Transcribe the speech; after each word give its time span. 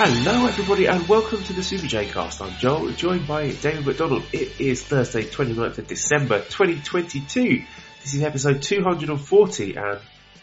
Hello, 0.00 0.46
everybody, 0.46 0.86
and 0.86 1.08
welcome 1.08 1.42
to 1.42 1.52
the 1.52 1.62
Super 1.64 1.88
J 1.88 2.06
Cast. 2.06 2.40
I'm 2.40 2.56
Joel, 2.60 2.92
joined 2.92 3.26
by 3.26 3.50
David 3.50 3.84
McDonald. 3.84 4.22
It 4.32 4.60
is 4.60 4.80
Thursday, 4.80 5.24
29th 5.24 5.78
of 5.78 5.88
December, 5.88 6.38
2022. 6.38 7.64
This 8.04 8.14
is 8.14 8.22
episode 8.22 8.62
240 8.62 9.74
and 9.74 9.98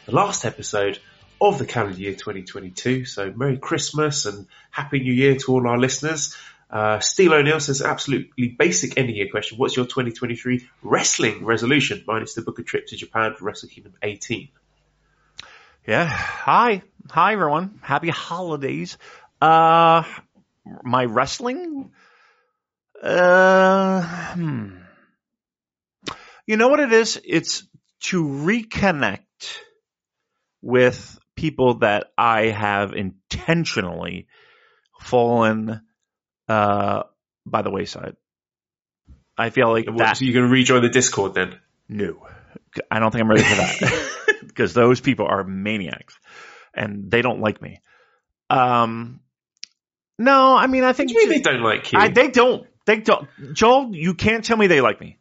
the 0.07 0.11
last 0.11 0.43
episode 0.43 0.99
of 1.39 1.57
the 1.57 1.65
calendar 1.65 1.97
year 1.97 2.11
2022. 2.11 3.05
So, 3.05 3.31
Merry 3.33 3.57
Christmas 3.57 4.25
and 4.25 4.45
Happy 4.71 4.99
New 4.99 5.13
Year 5.13 5.37
to 5.37 5.53
all 5.53 5.65
our 5.69 5.77
listeners. 5.77 6.35
Uh, 6.69 6.99
Steve 6.99 7.31
O'Neill 7.31 7.61
says, 7.61 7.81
absolutely 7.81 8.49
basic 8.49 8.97
end 8.97 9.09
of 9.09 9.15
year 9.15 9.29
question. 9.31 9.57
What's 9.57 9.77
your 9.77 9.85
2023 9.85 10.67
wrestling 10.83 11.45
resolution? 11.45 12.03
Mine 12.05 12.23
is 12.23 12.33
to 12.33 12.41
book 12.41 12.59
a 12.59 12.63
trip 12.63 12.87
to 12.87 12.97
Japan 12.97 13.35
for 13.35 13.45
Wrestle 13.45 13.69
Kingdom 13.69 13.93
18. 14.03 14.49
Yeah. 15.87 16.07
Hi. 16.07 16.81
Hi, 17.11 17.33
everyone. 17.33 17.79
Happy 17.81 18.09
holidays. 18.09 18.97
Uh, 19.45 20.03
my 20.83 21.05
wrestling? 21.05 21.91
Uh, 23.01 24.01
hmm. 24.33 24.69
You 26.47 26.57
know 26.57 26.69
what 26.69 26.79
it 26.79 26.91
is? 26.91 27.21
It's 27.23 27.67
to 28.05 28.23
reconnect 28.23 29.19
with 30.61 31.19
people 31.35 31.79
that 31.79 32.07
I 32.17 32.47
have 32.47 32.93
intentionally 32.93 34.27
fallen 34.99 35.81
uh, 36.47 37.03
by 37.45 37.61
the 37.61 37.69
wayside. 37.69 38.15
I 39.37 39.51
feel 39.51 39.71
like 39.71 39.85
What, 39.85 39.99
that. 39.99 40.17
So, 40.17 40.25
you're 40.25 40.33
going 40.33 40.47
to 40.47 40.51
rejoin 40.51 40.81
the 40.81 40.89
Discord 40.89 41.35
then? 41.35 41.59
No, 41.87 42.25
I 42.89 42.99
don't 42.99 43.11
think 43.11 43.21
I'm 43.21 43.29
ready 43.29 43.43
for 43.43 43.55
that 43.55 44.37
because 44.47 44.73
those 44.73 45.01
people 45.01 45.27
are 45.27 45.43
maniacs 45.43 46.17
and 46.73 47.11
they 47.11 47.21
don't 47.21 47.41
like 47.41 47.61
me. 47.61 47.81
Um, 48.49 49.19
no, 50.17 50.55
I 50.55 50.67
mean, 50.67 50.83
I 50.83 50.93
think 50.93 51.09
do 51.09 51.15
mean 51.15 51.29
they 51.29 51.39
don't 51.41 51.61
like 51.61 51.91
you? 51.91 51.99
I, 51.99 52.07
they 52.09 52.29
don't. 52.29 52.65
They 52.85 52.97
don't. 52.97 53.27
Joel, 53.53 53.95
you 53.95 54.13
can't 54.13 54.43
tell 54.43 54.57
me 54.57 54.67
they 54.67 54.81
like 54.81 55.01
me. 55.01 55.17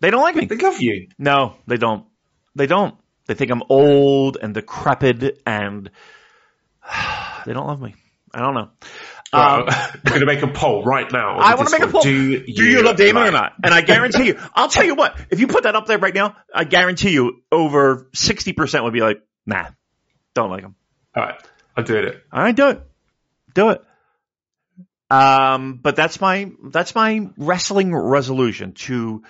They 0.00 0.10
don't 0.10 0.22
like 0.22 0.36
me. 0.36 0.46
they 0.46 0.56
love 0.56 0.80
you. 0.80 1.08
No, 1.18 1.56
they 1.66 1.76
don't. 1.76 2.06
They 2.54 2.66
don't. 2.66 2.94
They 3.26 3.34
think 3.34 3.50
I'm 3.50 3.62
old 3.68 4.36
and 4.40 4.54
decrepit, 4.54 5.40
and 5.46 5.90
they 7.46 7.52
don't 7.52 7.66
love 7.66 7.80
me. 7.80 7.94
I 8.32 8.40
don't 8.40 8.54
know. 8.54 8.70
Um, 9.32 9.64
Right, 9.66 9.90
I'm 9.94 10.00
going 10.04 10.20
to 10.20 10.26
make 10.26 10.42
a 10.42 10.48
poll 10.48 10.84
right 10.84 11.10
now. 11.10 11.38
I 11.38 11.56
want 11.56 11.68
to 11.68 11.78
make 11.78 11.88
a 11.88 11.90
poll. 11.90 12.02
Do 12.02 12.10
you, 12.12 12.40
Do 12.54 12.64
you 12.64 12.82
love 12.82 12.96
Damon 12.96 13.24
or 13.24 13.30
not? 13.32 13.54
And 13.64 13.74
I 13.74 13.80
guarantee 13.80 14.26
you, 14.26 14.38
I'll 14.54 14.68
tell 14.68 14.84
you 14.84 14.94
what. 14.94 15.18
If 15.30 15.40
you 15.40 15.48
put 15.48 15.64
that 15.64 15.74
up 15.74 15.86
there 15.86 15.98
right 15.98 16.14
now, 16.14 16.36
I 16.54 16.62
guarantee 16.64 17.10
you, 17.10 17.42
over 17.50 18.08
sixty 18.14 18.52
percent 18.52 18.84
would 18.84 18.92
be 18.92 19.00
like, 19.00 19.20
"Nah, 19.46 19.66
don't 20.34 20.50
like 20.50 20.62
him." 20.62 20.76
All 21.16 21.24
right, 21.24 21.34
I'm 21.76 21.84
doing 21.84 22.04
it. 22.06 22.22
Right, 22.32 22.54
do 22.54 22.68
it. 22.68 22.82
Do 23.54 23.70
it. 23.70 23.82
Um, 25.10 25.78
but 25.82 25.96
that's 25.96 26.20
my 26.20 26.50
that's 26.70 26.94
my 26.94 27.28
wrestling 27.36 27.94
resolution 27.94 28.72
to 28.72 29.22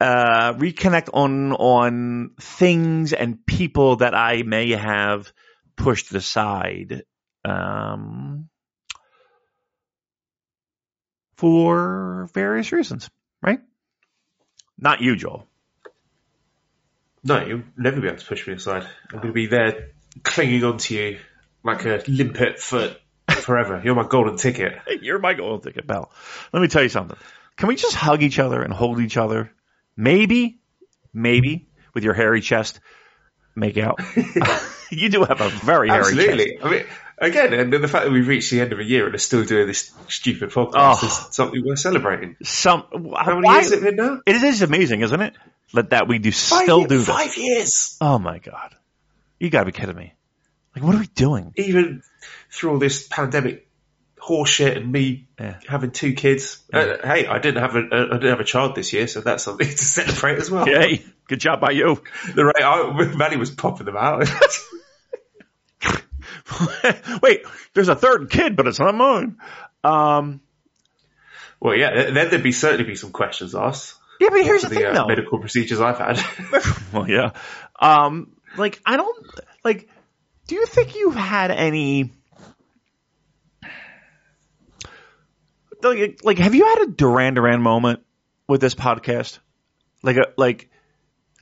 uh, 0.00 0.54
reconnect 0.54 1.10
on 1.12 1.52
on 1.52 2.30
things 2.40 3.12
and 3.12 3.44
people 3.46 3.96
that 3.96 4.14
I 4.14 4.42
may 4.42 4.70
have 4.70 5.32
pushed 5.76 6.12
aside 6.14 7.04
um, 7.44 8.48
for 11.36 12.28
various 12.34 12.72
reasons. 12.72 13.08
Right? 13.40 13.60
Not 14.78 15.00
you, 15.00 15.16
Joel. 15.16 15.46
No, 17.24 17.44
you'll 17.44 17.62
never 17.76 18.00
be 18.00 18.08
able 18.08 18.18
to 18.18 18.26
push 18.26 18.46
me 18.46 18.54
aside. 18.54 18.86
I'm 19.12 19.18
going 19.18 19.28
to 19.28 19.32
be 19.32 19.46
there 19.46 19.90
clinging 20.22 20.64
onto 20.64 20.94
you 20.94 21.18
like 21.62 21.84
a 21.84 22.02
limpet 22.06 22.58
foot 22.58 22.98
forever. 23.48 23.80
You're 23.84 23.96
my 23.96 24.06
golden 24.06 24.36
ticket. 24.36 24.78
You're 25.02 25.18
my 25.18 25.34
golden 25.34 25.60
ticket 25.60 25.88
pal. 25.88 26.12
Let 26.52 26.60
me 26.62 26.68
tell 26.68 26.82
you 26.84 26.88
something. 26.88 27.18
Can 27.56 27.66
we 27.68 27.74
just 27.74 27.96
hug 27.96 28.22
each 28.22 28.38
other 28.38 28.62
and 28.62 28.72
hold 28.72 29.00
each 29.00 29.16
other? 29.16 29.50
Maybe, 29.96 30.60
maybe 31.12 31.68
with 31.94 32.04
your 32.04 32.14
hairy 32.14 32.40
chest, 32.40 32.78
make 33.56 33.76
out. 33.78 33.98
you 34.90 35.08
do 35.08 35.24
have 35.24 35.40
a 35.40 35.48
very 35.48 35.88
hairy 35.88 36.14
chest. 36.14 36.18
Absolutely. 36.18 36.62
I 36.62 36.70
mean, 36.70 36.84
again, 37.18 37.52
and 37.54 37.72
the 37.72 37.88
fact 37.88 38.04
that 38.04 38.12
we've 38.12 38.28
reached 38.28 38.52
the 38.52 38.60
end 38.60 38.72
of 38.72 38.78
a 38.78 38.84
year 38.84 39.06
and 39.06 39.14
are 39.14 39.18
still 39.18 39.44
doing 39.44 39.66
this 39.66 39.90
stupid 40.08 40.50
podcast 40.50 40.98
Oh. 41.02 41.06
is 41.06 41.34
something 41.34 41.64
worth 41.66 41.80
celebrating. 41.80 42.36
Some 42.44 42.84
How 42.92 43.34
many 43.34 43.46
why- 43.46 43.54
years 43.60 43.72
it 43.72 43.82
been 43.82 43.96
now? 43.96 44.20
It 44.24 44.36
is 44.42 44.62
amazing, 44.62 45.00
isn't 45.00 45.20
it? 45.20 45.34
That 45.74 45.90
that 45.90 46.06
we 46.08 46.18
do 46.18 46.30
Five 46.32 46.62
still 46.62 46.78
years- 46.80 46.88
do 46.90 46.98
this. 46.98 47.08
Five 47.08 47.36
years. 47.36 47.96
Oh 48.00 48.18
my 48.20 48.38
god! 48.38 48.76
You 49.40 49.50
got 49.50 49.60
to 49.60 49.66
be 49.66 49.72
kidding 49.72 49.96
me! 49.96 50.14
Like, 50.78 50.86
what 50.86 50.94
are 50.94 50.98
we 51.00 51.06
doing? 51.08 51.52
Even 51.56 52.02
through 52.50 52.70
all 52.72 52.78
this 52.78 53.06
pandemic 53.08 53.66
horseshit 54.20 54.76
and 54.76 54.92
me 54.92 55.26
Yeah. 55.40 55.58
having 55.66 55.90
two 55.90 56.12
kids. 56.12 56.58
Uh, 56.72 56.96
hey, 57.02 57.26
I 57.26 57.38
didn't 57.38 57.62
have 57.62 57.74
a 57.76 57.80
uh, 57.80 58.06
I 58.10 58.14
didn't 58.14 58.30
have 58.30 58.40
a 58.40 58.44
child 58.44 58.74
this 58.76 58.92
year, 58.92 59.06
so 59.08 59.20
that's 59.20 59.42
something 59.44 59.66
to 59.76 59.76
celebrate 59.76 60.38
as 60.38 60.50
well. 60.50 60.64
Hey, 60.66 61.04
good 61.28 61.40
job 61.40 61.60
by 61.60 61.70
you. 61.72 62.00
The 62.34 62.44
right, 62.44 62.62
I, 62.62 63.14
Maddie 63.16 63.36
was 63.38 63.50
popping 63.50 63.86
them 63.86 63.96
out. 63.96 64.28
Wait, 67.22 67.42
there's 67.74 67.88
a 67.88 67.94
third 67.96 68.30
kid, 68.30 68.56
but 68.56 68.66
it's 68.66 68.80
not 68.80 68.94
mine. 68.94 69.36
Um, 69.84 70.40
well, 71.60 71.76
yeah, 71.76 72.10
then 72.10 72.30
there'd 72.30 72.42
be 72.42 72.52
certainly 72.52 72.84
be 72.84 72.94
some 72.96 73.10
questions 73.12 73.54
asked. 73.54 73.94
yeah, 74.20 74.28
but 74.30 74.42
here's 74.44 74.62
the 74.62 74.68
the 74.68 74.74
thing, 74.76 74.86
uh, 74.86 74.92
though. 74.94 75.06
medical 75.06 75.38
procedures 75.40 75.80
I've 75.80 75.98
had. 75.98 76.20
well, 76.92 77.08
yeah. 77.08 77.30
Um, 77.80 78.32
like 78.56 78.80
I 78.84 78.96
don't 78.96 79.26
like. 79.64 79.88
Do 80.48 80.54
you 80.56 80.66
think 80.66 80.96
you've 80.96 81.14
had 81.14 81.50
any? 81.52 82.10
Like, 85.82 86.20
like, 86.24 86.38
have 86.38 86.54
you 86.54 86.64
had 86.64 86.82
a 86.82 86.86
Duran 86.90 87.34
Duran 87.34 87.62
moment 87.62 88.00
with 88.48 88.60
this 88.60 88.74
podcast? 88.74 89.38
Like, 90.02 90.16
a 90.16 90.32
like, 90.36 90.70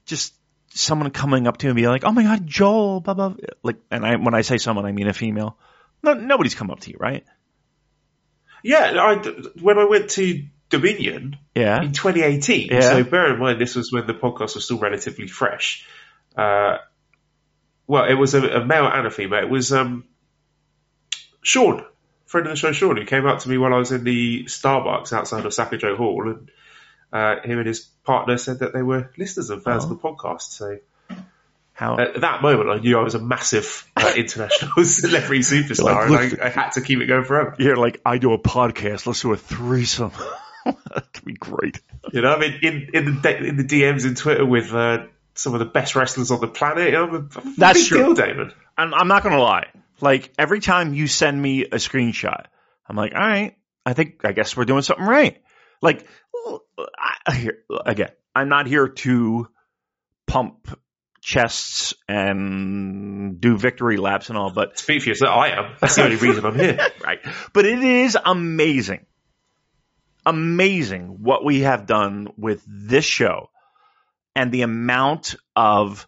just 0.05 0.35
someone 0.71 1.11
coming 1.11 1.47
up 1.47 1.57
to 1.59 1.67
you 1.67 1.71
and 1.71 1.77
be 1.77 1.87
like, 1.89 2.05
"Oh 2.05 2.13
my 2.13 2.23
God, 2.23 2.47
Joel," 2.47 3.01
blah 3.01 3.15
blah. 3.15 3.35
Like, 3.63 3.77
and 3.91 4.05
I 4.05 4.17
when 4.17 4.35
I 4.35 4.43
say 4.43 4.59
someone, 4.59 4.85
I 4.85 4.93
mean 4.93 5.09
a 5.09 5.15
female. 5.15 5.57
No, 6.03 6.13
nobody's 6.15 6.55
come 6.55 6.71
up 6.71 6.81
to 6.81 6.91
you, 6.91 6.97
right? 7.01 7.25
yeah, 8.63 8.95
I, 9.01 9.15
when 9.61 9.79
I 9.79 9.85
went 9.85 10.11
to 10.11 10.43
Dominion 10.71 11.37
Yeah. 11.55 11.81
in 11.83 11.93
2018, 11.93 12.69
Yeah. 12.71 12.81
so 12.81 13.05
bear 13.05 13.33
in 13.33 13.39
mind 13.39 13.61
this 13.61 13.77
was 13.77 13.93
when 13.93 14.07
the 14.09 14.15
podcast 14.15 14.55
was 14.57 14.65
still 14.65 14.79
relatively 14.79 15.29
fresh. 15.29 15.87
Uh, 16.37 16.79
well, 17.87 18.05
it 18.05 18.15
was 18.15 18.35
a, 18.35 18.43
a 18.43 18.65
male 18.65 18.87
and 18.87 19.07
a 19.07 19.11
female. 19.11 19.43
It 19.43 19.51
was 19.51 19.73
um, 19.73 20.05
Sean, 21.43 21.85
friend 22.27 22.47
of 22.47 22.53
the 22.53 22.57
show, 22.57 22.73
Sean, 22.73 22.97
who 22.97 23.05
came 23.05 23.27
up 23.27 23.41
to 23.41 23.49
me 23.49 23.59
while 23.59 23.73
I 23.75 23.79
was 23.79 23.93
in 23.93 24.05
the 24.05 24.45
Starbucks 24.45 25.13
outside 25.13 25.41
of 25.41 25.47
Osaka-jo 25.47 25.97
Hall, 25.97 26.29
and 26.29 26.51
uh, 27.13 27.41
him 27.43 27.59
and 27.59 27.67
his 27.67 27.81
partner 28.05 28.37
said 28.37 28.61
that 28.61 28.73
they 28.73 28.83
were 28.83 29.11
listeners 29.17 29.51
and 29.51 29.63
fans 29.63 29.85
Oh. 29.85 29.91
of 29.91 30.01
the 30.01 30.09
podcast. 30.09 30.43
So 30.43 30.79
How? 31.73 31.99
at 31.99 32.21
that 32.21 32.43
moment, 32.43 32.69
I 32.71 32.79
knew 32.79 32.99
I 32.99 33.03
was 33.03 33.15
a 33.15 33.21
massive 33.21 33.89
uh, 33.97 34.13
international 34.17 34.73
celebrity 34.85 35.41
superstar, 35.43 36.09
Like, 36.11 36.33
and 36.33 36.43
I, 36.43 36.47
I 36.47 36.49
had 36.49 36.71
to 36.73 36.81
keep 36.81 37.01
it 37.01 37.07
going 37.07 37.25
forever. 37.25 37.55
You're 37.59 37.77
like, 37.77 38.01
I 38.05 38.19
do 38.19 38.33
a 38.33 38.39
podcast. 38.39 39.07
Let's 39.07 39.21
do 39.23 39.33
a 39.33 39.37
threesome. 39.37 40.13
That'd 40.65 41.25
be 41.25 41.35
great. 41.35 41.81
You 42.13 42.23
know, 42.23 42.33
I 42.35 42.39
mean, 42.41 42.59
in 42.63 42.91
in 42.93 43.23
the 43.23 43.37
in 43.45 43.57
the 43.57 43.63
DMs 43.65 44.05
in 44.05 44.17
Twitter 44.17 44.45
with 44.45 44.75
uh, 44.75 45.07
some 45.37 45.55
of 45.55 45.61
the 45.61 45.67
best 45.67 45.95
wrestlers 45.95 46.31
on 46.31 46.41
the 46.41 46.49
planet. 46.49 46.95
I'm 46.95 47.15
a, 47.15 47.19
I'm 47.39 47.55
That's 47.57 47.81
big 47.81 47.89
true. 47.89 47.99
deal, 47.99 48.15
Damon. 48.15 48.53
I'm, 48.77 48.93
I'm 48.95 49.09
not 49.09 49.23
gonna 49.23 49.41
lie. 49.41 49.69
Like 50.01 50.33
every 50.39 50.61
time 50.61 50.95
you 50.95 51.07
send 51.07 51.41
me 51.41 51.65
a 51.65 51.77
screenshot, 51.77 52.47
I'm 52.89 52.97
like, 52.97 53.15
all 53.15 53.21
right, 53.21 53.57
I 53.85 53.93
think 53.93 54.25
I 54.25 54.33
guess 54.33 54.57
we're 54.57 54.65
doing 54.65 54.83
something 54.83 55.07
right. 55.07 55.43
Like, 55.83 56.07
I 57.27 57.51
again, 57.85 58.11
I'm 58.35 58.49
not 58.49 58.67
here 58.67 58.89
to 58.89 59.49
pump 60.27 60.69
chests 61.21 61.95
and 62.09 63.41
do 63.41 63.57
victory 63.57 63.97
laps 63.97 64.29
and 64.29 64.39
all, 64.39 64.51
but 64.51 64.79
Speak 64.79 65.03
for 65.03 65.09
yourself. 65.09 65.37
I 65.37 65.49
am. 65.49 65.75
That's 65.81 65.97
the 65.97 66.05
only 66.05 66.17
reason 66.17 66.45
I'm 66.45 66.59
here. 66.59 66.79
right. 67.05 67.19
But 67.53 67.67
it 67.67 67.83
is 67.83 68.17
amazing, 68.23 69.07
amazing 70.25 71.23
what 71.23 71.45
we 71.45 71.61
have 71.61 71.87
done 71.87 72.29
with 72.37 72.63
this 72.67 73.05
show 73.05 73.51
and 74.37 74.53
the 74.53 74.63
amount 74.63 75.35
of, 75.57 76.07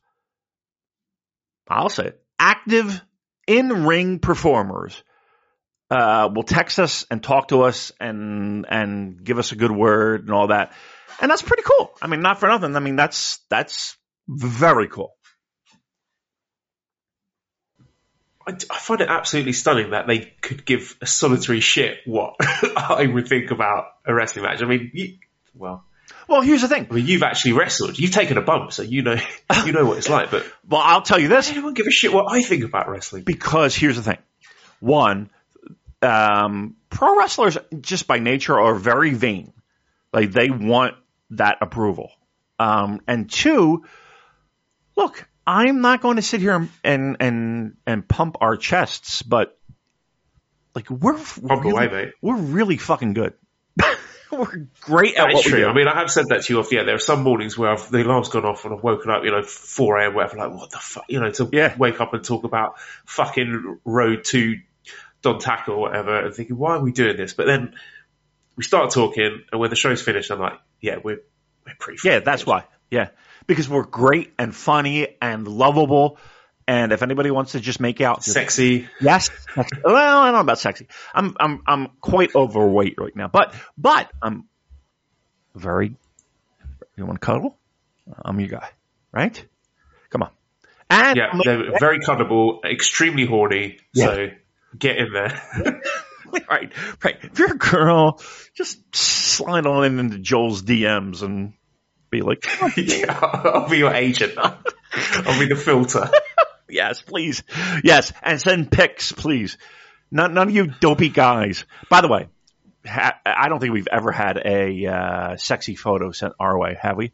I'll 1.67 1.89
say, 1.89 2.09
it, 2.09 2.23
active 2.39 3.03
in 3.49 3.87
ring 3.87 4.19
performers 4.19 5.03
uh, 5.91 6.29
will 6.33 6.43
text 6.43 6.79
us 6.79 7.07
and 7.11 7.23
talk 7.23 7.49
to 7.49 7.63
us 7.63 7.91
and 7.99 8.67
and 8.69 9.25
give 9.25 9.39
us 9.39 9.53
a 9.53 9.57
good 9.57 9.71
word 9.71 10.21
and 10.21 10.31
all 10.31 10.49
that, 10.49 10.75
and 11.21 11.31
that's 11.31 11.41
pretty 11.41 11.63
cool. 11.63 11.91
I 12.03 12.07
mean, 12.07 12.21
not 12.21 12.39
for 12.39 12.49
nothing. 12.49 12.77
I 12.77 12.81
mean, 12.81 12.97
that's 12.97 13.41
that's 13.49 13.97
very 14.29 14.89
cool. 14.89 15.15
I, 18.47 18.53
I 18.71 18.79
find 18.79 19.01
it 19.01 19.09
absolutely 19.09 19.55
stunning 19.55 19.91
that 19.93 20.07
they 20.07 20.19
could 20.43 20.67
give 20.67 20.99
a 21.01 21.07
solitary 21.07 21.61
shit 21.61 22.01
what 22.05 22.35
I 22.77 23.07
would 23.07 23.27
think 23.27 23.51
about 23.51 23.87
a 24.05 24.13
wrestling 24.13 24.45
match. 24.45 24.61
I 24.61 24.67
mean, 24.67 24.91
you, 24.93 25.17
well, 25.55 25.88
Well, 26.29 26.41
here's 26.43 26.63
the 26.63 26.69
thing. 26.69 26.87
I 26.91 26.95
mean, 26.95 27.07
you've 27.07 27.23
actually 27.23 27.53
wrestled. 27.53 27.99
You've 27.99 28.13
taken 28.13 28.37
a 28.39 28.43
bump, 28.43 28.73
so 28.73 28.83
you 28.83 29.03
know 29.03 29.17
you 29.67 29.73
know 29.73 29.87
what 29.87 29.99
it's 29.99 30.09
like. 30.17 30.31
But 30.31 30.47
Well, 30.69 30.81
I'll 30.85 31.03
tell 31.03 31.19
you 31.19 31.29
this. 31.29 31.51
I 31.51 31.55
don't 31.55 31.75
give 31.75 31.87
a 31.87 31.91
shit 31.91 32.13
what 32.13 32.31
I 32.31 32.43
think 32.43 32.65
about 32.65 32.89
wrestling? 32.89 33.23
because 33.25 33.75
here's 33.75 33.97
the 33.97 34.03
thing. 34.03 34.19
One, 34.81 35.31
um, 36.03 36.77
pro 36.91 37.19
wrestlers 37.19 37.59
just 37.81 38.07
by 38.07 38.19
nature 38.19 38.59
are 38.59 38.75
very 38.75 39.15
vain. 39.15 39.53
Like 40.13 40.33
they 40.33 40.51
want 40.51 40.95
that 41.31 41.59
approval. 41.61 42.11
Um, 42.59 43.01
and 43.07 43.31
two, 43.31 43.85
look, 44.97 45.29
I'm 45.47 45.81
not 45.81 46.01
going 46.01 46.17
to 46.17 46.23
sit 46.23 46.41
here 46.41 46.69
and 46.85 47.17
and 47.21 47.77
and, 47.87 48.09
pump 48.09 48.37
our 48.41 48.57
chests, 48.57 49.23
but 49.23 49.57
like 50.75 50.91
we're 50.91 51.15
Pump 51.15 51.65
really, 51.65 51.71
away, 51.71 51.89
mate. 51.89 52.13
we're 52.21 52.37
really 52.37 52.77
fucking 52.77 53.15
good. 53.15 53.35
we're 54.39 54.67
great 54.81 55.15
at 55.17 55.25
That's 55.25 55.35
what 55.35 55.45
we 55.47 55.51
true. 55.51 55.61
do. 55.61 55.67
I 55.69 55.73
mean, 55.75 55.89
I 55.89 55.99
have 55.99 56.11
said 56.11 56.27
that 56.29 56.43
to 56.45 56.53
you 56.53 56.61
off. 56.61 56.71
Yeah, 56.73 56.85
there 56.85 56.95
are 56.95 56.99
some 57.01 57.23
mornings 57.23 57.57
where 57.57 57.71
I've, 57.71 57.91
the 57.91 58.03
alarm's 58.03 58.29
gone 58.29 58.45
off 58.45 58.65
and 58.65 58.75
I've 58.75 58.83
woken 58.83 59.11
up, 59.11 59.25
you 59.25 59.31
know, 59.31 59.43
4 59.43 59.99
a.m., 59.99 60.15
whatever, 60.15 60.37
like, 60.39 60.51
what 60.53 60.71
the 60.71 60.79
fuck, 60.79 61.05
you 61.09 61.21
know, 61.21 61.31
to 61.31 61.49
Yeah. 61.53 61.75
wake 61.79 62.01
up 62.01 62.15
and 62.15 62.23
talk 62.25 62.45
about 62.45 62.79
fucking 63.07 63.79
road 63.85 64.25
to 64.25 64.57
Dontaku 65.23 65.69
or 65.69 65.79
whatever 65.79 66.25
and 66.27 66.35
thinking, 66.35 66.57
why 66.57 66.77
are 66.77 66.81
we 66.81 66.93
doing 66.93 67.17
this? 67.17 67.35
But 67.35 67.47
then 67.47 67.75
we 68.57 68.65
start 68.65 68.91
talking 68.91 69.43
and 69.51 69.61
when 69.61 69.71
the 69.71 69.77
show's 69.77 70.03
finished, 70.03 70.31
I'm 70.31 70.41
like, 70.41 70.59
yeah, 70.81 70.97
we're, 71.03 71.21
we're 71.67 71.75
pretty 71.79 72.01
Yeah, 72.09 72.21
that's 72.21 72.45
good. 72.45 72.51
why. 72.51 72.65
Yeah. 72.91 73.09
Because 73.47 73.69
we're 73.69 73.85
great 73.85 74.33
and 74.39 74.55
funny 74.55 75.17
and 75.23 75.47
lovable. 75.49 76.19
And 76.69 76.93
if 76.93 77.03
anybody 77.03 77.31
wants 77.31 77.53
to 77.53 77.61
just 77.61 77.81
make 77.81 78.03
out, 78.03 78.19
just- 78.19 78.35
Sexy. 78.35 78.89
yes. 79.01 79.31
That's, 79.57 79.71
well, 79.83 79.97
I 79.97 80.27
don't 80.27 80.35
know 80.35 80.41
about 80.41 80.59
sexy. 80.59 80.87
I'm, 81.15 81.35
I'm, 81.41 81.63
I'm 81.67 81.87
quite 82.03 82.35
overweight 82.37 82.97
right 82.99 83.17
now, 83.17 83.29
but, 83.29 83.55
but 83.79 84.11
I'm 84.21 84.45
very, 85.55 85.97
you 86.95 87.07
want 87.07 87.21
to 87.23 87.27
cuddle? 87.27 87.57
I'm 88.23 88.39
your 88.39 88.51
guy, 88.51 88.69
right? 89.13 89.43
Come 90.11 90.25
on. 90.25 90.31
And 90.91 91.17
Yeah, 91.17 91.33
they're 91.43 91.79
very 91.81 92.01
cuddable, 92.01 92.63
extremely 92.65 93.25
horny. 93.25 93.79
Yeah. 93.95 94.07
So 94.07 94.27
get 94.79 94.99
in 94.99 95.13
there. 95.15 95.43
right, 96.51 96.71
right. 97.03 97.17
If 97.23 97.39
you're 97.39 97.53
a 97.53 97.57
girl, 97.59 98.21
just 98.55 98.95
slide 98.95 99.65
on 99.67 99.85
in 99.87 99.99
into 100.01 100.19
Joel's 100.19 100.63
DMs 100.63 101.23
and 101.23 101.55
be 102.11 102.21
like, 102.21 102.45
yeah, 102.77 103.19
I'll 103.23 103.69
be 103.71 103.79
your 103.79 103.95
agent. 103.95 104.35
I'll 104.39 105.39
be 105.39 105.47
the 105.47 105.57
filter. 105.57 106.11
Yes, 106.69 107.01
please. 107.01 107.43
Yes, 107.83 108.13
and 108.23 108.41
send 108.41 108.71
pics, 108.71 109.13
please. 109.13 109.59
None, 110.11 110.35
none 110.35 110.49
of 110.49 110.55
you 110.55 110.67
dopey 110.67 111.09
guys. 111.09 111.65
By 111.89 112.01
the 112.01 112.09
way, 112.09 112.29
ha- 112.87 113.19
I 113.25 113.49
don't 113.49 113.61
think 113.61 113.73
we've 113.73 113.89
ever 113.91 114.13
had 114.13 114.39
a 114.45 114.87
uh, 114.87 115.37
sexy 115.37 115.77
photo 115.77 116.13
sent 116.13 116.35
our 116.39 116.59
way, 116.59 116.77
have 116.81 116.97
we? 116.97 117.13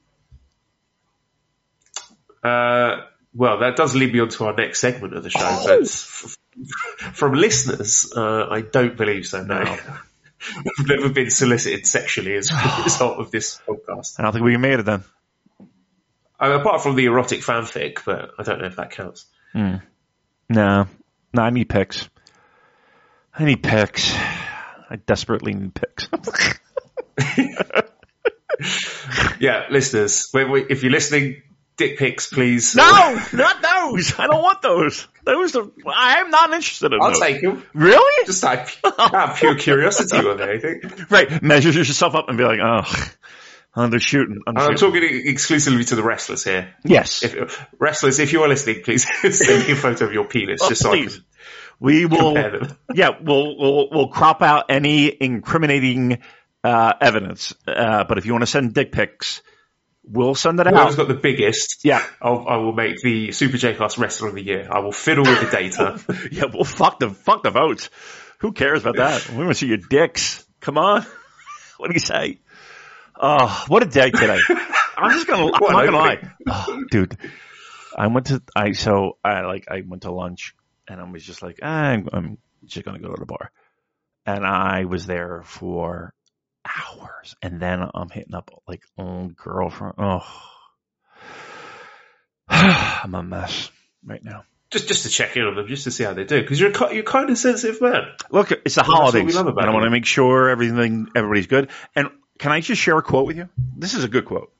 Uh, 2.42 3.02
well, 3.34 3.58
that 3.60 3.76
does 3.76 3.94
lead 3.94 4.12
me 4.12 4.20
on 4.20 4.28
to 4.28 4.44
our 4.44 4.54
next 4.54 4.80
segment 4.80 5.14
of 5.14 5.22
the 5.22 5.30
show. 5.30 5.40
Oh. 5.42 5.64
But 5.66 5.82
f- 5.82 6.36
from 7.14 7.34
listeners, 7.34 8.12
uh, 8.14 8.46
I 8.48 8.60
don't 8.60 8.96
believe 8.96 9.26
so. 9.26 9.42
No, 9.42 9.58
we've 10.78 10.88
never 10.88 11.08
been 11.08 11.30
solicited 11.30 11.86
sexually 11.86 12.34
as 12.36 12.50
a 12.50 12.82
result 12.84 13.18
of 13.18 13.30
this 13.30 13.60
podcast. 13.66 14.18
I 14.18 14.22
don't 14.22 14.32
think 14.32 14.44
we 14.44 14.56
made 14.56 14.78
it 14.78 14.86
then. 14.86 15.02
Uh, 16.40 16.58
apart 16.60 16.82
from 16.82 16.96
the 16.96 17.06
erotic 17.06 17.40
fanfic, 17.40 18.00
but 18.04 18.32
I 18.38 18.42
don't 18.42 18.60
know 18.60 18.66
if 18.66 18.76
that 18.76 18.90
counts. 18.90 19.26
Hmm. 19.54 19.76
No, 20.48 20.86
no, 21.32 21.42
I 21.42 21.50
need 21.50 21.68
pics. 21.68 22.08
I 23.36 23.44
need 23.44 23.62
pics. 23.62 24.12
I 24.14 24.96
desperately 25.06 25.54
need 25.54 25.74
pics. 25.74 26.08
Yeah, 29.40 29.64
listeners, 29.70 30.30
if 30.32 30.82
you're 30.82 30.92
listening, 30.92 31.42
dick 31.76 31.98
pics, 31.98 32.28
please. 32.28 32.74
no, 32.76 33.20
not 33.32 33.62
those. 33.62 34.18
I 34.18 34.26
don't 34.28 34.42
want 34.42 34.62
those. 34.62 35.06
Those 35.24 35.56
are. 35.56 35.66
I 35.92 36.18
am 36.20 36.30
not 36.30 36.52
interested 36.52 36.92
in 36.92 37.00
I'll 37.02 37.10
those. 37.10 37.20
take 37.20 37.42
them. 37.42 37.64
Really? 37.74 38.26
Just 38.26 38.44
out 38.44 38.70
out 38.98 39.30
of 39.30 39.36
pure 39.36 39.56
curiosity 39.56 40.22
more 40.22 40.34
than 40.34 40.48
anything. 40.48 40.80
right. 41.10 41.42
Measure 41.42 41.72
yourself 41.72 42.14
up 42.14 42.28
and 42.28 42.38
be 42.38 42.44
like, 42.44 42.60
oh, 42.62 42.82
oh 43.76 43.88
they're 43.88 44.00
shooting. 44.00 44.40
I'm 44.46 44.56
I'm 44.56 44.76
shooting. 44.76 45.02
talking 45.02 45.26
exclusively 45.28 45.84
to 45.84 45.96
the 45.96 46.02
wrestlers 46.02 46.44
here. 46.44 46.74
Yes. 46.84 47.22
If, 47.22 47.66
wrestlers, 47.78 48.18
if 48.20 48.32
you 48.32 48.42
are 48.42 48.48
listening, 48.48 48.82
please 48.82 49.06
send 49.38 49.66
me 49.66 49.72
a 49.72 49.76
photo 49.76 50.06
of 50.06 50.12
your 50.12 50.24
penis, 50.26 50.60
Oh, 50.62 50.68
just 50.68 50.82
so. 50.82 50.92
I 50.92 51.06
can 51.06 51.24
We 51.80 52.06
will, 52.06 52.34
them. 52.34 52.76
yeah, 52.94 53.10
we'll, 53.20 53.58
we'll, 53.58 53.88
we'll 53.90 54.08
crop 54.08 54.42
out 54.42 54.66
any 54.70 55.14
incriminating, 55.20 56.18
uh, 56.62 56.92
evidence. 57.00 57.52
Uh, 57.66 58.04
but 58.04 58.18
if 58.18 58.26
you 58.26 58.32
want 58.32 58.42
to 58.42 58.46
send 58.46 58.72
dick 58.74 58.92
pics, 58.92 59.42
we'll 60.02 60.34
send 60.34 60.60
it 60.60 60.66
Whoever's 60.66 60.94
out. 60.94 60.96
got 60.96 61.08
the 61.08 61.14
biggest, 61.20 61.84
Yeah. 61.84 62.02
I'll, 62.22 62.46
I 62.48 62.56
will 62.56 62.72
make 62.72 63.00
the 63.02 63.32
Super 63.32 63.56
J 63.58 63.74
Class 63.74 63.98
Wrestler 63.98 64.28
of 64.28 64.34
the 64.34 64.42
Year. 64.42 64.68
I 64.70 64.80
will 64.80 64.92
fiddle 64.92 65.24
with 65.24 65.40
the 65.40 65.50
data. 65.50 66.00
Yeah, 66.32 66.44
well, 66.52 66.64
fuck 66.64 67.00
the, 67.00 67.10
fuck 67.10 67.42
the 67.42 67.50
votes. 67.50 67.90
Who 68.38 68.52
cares 68.52 68.82
about 68.82 68.96
that? 68.96 69.28
We 69.30 69.38
want 69.38 69.50
to 69.50 69.54
see 69.54 69.66
your 69.66 69.78
dicks. 69.78 70.44
Come 70.60 70.78
on. 70.78 71.04
What 71.78 71.88
do 71.88 71.94
you 71.94 72.00
say? 72.00 72.38
Oh, 73.20 73.64
what 73.68 73.82
a 73.82 73.86
day 73.86 74.10
today. 74.10 74.38
I'm 74.96 75.12
just 75.12 75.26
gonna, 75.26 75.46
I'm 75.52 75.60
What 75.60 75.72
not 75.72 75.84
gonna 75.84 75.96
lie. 75.96 76.32
Oh, 76.48 76.84
dude, 76.90 77.16
I 77.96 78.06
went 78.08 78.26
to, 78.26 78.42
I, 78.54 78.72
so 78.72 79.18
I 79.24 79.42
like, 79.42 79.66
I 79.70 79.82
went 79.86 80.02
to 80.02 80.12
lunch 80.12 80.54
and 80.88 81.00
I 81.00 81.04
was 81.10 81.24
just 81.24 81.42
like, 81.42 81.58
ah, 81.62 81.66
I'm, 81.66 82.08
I'm 82.12 82.38
just 82.64 82.84
gonna 82.84 82.98
go 83.00 83.08
to 83.12 83.20
the 83.20 83.26
bar. 83.26 83.50
And 84.26 84.44
I 84.44 84.84
was 84.84 85.06
there 85.06 85.42
for 85.44 86.14
hours 86.64 87.34
and 87.42 87.60
then 87.60 87.80
I'm 87.94 88.08
hitting 88.08 88.34
up 88.34 88.50
like 88.66 88.82
old 88.96 89.36
girlfriend. 89.36 89.94
Oh, 89.98 90.26
I'm 92.48 93.14
a 93.14 93.22
mess 93.22 93.70
right 94.04 94.24
now. 94.24 94.44
just 94.70 94.88
just 94.88 95.04
to 95.04 95.08
check 95.08 95.36
in 95.36 95.44
on 95.44 95.54
them, 95.56 95.66
just 95.66 95.84
to 95.84 95.90
see 95.90 96.04
how 96.04 96.14
they 96.14 96.24
do. 96.24 96.40
Because 96.40 96.58
you're 96.60 96.70
a, 96.70 96.94
you're 96.94 97.04
kind 97.04 97.30
of 97.30 97.38
sensitive 97.38 97.80
man. 97.80 98.02
Look, 98.30 98.52
it's 98.52 98.74
the 98.76 98.84
Well, 98.86 99.02
that's 99.02 99.14
what 99.14 99.14
we 99.14 99.20
holidays, 99.20 99.36
love 99.36 99.46
and 99.46 99.56
about 99.56 99.68
I 99.68 99.72
want 99.72 99.84
to 99.84 99.90
make 99.90 100.06
sure 100.06 100.48
everything, 100.48 101.08
everybody's 101.14 101.46
good. 101.46 101.70
And 101.94 102.08
can 102.38 102.52
I 102.52 102.60
just 102.60 102.80
share 102.80 102.98
a 102.98 103.02
quote 103.02 103.26
with 103.26 103.36
you? 103.36 103.48
This 103.76 103.94
is 103.94 104.04
a 104.04 104.08
good 104.08 104.24
quote. 104.24 104.52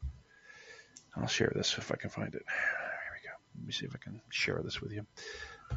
I'll 1.17 1.27
share 1.27 1.53
this 1.55 1.77
if 1.79 1.93
I 1.93 1.97
can 1.97 2.11
find 2.11 2.35
it. 2.35 2.43
Here 2.47 3.13
we 3.13 3.29
go. 3.29 3.35
Let 3.57 3.67
me 3.67 3.73
see 3.73 3.87
if 3.87 3.95
I 3.95 3.99
can 3.99 4.21
share 4.31 4.61
this 4.65 4.81
with 4.81 4.93
you. 4.93 5.07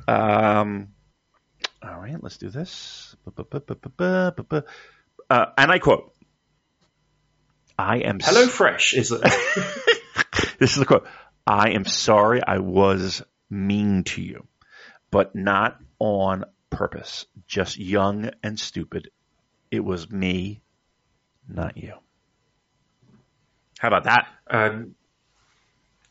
Um, 0.07 0.89
all 1.81 1.99
right, 1.99 2.21
let's 2.21 2.37
do 2.37 2.49
this. 2.49 3.15
Uh, 5.29 5.45
and 5.57 5.71
I 5.71 5.79
quote: 5.79 6.13
"I 7.77 7.97
am 7.97 8.19
Hello 8.19 8.47
Fresh 8.47 8.93
is 8.93 9.09
this 10.59 10.71
is 10.71 10.75
the 10.75 10.85
quote. 10.85 11.07
I 11.45 11.71
am 11.71 11.85
sorry 11.85 12.41
I 12.45 12.57
was 12.59 13.21
mean 13.49 14.03
to 14.05 14.21
you, 14.21 14.47
but 15.11 15.35
not 15.35 15.79
on 15.99 16.45
purpose. 16.69 17.25
Just 17.47 17.77
young 17.77 18.31
and 18.43 18.59
stupid. 18.59 19.11
It 19.71 19.81
was 19.81 20.09
me, 20.09 20.61
not 21.47 21.77
you. 21.77 21.93
How 23.79 23.89
about 23.89 24.05
that? 24.05 24.27
Um, 24.49 24.95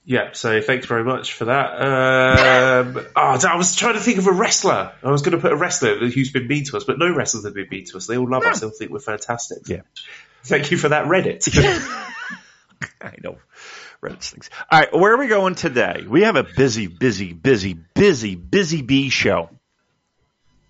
yeah, 0.05 0.31
so 0.33 0.63
thanks 0.63 0.87
very 0.87 1.03
much 1.03 1.33
for 1.33 1.47
that. 1.47 1.73
Um, 1.73 3.07
oh, 3.17 3.39
I 3.45 3.57
was 3.57 3.75
trying 3.75 3.95
to 3.95 4.01
think 4.01 4.19
of 4.19 4.29
a 4.29 4.33
wrestler. 4.33 4.93
I 5.03 5.11
was 5.11 5.23
going 5.23 5.33
to 5.33 5.43
put 5.43 5.53
a 5.53 5.57
wrestler 5.57 5.99
who's 5.99 6.31
been 6.31 6.47
mean 6.47 6.65
to 6.67 6.77
us, 6.77 6.85
but 6.85 6.99
no 6.99 7.13
wrestlers 7.13 7.45
have 7.45 7.55
been 7.55 7.67
mean 7.69 7.85
to 7.87 7.97
us. 7.97 8.07
They 8.07 8.17
all 8.17 8.31
love 8.31 8.45
us. 8.45 8.61
They 8.61 8.67
all 8.67 8.73
think 8.73 8.93
we're 8.93 9.01
fantastic. 9.01 9.69
Yeah. 9.69 9.83
Thank 10.45 10.71
you 10.71 10.79
for 10.79 10.91
that, 10.91 11.07
Reddit. 11.07 11.49
I 13.01 13.15
know. 13.21 13.39
Reddit's 14.01 14.31
things. 14.31 14.49
All 14.71 14.79
right, 14.79 14.95
where 14.95 15.13
are 15.13 15.19
we 15.19 15.27
going 15.27 15.57
today? 15.57 16.05
We 16.09 16.23
have 16.23 16.37
a 16.37 16.45
busy, 16.45 16.87
busy, 16.87 17.33
busy, 17.33 17.73
busy, 17.73 18.37
busy 18.37 18.83
bee 18.83 19.09
show. 19.09 19.51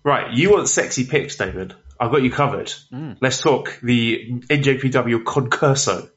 right, 0.03 0.33
you 0.33 0.49
want 0.49 0.67
sexy 0.67 1.05
pics, 1.05 1.35
David? 1.35 1.75
I've 1.99 2.11
got 2.11 2.21
you 2.23 2.31
covered. 2.31 2.67
Mm. 2.91 3.17
Let's 3.21 3.41
talk 3.41 3.79
the 3.81 4.41
NJPW 4.49 5.23
concurso. 5.23 6.09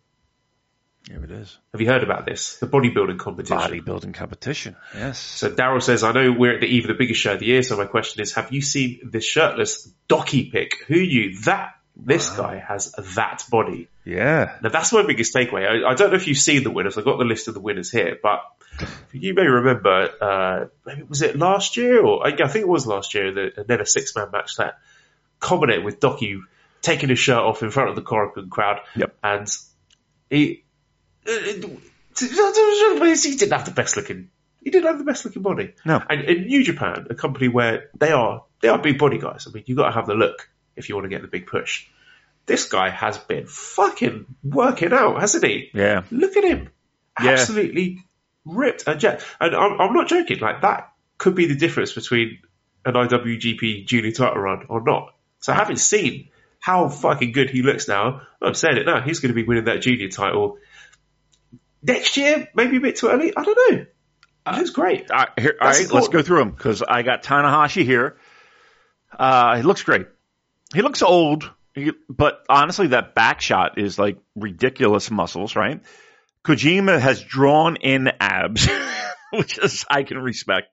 Here 1.08 1.24
it 1.24 1.30
is. 1.30 1.58
Have 1.72 1.80
you 1.80 1.88
heard 1.88 2.04
about 2.04 2.26
this? 2.26 2.58
The 2.58 2.66
bodybuilding 2.66 3.18
competition. 3.18 3.58
Bodybuilding 3.58 4.14
competition. 4.14 4.76
Yes. 4.94 5.18
So 5.18 5.50
Daryl 5.50 5.82
says, 5.82 6.04
I 6.04 6.12
know 6.12 6.32
we're 6.32 6.54
at 6.54 6.60
the 6.60 6.66
eve 6.66 6.84
of 6.84 6.88
the 6.88 6.94
biggest 6.94 7.20
show 7.20 7.32
of 7.32 7.40
the 7.40 7.46
year, 7.46 7.62
so 7.62 7.76
my 7.76 7.86
question 7.86 8.22
is, 8.22 8.34
have 8.34 8.52
you 8.52 8.60
seen 8.60 9.00
this 9.10 9.24
shirtless 9.24 9.92
Doki 10.08 10.52
pic? 10.52 10.84
Who 10.86 10.96
knew 10.96 11.36
that 11.40 11.74
this 11.96 12.30
guy 12.30 12.58
has 12.58 12.92
that 13.16 13.42
body? 13.50 13.88
Yeah. 14.04 14.56
Now 14.62 14.68
that's 14.68 14.92
my 14.92 15.04
biggest 15.04 15.34
takeaway. 15.34 15.66
I, 15.66 15.90
I 15.90 15.94
don't 15.94 16.10
know 16.10 16.16
if 16.16 16.28
you've 16.28 16.38
seen 16.38 16.62
the 16.62 16.70
winners. 16.70 16.96
I've 16.96 17.04
got 17.04 17.18
the 17.18 17.24
list 17.24 17.48
of 17.48 17.54
the 17.54 17.60
winners 17.60 17.90
here, 17.90 18.18
but 18.22 18.40
you 19.12 19.34
may 19.34 19.46
remember, 19.46 20.10
uh, 20.20 20.64
maybe 20.86 21.02
was 21.02 21.22
it 21.22 21.36
last 21.36 21.76
year 21.76 22.04
or 22.04 22.26
I 22.26 22.30
think 22.36 22.62
it 22.62 22.68
was 22.68 22.86
last 22.86 23.14
year, 23.14 23.32
the, 23.32 23.52
and 23.56 23.66
then 23.66 23.80
a 23.80 23.86
six 23.86 24.14
man 24.14 24.30
match 24.30 24.56
that 24.56 24.78
culminated 25.40 25.84
with 25.84 26.00
Doki 26.00 26.40
taking 26.82 27.08
his 27.08 27.18
shirt 27.18 27.38
off 27.38 27.62
in 27.62 27.70
front 27.70 27.90
of 27.90 27.96
the 27.96 28.02
Korakuen 28.02 28.48
crowd. 28.48 28.80
Yep. 28.96 29.16
And 29.22 29.48
he, 30.30 30.64
uh, 31.26 31.32
he 31.32 31.60
didn't 32.14 33.52
have 33.52 33.64
the 33.64 33.72
best 33.74 33.96
looking. 33.96 34.30
He 34.62 34.70
didn't 34.70 34.86
have 34.86 34.98
the 34.98 35.04
best 35.04 35.24
looking 35.24 35.42
body. 35.42 35.74
No. 35.84 36.02
And 36.08 36.22
in 36.22 36.46
New 36.46 36.62
Japan, 36.62 37.06
a 37.10 37.14
company 37.14 37.48
where 37.48 37.88
they 37.98 38.12
are 38.12 38.44
they 38.60 38.68
are 38.68 38.78
big 38.78 38.98
body 38.98 39.18
guys. 39.18 39.46
I 39.48 39.52
mean, 39.52 39.64
you 39.66 39.74
got 39.74 39.86
to 39.86 39.92
have 39.92 40.06
the 40.06 40.14
look 40.14 40.50
if 40.76 40.88
you 40.88 40.94
want 40.94 41.06
to 41.06 41.08
get 41.08 41.22
the 41.22 41.28
big 41.28 41.46
push. 41.46 41.86
This 42.46 42.68
guy 42.68 42.90
has 42.90 43.16
been 43.18 43.46
fucking 43.46 44.26
working 44.42 44.92
out, 44.92 45.20
hasn't 45.20 45.44
he? 45.44 45.70
Yeah. 45.72 46.02
Look 46.10 46.36
at 46.36 46.44
him, 46.44 46.68
Yeah. 47.22 47.30
absolutely 47.30 48.04
ripped 48.44 48.84
and 48.86 48.98
jet. 49.00 49.24
And 49.40 49.54
I'm, 49.54 49.80
I'm 49.80 49.92
not 49.94 50.08
joking. 50.08 50.38
Like 50.40 50.62
that 50.62 50.92
could 51.18 51.34
be 51.34 51.46
the 51.46 51.54
difference 51.54 51.92
between 51.92 52.40
an 52.84 52.94
IWGP 52.94 53.86
Junior 53.86 54.12
title 54.12 54.42
run 54.42 54.66
or 54.68 54.82
not. 54.82 55.14
So 55.40 55.52
having 55.52 55.76
seen 55.76 56.28
how 56.60 56.88
fucking 56.88 57.32
good 57.32 57.50
he 57.50 57.62
looks 57.62 57.88
now, 57.88 58.22
I'm 58.42 58.54
saying 58.54 58.76
it 58.76 58.86
now. 58.86 59.00
He's 59.00 59.20
going 59.20 59.30
to 59.30 59.34
be 59.34 59.44
winning 59.44 59.64
that 59.64 59.80
Junior 59.80 60.08
title 60.08 60.58
next 61.82 62.16
year. 62.16 62.48
Maybe 62.54 62.76
a 62.76 62.80
bit 62.80 62.96
too 62.96 63.08
early. 63.08 63.32
I 63.36 63.42
don't 63.44 63.72
know. 63.72 63.86
He 64.52 64.58
looks 64.58 64.70
great. 64.70 65.10
All 65.10 65.18
right, 65.18 65.28
here, 65.38 65.56
all 65.60 65.68
That's 65.68 65.80
right 65.80 65.92
let's 65.92 66.08
go 66.08 66.22
through 66.22 66.38
them 66.38 66.50
because 66.50 66.82
I 66.82 67.02
got 67.02 67.22
Tanahashi 67.22 67.84
here. 67.84 68.16
Uh, 69.16 69.56
he 69.56 69.62
looks 69.62 69.82
great. 69.82 70.06
He 70.74 70.82
looks 70.82 71.02
old, 71.02 71.50
he, 71.74 71.92
but 72.08 72.44
honestly, 72.48 72.88
that 72.88 73.14
back 73.14 73.40
shot 73.40 73.78
is 73.78 73.98
like 73.98 74.18
ridiculous 74.34 75.10
muscles, 75.10 75.56
right? 75.56 75.82
Kojima 76.44 76.98
has 76.98 77.22
drawn 77.22 77.76
in 77.76 78.10
abs, 78.20 78.68
which 79.32 79.58
is 79.58 79.84
I 79.90 80.04
can 80.04 80.18
respect. 80.18 80.68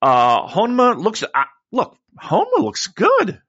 Uh, 0.00 0.46
Honma 0.48 0.96
looks, 0.96 1.22
uh, 1.22 1.44
look, 1.70 1.96
Honma 2.20 2.58
looks 2.58 2.86
good. 2.86 3.40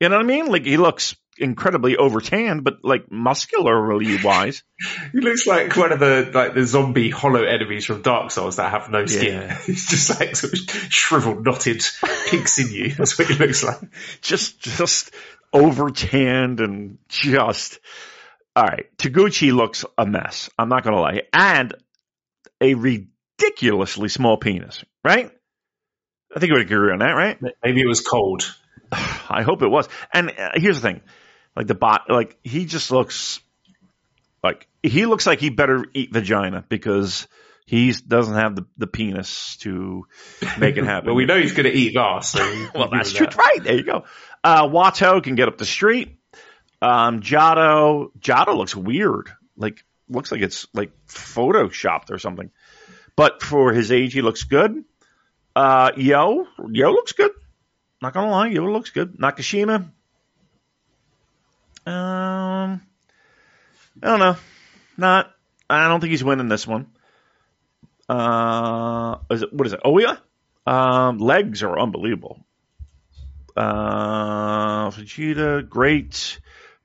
You 0.00 0.08
know 0.08 0.16
what 0.16 0.24
I 0.24 0.26
mean? 0.26 0.46
Like 0.46 0.64
he 0.64 0.78
looks 0.78 1.14
incredibly 1.36 1.96
over 1.96 2.20
tanned, 2.20 2.64
but 2.64 2.84
like 2.84 3.10
muscularly 3.10 4.22
wise. 4.22 4.62
He 5.12 5.20
looks 5.20 5.46
like 5.46 5.76
one 5.76 5.92
of 5.92 6.00
the 6.00 6.30
like 6.32 6.54
the 6.54 6.64
zombie 6.64 7.10
hollow 7.10 7.42
enemies 7.42 7.84
from 7.84 8.00
Dark 8.00 8.30
Souls 8.30 8.56
that 8.56 8.70
have 8.70 8.88
no 8.90 9.04
skin. 9.04 9.42
Yeah. 9.42 9.58
He's 9.66 9.86
just 9.86 10.18
like 10.18 10.36
sort 10.36 10.54
of 10.54 10.58
shriveled, 10.58 11.44
knotted 11.44 11.82
pink 12.28 12.48
sinew. 12.48 12.90
That's 12.98 13.18
what 13.18 13.28
he 13.28 13.34
looks 13.34 13.62
like. 13.62 13.80
just 14.22 14.60
just 14.60 15.12
over 15.52 15.90
tanned 15.90 16.60
and 16.60 16.98
just 17.08 17.78
all 18.56 18.64
right. 18.64 18.86
Taguchi 18.96 19.52
looks 19.52 19.84
a 19.98 20.06
mess. 20.06 20.48
I'm 20.58 20.70
not 20.70 20.82
gonna 20.82 21.00
lie, 21.00 21.22
and 21.32 21.74
a 22.60 22.74
ridiculously 22.74 24.08
small 24.08 24.38
penis. 24.38 24.82
Right? 25.04 25.30
I 26.34 26.38
think 26.38 26.52
we 26.52 26.58
would 26.58 26.66
agree 26.66 26.92
on 26.92 27.00
that, 27.00 27.12
right? 27.12 27.38
Maybe 27.62 27.80
it 27.82 27.88
was 27.88 28.00
cold. 28.00 28.54
I 29.28 29.42
hope 29.42 29.62
it 29.62 29.68
was. 29.68 29.88
And 30.12 30.30
uh, 30.30 30.50
here's 30.54 30.80
the 30.80 30.88
thing, 30.88 31.00
like 31.56 31.66
the 31.66 31.74
bot, 31.74 32.10
like 32.10 32.36
he 32.42 32.64
just 32.64 32.90
looks 32.90 33.40
like 34.42 34.66
he 34.82 35.06
looks 35.06 35.26
like 35.26 35.40
he 35.40 35.50
better 35.50 35.84
eat 35.94 36.12
vagina 36.12 36.64
because 36.68 37.26
he 37.66 37.92
doesn't 37.92 38.34
have 38.34 38.56
the, 38.56 38.66
the 38.78 38.86
penis 38.86 39.56
to 39.58 40.04
make 40.58 40.76
it 40.76 40.84
happen. 40.86 41.06
Well, 41.06 41.14
we 41.14 41.24
know 41.26 41.38
he's 41.38 41.52
going 41.52 41.70
to 41.70 41.72
eat 41.72 41.96
ass. 41.96 42.30
So 42.32 42.66
Well, 42.74 42.88
that's 42.90 43.12
true. 43.12 43.26
that. 43.26 43.36
Right. 43.36 43.62
There 43.62 43.76
you 43.76 43.84
go. 43.84 44.04
Uh, 44.42 44.66
Wato 44.66 45.22
can 45.22 45.36
get 45.36 45.46
up 45.46 45.56
the 45.58 45.66
street. 45.66 46.16
Um, 46.82 47.20
Jado 47.20 48.10
looks 48.56 48.74
weird. 48.74 49.30
Like, 49.56 49.84
looks 50.08 50.32
like 50.32 50.40
it's 50.40 50.66
like 50.74 50.90
photoshopped 51.06 52.10
or 52.10 52.18
something. 52.18 52.50
But 53.14 53.42
for 53.42 53.72
his 53.72 53.92
age, 53.92 54.14
he 54.14 54.22
looks 54.22 54.44
good. 54.44 54.82
Uh, 55.54 55.92
Yo, 55.96 56.46
Yo 56.72 56.90
looks 56.90 57.12
good. 57.12 57.32
Not 58.02 58.14
gonna 58.14 58.30
lie, 58.30 58.48
Yo 58.48 58.64
looks 58.64 58.90
good. 58.90 59.18
Nakashima. 59.18 59.90
Um, 61.86 62.82
I 64.02 64.06
don't 64.06 64.18
know. 64.18 64.36
Not. 64.96 65.30
I 65.68 65.88
don't 65.88 66.00
think 66.00 66.10
he's 66.10 66.24
winning 66.24 66.48
this 66.48 66.66
one. 66.66 66.86
Uh, 68.08 69.18
is 69.30 69.42
it 69.42 69.52
what 69.52 69.66
is 69.66 69.72
it? 69.72 69.80
Oya? 69.84 70.20
Um, 70.66 71.18
legs 71.18 71.62
are 71.62 71.78
unbelievable. 71.78 72.44
Uh, 73.56 74.90
Vegeta, 74.90 75.68
great. 75.68 76.38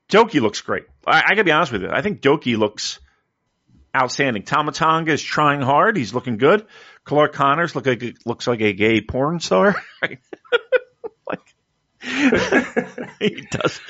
Doki 0.08 0.40
looks 0.40 0.60
great. 0.60 0.84
I, 1.06 1.22
I 1.26 1.28
gotta 1.30 1.44
be 1.44 1.52
honest 1.52 1.72
with 1.72 1.82
you. 1.82 1.90
I 1.90 2.02
think 2.02 2.20
Doki 2.20 2.56
looks 2.56 3.00
outstanding. 3.94 4.42
Tama 4.42 4.72
Tonga 4.72 5.12
is 5.12 5.22
trying 5.22 5.62
hard. 5.62 5.96
He's 5.96 6.14
looking 6.14 6.36
good. 6.36 6.66
Clark 7.04 7.32
Connors 7.32 7.74
look 7.74 7.86
like 7.86 8.02
looks 8.24 8.46
like 8.46 8.60
a 8.60 8.72
gay 8.72 9.00
porn 9.00 9.40
star. 9.40 9.82
he 13.18 13.46
does. 13.50 13.80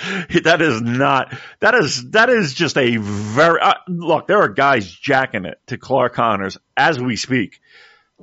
That 0.44 0.58
is 0.62 0.80
not. 0.80 1.36
That 1.60 1.74
is 1.74 2.10
that 2.10 2.30
is 2.30 2.54
just 2.54 2.76
a 2.78 2.96
very 2.96 3.60
uh, 3.60 3.74
look. 3.88 4.26
There 4.26 4.38
are 4.38 4.48
guys 4.48 4.90
jacking 4.90 5.44
it 5.44 5.58
to 5.66 5.78
Clark 5.78 6.14
Connors 6.14 6.56
as 6.76 7.00
we 7.00 7.16
speak. 7.16 7.60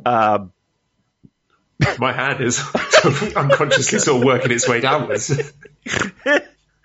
Uh, 0.06 0.46
My 2.00 2.14
hand 2.14 2.42
is 2.42 2.60
unconsciously 3.36 4.00
sort 4.00 4.22
of 4.22 4.26
working 4.26 4.52
its 4.52 4.68
way 4.68 4.80
downwards. 4.80 5.32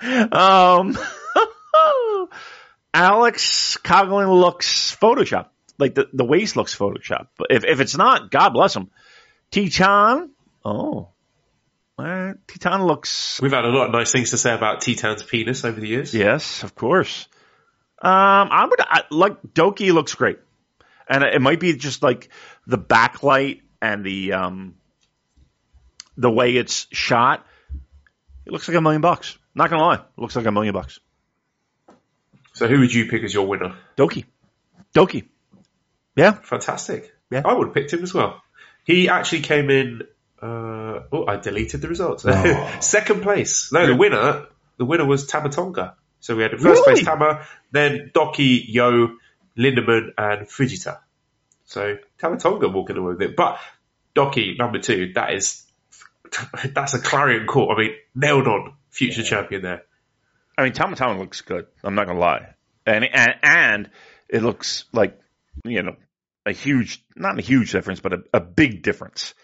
Um, 0.00 0.98
Alex 2.94 3.78
Coughlin 3.82 4.40
looks 4.40 4.96
Photoshop. 5.00 5.46
Like 5.78 5.94
the, 5.94 6.08
the 6.12 6.24
waist 6.24 6.56
looks 6.56 6.76
Photoshop. 6.76 7.28
But 7.36 7.48
if, 7.50 7.64
if 7.64 7.80
it's 7.80 7.96
not, 7.96 8.30
God 8.30 8.50
bless 8.50 8.74
him. 8.74 8.90
Titan, 9.50 10.30
oh, 10.64 11.08
uh, 11.98 12.34
Titan 12.46 12.84
looks, 12.84 13.40
We've 13.42 13.52
had 13.52 13.64
a 13.64 13.68
lot 13.68 13.86
of 13.86 13.92
nice 13.92 14.12
things 14.12 14.30
to 14.30 14.38
say 14.38 14.54
about 14.54 14.80
Titan's 14.80 15.22
penis 15.22 15.64
over 15.64 15.80
the 15.80 15.88
years. 15.88 16.14
yes, 16.14 16.62
of 16.62 16.74
course. 16.74 17.26
Um, 18.00 18.10
I 18.50 18.66
would, 18.70 18.80
I, 18.80 19.02
like, 19.10 19.42
Doki 19.42 19.92
looks 19.92 20.14
great. 20.14 20.38
And 21.08 21.24
it 21.24 21.40
might 21.40 21.58
be 21.58 21.72
just 21.74 22.02
like 22.02 22.28
the 22.66 22.78
backlight 22.78 23.62
and 23.82 24.04
the, 24.04 24.34
um, 24.34 24.74
the 26.16 26.30
way 26.30 26.54
it's 26.54 26.86
shot. 26.92 27.46
It 28.46 28.52
looks 28.52 28.68
like 28.68 28.76
a 28.76 28.80
million 28.80 29.00
bucks. 29.00 29.38
Not 29.54 29.70
gonna 29.70 29.82
lie. 29.82 29.94
It 29.96 30.18
looks 30.18 30.36
like 30.36 30.46
a 30.46 30.52
million 30.52 30.74
bucks. 30.74 31.00
So 32.54 32.68
who 32.68 32.80
would 32.80 32.92
you 32.92 33.06
pick 33.06 33.22
as 33.24 33.32
your 33.32 33.46
winner? 33.46 33.74
Doki. 33.96 34.24
Doki. 34.94 35.26
Yeah. 36.16 36.32
Fantastic. 36.32 37.12
Yeah. 37.30 37.42
I 37.44 37.52
would 37.54 37.68
have 37.68 37.74
picked 37.74 37.92
him 37.92 38.02
as 38.02 38.12
well. 38.12 38.42
He 38.84 39.08
actually 39.08 39.42
came 39.42 39.70
in. 39.70 40.02
Uh, 40.40 41.02
oh, 41.12 41.24
I 41.26 41.36
deleted 41.36 41.80
the 41.80 41.88
results. 41.88 42.22
Second 42.80 43.22
place. 43.22 43.72
No, 43.72 43.86
the 43.86 43.96
winner. 43.96 44.46
The 44.76 44.84
winner 44.84 45.04
was 45.04 45.26
Tama 45.26 45.48
Tonga. 45.50 45.96
So 46.20 46.36
we 46.36 46.42
had 46.42 46.52
in 46.52 46.58
first 46.58 46.82
Really? 46.86 47.02
place 47.02 47.04
Tama, 47.04 47.46
then 47.72 48.10
Doki, 48.14 48.64
Yo, 48.66 49.16
Lindemann, 49.56 50.10
and 50.16 50.46
Fujita. 50.48 50.98
So 51.64 51.96
Tama 52.18 52.38
Tonga 52.38 52.68
walking 52.68 52.96
away 52.96 53.12
with 53.14 53.22
it. 53.22 53.36
But 53.36 53.58
Doki 54.14 54.58
number 54.58 54.78
two. 54.78 55.12
That 55.14 55.34
is 55.34 55.64
that's 56.74 56.94
a 56.94 56.98
clarion 56.98 57.46
call. 57.46 57.72
I 57.72 57.78
mean, 57.78 57.92
nailed 58.14 58.46
on 58.46 58.74
future 58.90 59.22
champion 59.22 59.62
there. 59.62 59.82
I 60.56 60.64
mean, 60.64 60.72
Tamatama 60.72 61.18
looks 61.18 61.40
good. 61.40 61.66
I'm 61.84 61.94
not 61.94 62.06
gonna 62.06 62.18
lie, 62.18 62.54
and 62.84 63.04
and 63.04 63.34
and 63.42 63.90
it 64.28 64.42
looks 64.42 64.84
like 64.92 65.18
you 65.64 65.82
know 65.82 65.96
a 66.44 66.52
huge, 66.52 67.04
not 67.14 67.38
a 67.38 67.42
huge 67.42 67.70
difference, 67.72 68.00
but 68.00 68.12
a, 68.12 68.18
a 68.34 68.40
big 68.40 68.82
difference 68.82 69.34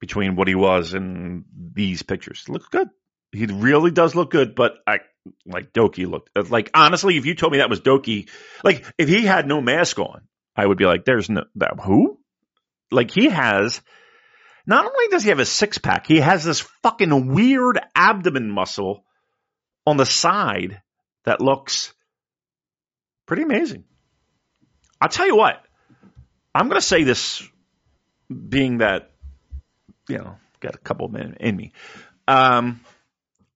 between 0.00 0.36
what 0.36 0.48
he 0.48 0.54
was 0.54 0.94
and 0.94 1.44
these 1.54 2.02
pictures. 2.02 2.48
Looks 2.48 2.68
good. 2.68 2.88
He 3.32 3.46
really 3.46 3.90
does 3.90 4.14
look 4.14 4.30
good, 4.30 4.54
but 4.54 4.74
I 4.86 5.00
like 5.44 5.72
Doki 5.72 6.08
looked 6.08 6.30
uh, 6.34 6.44
like 6.48 6.70
honestly. 6.72 7.16
If 7.16 7.26
you 7.26 7.34
told 7.34 7.52
me 7.52 7.58
that 7.58 7.68
was 7.68 7.80
Doki, 7.80 8.30
like 8.64 8.84
if 8.96 9.08
he 9.08 9.24
had 9.24 9.46
no 9.46 9.60
mask 9.60 9.98
on, 9.98 10.22
I 10.56 10.64
would 10.66 10.78
be 10.78 10.86
like, 10.86 11.04
"There's 11.04 11.28
no 11.28 11.44
that 11.56 11.78
who." 11.80 12.18
Like 12.90 13.10
he 13.10 13.28
has. 13.28 13.82
Not 14.66 14.84
only 14.84 15.08
does 15.08 15.22
he 15.22 15.30
have 15.30 15.38
a 15.38 15.46
six 15.46 15.78
pack, 15.78 16.06
he 16.06 16.20
has 16.20 16.44
this 16.44 16.60
fucking 16.82 17.34
weird 17.34 17.80
abdomen 17.94 18.50
muscle 18.50 19.04
on 19.86 19.96
the 19.96 20.04
side 20.04 20.82
that 21.24 21.40
looks 21.40 21.94
pretty 23.26 23.42
amazing. 23.42 23.84
I'll 25.00 25.08
tell 25.08 25.26
you 25.26 25.36
what, 25.36 25.62
I'm 26.54 26.68
going 26.68 26.80
to 26.80 26.86
say 26.86 27.04
this 27.04 27.42
being 28.28 28.78
that, 28.78 29.12
you 30.08 30.18
know, 30.18 30.36
got 30.60 30.74
a 30.74 30.78
couple 30.78 31.06
of 31.06 31.12
men 31.12 31.36
in 31.40 31.56
me. 31.56 31.72
Um, 32.26 32.80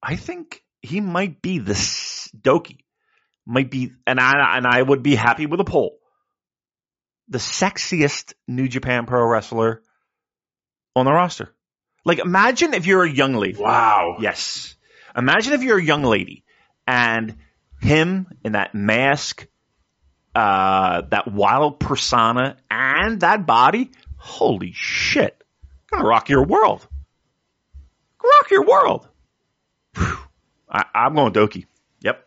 I 0.01 0.15
think 0.15 0.63
he 0.81 1.01
might 1.01 1.41
be 1.41 1.59
the 1.59 1.73
Doki 1.73 2.79
might 3.45 3.69
be, 3.69 3.91
and 4.07 4.19
I 4.19 4.57
and 4.57 4.65
I 4.65 4.81
would 4.81 5.03
be 5.03 5.15
happy 5.15 5.45
with 5.45 5.59
a 5.59 5.65
poll. 5.65 5.99
The 7.29 7.37
sexiest 7.37 8.33
New 8.47 8.67
Japan 8.67 9.05
Pro 9.05 9.25
wrestler 9.25 9.81
on 10.95 11.05
the 11.05 11.11
roster. 11.11 11.53
Like, 12.05 12.19
imagine 12.19 12.73
if 12.73 12.85
you're 12.85 13.03
a 13.03 13.09
young 13.09 13.33
lady. 13.33 13.59
Wow. 13.59 14.17
Yes. 14.19 14.75
Imagine 15.15 15.53
if 15.53 15.63
you're 15.63 15.77
a 15.77 15.83
young 15.83 16.03
lady 16.03 16.43
and 16.85 17.37
him 17.81 18.27
in 18.43 18.53
that 18.53 18.75
mask, 18.75 19.47
uh, 20.35 21.03
that 21.09 21.31
wild 21.31 21.79
persona, 21.79 22.57
and 22.69 23.21
that 23.21 23.45
body. 23.45 23.91
Holy 24.17 24.71
shit! 24.73 25.42
Gonna 25.93 26.07
rock 26.07 26.29
your 26.29 26.43
world. 26.43 26.87
Rock 28.23 28.51
your 28.51 28.65
world. 28.65 29.07
Whew. 29.95 30.17
I, 30.69 30.85
I'm 30.95 31.15
going 31.15 31.33
Doki. 31.33 31.65
Yep. 32.01 32.25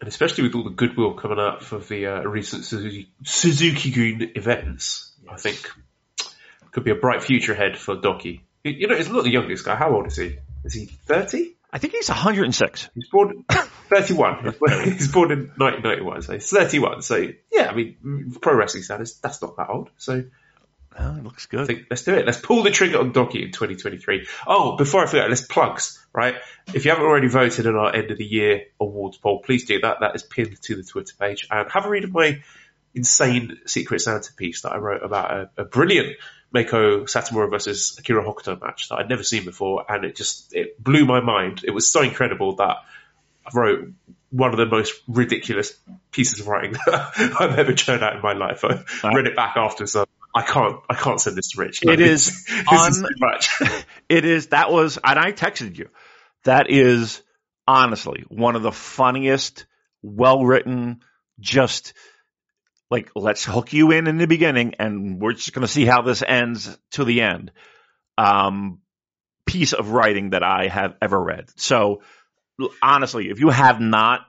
And 0.00 0.08
especially 0.08 0.44
with 0.44 0.54
all 0.54 0.64
the 0.64 0.70
goodwill 0.70 1.14
coming 1.14 1.38
out 1.38 1.62
for 1.62 1.78
the 1.78 2.06
uh, 2.06 2.20
recent 2.22 2.64
Suzuki, 2.64 3.10
Suzuki-gun 3.24 4.32
events, 4.34 5.12
I 5.30 5.36
think 5.36 5.70
could 6.72 6.84
be 6.84 6.90
a 6.90 6.96
bright 6.96 7.22
future 7.22 7.52
ahead 7.52 7.78
for 7.78 7.96
Doki. 7.96 8.40
You 8.64 8.72
you 8.72 8.86
know, 8.88 8.96
he's 8.96 9.08
not 9.08 9.24
the 9.24 9.30
youngest 9.30 9.64
guy. 9.64 9.76
How 9.76 9.94
old 9.94 10.06
is 10.06 10.16
he? 10.16 10.38
Is 10.64 10.74
he 10.74 10.86
30? 10.86 11.54
I 11.72 11.78
think 11.78 11.94
he's 11.94 12.08
106. 12.08 12.90
He's 12.94 13.08
born 13.08 13.44
31. 13.48 14.54
he's 14.84 15.10
born 15.10 15.32
in 15.32 15.38
1991, 15.56 16.22
so 16.22 16.32
he's 16.34 16.50
31. 16.50 17.02
So, 17.02 17.28
yeah, 17.50 17.70
I 17.70 17.74
mean, 17.74 18.36
pro 18.40 18.54
wrestling 18.54 18.82
status, 18.82 19.14
that's 19.14 19.40
not 19.40 19.56
that 19.56 19.70
old. 19.70 19.90
So, 19.96 20.24
Oh, 20.98 21.16
it 21.16 21.24
looks 21.24 21.46
good. 21.46 21.66
think 21.66 21.86
let's 21.90 22.02
do 22.02 22.14
it. 22.14 22.26
Let's 22.26 22.40
pull 22.40 22.62
the 22.62 22.70
trigger 22.70 22.98
on 22.98 23.12
Doki 23.12 23.42
in 23.42 23.52
2023. 23.52 24.26
Oh, 24.46 24.76
before 24.76 25.02
I 25.02 25.06
forget, 25.06 25.28
let's 25.28 25.42
plugs, 25.42 26.04
right? 26.12 26.36
If 26.74 26.84
you 26.84 26.90
haven't 26.90 27.06
already 27.06 27.28
voted 27.28 27.66
in 27.66 27.74
our 27.74 27.94
end 27.94 28.10
of 28.10 28.18
the 28.18 28.24
year 28.24 28.64
awards 28.80 29.16
poll, 29.16 29.40
please 29.40 29.64
do 29.64 29.80
that. 29.80 29.98
That 30.00 30.14
is 30.14 30.22
pinned 30.22 30.60
to 30.62 30.76
the 30.76 30.82
Twitter 30.82 31.14
page. 31.18 31.46
And 31.50 31.70
have 31.70 31.86
a 31.86 31.88
read 31.88 32.04
of 32.04 32.12
my 32.12 32.42
insane 32.94 33.58
Secret 33.66 34.00
Santa 34.00 34.32
piece 34.34 34.62
that 34.62 34.72
I 34.72 34.78
wrote 34.78 35.02
about 35.02 35.30
a, 35.30 35.50
a 35.62 35.64
brilliant 35.64 36.16
Meiko 36.54 37.04
Satomura 37.04 37.50
versus 37.50 37.96
Akira 37.98 38.22
Hokuto 38.22 38.60
match 38.60 38.88
that 38.90 38.96
I'd 38.96 39.08
never 39.08 39.22
seen 39.22 39.44
before. 39.44 39.86
And 39.88 40.04
it 40.04 40.16
just, 40.16 40.54
it 40.54 40.82
blew 40.82 41.06
my 41.06 41.20
mind. 41.20 41.62
It 41.64 41.70
was 41.70 41.90
so 41.90 42.02
incredible 42.02 42.56
that 42.56 42.76
I 43.46 43.50
wrote 43.54 43.92
one 44.30 44.50
of 44.50 44.56
the 44.56 44.66
most 44.66 44.94
ridiculous 45.08 45.74
pieces 46.10 46.40
of 46.40 46.48
writing 46.48 46.72
that 46.86 47.12
I've 47.40 47.58
ever 47.58 47.72
churned 47.72 48.02
out 48.02 48.16
in 48.16 48.22
my 48.22 48.34
life. 48.34 48.64
I 48.64 49.14
read 49.14 49.26
it 49.26 49.36
back 49.36 49.56
after, 49.56 49.86
so 49.86 50.04
I 50.34 50.42
can't, 50.42 50.80
I 50.88 50.94
can't 50.94 51.20
send 51.20 51.36
this 51.36 51.50
to 51.50 51.60
Rich. 51.60 51.80
It 51.82 52.00
is 52.00 52.44
this 52.46 52.88
is 52.88 52.98
too 52.98 53.08
much. 53.18 53.50
It 54.08 54.24
is. 54.24 54.48
That 54.48 54.70
was, 54.70 54.98
and 55.02 55.18
I 55.18 55.32
texted 55.32 55.76
you. 55.76 55.88
That 56.44 56.70
is 56.70 57.22
honestly 57.66 58.24
one 58.28 58.56
of 58.56 58.62
the 58.62 58.72
funniest, 58.72 59.66
well 60.02 60.44
written, 60.44 61.00
just 61.40 61.94
like 62.90 63.10
let's 63.14 63.44
hook 63.44 63.72
you 63.72 63.90
in 63.90 64.06
in 64.06 64.18
the 64.18 64.26
beginning, 64.26 64.74
and 64.78 65.20
we're 65.20 65.32
just 65.32 65.52
going 65.52 65.66
to 65.66 65.72
see 65.72 65.84
how 65.84 66.02
this 66.02 66.22
ends 66.26 66.76
to 66.92 67.04
the 67.04 67.22
end. 67.22 67.52
Um, 68.18 68.80
piece 69.46 69.72
of 69.72 69.90
writing 69.90 70.30
that 70.30 70.42
I 70.42 70.68
have 70.68 70.94
ever 71.00 71.20
read. 71.20 71.48
So 71.56 72.02
honestly, 72.82 73.30
if 73.30 73.40
you 73.40 73.48
have 73.48 73.80
not 73.80 74.20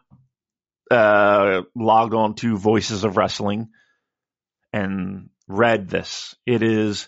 uh, 0.90 1.62
logged 1.76 2.14
on 2.14 2.36
to 2.36 2.58
Voices 2.58 3.04
of 3.04 3.18
Wrestling 3.18 3.70
and 4.72 5.30
read 5.58 5.90
this, 5.90 6.36
it 6.46 6.64
is 6.64 7.08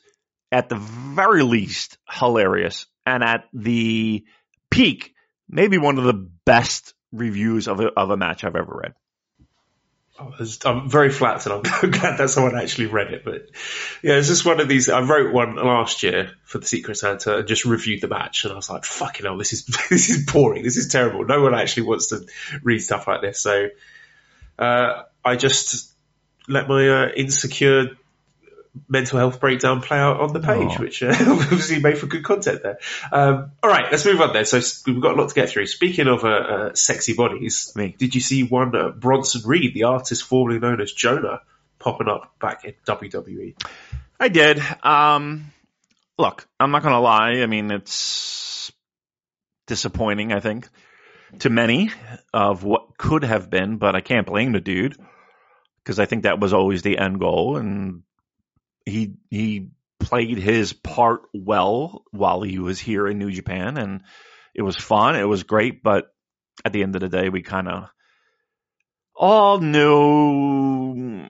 at 0.52 0.70
the 0.70 0.75
very 0.75 1.44
least 1.44 1.98
hilarious 2.10 2.86
and 3.06 3.24
at 3.24 3.46
the 3.54 4.24
peak 4.70 5.14
maybe 5.50 5.78
one 5.78 5.98
of 5.98 6.04
the 6.06 6.30
best 6.46 6.94
reviews 7.12 7.68
of 7.68 7.80
a, 7.80 7.88
of 7.88 8.10
a 8.10 8.18
match 8.18 8.44
I've 8.44 8.56
ever 8.56 8.82
read. 8.84 8.94
Was- 10.40 10.60
I'm 10.66 10.90
very 10.90 11.10
flattered. 11.10 11.52
I'm 11.52 11.62
glad 11.92 12.18
that 12.18 12.30
someone 12.30 12.58
actually 12.58 12.88
read 12.88 13.14
it. 13.14 13.25
But 13.25 13.50
yeah, 14.02 14.14
it's 14.14 14.30
just 14.30 14.46
one 14.46 14.62
of 14.62 14.70
these. 14.70 14.88
I 14.90 15.02
wrote 15.02 15.34
one 15.34 15.56
last 15.56 16.04
year 16.04 16.32
for 16.44 16.58
the 16.58 16.66
Secret 16.66 16.96
Santa 16.96 17.40
and 17.40 17.48
just 17.48 17.66
reviewed 17.66 18.01
the 18.01 18.08
match, 18.08 18.46
and 18.46 18.53
I 18.53 18.55
was 18.55 18.70
like, 18.70 18.86
"Fucking 18.86 19.25
hell, 19.25 19.38
this 19.38 19.51
is 19.51 19.66
this 19.90 20.10
is 20.10 20.25
boring. 20.31 20.64
This 20.64 20.77
is 20.77 20.88
terrible. 20.88 21.25
No 21.25 21.42
one 21.42 21.53
actually 21.53 21.84
wants 21.88 22.08
to 22.08 22.25
read 22.64 22.79
stuff 22.79 23.08
like 23.08 23.22
this." 23.22 23.42
So 23.42 23.68
uh, 24.58 25.03
I 25.24 25.36
just 25.36 25.92
let 26.48 26.70
my 26.70 26.88
uh, 26.88 27.08
insecure 27.14 27.98
mental 28.88 29.20
health 29.20 29.40
breakdown 29.40 29.81
play 29.81 29.98
out 29.98 30.20
on 30.20 30.33
the 30.33 30.40
page, 30.40 30.79
which 30.79 31.03
uh, 31.03 31.07
obviously 31.20 31.79
made 31.79 31.98
for 31.98 32.07
good 32.07 32.24
content 32.24 32.61
there. 32.64 32.77
Um, 33.11 33.51
all 33.61 33.70
right, 33.70 33.92
let's 33.92 34.05
move 34.05 34.22
on 34.22 34.33
then. 34.33 34.46
So 34.46 34.59
we've 34.85 35.01
got 35.01 35.18
a 35.18 35.22
lot 35.22 35.29
to 35.29 35.35
get 35.35 35.50
through. 35.50 35.68
Speaking 35.68 36.07
of 36.07 36.24
uh, 36.24 36.27
uh, 36.27 36.74
sexy 36.75 37.14
bodies, 37.14 37.72
Me. 37.75 37.96
did 37.98 38.16
you 38.16 38.22
see 38.22 38.44
one 38.44 38.75
uh, 38.75 38.90
Bronson 38.90 39.42
Reed, 39.46 39.74
the 39.74 39.83
artist 39.83 40.24
formerly 40.24 40.59
known 40.59 40.81
as 40.81 40.92
Jonah, 40.92 41.42
popping 41.79 42.07
up 42.07 42.35
back 42.40 42.66
in? 42.66 42.74
WWE? 42.88 43.55
I 44.20 44.27
did. 44.29 44.61
Um, 44.83 45.51
look, 46.18 46.48
I'm 46.59 46.72
not 46.72 46.83
going 46.83 46.96
to 46.96 47.00
lie. 47.00 47.42
I 47.42 47.46
mean, 47.46 47.72
it's 47.72 48.72
disappointing, 49.68 50.31
I 50.31 50.40
think, 50.40 50.70
to 51.40 51.50
many 51.50 51.92
of 52.33 52.64
what 52.64 52.98
could 52.98 53.24
have 53.24 53.50
been, 53.50 53.77
but 53.77 53.96
I 53.96 54.01
can't 54.01 54.27
blame 54.27 54.51
the 54.51 54.61
dude 54.61 54.98
because 55.83 56.00
I 56.00 56.05
think 56.05 56.24
that 56.24 56.40
was 56.40 56.53
always 56.53 56.81
the 56.81 56.98
end 56.98 57.20
goal. 57.20 57.57
And 57.57 58.03
he, 58.85 59.13
he 59.29 59.69
played 60.00 60.37
his 60.37 60.74
part 60.74 61.21
well 61.33 62.03
while 62.11 62.41
he 62.41 62.59
was 62.59 62.79
here 62.79 63.07
in 63.07 63.17
New 63.17 63.31
Japan 63.31 63.77
and 63.77 64.01
it 64.53 64.61
was 64.61 64.75
fun. 64.75 65.15
It 65.15 65.27
was 65.27 65.43
great. 65.43 65.83
But 65.83 66.05
at 66.63 66.74
the 66.74 66.83
end 66.83 66.95
of 66.95 67.01
the 67.01 67.09
day, 67.09 67.29
we 67.29 67.41
kind 67.41 67.67
of 67.67 67.89
all 69.15 69.59
knew 69.59 70.95
mm, 70.95 71.29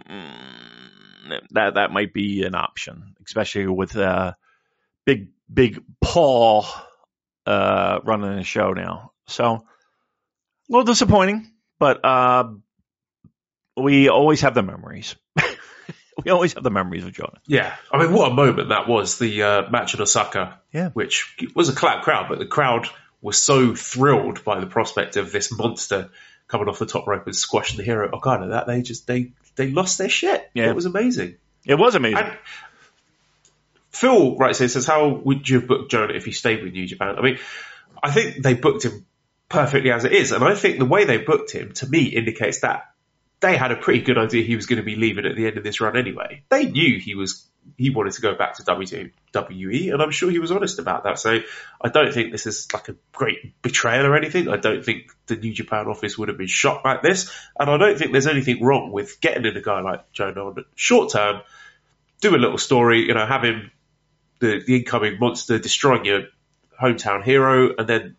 that 1.51 1.75
that 1.75 1.91
might 1.91 2.13
be 2.13 2.43
an 2.43 2.55
option, 2.55 3.15
especially 3.25 3.67
with 3.67 3.95
uh, 3.95 4.33
big 5.05 5.29
big 5.51 5.81
Paul 6.01 6.65
uh, 7.45 7.99
running 8.03 8.35
the 8.37 8.43
show 8.43 8.73
now. 8.73 9.11
So 9.27 9.45
a 9.45 9.61
little 10.69 10.85
disappointing, 10.85 11.51
but 11.79 12.03
uh, 12.03 12.45
we 13.77 14.09
always 14.09 14.41
have 14.41 14.53
the 14.53 14.63
memories. 14.63 15.15
we 16.25 16.31
always 16.31 16.53
have 16.53 16.63
the 16.63 16.71
memories 16.71 17.05
of 17.05 17.13
Jonah. 17.13 17.39
Yeah, 17.45 17.73
I 17.91 17.99
mean, 17.99 18.11
what 18.11 18.31
a 18.31 18.33
moment 18.33 18.69
that 18.69 18.87
was, 18.87 19.17
the 19.19 19.43
uh, 19.43 19.69
match 19.69 19.93
in 19.93 20.01
Osaka, 20.01 20.59
Yeah. 20.73 20.89
which 20.89 21.37
was 21.55 21.69
a 21.69 21.73
clap 21.73 22.03
crowd, 22.03 22.27
but 22.27 22.39
the 22.39 22.45
crowd 22.47 22.87
was 23.21 23.41
so 23.41 23.75
thrilled 23.75 24.43
by 24.43 24.59
the 24.59 24.65
prospect 24.65 25.15
of 25.17 25.31
this 25.31 25.51
monster 25.55 26.09
coming 26.47 26.67
off 26.67 26.79
the 26.79 26.85
top 26.85 27.07
rope 27.07 27.25
and 27.27 27.35
squashing 27.35 27.77
the 27.77 27.83
hero 27.83 28.09
Okada 28.11 28.47
that 28.49 28.67
they 28.67 28.81
just, 28.81 29.07
they, 29.07 29.31
they 29.55 29.69
lost 29.71 29.97
their 29.97 30.09
shit. 30.09 30.49
Yeah. 30.53 30.69
It 30.69 30.75
was 30.75 30.85
amazing. 30.85 31.37
It 31.65 31.75
was 31.75 31.95
amazing. 31.95 32.17
And 32.17 32.37
Phil 33.91 34.35
writes 34.35 34.59
here 34.59 34.67
says, 34.67 34.85
"How 34.85 35.07
would 35.07 35.47
you 35.47 35.59
have 35.59 35.67
booked 35.69 35.91
Jonah 35.91 36.13
if 36.13 36.25
he 36.25 36.31
stayed 36.31 36.61
with 36.63 36.73
New 36.73 36.85
Japan?" 36.85 37.15
I 37.17 37.21
mean, 37.21 37.39
I 38.03 38.11
think 38.11 38.43
they 38.43 38.53
booked 38.53 38.83
him 38.83 39.05
perfectly 39.47 39.91
as 39.91 40.03
it 40.03 40.11
is, 40.11 40.31
and 40.31 40.43
I 40.43 40.53
think 40.53 40.79
the 40.79 40.85
way 40.85 41.05
they 41.05 41.17
booked 41.17 41.51
him 41.51 41.71
to 41.75 41.87
me 41.87 42.03
indicates 42.03 42.59
that 42.59 42.91
they 43.39 43.57
had 43.57 43.71
a 43.71 43.75
pretty 43.75 44.01
good 44.01 44.17
idea 44.17 44.43
he 44.43 44.55
was 44.55 44.65
going 44.65 44.77
to 44.77 44.83
be 44.83 44.95
leaving 44.95 45.25
at 45.25 45.35
the 45.35 45.47
end 45.47 45.57
of 45.57 45.63
this 45.63 45.81
run 45.81 45.97
anyway. 45.97 46.43
They 46.49 46.65
knew 46.65 46.99
he 46.99 47.15
was 47.15 47.47
he 47.77 47.89
wanted 47.89 48.13
to 48.13 48.21
go 48.21 48.35
back 48.35 48.55
to 48.55 48.63
WWE, 48.63 49.91
and 49.91 50.01
I'm 50.01 50.11
sure 50.11 50.29
he 50.29 50.37
was 50.37 50.51
honest 50.51 50.77
about 50.77 51.03
that. 51.05 51.17
So 51.17 51.39
I 51.81 51.89
don't 51.89 52.13
think 52.13 52.31
this 52.31 52.45
is 52.45 52.67
like 52.71 52.89
a 52.89 52.95
great 53.11 53.59
betrayal 53.63 54.05
or 54.05 54.15
anything. 54.15 54.49
I 54.49 54.57
don't 54.57 54.85
think 54.85 55.11
the 55.25 55.35
New 55.35 55.51
Japan 55.51 55.87
office 55.87 56.15
would 56.17 56.29
have 56.29 56.37
been 56.37 56.47
shocked 56.47 56.85
like 56.85 57.01
this, 57.01 57.31
and 57.59 57.69
I 57.69 57.77
don't 57.77 57.97
think 57.97 58.11
there's 58.11 58.27
anything 58.27 58.63
wrong 58.63 58.91
with 58.91 59.19
getting 59.19 59.45
in 59.45 59.57
a 59.57 59.61
guy 59.61 59.81
like 59.81 60.11
Jonah 60.11 60.45
on 60.45 60.65
short 60.75 61.11
term 61.11 61.41
do 62.21 62.35
a 62.35 62.37
little 62.37 62.57
story, 62.57 63.07
you 63.07 63.13
know, 63.13 63.25
have 63.25 63.43
him 63.43 63.71
the, 64.39 64.63
the 64.65 64.77
incoming 64.77 65.19
monster 65.19 65.59
destroying 65.59 66.05
your 66.05 66.23
hometown 66.81 67.23
hero, 67.23 67.73
and 67.77 67.87
then 67.87 68.15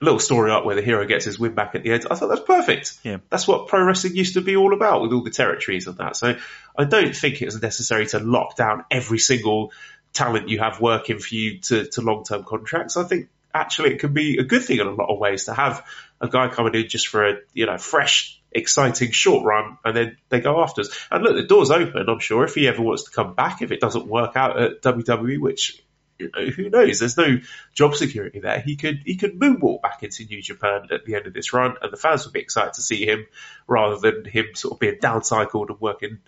little 0.00 0.18
story 0.18 0.50
arc 0.50 0.64
where 0.64 0.76
the 0.76 0.82
hero 0.82 1.06
gets 1.06 1.26
his 1.26 1.38
win 1.38 1.54
back 1.54 1.74
at 1.74 1.82
the 1.82 1.92
end. 1.92 2.06
I 2.10 2.14
thought 2.14 2.28
that's 2.28 2.40
perfect. 2.40 2.98
Yeah. 3.02 3.18
That's 3.28 3.46
what 3.46 3.68
pro 3.68 3.84
wrestling 3.84 4.16
used 4.16 4.34
to 4.34 4.40
be 4.40 4.56
all 4.56 4.72
about 4.72 5.02
with 5.02 5.12
all 5.12 5.22
the 5.22 5.30
territories 5.30 5.86
and 5.86 5.98
that. 5.98 6.16
So 6.16 6.38
I 6.76 6.84
don't 6.84 7.14
think 7.14 7.42
it's 7.42 7.60
necessary 7.60 8.06
to 8.08 8.18
lock 8.18 8.56
down 8.56 8.84
every 8.90 9.18
single 9.18 9.72
talent 10.12 10.48
you 10.48 10.58
have 10.58 10.80
working 10.80 11.18
for 11.18 11.34
you 11.34 11.58
to, 11.58 11.86
to 11.86 12.00
long 12.00 12.24
term 12.24 12.44
contracts. 12.44 12.96
I 12.96 13.04
think 13.04 13.28
actually 13.54 13.94
it 13.94 14.00
can 14.00 14.12
be 14.12 14.38
a 14.38 14.44
good 14.44 14.64
thing 14.64 14.78
in 14.78 14.86
a 14.86 14.92
lot 14.92 15.10
of 15.10 15.18
ways 15.18 15.44
to 15.44 15.54
have 15.54 15.84
a 16.20 16.28
guy 16.28 16.48
coming 16.48 16.74
in 16.74 16.88
just 16.88 17.08
for 17.08 17.28
a 17.28 17.38
you 17.52 17.66
know 17.66 17.78
fresh, 17.78 18.40
exciting 18.52 19.10
short 19.10 19.44
run, 19.44 19.78
and 19.84 19.96
then 19.96 20.16
they 20.28 20.40
go 20.40 20.62
after 20.62 20.82
us. 20.82 21.06
And 21.10 21.22
look, 21.22 21.36
the 21.36 21.46
door's 21.46 21.70
open. 21.70 22.08
I'm 22.08 22.20
sure 22.20 22.44
if 22.44 22.54
he 22.54 22.68
ever 22.68 22.82
wants 22.82 23.04
to 23.04 23.10
come 23.10 23.34
back, 23.34 23.62
if 23.62 23.72
it 23.72 23.80
doesn't 23.80 24.06
work 24.06 24.36
out 24.36 24.60
at 24.60 24.82
WWE, 24.82 25.40
which 25.40 25.82
you 26.20 26.30
know, 26.34 26.46
who 26.50 26.70
knows? 26.70 26.98
There's 26.98 27.16
no 27.16 27.38
job 27.74 27.94
security 27.94 28.40
there. 28.40 28.60
He 28.60 28.76
could 28.76 29.02
he 29.04 29.16
could 29.16 29.38
moonwalk 29.38 29.82
back 29.82 30.02
into 30.02 30.24
New 30.24 30.42
Japan 30.42 30.88
at 30.90 31.04
the 31.04 31.14
end 31.14 31.26
of 31.26 31.32
this 31.32 31.52
run, 31.52 31.76
and 31.80 31.92
the 31.92 31.96
fans 31.96 32.24
would 32.24 32.32
be 32.32 32.40
excited 32.40 32.74
to 32.74 32.82
see 32.82 33.06
him 33.06 33.26
rather 33.66 33.98
than 33.98 34.24
him 34.24 34.46
sort 34.54 34.74
of 34.74 34.80
being 34.80 34.96
downcycled 34.96 35.70
and 35.70 35.80
working 35.80 36.18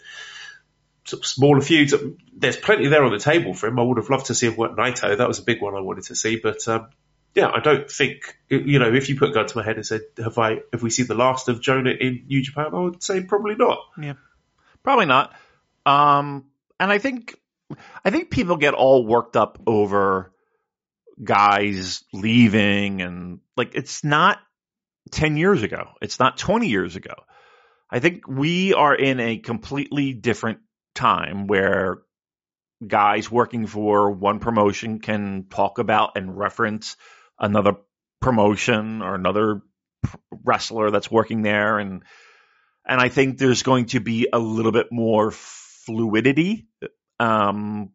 sort 1.05 1.23
of 1.23 1.27
smaller 1.27 1.61
feuds. 1.61 1.95
There's 2.35 2.57
plenty 2.57 2.89
there 2.89 3.05
on 3.05 3.13
the 3.13 3.19
table 3.19 3.55
for 3.55 3.67
him. 3.69 3.79
I 3.79 3.83
would 3.83 3.99
have 3.99 4.11
loved 4.11 4.27
to 4.27 4.35
see 4.35 4.47
him 4.47 4.57
work 4.57 4.77
Naito. 4.77 5.17
That 5.17 5.29
was 5.29 5.39
a 5.39 5.45
big 5.45 5.61
one 5.61 5.75
I 5.75 5.81
wanted 5.81 6.05
to 6.05 6.17
see, 6.17 6.37
but 6.37 6.67
um, 6.69 6.89
yeah, 7.35 7.51
I 7.53 7.61
don't 7.61 7.91
think 7.91 8.37
you 8.49 8.79
know 8.79 8.93
if 8.93 9.09
you 9.09 9.19
put 9.19 9.31
a 9.31 9.33
gun 9.33 9.47
to 9.47 9.57
my 9.57 9.65
head 9.65 9.77
and 9.77 9.87
said, 9.87 10.03
"Have 10.19 10.39
I? 10.39 10.61
Have 10.73 10.83
we 10.83 10.91
seen 10.91 11.07
the 11.07 11.15
last 11.15 11.49
of 11.49 11.61
Jonah 11.61 11.91
in 11.91 12.25
New 12.27 12.43
Japan?" 12.43 12.67
I 12.73 12.81
would 12.81 13.03
say 13.03 13.23
probably 13.23 13.55
not. 13.55 13.79
Yeah, 14.01 14.15
probably 14.83 15.07
not. 15.07 15.35
Um, 15.87 16.47
and 16.79 16.93
I 16.93 16.99
think 16.99 17.37
I 18.05 18.11
think 18.11 18.31
people 18.31 18.57
get 18.57 18.75
all 18.75 19.07
worked 19.07 19.37
up 19.37 19.61
over 19.67 20.33
guys 21.23 22.05
leaving 22.13 23.03
and 23.03 23.41
like 23.57 23.75
it's 23.75 24.03
not 24.03 24.39
10 25.11 25.37
years 25.37 25.63
ago. 25.63 25.91
It's 26.01 26.19
not 26.19 26.39
20 26.39 26.69
years 26.69 26.97
ago. 26.97 27.15
I 27.91 28.01
think 28.01 28.27
we 28.27 28.73
are 28.73 28.95
in 28.95 29.21
a 29.21 29.39
completely 29.39 30.15
different 30.15 30.61
time 30.95 31.47
where 31.47 31.99
guys 32.87 33.31
working 33.31 33.67
for 33.67 34.11
one 34.11 34.41
promotion 34.41 34.99
can 34.99 35.47
talk 35.51 35.79
about 35.79 36.13
and 36.17 36.37
reference 36.37 36.97
another 37.39 37.75
promotion 38.21 39.03
or 39.03 39.15
another 39.15 39.63
wrestler 40.45 40.91
that's 40.91 41.11
working 41.11 41.43
there 41.43 41.79
and 41.79 42.03
and 42.85 43.01
I 43.01 43.09
think 43.09 43.39
there's 43.39 43.63
going 43.63 43.87
to 43.87 44.01
be 44.01 44.29
a 44.33 44.39
little 44.41 44.73
bit 44.73 44.89
more 44.91 45.31
fluidity 45.31 46.67
um, 47.19 47.91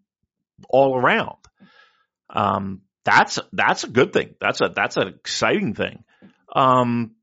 all 0.70 0.96
around. 0.96 1.38
Um, 2.30 2.82
that's 3.04 3.40
that's 3.54 3.84
a 3.84 3.90
good 3.90 4.12
thing. 4.12 4.36
That's 4.40 4.62
a 4.62 4.72
that's 4.76 4.98
an 4.98 5.08
exciting 5.08 5.74
thing. 5.74 6.04
Um, 6.54 7.16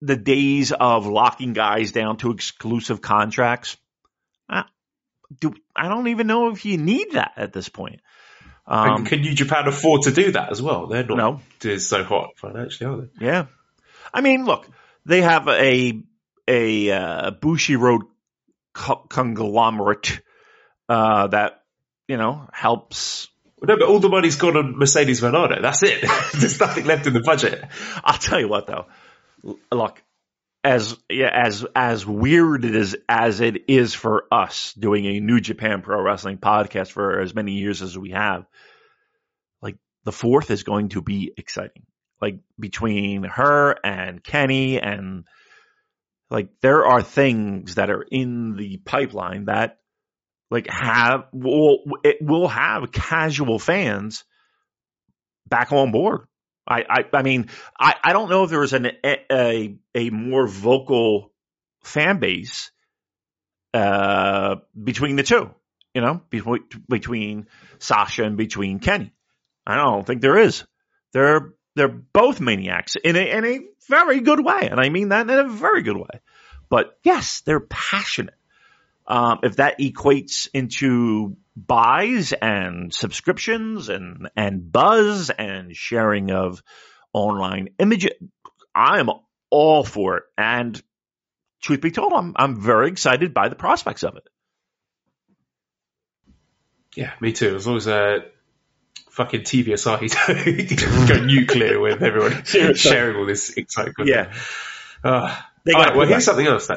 the 0.00 0.16
days 0.16 0.72
of 0.72 1.06
locking 1.06 1.52
guys 1.52 1.92
down 1.92 2.16
to 2.18 2.32
exclusive 2.32 3.00
contracts, 3.00 3.76
I, 4.48 4.64
do, 5.40 5.54
I 5.74 5.88
don't 5.88 6.08
even 6.08 6.26
know 6.26 6.50
if 6.50 6.64
you 6.64 6.76
need 6.76 7.12
that 7.12 7.32
at 7.36 7.52
this 7.52 7.68
point. 7.68 8.00
Um, 8.66 9.04
can 9.04 9.20
New 9.22 9.34
Japan 9.34 9.66
afford 9.66 10.02
to 10.02 10.12
do 10.12 10.32
that 10.32 10.52
as 10.52 10.62
well? 10.62 10.86
They're 10.86 11.04
not 11.04 11.40
no. 11.62 11.78
so 11.78 12.04
hot 12.04 12.30
financially, 12.36 12.90
are 12.90 12.96
they? 13.02 13.26
Yeah, 13.26 13.46
I 14.14 14.20
mean, 14.20 14.44
look, 14.44 14.68
they 15.04 15.22
have 15.22 15.48
a 15.48 16.00
a 16.46 16.90
uh, 16.90 17.30
Bushiroad 17.32 18.02
co- 18.72 19.06
conglomerate 19.08 20.20
uh, 20.88 21.26
that 21.28 21.62
you 22.08 22.16
know 22.16 22.48
helps. 22.52 23.28
No, 23.60 23.76
but 23.76 23.86
all 23.86 24.00
the 24.00 24.08
money's 24.08 24.36
gone 24.36 24.56
on 24.56 24.76
Mercedes 24.76 25.20
Varnado. 25.20 25.62
That's 25.62 25.82
it. 25.84 26.00
There's 26.34 26.58
nothing 26.58 26.84
left 26.84 27.06
in 27.06 27.12
the 27.12 27.20
budget. 27.20 27.64
I'll 28.02 28.18
tell 28.18 28.40
you 28.40 28.48
what, 28.48 28.66
though. 28.66 28.86
Look, 29.70 30.02
as 30.64 30.96
yeah, 31.08 31.30
as 31.32 31.64
as 31.74 32.06
weird 32.06 32.64
it 32.64 32.74
is 32.74 32.96
as 33.08 33.40
it 33.40 33.64
is 33.68 33.94
for 33.94 34.24
us 34.30 34.72
doing 34.74 35.06
a 35.06 35.20
New 35.20 35.40
Japan 35.40 35.82
Pro 35.82 36.00
Wrestling 36.00 36.38
podcast 36.38 36.90
for 36.90 37.20
as 37.20 37.34
many 37.34 37.52
years 37.52 37.82
as 37.82 37.98
we 37.98 38.10
have, 38.10 38.46
like 39.60 39.76
the 40.04 40.12
fourth 40.12 40.50
is 40.50 40.62
going 40.62 40.90
to 40.90 41.02
be 41.02 41.32
exciting. 41.36 41.84
Like 42.20 42.38
between 42.58 43.24
her 43.24 43.76
and 43.84 44.22
Kenny 44.22 44.80
and 44.80 45.24
like 46.30 46.48
there 46.60 46.86
are 46.86 47.02
things 47.02 47.74
that 47.74 47.90
are 47.90 48.02
in 48.02 48.56
the 48.56 48.76
pipeline 48.78 49.46
that 49.46 49.78
like 50.52 50.68
have 50.68 51.24
will 51.32 51.78
it 52.04 52.18
will 52.20 52.46
have 52.46 52.92
casual 52.92 53.58
fans 53.58 54.24
back 55.48 55.72
on 55.72 55.90
board. 55.90 56.26
I 56.68 56.84
I, 56.88 57.04
I 57.12 57.22
mean 57.22 57.48
I, 57.78 57.94
I 58.04 58.12
don't 58.12 58.28
know 58.28 58.44
if 58.44 58.50
there 58.50 58.62
is 58.62 58.74
an 58.74 58.92
a 59.02 59.76
a 59.94 60.10
more 60.10 60.46
vocal 60.46 61.32
fan 61.82 62.18
base 62.18 62.70
uh, 63.74 64.56
between 64.80 65.16
the 65.16 65.22
two. 65.22 65.50
You 65.94 66.00
know, 66.00 66.22
between 66.30 66.64
between 66.88 67.46
Sasha 67.78 68.24
and 68.24 68.36
between 68.36 68.78
Kenny. 68.78 69.12
I 69.66 69.76
don't 69.76 70.06
think 70.06 70.22
there 70.22 70.38
is. 70.38 70.64
They're 71.12 71.54
they're 71.76 71.88
both 71.88 72.40
maniacs 72.40 72.96
in 72.96 73.16
a 73.16 73.20
in 73.20 73.44
a 73.44 73.60
very 73.88 74.20
good 74.20 74.44
way, 74.44 74.68
and 74.70 74.80
I 74.80 74.88
mean 74.88 75.10
that 75.10 75.28
in 75.28 75.38
a 75.38 75.48
very 75.48 75.82
good 75.82 75.96
way. 75.96 76.20
But 76.70 76.98
yes, 77.04 77.42
they're 77.44 77.60
passionate. 77.60 78.34
Um, 79.06 79.40
if 79.42 79.56
that 79.56 79.78
equates 79.80 80.48
into 80.54 81.36
buys 81.56 82.32
and 82.32 82.92
subscriptions 82.94 83.88
and 83.88 84.30
and 84.36 84.70
buzz 84.70 85.30
and 85.30 85.74
sharing 85.76 86.30
of 86.30 86.62
online 87.12 87.70
images, 87.78 88.12
I 88.74 89.00
am 89.00 89.10
all 89.50 89.84
for 89.84 90.18
it. 90.18 90.22
And 90.38 90.80
truth 91.60 91.80
be 91.80 91.90
told, 91.90 92.12
I'm 92.12 92.34
I'm 92.36 92.60
very 92.60 92.88
excited 92.88 93.34
by 93.34 93.48
the 93.48 93.56
prospects 93.56 94.04
of 94.04 94.16
it. 94.16 94.24
Yeah, 96.94 97.12
me 97.20 97.32
too. 97.32 97.56
As 97.56 97.66
long 97.66 97.76
as 97.78 97.88
uh, 97.88 98.18
fucking 99.10 99.42
TV 99.42 99.68
Asahi 99.68 101.08
go 101.08 101.24
nuclear 101.24 101.80
with 101.80 102.02
everyone 102.02 102.44
sharing 102.44 103.16
all 103.16 103.26
this 103.26 103.50
excitement. 103.56 104.08
Yeah. 104.08 104.32
Uh, 105.02 105.34
all 105.74 105.82
right, 105.82 105.96
well, 105.96 106.06
here's 106.06 106.24
something 106.24 106.46
else 106.46 106.68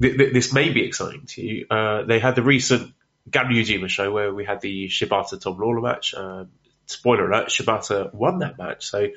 that 0.00 0.30
this 0.32 0.52
may 0.52 0.70
be 0.70 0.84
exciting 0.84 1.26
to 1.26 1.42
you. 1.42 1.66
Uh, 1.70 2.02
they 2.02 2.18
had 2.18 2.34
the 2.34 2.42
recent 2.42 2.94
Gary 3.30 3.62
show 3.88 4.10
where 4.10 4.32
we 4.32 4.44
had 4.44 4.60
the 4.60 4.88
Shibata 4.88 5.40
Tom 5.40 5.58
Lawler 5.58 5.80
match. 5.80 6.14
Uh, 6.14 6.46
spoiler 6.86 7.30
alert: 7.30 7.48
Shibata 7.48 8.12
won 8.12 8.38
that 8.40 8.58
match. 8.58 8.86
So 8.86 9.08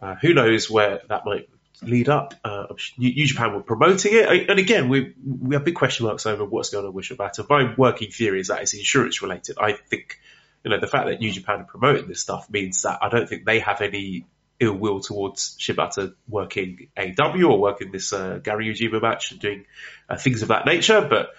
uh, 0.00 0.14
who 0.14 0.34
knows 0.34 0.70
where 0.70 1.00
that 1.08 1.24
might 1.26 1.48
lead 1.82 2.08
up? 2.08 2.34
Uh, 2.44 2.66
New 2.96 3.26
Japan 3.26 3.52
were 3.54 3.62
promoting 3.62 4.12
it, 4.14 4.48
and 4.48 4.58
again, 4.58 4.88
we 4.88 5.14
we 5.24 5.54
have 5.56 5.64
big 5.64 5.74
question 5.74 6.06
marks 6.06 6.26
over 6.26 6.44
what's 6.44 6.70
going 6.70 6.86
on 6.86 6.92
with 6.92 7.06
Shibata. 7.06 7.48
My 7.48 7.74
working 7.76 8.10
theory 8.10 8.40
is 8.40 8.48
that 8.48 8.62
it's 8.62 8.74
insurance 8.74 9.20
related. 9.20 9.58
I 9.58 9.72
think 9.72 10.20
you 10.62 10.70
know 10.70 10.78
the 10.78 10.86
fact 10.86 11.06
that 11.06 11.20
New 11.20 11.32
Japan 11.32 11.60
are 11.60 11.64
promoting 11.64 12.06
this 12.06 12.20
stuff 12.20 12.48
means 12.48 12.82
that 12.82 13.00
I 13.02 13.08
don't 13.08 13.28
think 13.28 13.44
they 13.44 13.58
have 13.58 13.80
any 13.80 14.26
ill 14.60 14.74
will 14.74 15.00
towards 15.00 15.56
Shibata 15.58 16.14
working 16.28 16.88
AW 16.96 17.44
or 17.44 17.60
working 17.60 17.92
this 17.92 18.12
uh, 18.12 18.38
Gary 18.42 18.68
Ujima 18.68 19.02
match 19.02 19.32
and 19.32 19.40
doing 19.40 19.66
uh, 20.08 20.16
things 20.16 20.42
of 20.42 20.48
that 20.48 20.66
nature. 20.66 21.06
But 21.08 21.30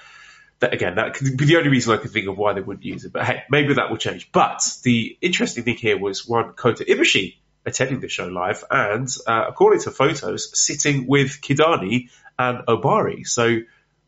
that, 0.59 0.73
again, 0.73 0.95
that 0.95 1.15
could 1.15 1.37
be 1.37 1.45
the 1.45 1.57
only 1.57 1.69
reason 1.69 1.93
I 1.93 1.97
could 1.97 2.11
think 2.11 2.27
of 2.27 2.37
why 2.37 2.53
they 2.53 2.61
wouldn't 2.61 2.85
use 2.85 3.05
it. 3.05 3.13
But 3.13 3.25
hey, 3.25 3.43
maybe 3.49 3.73
that 3.75 3.89
will 3.89 3.97
change. 3.97 4.31
But 4.31 4.61
the 4.83 5.17
interesting 5.21 5.63
thing 5.63 5.77
here 5.77 5.97
was 5.97 6.27
one 6.27 6.53
Kota 6.53 6.85
Ibushi 6.85 7.35
attending 7.65 7.99
the 7.99 8.07
show 8.09 8.27
live 8.27 8.63
and, 8.69 9.09
uh, 9.25 9.45
according 9.47 9.81
to 9.81 9.91
photos, 9.91 10.57
sitting 10.59 11.07
with 11.07 11.41
Kidani 11.41 12.09
and 12.37 12.59
Obari. 12.67 13.25
So 13.25 13.59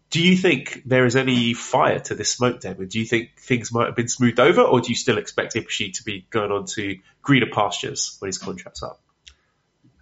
do 0.10 0.22
you 0.22 0.38
think 0.38 0.84
there 0.86 1.06
is 1.06 1.16
any 1.16 1.54
fire 1.54 2.00
to 2.00 2.16
this 2.16 2.32
smoke, 2.32 2.62
David? 2.62 2.90
Do 2.90 3.00
you 3.00 3.06
think 3.06 3.38
things 3.40 3.74
might 3.74 3.88
have 3.88 3.96
been 3.96 4.08
smoothed 4.08 4.40
over, 4.40 4.62
or 4.62 4.80
do 4.80 4.90
you 4.90 4.96
still 4.96 5.18
expect 5.18 5.56
Ibushi 5.56 5.94
to 5.98 6.04
be 6.04 6.26
going 6.30 6.52
on 6.52 6.66
to 6.76 6.98
greener 7.22 7.48
pastures 7.52 8.16
when 8.20 8.30
his 8.30 8.38
contract's 8.38 8.84
up? 8.84 9.02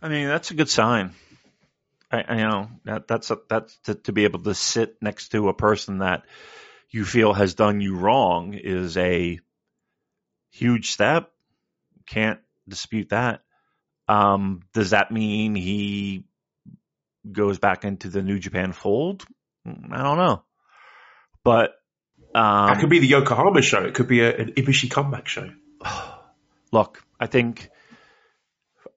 I 0.02 0.10
mean, 0.10 0.28
that's 0.28 0.52
a 0.52 0.54
good 0.54 0.70
sign. 0.70 1.14
I, 2.12 2.24
I 2.28 2.36
know 2.36 2.70
that 2.84 3.08
that's 3.08 3.32
a, 3.32 3.40
that's 3.50 3.76
to, 3.86 3.96
to, 3.96 4.12
be 4.12 4.26
able 4.26 4.44
to 4.44 4.54
sit 4.54 4.98
next 5.02 5.30
to 5.30 5.50
a 5.50 5.54
person 5.54 6.00
that 6.00 6.24
you 6.92 7.04
feel 7.04 7.34
has 7.34 7.56
done 7.56 7.82
you 7.82 7.98
wrong 7.98 8.54
is 8.54 8.98
a 8.98 9.40
huge 10.52 10.92
step. 10.92 11.32
Can't 12.06 12.40
dispute 12.68 13.10
that. 13.10 13.42
Um, 14.08 14.62
does 14.74 14.92
that 14.92 15.12
mean 15.12 15.56
he 15.56 16.26
goes 17.32 17.58
back 17.58 17.86
into 17.86 18.10
the 18.10 18.22
New 18.22 18.38
Japan 18.38 18.72
fold? 18.72 19.26
I 19.66 20.04
don't 20.04 20.18
know. 20.18 20.44
But 21.44 21.72
um, 22.34 22.68
that 22.68 22.80
could 22.80 22.90
be 22.90 23.00
the 23.00 23.08
Yokohama 23.08 23.62
show. 23.62 23.84
It 23.84 23.94
could 23.94 24.08
be 24.08 24.22
a, 24.22 24.36
an 24.36 24.54
Ibushi 24.54 24.90
comeback 24.90 25.28
show. 25.28 25.50
Look, 26.72 27.04
I 27.20 27.28
think 27.28 27.70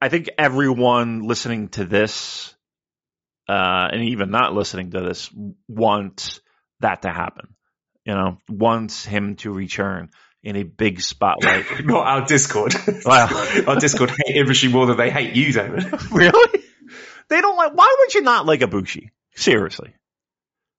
I 0.00 0.08
think 0.08 0.28
everyone 0.38 1.22
listening 1.22 1.68
to 1.70 1.84
this, 1.84 2.54
uh, 3.48 3.88
and 3.92 4.04
even 4.04 4.30
not 4.30 4.54
listening 4.54 4.90
to 4.92 5.00
this, 5.00 5.30
wants 5.66 6.40
that 6.80 7.02
to 7.02 7.08
happen. 7.08 7.54
You 8.04 8.14
know, 8.14 8.38
wants 8.48 9.04
him 9.04 9.36
to 9.36 9.52
return 9.52 10.10
in 10.42 10.56
a 10.56 10.62
big 10.62 11.00
spotlight. 11.00 11.66
not 11.84 12.06
our 12.06 12.24
Discord. 12.24 12.74
our 13.06 13.78
Discord 13.78 14.10
hate 14.10 14.36
Ibushi 14.36 14.70
more 14.70 14.86
than 14.86 14.96
they 14.96 15.10
hate 15.10 15.34
you, 15.34 15.52
David. 15.52 15.84
really? 16.10 16.62
They 17.28 17.40
don't 17.40 17.56
like. 17.56 17.72
Why 17.74 17.94
would 17.98 18.14
you 18.14 18.22
not 18.22 18.46
like 18.46 18.60
Ibushi? 18.60 19.10
Seriously. 19.34 19.94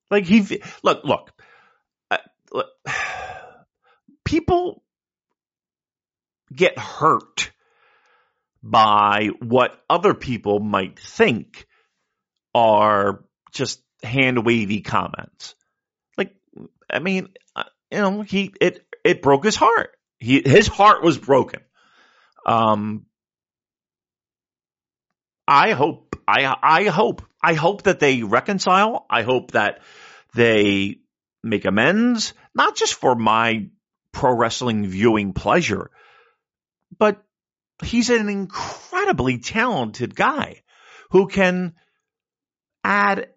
Like 0.10 0.26
he 0.26 0.62
look 0.84 1.04
look, 1.04 1.32
uh, 2.10 2.18
look 2.52 2.68
people 4.26 4.84
get 6.54 6.78
hurt 6.78 7.52
by 8.64 9.30
what 9.42 9.80
other 9.90 10.14
people 10.14 10.60
might 10.60 11.00
think 11.00 11.68
are 12.54 13.24
just 13.52 13.82
hand 14.04 14.46
wavy 14.46 14.82
comments. 14.82 15.56
Like 16.18 16.36
I 16.90 17.00
mean, 17.00 17.30
uh, 17.56 17.64
you 17.92 18.00
know, 18.00 18.22
he 18.22 18.54
it 18.60 18.86
it 19.04 19.22
broke 19.22 19.46
his 19.46 19.56
heart. 19.56 19.92
He 20.18 20.42
his 20.44 20.68
heart 20.68 21.04
was 21.04 21.18
broken. 21.18 21.62
Um 22.46 23.06
I 25.48 25.72
hope 25.72 26.09
I 26.30 26.56
I 26.62 26.84
hope 26.86 27.24
I 27.42 27.54
hope 27.54 27.84
that 27.84 28.00
they 28.00 28.24
reconcile. 28.24 29.06
I 29.10 29.24
hope 29.24 29.52
that 29.52 29.82
they 30.36 30.98
make 31.44 31.66
amends, 31.66 32.34
not 32.54 32.76
just 32.76 32.94
for 32.94 33.16
my 33.16 33.70
pro 34.12 34.36
wrestling 34.36 34.86
viewing 34.86 35.34
pleasure, 35.34 35.90
but 36.98 37.24
he's 37.84 38.10
an 38.10 38.30
incredibly 38.30 39.40
talented 39.40 40.16
guy 40.16 40.62
who 41.12 41.28
can 41.28 41.74
add 42.84 43.30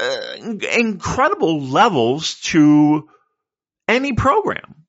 uh, 0.00 0.36
incredible 0.78 1.60
levels 1.62 2.40
to 2.40 3.08
any 3.88 4.14
program. 4.14 4.86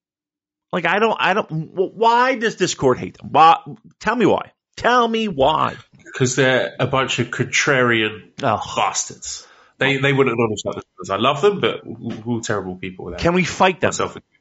Like 0.71 0.85
I 0.85 0.99
don't, 0.99 1.17
I 1.19 1.33
don't. 1.33 1.71
Why 1.73 2.35
does 2.35 2.55
Discord 2.55 2.99
hate 2.99 3.17
them? 3.17 3.29
Why? 3.31 3.57
Tell 3.99 4.15
me 4.15 4.25
why. 4.25 4.51
Tell 4.75 5.07
me 5.07 5.27
why. 5.27 5.75
Because 6.11 6.35
they're 6.35 6.75
a 6.79 6.87
bunch 6.87 7.19
of 7.19 7.27
contrarian 7.27 8.31
Oh. 8.43 8.61
bastards. 8.75 9.45
They 9.79 9.97
they 9.97 10.11
wouldn't 10.13 10.33
acknowledge 10.33 10.63
that 10.63 11.13
I 11.13 11.17
love 11.17 11.41
them, 11.41 11.59
but 11.59 11.81
all 12.25 12.41
terrible 12.41 12.75
people. 12.77 13.13
Can 13.17 13.33
we 13.35 13.43
fight 13.43 13.79
them? 13.79 13.91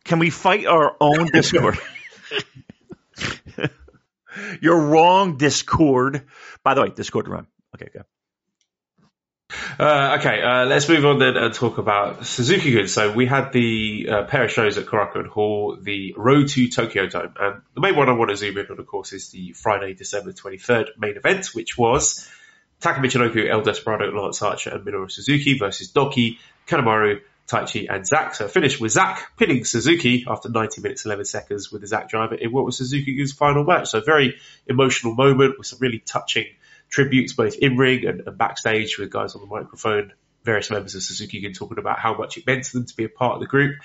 Can 0.04 0.18
we 0.18 0.30
fight 0.30 0.64
our 0.66 0.96
own 1.00 1.26
Discord? 1.32 1.78
You're 4.60 4.80
wrong, 4.80 5.38
Discord. 5.38 6.22
By 6.62 6.74
the 6.74 6.82
way, 6.82 6.88
Discord 6.90 7.28
run. 7.28 7.46
Okay, 7.74 7.88
go. 7.92 8.02
Uh, 9.78 10.16
okay, 10.18 10.42
uh, 10.42 10.64
let's 10.66 10.88
move 10.88 11.04
on 11.04 11.18
then 11.18 11.36
and 11.36 11.52
talk 11.52 11.78
about 11.78 12.24
Suzuki 12.24 12.72
Gun. 12.72 12.88
So 12.88 13.12
we 13.12 13.26
had 13.26 13.52
the 13.52 14.08
uh, 14.10 14.22
pair 14.24 14.44
of 14.44 14.50
shows 14.50 14.78
at 14.78 14.86
Korakuen 14.86 15.26
Hall, 15.26 15.76
the 15.80 16.14
Road 16.16 16.48
to 16.48 16.68
Tokyo 16.68 17.06
Dome, 17.06 17.34
and 17.38 17.62
the 17.74 17.80
main 17.80 17.96
one 17.96 18.08
I 18.08 18.12
want 18.12 18.30
to 18.30 18.36
zoom 18.36 18.56
in 18.58 18.66
on, 18.70 18.78
of 18.78 18.86
course, 18.86 19.12
is 19.12 19.30
the 19.30 19.52
Friday, 19.52 19.94
December 19.94 20.32
23rd 20.32 20.98
main 20.98 21.16
event, 21.16 21.46
which 21.54 21.76
was 21.76 22.28
Taka 22.80 23.00
Michinoku, 23.00 23.48
El 23.48 23.62
Desperado, 23.62 24.10
Lance 24.10 24.42
Archer, 24.42 24.70
and 24.70 24.84
Minoru 24.84 25.10
Suzuki 25.10 25.58
versus 25.58 25.92
Doki, 25.92 26.38
Kanemaru, 26.66 27.20
Taichi, 27.46 27.86
and 27.88 28.06
Zack. 28.06 28.34
So 28.34 28.48
finished 28.48 28.80
with 28.80 28.92
Zack 28.92 29.36
pinning 29.36 29.64
Suzuki 29.64 30.24
after 30.28 30.48
90 30.48 30.82
minutes 30.82 31.04
11 31.04 31.24
seconds 31.24 31.70
with 31.70 31.80
the 31.80 31.86
Zack 31.86 32.08
driver 32.08 32.34
in 32.34 32.52
what 32.52 32.64
was 32.64 32.76
Suzuki 32.76 33.16
Gun's 33.16 33.32
final 33.32 33.64
match. 33.64 33.88
So 33.88 34.00
very 34.00 34.36
emotional 34.66 35.14
moment 35.14 35.58
with 35.58 35.66
some 35.66 35.78
really 35.80 36.00
touching 36.00 36.46
tributes 36.88 37.32
both 37.32 37.56
in 37.56 37.76
ring 37.76 38.06
and, 38.06 38.22
and 38.26 38.38
backstage 38.38 38.98
with 38.98 39.10
guys 39.10 39.34
on 39.34 39.40
the 39.42 39.46
microphone, 39.46 40.12
various 40.44 40.70
members 40.70 40.94
of 40.94 41.02
Suzuki 41.02 41.40
Gun 41.40 41.52
talking 41.52 41.78
about 41.78 41.98
how 41.98 42.16
much 42.16 42.36
it 42.36 42.46
meant 42.46 42.64
to 42.64 42.72
them 42.78 42.86
to 42.86 42.96
be 42.96 43.04
a 43.04 43.08
part 43.08 43.34
of 43.34 43.40
the 43.40 43.46
group. 43.46 43.76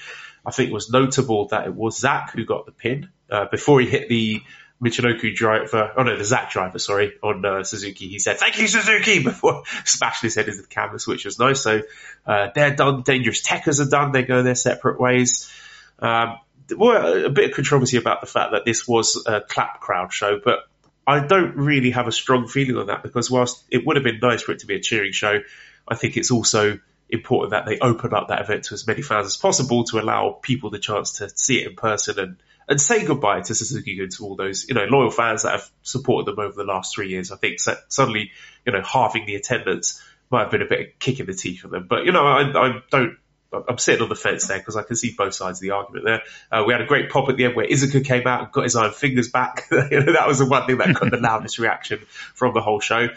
I 0.45 0.51
think 0.51 0.69
it 0.69 0.73
was 0.73 0.89
notable 0.89 1.47
that 1.49 1.67
it 1.67 1.75
was 1.75 1.99
Zack 1.99 2.31
who 2.33 2.45
got 2.45 2.65
the 2.65 2.71
pin 2.71 3.09
uh, 3.29 3.45
before 3.45 3.79
he 3.79 3.87
hit 3.87 4.09
the 4.09 4.41
Michinoku 4.83 5.35
driver, 5.35 5.91
oh 5.95 6.03
no, 6.03 6.17
the 6.17 6.23
Zack 6.23 6.49
driver, 6.49 6.79
sorry, 6.79 7.13
on 7.21 7.45
uh, 7.45 7.63
Suzuki. 7.63 8.07
He 8.07 8.17
said, 8.17 8.39
thank 8.39 8.57
you, 8.57 8.67
Suzuki, 8.67 9.23
before 9.23 9.63
smashing 9.85 10.27
his 10.27 10.35
head 10.35 10.47
into 10.47 10.61
the 10.61 10.67
canvas, 10.67 11.05
which 11.05 11.25
was 11.25 11.37
nice. 11.37 11.61
So 11.61 11.81
uh, 12.25 12.47
they're 12.55 12.75
done. 12.75 13.03
Dangerous 13.03 13.43
Tekkers 13.43 13.85
are 13.85 13.89
done. 13.89 14.11
They 14.11 14.23
go 14.23 14.41
their 14.41 14.55
separate 14.55 14.99
ways. 14.99 15.51
Um, 15.99 16.39
were 16.75 17.25
a 17.25 17.29
bit 17.29 17.49
of 17.49 17.55
controversy 17.55 17.97
about 17.97 18.21
the 18.21 18.27
fact 18.27 18.53
that 18.53 18.65
this 18.65 18.87
was 18.87 19.21
a 19.27 19.41
clap 19.41 19.81
crowd 19.81 20.13
show, 20.13 20.39
but 20.43 20.59
I 21.05 21.25
don't 21.25 21.55
really 21.55 21.91
have 21.91 22.07
a 22.07 22.11
strong 22.11 22.47
feeling 22.47 22.77
on 22.77 22.87
that 22.87 23.03
because 23.03 23.29
whilst 23.29 23.63
it 23.69 23.85
would 23.85 23.95
have 23.95 24.03
been 24.03 24.19
nice 24.21 24.43
for 24.43 24.51
it 24.51 24.59
to 24.59 24.67
be 24.67 24.75
a 24.75 24.79
cheering 24.79 25.11
show, 25.11 25.39
I 25.87 25.95
think 25.95 26.17
it's 26.17 26.31
also 26.31 26.79
important 27.09 27.51
that 27.51 27.65
they 27.65 27.79
open 27.79 28.13
up 28.13 28.29
that 28.29 28.41
event 28.41 28.65
to 28.65 28.73
as 28.73 28.87
many 28.87 29.01
fans 29.01 29.27
as 29.27 29.37
possible 29.37 29.83
to 29.85 29.99
allow 29.99 30.39
people 30.41 30.69
the 30.69 30.79
chance 30.79 31.13
to 31.13 31.29
see 31.29 31.61
it 31.61 31.67
in 31.67 31.75
person 31.75 32.19
and, 32.19 32.37
and 32.69 32.79
say 32.79 33.05
goodbye 33.05 33.41
to 33.41 33.53
Suzuki 33.53 33.97
Gun 33.97 34.09
to 34.09 34.23
all 34.23 34.35
those, 34.35 34.67
you 34.69 34.75
know, 34.75 34.85
loyal 34.85 35.11
fans 35.11 35.43
that 35.43 35.51
have 35.51 35.69
supported 35.81 36.31
them 36.31 36.39
over 36.39 36.55
the 36.55 36.63
last 36.63 36.95
three 36.95 37.09
years. 37.09 37.31
I 37.31 37.35
think 37.35 37.59
suddenly, 37.59 38.31
you 38.65 38.71
know, 38.71 38.81
halving 38.81 39.25
the 39.25 39.35
attendance 39.35 40.01
might 40.29 40.43
have 40.43 40.51
been 40.51 40.61
a 40.61 40.67
bit 40.67 40.79
of 40.79 40.99
kick 40.99 41.19
in 41.19 41.25
the 41.25 41.33
teeth 41.33 41.61
for 41.61 41.67
them. 41.67 41.87
But, 41.89 42.05
you 42.05 42.13
know, 42.13 42.25
I, 42.25 42.43
I 42.43 42.81
don't, 42.89 43.17
I'm 43.53 43.77
sitting 43.77 44.01
on 44.01 44.09
the 44.09 44.15
fence 44.15 44.47
there 44.47 44.59
because 44.59 44.77
I 44.77 44.83
can 44.83 44.95
see 44.95 45.13
both 45.17 45.33
sides 45.33 45.59
of 45.59 45.61
the 45.61 45.71
argument 45.71 46.05
there. 46.05 46.21
Uh, 46.51 46.63
we 46.65 46.73
had 46.73 46.81
a 46.81 46.85
great 46.85 47.09
pop 47.09 47.27
at 47.29 47.35
the 47.35 47.45
end 47.45 47.55
where 47.55 47.67
Iizuka 47.67 48.05
came 48.05 48.25
out 48.25 48.43
and 48.43 48.51
got 48.51 48.63
his 48.63 48.75
iron 48.75 48.93
fingers 48.93 49.29
back. 49.29 49.67
that 49.69 50.23
was 50.25 50.39
the 50.39 50.45
one 50.45 50.65
thing 50.65 50.77
that 50.77 50.93
got 50.93 51.11
the 51.11 51.17
loudest 51.17 51.59
reaction 51.59 51.99
from 52.33 52.53
the 52.53 52.61
whole 52.61 52.79
show. 52.79 53.09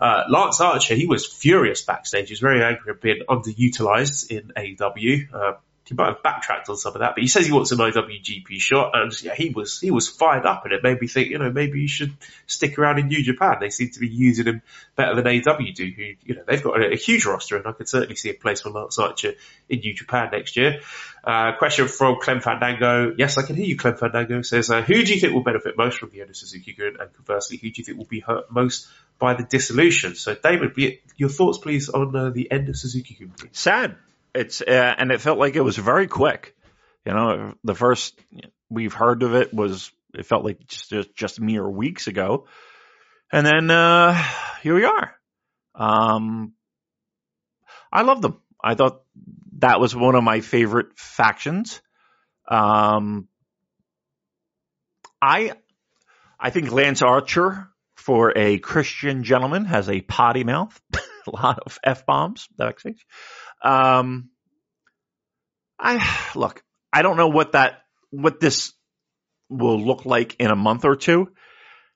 Uh, 0.00 0.24
Lance 0.28 0.60
Archer, 0.60 0.94
he 0.94 1.06
was 1.06 1.26
furious 1.26 1.82
backstage. 1.82 2.28
He 2.28 2.32
was 2.32 2.40
very 2.40 2.64
angry 2.64 2.92
at 2.92 3.00
being 3.00 3.22
underutilized 3.28 4.30
in 4.30 4.52
AEW. 4.56 5.32
Uh, 5.32 5.52
he 5.84 5.94
might 5.94 6.06
have 6.06 6.22
backtracked 6.22 6.68
on 6.68 6.76
some 6.76 6.94
of 6.94 7.00
that, 7.00 7.14
but 7.14 7.22
he 7.22 7.28
says 7.28 7.44
he 7.44 7.52
wants 7.52 7.72
an 7.72 7.78
IWGP 7.78 8.60
shot, 8.60 8.92
and 8.94 9.22
yeah, 9.22 9.34
he 9.34 9.50
was 9.50 9.80
he 9.80 9.90
was 9.90 10.08
fired 10.08 10.46
up, 10.46 10.64
and 10.64 10.72
it 10.72 10.82
made 10.82 11.00
me 11.00 11.08
think, 11.08 11.30
you 11.30 11.38
know, 11.38 11.50
maybe 11.50 11.80
you 11.80 11.88
should 11.88 12.12
stick 12.46 12.78
around 12.78 12.98
in 12.98 13.08
New 13.08 13.22
Japan. 13.22 13.56
They 13.60 13.70
seem 13.70 13.90
to 13.90 14.00
be 14.00 14.08
using 14.08 14.46
him 14.46 14.62
better 14.94 15.16
than 15.16 15.24
AEW 15.24 15.74
do. 15.74 15.84
Who, 15.84 16.02
you 16.24 16.34
know, 16.36 16.42
they've 16.46 16.62
got 16.62 16.80
a, 16.80 16.92
a 16.92 16.96
huge 16.96 17.26
roster, 17.26 17.56
and 17.56 17.66
I 17.66 17.72
could 17.72 17.88
certainly 17.88 18.14
see 18.14 18.30
a 18.30 18.34
place 18.34 18.60
for 18.60 18.70
Lance 18.70 18.98
Archer 18.98 19.34
in 19.68 19.80
New 19.80 19.92
Japan 19.92 20.28
next 20.32 20.56
year. 20.56 20.80
Uh, 21.24 21.52
question 21.58 21.88
from 21.88 22.18
Clem 22.20 22.40
Fandango. 22.40 23.14
Yes, 23.18 23.36
I 23.36 23.42
can 23.42 23.56
hear 23.56 23.66
you, 23.66 23.76
Clem 23.76 23.96
Fandango. 23.96 24.42
Says, 24.42 24.70
uh, 24.70 24.82
who 24.82 25.02
do 25.02 25.14
you 25.14 25.20
think 25.20 25.34
will 25.34 25.42
benefit 25.42 25.76
most 25.76 25.98
from 25.98 26.10
the 26.10 26.20
end 26.20 26.30
of 26.30 26.36
Suzuki 26.36 26.74
Gun, 26.74 26.96
and 27.00 27.12
conversely, 27.12 27.56
who 27.56 27.70
do 27.70 27.74
you 27.80 27.84
think 27.84 27.98
will 27.98 28.04
be 28.04 28.20
hurt 28.20 28.52
most 28.52 28.86
by 29.18 29.34
the 29.34 29.42
dissolution? 29.42 30.14
So, 30.14 30.34
David, 30.34 30.78
your 31.16 31.28
thoughts, 31.28 31.58
please, 31.58 31.88
on 31.88 32.14
uh, 32.14 32.30
the 32.30 32.50
end 32.52 32.68
of 32.68 32.76
Suzuki 32.76 33.14
Gun. 33.14 33.32
sad. 33.50 33.96
It's 34.34 34.60
uh, 34.62 34.94
and 34.98 35.10
it 35.10 35.20
felt 35.20 35.38
like 35.38 35.56
it 35.56 35.60
was 35.60 35.76
very 35.76 36.06
quick. 36.06 36.56
You 37.04 37.12
know, 37.12 37.54
the 37.64 37.74
first 37.74 38.18
we've 38.70 38.94
heard 38.94 39.22
of 39.22 39.34
it 39.34 39.52
was 39.52 39.90
it 40.14 40.26
felt 40.26 40.44
like 40.44 40.66
just 40.66 41.14
just, 41.14 41.40
mere 41.40 41.68
weeks 41.68 42.06
ago, 42.06 42.46
and 43.30 43.46
then 43.46 43.70
uh, 43.70 44.14
here 44.62 44.74
we 44.74 44.84
are. 44.84 45.14
Um, 45.74 46.52
I 47.92 48.02
love 48.02 48.22
them. 48.22 48.40
I 48.62 48.74
thought 48.74 49.02
that 49.58 49.80
was 49.80 49.94
one 49.94 50.14
of 50.14 50.24
my 50.24 50.40
favorite 50.40 50.98
factions. 50.98 51.82
Um, 52.48 53.28
I 55.20 55.52
I 56.40 56.50
think 56.50 56.72
Lance 56.72 57.02
Archer 57.02 57.68
for 57.96 58.32
a 58.36 58.58
Christian 58.58 59.24
gentleman 59.24 59.64
has 59.66 59.88
a 59.88 60.00
potty 60.00 60.44
mouth, 60.44 60.80
a 61.26 61.30
lot 61.30 61.60
of 61.60 61.78
f 61.84 62.06
bombs 62.06 62.48
backstage. 62.56 63.06
Um, 63.62 64.30
I 65.78 66.30
look. 66.34 66.62
I 66.92 67.02
don't 67.02 67.16
know 67.16 67.28
what 67.28 67.52
that 67.52 67.82
what 68.10 68.40
this 68.40 68.72
will 69.48 69.80
look 69.80 70.04
like 70.06 70.36
in 70.38 70.50
a 70.50 70.56
month 70.56 70.84
or 70.84 70.96
two. 70.96 71.32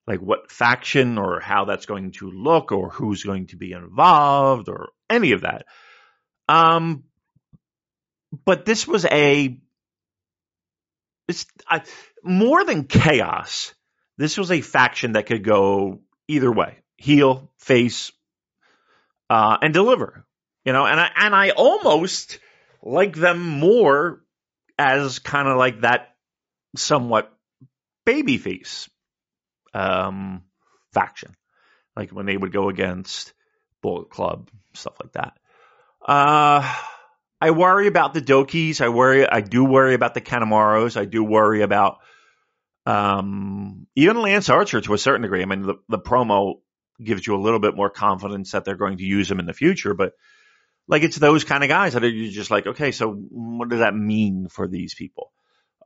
Like 0.06 0.20
what 0.20 0.50
faction 0.50 1.18
or 1.18 1.40
how 1.40 1.64
that's 1.64 1.86
going 1.86 2.12
to 2.12 2.30
look 2.30 2.70
or 2.70 2.90
who's 2.90 3.24
going 3.24 3.48
to 3.48 3.56
be 3.56 3.72
involved 3.72 4.68
or 4.68 4.90
any 5.10 5.32
of 5.32 5.42
that. 5.42 5.66
Um, 6.48 7.04
but 8.44 8.64
this 8.64 8.86
was 8.86 9.04
a 9.04 9.58
it's 11.28 11.46
I, 11.68 11.82
more 12.22 12.64
than 12.64 12.84
chaos. 12.84 13.74
This 14.16 14.38
was 14.38 14.50
a 14.50 14.60
faction 14.60 15.12
that 15.12 15.26
could 15.26 15.44
go 15.44 16.00
either 16.28 16.50
way, 16.50 16.78
heel, 16.96 17.50
face, 17.58 18.12
uh, 19.28 19.58
and 19.60 19.74
deliver. 19.74 20.25
You 20.66 20.72
know, 20.72 20.84
and 20.84 20.98
I 20.98 21.10
and 21.14 21.32
I 21.32 21.50
almost 21.50 22.40
like 22.82 23.14
them 23.14 23.40
more 23.40 24.20
as 24.76 25.20
kind 25.20 25.46
of 25.46 25.56
like 25.56 25.82
that 25.82 26.16
somewhat 26.76 27.32
babyface 28.04 28.88
um, 29.72 30.42
faction, 30.92 31.36
like 31.94 32.10
when 32.10 32.26
they 32.26 32.36
would 32.36 32.52
go 32.52 32.68
against 32.68 33.32
Bullet 33.80 34.10
Club 34.10 34.50
stuff 34.72 34.94
like 35.00 35.12
that. 35.12 35.38
Uh, 36.04 36.74
I 37.40 37.52
worry 37.52 37.86
about 37.86 38.12
the 38.12 38.20
Dokis. 38.20 38.80
I 38.80 38.88
worry. 38.88 39.24
I 39.24 39.42
do 39.42 39.64
worry 39.64 39.94
about 39.94 40.14
the 40.14 40.20
Kanemarus. 40.20 40.96
I 40.96 41.04
do 41.04 41.22
worry 41.22 41.62
about 41.62 41.98
um, 42.86 43.86
even 43.94 44.20
Lance 44.20 44.48
Archer 44.48 44.80
to 44.80 44.94
a 44.94 44.98
certain 44.98 45.22
degree. 45.22 45.42
I 45.42 45.46
mean, 45.46 45.62
the, 45.62 45.74
the 45.88 45.98
promo 46.00 46.54
gives 47.00 47.24
you 47.24 47.36
a 47.36 47.40
little 47.40 47.60
bit 47.60 47.76
more 47.76 47.90
confidence 47.90 48.50
that 48.50 48.64
they're 48.64 48.74
going 48.74 48.98
to 48.98 49.04
use 49.04 49.30
him 49.30 49.38
in 49.38 49.46
the 49.46 49.52
future, 49.52 49.94
but 49.94 50.14
like 50.88 51.02
it's 51.02 51.16
those 51.16 51.44
kind 51.44 51.62
of 51.62 51.68
guys 51.68 51.94
that 51.94 52.04
are 52.04 52.08
you're 52.08 52.30
just 52.30 52.50
like, 52.50 52.66
okay, 52.66 52.92
so 52.92 53.12
what 53.12 53.68
does 53.68 53.80
that 53.80 53.94
mean 53.94 54.48
for 54.48 54.68
these 54.68 54.94
people? 54.94 55.32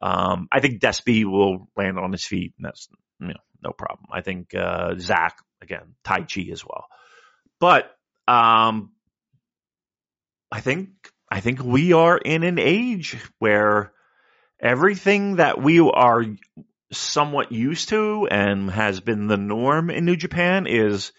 Um, 0.02 0.48
I 0.50 0.60
think 0.60 0.80
Despy 0.80 1.24
will 1.24 1.68
land 1.76 1.98
on 1.98 2.12
his 2.12 2.24
feet, 2.24 2.54
and 2.58 2.66
that's 2.66 2.88
you 3.20 3.28
know 3.28 3.34
no 3.62 3.72
problem. 3.72 4.08
I 4.12 4.22
think 4.22 4.54
uh, 4.54 4.94
Zack 4.98 5.38
again, 5.62 5.94
Taichi 6.04 6.52
as 6.52 6.64
well, 6.64 6.86
but 7.58 7.90
um, 8.26 8.92
I 10.50 10.60
think 10.60 10.90
I 11.30 11.40
think 11.40 11.62
we 11.62 11.92
are 11.92 12.18
in 12.18 12.42
an 12.42 12.58
age 12.58 13.16
where 13.38 13.92
everything 14.58 15.36
that 15.36 15.60
we 15.62 15.80
are 15.80 16.24
somewhat 16.92 17.52
used 17.52 17.90
to 17.90 18.26
and 18.30 18.70
has 18.70 19.00
been 19.00 19.28
the 19.28 19.36
norm 19.36 19.90
in 19.90 20.04
New 20.04 20.16
Japan 20.16 20.66
is 20.66 21.12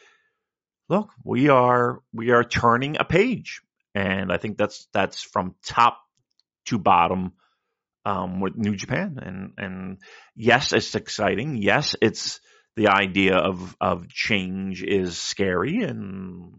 look, 0.90 1.12
we 1.24 1.50
are 1.50 2.02
we 2.14 2.32
are 2.32 2.44
turning 2.44 2.98
a 3.00 3.06
page. 3.06 3.62
And 3.94 4.32
I 4.32 4.38
think 4.38 4.58
that's 4.58 4.88
that's 4.94 5.22
from 5.22 5.56
top 5.66 6.00
to 6.66 6.78
bottom 6.78 7.34
um, 8.06 8.40
with 8.40 8.56
New 8.56 8.76
Japan. 8.76 9.20
And 9.22 9.54
and 9.58 9.98
yes, 10.36 10.74
it's 10.74 10.96
exciting. 10.96 11.58
Yes, 11.58 11.96
it's 12.02 12.40
the 12.76 12.88
idea 12.88 13.36
of 13.36 13.76
of 13.82 14.08
change 14.08 14.84
is 14.84 15.18
scary 15.18 15.84
and 15.84 16.54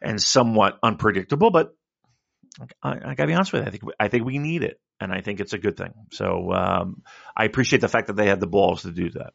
and 0.00 0.20
somewhat 0.20 0.78
unpredictable, 0.82 1.50
but 1.50 1.74
I, 2.82 2.90
I 2.90 3.14
gotta 3.14 3.28
be 3.28 3.34
honest 3.34 3.52
with 3.52 3.62
you. 3.62 3.68
I 3.68 3.70
think 3.70 3.82
I 4.00 4.08
think 4.08 4.24
we 4.24 4.38
need 4.38 4.62
it, 4.62 4.80
and 5.00 5.12
I 5.12 5.20
think 5.20 5.40
it's 5.40 5.52
a 5.52 5.58
good 5.58 5.76
thing. 5.76 5.92
So 6.10 6.52
um, 6.52 7.02
I 7.36 7.44
appreciate 7.44 7.80
the 7.80 7.88
fact 7.88 8.08
that 8.08 8.16
they 8.16 8.26
had 8.26 8.40
the 8.40 8.46
balls 8.46 8.82
to 8.82 8.90
do 8.90 9.10
that. 9.10 9.32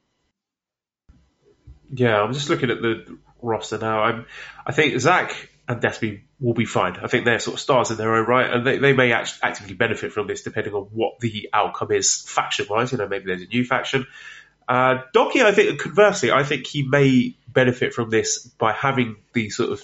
Yeah, 1.94 2.22
I'm 2.22 2.34
just 2.34 2.50
looking 2.50 2.70
at 2.70 2.82
the 2.82 3.18
roster 3.42 3.78
now. 3.78 4.02
I'm, 4.02 4.26
I 4.66 4.74
think 4.74 5.00
Zack 5.00 5.50
and 5.68 5.82
Despy 5.82 6.22
will 6.40 6.54
be 6.54 6.66
fine. 6.66 6.98
I 6.98 7.08
think 7.08 7.26
they're 7.26 7.40
sort 7.40 7.56
of 7.56 7.60
stars 7.60 7.92
in 7.92 7.98
their 7.98 8.16
own 8.16 8.26
right, 8.26 8.50
and 8.50 8.66
they, 8.66 8.78
they 8.78 8.94
may 8.94 9.12
act- 9.12 9.40
actively 9.44 9.76
benefit 9.76 10.14
from 10.14 10.28
this 10.28 10.44
depending 10.44 10.74
on 10.74 10.84
what 10.84 11.20
the 11.20 11.50
outcome 11.52 11.92
is 11.92 12.22
faction 12.22 12.68
wise. 12.70 12.92
You 12.92 13.00
know, 13.00 13.08
maybe 13.08 13.26
there's 13.26 13.42
a 13.42 13.48
new 13.48 13.66
faction. 13.66 14.08
Uh, 14.68 15.02
Doki, 15.14 15.44
I 15.44 15.52
think, 15.52 15.80
conversely, 15.80 16.32
I 16.32 16.44
think 16.44 16.68
he 16.68 16.84
may 16.84 17.36
benefit 17.48 17.94
from 17.94 18.10
this 18.10 18.46
by 18.46 18.72
having 18.72 19.18
the 19.34 19.50
sort 19.50 19.72
of 19.72 19.84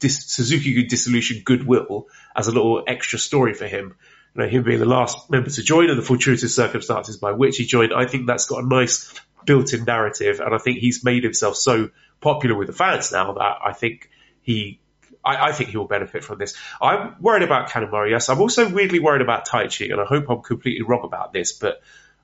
dis- 0.00 0.26
Suzuki 0.26 0.84
dissolution 0.84 1.42
goodwill 1.44 2.08
as 2.34 2.48
a 2.48 2.52
little 2.52 2.82
extra 2.86 3.18
story 3.18 3.54
for 3.54 3.66
him. 3.66 3.94
You 4.34 4.42
know, 4.42 4.48
him 4.48 4.62
being 4.62 4.78
the 4.78 4.86
last 4.86 5.30
member 5.30 5.50
to 5.50 5.62
join 5.62 5.90
and 5.90 5.98
the 5.98 6.04
fortuitous 6.04 6.54
circumstances 6.54 7.16
by 7.18 7.32
which 7.32 7.56
he 7.56 7.66
joined, 7.66 7.92
I 7.92 8.06
think 8.06 8.26
that's 8.26 8.46
got 8.46 8.64
a 8.64 8.66
nice 8.66 9.12
built-in 9.44 9.84
narrative, 9.84 10.40
and 10.40 10.54
I 10.54 10.58
think 10.58 10.78
he's 10.78 11.04
made 11.04 11.22
himself 11.24 11.56
so 11.56 11.90
popular 12.20 12.56
with 12.56 12.66
the 12.66 12.72
fans 12.72 13.12
now 13.12 13.32
that 13.32 13.58
I 13.64 13.72
think 13.72 14.10
he 14.42 14.79
I, 15.24 15.48
I, 15.48 15.52
think 15.52 15.70
he 15.70 15.76
will 15.76 15.86
benefit 15.86 16.24
from 16.24 16.38
this. 16.38 16.54
I'm 16.80 17.16
worried 17.20 17.42
about 17.42 17.68
Kanemaru, 17.68 18.10
yes. 18.10 18.28
I'm 18.28 18.40
also 18.40 18.68
weirdly 18.68 19.00
worried 19.00 19.22
about 19.22 19.46
Taichi, 19.46 19.92
and 19.92 20.00
I 20.00 20.04
hope 20.04 20.30
I'm 20.30 20.42
completely 20.42 20.82
wrong 20.82 21.04
about 21.04 21.32
this, 21.32 21.52
but 21.52 21.82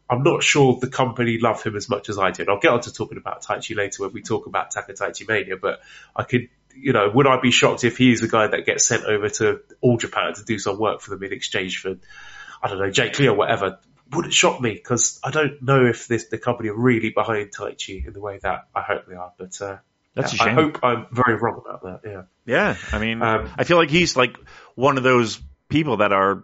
I'm 0.09 0.23
not 0.23 0.43
sure 0.43 0.79
the 0.81 0.89
company 0.89 1.39
love 1.39 1.63
him 1.63 1.77
as 1.77 1.89
much 1.89 2.09
as 2.09 2.19
I 2.19 2.31
did. 2.31 2.49
I'll 2.49 2.61
get 2.61 2.71
on 2.71 2.81
to 2.83 2.93
talking 2.93 3.19
about 3.19 3.43
Taichi 3.43 3.77
later 3.77 4.03
when 4.03 4.13
we 4.13 4.23
talk 4.23 4.47
about 4.47 4.73
Takataichi 4.73 5.29
Mania, 5.29 5.57
but 5.57 5.81
I 6.15 6.23
could, 6.23 6.49
you 6.75 6.93
know, 6.93 7.11
would 7.13 7.27
I 7.27 7.41
be 7.41 7.51
shocked 7.51 7.85
if 7.85 7.99
he 7.99 8.13
is 8.13 8.21
the 8.21 8.29
guy 8.29 8.47
that 8.47 8.65
gets 8.67 8.87
sent 8.87 9.05
over 9.05 9.29
to 9.29 9.61
All 9.81 9.97
Japan 9.97 10.35
to 10.35 10.45
do 10.45 10.59
some 10.59 10.79
work 10.79 11.01
for 11.01 11.11
them 11.11 11.23
in 11.25 11.33
exchange 11.33 11.79
for, 11.79 11.97
I 12.63 12.69
don't 12.69 12.79
know, 12.79 12.91
Jake 12.91 13.19
Lee 13.19 13.29
or 13.29 13.35
whatever? 13.35 13.79
Would 14.13 14.27
it 14.27 14.33
shock 14.33 14.61
me 14.61 14.75
because 14.75 15.19
I 15.25 15.33
don't 15.33 15.61
know 15.63 15.85
if 15.85 16.07
this 16.07 16.27
the 16.27 16.39
company 16.39 16.69
are 16.69 16.77
really 16.77 17.11
behind 17.11 17.51
Taichi 17.51 18.07
in 18.07 18.13
the 18.13 18.21
way 18.21 18.39
that 18.41 18.69
I 18.73 18.83
hope 18.83 19.07
they 19.07 19.17
are, 19.17 19.33
but 19.37 19.61
uh, 19.61 19.79
that's 20.17 20.33
yeah, 20.33 20.45
a 20.45 20.49
shame. 20.49 20.59
I 20.59 20.63
hope 20.63 20.81
I'm 20.83 21.07
very 21.13 21.37
wrong 21.37 21.63
about 21.65 21.83
that. 21.83 22.01
Yeah. 22.11 22.23
Yeah. 22.47 22.77
I 22.91 22.99
mean, 22.99 23.23
Um, 23.23 23.51
I 23.57 23.65
feel 23.65 23.77
like 23.77 23.91
he's 23.91 24.17
like 24.17 24.37
one 24.75 24.97
of 24.97 25.05
those 25.05 25.39
people 25.69 25.99
that 25.99 26.13
are. 26.13 26.43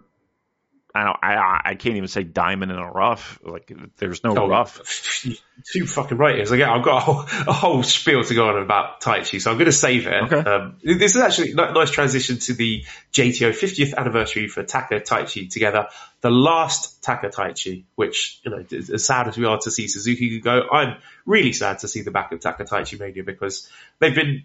I 0.95 1.03
don't. 1.05 1.17
I 1.23 1.61
I 1.65 1.75
can't 1.75 1.95
even 1.95 2.07
say 2.07 2.23
diamond 2.23 2.71
in 2.71 2.77
a 2.77 2.89
rough. 2.91 3.39
Like 3.43 3.71
there's 3.97 4.23
no 4.23 4.35
Oh, 4.37 4.47
rough. 4.47 4.79
Two 5.71 5.87
fucking 5.87 6.17
right 6.17 6.39
is. 6.39 6.51
Again, 6.51 6.69
I've 6.69 6.83
got 6.83 6.97
a 6.97 6.99
whole, 6.99 7.19
a 7.47 7.53
whole 7.53 7.83
spiel 7.83 8.23
to 8.23 8.33
go 8.35 8.49
on 8.49 8.61
about 8.61 9.01
Taichi, 9.01 9.41
so 9.41 9.49
I'm 9.51 9.57
going 9.57 9.65
to 9.67 9.71
save 9.71 10.05
it. 10.07 10.23
Okay. 10.31 10.37
Um, 10.49 10.77
this 10.83 11.15
is 11.15 11.21
actually 11.21 11.51
a 11.53 11.55
nice 11.55 11.89
transition 11.91 12.37
to 12.39 12.53
the 12.53 12.85
JTO 13.11 13.51
50th 13.51 13.95
anniversary 13.95 14.47
for 14.47 14.63
Taka 14.63 14.99
Taichi 14.99 15.49
together. 15.49 15.87
The 16.21 16.31
last 16.31 17.03
Taka 17.03 17.29
Taichi, 17.29 17.85
which, 17.95 18.39
you 18.43 18.51
know, 18.51 18.63
as 18.93 19.05
sad 19.05 19.27
as 19.27 19.37
we 19.37 19.45
are 19.45 19.59
to 19.59 19.71
see 19.71 19.87
Suzuki 19.87 20.39
go, 20.39 20.67
I'm 20.71 20.97
really 21.25 21.53
sad 21.53 21.79
to 21.79 21.87
see 21.87 22.01
the 22.01 22.11
back 22.11 22.31
of 22.31 22.39
Taka 22.39 22.65
Taichi 22.65 22.99
Mania 22.99 23.23
because 23.23 23.69
they've 23.99 24.15
been 24.15 24.43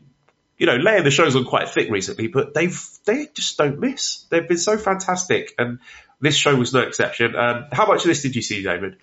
you 0.59 0.67
know, 0.67 0.77
laying 0.77 1.05
the 1.05 1.11
shows 1.11 1.37
on 1.37 1.45
quite 1.45 1.69
thick 1.69 1.91
recently, 1.91 2.27
but 2.27 2.53
they've 2.53 2.79
they 3.05 3.29
just 3.33 3.57
don't 3.57 3.79
miss. 3.79 4.25
They've 4.31 4.47
been 4.47 4.59
so 4.59 4.77
fantastic, 4.77 5.55
and 5.57 5.79
this 6.21 6.37
show 6.37 6.55
was 6.55 6.75
no 6.75 6.81
exception. 6.81 7.37
Um, 7.37 7.67
how 7.73 7.87
much 7.87 8.03
of 8.03 8.09
this 8.09 8.23
did 8.23 8.35
you 8.35 8.43
see, 8.43 8.63
David? 8.63 8.97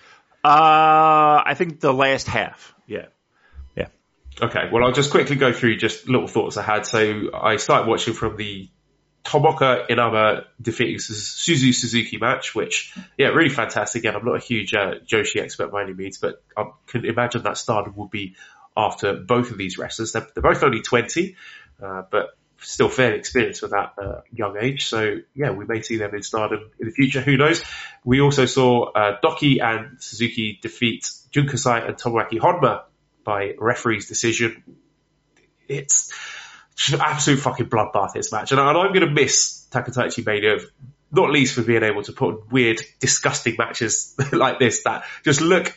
Uh, 0.44 1.42
I 1.46 1.54
think 1.58 1.80
the 1.80 1.94
last 1.94 2.28
half. 2.28 2.76
Yeah. 2.88 3.08
Yeah. 3.76 3.88
Okay, 4.40 4.70
well, 4.72 4.84
I'll 4.84 4.92
just 4.92 5.12
quickly 5.12 5.38
go 5.38 5.54
through 5.54 5.78
just 5.78 6.08
little 6.08 6.28
thoughts 6.28 6.58
I 6.58 6.62
had. 6.62 6.86
So 6.86 7.30
I 7.34 7.56
started 7.56 7.88
watching 7.88 8.14
from 8.14 8.36
the 8.36 8.70
Tomoka 9.24 9.90
Inaba 9.90 10.46
defeating 10.62 10.98
Suzu 10.98 11.74
Suzuki 11.74 12.18
match, 12.18 12.54
which, 12.54 12.94
yeah, 13.18 13.30
really 13.30 13.50
fantastic. 13.50 14.02
Again, 14.02 14.16
I'm 14.16 14.24
not 14.24 14.36
a 14.36 14.40
huge 14.40 14.76
uh, 14.76 14.96
Joshi 15.04 15.42
expert 15.42 15.72
by 15.72 15.82
any 15.82 15.94
means, 15.94 16.20
but 16.20 16.44
I 16.56 16.66
can 16.86 17.06
imagine 17.06 17.42
that 17.44 17.58
stardom 17.58 17.96
would 17.96 18.12
be 18.12 18.36
after 18.78 19.14
both 19.14 19.52
of 19.52 19.58
these 19.58 19.78
wrestlers. 19.78 20.12
They're, 20.14 20.28
they're 20.34 20.44
both 20.44 20.64
only 20.64 20.82
20, 20.82 21.36
uh, 21.84 22.04
but 22.10 22.38
still 22.62 22.90
fairly 22.90 23.18
experienced 23.18 23.60
for 23.60 23.68
that 23.68 23.94
uh, 24.02 24.22
young 24.34 24.58
age. 24.60 24.88
So, 24.88 25.18
yeah, 25.34 25.52
we 25.52 25.66
may 25.66 25.82
see 25.82 25.98
them 25.98 26.16
in 26.16 26.24
stardom 26.24 26.72
in 26.80 26.88
the 26.88 26.92
future. 26.94 27.22
Who 27.22 27.38
knows? 27.38 27.64
We 28.04 28.22
also 28.22 28.46
saw 28.46 28.92
uh, 28.92 29.20
Doki 29.24 29.62
and 29.62 30.02
Suzuki 30.02 30.58
defeat 30.62 31.10
Jun 31.32 31.48
Kasai 31.48 31.86
and 31.88 31.96
Tomoaki 31.98 32.40
Honma 32.40 32.84
by 33.24 33.54
referee's 33.60 34.08
decision. 34.08 34.64
It's 35.68 36.12
just 36.76 36.94
an 36.94 37.02
absolute 37.02 37.40
fucking 37.40 37.68
bloodbath, 37.70 38.14
this 38.14 38.32
match. 38.32 38.52
And, 38.52 38.60
I- 38.62 38.70
and 38.70 38.78
I'm 38.78 38.94
going 38.94 39.08
to 39.08 39.12
miss 39.12 39.68
Takataichi 39.72 40.26
Mania, 40.26 40.58
not 41.12 41.32
least 41.32 41.56
for 41.56 41.62
being 41.64 41.84
able 41.84 42.04
to 42.04 42.14
put 42.14 42.52
weird, 42.52 42.82
disgusting 43.00 43.56
matches 43.58 44.16
like 44.32 44.60
this 44.60 44.84
that 44.84 45.06
just 45.24 45.42
look 45.42 45.74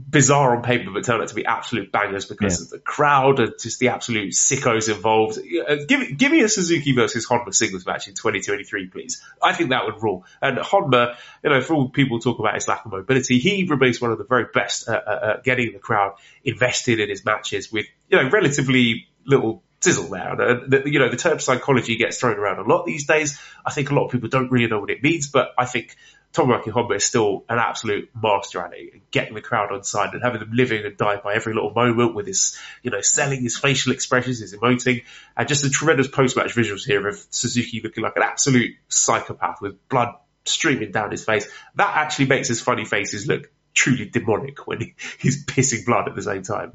bizarre 0.00 0.56
on 0.56 0.62
paper 0.62 0.92
but 0.92 1.04
turn 1.04 1.20
out 1.20 1.26
to 1.26 1.34
be 1.34 1.44
absolute 1.44 1.90
bangers 1.90 2.24
because 2.24 2.60
Yeah. 2.60 2.64
of 2.64 2.70
the 2.70 2.78
crowd 2.78 3.40
and 3.40 3.52
just 3.60 3.80
the 3.80 3.88
absolute 3.88 4.32
sickos 4.32 4.88
involved. 4.94 5.38
Uh, 5.38 5.76
Give, 5.88 5.98
me- 6.00 6.12
give 6.12 6.30
me 6.30 6.40
a 6.42 6.48
Suzuki 6.48 6.92
versus 6.92 7.26
Honma 7.26 7.52
singles 7.52 7.84
match 7.84 8.06
in 8.06 8.14
2023, 8.14 8.86
please. 8.88 9.20
I 9.42 9.52
think 9.54 9.70
that 9.70 9.86
would 9.86 10.00
rule. 10.00 10.24
And 10.40 10.58
Honma, 10.58 11.16
you 11.42 11.50
know, 11.50 11.60
for 11.60 11.74
all 11.74 11.88
people 11.88 12.20
talk 12.20 12.38
about 12.38 12.54
his 12.54 12.68
lack 12.68 12.84
of 12.84 12.92
mobility, 12.92 13.38
he 13.40 13.64
remains 13.64 14.00
one 14.00 14.12
of 14.12 14.18
the 14.18 14.24
very 14.24 14.46
best 14.54 14.88
at, 14.88 15.06
at, 15.08 15.22
at 15.22 15.44
getting 15.44 15.72
the 15.72 15.80
crowd 15.80 16.14
invested 16.44 17.00
in 17.00 17.08
his 17.08 17.24
matches 17.24 17.72
with, 17.72 17.86
you 18.08 18.22
know, 18.22 18.30
relatively 18.30 19.08
little 19.26 19.62
sizzle. 19.80 20.14
And, 20.14 20.40
uh, 20.40 20.60
the, 20.66 20.82
you 20.86 20.98
know, 20.98 21.10
the 21.10 21.16
term 21.16 21.38
psychology 21.38 21.96
gets 21.96 22.18
thrown 22.18 22.36
around 22.36 22.58
a 22.58 22.68
lot 22.68 22.86
these 22.86 23.06
days. 23.06 23.40
I 23.64 23.70
think 23.70 23.90
a 23.90 23.94
lot 23.94 24.06
of 24.06 24.12
people 24.12 24.28
don't 24.28 24.50
really 24.50 24.68
know 24.68 24.80
what 24.80 24.90
it 24.90 25.02
means, 25.02 25.28
but 25.28 25.52
I 25.56 25.64
think 25.64 25.96
Tomoaki 26.34 26.66
Honma 26.66 26.96
is 26.96 27.04
still 27.04 27.44
an 27.48 27.58
absolute 27.58 28.10
master 28.20 28.60
at 28.60 28.72
it, 28.74 29.10
getting 29.10 29.34
the 29.34 29.40
crowd 29.40 29.72
on 29.72 29.82
side 29.82 30.12
and 30.12 30.22
having 30.22 30.40
them 30.40 30.50
living 30.52 30.84
and 30.84 30.96
die 30.96 31.16
by 31.16 31.34
every 31.34 31.54
little 31.54 31.72
moment 31.72 32.14
with 32.14 32.26
his, 32.26 32.58
you 32.82 32.90
know, 32.90 33.00
selling 33.00 33.42
his 33.42 33.56
facial 33.56 33.92
expressions, 33.92 34.40
his 34.40 34.54
emoting, 34.54 35.04
and 35.36 35.48
just 35.48 35.62
the 35.62 35.70
tremendous 35.70 36.08
post-match 36.08 36.54
visuals 36.54 36.84
here 36.84 37.06
of 37.08 37.24
Suzuki 37.30 37.80
looking 37.82 38.02
like 38.02 38.16
an 38.16 38.22
absolute 38.22 38.76
psychopath 38.88 39.62
with 39.62 39.88
blood 39.88 40.14
streaming 40.44 40.92
down 40.92 41.10
his 41.10 41.24
face. 41.24 41.48
That 41.76 41.96
actually 41.96 42.26
makes 42.26 42.48
his 42.48 42.60
funny 42.60 42.84
faces 42.84 43.26
look 43.26 43.50
truly 43.72 44.06
demonic 44.06 44.66
when 44.66 44.80
he, 44.80 44.94
he's 45.18 45.44
pissing 45.46 45.86
blood 45.86 46.08
at 46.08 46.14
the 46.14 46.22
same 46.22 46.42
time. 46.42 46.72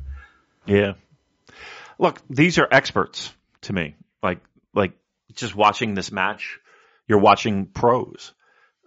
Yeah. 0.66 0.94
Look, 2.00 2.22
these 2.30 2.58
are 2.60 2.68
experts 2.70 3.34
to 3.62 3.74
me. 3.74 3.96
Like, 4.22 4.42
like 4.74 4.94
just 5.34 5.56
watching 5.56 5.94
this 5.94 6.12
match, 6.12 6.60
you're 7.08 7.20
watching 7.20 7.68
pros. 7.68 8.34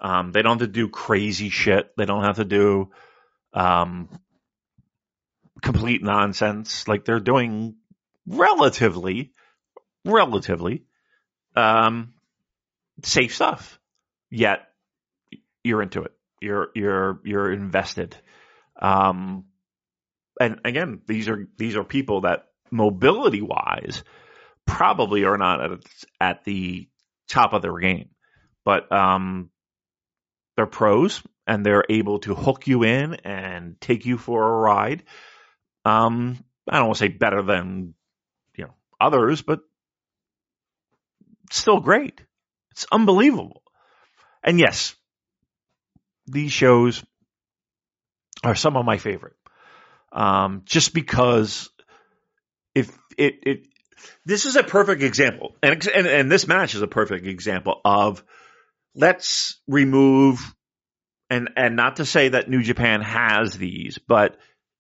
Um, 0.01 0.33
they 0.33 0.43
don't 0.43 0.61
have 0.61 0.69
to 0.69 0.73
do 0.73 0.89
crazy 0.89 1.49
shit. 1.49 1.97
They 1.97 2.05
don't 2.05 2.25
have 2.25 2.37
to 2.37 2.45
do, 2.45 2.91
um, 3.53 4.09
complete 5.63 6.03
nonsense. 6.03 6.87
Like 6.87 7.05
they're 7.05 7.21
doing 7.21 7.77
relatively, 8.27 9.33
relatively, 10.05 10.85
um, 11.55 12.15
safe 13.03 13.35
stuff. 13.35 13.79
Yet 14.31 14.69
you're 15.65 15.83
into 15.83 16.03
it. 16.03 16.13
You're, 16.41 16.69
you're, 16.75 17.21
you're 17.25 17.53
invested. 17.53 18.17
Um, 18.81 19.47
and 20.41 20.61
again, 20.65 21.01
these 21.07 21.29
are 21.29 21.49
these 21.57 21.77
are 21.77 21.85
people 21.85 22.23
that 22.23 22.46
mobility 22.71 23.43
wise 23.43 24.05
probably 24.67 25.25
are 25.25 25.39
not 25.39 25.61
at 25.63 25.79
at 26.21 26.45
the 26.45 26.89
top 27.29 27.53
of 27.53 27.63
their 27.63 27.77
game, 27.79 28.11
but 28.65 28.91
um, 28.93 29.51
they're 30.57 30.67
pros 30.67 31.23
and 31.47 31.65
they're 31.65 31.85
able 31.89 32.19
to 32.21 32.35
hook 32.35 32.67
you 32.67 32.83
in 32.83 33.15
and 33.25 33.81
take 33.81 34.07
you 34.07 34.19
for 34.19 34.43
a 34.43 34.59
ride. 34.59 35.05
Um, 35.85 36.45
I 36.69 36.79
don't 36.79 36.87
want 36.87 36.99
to 36.99 37.05
say 37.05 37.09
better 37.09 37.43
than 37.43 37.95
you 38.57 38.65
know 38.65 38.75
others, 39.01 39.43
but 39.43 39.61
still 41.51 41.81
great. 41.81 42.21
It's 42.73 42.87
unbelievable. 42.91 43.63
And 44.43 44.59
yes, 44.59 44.95
these 46.27 46.53
shows 46.53 47.05
are 48.45 48.55
some 48.55 48.77
of 48.77 48.85
my 48.85 48.99
favorite 48.99 49.37
um, 50.17 50.63
just 50.65 50.95
because 50.95 51.71
if 52.77 52.97
it, 53.17 53.35
it 53.43 53.67
this 54.27 54.45
is 54.45 54.55
a 54.57 54.63
perfect 54.63 55.03
example, 55.03 55.57
and, 55.63 55.85
and 55.89 56.07
and 56.07 56.31
this 56.31 56.47
match 56.47 56.75
is 56.75 56.83
a 56.83 56.87
perfect 56.87 57.27
example 57.27 57.81
of 57.85 58.23
let's 58.95 59.59
remove 59.67 60.55
and 61.31 61.49
and 61.57 61.75
not 61.75 61.97
to 61.97 62.05
say 62.05 62.29
that 62.29 62.51
New 62.51 62.63
Japan 62.63 63.01
has 63.01 63.55
these, 63.55 63.99
but 64.07 64.37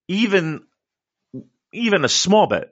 even 0.09 0.67
even 1.73 2.05
a 2.05 2.09
small 2.09 2.47
bit, 2.47 2.71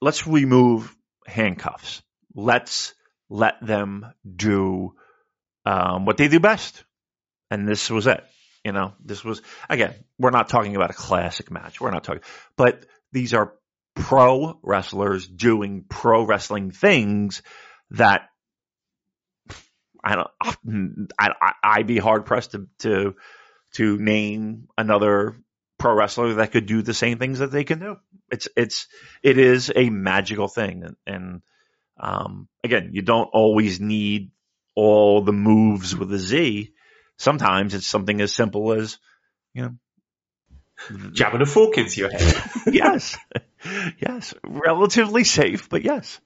let's 0.00 0.26
remove 0.26 0.94
handcuffs. 1.26 2.02
Let's 2.34 2.92
let 3.30 3.64
them 3.64 4.12
do 4.24 4.94
um, 5.64 6.06
what 6.06 6.16
they 6.16 6.26
do 6.26 6.40
best, 6.40 6.82
and 7.52 7.68
this 7.68 7.88
was 7.88 8.08
it. 8.08 8.24
You 8.64 8.72
know, 8.72 8.94
this 9.04 9.24
was 9.24 9.42
again, 9.70 9.94
we're 10.18 10.30
not 10.30 10.48
talking 10.48 10.74
about 10.74 10.90
a 10.90 10.94
classic 10.94 11.52
match. 11.52 11.80
We're 11.80 11.92
not 11.92 12.02
talking, 12.02 12.22
but 12.56 12.84
these 13.12 13.32
are 13.32 13.52
pro 13.96 14.58
wrestlers 14.62 15.26
doing 15.26 15.84
pro 15.88 16.22
wrestling 16.24 16.70
things 16.70 17.42
that 17.90 18.28
I 20.04 20.14
don't, 20.14 21.10
I, 21.18 21.52
I'd 21.64 21.86
be 21.88 21.98
hard 21.98 22.26
pressed 22.26 22.52
to, 22.52 22.68
to, 22.80 23.16
to 23.74 23.96
name 23.96 24.68
another 24.78 25.36
pro 25.78 25.94
wrestler 25.94 26.34
that 26.34 26.52
could 26.52 26.66
do 26.66 26.82
the 26.82 26.94
same 26.94 27.18
things 27.18 27.40
that 27.40 27.50
they 27.50 27.64
can 27.64 27.80
do. 27.80 27.96
It's 28.30 28.48
it's 28.56 28.86
it 29.22 29.38
is 29.38 29.72
a 29.74 29.90
magical 29.90 30.48
thing, 30.48 30.82
and, 30.84 30.96
and 31.06 31.42
um, 31.98 32.48
again, 32.64 32.90
you 32.92 33.02
don't 33.02 33.30
always 33.32 33.80
need 33.80 34.30
all 34.74 35.22
the 35.22 35.32
moves 35.32 35.94
with 35.94 36.12
a 36.12 36.18
Z. 36.18 36.72
Sometimes 37.18 37.74
it's 37.74 37.86
something 37.86 38.20
as 38.20 38.32
simple 38.32 38.72
as 38.72 38.98
you 39.54 39.62
know 39.62 39.74
jamming 41.12 41.42
a 41.42 41.46
fork 41.46 41.78
into 41.78 42.00
your 42.00 42.10
head. 42.10 42.34
yes, 42.72 43.16
yes, 44.00 44.34
relatively 44.44 45.24
safe, 45.24 45.68
but 45.68 45.82
yes. 45.82 46.20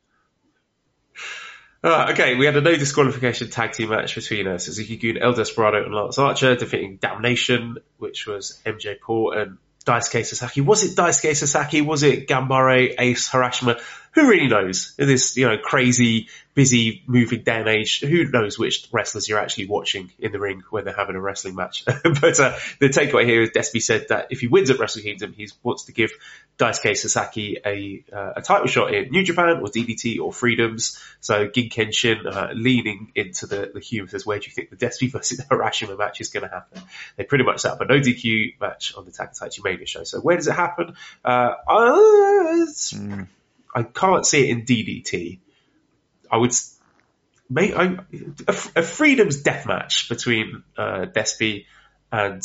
Uh, 1.82 2.08
okay, 2.10 2.34
we 2.34 2.44
had 2.44 2.56
a 2.56 2.60
no 2.60 2.76
disqualification 2.76 3.48
tag 3.48 3.72
team 3.72 3.88
match 3.88 4.14
between 4.14 4.46
uh, 4.46 4.58
Suzuki 4.58 4.96
Gun, 4.96 5.22
El 5.22 5.32
Desperado, 5.32 5.82
and 5.82 5.94
Lance 5.94 6.18
Archer, 6.18 6.54
defeating 6.54 6.98
Damnation, 7.00 7.78
which 7.96 8.26
was 8.26 8.60
MJ 8.66 9.00
Paul 9.00 9.32
and 9.32 9.58
Daisuke 9.86 10.26
Sasaki. 10.26 10.60
Was 10.60 10.84
it 10.84 10.94
Daisuke 10.94 11.34
Sasaki? 11.34 11.80
Was 11.80 12.02
it 12.02 12.28
Ganbare 12.28 12.94
Ace 12.98 13.30
Harashima? 13.30 13.80
Who 14.12 14.28
really 14.28 14.48
knows? 14.48 14.94
In 14.98 15.06
this, 15.06 15.36
you 15.36 15.46
know, 15.46 15.56
crazy, 15.56 16.28
busy, 16.54 17.04
moving 17.06 17.44
and 17.46 17.68
age, 17.68 18.00
who 18.00 18.24
knows 18.24 18.58
which 18.58 18.88
wrestlers 18.92 19.28
you're 19.28 19.38
actually 19.38 19.66
watching 19.66 20.10
in 20.18 20.32
the 20.32 20.40
ring 20.40 20.62
when 20.70 20.84
they're 20.84 20.94
having 20.96 21.14
a 21.14 21.20
wrestling 21.20 21.54
match? 21.54 21.84
but 21.86 22.40
uh, 22.40 22.56
the 22.80 22.88
takeaway 22.88 23.24
here 23.24 23.40
is 23.42 23.50
Despy 23.50 23.80
said 23.80 24.06
that 24.08 24.26
if 24.30 24.40
he 24.40 24.48
wins 24.48 24.68
at 24.68 24.80
Wrestle 24.80 25.02
Kingdom, 25.02 25.32
he 25.32 25.48
wants 25.62 25.84
to 25.84 25.92
give 25.92 26.10
Daisuke 26.58 26.96
Sasaki 26.96 27.58
a 27.64 28.04
uh, 28.12 28.32
a 28.36 28.42
title 28.42 28.66
shot 28.66 28.92
in 28.92 29.10
New 29.10 29.22
Japan 29.22 29.60
or 29.62 29.68
DDT 29.68 30.20
or 30.20 30.32
Freedoms. 30.32 31.00
So 31.20 31.46
Gin 31.46 31.68
Kenshin 31.68 32.26
uh, 32.26 32.52
leaning 32.52 33.12
into 33.14 33.46
the, 33.46 33.70
the 33.72 33.80
humor 33.80 34.08
says, 34.08 34.26
where 34.26 34.40
do 34.40 34.46
you 34.46 34.52
think 34.52 34.70
the 34.70 34.76
Despy 34.76 35.08
versus 35.12 35.40
Harashima 35.40 35.96
match 35.96 36.20
is 36.20 36.30
going 36.30 36.42
to 36.42 36.50
happen? 36.50 36.82
They 37.16 37.22
pretty 37.22 37.44
much 37.44 37.60
set 37.60 37.72
up 37.72 37.80
a 37.80 37.84
no 37.84 38.00
DQ 38.00 38.60
match 38.60 38.92
on 38.96 39.04
the 39.04 39.12
Takataichi 39.12 39.62
Mania 39.62 39.86
show. 39.86 40.02
So 40.02 40.20
where 40.20 40.36
does 40.36 40.48
it 40.48 40.54
happen? 40.54 40.96
Uh, 41.24 41.54
mm. 41.68 43.26
I 43.74 43.82
can't 43.82 44.26
see 44.26 44.48
it 44.48 44.50
in 44.50 44.64
DDT. 44.64 45.38
I 46.30 46.36
would 46.36 46.52
make 47.48 47.72
a, 47.72 48.04
a 48.48 48.82
freedoms 48.82 49.42
death 49.42 49.66
match 49.66 50.08
between 50.08 50.62
uh, 50.78 51.06
Despy 51.14 51.66
and 52.12 52.40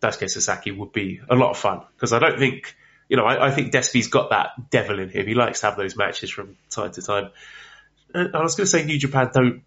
Daisuke 0.00 0.30
Sasaki 0.30 0.70
would 0.70 0.92
be 0.92 1.20
a 1.28 1.34
lot 1.34 1.50
of 1.50 1.58
fun 1.58 1.82
because 1.94 2.12
I 2.12 2.20
don't 2.20 2.38
think 2.38 2.76
you 3.08 3.16
know 3.16 3.24
I, 3.24 3.48
I 3.48 3.50
think 3.50 3.72
Despy's 3.72 4.08
got 4.08 4.30
that 4.30 4.70
devil 4.70 5.00
in 5.00 5.08
him. 5.08 5.26
He 5.26 5.34
likes 5.34 5.60
to 5.60 5.66
have 5.66 5.76
those 5.76 5.96
matches 5.96 6.30
from 6.30 6.56
time 6.70 6.92
to 6.92 7.02
time. 7.02 7.30
And 8.14 8.34
I 8.34 8.42
was 8.42 8.54
going 8.54 8.64
to 8.64 8.70
say 8.70 8.84
New 8.84 8.98
Japan 8.98 9.30
don't 9.34 9.62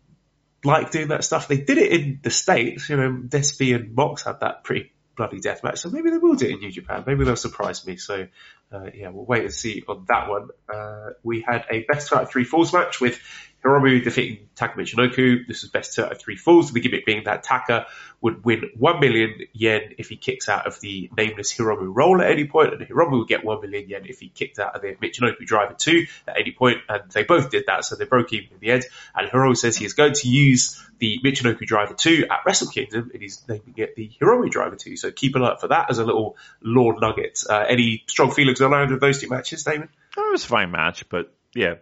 like 0.63 0.91
doing 0.91 1.09
that 1.09 1.23
stuff. 1.23 1.47
They 1.47 1.57
did 1.57 1.77
it 1.77 1.91
in 1.91 2.19
the 2.23 2.31
states. 2.31 2.89
You 2.89 2.97
know, 2.97 3.11
Despy 3.11 3.75
and 3.75 3.93
Mox 3.93 4.23
had 4.23 4.39
that 4.39 4.63
pretty 4.63 4.91
bloody 5.21 5.39
death 5.39 5.63
match. 5.63 5.79
So 5.79 5.89
maybe 5.89 6.09
they 6.09 6.17
will 6.17 6.33
do 6.33 6.47
it 6.47 6.51
in 6.53 6.59
New 6.59 6.71
Japan. 6.71 7.03
Maybe 7.05 7.23
they'll 7.23 7.35
surprise 7.35 7.85
me. 7.85 7.97
So 7.97 8.27
uh, 8.71 8.89
yeah, 8.93 9.09
we'll 9.09 9.25
wait 9.25 9.43
and 9.43 9.53
see 9.53 9.83
on 9.87 10.05
that 10.07 10.27
one. 10.27 10.49
Uh, 10.67 11.11
we 11.21 11.41
had 11.41 11.65
a 11.69 11.83
best 11.83 12.11
out 12.11 12.23
of 12.23 12.31
three 12.31 12.43
falls 12.43 12.73
match 12.73 12.99
with 12.99 13.19
Hiromu 13.63 14.03
defeating 14.03 14.49
Taka 14.55 14.77
Michinoku. 14.77 15.47
This 15.47 15.61
was 15.61 15.71
best 15.71 15.97
out 15.99 16.11
of 16.11 16.19
three 16.19 16.35
falls. 16.35 16.71
The 16.71 16.79
gimmick 16.79 17.05
being 17.05 17.23
that 17.25 17.43
Taka 17.43 17.85
would 18.19 18.43
win 18.43 18.71
1 18.77 18.99
million 18.99 19.39
yen 19.53 19.95
if 19.97 20.09
he 20.09 20.15
kicks 20.15 20.49
out 20.49 20.67
of 20.67 20.79
the 20.79 21.09
nameless 21.15 21.53
Hiromu 21.53 21.91
roll 21.93 22.21
at 22.21 22.31
any 22.31 22.45
point, 22.45 22.73
and 22.73 22.81
Hiromu 22.81 23.19
would 23.19 23.27
get 23.27 23.43
1 23.43 23.61
million 23.61 23.89
yen 23.89 24.05
if 24.05 24.19
he 24.19 24.29
kicked 24.29 24.59
out 24.59 24.75
of 24.75 24.81
the 24.81 24.95
Michinoku 24.95 25.45
driver 25.45 25.75
2 25.77 26.05
at 26.27 26.39
any 26.39 26.51
point, 26.51 26.77
and 26.89 27.09
they 27.11 27.23
both 27.23 27.49
did 27.51 27.65
that, 27.67 27.85
so 27.85 27.95
they 27.95 28.05
broke 28.05 28.33
even 28.33 28.49
in 28.51 28.59
the 28.59 28.71
end. 28.71 28.85
And 29.15 29.29
Hiromu 29.29 29.57
says 29.57 29.77
he 29.77 29.85
is 29.85 29.93
going 29.93 30.13
to 30.13 30.27
use 30.27 30.81
the 30.99 31.19
Michinoku 31.23 31.65
driver 31.65 31.93
2 31.93 32.27
at 32.29 32.39
Wrestle 32.45 32.67
Kingdom, 32.67 33.11
and 33.13 33.21
he's 33.21 33.43
naming 33.47 33.73
it 33.77 33.95
the 33.95 34.11
Hiromu 34.19 34.49
driver 34.49 34.75
2, 34.75 34.97
so 34.97 35.11
keep 35.11 35.35
an 35.35 35.43
eye 35.43 35.49
out 35.49 35.61
for 35.61 35.67
that 35.67 35.89
as 35.89 35.99
a 35.99 36.05
little 36.05 36.37
Lord 36.61 36.97
Nugget. 36.99 37.43
Uh, 37.47 37.65
any 37.67 38.03
strong 38.07 38.31
feelings 38.31 38.61
around 38.61 38.99
those 38.99 39.21
two 39.21 39.29
matches, 39.29 39.63
Damon? 39.63 39.89
It 40.17 40.31
was 40.31 40.45
a 40.45 40.47
fine 40.47 40.71
match, 40.71 41.07
but 41.09 41.33
yeah. 41.53 41.75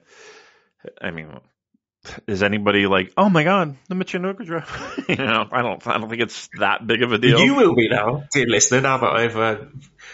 I 1.02 1.12
mean, 1.12 1.40
is 2.28 2.44
anybody 2.44 2.88
like, 2.88 3.14
oh 3.18 3.30
my 3.30 3.44
god, 3.44 3.76
the 3.88 3.96
Michinoku 3.96 4.46
draft? 4.46 5.10
you 5.10 5.16
know, 5.16 5.48
I 5.52 5.62
don't, 5.62 5.86
I 5.88 5.98
don't 5.98 6.10
think 6.10 6.22
it's 6.22 6.50
that 6.60 6.86
big 6.86 7.02
of 7.04 7.12
a 7.12 7.18
deal. 7.18 7.40
You 7.40 7.56
will 7.56 7.76
be 7.76 7.90
now, 7.90 8.24
dear 8.32 8.46
listener. 8.48 8.82
Now 8.82 8.98
that 8.98 9.12
I've 9.12 9.38
uh, 9.38 9.58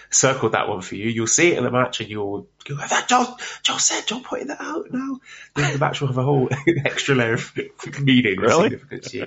circled 0.09 0.53
that 0.53 0.67
one 0.67 0.81
for 0.81 0.95
you, 0.95 1.09
you'll 1.09 1.27
see 1.27 1.51
it 1.51 1.57
in 1.57 1.63
the 1.63 1.71
match, 1.71 2.01
and 2.01 2.09
you'll 2.09 2.47
go, 2.63 2.75
"That 2.75 3.07
Joe, 3.07 3.35
Joe 3.63 3.77
said, 3.77 4.07
Joe 4.07 4.21
pointed 4.21 4.49
that 4.49 4.61
out." 4.61 4.91
Now 4.91 5.19
the 5.55 5.77
match 5.79 6.01
will 6.01 6.07
have 6.07 6.17
a 6.17 6.23
whole 6.23 6.49
extra 6.85 7.15
layer 7.15 7.33
of 7.33 7.51
meaning, 8.01 8.39
really? 8.39 8.69
significance. 8.69 9.13
Yeah. 9.13 9.25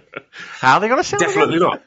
How 0.60 0.74
are 0.74 0.80
they 0.80 0.88
going 0.88 1.02
to 1.02 1.08
say 1.08 1.16
it? 1.16 1.20
Definitely 1.20 1.58
not. 1.58 1.82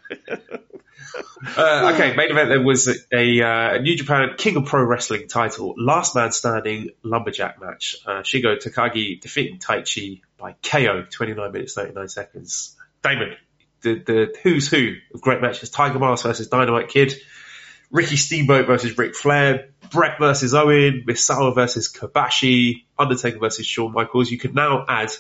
Uh, 1.58 1.92
okay, 1.94 2.16
main 2.16 2.32
event 2.32 2.50
there 2.50 2.62
was 2.62 2.88
a, 3.12 3.42
uh, 3.42 3.78
New 3.80 3.96
Japan 3.96 4.36
King 4.38 4.58
of 4.58 4.66
Pro 4.66 4.84
Wrestling 4.84 5.28
title, 5.28 5.74
last 5.78 6.16
man 6.16 6.32
standing 6.32 6.92
lumberjack 7.04 7.60
match. 7.60 7.98
Uh, 8.06 8.22
Shingo 8.22 8.62
Takagi 8.62 9.20
defeating 9.20 9.60
Taichi 9.60 10.22
by 10.38 10.56
KO, 10.64 11.04
29 11.10 11.52
minutes 11.52 11.74
39 11.74 12.08
seconds. 12.08 12.76
Damon, 13.04 13.36
the 13.82 13.96
the 13.96 14.36
who's 14.44 14.70
who 14.70 14.96
of 15.14 15.22
great 15.22 15.42
matches: 15.42 15.70
Tiger 15.70 16.00
Mask 16.00 16.24
versus 16.24 16.48
Dynamite 16.48 16.90
Kid, 16.90 17.16
Ricky 17.92 18.16
Steamboat 18.16 18.68
versus 18.68 18.98
Ric 18.98 19.16
Flair, 19.16 19.70
Bret 19.92 20.18
versus 20.20 20.54
Owen, 20.54 21.04
Misawa 21.08 21.54
versus 21.54 21.92
Kobashi, 21.92 22.84
Undertaker 22.98 23.40
versus 23.40 23.66
Shawn 23.66 23.92
Michaels. 23.94 24.32
You 24.32 24.38
could 24.38 24.56
now 24.56 24.86
add 24.88 25.12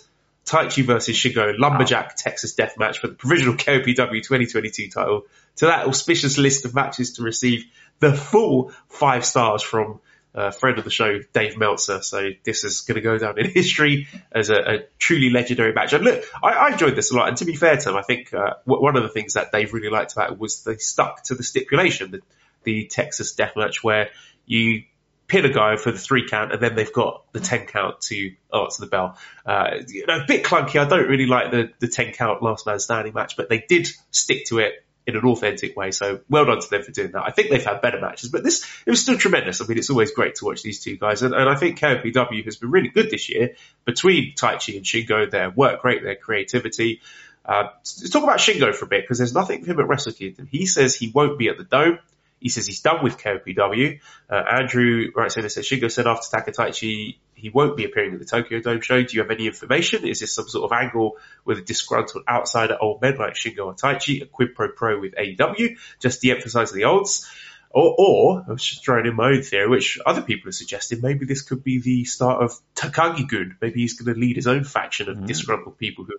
Taichi 0.45 0.83
versus 0.83 1.15
Shingo 1.15 1.57
Lumberjack 1.57 2.05
wow. 2.05 2.13
Texas 2.15 2.53
Death 2.53 2.77
Match 2.77 2.99
for 2.99 3.07
the 3.07 3.13
provisional 3.13 3.55
KOPW 3.55 4.23
2022 4.23 4.89
title 4.89 5.25
to 5.57 5.65
that 5.67 5.87
auspicious 5.87 6.37
list 6.37 6.65
of 6.65 6.73
matches 6.73 7.13
to 7.13 7.23
receive 7.23 7.65
the 7.99 8.13
full 8.13 8.71
five 8.89 9.25
stars 9.25 9.61
from 9.61 9.99
uh, 10.33 10.51
friend 10.51 10.77
of 10.77 10.85
the 10.85 10.89
show, 10.89 11.19
Dave 11.33 11.57
Meltzer. 11.57 12.01
So 12.01 12.29
this 12.43 12.63
is 12.63 12.81
going 12.81 12.95
to 12.95 13.01
go 13.01 13.17
down 13.17 13.37
in 13.37 13.49
history 13.53 14.07
as 14.31 14.49
a, 14.49 14.55
a 14.55 14.79
truly 14.97 15.29
legendary 15.29 15.73
match. 15.73 15.93
And 15.93 16.03
look, 16.03 16.23
I, 16.41 16.49
I, 16.49 16.71
enjoyed 16.71 16.95
this 16.95 17.11
a 17.11 17.15
lot. 17.15 17.27
And 17.27 17.37
to 17.37 17.45
be 17.45 17.55
fair 17.55 17.77
to 17.77 17.89
him, 17.89 17.97
I 17.97 18.01
think 18.01 18.33
uh, 18.33 18.53
one 18.65 18.95
of 18.95 19.03
the 19.03 19.09
things 19.09 19.33
that 19.33 19.51
Dave 19.51 19.73
really 19.73 19.89
liked 19.89 20.13
about 20.13 20.31
it 20.31 20.39
was 20.39 20.63
they 20.63 20.77
stuck 20.77 21.23
to 21.25 21.35
the 21.35 21.43
stipulation, 21.43 22.11
the, 22.11 22.21
the 22.63 22.87
Texas 22.87 23.33
Death 23.33 23.53
Match, 23.57 23.83
where 23.83 24.09
you 24.45 24.83
pin 25.27 25.45
a 25.45 25.53
guy 25.53 25.75
for 25.75 25.91
the 25.91 25.97
three 25.97 26.27
count, 26.27 26.51
and 26.53 26.61
then 26.61 26.75
they've 26.75 26.91
got 26.91 27.23
the 27.33 27.39
ten 27.39 27.65
count 27.65 28.01
to 28.01 28.33
answer 28.53 28.81
the 28.81 28.87
bell. 28.87 29.17
Uh, 29.45 29.77
you 29.87 30.05
know, 30.05 30.17
a 30.17 30.25
bit 30.25 30.43
clunky. 30.43 30.79
I 30.79 30.87
don't 30.87 31.07
really 31.07 31.25
like 31.25 31.51
the 31.51 31.71
the 31.79 31.87
ten 31.87 32.11
count 32.11 32.43
last 32.43 32.65
man 32.65 32.79
standing 32.79 33.13
match, 33.13 33.37
but 33.37 33.47
they 33.47 33.63
did 33.67 33.87
stick 34.11 34.45
to 34.47 34.59
it 34.59 34.83
in 35.07 35.15
an 35.15 35.25
authentic 35.25 35.75
way. 35.75 35.91
So 35.91 36.21
well 36.29 36.45
done 36.45 36.61
to 36.61 36.69
them 36.69 36.83
for 36.83 36.91
doing 36.91 37.11
that. 37.11 37.23
I 37.25 37.31
think 37.31 37.49
they've 37.49 37.63
had 37.63 37.81
better 37.81 37.99
matches, 37.99 38.29
but 38.29 38.43
this 38.43 38.65
it 38.85 38.89
was 38.89 39.01
still 39.01 39.17
tremendous. 39.17 39.61
I 39.61 39.65
mean, 39.65 39.77
it's 39.77 39.89
always 39.89 40.11
great 40.11 40.35
to 40.35 40.45
watch 40.45 40.63
these 40.63 40.83
two 40.83 40.97
guys, 40.97 41.21
and, 41.21 41.33
and 41.33 41.49
I 41.49 41.55
think 41.55 41.79
KOPW 41.79 42.45
has 42.45 42.57
been 42.57 42.71
really 42.71 42.89
good 42.89 43.09
this 43.09 43.29
year 43.29 43.55
between 43.85 44.33
Taichi 44.35 44.77
and 44.77 44.85
Shingo. 44.85 45.29
Their 45.29 45.49
work 45.49 45.83
rate, 45.83 46.03
their 46.03 46.15
creativity. 46.15 47.01
Uh, 47.43 47.69
let's 47.79 48.09
talk 48.09 48.23
about 48.23 48.37
Shingo 48.37 48.73
for 48.73 48.85
a 48.85 48.87
bit 48.87 49.03
because 49.03 49.17
there's 49.17 49.33
nothing 49.33 49.63
for 49.63 49.71
him 49.71 49.79
at 49.79 49.87
Wrestle 49.87 50.13
Kingdom. 50.13 50.47
He 50.51 50.67
says 50.67 50.95
he 50.95 51.09
won't 51.09 51.39
be 51.39 51.49
at 51.49 51.57
the 51.57 51.63
Dome. 51.63 51.99
He 52.41 52.49
says 52.49 52.65
he's 52.65 52.81
done 52.81 53.03
with 53.03 53.17
KOPW. 53.17 53.99
Uh, 54.29 54.33
Andrew 54.33 55.11
right 55.15 55.31
so 55.31 55.47
says 55.47 55.65
Shingo 55.65 55.91
said 55.91 56.07
after 56.07 56.35
Takataichi 56.35 57.17
he 57.41 57.49
won't 57.49 57.75
be 57.75 57.85
appearing 57.85 58.13
at 58.13 58.19
the 58.19 58.25
Tokyo 58.25 58.59
Dome 58.59 58.81
show. 58.81 59.01
Do 59.01 59.15
you 59.15 59.21
have 59.21 59.31
any 59.31 59.47
information? 59.47 60.07
Is 60.07 60.19
this 60.19 60.33
some 60.33 60.47
sort 60.47 60.71
of 60.71 60.77
angle 60.77 61.17
with 61.43 61.57
a 61.57 61.61
disgruntled 61.61 62.23
outsider 62.29 62.77
old 62.79 63.01
men 63.01 63.17
like 63.17 63.33
Shingo 63.33 63.65
or 63.65 63.73
Taichi, 63.73 64.21
a 64.21 64.25
quid 64.27 64.53
pro 64.53 64.69
pro 64.69 64.99
with 64.99 65.15
AEW, 65.15 65.77
just 65.99 66.21
de-emphasize 66.21 66.71
the 66.71 66.83
odds? 66.83 67.27
Or, 67.73 67.95
or, 67.97 68.45
I 68.47 68.51
was 68.51 68.63
just 68.63 68.83
throwing 68.83 69.05
in 69.05 69.15
my 69.15 69.29
own 69.29 69.43
theory, 69.43 69.69
which 69.69 69.97
other 70.05 70.21
people 70.21 70.49
have 70.49 70.55
suggested, 70.55 71.01
maybe 71.01 71.25
this 71.25 71.41
could 71.41 71.63
be 71.63 71.79
the 71.79 72.03
start 72.03 72.43
of 72.43 72.51
Takagi-gun. 72.75 73.57
Maybe 73.61 73.79
he's 73.79 73.99
going 73.99 74.13
to 74.13 74.19
lead 74.19 74.35
his 74.35 74.47
own 74.47 74.65
faction 74.65 75.09
of 75.09 75.17
mm. 75.17 75.25
disgruntled 75.25 75.77
people 75.77 76.03
who 76.03 76.13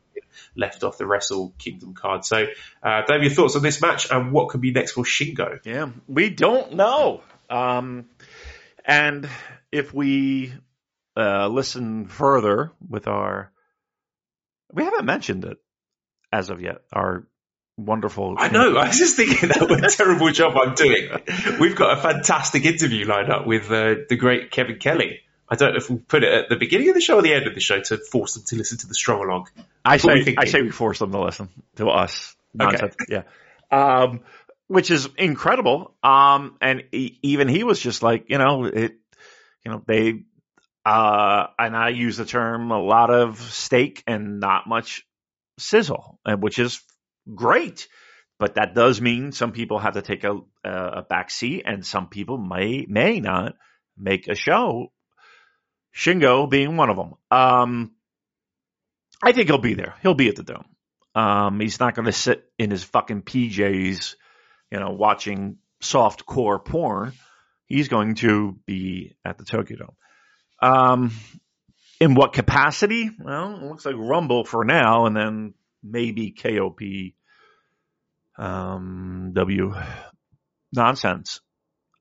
left 0.56 0.84
off 0.84 0.98
the 0.98 1.06
Wrestle 1.06 1.54
Kingdom 1.58 1.94
card. 1.94 2.24
So, 2.24 2.46
uh, 2.82 3.02
Dave, 3.06 3.22
your 3.22 3.32
thoughts 3.32 3.56
on 3.56 3.62
this 3.62 3.80
match 3.80 4.10
and 4.10 4.32
what 4.32 4.48
could 4.48 4.60
be 4.60 4.72
next 4.72 4.92
for 4.92 5.04
Shingo? 5.04 5.60
Yeah, 5.64 5.90
we 6.08 6.30
don't 6.30 6.74
know. 6.74 7.22
Um, 7.50 8.06
and 8.84 9.28
if 9.70 9.92
we 9.92 10.52
uh, 11.16 11.48
listen 11.48 12.06
further 12.06 12.72
with 12.88 13.08
our, 13.08 13.50
we 14.72 14.84
haven't 14.84 15.04
mentioned 15.04 15.44
it 15.44 15.58
as 16.32 16.50
of 16.50 16.60
yet, 16.62 16.78
our 16.92 17.26
wonderful. 17.76 18.36
I 18.38 18.48
know. 18.48 18.76
I 18.76 18.88
was 18.88 18.98
just 18.98 19.16
thinking 19.16 19.50
that 19.50 19.60
what 19.60 19.84
a 19.84 19.88
terrible 19.96 20.30
job 20.30 20.56
I'm 20.56 20.74
doing. 20.74 21.10
We've 21.60 21.76
got 21.76 21.98
a 21.98 22.00
fantastic 22.00 22.64
interview 22.64 23.06
lined 23.06 23.30
up 23.30 23.46
with 23.46 23.70
uh, 23.70 23.96
the 24.08 24.16
great 24.16 24.50
Kevin 24.50 24.78
Kelly. 24.78 25.20
I 25.52 25.56
don't 25.56 25.72
know 25.72 25.76
if 25.76 25.90
we'll 25.90 25.98
put 25.98 26.24
it 26.24 26.32
at 26.32 26.48
the 26.48 26.56
beginning 26.56 26.88
of 26.88 26.94
the 26.94 27.02
show 27.02 27.16
or 27.16 27.22
the 27.22 27.34
end 27.34 27.46
of 27.46 27.54
the 27.54 27.60
show 27.60 27.78
to 27.78 27.98
force 27.98 28.34
them 28.34 28.44
to 28.46 28.56
listen 28.56 28.78
to 28.78 28.86
the 28.86 28.94
strong. 28.94 29.46
I 29.84 29.98
say, 29.98 30.34
I 30.38 30.46
say 30.46 30.62
we 30.62 30.70
force 30.70 30.98
them 30.98 31.12
to 31.12 31.20
listen 31.20 31.50
to 31.76 31.88
us. 31.88 32.34
Nonsense. 32.54 32.96
Okay. 33.02 33.22
Yeah. 33.22 33.24
Um, 33.70 34.20
which 34.68 34.90
is 34.90 35.08
incredible. 35.18 35.94
Um, 36.02 36.56
and 36.60 36.84
he, 36.90 37.18
even 37.22 37.48
he 37.48 37.64
was 37.64 37.78
just 37.80 38.02
like, 38.02 38.30
you 38.30 38.38
know, 38.38 38.64
it, 38.64 38.92
you 39.64 39.70
know, 39.70 39.82
they, 39.86 40.24
uh, 40.86 41.48
and 41.58 41.76
I 41.76 41.90
use 41.90 42.16
the 42.16 42.24
term 42.24 42.70
a 42.70 42.80
lot 42.80 43.10
of 43.10 43.38
steak 43.38 44.02
and 44.06 44.40
not 44.40 44.66
much 44.66 45.06
sizzle, 45.58 46.18
which 46.38 46.58
is 46.58 46.80
great. 47.34 47.88
but 48.42 48.56
that 48.56 48.74
does 48.74 49.00
mean 49.00 49.30
some 49.30 49.52
people 49.52 49.78
have 49.78 49.94
to 49.94 50.02
take 50.02 50.24
a, 50.24 50.36
a 50.64 51.02
back 51.02 51.30
seat, 51.30 51.62
and 51.64 51.86
some 51.86 52.08
people 52.08 52.38
may 52.38 52.84
may 52.88 53.20
not 53.20 53.54
make 53.96 54.26
a 54.26 54.34
show. 54.34 54.90
Shingo 55.94 56.48
being 56.48 56.76
one 56.76 56.90
of 56.90 56.96
them. 56.96 57.14
Um, 57.30 57.92
I 59.22 59.32
think 59.32 59.48
he'll 59.48 59.58
be 59.58 59.74
there. 59.74 59.94
He'll 60.02 60.14
be 60.14 60.28
at 60.28 60.36
the 60.36 60.42
dome. 60.42 60.64
Um, 61.14 61.60
he's 61.60 61.78
not 61.78 61.94
going 61.94 62.06
to 62.06 62.12
sit 62.12 62.44
in 62.58 62.70
his 62.70 62.82
fucking 62.84 63.22
PJs, 63.22 64.14
you 64.70 64.80
know, 64.80 64.90
watching 64.90 65.58
soft 65.80 66.24
core 66.24 66.58
porn. 66.58 67.12
He's 67.66 67.88
going 67.88 68.16
to 68.16 68.58
be 68.66 69.16
at 69.24 69.38
the 69.38 69.44
Tokyo 69.44 69.78
Dome. 69.78 69.96
Um, 70.60 71.12
in 72.00 72.14
what 72.14 72.32
capacity? 72.32 73.10
Well, 73.18 73.56
it 73.56 73.62
looks 73.62 73.84
like 73.84 73.94
Rumble 73.96 74.44
for 74.44 74.64
now, 74.64 75.06
and 75.06 75.16
then 75.16 75.54
maybe 75.82 76.32
KOP 76.32 76.80
um, 78.38 79.32
W 79.34 79.74
nonsense. 80.72 81.40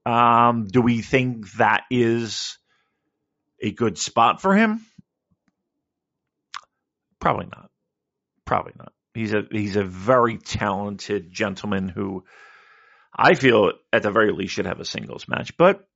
Um, 0.06 0.68
do 0.68 0.82
we 0.82 1.02
think 1.02 1.52
that 1.54 1.84
is 1.92 2.58
a 3.62 3.72
good 3.72 3.98
spot 3.98 4.42
for 4.42 4.56
him? 4.56 4.86
Probably 7.20 7.46
not. 7.46 7.70
Probably 8.46 8.74
not. 8.78 8.92
He's 9.14 9.34
a 9.34 9.44
he's 9.52 9.76
a 9.76 9.84
very 9.84 10.38
talented 10.38 11.32
gentleman 11.32 11.88
who 11.88 12.24
I 13.16 13.36
feel 13.36 13.74
at 13.92 14.04
the 14.04 14.12
very 14.12 14.32
least 14.32 14.54
should 14.54 14.66
have 14.66 14.80
a 14.80 14.86
singles 14.86 15.28
match. 15.28 15.56
But 15.58 15.88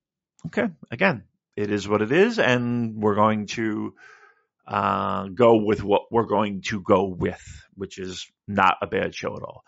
okay, 0.48 0.70
again, 0.92 1.24
it 1.56 1.72
is 1.72 1.88
what 1.88 2.02
it 2.02 2.12
is, 2.12 2.40
and 2.40 3.02
we're 3.02 3.16
going 3.16 3.48
to 3.48 3.94
uh, 4.68 5.28
go 5.28 5.64
with 5.64 5.84
what 5.84 6.04
we're 6.12 6.26
going 6.26 6.62
to 6.64 6.82
go 6.82 7.06
with, 7.06 7.44
which 7.76 7.98
is 7.98 8.28
not 8.48 8.78
a 8.82 8.88
bad 8.88 9.16
show 9.16 9.36
at 9.36 9.44
all. 9.44 9.64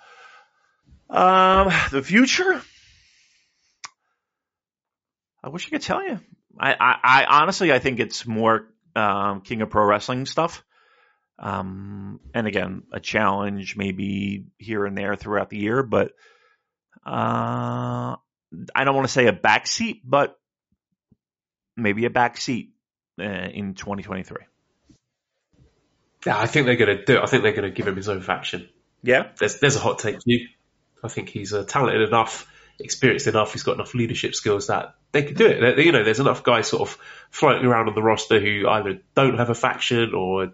Um, 1.09 1.71
the 1.91 2.03
future, 2.03 2.61
I 5.41 5.49
wish 5.49 5.67
I 5.67 5.69
could 5.69 5.81
tell 5.81 6.03
you. 6.03 6.19
I, 6.59 6.73
I, 6.73 6.99
I 7.03 7.25
honestly, 7.41 7.71
I 7.71 7.79
think 7.79 7.99
it's 7.99 8.25
more 8.25 8.67
um, 8.95 9.41
King 9.41 9.61
of 9.61 9.69
Pro 9.69 9.85
Wrestling 9.85 10.25
stuff. 10.25 10.63
Um, 11.39 12.19
and 12.33 12.47
again, 12.47 12.83
a 12.91 12.99
challenge 12.99 13.77
maybe 13.77 14.45
here 14.57 14.85
and 14.85 14.97
there 14.97 15.15
throughout 15.15 15.49
the 15.49 15.57
year, 15.57 15.83
but 15.83 16.13
uh, 17.05 18.15
I 18.75 18.83
don't 18.83 18.95
want 18.95 19.07
to 19.07 19.13
say 19.13 19.27
a 19.27 19.33
backseat, 19.33 20.01
but 20.03 20.37
maybe 21.75 22.05
a 22.05 22.09
backseat 22.09 22.69
uh, 23.19 23.23
in 23.23 23.75
2023. 23.75 24.37
Yeah, 26.25 26.39
I 26.39 26.47
think 26.47 26.65
they're 26.65 26.75
going 26.75 26.97
to 26.97 27.05
do. 27.05 27.17
It. 27.17 27.23
I 27.23 27.25
think 27.27 27.43
they're 27.43 27.53
going 27.53 27.69
to 27.69 27.71
give 27.71 27.87
him 27.87 27.95
his 27.95 28.09
own 28.09 28.21
faction. 28.21 28.67
Yeah, 29.03 29.29
there's 29.39 29.59
there's 29.59 29.75
a 29.75 29.79
hot 29.79 29.99
take 29.99 30.17
you. 30.25 30.47
I 31.03 31.07
think 31.07 31.29
he's 31.29 31.53
uh, 31.53 31.63
talented 31.63 32.01
enough, 32.01 32.51
experienced 32.79 33.27
enough. 33.27 33.53
He's 33.53 33.63
got 33.63 33.75
enough 33.75 33.93
leadership 33.93 34.35
skills 34.35 34.67
that 34.67 34.95
they 35.11 35.23
could 35.23 35.37
do 35.37 35.47
it. 35.47 35.79
You 35.79 35.91
know, 35.91 36.03
there's 36.03 36.19
enough 36.19 36.43
guys 36.43 36.67
sort 36.67 36.87
of 36.87 36.97
floating 37.31 37.65
around 37.65 37.87
on 37.87 37.95
the 37.95 38.03
roster 38.03 38.39
who 38.39 38.67
either 38.67 38.99
don't 39.15 39.37
have 39.37 39.49
a 39.49 39.55
faction 39.55 40.13
or 40.13 40.51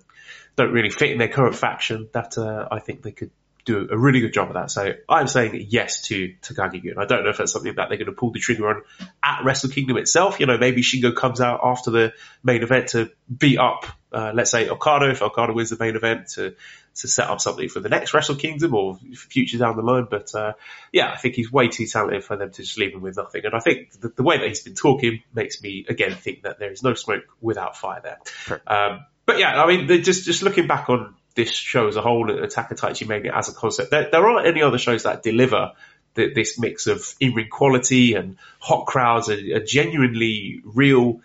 don't 0.56 0.72
really 0.72 0.90
fit 0.90 1.12
in 1.12 1.18
their 1.18 1.28
current 1.28 1.56
faction. 1.56 2.10
That 2.14 2.38
uh, 2.38 2.68
I 2.72 2.80
think 2.80 3.02
they 3.02 3.12
could 3.12 3.32
do 3.66 3.88
a 3.90 3.98
really 3.98 4.20
good 4.20 4.34
job 4.34 4.50
of 4.50 4.56
that. 4.56 4.72
So 4.72 4.94
I'm 5.08 5.28
saying 5.28 5.68
yes 5.70 6.02
to 6.08 6.34
Takagi 6.42 6.84
Gun. 6.84 7.02
I 7.02 7.06
don't 7.06 7.24
know 7.24 7.30
if 7.30 7.38
that's 7.38 7.52
something 7.52 7.74
that 7.76 7.90
they're 7.90 7.98
going 7.98 8.08
to 8.08 8.12
pull 8.12 8.32
the 8.32 8.40
trigger 8.40 8.68
on 8.70 8.82
at 9.22 9.44
Wrestle 9.44 9.70
Kingdom 9.70 9.98
itself. 9.98 10.40
You 10.40 10.46
know, 10.46 10.58
maybe 10.58 10.82
Shingo 10.82 11.16
comes 11.16 11.40
out 11.40 11.62
after 11.64 11.92
the 11.92 12.14
main 12.44 12.62
event 12.62 12.90
to 12.90 13.12
beat 13.36 13.58
up, 13.58 13.86
uh, 14.12 14.32
let's 14.34 14.52
say 14.52 14.70
Okada, 14.70 15.12
if 15.12 15.22
Okada 15.22 15.54
wins 15.54 15.70
the 15.70 15.78
main 15.80 15.96
event 15.96 16.28
to, 16.32 16.56
to 16.96 17.08
set 17.08 17.30
up 17.30 17.42
something 17.42 17.70
for 17.70 17.80
the 17.80 17.90
next 17.90 18.14
Wrestle 18.14 18.36
Kingdom 18.36 18.76
or 18.76 18.98
future 19.16 19.58
down 19.58 19.76
the 19.76 19.82
line. 19.82 20.08
But, 20.10 20.34
uh, 20.36 20.54
yeah, 20.92 21.12
I 21.12 21.18
think 21.18 21.36
he's 21.36 21.52
way 21.52 21.68
too 21.68 21.88
talented 21.88 22.24
for 22.24 22.36
them 22.36 22.52
to 22.52 22.62
just 22.62 22.78
leave 22.78 22.94
him 22.94 23.02
with 23.02 23.18
nothing. 23.18 23.46
And 23.46 23.56
I 23.56 23.60
think 23.60 24.00
the, 24.00 24.10
the 24.10 24.24
way 24.24 24.38
that 24.38 24.48
he's 24.48 24.64
been 24.64 24.76
talking 24.76 25.24
makes 25.34 25.62
me 25.62 25.86
again 25.90 26.14
think 26.14 26.44
that 26.44 26.60
there 26.60 26.72
is 26.72 26.84
no 26.84 26.94
smoke 26.94 27.24
without 27.42 27.76
fire 27.76 28.02
there. 28.04 28.20
Sure. 28.26 28.62
Um, 28.68 29.06
but 29.26 29.40
yeah, 29.40 29.64
I 29.64 29.68
mean, 29.68 29.88
just, 30.04 30.26
just 30.26 30.44
looking 30.44 30.68
back 30.68 30.90
on 30.90 31.16
this 31.36 31.52
show 31.52 31.88
as 31.88 31.96
a 31.96 32.02
whole, 32.02 32.30
Attack 32.44 32.72
of 32.72 32.78
Taichi 32.78 33.08
Mania 33.08 33.36
as 33.36 33.50
a 33.50 33.54
concept. 33.54 33.90
There, 33.90 34.10
there 34.12 34.28
aren't 34.28 34.46
any 34.48 34.62
other 34.62 34.78
shows 34.78 35.04
that 35.04 35.24
deliver 35.24 35.72
the, 36.14 36.32
this 36.32 36.60
mix 36.60 36.86
of 36.86 37.16
in-ring 37.20 37.50
quality 37.50 38.14
and 38.14 38.38
hot 38.60 38.86
crowds 38.86 39.30
and, 39.30 39.48
and 39.48 39.68
genuinely 39.68 40.62
real 40.64 41.22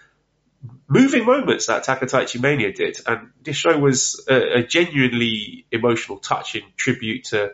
moving 0.89 1.25
moments 1.25 1.67
that 1.67 1.83
Attack 1.83 2.03
of 2.03 2.09
Taichi 2.11 2.41
Mania 2.41 2.73
did. 2.73 2.99
And 3.07 3.31
this 3.43 3.57
show 3.57 3.79
was 3.79 4.25
a, 4.29 4.59
a 4.59 4.63
genuinely 4.63 5.67
emotional, 5.71 6.19
touching 6.19 6.63
tribute 6.77 7.25
to 7.25 7.53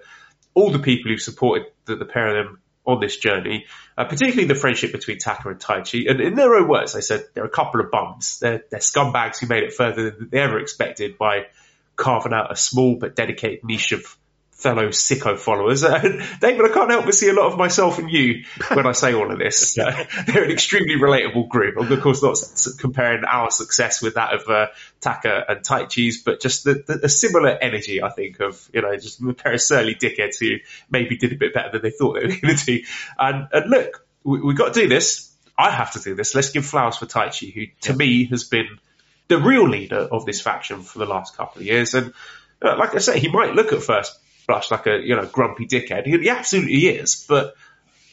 all 0.55 0.70
the 0.70 0.78
people 0.78 1.11
who 1.11 1.18
supported 1.18 1.66
the, 1.84 1.96
the 1.96 2.05
pair 2.05 2.28
of 2.28 2.46
them 2.46 2.61
on 2.86 3.00
this 3.00 3.16
journey, 3.16 3.64
uh, 3.96 4.05
particularly 4.05 4.46
the 4.46 4.55
friendship 4.55 4.92
between 4.92 5.18
Taka 5.18 5.48
and 5.48 5.59
Taichi. 5.59 6.09
And 6.09 6.20
in 6.20 6.34
their 6.34 6.55
own 6.55 6.68
words, 6.68 6.92
they 6.92 7.00
said 7.00 7.24
they're 7.34 7.44
a 7.44 7.50
couple 7.50 7.80
of 7.80 7.90
bums. 7.90 8.38
They're, 8.40 8.62
they're 8.70 8.80
scumbags 8.80 9.38
who 9.38 9.46
made 9.46 9.62
it 9.62 9.72
further 9.72 10.11
than 10.11 10.28
they 10.30 10.38
ever 10.38 10.59
expected 10.59 11.16
by 11.18 11.46
carving 11.96 12.32
out 12.32 12.52
a 12.52 12.57
small 12.57 12.96
but 12.96 13.16
dedicated 13.16 13.64
niche 13.64 13.92
of 13.92 14.16
fellow 14.55 14.88
sicko 14.88 15.38
followers. 15.38 15.84
And 16.05 16.22
David, 16.40 16.70
I 16.70 16.72
can't 16.72 16.90
help 16.90 17.05
but 17.05 17.14
see 17.14 17.28
a 17.28 17.32
lot 17.32 17.52
of 17.52 17.59
myself 17.59 17.98
and 17.98 18.11
you 18.11 18.44
when 18.72 18.86
I 18.86 18.92
say 18.92 19.14
all 19.14 19.30
of 19.30 19.38
this. 19.38 19.78
Uh, 19.84 20.05
they're 20.26 20.44
an 20.44 20.50
extremely 20.50 20.94
relatable 20.94 21.48
group. 21.48 21.74
I'm 21.78 21.92
of 21.92 22.00
course 22.00 22.22
not 22.22 22.38
comparing 22.78 23.24
our 23.24 23.50
success 23.50 24.00
with 24.00 24.14
that 24.14 24.32
of 24.32 24.48
uh, 24.48 24.68
Taka 25.00 25.44
and 25.48 25.61
Taichi's, 25.61 26.22
but 26.22 26.40
just 26.40 26.64
the, 26.64 26.82
the, 26.86 27.00
a 27.05 27.09
similar 27.09 27.50
energy, 27.50 28.02
I 28.02 28.09
think, 28.09 28.40
of, 28.40 28.66
you 28.72 28.80
know, 28.80 28.96
just 28.96 29.20
a 29.20 29.34
pair 29.34 29.55
of 29.55 29.61
surly 29.61 29.94
dickheads 29.94 30.38
who 30.38 30.57
maybe 30.88 31.16
did 31.16 31.32
a 31.32 31.36
bit 31.36 31.52
better 31.52 31.72
than 31.72 31.82
they 31.82 31.90
thought 31.90 32.14
they 32.14 32.26
were 32.26 32.40
going 32.40 32.57
to 32.57 32.64
do. 32.64 32.82
And, 33.18 33.48
and 33.52 33.70
look, 33.70 34.07
we, 34.22 34.40
we've 34.40 34.57
got 34.57 34.72
to 34.72 34.80
do 34.80 34.88
this. 34.88 35.30
I 35.59 35.70
have 35.70 35.92
to 35.92 36.00
do 36.00 36.14
this. 36.14 36.34
Let's 36.34 36.50
give 36.50 36.64
flowers 36.64 36.96
for 36.96 37.07
Taichi, 37.07 37.52
who 37.52 37.66
to 37.82 37.90
yeah. 37.90 37.96
me 37.96 38.24
has 38.26 38.44
been 38.44 38.78
the 39.28 39.38
real 39.38 39.68
leader 39.68 39.98
of 39.98 40.24
this 40.24 40.40
faction 40.40 40.82
for 40.82 40.98
the 40.98 41.07
last 41.07 41.36
couple 41.36 41.61
of 41.61 41.66
years. 41.66 41.94
And 41.94 42.14
uh, 42.62 42.76
like 42.78 42.94
I 42.94 42.98
say, 42.98 43.18
he 43.18 43.28
might 43.28 43.55
look 43.55 43.72
at 43.72 43.82
first 43.82 44.18
blush 44.47 44.70
like 44.70 44.86
a 44.86 44.99
you 45.03 45.16
know 45.16 45.26
grumpy 45.26 45.66
dickhead. 45.66 46.07
He, 46.07 46.18
he 46.18 46.28
absolutely 46.28 46.86
is, 46.86 47.24
but 47.28 47.55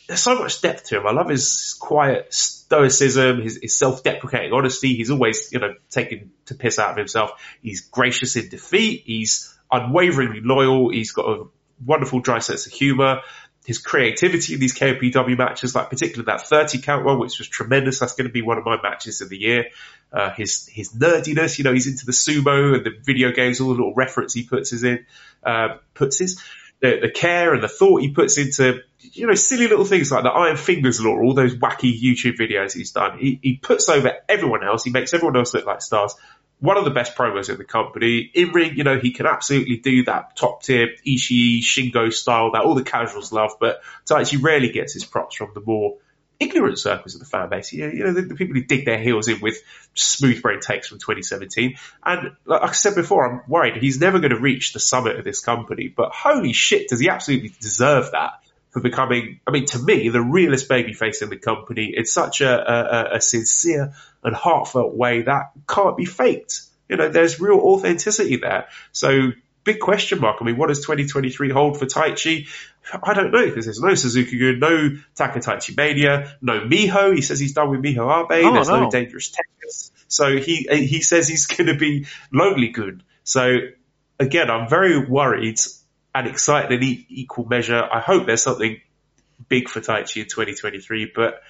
there's 0.08 0.22
so 0.22 0.38
much 0.38 0.62
depth 0.62 0.86
to 0.86 0.98
him. 0.98 1.08
I 1.08 1.12
love 1.12 1.30
his 1.30 1.76
quiet 1.80 2.34
stoicism, 2.34 3.42
his, 3.42 3.60
his, 3.62 3.78
self-deprecating 3.78 4.52
honesty. 4.52 4.94
He's 4.94 5.10
always, 5.10 5.54
you 5.54 5.60
know, 5.60 5.74
taking 5.90 6.32
to 6.48 6.56
piss 6.56 6.80
out 6.80 6.92
of 6.92 6.98
himself. 6.98 7.32
He's 7.62 7.82
gracious 7.82 8.36
in 8.36 8.50
defeat. 8.50 9.04
He's 9.06 9.58
unwaveringly 9.72 10.42
loyal. 10.42 10.90
He's 10.90 11.14
got 11.14 11.28
a 11.28 11.44
wonderful 11.86 12.20
dry 12.20 12.40
sense 12.40 12.66
of 12.66 12.74
humor 12.74 13.22
his 13.66 13.78
creativity 13.78 14.56
in 14.56 14.60
these 14.60 14.74
KOPW 14.74 15.38
matches, 15.38 15.76
like 15.76 15.90
particularly 15.90 16.26
that 16.26 16.48
30 16.48 16.80
count 16.80 17.06
one, 17.06 17.20
which 17.20 17.38
was 17.38 17.48
tremendous. 17.48 18.00
That's 18.00 18.14
going 18.14 18.28
to 18.28 18.34
be 18.34 18.42
one 18.42 18.58
of 18.58 18.66
my 18.66 18.82
matches 18.82 19.22
of 19.22 19.30
the 19.30 19.38
year. 19.38 19.66
Uh, 20.12 20.32
his, 20.32 20.68
his 20.68 20.94
nerdiness, 20.94 21.58
you 21.58 21.64
know, 21.64 21.74
he's 21.74 21.88
into 21.88 22.06
the 22.06 22.12
sumo 22.12 22.76
and 22.76 22.86
the 22.86 22.92
video 23.04 23.32
games, 23.32 23.62
all 23.62 23.68
the 23.68 23.76
little 23.76 23.94
reference 23.94 24.34
he 24.34 24.44
puts 24.44 24.72
his 24.72 24.84
in, 24.84 25.06
uh, 25.44 25.78
puts 25.94 26.18
his, 26.20 26.42
the, 26.82 27.00
the 27.02 27.12
care 27.12 27.54
and 27.54 27.62
the 27.64 27.68
thought 27.68 28.02
he 28.02 28.12
puts 28.12 28.40
into, 28.40 28.82
you 29.00 29.28
know, 29.28 29.36
silly 29.36 29.68
little 29.68 29.86
things 29.86 30.12
like 30.12 30.24
the 30.24 30.30
Iron 30.30 30.58
Fingers 30.58 31.00
law, 31.00 31.16
all 31.18 31.36
those 31.36 31.56
wacky 31.56 32.00
YouTube 32.02 32.38
videos 32.38 32.74
he's 32.74 32.92
done. 32.92 33.20
He, 33.20 33.40
he 33.44 33.58
puts 33.58 33.88
over 33.90 34.12
everyone 34.28 34.64
else. 34.64 34.84
He 34.84 34.92
makes 34.92 35.14
everyone 35.14 35.38
else 35.38 35.54
look 35.54 35.66
like 35.66 35.82
stars 35.82 36.16
one 36.62 36.78
of 36.78 36.86
the 36.86 36.92
best 36.92 37.16
promos 37.16 37.50
in 37.50 37.58
the 37.58 37.66
company. 37.66 38.20
In 38.34 38.52
ring, 38.52 38.76
you 38.76 38.84
know, 38.84 39.00
he 39.00 39.12
can 39.12 39.26
absolutely 39.26 39.78
do 39.78 40.06
that 40.06 40.38
top 40.38 40.64
tier 40.64 40.90
Ishii, 41.06 41.60
Shingo 41.60 42.14
style 42.14 42.52
that 42.52 42.62
all 42.62 42.76
the 42.76 42.84
casuals 42.84 43.34
love, 43.34 43.54
but 43.60 43.82
Taichi 44.06 44.42
rarely 44.42 44.70
gets 44.70 44.94
his 44.94 45.04
props 45.04 45.36
from 45.36 45.52
the 45.56 45.62
more 45.62 45.98
ignorant 46.40 46.78
circles 46.78 47.16
of 47.16 47.20
the 47.20 47.26
fan 47.26 47.50
base. 47.50 47.74
You 47.74 47.88
know, 47.88 47.94
you 47.94 48.04
know 48.04 48.14
the, 48.14 48.22
the, 48.22 48.36
people 48.36 48.56
who 48.56 48.64
dig 48.64 48.86
their 48.86 49.00
heels 49.00 49.28
in 49.28 49.42
with 49.42 49.62
smooth 49.96 50.42
brain 50.44 50.60
takes 50.60 50.88
from 50.88 51.00
2017. 51.00 51.78
And 52.06 52.36
like 52.46 52.62
I 52.62 52.72
said 52.74 52.94
before, 52.94 53.28
I'm 53.28 53.42
worried 53.48 53.78
he's 53.78 54.00
never 54.00 54.20
going 54.20 54.32
to 54.32 54.40
reach 54.40 54.74
the 54.74 54.80
summit 54.80 55.18
of 55.18 55.26
this 55.26 55.42
company, 55.42 55.88
but 55.88 56.12
holy 56.12 56.54
shit, 56.54 56.90
does 56.90 57.00
he 57.00 57.10
absolutely 57.10 57.54
deserve 57.60 58.12
that? 58.12 58.34
For 58.72 58.80
becoming, 58.80 59.40
I 59.46 59.52
mean, 59.52 59.66
to 59.68 59.80
me, 59.80 60.10
the 60.10 60.22
realest 60.22 60.70
babyface 60.70 61.22
in 61.22 61.30
the 61.30 61.38
company 61.38 61.94
in 61.96 62.06
such 62.06 62.42
a, 62.42 62.72
a, 63.14 63.16
a 63.18 63.22
sincere 63.22 63.94
and 64.24 64.36
heartfelt 64.36 64.96
way 64.96 65.24
that 65.24 65.52
can't 65.68 65.98
be 65.98 66.06
faked. 66.06 66.62
You 66.88 66.98
know, 66.98 67.10
there's 67.10 67.40
real 67.40 67.60
authenticity 67.60 68.38
there. 68.38 68.68
So 68.92 69.32
big 69.64 69.80
question 69.80 70.20
mark. 70.20 70.38
I 70.42 70.46
mean, 70.46 70.58
what 70.58 70.68
does 70.68 70.80
2023 70.80 71.52
hold 71.52 71.80
for 71.80 71.86
Taichi? 71.86 72.48
I 73.04 73.14
don't 73.14 73.32
know 73.32 73.46
because 73.46 73.66
there's 73.66 73.82
no 73.82 73.94
Suzuki 73.94 74.40
Gun, 74.40 74.60
no 74.60 74.98
Takataichi 75.16 75.78
Mania, 75.78 76.36
no 76.42 76.62
Miho. 76.62 77.14
He 77.14 77.22
says 77.22 77.40
he's 77.40 77.54
done 77.54 77.70
with 77.70 77.82
Miho 77.82 78.26
Abe. 78.26 78.46
Oh, 78.46 78.54
there's 78.54 78.70
no. 78.70 78.86
no 78.86 78.90
Dangerous 78.90 79.32
Tekkers. 79.32 79.92
So 80.08 80.38
he 80.38 80.68
he 80.70 81.02
says 81.02 81.28
he's 81.28 81.46
going 81.46 81.68
to 81.68 81.76
be 81.76 82.08
Lonely 82.34 82.70
Gun. 82.70 83.04
So 83.24 83.60
again, 84.20 84.50
I'm 84.50 84.68
very 84.68 84.98
worried 84.98 85.60
and 86.14 86.28
excited 86.28 86.72
in 86.82 87.06
equal 87.10 87.46
measure. 87.46 87.82
I 87.82 88.00
hope 88.00 88.26
there's 88.26 88.44
something 88.44 88.82
big 89.48 89.70
for 89.70 89.80
Taichi 89.80 90.22
in 90.22 90.28
2023, 90.28 91.12
but 91.16 91.42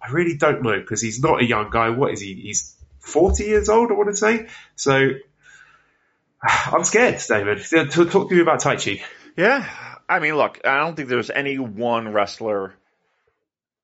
I 0.00 0.10
really 0.10 0.36
don't 0.36 0.62
know 0.62 0.78
because 0.78 1.02
he's 1.02 1.20
not 1.20 1.42
a 1.42 1.44
young 1.44 1.70
guy. 1.70 1.90
What 1.90 2.12
is 2.12 2.20
he? 2.20 2.34
He's 2.34 2.76
40 3.00 3.44
years 3.44 3.68
old, 3.68 3.90
I 3.90 3.94
want 3.94 4.10
to 4.10 4.16
say. 4.16 4.48
So 4.76 5.10
I'm 6.42 6.84
scared, 6.84 7.20
David. 7.28 7.64
Talk 7.90 8.28
to 8.28 8.34
me 8.34 8.40
about 8.40 8.60
Taichi. 8.60 9.02
Yeah. 9.36 9.68
I 10.08 10.20
mean, 10.20 10.36
look, 10.36 10.60
I 10.64 10.78
don't 10.78 10.96
think 10.96 11.08
there's 11.08 11.30
any 11.30 11.58
one 11.58 12.12
wrestler 12.12 12.74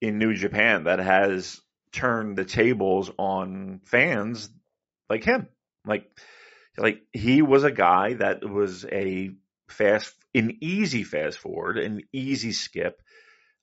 in 0.01 0.19
New 0.19 0.35
Japan 0.35 0.85
that 0.85 0.99
has 0.99 1.61
turned 1.93 2.37
the 2.37 2.45
tables 2.45 3.11
on 3.19 3.81
fans 3.85 4.49
like 5.09 5.25
him. 5.25 5.49
Like, 5.87 6.11
like 6.77 7.03
he 7.13 7.43
was 7.43 7.65
a 7.65 7.71
guy 7.71 8.15
that 8.15 8.49
was 8.49 8.85
a 8.85 9.33
fast, 9.69 10.15
an 10.35 10.59
easy 10.61 11.05
fast 11.05 11.39
forward, 11.39 11.79
an 11.79 12.03
easy 12.13 12.53
skip. 12.53 13.01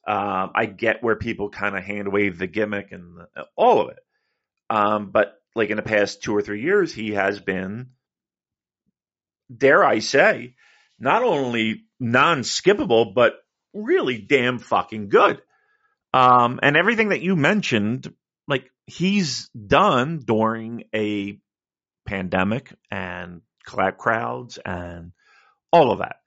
Um, 0.07 0.51
I 0.55 0.65
get 0.65 1.03
where 1.03 1.15
people 1.15 1.49
kind 1.49 1.77
of 1.77 1.83
hand 1.83 2.11
wave 2.11 2.37
the 2.37 2.47
gimmick 2.47 2.91
and 2.91 3.17
the, 3.17 3.45
all 3.55 3.81
of 3.81 3.89
it. 3.89 3.99
Um, 4.69 5.11
but 5.11 5.35
like 5.55 5.69
in 5.69 5.75
the 5.75 5.83
past 5.83 6.23
two 6.23 6.35
or 6.35 6.41
three 6.41 6.61
years, 6.61 6.93
he 6.93 7.11
has 7.11 7.39
been, 7.39 7.91
dare 9.55 9.83
I 9.83 9.99
say, 9.99 10.55
not 10.99 11.23
only 11.23 11.83
non 11.99 12.41
skippable, 12.41 13.13
but 13.13 13.33
really 13.73 14.17
damn 14.17 14.59
fucking 14.59 15.09
good. 15.09 15.41
Um, 16.13 16.59
and 16.61 16.75
everything 16.75 17.09
that 17.09 17.21
you 17.21 17.35
mentioned, 17.35 18.13
like 18.47 18.69
he's 18.85 19.49
done 19.49 20.19
during 20.19 20.85
a 20.93 21.39
pandemic 22.05 22.73
and 22.89 23.41
clap 23.63 23.97
crowds 23.97 24.57
and 24.63 25.11
all 25.71 25.91
of 25.91 25.99
that. 25.99 26.17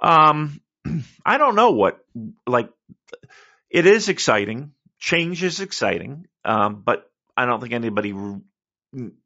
Um, 0.00 0.60
I 1.24 1.38
don't 1.38 1.54
know 1.54 1.70
what, 1.72 1.98
like, 2.46 2.70
it 3.70 3.86
is 3.86 4.08
exciting. 4.08 4.72
Change 4.98 5.42
is 5.42 5.60
exciting. 5.60 6.26
Um, 6.44 6.82
but 6.84 7.10
I 7.36 7.46
don't 7.46 7.60
think 7.60 7.74
anybody 7.74 8.14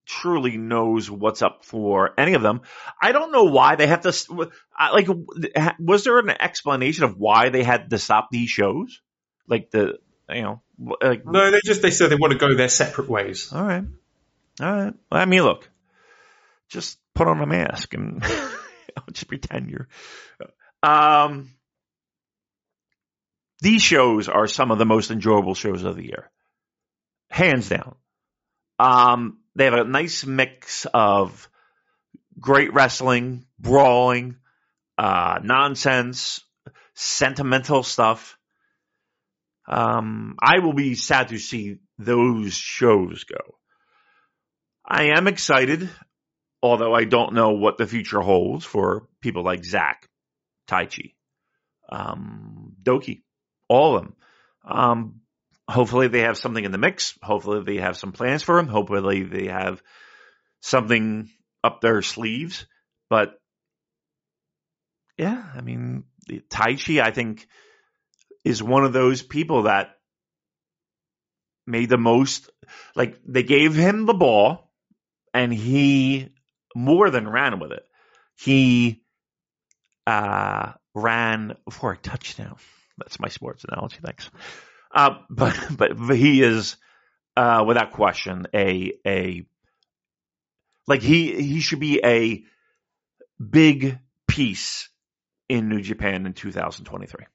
truly 0.06 0.56
knows 0.56 1.10
what's 1.10 1.42
up 1.42 1.64
for 1.64 2.12
any 2.18 2.34
of 2.34 2.42
them. 2.42 2.62
I 3.00 3.12
don't 3.12 3.32
know 3.32 3.44
why 3.44 3.76
they 3.76 3.86
have 3.86 4.00
to, 4.02 4.50
like, 4.92 5.08
was 5.78 6.04
there 6.04 6.18
an 6.18 6.30
explanation 6.30 7.04
of 7.04 7.16
why 7.16 7.50
they 7.50 7.62
had 7.62 7.90
to 7.90 7.98
stop 7.98 8.28
these 8.30 8.50
shows? 8.50 9.00
Like 9.46 9.70
the, 9.70 9.98
you 10.28 10.42
know, 10.42 10.62
like, 11.00 11.24
no, 11.24 11.50
they 11.50 11.60
just, 11.64 11.82
they 11.82 11.90
said 11.90 12.10
they 12.10 12.16
want 12.16 12.32
to 12.32 12.38
go 12.38 12.54
their 12.54 12.68
separate 12.68 13.08
ways. 13.08 13.52
All 13.52 13.62
right. 13.62 13.84
All 14.60 14.72
right. 14.72 14.94
Well, 15.10 15.20
I 15.20 15.24
mean, 15.24 15.42
look, 15.42 15.68
just 16.68 16.98
put 17.14 17.28
on 17.28 17.40
a 17.40 17.46
mask 17.46 17.94
and 17.94 18.22
just 19.12 19.28
pretend 19.28 19.70
you're, 19.70 19.88
um, 20.82 21.50
these 23.60 23.82
shows 23.82 24.28
are 24.28 24.46
some 24.46 24.70
of 24.70 24.78
the 24.78 24.84
most 24.84 25.10
enjoyable 25.10 25.54
shows 25.54 25.84
of 25.84 25.96
the 25.96 26.04
year. 26.04 26.30
Hands 27.30 27.66
down. 27.68 27.94
Um, 28.78 29.38
they 29.54 29.66
have 29.66 29.74
a 29.74 29.84
nice 29.84 30.26
mix 30.26 30.86
of 30.92 31.48
great 32.38 32.74
wrestling, 32.74 33.46
brawling, 33.58 34.36
uh, 34.98 35.38
nonsense, 35.42 36.40
sentimental 36.94 37.82
stuff. 37.82 38.36
Um, 39.68 40.36
I 40.42 40.58
will 40.58 40.72
be 40.72 40.94
sad 40.94 41.28
to 41.28 41.38
see 41.38 41.78
those 41.98 42.54
shows 42.54 43.24
go. 43.24 43.58
I 44.84 45.16
am 45.16 45.28
excited, 45.28 45.88
although 46.62 46.94
I 46.94 47.04
don't 47.04 47.34
know 47.34 47.50
what 47.50 47.76
the 47.76 47.86
future 47.86 48.20
holds 48.20 48.64
for 48.64 49.08
people 49.20 49.42
like 49.42 49.64
Zack, 49.64 50.08
Taichi, 50.68 51.14
um, 51.90 52.74
Doki, 52.82 53.22
all 53.68 53.96
of 53.96 54.02
them. 54.02 54.14
Um, 54.64 55.20
hopefully 55.68 56.08
they 56.08 56.20
have 56.20 56.38
something 56.38 56.64
in 56.64 56.70
the 56.70 56.78
mix. 56.78 57.18
Hopefully 57.22 57.62
they 57.64 57.80
have 57.80 57.96
some 57.96 58.12
plans 58.12 58.42
for 58.42 58.58
him. 58.58 58.68
Hopefully 58.68 59.24
they 59.24 59.46
have 59.46 59.82
something 60.60 61.28
up 61.64 61.80
their 61.80 62.02
sleeves. 62.02 62.66
But 63.10 63.34
yeah, 65.18 65.42
I 65.54 65.60
mean, 65.60 66.04
Taichi, 66.30 67.02
I 67.02 67.10
think, 67.10 67.46
is 68.44 68.62
one 68.62 68.84
of 68.84 68.92
those 68.92 69.22
people 69.22 69.64
that 69.64 69.96
made 71.66 71.88
the 71.88 71.98
most. 71.98 72.50
Like 72.94 73.20
they 73.26 73.42
gave 73.42 73.74
him 73.74 74.06
the 74.06 74.14
ball, 74.14 74.70
and 75.34 75.52
he 75.52 76.30
more 76.74 77.10
than 77.10 77.28
ran 77.28 77.58
with 77.60 77.72
it. 77.72 77.84
He 78.36 79.02
uh, 80.06 80.72
ran 80.94 81.56
for 81.70 81.92
a 81.92 81.96
touchdown. 81.96 82.56
That's 82.98 83.20
my 83.20 83.28
sports 83.28 83.64
analogy. 83.68 83.98
Thanks. 84.02 84.30
Uh, 84.94 85.16
but 85.30 85.56
but 85.76 86.16
he 86.16 86.42
is 86.42 86.76
uh, 87.36 87.64
without 87.66 87.92
question 87.92 88.46
a 88.54 88.92
a 89.06 89.46
like 90.86 91.02
he 91.02 91.40
he 91.42 91.60
should 91.60 91.80
be 91.80 92.00
a 92.04 92.44
big 93.42 93.98
piece 94.26 94.88
in 95.48 95.68
New 95.68 95.80
Japan 95.80 96.26
in 96.26 96.32
2023. 96.32 97.26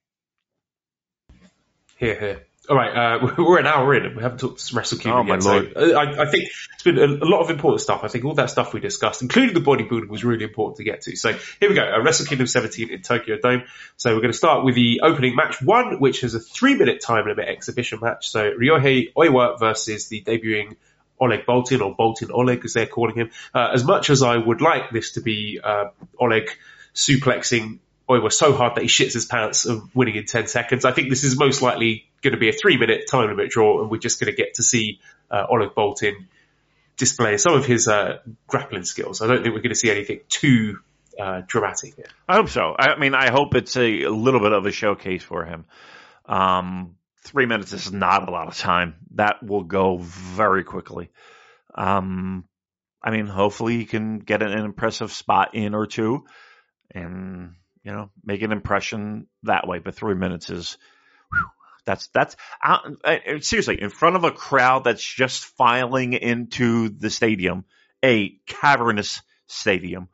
Here, 1.98 2.18
here. 2.18 2.46
All 2.70 2.76
right, 2.76 3.20
uh, 3.20 3.34
we're 3.38 3.58
an 3.58 3.66
hour 3.66 3.94
in 3.94 4.06
and 4.06 4.16
we 4.16 4.22
haven't 4.22 4.38
talked 4.38 4.72
Wrestle 4.72 4.98
Kingdom 4.98 5.28
oh, 5.28 5.34
yet. 5.34 5.42
So 5.42 5.58
uh, 5.74 5.98
I, 5.98 6.22
I, 6.22 6.30
think 6.30 6.50
it's 6.74 6.82
been 6.84 6.98
a, 6.98 7.06
a, 7.06 7.26
lot 7.26 7.40
of 7.40 7.50
important 7.50 7.80
stuff. 7.80 8.04
I 8.04 8.08
think 8.08 8.24
all 8.24 8.34
that 8.34 8.50
stuff 8.50 8.72
we 8.72 8.80
discussed, 8.80 9.22
including 9.22 9.54
the 9.54 9.60
bodybuilding, 9.60 10.08
was 10.08 10.22
really 10.22 10.44
important 10.44 10.76
to 10.76 10.84
get 10.84 11.02
to. 11.02 11.16
So 11.16 11.32
here 11.32 11.68
we 11.68 11.74
go. 11.74 11.82
Uh, 11.82 12.00
Wrestle 12.02 12.26
Kingdom 12.26 12.46
17 12.46 12.90
in 12.90 13.02
Tokyo 13.02 13.38
Dome. 13.42 13.64
So 13.96 14.14
we're 14.14 14.20
going 14.20 14.32
to 14.32 14.38
start 14.38 14.64
with 14.64 14.76
the 14.76 15.00
opening 15.02 15.34
match 15.34 15.60
one, 15.60 15.98
which 15.98 16.22
is 16.22 16.34
a 16.34 16.40
three 16.40 16.76
minute 16.76 17.00
time 17.00 17.26
limit 17.26 17.48
exhibition 17.48 17.98
match. 18.00 18.28
So 18.28 18.52
Ryohei 18.52 19.12
Oiwa 19.14 19.58
versus 19.58 20.08
the 20.08 20.22
debuting 20.22 20.76
Oleg 21.18 21.46
Boltin 21.46 21.80
or 21.80 21.96
Boltin 21.96 22.30
Oleg 22.30 22.64
as 22.64 22.74
they're 22.74 22.86
calling 22.86 23.16
him. 23.16 23.30
Uh, 23.52 23.70
as 23.72 23.82
much 23.82 24.10
as 24.10 24.22
I 24.22 24.36
would 24.36 24.60
like 24.60 24.90
this 24.90 25.12
to 25.12 25.20
be 25.20 25.58
uh, 25.62 25.86
Oleg 26.20 26.50
suplexing 26.94 27.78
Oiwa 28.08 28.32
so 28.32 28.54
hard 28.54 28.76
that 28.76 28.82
he 28.82 28.88
shits 28.88 29.12
his 29.12 29.26
pants 29.26 29.66
of 29.66 29.94
winning 29.94 30.16
in 30.16 30.24
10 30.24 30.46
seconds, 30.46 30.84
I 30.84 30.92
think 30.92 31.10
this 31.10 31.24
is 31.24 31.38
most 31.38 31.60
likely 31.60 32.06
going 32.22 32.32
to 32.32 32.38
be 32.38 32.48
a 32.48 32.52
three 32.52 32.78
minute 32.78 33.06
time 33.08 33.28
limit 33.28 33.50
draw, 33.50 33.82
and 33.82 33.90
we're 33.90 33.98
just 33.98 34.20
going 34.20 34.32
to 34.32 34.36
get 34.36 34.54
to 34.54 34.62
see 34.62 35.00
uh, 35.30 35.46
Oleg 35.50 35.70
Boltin 35.76 36.26
display 36.96 37.36
some 37.36 37.54
of 37.54 37.66
his 37.66 37.86
uh, 37.86 38.18
grappling 38.46 38.84
skills. 38.84 39.20
I 39.20 39.26
don't 39.26 39.42
think 39.42 39.54
we're 39.54 39.60
going 39.60 39.70
to 39.70 39.76
see 39.76 39.90
anything 39.90 40.20
too 40.28 40.78
uh, 41.18 41.42
dramatic 41.46 41.94
here. 41.96 42.06
I 42.28 42.36
hope 42.36 42.48
so. 42.48 42.74
I 42.78 42.98
mean, 42.98 43.14
I 43.14 43.30
hope 43.30 43.54
it's 43.54 43.76
a, 43.76 44.04
a 44.04 44.10
little 44.10 44.40
bit 44.40 44.52
of 44.52 44.66
a 44.66 44.72
showcase 44.72 45.22
for 45.22 45.44
him. 45.44 45.66
Um, 46.26 46.96
three 47.22 47.46
minutes 47.46 47.72
is 47.72 47.92
not 47.92 48.28
a 48.28 48.30
lot 48.30 48.48
of 48.48 48.56
time. 48.56 48.94
That 49.14 49.42
will 49.42 49.64
go 49.64 49.98
very 49.98 50.64
quickly. 50.64 51.10
Um, 51.74 52.44
I 53.02 53.10
mean, 53.10 53.26
hopefully 53.26 53.76
he 53.76 53.84
can 53.84 54.18
get 54.18 54.42
an 54.42 54.52
impressive 54.58 55.12
spot 55.12 55.54
in 55.54 55.74
or 55.74 55.86
two, 55.86 56.24
and 56.90 57.54
you 57.88 57.94
know, 57.94 58.10
make 58.22 58.42
an 58.42 58.52
impression 58.52 59.28
that 59.44 59.66
way. 59.66 59.78
But 59.78 59.94
three 59.94 60.14
minutes 60.14 60.50
is 60.50 60.76
that's 61.86 62.08
that's 62.08 62.36
uh, 62.62 62.76
seriously 63.40 63.80
in 63.80 63.88
front 63.88 64.16
of 64.16 64.24
a 64.24 64.30
crowd 64.30 64.84
that's 64.84 65.02
just 65.02 65.42
filing 65.42 66.12
into 66.12 66.90
the 66.90 67.08
stadium, 67.08 67.64
a 68.04 68.36
cavernous 68.46 69.22
stadium. 69.46 70.08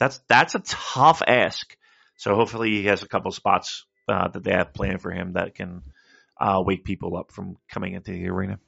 That's 0.00 0.20
that's 0.26 0.56
a 0.56 0.64
tough 0.66 1.22
ask. 1.24 1.76
So 2.16 2.34
hopefully 2.34 2.70
he 2.70 2.86
has 2.86 3.04
a 3.04 3.08
couple 3.08 3.30
spots 3.30 3.86
uh, 4.08 4.26
that 4.26 4.42
they 4.42 4.50
have 4.50 4.74
planned 4.74 5.00
for 5.00 5.12
him 5.12 5.34
that 5.34 5.54
can 5.54 5.82
uh, 6.40 6.60
wake 6.66 6.82
people 6.82 7.16
up 7.16 7.30
from 7.30 7.56
coming 7.70 7.94
into 7.94 8.10
the 8.10 8.28
arena. 8.30 8.58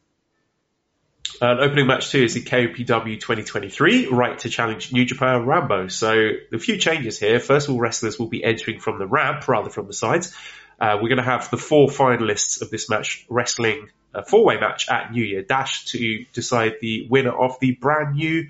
Uh, 1.42 1.56
opening 1.60 1.86
match 1.86 2.10
two 2.10 2.22
is 2.22 2.34
the 2.34 2.42
KOPW 2.42 3.18
2023 3.18 4.06
right 4.06 4.38
to 4.38 4.48
challenge 4.48 4.92
New 4.92 5.04
Japan 5.04 5.46
Rambo. 5.46 5.88
So 5.88 6.30
a 6.52 6.58
few 6.58 6.76
changes 6.76 7.18
here. 7.18 7.40
First 7.40 7.68
of 7.68 7.74
all, 7.74 7.80
wrestlers 7.80 8.18
will 8.18 8.28
be 8.28 8.44
entering 8.44 8.78
from 8.78 8.98
the 8.98 9.06
ramp 9.06 9.46
rather 9.48 9.70
from 9.70 9.86
the 9.86 9.92
sides. 9.92 10.34
Uh, 10.80 10.98
we're 11.00 11.08
going 11.08 11.18
to 11.18 11.24
have 11.24 11.50
the 11.50 11.56
four 11.56 11.88
finalists 11.88 12.62
of 12.62 12.70
this 12.70 12.88
match 12.88 13.26
wrestling 13.28 13.88
a 14.14 14.22
four-way 14.22 14.58
match 14.60 14.88
at 14.88 15.12
New 15.12 15.24
Year 15.24 15.42
Dash 15.42 15.86
to 15.86 16.24
decide 16.32 16.74
the 16.80 17.08
winner 17.10 17.36
of 17.36 17.58
the 17.60 17.72
brand 17.72 18.14
new 18.14 18.48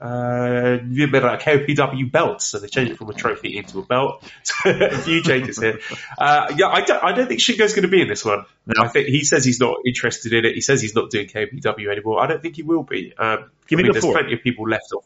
uh, 0.00 0.78
KOPW 0.78 2.10
belt. 2.10 2.42
So 2.42 2.58
they 2.58 2.68
changed 2.68 2.92
it 2.92 2.98
from 2.98 3.08
a 3.10 3.14
trophy 3.14 3.56
into 3.56 3.78
a 3.78 3.82
belt. 3.82 4.22
a 4.64 4.98
few 4.98 5.22
changes 5.22 5.58
here. 5.58 5.80
Uh, 6.18 6.52
yeah, 6.56 6.68
I 6.68 6.82
don't, 6.82 7.02
I 7.02 7.12
don't 7.12 7.26
think 7.26 7.40
Shingo's 7.40 7.72
going 7.72 7.82
to 7.82 7.88
be 7.88 8.02
in 8.02 8.08
this 8.08 8.24
one. 8.24 8.44
No. 8.66 8.82
I 8.82 8.88
think 8.88 9.08
he 9.08 9.24
says 9.24 9.44
he's 9.44 9.60
not 9.60 9.78
interested 9.86 10.32
in 10.32 10.44
it. 10.44 10.54
He 10.54 10.60
says 10.60 10.82
he's 10.82 10.94
not 10.94 11.10
doing 11.10 11.28
KOPW 11.28 11.90
anymore. 11.90 12.20
I 12.20 12.26
don't 12.26 12.42
think 12.42 12.56
he 12.56 12.62
will 12.62 12.82
be. 12.82 13.14
Um, 13.16 13.50
Give 13.66 13.78
I 13.78 13.82
me 13.82 13.82
mean, 13.84 13.86
the 13.86 13.92
there's 13.92 14.04
four. 14.04 14.12
plenty 14.14 14.34
of 14.34 14.42
people 14.42 14.68
left 14.68 14.92
off. 14.94 15.04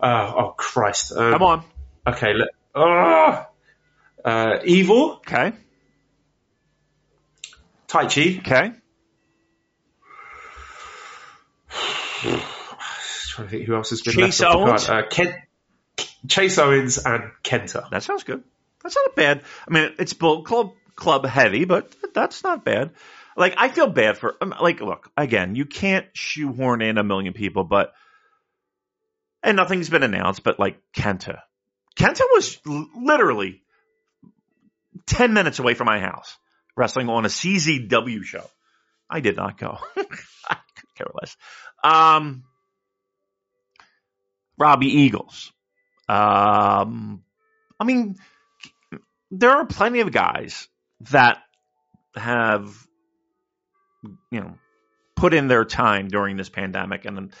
Uh, 0.00 0.32
oh 0.34 0.54
Christ! 0.56 1.12
Um, 1.12 1.32
Come 1.32 1.42
on. 1.42 1.64
Okay. 2.06 2.32
Let, 2.32 2.48
oh, 2.74 3.46
uh, 4.24 4.58
evil. 4.64 5.16
Okay. 5.16 5.52
Taichi. 7.86 8.38
Okay. 8.38 8.72
trying 13.40 13.48
to 13.48 13.56
think 13.56 13.66
who 13.66 13.74
else 13.74 13.90
has 13.90 14.02
been 14.02 14.14
Chase 14.14 14.40
left 14.40 14.54
Owens. 14.54 14.88
Uh, 14.88 15.02
Ken, 15.08 15.34
Chase 16.28 16.58
Owens 16.58 16.98
and 16.98 17.30
Kenta. 17.42 17.88
That 17.90 18.02
sounds 18.02 18.24
good. 18.24 18.42
That's 18.82 18.96
not 18.96 19.16
bad. 19.16 19.42
I 19.68 19.72
mean, 19.72 19.92
it's 19.98 20.12
Bullet 20.12 20.46
Club 20.46 20.72
club 20.96 21.26
heavy, 21.26 21.64
but 21.64 21.94
that's 22.14 22.42
not 22.42 22.64
bad. 22.64 22.90
Like 23.36 23.54
I 23.56 23.68
feel 23.68 23.88
bad 23.88 24.18
for 24.18 24.36
um, 24.40 24.54
like 24.60 24.80
look 24.80 25.10
again. 25.16 25.54
You 25.54 25.64
can't 25.64 26.06
shoehorn 26.12 26.82
in 26.82 26.98
a 26.98 27.04
million 27.04 27.32
people, 27.32 27.64
but 27.64 27.92
and 29.42 29.56
nothing's 29.56 29.88
been 29.88 30.02
announced. 30.02 30.42
But 30.42 30.58
like 30.58 30.78
Kenta, 30.94 31.40
Kenta 31.96 32.22
was 32.32 32.58
literally 32.64 33.62
10 35.06 35.32
minutes 35.32 35.58
away 35.58 35.74
from 35.74 35.86
my 35.86 36.00
house, 36.00 36.36
wrestling 36.76 37.08
on 37.08 37.24
a 37.24 37.28
CZW 37.28 38.24
show. 38.24 38.44
I 39.08 39.20
did 39.20 39.36
not 39.36 39.58
go. 39.58 39.78
I 39.96 40.56
could 40.76 40.94
care 40.96 41.06
less. 41.20 41.36
Um, 41.82 42.44
Robbie 44.60 45.00
Eagles. 45.00 45.52
Um, 46.08 47.24
I 47.80 47.84
mean, 47.84 48.16
there 49.30 49.50
are 49.50 49.66
plenty 49.66 50.00
of 50.00 50.12
guys 50.12 50.68
that 51.10 51.38
have, 52.14 52.76
you 54.30 54.40
know, 54.40 54.58
put 55.16 55.32
in 55.32 55.48
their 55.48 55.64
time 55.64 56.08
during 56.08 56.36
this 56.36 56.50
pandemic, 56.50 57.06
and 57.06 57.32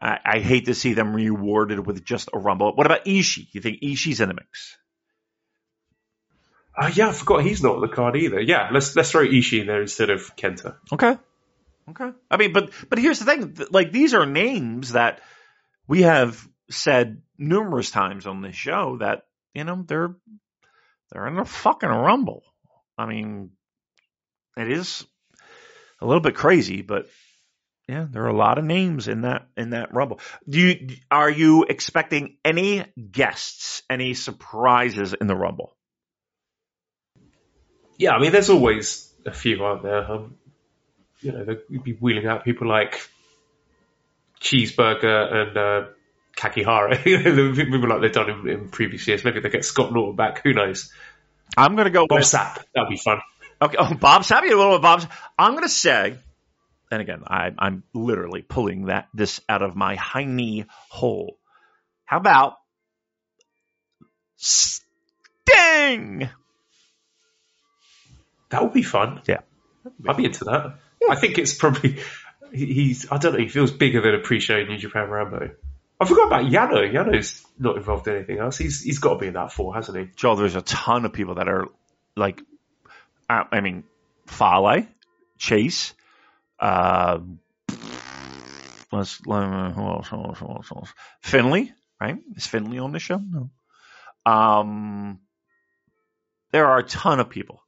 I, 0.00 0.18
I 0.24 0.38
hate 0.40 0.66
to 0.66 0.74
see 0.74 0.92
them 0.92 1.14
rewarded 1.14 1.84
with 1.84 2.04
just 2.04 2.28
a 2.32 2.38
rumble. 2.38 2.74
What 2.74 2.86
about 2.86 3.06
Ishii? 3.06 3.48
You 3.52 3.60
think 3.62 3.80
Ishii's 3.80 4.20
in 4.20 4.28
the 4.28 4.34
mix? 4.34 4.76
Uh, 6.76 6.90
yeah, 6.94 7.08
I 7.08 7.12
forgot 7.12 7.42
he's 7.42 7.62
not 7.62 7.76
on 7.76 7.80
the 7.80 7.88
card 7.88 8.16
either. 8.16 8.40
Yeah, 8.40 8.68
let's 8.72 8.94
let's 8.96 9.10
throw 9.10 9.26
Ishii 9.26 9.62
in 9.62 9.66
there 9.66 9.82
instead 9.82 10.10
of 10.10 10.36
Kenta. 10.36 10.76
Okay. 10.92 11.16
Okay. 11.90 12.10
I 12.30 12.36
mean, 12.36 12.52
but 12.52 12.70
but 12.88 12.98
here's 12.98 13.18
the 13.18 13.24
thing: 13.24 13.56
like 13.70 13.92
these 13.92 14.14
are 14.14 14.26
names 14.26 14.92
that 14.92 15.20
we 15.90 16.02
have 16.02 16.48
said 16.70 17.20
numerous 17.36 17.90
times 17.90 18.24
on 18.28 18.42
this 18.42 18.54
show 18.54 18.98
that 18.98 19.24
you 19.54 19.64
know 19.64 19.84
they're 19.84 20.14
they're 21.10 21.26
in 21.26 21.36
a 21.36 21.44
fucking 21.44 21.88
rumble. 21.88 22.44
I 22.96 23.06
mean, 23.06 23.50
it 24.56 24.70
is 24.70 25.04
a 26.00 26.06
little 26.06 26.20
bit 26.20 26.36
crazy, 26.36 26.82
but 26.82 27.08
yeah, 27.88 28.06
there 28.08 28.22
are 28.22 28.28
a 28.28 28.36
lot 28.36 28.58
of 28.58 28.64
names 28.64 29.08
in 29.08 29.22
that 29.22 29.48
in 29.56 29.70
that 29.70 29.92
rumble. 29.92 30.20
Do 30.48 30.60
you 30.60 30.96
are 31.10 31.28
you 31.28 31.64
expecting 31.68 32.36
any 32.44 32.84
guests, 33.10 33.82
any 33.90 34.14
surprises 34.14 35.12
in 35.12 35.26
the 35.26 35.34
rumble? 35.34 35.76
Yeah, 37.98 38.12
I 38.12 38.20
mean, 38.20 38.30
there's 38.30 38.48
always 38.48 39.12
a 39.26 39.32
few, 39.32 39.64
aren't 39.64 39.82
there? 39.82 40.08
Um, 40.08 40.36
you 41.20 41.32
know, 41.32 41.44
they'd 41.44 41.82
be 41.82 41.94
wheeling 41.94 42.28
out 42.28 42.44
people 42.44 42.68
like 42.68 43.10
Cheeseburger 44.40 45.32
and 45.32 45.56
uh, 45.56 45.88
Kakihara. 46.36 47.02
people 47.54 47.88
like 47.88 48.00
they've 48.00 48.12
done 48.12 48.30
in, 48.30 48.48
in, 48.48 48.68
previous 48.70 49.06
years. 49.06 49.24
Maybe 49.24 49.40
they 49.40 49.50
get 49.50 49.64
Scott 49.64 49.92
Norton 49.92 50.16
back. 50.16 50.42
Who 50.42 50.52
knows? 50.52 50.90
I'm 51.56 51.74
going 51.74 51.86
to 51.86 51.90
go 51.90 52.06
Bob 52.06 52.20
with, 52.20 52.26
Sapp. 52.26 52.62
That'll 52.74 52.90
be 52.90 52.96
fun. 52.96 53.20
Okay, 53.60 53.76
oh, 53.78 53.94
Bob 53.94 54.22
Sapp. 54.22 54.42
You 54.44 54.56
a 54.56 54.58
little 54.58 54.78
bit, 54.78 54.82
Bob. 54.82 55.10
I'm 55.38 55.52
going 55.52 55.64
to 55.64 55.68
say, 55.68 56.16
and 56.90 57.02
again, 57.02 57.22
I, 57.26 57.50
I'm 57.58 57.82
literally 57.92 58.42
pulling 58.42 58.86
that 58.86 59.08
this 59.12 59.40
out 59.48 59.62
of 59.62 59.76
my 59.76 59.96
hiney 59.96 60.66
hole. 60.88 61.36
How 62.04 62.16
about 62.16 62.54
Sting? 64.36 66.28
That 68.48 68.62
would 68.62 68.72
be 68.72 68.82
fun. 68.82 69.20
Yeah, 69.26 69.40
I'd 70.08 70.16
be 70.16 70.24
into 70.24 70.44
that. 70.44 70.78
I 71.08 71.14
think 71.14 71.38
it's 71.38 71.54
probably 71.54 72.00
he's. 72.52 73.10
I 73.10 73.18
don't 73.18 73.32
know. 73.32 73.38
He 73.38 73.48
feels 73.48 73.70
bigger 73.70 74.00
than 74.00 74.14
a 74.14 74.18
pre-show 74.18 74.62
New 74.64 74.78
Japan 74.78 75.08
Rambo. 75.08 75.50
I 76.00 76.04
forgot 76.06 76.28
about 76.28 76.44
Yano. 76.46 76.90
Yano's 76.90 77.44
not 77.58 77.76
involved 77.76 78.08
in 78.08 78.16
anything 78.16 78.38
else. 78.38 78.56
He's 78.56 78.82
he's 78.82 78.98
got 78.98 79.14
to 79.14 79.18
be 79.18 79.26
in 79.26 79.34
that 79.34 79.52
four, 79.52 79.74
hasn't 79.74 79.98
he? 79.98 80.08
Joel, 80.16 80.36
there's 80.36 80.54
a 80.56 80.62
ton 80.62 81.04
of 81.04 81.12
people 81.12 81.34
that 81.34 81.48
are 81.48 81.66
like, 82.16 82.40
uh, 83.28 83.44
I 83.52 83.60
mean, 83.60 83.84
Fale, 84.26 84.86
Chase, 85.38 85.94
uh, 86.58 87.18
let's, 88.92 89.20
who 89.24 89.32
else, 89.32 89.68
who 89.74 89.82
else, 89.82 90.08
who 90.08 90.16
else, 90.16 90.38
who 90.68 90.76
else? 90.76 90.94
Finlay, 91.20 91.72
right? 92.00 92.18
Is 92.36 92.46
Finlay 92.46 92.78
on 92.78 92.92
the 92.92 92.98
show? 92.98 93.18
No. 93.18 93.50
Um, 94.24 95.20
there 96.52 96.66
are 96.66 96.78
a 96.78 96.82
ton 96.82 97.20
of 97.20 97.30
people 97.30 97.62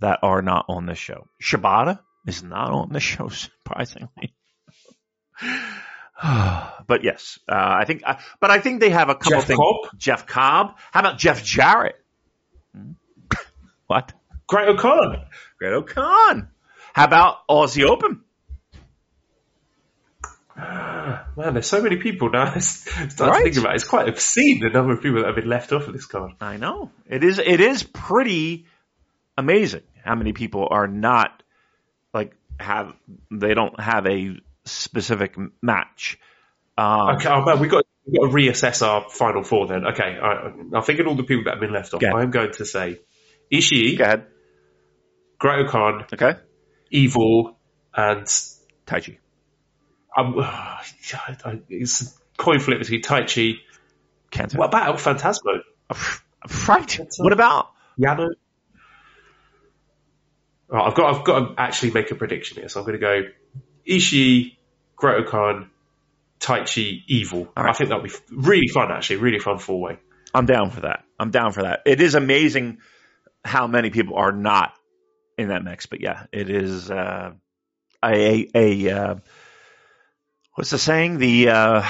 that 0.00 0.20
are 0.22 0.42
not 0.42 0.66
on 0.68 0.86
this 0.86 0.98
show. 0.98 1.28
Shibata 1.42 2.00
is 2.26 2.42
not 2.42 2.70
on 2.70 2.92
the 2.92 3.00
show, 3.10 3.28
surprisingly. 3.28 4.34
but 6.22 7.02
yes, 7.02 7.38
uh, 7.48 7.54
I 7.56 7.84
think. 7.86 8.02
Uh, 8.04 8.16
but 8.40 8.50
I 8.50 8.58
think 8.60 8.80
they 8.80 8.90
have 8.90 9.08
a 9.08 9.14
couple 9.14 9.38
Jeff 9.38 9.46
things. 9.46 9.58
Cobb? 9.58 9.98
Jeff 9.98 10.26
Cobb. 10.26 10.76
How 10.92 11.00
about 11.00 11.18
Jeff 11.18 11.42
Jarrett? 11.44 11.96
Hmm? 12.76 12.92
what? 13.86 14.12
Great-O-Khan. 14.46 15.26
Great 15.58 15.72
O'Con. 15.72 16.48
How 16.92 17.04
about 17.04 17.46
Aussie 17.48 17.84
Open? 17.84 18.22
Man, 20.56 21.54
there's 21.54 21.68
so 21.68 21.80
many 21.80 21.96
people 21.96 22.30
now. 22.30 22.54
Start 22.58 23.18
Right. 23.20 23.38
to 23.38 23.44
think 23.44 23.56
about 23.56 23.72
it. 23.72 23.76
It's 23.76 23.84
quite 23.84 24.08
obscene 24.08 24.60
the 24.60 24.68
number 24.70 24.92
of 24.92 25.00
people 25.02 25.20
that 25.20 25.26
have 25.26 25.36
been 25.36 25.48
left 25.48 25.72
off 25.72 25.86
of 25.86 25.92
this 25.92 26.06
card. 26.06 26.32
I 26.40 26.56
know 26.56 26.90
it 27.08 27.24
is. 27.24 27.38
It 27.38 27.60
is 27.60 27.82
pretty 27.82 28.66
amazing 29.38 29.82
how 30.04 30.16
many 30.16 30.32
people 30.32 30.68
are 30.70 30.86
not 30.86 31.42
have 32.60 32.94
they 33.30 33.54
don't 33.54 33.78
have 33.80 34.06
a 34.06 34.36
specific 34.64 35.36
match. 35.62 36.18
Um, 36.78 37.16
Okay, 37.16 37.28
oh 37.28 37.44
man, 37.44 37.58
we 37.60 37.68
got 37.68 37.84
we 38.06 38.18
got 38.18 38.28
to 38.28 38.34
reassess 38.34 38.86
our 38.86 39.08
final 39.10 39.42
four 39.42 39.66
then. 39.66 39.86
Okay, 39.86 40.18
I, 40.22 40.50
I'm 40.74 40.82
thinking 40.82 41.06
all 41.06 41.14
the 41.16 41.24
people 41.24 41.44
that 41.44 41.52
have 41.54 41.60
been 41.60 41.72
left 41.72 41.92
off. 41.94 42.02
I'm 42.02 42.30
going 42.30 42.52
to 42.52 42.64
say 42.64 43.00
Ishii, 43.52 43.98
Go 43.98 44.04
ahead. 44.04 44.26
Great-O-Khan, 45.38 46.04
Okay. 46.12 46.34
Evil, 46.90 47.58
and 47.94 48.26
Taichi. 48.86 49.18
um, 50.16 50.34
it's 51.70 52.02
a 52.02 52.06
coin 52.36 52.60
flip 52.60 52.78
between 52.78 53.02
Taichi. 53.02 53.54
What 54.54 54.66
about 54.66 54.86
El 54.86 54.94
Phantasmo? 54.94 55.60
Right. 56.66 56.98
What 57.18 57.34
about 57.34 57.66
Yano? 57.98 58.28
Right, 60.70 60.86
I've 60.86 60.94
got 60.94 61.14
I've 61.14 61.24
got 61.24 61.38
to 61.40 61.54
actually 61.60 61.90
make 61.92 62.10
a 62.10 62.14
prediction 62.14 62.58
here, 62.58 62.68
so 62.68 62.80
I'm 62.80 62.86
going 62.86 62.98
to 62.98 63.04
go 63.04 63.22
Ishii, 63.88 64.56
Great-O-Khan, 64.94 65.70
Taichi, 66.38 67.02
Evil. 67.08 67.48
Right. 67.56 67.70
I 67.70 67.72
think 67.72 67.90
that'll 67.90 68.04
be 68.04 68.12
really 68.30 68.68
fun. 68.68 68.92
Actually, 68.92 69.16
really 69.16 69.40
fun 69.40 69.58
four 69.58 69.80
way. 69.80 69.98
I'm 70.32 70.46
down 70.46 70.70
for 70.70 70.82
that. 70.82 71.04
I'm 71.18 71.30
down 71.30 71.52
for 71.52 71.62
that. 71.62 71.80
It 71.86 72.00
is 72.00 72.14
amazing 72.14 72.78
how 73.44 73.66
many 73.66 73.90
people 73.90 74.16
are 74.16 74.32
not 74.32 74.72
in 75.36 75.48
that 75.48 75.64
mix, 75.64 75.86
but 75.86 76.00
yeah, 76.00 76.26
it 76.32 76.48
is 76.50 76.88
uh, 76.88 77.32
a 78.04 78.48
a 78.54 78.90
uh, 78.90 79.14
what's 80.54 80.70
the 80.70 80.78
saying? 80.78 81.18
The 81.18 81.48
uh, 81.48 81.82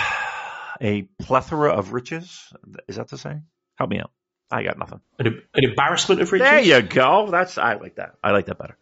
a 0.81 1.03
plethora 1.20 1.72
of 1.72 1.93
riches. 1.93 2.51
Is 2.89 2.97
that 2.97 3.09
the 3.09 3.18
saying? 3.18 3.43
Help 3.76 3.91
me 3.91 4.01
out. 4.01 4.11
I 4.51 4.62
got 4.62 4.78
nothing. 4.78 5.01
An, 5.18 5.42
an 5.55 5.64
embarrassment 5.64 6.20
of 6.20 6.32
riches. 6.32 6.48
There 6.48 6.61
you 6.61 6.82
go. 6.82 7.30
That's 7.30 7.57
I 7.59 7.74
like 7.74 7.96
that. 7.96 8.14
I 8.22 8.32
like 8.32 8.46
that 8.46 8.59
better. 8.59 8.76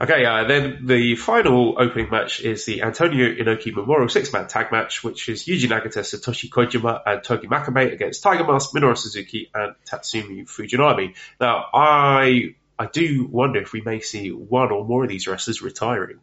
Okay, 0.00 0.24
uh, 0.24 0.48
then 0.48 0.86
the 0.86 1.14
final 1.14 1.76
opening 1.78 2.10
match 2.10 2.40
is 2.40 2.64
the 2.64 2.82
Antonio 2.82 3.32
Inoki 3.34 3.72
Memorial 3.72 4.08
six-man 4.08 4.48
tag 4.48 4.72
match, 4.72 5.04
which 5.04 5.28
is 5.28 5.44
Yuji 5.44 5.68
Nagata, 5.68 6.00
Satoshi 6.00 6.48
Kojima, 6.48 7.02
and 7.06 7.22
Togi 7.22 7.46
Makabe 7.46 7.92
against 7.92 8.22
Tiger 8.22 8.44
Mask, 8.44 8.74
Minoru 8.74 8.98
Suzuki, 8.98 9.50
and 9.54 9.74
Tatsumi 9.86 10.44
Fujinami. 10.48 11.14
Now, 11.40 11.66
I 11.72 12.56
I 12.78 12.86
do 12.86 13.28
wonder 13.30 13.60
if 13.60 13.72
we 13.72 13.82
may 13.82 14.00
see 14.00 14.30
one 14.32 14.72
or 14.72 14.84
more 14.84 15.04
of 15.04 15.08
these 15.08 15.28
wrestlers 15.28 15.62
retiring 15.62 16.18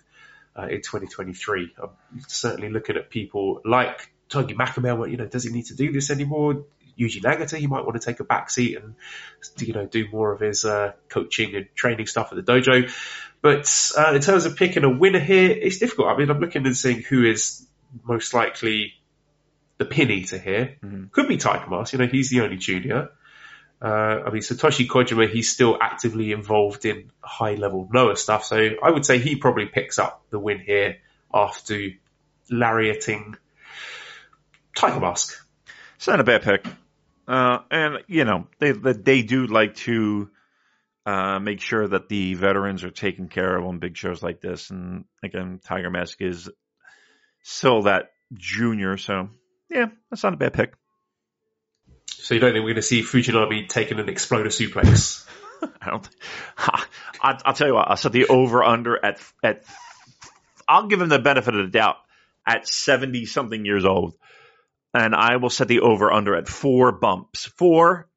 uh, 0.57 0.63
in 0.63 0.82
2023. 0.82 1.73
I'm 1.82 1.89
certainly 2.27 2.69
looking 2.69 2.97
at 2.97 3.09
people 3.09 3.61
like 3.63 4.11
Togi 4.27 4.55
Makabe. 4.55 4.97
well, 4.97 5.07
You 5.07 5.15
know, 5.17 5.27
does 5.27 5.43
he 5.43 5.51
need 5.51 5.67
to 5.67 5.75
do 5.75 5.91
this 5.93 6.09
anymore? 6.11 6.65
Yuji 7.00 7.22
Nagata, 7.22 7.58
he 7.58 7.68
might 7.68 7.86
want 7.86 8.00
to 8.00 8.06
take 8.06 8.20
a 8.20 8.24
back 8.24 8.50
seat 8.50 8.78
and 8.78 8.95
you 9.58 9.74
know 9.74 9.86
do 9.86 10.08
more 10.12 10.32
of 10.34 10.39
his 10.39 10.66
uh, 10.66 10.93
coaching 11.08 11.56
and 11.56 11.68
training 11.76 12.08
stuff 12.08 12.32
at 12.32 12.36
the 12.36 12.52
dojo. 12.52 12.91
But 13.41 13.91
uh, 13.97 14.14
in 14.16 14.22
terms 14.22 14.45
of 14.45 14.58
picking 14.58 14.84
a 14.84 14.89
winner 14.89 15.20
here, 15.20 15.50
it's 15.50 15.78
difficult. 15.78 16.10
I 16.10 16.18
mean, 16.18 16.30
I'm 16.30 16.39
looking 16.39 16.66
and 16.66 16.76
seeing 16.76 17.02
who 17.02 17.26
is 17.26 17.66
most 18.04 18.34
likely 18.34 18.93
the 19.78 19.86
pin 19.86 20.12
eater 20.12 20.38
here. 20.38 20.76
Could 21.12 21.28
be 21.28 21.38
Tiger 21.38 21.70
Mask. 21.70 21.93
You 21.93 22.00
know, 22.00 22.08
he's 22.08 22.30
the 22.30 22.41
only 22.41 22.58
junior. 22.58 23.10
Uh, 23.82 23.86
I 24.26 24.30
mean, 24.30 24.41
Satoshi 24.41 24.88
Kojima, 24.88 25.30
he's 25.30 25.50
still 25.50 25.78
actively 25.80 26.34
involved 26.34 26.84
in 26.84 27.12
high 27.22 27.56
level 27.56 27.88
Noah 27.91 28.18
stuff. 28.18 28.43
So 28.43 28.72
I 28.84 28.91
would 28.91 29.06
say 29.06 29.20
he 29.20 29.38
probably 29.38 29.68
picks 29.68 29.97
up 30.00 30.22
the 30.32 30.39
win 30.39 30.60
here 30.60 30.97
after 31.34 31.91
lariating 32.52 33.38
Tiger 34.76 35.00
Mask. 35.00 35.34
Not 36.08 36.20
a 36.20 36.24
bad 36.24 36.41
pick. 36.41 36.66
Uh, 37.30 37.59
and 37.69 37.99
you 38.07 38.25
know 38.25 38.47
they 38.57 38.71
they 38.71 39.21
do 39.21 39.45
like 39.45 39.75
to 39.75 40.32
uh, 41.05 41.38
make 41.38 41.61
sure 41.61 41.88
that 41.88 42.09
the 42.09 42.34
veterans 42.34 42.84
are 42.84 42.89
taken 42.89 43.27
care 43.27 43.55
of 43.55 43.65
on 43.65 43.77
big 43.77 43.95
shows 43.95 44.23
like 44.23 44.41
this. 44.41 44.71
And 44.71 45.05
again, 45.23 45.59
Tiger 45.63 45.91
Mask 45.91 46.19
is 46.21 46.49
still 47.43 47.84
that 47.84 48.09
junior, 48.34 48.97
so 48.97 49.30
yeah, 49.69 49.86
that's 50.09 50.23
not 50.23 50.34
a 50.34 50.38
bad 50.38 50.53
pick. 50.53 50.73
So 52.07 52.34
you 52.34 52.39
don't 52.39 52.51
think 52.51 52.63
we're 52.63 52.73
going 52.73 52.75
to 52.77 52.82
see 52.82 53.03
Fujinami 53.03 53.69
taking 53.69 53.99
an 53.99 54.09
exploder 54.09 54.49
suplex? 54.49 55.23
I 55.82 55.89
don't. 55.91 56.09
I, 56.57 56.84
I'll 57.45 57.53
tell 57.53 57.67
you 57.67 57.75
what. 57.75 57.89
I'll 57.89 57.97
set 57.97 58.11
the 58.11 58.25
over 58.25 58.63
under 58.63 59.03
at 59.05 59.21
at. 59.43 59.63
I'll 60.67 60.88
give 60.88 60.99
him 60.99 61.09
the 61.09 61.19
benefit 61.19 61.55
of 61.55 61.65
the 61.65 61.71
doubt 61.71 61.97
at 62.47 62.67
seventy 62.67 63.25
something 63.25 63.65
years 63.65 63.86
old, 63.86 64.15
and 64.93 65.15
I 65.15 65.37
will 65.37 65.49
set 65.49 65.67
the 65.67 65.81
over 65.81 66.11
under 66.11 66.35
at 66.35 66.47
four 66.47 66.91
bumps. 66.91 67.45
Four 67.45 68.07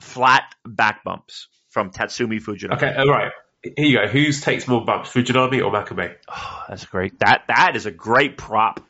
flat 0.00 0.54
back 0.64 1.04
bumps 1.04 1.48
from 1.70 1.90
Tatsumi 1.90 2.40
Fujinami. 2.42 2.76
Okay, 2.76 2.94
all 2.96 3.08
right. 3.08 3.32
Here 3.62 3.86
you 3.86 3.98
go. 3.98 4.06
Who's 4.08 4.40
takes 4.40 4.66
more 4.66 4.84
bumps, 4.84 5.10
Fujinami 5.10 5.64
or 5.64 5.72
Makabe? 5.72 6.16
Oh, 6.28 6.64
that's 6.68 6.84
great. 6.84 7.18
That 7.20 7.44
that 7.48 7.76
is 7.76 7.86
a 7.86 7.92
great 7.92 8.36
prop. 8.36 8.80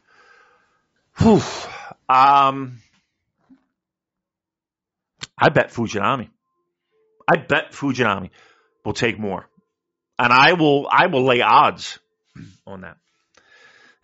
Whew. 1.18 1.42
Um, 2.08 2.80
I 5.38 5.50
bet 5.50 5.72
Fujinami. 5.72 6.30
I 7.28 7.36
bet 7.36 7.72
Fujinami 7.72 8.30
will 8.84 8.94
take 8.94 9.18
more, 9.18 9.46
and 10.18 10.32
I 10.32 10.54
will. 10.54 10.88
I 10.90 11.06
will 11.06 11.24
lay 11.24 11.42
odds 11.42 11.98
on 12.66 12.80
that. 12.80 12.96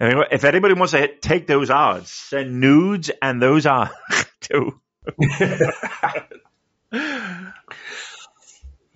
If 0.01 0.45
anybody 0.45 0.75
wants 0.75 0.93
to 0.93 0.99
hit, 0.99 1.23
take 1.23 1.47
those 1.47 1.71
odds, 1.71 2.11
send 2.11 2.61
nudes 2.61 3.11
and 3.21 3.43
those 3.43 3.67
odds 3.67 3.93
too. 4.41 4.81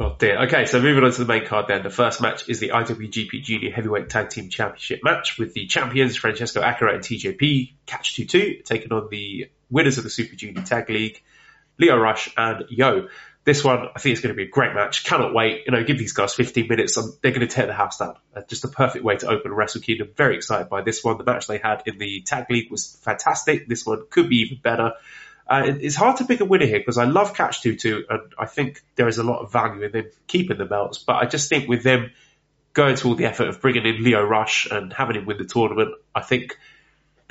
Oh 0.03 0.16
dear. 0.18 0.46
Okay, 0.46 0.66
so 0.66 0.80
moving 0.80 1.05
on 1.05 1.12
to 1.12 1.24
the 1.24 1.32
main 1.32 1.46
card 1.46 1.66
then. 1.68 1.84
The 1.84 1.90
first 1.90 2.20
match 2.20 2.48
is 2.48 2.59
the 2.59 2.70
IWGP 2.70 3.42
Junior 3.42 3.70
Heavyweight 3.70 4.09
Tag 4.09 4.30
Team 4.30 4.48
Championship 4.48 5.00
match 5.05 5.38
with 5.38 5.55
the 5.55 5.66
champions 5.66 6.16
Francesco 6.16 6.61
Akira 6.61 6.94
and 6.94 7.05
TJP, 7.05 7.74
Catch 7.86 8.16
2-2, 8.16 8.64
taking 8.64 8.92
on 8.92 9.09
the 9.11 9.50
winners 9.70 9.98
of 9.98 10.05
the 10.05 10.11
Super 10.11 10.34
Junior 10.34 10.62
Tag 10.62 10.90
League, 10.90 11.22
Lio 11.78 11.96
Rush 11.96 12.32
and 12.36 12.64
Yo. 12.70 13.09
This 13.45 13.64
one, 13.64 13.88
I 13.95 13.99
think 13.99 14.12
it's 14.12 14.20
going 14.22 14.32
to 14.32 14.36
be 14.36 14.45
a 14.45 14.49
great 14.51 14.72
match. 14.72 15.05
Cannot 15.05 15.34
wait. 15.34 15.62
You 15.66 15.72
know, 15.72 15.82
give 15.82 15.99
these 15.99 16.12
guys 16.12 16.32
15 16.32 16.68
minutes. 16.68 16.97
Um, 16.97 17.12
they're 17.22 17.32
going 17.32 17.47
to 17.47 17.53
tear 17.53 17.66
the 17.66 17.72
house 17.72 17.99
down. 17.99 18.14
Uh, 18.36 18.43
just 18.49 18.64
a 18.64 18.68
perfect 18.68 19.05
way 19.05 19.16
to 19.16 19.26
open 19.28 19.53
Wrestle 19.53 19.80
Kingdom. 19.80 20.11
Very 20.16 20.36
excited 20.36 20.68
by 20.68 20.82
this 20.82 21.03
one. 21.03 21.18
The 21.18 21.24
match 21.24 21.49
they 21.49 21.59
had 21.59 21.82
in 21.86 21.99
the 21.99 22.20
Tag 22.22 22.47
League 22.51 22.70
was 22.70 22.97
fantastic. 23.03 23.66
This 23.66 23.84
one 23.84 24.05
could 24.11 24.28
be 24.28 24.36
even 24.43 24.59
better. 24.62 24.93
Uh, 25.49 25.64
it- 25.66 25.78
it's 25.82 25.97
hard 25.97 26.18
to 26.18 26.24
pick 26.24 26.40
a 26.40 26.45
winner 26.45 26.66
here 26.66 26.78
because 26.78 26.99
I 26.99 27.05
love 27.05 27.34
Catch 27.34 27.62
2-2 27.62 28.05
and 28.09 28.20
I 28.38 28.47
think 28.47 28.80
there 28.95 29.09
is 29.09 29.18
a 29.18 29.24
lot 29.24 29.40
of 29.40 29.51
value 29.51 29.82
in 29.82 29.90
them 29.90 30.11
keeping 30.28 30.57
the 30.59 30.64
belts. 30.64 30.99
But 30.99 31.16
I 31.16 31.26
just 31.26 31.49
think 31.49 31.68
with 31.68 31.82
them 31.82 32.12
going 32.74 32.95
to 32.97 33.09
all 33.09 33.16
the 33.16 33.26
effort 33.26 33.49
of 33.49 33.61
bringing 33.61 33.84
in 33.84 34.05
Lio 34.05 34.22
Rush 34.22 34.66
and 34.70 34.93
having 34.93 35.16
him 35.16 35.26
win 35.26 35.38
the 35.38 35.45
tournament, 35.45 35.95
I 36.14 36.20
think 36.22 36.59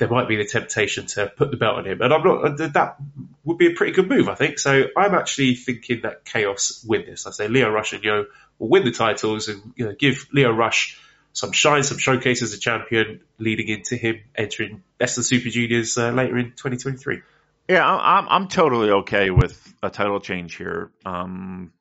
there 0.02 0.10
might 0.10 0.26
be 0.26 0.34
the 0.34 0.44
temptation 0.44 1.06
to 1.06 1.28
put 1.28 1.52
the 1.52 1.56
belt 1.56 1.76
on 1.76 1.86
him. 1.86 2.00
And 2.00 2.12
I'm 2.12 2.24
not, 2.24 2.56
that 2.72 2.96
would 3.44 3.56
be 3.56 3.68
a 3.68 3.74
pretty 3.74 3.92
good 3.92 4.08
move, 4.08 4.28
I 4.28 4.34
think. 4.34 4.58
So 4.58 4.86
I'm 4.96 5.14
actually 5.14 5.54
thinking 5.54 6.00
that 6.02 6.24
Chaos 6.24 6.84
win 6.84 7.04
this. 7.06 7.24
I 7.24 7.30
say 7.30 7.46
Lio 7.46 7.70
Rush 7.70 7.92
and 7.92 8.02
Yo 8.02 8.24
will 8.58 8.68
win 8.68 8.84
the 8.84 8.90
titles 8.90 9.46
and 9.46 9.72
you 9.76 9.86
know, 9.86 9.94
give 9.96 10.26
Lio 10.32 10.50
Rush 10.50 11.00
some 11.32 11.52
shine, 11.52 11.84
some 11.84 11.98
showcase 11.98 12.42
as 12.42 12.52
a 12.52 12.58
champion, 12.58 13.20
leading 13.38 13.68
into 13.68 13.94
him 13.94 14.22
entering 14.34 14.82
Best 14.98 15.18
of 15.18 15.24
Super 15.24 15.50
Juniors 15.50 15.96
uh, 15.96 16.10
later 16.10 16.36
in 16.36 16.46
2023. 16.46 17.22
Yeah, 17.68 17.88
I'm 17.88 18.28
I'm 18.28 18.48
totally 18.48 18.90
okay 18.90 19.30
with 19.30 19.56
a 19.84 19.88
title 19.88 20.18
change 20.18 20.56
here, 20.56 20.90
um, 21.06 21.72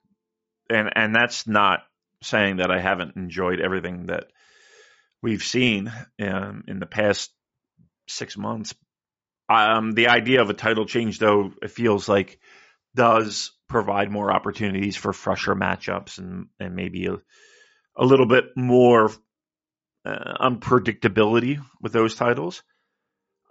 and 0.69 0.91
and 0.95 1.15
that's 1.15 1.47
not 1.47 1.79
saying 2.21 2.57
that 2.57 2.69
I 2.69 2.79
haven't 2.79 3.15
enjoyed 3.15 3.59
everything 3.59 4.05
that 4.05 4.27
we've 5.23 5.41
seen 5.41 5.91
um, 6.21 6.65
in 6.67 6.79
the 6.79 6.85
past 6.85 7.31
six 8.11 8.37
months. 8.37 8.73
Um, 9.49 9.91
the 9.91 10.07
idea 10.07 10.41
of 10.41 10.49
a 10.49 10.53
title 10.53 10.85
change, 10.85 11.19
though, 11.19 11.51
it 11.61 11.71
feels 11.71 12.07
like 12.07 12.39
does 12.95 13.51
provide 13.67 14.11
more 14.11 14.31
opportunities 14.31 14.95
for 14.95 15.13
fresher 15.13 15.55
matchups 15.55 16.17
and 16.17 16.47
and 16.59 16.75
maybe 16.75 17.07
a, 17.07 17.17
a 17.95 18.05
little 18.05 18.27
bit 18.27 18.45
more 18.55 19.11
uh, 20.05 20.49
unpredictability 20.49 21.63
with 21.81 21.93
those 21.93 22.15
titles. 22.15 22.63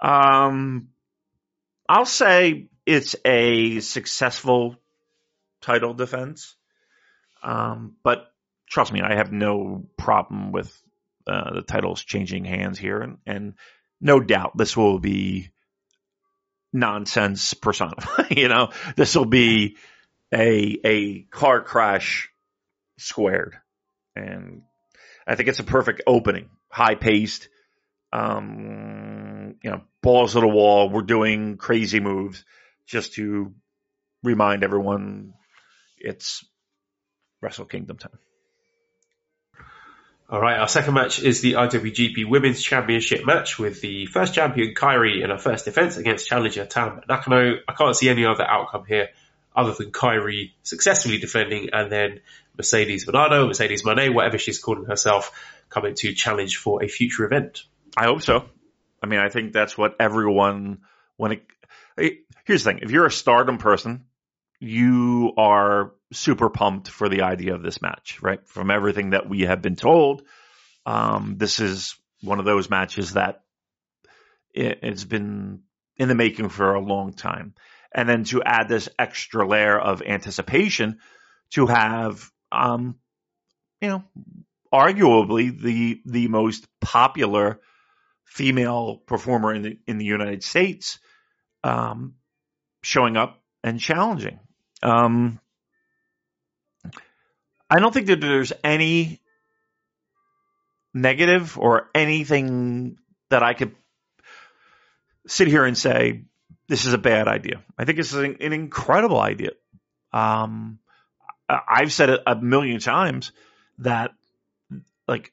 Um, 0.03 0.89
I'll 1.89 2.07
say 2.07 2.69
it's 2.87 3.17
a 3.25 3.81
successful 3.81 4.77
title 5.61 5.95
defense. 5.95 6.57
Um, 7.43 7.97
but 8.03 8.27
trust 8.69 8.93
me, 8.93 9.01
I 9.01 9.17
have 9.17 9.33
no 9.33 9.87
problem 9.97 10.53
with 10.53 10.73
uh, 11.27 11.55
the 11.55 11.63
titles 11.63 12.03
changing 12.03 12.45
hands 12.45 12.79
here, 12.79 13.01
and, 13.01 13.19
and 13.27 13.55
no 14.01 14.21
doubt 14.21 14.57
this 14.57 14.77
will 14.77 14.99
be 14.99 15.51
nonsense 16.73 17.55
personified. 17.55 18.31
you 18.37 18.49
know, 18.49 18.71
this 18.97 19.15
will 19.15 19.27
be 19.27 19.77
a 20.33 20.79
a 20.85 21.21
car 21.23 21.63
crash 21.63 22.31
squared, 22.99 23.57
and 24.17 24.63
I 25.27 25.35
think 25.35 25.49
it's 25.49 25.61
a 25.61 25.65
perfect 25.65 26.03
opening, 26.07 26.51
high 26.69 26.95
paced. 26.95 27.49
Um, 28.13 29.55
you 29.63 29.71
know, 29.71 29.83
balls 30.03 30.33
to 30.33 30.41
the 30.41 30.49
wall. 30.49 30.89
We're 30.89 31.03
doing 31.03 31.57
crazy 31.57 32.01
moves 32.01 32.45
just 32.87 33.15
to 33.15 33.55
remind 34.25 34.65
everyone 34.65 35.35
it's 35.97 36.45
Wrestle 37.41 37.67
Kingdom 37.67 37.99
time. 37.99 38.19
All 40.31 40.41
right, 40.41 40.61
our 40.61 40.69
second 40.69 40.95
match 40.95 41.21
is 41.21 41.41
the 41.41 41.55
IWGP 41.55 42.25
Women's 42.25 42.63
Championship 42.63 43.27
match 43.27 43.59
with 43.59 43.81
the 43.81 44.07
first 44.07 44.33
champion 44.33 44.75
Kairi 44.77 45.25
in 45.25 45.31
her 45.31 45.39
first 45.39 45.65
defense 45.65 45.97
against 45.97 46.29
challenger 46.29 46.65
Tam 46.67 47.01
Nakano. 47.09 47.57
I 47.67 47.73
can't 47.73 47.97
see 47.97 48.09
any 48.09 48.25
other 48.25 48.45
outcome 48.45 48.85
here 48.87 49.09
other 49.57 49.73
than 49.73 49.91
Kairi 49.91 50.53
successfully 50.63 51.19
defending 51.19 51.71
and 51.73 51.91
then 51.91 52.21
Mercedes 52.57 53.07
Monado, 53.07 53.49
Mercedes 53.49 53.83
Moné, 53.83 54.15
whatever 54.15 54.39
she's 54.39 54.61
calling 54.61 54.85
herself, 54.85 55.33
coming 55.69 55.97
to 55.97 56.15
challenge 56.15 56.59
for 56.59 56.81
a 56.81 56.87
future 56.87 57.25
event. 57.25 57.65
I 57.97 58.05
hope 58.05 58.23
so. 58.23 58.45
I 59.03 59.07
mean, 59.07 59.19
I 59.19 59.31
think 59.31 59.53
that's 59.53 59.77
what 59.77 59.97
everyone 59.99 60.83
when 61.17 61.41
it. 61.97 62.21
Here's 62.45 62.63
the 62.63 62.71
thing: 62.71 62.81
if 62.83 62.93
you're 62.93 63.07
a 63.07 63.11
Stardom 63.11 63.59
person, 63.59 64.05
you 64.61 65.33
are 65.39 65.93
super 66.13 66.51
pumped 66.51 66.89
for 66.89 67.09
the 67.09 67.23
idea 67.23 67.55
of 67.55 67.63
this 67.63 67.81
match, 67.81 68.21
right? 68.23 68.47
From 68.47 68.71
everything 68.71 69.11
that 69.11 69.29
we 69.29 69.43
have 69.43 69.63
been 69.63 69.77
told, 69.77 70.23
um, 70.85 71.37
this 71.39 71.61
is 71.61 71.97
one 72.23 72.39
of 72.39 72.45
those 72.45 72.69
matches 72.69 73.15
that 73.15 73.43
it, 74.53 74.81
it's 74.83 75.05
been 75.05 75.63
in 75.97 76.09
the 76.09 76.15
making 76.15 76.51
for 76.51 76.75
a 76.75 76.81
long 76.81 77.13
time, 77.15 77.55
and 77.93 78.09
then 78.09 78.25
to 78.25 78.43
add 78.43 78.69
this 78.69 78.89
extra 78.99 79.47
layer 79.47 79.79
of 79.79 80.03
anticipation 80.03 80.99
to 81.51 81.67
have, 81.67 82.31
um, 82.53 82.97
you 83.81 83.89
know, 83.89 84.05
arguably 84.73 85.59
the 85.59 86.01
the 86.05 86.29
most 86.29 86.67
popular 86.81 87.61
female 88.25 88.97
performer 89.07 89.55
in 89.55 89.63
the 89.63 89.79
in 89.87 89.99
the 89.99 90.05
United 90.05 90.45
States 90.45 90.99
um, 91.65 92.15
showing 92.83 93.17
up 93.17 93.43
and 93.65 93.81
challenging. 93.81 94.39
Um, 94.83 95.41
I 97.69 97.79
don't 97.79 97.93
think 97.93 98.07
that 98.09 98.21
there's 98.21 98.53
any 98.65 99.21
negative 100.93 101.59
or 101.59 101.89
anything 101.95 102.99
that 103.31 103.43
I 103.43 103.55
could 103.55 103.75
sit 105.27 105.49
here 105.49 105.65
and 105.65 105.79
say 105.79 106.25
this 106.69 106.85
is 106.85 106.95
a 106.95 106.99
bad 106.99 107.29
idea. 107.29 107.63
I 107.79 107.85
think 107.85 107.99
this 107.99 108.13
is 108.13 108.19
an, 108.19 108.37
an 108.41 108.53
incredible 108.53 109.21
idea. 109.21 109.51
Um, 110.13 110.79
I've 111.49 111.93
said 111.93 112.11
it 112.11 112.21
a 112.27 112.37
million 112.37 112.81
times 112.81 113.33
that 113.79 114.13
like 115.07 115.33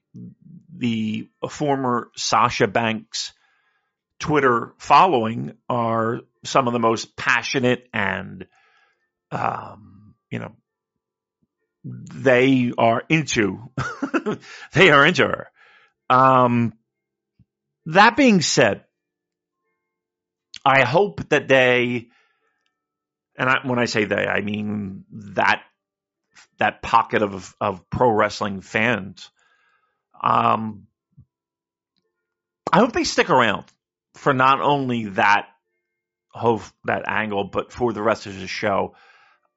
the 0.75 1.27
former 1.49 2.09
Sasha 2.15 2.67
Banks 2.67 3.33
Twitter 4.19 4.73
following 4.79 5.53
are 5.69 6.21
some 6.43 6.67
of 6.67 6.73
the 6.73 6.79
most 6.79 7.15
passionate 7.15 7.87
and 7.93 8.47
um, 9.31 10.15
you 10.29 10.39
know 10.39 10.53
they 11.83 12.71
are 12.77 13.03
into 13.09 13.69
they 14.73 14.91
are 14.91 15.05
into 15.05 15.23
her. 15.23 15.49
Um, 16.09 16.73
that 17.85 18.17
being 18.17 18.41
said, 18.41 18.83
I 20.65 20.83
hope 20.83 21.27
that 21.29 21.47
they 21.47 22.07
and 23.37 23.49
I, 23.49 23.59
when 23.63 23.79
I 23.79 23.85
say 23.85 24.05
they, 24.05 24.25
I 24.25 24.41
mean 24.41 25.05
that 25.11 25.61
that 26.57 26.81
pocket 26.81 27.21
of 27.21 27.55
of 27.61 27.89
pro 27.89 28.09
wrestling 28.09 28.61
fans. 28.61 29.29
Um, 30.21 30.87
I 32.73 32.79
hope 32.79 32.91
they 32.91 33.03
stick 33.03 33.29
around 33.29 33.65
for 34.15 34.33
not 34.33 34.59
only 34.59 35.05
that 35.05 35.47
hope 36.31 36.63
that 36.85 37.07
angle, 37.07 37.43
but 37.45 37.71
for 37.71 37.93
the 37.93 38.01
rest 38.01 38.25
of 38.25 38.37
the 38.39 38.47
show. 38.47 38.95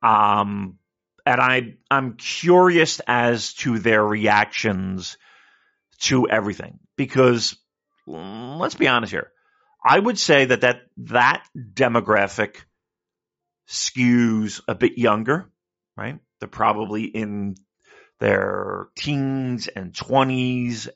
Um, 0.02 0.78
and 1.26 1.40
I 1.40 1.74
I'm 1.90 2.14
curious 2.14 3.00
as 3.06 3.54
to 3.54 3.78
their 3.78 4.04
reactions 4.04 5.18
to 6.00 6.28
everything 6.28 6.78
because 6.96 7.56
let's 8.06 8.74
be 8.74 8.88
honest 8.88 9.12
here. 9.12 9.30
I 9.84 9.98
would 9.98 10.18
say 10.18 10.46
that 10.46 10.62
that 10.62 10.82
that 10.98 11.44
demographic 11.56 12.56
skews 13.68 14.60
a 14.66 14.74
bit 14.74 14.98
younger, 14.98 15.50
right? 15.96 16.18
They're 16.38 16.48
probably 16.48 17.04
in 17.04 17.56
their 18.18 18.88
teens 18.96 19.68
and 19.68 19.94
twenties. 19.94 20.88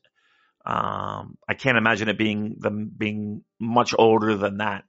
Um, 0.67 1.37
I 1.47 1.55
can't 1.55 1.79
imagine 1.79 2.09
it 2.09 2.19
being 2.19 2.57
them 2.59 2.91
being 2.97 3.45
much 3.61 3.95
older 3.97 4.37
than 4.37 4.59
that. 4.59 4.85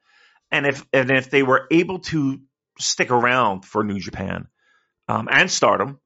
And 0.51 0.65
if 0.65 0.85
and 0.93 1.11
if 1.11 1.29
they 1.29 1.43
were 1.43 1.67
able 1.71 1.99
to 1.99 2.39
stick 2.79 3.11
around 3.11 3.65
for 3.65 3.83
New 3.83 3.99
Japan, 3.99 4.47
um, 5.07 5.27
and 5.31 5.49
Stardom, 5.49 5.99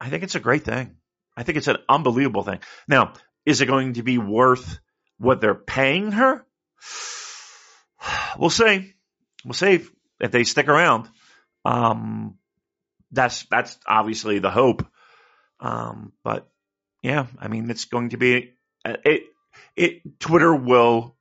I 0.00 0.10
think 0.10 0.22
it's 0.22 0.34
a 0.34 0.40
great 0.40 0.64
thing. 0.64 0.96
I 1.36 1.42
think 1.42 1.58
it's 1.58 1.68
an 1.68 1.78
unbelievable 1.88 2.42
thing. 2.42 2.60
Now, 2.86 3.14
is 3.44 3.60
it 3.60 3.66
going 3.66 3.94
to 3.94 4.02
be 4.02 4.18
worth 4.18 4.78
what 5.18 5.40
they're 5.40 5.54
paying 5.54 6.12
her? 6.12 6.44
We'll 8.36 8.50
see. 8.50 8.92
We'll 9.44 9.54
see 9.54 9.86
if 10.20 10.30
they 10.30 10.42
stick 10.44 10.68
around. 10.68 11.08
Um, 11.64 12.36
that's 13.12 13.44
that's 13.44 13.78
obviously 13.86 14.40
the 14.40 14.50
hope. 14.50 14.84
Um, 15.60 16.12
but 16.22 16.48
yeah, 17.02 17.26
I 17.38 17.48
mean, 17.48 17.70
it's 17.70 17.84
going 17.86 18.10
to 18.10 18.16
be 18.16 18.52
it. 18.84 19.22
It 19.76 20.18
Twitter 20.18 20.54
will 20.54 21.16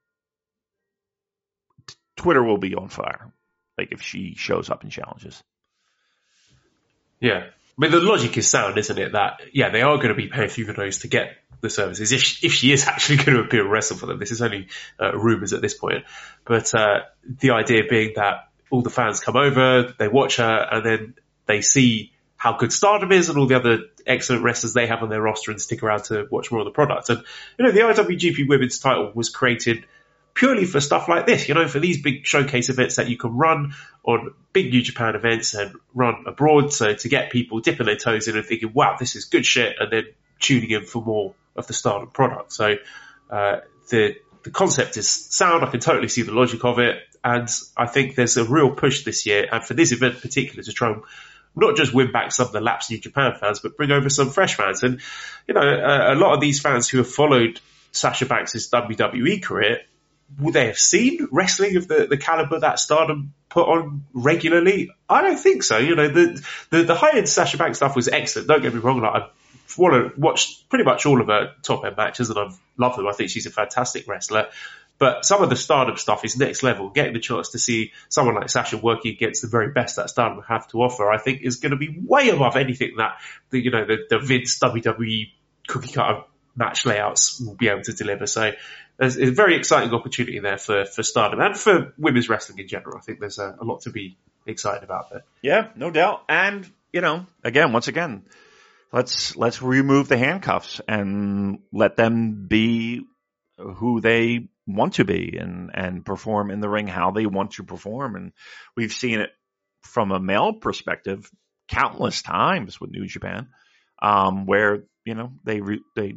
Twitter 2.18 2.44
will 2.44 2.58
be 2.58 2.76
on 2.76 2.90
fire. 2.90 3.34
Like 3.78 3.92
if 3.92 4.02
she 4.02 4.36
shows 4.36 4.70
up 4.70 4.84
and 4.84 4.92
challenges. 4.92 5.42
Yeah. 7.20 7.46
I 7.46 7.82
mean, 7.82 7.92
the 7.92 8.02
logic 8.02 8.38
is 8.38 8.48
sound, 8.48 8.78
isn't 8.78 9.00
it? 9.00 9.14
That, 9.14 9.42
yeah, 9.52 9.70
they 9.70 9.82
are 9.82 9.96
going 9.98 10.10
to 10.10 10.14
be 10.14 10.28
paying 10.28 10.50
through 10.50 10.66
the 10.66 10.74
nose 10.74 11.00
to 11.00 11.08
get 11.08 11.38
the 11.62 11.70
services 11.70 12.12
if 12.12 12.22
she, 12.22 12.46
if 12.46 12.54
she 12.54 12.72
is 12.72 12.88
actually 12.88 13.18
going 13.18 13.38
to 13.38 13.44
appear 13.44 13.62
and 13.62 13.72
wrestle 13.72 13.98
for 13.98 14.06
them. 14.06 14.20
This 14.20 14.32
is 14.32 14.42
only 14.42 14.68
uh, 15.00 15.18
rumours 15.18 15.54
at 15.54 15.62
this 15.62 15.74
point. 15.74 16.04
But 16.46 16.74
uh, 16.76 17.00
the 17.26 17.52
idea 17.52 17.84
being 17.90 18.14
that 18.16 18.50
all 18.70 18.82
the 18.82 18.92
fans 18.92 19.20
come 19.20 19.38
over, 19.38 19.94
they 19.98 20.08
watch 20.08 20.38
her, 20.38 20.68
and 20.72 20.86
then 20.86 21.16
they 21.46 21.62
see 21.62 22.12
how 22.36 22.58
good 22.58 22.74
Stardom 22.74 23.12
is 23.12 23.30
and 23.30 23.38
all 23.38 23.48
the 23.48 23.56
other 23.56 23.80
excellent 24.06 24.44
wrestlers 24.44 24.74
they 24.74 24.88
have 24.88 25.02
on 25.02 25.10
their 25.10 25.22
roster 25.22 25.52
and 25.52 25.62
stick 25.62 25.82
around 25.82 26.04
to 26.06 26.28
watch 26.30 26.52
more 26.52 26.60
of 26.60 26.66
the 26.66 26.72
product. 26.72 27.10
And, 27.10 27.24
you 27.58 27.66
know, 27.66 27.72
the 27.72 27.80
IWGP 27.80 28.50
Women's 28.50 28.80
title 28.80 29.12
was 29.16 29.30
created 29.30 29.86
purely 30.34 30.66
for 30.66 30.82
stuff 30.82 31.08
like 31.08 31.26
this, 31.26 31.48
you 31.48 31.54
know, 31.54 31.68
for 31.68 31.80
these 31.80 32.02
big 32.02 32.26
showcase 32.26 32.70
events 32.70 32.96
that 32.96 33.08
you 33.08 33.18
can 33.18 33.38
run 33.38 33.74
on 34.04 34.34
big 34.52 34.72
New 34.72 34.82
Japan 34.82 35.16
events 35.16 35.54
and 35.54 35.76
run 35.94 36.24
abroad. 36.26 36.74
So 36.74 36.94
to 36.94 37.10
get 37.10 37.32
people 37.32 37.60
dipping 37.60 37.86
their 37.86 37.98
toes 37.98 38.28
in 38.28 38.36
and 38.36 38.46
thinking, 38.46 38.74
wow, 38.74 38.96
this 39.00 39.16
is 39.16 39.26
good 39.26 39.46
shit, 39.46 39.76
and 39.80 39.92
then 39.92 40.06
tuning 40.40 40.72
in 40.72 40.86
for 40.86 41.04
more 41.04 41.36
of 41.56 41.68
the 41.68 41.74
Stardom 41.74 42.10
product. 42.10 42.52
So 42.54 42.76
uh, 43.30 43.58
the 43.90 44.16
the 44.44 44.52
concept 44.52 44.98
is 44.98 45.10
sound. 45.10 45.64
I 45.64 45.70
can 45.70 45.80
totally 45.80 46.10
see 46.10 46.24
the 46.24 46.34
logic 46.34 46.66
of 46.66 46.80
it, 46.80 46.98
and 47.24 47.48
I 47.78 47.86
think 47.86 48.16
there's 48.16 48.36
a 48.38 48.44
real 48.44 48.72
push 48.72 49.06
this 49.06 49.26
year, 49.26 49.48
and 49.50 49.64
for 49.64 49.74
this 49.74 49.92
event 49.92 50.16
in 50.16 50.22
particular, 50.22 50.64
to 50.64 50.74
try 50.74 50.92
and 50.92 51.04
not 51.56 51.78
just 51.78 51.94
win 51.94 52.12
back 52.12 52.32
some 52.32 52.48
of 52.48 52.52
the 52.52 52.60
lapsed 52.60 52.90
New 52.90 52.98
Japan 52.98 53.36
fans, 53.40 53.60
but 53.60 53.78
bring 53.78 53.92
over 53.92 54.10
some 54.10 54.32
fresh 54.32 54.56
fans. 54.56 54.84
And 54.84 55.00
you 55.48 55.54
know, 55.54 55.62
a, 55.62 56.14
a 56.14 56.16
lot 56.16 56.34
of 56.34 56.42
these 56.42 56.60
fans 56.60 56.90
who 56.90 56.98
have 56.98 57.10
followed 57.10 57.62
Sasha 57.92 58.26
Banks' 58.26 58.70
WWE 58.70 59.42
career 59.42 59.82
would 60.40 60.54
they 60.54 60.68
have 60.68 60.78
seen 60.78 61.28
wrestling 61.32 61.76
of 61.78 61.88
the, 61.88 62.08
the 62.08 62.18
caliber 62.18 62.60
that 62.60 62.80
Stardom 62.80 63.34
put 63.50 63.68
on 63.68 64.06
regularly? 64.14 64.92
I 65.10 65.22
don't 65.22 65.40
think 65.40 65.64
so. 65.64 65.78
You 65.78 65.96
know, 65.96 66.08
the 66.08 66.46
the, 66.70 66.84
the 66.84 66.96
high 66.96 67.18
end 67.18 67.30
Sasha 67.30 67.58
Banks 67.58 67.78
stuff 67.78 67.96
was 67.96 68.08
excellent. 68.08 68.48
Don't 68.48 68.62
get 68.62 68.74
me 68.74 68.80
wrong. 68.80 69.02
Like 69.02 69.24
I've 69.24 70.18
watched 70.18 70.70
pretty 70.70 70.86
much 70.86 71.06
all 71.06 71.22
of 71.22 71.28
her 71.28 71.54
top 71.62 71.86
end 71.86 71.98
matches, 71.98 72.30
and 72.30 72.40
I 72.40 72.52
love 72.78 72.96
them. 72.96 73.08
I 73.08 73.14
think 73.14 73.30
she's 73.30 73.46
a 73.46 73.52
fantastic 73.52 74.08
wrestler. 74.08 74.50
But 75.00 75.26
some 75.26 75.42
of 75.44 75.50
the 75.50 75.56
Stardom 75.56 75.98
stuff 75.98 76.24
is 76.24 76.38
next 76.38 76.64
level. 76.64 76.90
Getting 76.90 77.14
the 77.14 77.20
chance 77.20 77.50
to 77.50 77.60
see 77.60 77.92
someone 78.10 78.36
like 78.36 78.50
Sasha 78.50 78.78
working 78.78 79.12
against 79.12 79.42
the 79.42 79.48
very 79.48 79.72
best 79.72 79.96
that 79.96 80.10
Stardom 80.10 80.44
have 80.48 80.68
to 80.70 80.82
offer, 80.82 81.12
I 81.12 81.18
think, 81.18 81.42
is 81.42 81.58
going 81.58 81.72
to 81.72 81.78
be 81.78 81.98
way 82.06 82.30
above 82.30 82.56
anything 82.56 82.96
that 82.98 83.18
the 83.50 83.60
you 83.60 83.72
know 83.72 83.86
the, 83.86 83.98
the 84.10 84.20
Vince 84.20 84.60
WWE 84.60 85.32
cookie 85.68 85.92
cutter 85.92 86.24
match 86.56 86.86
layouts 86.86 87.42
will 87.42 87.56
be 87.56 87.68
able 87.68 87.82
to 87.82 87.94
deliver. 87.94 88.28
So 88.28 88.52
there's 88.98 89.18
a 89.18 89.32
very 89.32 89.56
exciting 89.56 89.94
opportunity 89.94 90.40
there 90.40 90.58
for, 90.58 90.86
for 90.86 91.04
Stardom 91.04 91.40
and 91.40 91.58
for 91.58 91.94
women's 91.98 92.30
wrestling 92.30 92.60
in 92.60 92.68
general. 92.68 92.98
I 92.98 93.02
think 93.02 93.20
there's 93.20 93.40
a, 93.40 93.56
a 93.60 93.64
lot 93.64 93.82
to 93.82 93.90
be 93.90 94.18
excited 94.46 94.84
about 94.84 95.10
there. 95.10 95.24
Yeah, 95.42 95.70
no 95.76 95.90
doubt. 95.90 96.24
And, 96.30 96.70
you 96.92 97.02
know, 97.02 97.26
again, 97.44 97.74
once 97.74 97.88
again, 97.88 98.24
let's, 98.92 99.36
let's 99.36 99.62
remove 99.62 100.10
the 100.10 100.18
handcuffs 100.18 100.82
and 100.88 101.60
let 101.72 101.96
them 101.96 102.48
be 102.48 103.02
who 103.58 104.02
they 104.02 104.48
want 104.68 104.96
to 104.96 105.06
be 105.06 105.38
and, 105.40 105.72
and 105.74 106.06
perform 106.06 106.52
in 106.52 106.62
the 106.62 106.70
ring 106.70 106.88
how 106.88 107.12
they 107.12 107.26
want 107.26 107.52
to 107.52 107.64
perform. 107.64 108.16
And 108.16 108.32
we've 108.76 108.94
seen 108.94 109.20
it 109.20 109.30
from 109.82 110.12
a 110.12 110.20
male 110.20 110.54
perspective 110.54 111.30
countless 111.68 112.22
times 112.22 112.80
with 112.80 112.92
New 112.92 113.08
Japan, 113.08 113.50
um, 114.02 114.46
where, 114.46 114.84
you 115.06 115.16
know, 115.16 115.34
they, 115.44 115.62
re- 115.62 115.84
they 115.96 116.16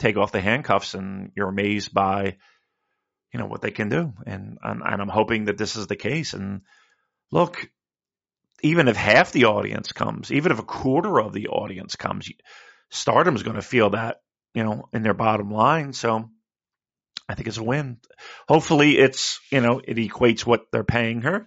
take 0.00 0.16
off 0.16 0.32
the 0.32 0.40
handcuffs 0.40 0.94
and 0.94 1.30
you're 1.36 1.48
amazed 1.48 1.94
by, 1.94 2.36
you 3.32 3.38
know, 3.38 3.46
what 3.46 3.62
they 3.62 3.70
can 3.70 3.88
do. 3.88 4.12
And, 4.26 4.58
and, 4.62 4.82
and 4.84 5.02
I'm 5.02 5.08
hoping 5.08 5.44
that 5.44 5.58
this 5.58 5.76
is 5.76 5.86
the 5.86 5.96
case. 5.96 6.32
And 6.32 6.62
look, 7.30 7.70
even 8.62 8.88
if 8.88 8.96
half 8.96 9.30
the 9.30 9.44
audience 9.44 9.92
comes, 9.92 10.32
even 10.32 10.50
if 10.50 10.58
a 10.58 10.64
quarter 10.64 11.20
of 11.20 11.32
the 11.32 11.48
audience 11.48 11.96
comes, 11.96 12.28
Stardom 12.90 13.36
is 13.36 13.42
going 13.42 13.56
to 13.56 13.62
feel 13.62 13.90
that, 13.90 14.22
you 14.54 14.64
know, 14.64 14.88
in 14.92 15.02
their 15.02 15.14
bottom 15.14 15.50
line. 15.50 15.92
So 15.92 16.30
I 17.28 17.34
think 17.34 17.46
it's 17.46 17.58
a 17.58 17.62
win. 17.62 17.98
Hopefully 18.48 18.98
it's, 18.98 19.38
you 19.52 19.60
know, 19.60 19.80
it 19.84 19.96
equates 19.96 20.44
what 20.44 20.64
they're 20.72 20.82
paying 20.82 21.22
her, 21.22 21.46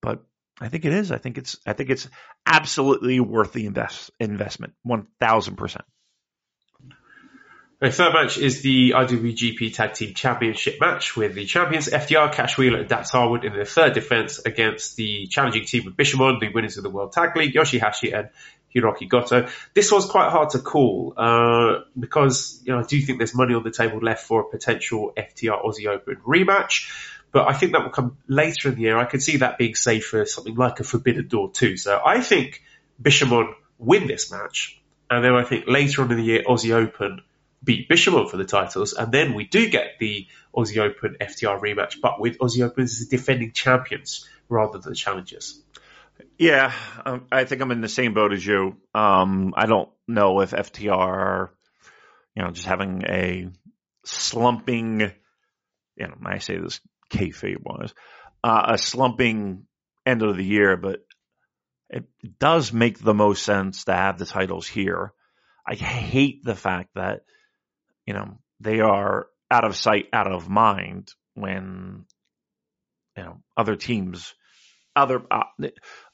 but 0.00 0.24
I 0.60 0.68
think 0.68 0.84
it 0.84 0.92
is. 0.92 1.10
I 1.10 1.18
think 1.18 1.38
it's, 1.38 1.56
I 1.66 1.72
think 1.72 1.90
it's 1.90 2.08
absolutely 2.46 3.18
worth 3.18 3.52
the 3.52 3.66
invest 3.66 4.10
investment. 4.20 4.74
1000%. 4.86 5.80
The 7.80 7.92
third 7.92 8.12
match 8.12 8.38
is 8.38 8.60
the 8.60 8.90
IWGP 8.90 9.72
Tag 9.72 9.94
Team 9.94 10.12
Championship 10.12 10.80
match 10.80 11.16
with 11.16 11.36
the 11.36 11.44
champions 11.44 11.86
FTR, 11.86 12.32
Cash 12.32 12.58
Wheeler, 12.58 12.80
and 12.80 12.88
Dax 12.88 13.10
Harwood 13.10 13.44
in 13.44 13.52
their 13.52 13.64
third 13.64 13.92
defense 13.92 14.40
against 14.40 14.96
the 14.96 15.28
challenging 15.28 15.64
team 15.64 15.86
of 15.86 15.92
Bishamon, 15.94 16.40
the 16.40 16.48
winners 16.48 16.76
of 16.76 16.82
the 16.82 16.90
World 16.90 17.12
Tag 17.12 17.36
League, 17.36 17.54
Yoshihashi 17.54 18.18
and 18.18 18.30
Hiroki 18.74 19.08
Goto. 19.08 19.46
This 19.74 19.92
was 19.92 20.06
quite 20.06 20.28
hard 20.30 20.50
to 20.50 20.58
call 20.58 21.14
uh, 21.16 21.82
because 21.96 22.60
you 22.64 22.72
know 22.72 22.80
I 22.80 22.82
do 22.82 23.00
think 23.00 23.18
there's 23.18 23.36
money 23.36 23.54
on 23.54 23.62
the 23.62 23.70
table 23.70 24.00
left 24.00 24.26
for 24.26 24.40
a 24.40 24.50
potential 24.50 25.12
FTR 25.16 25.64
Aussie 25.64 25.86
Open 25.86 26.16
rematch. 26.26 26.90
But 27.30 27.46
I 27.46 27.52
think 27.52 27.72
that 27.72 27.84
will 27.84 27.90
come 27.90 28.16
later 28.26 28.70
in 28.70 28.74
the 28.74 28.80
year. 28.80 28.98
I 28.98 29.04
could 29.04 29.22
see 29.22 29.36
that 29.36 29.56
being 29.56 29.76
safe 29.76 30.06
for 30.06 30.26
something 30.26 30.56
like 30.56 30.80
a 30.80 30.84
Forbidden 30.84 31.28
Door 31.28 31.52
too. 31.52 31.76
So 31.76 32.00
I 32.04 32.22
think 32.22 32.60
Bishamon 33.00 33.54
win 33.78 34.08
this 34.08 34.32
match, 34.32 34.80
and 35.08 35.22
then 35.22 35.34
I 35.34 35.44
think 35.44 35.68
later 35.68 36.02
on 36.02 36.10
in 36.10 36.16
the 36.16 36.24
year 36.24 36.42
Aussie 36.42 36.74
Open 36.74 37.20
beat 37.62 37.88
Bishamon 37.88 38.30
for 38.30 38.36
the 38.36 38.44
titles, 38.44 38.92
and 38.92 39.12
then 39.12 39.34
we 39.34 39.44
do 39.44 39.68
get 39.68 39.98
the 39.98 40.26
Aussie 40.54 40.78
Open 40.78 41.16
FTR 41.20 41.60
rematch, 41.60 42.00
but 42.00 42.20
with 42.20 42.38
Aussie 42.38 42.64
Open 42.64 42.84
as 42.84 42.98
the 42.98 43.16
defending 43.16 43.52
champions 43.52 44.28
rather 44.48 44.78
than 44.78 44.92
the 44.92 44.96
challengers. 44.96 45.62
Yeah, 46.38 46.72
um, 47.04 47.26
I 47.30 47.44
think 47.44 47.62
I'm 47.62 47.70
in 47.70 47.80
the 47.80 47.88
same 47.88 48.14
boat 48.14 48.32
as 48.32 48.44
you. 48.44 48.76
Um, 48.94 49.54
I 49.56 49.66
don't 49.66 49.88
know 50.06 50.40
if 50.40 50.50
FTR, 50.52 51.48
you 52.34 52.42
know, 52.42 52.50
just 52.50 52.66
having 52.66 53.02
a 53.06 53.48
slumping, 54.04 55.00
you 55.00 56.06
know, 56.06 56.14
I 56.24 56.38
say 56.38 56.58
this 56.58 56.80
kayfabe 57.10 57.62
wise, 57.62 57.94
uh, 58.42 58.66
a 58.68 58.78
slumping 58.78 59.66
end 60.06 60.22
of 60.22 60.36
the 60.36 60.44
year, 60.44 60.76
but 60.76 61.00
it 61.90 62.04
does 62.38 62.72
make 62.72 62.98
the 62.98 63.14
most 63.14 63.42
sense 63.42 63.84
to 63.84 63.94
have 63.94 64.18
the 64.18 64.26
titles 64.26 64.66
here. 64.66 65.12
I 65.66 65.74
hate 65.74 66.44
the 66.44 66.54
fact 66.54 66.90
that 66.94 67.22
you 68.08 68.14
know, 68.14 68.38
they 68.58 68.80
are 68.80 69.26
out 69.50 69.66
of 69.66 69.76
sight, 69.76 70.06
out 70.14 70.32
of 70.32 70.48
mind 70.48 71.12
when, 71.34 72.06
you 73.14 73.22
know, 73.22 73.36
other 73.54 73.76
teams, 73.76 74.34
other, 74.96 75.20
uh, 75.30 75.42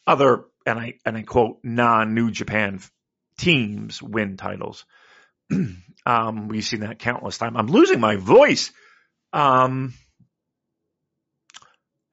other, 0.05 0.47
and 0.67 0.77
I, 0.77 0.95
and 1.07 1.17
I 1.17 1.23
quote, 1.23 1.59
non 1.63 2.13
New 2.15 2.33
Japan 2.33 2.81
teams 3.39 4.03
win 4.03 4.37
titles. 4.37 4.85
um, 6.05 6.49
we've 6.49 6.65
seen 6.65 6.81
that 6.81 6.99
countless 6.99 7.39
times. 7.39 7.55
I'm 7.57 7.69
losing 7.69 8.01
my 8.01 8.17
voice. 8.17 8.73
Um, 9.33 9.95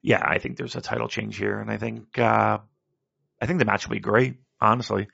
yeah, 0.00 0.22
I 0.24 0.38
think 0.38 0.58
there's 0.58 0.76
a 0.76 0.80
title 0.80 1.08
change 1.08 1.36
here, 1.36 1.58
and 1.58 1.72
I 1.72 1.76
think 1.76 2.16
uh, 2.20 2.58
I 3.40 3.46
think 3.46 3.58
the 3.58 3.64
match 3.64 3.88
will 3.88 3.96
be 3.96 4.00
great, 4.00 4.36
honestly. 4.60 5.08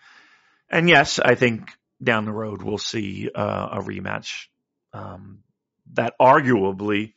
And 0.69 0.91
yes, 0.91 1.19
I 1.19 1.37
think 1.37 1.71
down 2.03 2.27
the 2.27 2.33
road 2.33 2.63
we'll 2.63 2.77
see 2.77 3.31
uh, 3.35 3.69
a 3.73 3.79
rematch 3.79 4.49
um, 4.93 5.41
that 5.95 6.15
arguably 6.21 7.15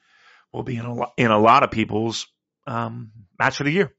will 0.51 0.63
be 0.63 0.77
in 0.77 0.85
a, 0.85 0.95
in 1.17 1.31
a 1.31 1.39
lot 1.39 1.63
of 1.63 1.71
people's 1.71 2.27
um, 2.67 3.11
match 3.39 3.59
of 3.59 3.65
the 3.65 3.71
year. 3.71 3.93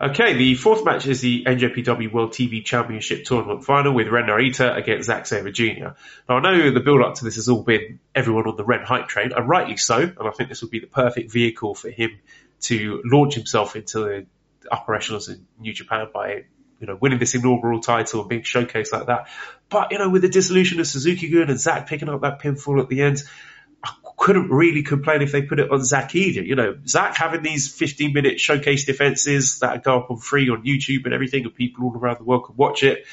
Okay, 0.00 0.34
the 0.34 0.54
fourth 0.56 0.84
match 0.84 1.06
is 1.06 1.20
the 1.20 1.44
NJPW 1.44 2.12
World 2.12 2.32
TV 2.32 2.64
Championship 2.64 3.24
Tournament 3.24 3.64
Final 3.64 3.94
with 3.94 4.08
Ren 4.08 4.24
Narita 4.24 4.76
against 4.76 5.06
Zack 5.06 5.24
Sabre 5.24 5.52
Jr. 5.52 5.94
Now, 6.28 6.36
I 6.36 6.40
know 6.40 6.70
the 6.72 6.80
build 6.80 7.00
up 7.00 7.14
to 7.14 7.24
this 7.24 7.36
has 7.36 7.48
all 7.48 7.62
been 7.62 8.00
everyone 8.14 8.48
on 8.48 8.56
the 8.56 8.64
Ren 8.64 8.84
hype 8.84 9.06
train, 9.06 9.32
and 9.32 9.48
rightly 9.48 9.76
so, 9.76 9.98
and 9.98 10.18
I 10.18 10.30
think 10.30 10.48
this 10.48 10.62
would 10.62 10.72
be 10.72 10.80
the 10.80 10.88
perfect 10.88 11.30
vehicle 11.30 11.74
for 11.74 11.90
him 11.90 12.10
to 12.62 13.02
launch 13.04 13.34
himself 13.34 13.76
into 13.76 14.00
the 14.00 14.26
upper 14.70 14.94
echelons 14.94 15.28
in 15.28 15.46
New 15.60 15.72
Japan 15.72 16.08
by 16.12 16.44
you 16.80 16.86
know, 16.86 16.96
winning 17.00 17.18
this 17.18 17.34
inaugural 17.34 17.80
title 17.80 18.20
and 18.20 18.28
being 18.28 18.42
showcased 18.42 18.92
like 18.92 19.06
that. 19.06 19.28
But, 19.68 19.92
you 19.92 19.98
know, 19.98 20.10
with 20.10 20.22
the 20.22 20.28
dissolution 20.28 20.80
of 20.80 20.86
Suzuki 20.86 21.28
Gun 21.28 21.48
and 21.50 21.58
Zack 21.58 21.88
picking 21.88 22.08
up 22.08 22.22
that 22.22 22.40
pinfall 22.40 22.80
at 22.80 22.88
the 22.88 23.02
end, 23.02 23.22
I 23.82 23.92
couldn't 24.16 24.50
really 24.50 24.82
complain 24.82 25.22
if 25.22 25.32
they 25.32 25.42
put 25.42 25.60
it 25.60 25.70
on 25.70 25.84
Zack 25.84 26.14
either. 26.14 26.42
You 26.42 26.56
know, 26.56 26.78
Zack 26.86 27.16
having 27.16 27.42
these 27.42 27.72
15 27.72 28.12
minute 28.12 28.40
showcase 28.40 28.84
defenses 28.84 29.58
that 29.60 29.82
go 29.82 29.98
up 29.98 30.10
on 30.10 30.16
free 30.16 30.48
on 30.48 30.64
YouTube 30.64 31.04
and 31.04 31.12
everything, 31.12 31.44
and 31.44 31.54
people 31.54 31.84
all 31.84 31.96
around 31.96 32.18
the 32.18 32.24
world 32.24 32.46
can 32.46 32.56
watch 32.56 32.82
it. 32.82 33.04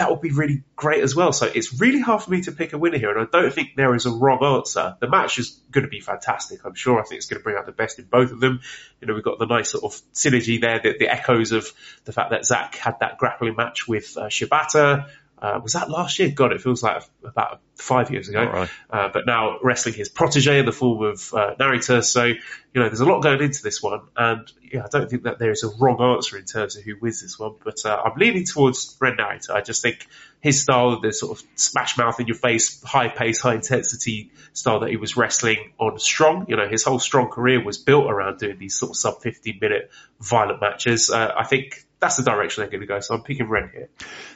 That 0.00 0.08
would 0.08 0.22
be 0.22 0.30
really 0.30 0.62
great 0.76 1.02
as 1.02 1.14
well. 1.14 1.30
So 1.30 1.44
it's 1.44 1.78
really 1.78 2.00
hard 2.00 2.22
for 2.22 2.30
me 2.30 2.40
to 2.44 2.52
pick 2.52 2.72
a 2.72 2.78
winner 2.78 2.96
here, 2.96 3.10
and 3.10 3.20
I 3.20 3.30
don't 3.30 3.52
think 3.52 3.76
there 3.76 3.94
is 3.94 4.06
a 4.06 4.10
wrong 4.10 4.42
answer. 4.42 4.96
The 4.98 5.10
match 5.10 5.38
is 5.38 5.60
going 5.70 5.84
to 5.84 5.90
be 5.90 6.00
fantastic, 6.00 6.64
I'm 6.64 6.74
sure. 6.74 6.98
I 6.98 7.02
think 7.02 7.18
it's 7.18 7.26
going 7.26 7.38
to 7.38 7.44
bring 7.44 7.58
out 7.58 7.66
the 7.66 7.72
best 7.72 7.98
in 7.98 8.06
both 8.06 8.32
of 8.32 8.40
them. 8.40 8.60
You 9.02 9.08
know, 9.08 9.14
we've 9.14 9.22
got 9.22 9.38
the 9.38 9.44
nice 9.44 9.72
sort 9.72 9.84
of 9.84 10.00
synergy 10.14 10.58
there, 10.58 10.80
the, 10.82 10.96
the 10.98 11.12
echoes 11.12 11.52
of 11.52 11.70
the 12.06 12.12
fact 12.12 12.30
that 12.30 12.46
Zack 12.46 12.76
had 12.76 12.98
that 13.00 13.18
grappling 13.18 13.56
match 13.56 13.86
with 13.86 14.16
uh, 14.16 14.28
Shibata. 14.28 15.10
Uh, 15.40 15.60
was 15.62 15.72
that 15.72 15.90
last 15.90 16.18
year? 16.18 16.30
God, 16.30 16.52
it 16.52 16.60
feels 16.60 16.82
like 16.82 17.02
about 17.24 17.60
five 17.74 18.10
years 18.10 18.28
ago. 18.28 18.44
Right. 18.44 18.70
Uh, 18.90 19.08
but 19.12 19.26
now 19.26 19.58
wrestling 19.62 19.94
his 19.94 20.08
protege 20.08 20.58
in 20.58 20.66
the 20.66 20.72
form 20.72 21.02
of 21.02 21.32
uh, 21.32 21.54
Narita. 21.58 22.04
So, 22.04 22.24
you 22.24 22.36
know, 22.74 22.88
there's 22.88 23.00
a 23.00 23.06
lot 23.06 23.22
going 23.22 23.40
into 23.40 23.62
this 23.62 23.82
one. 23.82 24.00
And 24.16 24.50
yeah, 24.70 24.84
I 24.84 24.88
don't 24.88 25.08
think 25.08 25.22
that 25.22 25.38
there 25.38 25.50
is 25.50 25.64
a 25.64 25.70
wrong 25.78 26.00
answer 26.00 26.36
in 26.36 26.44
terms 26.44 26.76
of 26.76 26.84
who 26.84 26.96
wins 27.00 27.22
this 27.22 27.38
one. 27.38 27.54
But 27.64 27.84
uh, 27.86 28.02
I'm 28.04 28.18
leaning 28.18 28.44
towards 28.44 28.96
Ren 29.00 29.16
Narita. 29.16 29.50
I 29.50 29.62
just 29.62 29.82
think 29.82 30.06
his 30.40 30.62
style, 30.62 31.00
the 31.00 31.12
sort 31.12 31.38
of 31.38 31.46
smash 31.54 31.96
mouth 31.96 32.20
in 32.20 32.26
your 32.26 32.36
face, 32.36 32.82
high 32.82 33.08
pace, 33.08 33.40
high 33.40 33.54
intensity 33.54 34.30
style 34.52 34.80
that 34.80 34.90
he 34.90 34.96
was 34.96 35.16
wrestling 35.16 35.72
on 35.78 35.98
Strong. 35.98 36.46
You 36.48 36.56
know, 36.56 36.68
his 36.68 36.84
whole 36.84 36.98
Strong 36.98 37.30
career 37.30 37.62
was 37.64 37.78
built 37.78 38.10
around 38.10 38.38
doing 38.38 38.58
these 38.58 38.74
sort 38.74 38.90
of 38.90 38.96
sub 38.96 39.22
15 39.22 39.58
minute 39.60 39.90
violent 40.20 40.60
matches. 40.60 41.10
Uh, 41.10 41.32
I 41.36 41.44
think 41.44 41.84
that's 42.00 42.16
the 42.16 42.22
direction 42.22 42.62
they're 42.62 42.70
going 42.70 42.80
to 42.80 42.86
go. 42.86 43.00
So 43.00 43.14
I'm 43.14 43.22
picking 43.22 43.48
Ren 43.48 43.70
here. 43.72 43.88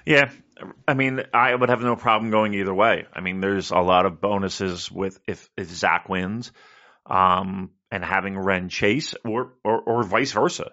Yeah, 0.05 0.31
I 0.87 0.95
mean, 0.95 1.23
I 1.33 1.55
would 1.55 1.69
have 1.69 1.81
no 1.81 1.97
problem 1.97 2.31
going 2.31 2.55
either 2.55 2.75
way. 2.75 3.07
I 3.13 3.21
mean, 3.21 3.41
there's 3.41 3.71
a 3.71 3.79
lot 3.79 4.07
of 4.07 4.21
bonuses 4.21 4.91
with 4.91 5.19
if, 5.27 5.49
if 5.57 5.69
Zack 5.69 6.09
wins, 6.09 6.53
um, 7.07 7.71
and 7.91 8.05
having 8.05 8.39
Ren 8.39 8.69
chase, 8.69 9.15
or, 9.25 9.55
or 9.65 9.81
or 9.81 10.03
vice 10.03 10.33
versa. 10.33 10.71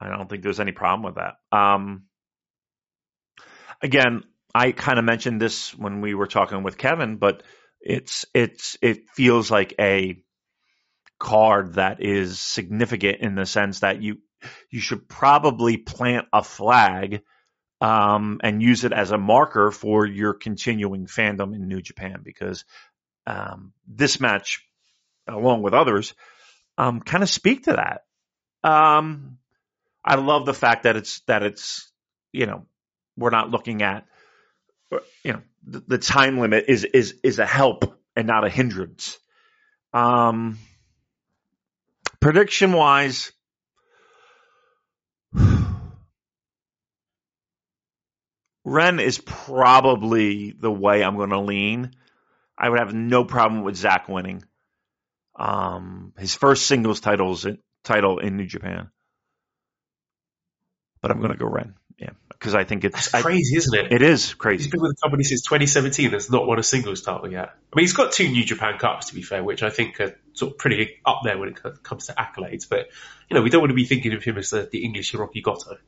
I 0.00 0.08
don't 0.08 0.28
think 0.28 0.42
there's 0.42 0.60
any 0.60 0.72
problem 0.72 1.02
with 1.02 1.16
that. 1.16 1.34
Um, 1.56 2.04
again, 3.82 4.24
I 4.54 4.72
kind 4.72 4.98
of 4.98 5.04
mentioned 5.04 5.40
this 5.40 5.74
when 5.76 6.00
we 6.00 6.14
were 6.14 6.26
talking 6.26 6.62
with 6.62 6.78
Kevin, 6.78 7.16
but 7.16 7.42
it's 7.80 8.24
it's 8.34 8.76
it 8.82 9.08
feels 9.10 9.50
like 9.50 9.74
a 9.78 10.22
card 11.18 11.74
that 11.74 12.02
is 12.02 12.40
significant 12.40 13.20
in 13.20 13.34
the 13.34 13.46
sense 13.46 13.80
that 13.80 14.02
you 14.02 14.18
you 14.70 14.80
should 14.80 15.08
probably 15.08 15.76
plant 15.76 16.26
a 16.32 16.42
flag 16.42 17.22
um, 17.80 18.40
and 18.42 18.62
use 18.62 18.84
it 18.84 18.92
as 18.92 19.10
a 19.10 19.18
marker 19.18 19.70
for 19.70 20.06
your 20.06 20.34
continuing 20.34 21.06
fandom 21.06 21.54
in 21.54 21.68
New 21.68 21.80
Japan 21.80 22.20
because 22.22 22.64
um, 23.26 23.72
this 23.86 24.20
match, 24.20 24.64
along 25.26 25.62
with 25.62 25.74
others, 25.74 26.14
um, 26.76 27.00
kind 27.00 27.22
of 27.22 27.30
speak 27.30 27.64
to 27.64 27.72
that. 27.72 28.04
Um, 28.68 29.38
I 30.04 30.16
love 30.16 30.46
the 30.46 30.54
fact 30.54 30.84
that 30.84 30.96
it's 30.96 31.20
that 31.20 31.42
it's 31.42 31.90
you 32.32 32.46
know 32.46 32.66
we're 33.16 33.30
not 33.30 33.50
looking 33.50 33.82
at 33.82 34.06
you 35.22 35.32
know 35.32 35.42
the, 35.66 35.80
the 35.86 35.98
time 35.98 36.38
limit 36.38 36.64
is 36.68 36.84
is 36.84 37.14
is 37.22 37.38
a 37.38 37.46
help 37.46 37.98
and 38.16 38.26
not 38.26 38.44
a 38.44 38.50
hindrance. 38.50 39.18
Um, 39.92 40.58
prediction 42.20 42.72
wise. 42.72 43.32
Ren 48.70 49.00
is 49.00 49.18
probably 49.18 50.52
the 50.52 50.70
way 50.70 51.02
I'm 51.02 51.16
going 51.16 51.30
to 51.30 51.40
lean. 51.40 51.90
I 52.56 52.68
would 52.68 52.78
have 52.78 52.94
no 52.94 53.24
problem 53.24 53.64
with 53.64 53.74
Zack 53.74 54.08
winning. 54.08 54.44
Um, 55.34 56.12
his 56.16 56.36
first 56.36 56.66
singles 56.66 57.00
titles 57.00 57.46
title 57.82 58.20
in 58.20 58.36
New 58.36 58.46
Japan, 58.46 58.90
but 61.02 61.10
I'm 61.10 61.18
going 61.18 61.32
to 61.32 61.36
go 61.38 61.46
Ren. 61.46 61.74
Yeah, 61.98 62.10
because 62.28 62.54
I 62.54 62.62
think 62.62 62.84
it's 62.84 63.10
That's 63.10 63.24
crazy, 63.24 63.56
I, 63.56 63.58
isn't 63.58 63.74
it? 63.74 63.92
It 63.92 64.02
is 64.02 64.34
crazy. 64.34 64.64
He's 64.64 64.70
been 64.70 64.82
with 64.82 64.94
the 64.94 65.00
company 65.02 65.24
since 65.24 65.42
2017. 65.42 66.12
That's 66.12 66.30
not 66.30 66.46
won 66.46 66.60
a 66.60 66.62
singles 66.62 67.02
title 67.02 67.30
yet. 67.30 67.48
I 67.48 67.76
mean, 67.76 67.82
he's 67.82 67.92
got 67.92 68.12
two 68.12 68.28
New 68.28 68.44
Japan 68.44 68.78
Cups 68.78 69.06
to 69.06 69.14
be 69.14 69.22
fair, 69.22 69.42
which 69.42 69.64
I 69.64 69.70
think 69.70 69.98
are 70.00 70.14
sort 70.34 70.52
of 70.52 70.58
pretty 70.58 71.00
up 71.04 71.22
there 71.24 71.38
when 71.38 71.48
it 71.48 71.58
comes 71.82 72.06
to 72.06 72.12
accolades. 72.12 72.68
But 72.68 72.86
you 73.28 73.36
know, 73.36 73.42
we 73.42 73.50
don't 73.50 73.62
want 73.62 73.70
to 73.70 73.74
be 73.74 73.86
thinking 73.86 74.12
of 74.12 74.22
him 74.22 74.38
as 74.38 74.50
the, 74.50 74.68
the 74.70 74.84
English 74.84 75.12
Hiroki 75.12 75.42
Goto. 75.42 75.78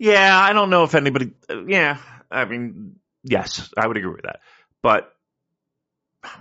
Yeah, 0.00 0.34
I 0.34 0.54
don't 0.54 0.70
know 0.70 0.84
if 0.84 0.94
anybody. 0.94 1.32
Yeah, 1.66 1.98
I 2.30 2.46
mean, 2.46 2.96
yes, 3.22 3.70
I 3.76 3.86
would 3.86 3.98
agree 3.98 4.10
with 4.10 4.22
that. 4.22 4.40
But 4.82 5.12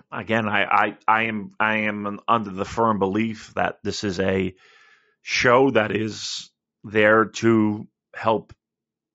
again, 0.09 0.47
I, 0.47 0.63
I, 0.63 0.97
I 1.05 1.23
am 1.23 1.51
I 1.59 1.75
am 1.79 2.21
under 2.25 2.51
the 2.51 2.63
firm 2.63 2.99
belief 2.99 3.53
that 3.55 3.79
this 3.83 4.05
is 4.05 4.17
a 4.21 4.55
show 5.23 5.71
that 5.71 5.93
is 5.93 6.49
there 6.85 7.25
to 7.25 7.85
help 8.15 8.53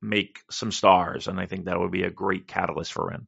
make 0.02 0.40
some 0.50 0.72
stars, 0.72 1.26
and 1.26 1.40
I 1.40 1.46
think 1.46 1.64
that 1.64 1.80
would 1.80 1.90
be 1.90 2.02
a 2.02 2.10
great 2.10 2.46
catalyst 2.46 2.92
for 2.92 3.08
Ren. 3.08 3.26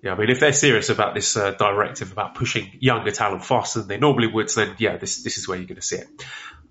Yeah, 0.00 0.12
I 0.12 0.16
mean, 0.16 0.30
if 0.30 0.38
they're 0.38 0.52
serious 0.52 0.90
about 0.90 1.16
this 1.16 1.36
uh, 1.36 1.50
directive 1.50 2.12
about 2.12 2.36
pushing 2.36 2.70
younger 2.78 3.10
talent 3.10 3.44
faster 3.44 3.80
than 3.80 3.88
they 3.88 3.98
normally 3.98 4.28
would, 4.28 4.48
then 4.50 4.76
yeah, 4.78 4.96
this 4.96 5.24
this 5.24 5.38
is 5.38 5.48
where 5.48 5.58
you're 5.58 5.66
going 5.66 5.74
to 5.74 5.82
see 5.82 5.96
it. 5.96 6.08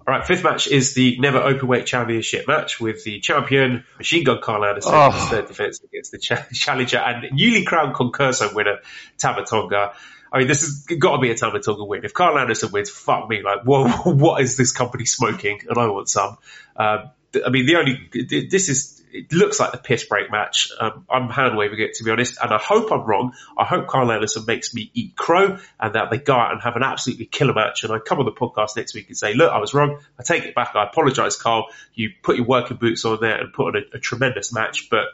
All 0.10 0.18
right, 0.18 0.26
fifth 0.26 0.44
match 0.44 0.68
is 0.68 0.96
the 0.96 1.20
Never 1.20 1.40
Openweight 1.40 1.86
Championship 1.86 2.48
match 2.48 2.82
with 2.82 3.04
the 3.04 3.20
champion 3.20 3.84
Machine 4.00 4.24
Gun 4.24 4.40
Carl 4.42 4.66
Anderson 4.66 4.92
Oh. 4.96 5.12
his 5.12 5.30
third 5.30 5.48
defense 5.48 5.82
against 5.84 6.12
the 6.12 6.18
challenger 6.52 6.98
and 6.98 7.32
newly 7.32 7.64
crowned 7.64 7.94
concurso 7.94 8.52
winner 8.56 8.80
Tama 9.20 9.46
Tonga. 9.46 9.94
I 10.34 10.40
mean, 10.40 10.48
this 10.48 10.62
has 10.62 10.98
got 10.98 11.18
to 11.18 11.22
be 11.22 11.30
a 11.30 11.36
Tama 11.36 11.60
Tonga 11.60 11.86
win. 11.86 12.06
If 12.06 12.16
Carl 12.16 12.40
Anderson 12.40 12.72
wins, 12.72 12.90
fuck 12.90 13.30
me, 13.30 13.44
like, 13.44 13.62
whoa, 13.62 13.88
what 14.12 14.42
is 14.42 14.58
this 14.58 14.72
company 14.72 15.06
smoking? 15.06 15.62
And 15.70 15.78
I 15.78 15.86
want 15.86 16.10
some. 16.10 16.40
Um, 16.76 17.12
I 17.46 17.50
mean, 17.52 17.68
the 17.68 17.76
only 17.76 18.48
this 18.50 18.68
is 18.68 18.99
it 19.12 19.32
looks 19.32 19.60
like 19.60 19.72
the 19.72 19.78
piss 19.78 20.04
break 20.04 20.32
match. 20.32 20.72
Um, 20.80 21.06
I'm 21.10 21.30
hand 21.30 21.58
waving 21.58 21.80
it 21.80 21.96
to 21.96 22.04
be 22.04 22.12
honest, 22.12 22.38
and 22.42 22.52
I 22.52 22.58
hope 22.58 22.92
I'm 22.92 23.06
wrong. 23.06 23.34
I 23.58 23.66
hope 23.66 23.88
Carl 23.88 24.12
Anderson 24.12 24.46
makes 24.46 24.74
me 24.74 24.92
eat 24.94 25.16
crow, 25.16 25.58
and 25.80 25.96
that 25.96 26.10
they 26.12 26.18
go 26.18 26.34
out 26.36 26.52
and 26.52 26.62
have 26.62 26.76
an 26.76 26.84
absolutely 26.84 27.26
killer 27.26 27.54
match. 27.54 27.84
And 27.84 27.94
I 27.94 28.00
come 28.00 28.20
on 28.20 28.26
the 28.26 28.32
podcast 28.32 28.76
next 28.76 28.94
week 28.94 29.08
and 29.08 29.18
say, 29.18 29.34
look, 29.34 29.52
I 29.52 29.60
was 29.60 29.74
wrong. 29.74 30.00
I 30.20 30.24
take 30.24 30.46
it 30.46 30.56
back. 30.56 30.76
I 30.76 30.84
apologise, 30.84 31.36
Carl. 31.36 31.68
You 31.94 32.10
put 32.22 32.38
your 32.38 32.46
working 32.46 32.78
boots 32.78 33.06
on 33.06 33.20
there 33.22 33.40
and 33.40 33.54
put 33.54 33.76
on 33.76 33.84
a, 33.84 33.98
a 33.98 34.00
tremendous 34.00 34.54
match, 34.54 34.90
but. 34.90 35.06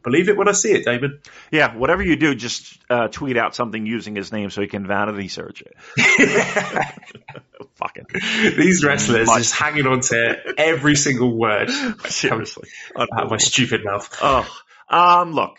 I 0.00 0.02
Believe 0.02 0.28
it 0.30 0.36
when 0.36 0.48
I 0.48 0.52
see 0.52 0.72
it, 0.72 0.84
Damon. 0.84 1.20
Yeah, 1.50 1.76
whatever 1.76 2.02
you 2.02 2.16
do, 2.16 2.34
just 2.34 2.78
uh, 2.88 3.08
tweet 3.08 3.36
out 3.36 3.54
something 3.54 3.84
using 3.84 4.16
his 4.16 4.32
name 4.32 4.48
so 4.50 4.62
he 4.62 4.66
can 4.66 4.86
vanity 4.86 5.28
search 5.28 5.62
it. 5.62 5.76
Fucking 7.74 8.06
These 8.56 8.82
wrestlers 8.84 9.26
Much- 9.26 9.38
just 9.38 9.54
hanging 9.54 9.86
on 9.86 10.00
to 10.00 10.54
every 10.58 10.96
single 10.96 11.36
word 11.36 11.70
seriously. 12.08 12.68
out 12.96 13.08
of 13.24 13.30
my 13.30 13.36
stupid 13.36 13.84
mouth. 13.84 14.08
Oh, 14.22 14.48
um, 14.88 15.32
look, 15.32 15.58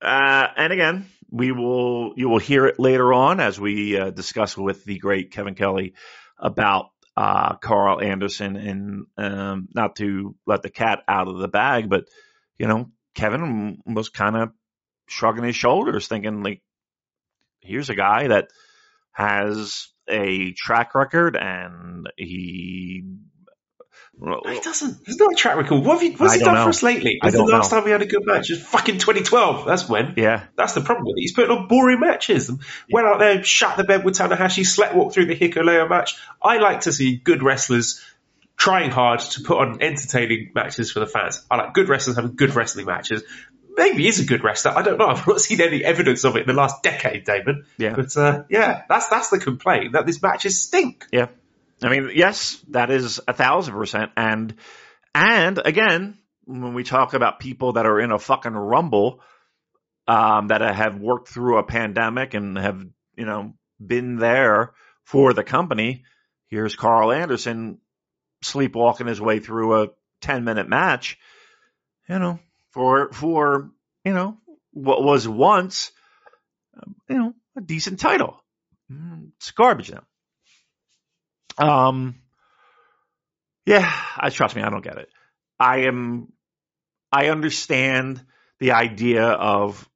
uh, 0.00 0.46
and 0.56 0.72
again, 0.72 1.06
we 1.30 1.50
will 1.52 2.12
you 2.16 2.28
will 2.28 2.38
hear 2.38 2.66
it 2.66 2.78
later 2.78 3.12
on 3.12 3.40
as 3.40 3.58
we 3.58 3.96
uh, 3.98 4.10
discuss 4.10 4.56
with 4.56 4.84
the 4.84 4.98
great 4.98 5.32
Kevin 5.32 5.54
Kelly 5.54 5.94
about 6.38 6.86
uh, 7.16 7.56
Carl 7.56 8.00
Anderson 8.00 8.56
and 8.56 9.06
um, 9.16 9.68
not 9.74 9.96
to 9.96 10.34
let 10.46 10.62
the 10.62 10.70
cat 10.70 11.00
out 11.08 11.28
of 11.28 11.38
the 11.38 11.48
bag, 11.48 11.88
but 11.88 12.04
you 12.58 12.66
know, 12.66 12.90
Kevin 13.14 13.82
was 13.86 14.08
kind 14.08 14.36
of 14.36 14.52
shrugging 15.06 15.44
his 15.44 15.56
shoulders, 15.56 16.06
thinking 16.08 16.42
like, 16.42 16.62
here's 17.60 17.90
a 17.90 17.94
guy 17.94 18.28
that 18.28 18.48
has 19.12 19.88
a 20.08 20.52
track 20.52 20.94
record 20.94 21.36
and 21.36 22.08
he. 22.16 23.04
He 24.14 24.60
doesn't. 24.60 24.98
He's 25.06 25.16
not 25.16 25.32
a 25.32 25.34
track 25.34 25.56
record. 25.56 25.84
What 25.84 25.94
have 25.94 26.02
you, 26.02 26.12
what's 26.16 26.34
I 26.34 26.38
he 26.38 26.44
done 26.44 26.54
know. 26.54 26.64
for 26.64 26.68
us 26.68 26.82
lately? 26.82 27.18
I 27.22 27.30
the 27.30 27.42
last 27.42 27.72
know. 27.72 27.78
time 27.78 27.84
we 27.86 27.90
had 27.90 28.02
a 28.02 28.06
good 28.06 28.24
match? 28.24 28.50
It's 28.50 28.62
fucking 28.62 28.98
2012. 28.98 29.64
That's 29.66 29.88
when. 29.88 30.14
Yeah, 30.16 30.44
That's 30.56 30.74
the 30.74 30.80
problem 30.82 31.06
with 31.06 31.16
it. 31.16 31.22
He's 31.22 31.32
putting 31.32 31.50
on 31.50 31.66
boring 31.66 31.98
matches. 31.98 32.50
Went 32.90 33.06
out 33.06 33.18
there, 33.18 33.42
shut 33.42 33.76
the 33.76 33.84
bed 33.84 34.04
with 34.04 34.16
Tanahashi, 34.16 34.64
slept 34.64 34.94
walk 34.94 35.12
through 35.12 35.26
the 35.26 35.34
Hikuleo 35.34 35.88
match. 35.88 36.16
I 36.40 36.58
like 36.58 36.82
to 36.82 36.92
see 36.92 37.16
good 37.16 37.42
wrestlers 37.42 38.00
trying 38.62 38.92
hard 38.92 39.18
to 39.18 39.40
put 39.42 39.58
on 39.58 39.82
entertaining 39.82 40.52
matches 40.54 40.92
for 40.92 41.00
the 41.00 41.06
fans. 41.06 41.44
I 41.50 41.56
like 41.56 41.74
good 41.74 41.88
wrestlers 41.88 42.14
having 42.14 42.36
good 42.36 42.54
wrestling 42.54 42.86
matches. 42.86 43.24
Maybe 43.76 44.04
he's 44.04 44.20
a 44.20 44.24
good 44.24 44.44
wrestler. 44.44 44.70
I 44.70 44.82
don't 44.82 44.98
know. 44.98 45.06
I've 45.08 45.26
not 45.26 45.40
seen 45.40 45.60
any 45.60 45.84
evidence 45.84 46.22
of 46.24 46.36
it 46.36 46.42
in 46.42 46.46
the 46.46 46.52
last 46.52 46.80
decade, 46.80 47.24
Damon. 47.24 47.64
Yeah. 47.76 47.96
But 47.96 48.16
uh, 48.16 48.44
yeah, 48.48 48.84
that's 48.88 49.08
that's 49.08 49.30
the 49.30 49.40
complaint 49.40 49.94
that 49.94 50.06
these 50.06 50.22
matches 50.22 50.62
stink. 50.62 51.06
Yeah. 51.10 51.26
I 51.82 51.88
mean, 51.88 52.12
yes, 52.14 52.64
that 52.68 52.92
is 52.92 53.20
a 53.26 53.32
thousand 53.32 53.74
percent. 53.74 54.12
And, 54.16 54.54
and 55.12 55.60
again, 55.64 56.18
when 56.44 56.72
we 56.72 56.84
talk 56.84 57.14
about 57.14 57.40
people 57.40 57.72
that 57.72 57.86
are 57.86 57.98
in 57.98 58.12
a 58.12 58.18
fucking 58.20 58.52
rumble, 58.52 59.22
um, 60.06 60.48
that 60.48 60.60
have 60.60 61.00
worked 61.00 61.30
through 61.30 61.58
a 61.58 61.64
pandemic 61.64 62.34
and 62.34 62.56
have, 62.56 62.80
you 63.16 63.26
know, 63.26 63.54
been 63.84 64.18
there 64.18 64.74
for 65.02 65.32
the 65.32 65.42
company, 65.42 66.04
here's 66.46 66.76
Carl 66.76 67.10
Anderson 67.10 67.78
sleepwalking 68.42 69.06
his 69.06 69.20
way 69.20 69.38
through 69.38 69.82
a 69.82 69.88
10 70.20 70.44
minute 70.44 70.68
match, 70.68 71.18
you 72.08 72.18
know, 72.18 72.38
for, 72.70 73.12
for, 73.12 73.70
you 74.04 74.12
know, 74.12 74.38
what 74.72 75.02
was 75.02 75.26
once, 75.26 75.92
you 77.08 77.18
know, 77.18 77.34
a 77.56 77.60
decent 77.60 78.00
title. 78.00 78.42
it's 79.36 79.50
garbage 79.52 79.90
now. 79.90 80.04
Um, 81.58 82.16
yeah, 83.66 83.92
I 84.16 84.30
trust 84.30 84.56
me, 84.56 84.62
I 84.62 84.70
don't 84.70 84.84
get 84.84 84.98
it. 84.98 85.08
I 85.58 85.82
am, 85.82 86.32
I 87.10 87.28
understand 87.28 88.24
the 88.58 88.72
idea 88.72 89.24
of 89.24 89.88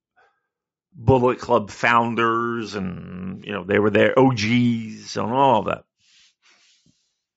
Bullet 0.92 1.38
Club 1.38 1.70
founders 1.70 2.74
and, 2.74 3.44
you 3.44 3.52
know, 3.52 3.64
they 3.64 3.78
were 3.78 3.90
their 3.90 4.18
OGs 4.18 5.16
and 5.16 5.32
all 5.32 5.60
of 5.60 5.66
that. 5.66 5.84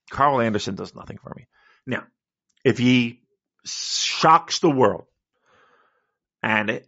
Carl 0.10 0.42
Anderson 0.42 0.76
does 0.76 0.96
nothing 0.96 1.18
for 1.18 1.34
me. 1.36 1.48
Now, 1.86 2.04
if 2.64 2.78
he 2.78 3.22
shocks 3.66 4.60
the 4.60 4.70
world 4.70 5.06
and 6.42 6.82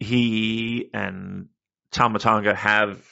he 0.00 0.90
and 0.92 1.48
Tama 1.90 2.18
Tonga 2.18 2.54
have, 2.54 3.04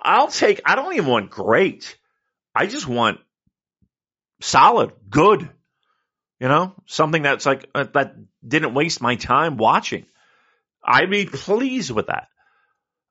I'll 0.00 0.28
take, 0.28 0.60
I 0.64 0.74
don't 0.74 0.94
even 0.94 1.06
want 1.06 1.30
great. 1.30 1.96
I 2.54 2.66
just 2.66 2.86
want 2.86 3.20
solid, 4.40 4.92
good. 5.08 5.48
You 6.40 6.48
know, 6.48 6.74
something 6.86 7.22
that's 7.22 7.46
like 7.46 7.70
uh, 7.72 7.84
that 7.94 8.16
didn't 8.46 8.74
waste 8.74 9.00
my 9.00 9.14
time 9.14 9.56
watching. 9.56 10.06
I'd 10.84 11.08
be 11.08 11.24
pleased 11.24 11.92
with 11.92 12.08
that. 12.08 12.26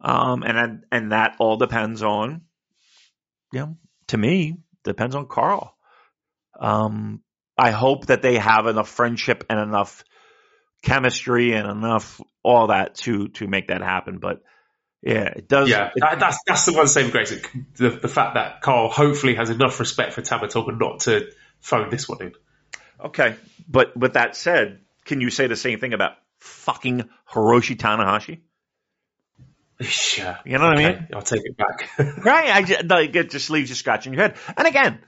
Um, 0.01 0.43
and 0.43 0.83
and 0.91 1.11
that 1.13 1.35
all 1.39 1.55
depends 1.55 2.03
on, 2.03 2.41
you 3.53 3.59
know, 3.59 3.77
to 4.07 4.17
me, 4.17 4.57
depends 4.83 5.15
on 5.15 5.27
Carl. 5.27 5.75
Um, 6.59 7.21
I 7.57 7.71
hope 7.71 8.07
that 8.07 8.21
they 8.21 8.37
have 8.37 8.67
enough 8.67 8.89
friendship 8.89 9.45
and 9.49 9.59
enough 9.59 10.03
chemistry 10.81 11.53
and 11.53 11.69
enough 11.69 12.19
all 12.43 12.67
that 12.67 12.95
to 12.95 13.27
to 13.29 13.47
make 13.47 13.67
that 13.67 13.81
happen. 13.81 14.17
But 14.19 14.41
yeah, 15.01 15.25
it 15.25 15.47
does. 15.47 15.69
Yeah, 15.69 15.91
it, 15.95 16.19
that's 16.19 16.39
that's 16.45 16.65
the 16.65 16.73
one 16.73 16.87
saving 16.87 17.11
grace. 17.11 17.33
The, 17.77 17.89
the 17.89 18.07
fact 18.07 18.35
that 18.35 18.61
Carl 18.61 18.89
hopefully 18.89 19.35
has 19.35 19.49
enough 19.49 19.79
respect 19.79 20.13
for 20.13 20.21
Tama 20.21 20.47
Tonga 20.47 20.73
not 20.73 21.01
to 21.01 21.31
phone 21.59 21.89
this 21.89 22.07
one 22.07 22.21
in. 22.21 22.33
Okay, 23.03 23.35
but 23.67 23.97
with 23.97 24.13
that 24.13 24.35
said, 24.35 24.81
can 25.05 25.21
you 25.21 25.31
say 25.31 25.47
the 25.47 25.55
same 25.55 25.79
thing 25.79 25.93
about 25.93 26.13
fucking 26.37 27.09
Hiroshi 27.31 27.75
Tanahashi? 27.75 28.41
You 30.45 30.57
know 30.57 30.67
what 30.67 30.77
I 30.77 30.89
mean? 30.91 31.07
I'll 31.13 31.21
take 31.21 31.41
it 31.43 31.57
back. 31.57 31.89
Right? 32.23 32.55
I 32.55 32.61
just, 32.63 32.85
like, 32.85 33.15
it 33.15 33.29
just 33.29 33.49
leaves 33.49 33.69
you 33.69 33.75
scratching 33.75 34.13
your 34.13 34.23
head. 34.23 34.37
And 34.55 34.67
again, 34.67 34.99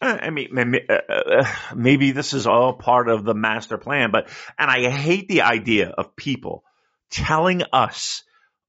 uh, 0.00 0.18
I 0.20 0.30
mean, 0.30 0.48
maybe, 0.52 0.80
uh, 0.88 1.12
uh, 1.12 1.44
maybe 1.74 2.12
this 2.12 2.32
is 2.32 2.46
all 2.46 2.74
part 2.74 3.08
of 3.08 3.24
the 3.24 3.34
master 3.34 3.78
plan, 3.78 4.10
but, 4.10 4.28
and 4.58 4.70
I 4.70 4.88
hate 4.90 5.28
the 5.28 5.42
idea 5.42 5.88
of 5.88 6.16
people 6.16 6.64
telling 7.10 7.62
us, 7.72 8.22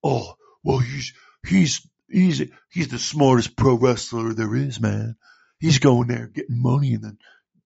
oh, 0.03 0.33
well, 0.63 0.79
he's, 0.79 1.13
he's, 1.45 1.87
he's, 2.09 2.41
he's 2.71 2.87
the 2.87 2.99
smartest 2.99 3.55
pro 3.55 3.75
wrestler 3.75 4.33
there 4.33 4.55
is, 4.55 4.79
man. 4.79 5.15
He's 5.59 5.79
going 5.79 6.07
there 6.07 6.27
getting 6.27 6.61
money 6.61 6.93
and 6.93 7.03
then, 7.03 7.17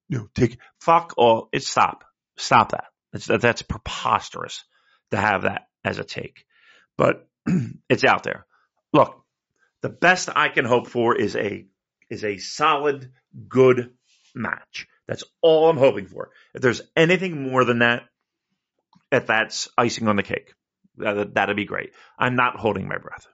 you 0.09 0.17
know, 0.17 0.27
take, 0.35 0.57
fuck 0.79 1.13
all, 1.17 1.49
it's 1.53 1.67
stop, 1.67 2.03
stop 2.37 2.71
that. 2.71 2.85
That's, 3.11 3.27
that, 3.27 3.41
that's 3.41 3.61
preposterous 3.61 4.63
to 5.11 5.17
have 5.17 5.43
that 5.43 5.67
as 5.85 5.99
a 5.99 6.03
take, 6.03 6.45
but 6.97 7.27
it's 7.89 8.03
out 8.03 8.23
there. 8.23 8.45
Look, 8.91 9.23
the 9.81 9.89
best 9.89 10.29
I 10.33 10.49
can 10.49 10.65
hope 10.65 10.87
for 10.87 11.15
is 11.15 11.35
a 11.35 11.65
is 12.09 12.23
a 12.23 12.37
solid, 12.37 13.11
good 13.47 13.91
match. 14.35 14.87
That's 15.07 15.23
all 15.41 15.69
I'm 15.69 15.77
hoping 15.77 16.07
for. 16.07 16.29
If 16.53 16.61
there's 16.61 16.81
anything 16.95 17.41
more 17.41 17.65
than 17.65 17.79
that, 17.79 18.03
if 19.11 19.27
that's 19.27 19.67
icing 19.77 20.07
on 20.07 20.15
the 20.15 20.23
cake, 20.23 20.53
that, 20.97 21.33
that'd 21.33 21.55
be 21.55 21.65
great. 21.65 21.93
I'm 22.17 22.35
not 22.35 22.57
holding 22.57 22.87
my 22.87 22.97
breath. 22.97 23.27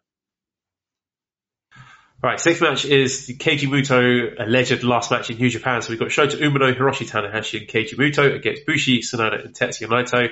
Right, 2.22 2.40
sixth 2.40 2.62
match 2.62 2.84
is 2.84 3.28
the 3.28 3.38
Keiji 3.38 3.70
Muto 3.70 4.36
alleged 4.38 4.84
last 4.84 5.10
match 5.10 5.30
in 5.30 5.38
New 5.38 5.50
Japan. 5.50 5.82
So 5.82 5.92
we've 5.92 6.00
got 6.00 6.10
Shota 6.10 6.38
Umino, 6.38 6.76
Hiroshi 6.76 7.10
Tanahashi, 7.10 7.60
and 7.60 7.68
Keiji 7.70 7.96
Muto 7.96 8.36
against 8.36 8.66
Bushi, 8.66 9.00
Sanada, 9.00 9.46
and 9.46 9.56
Tetsuya 9.56 9.88
Naito. 9.88 10.30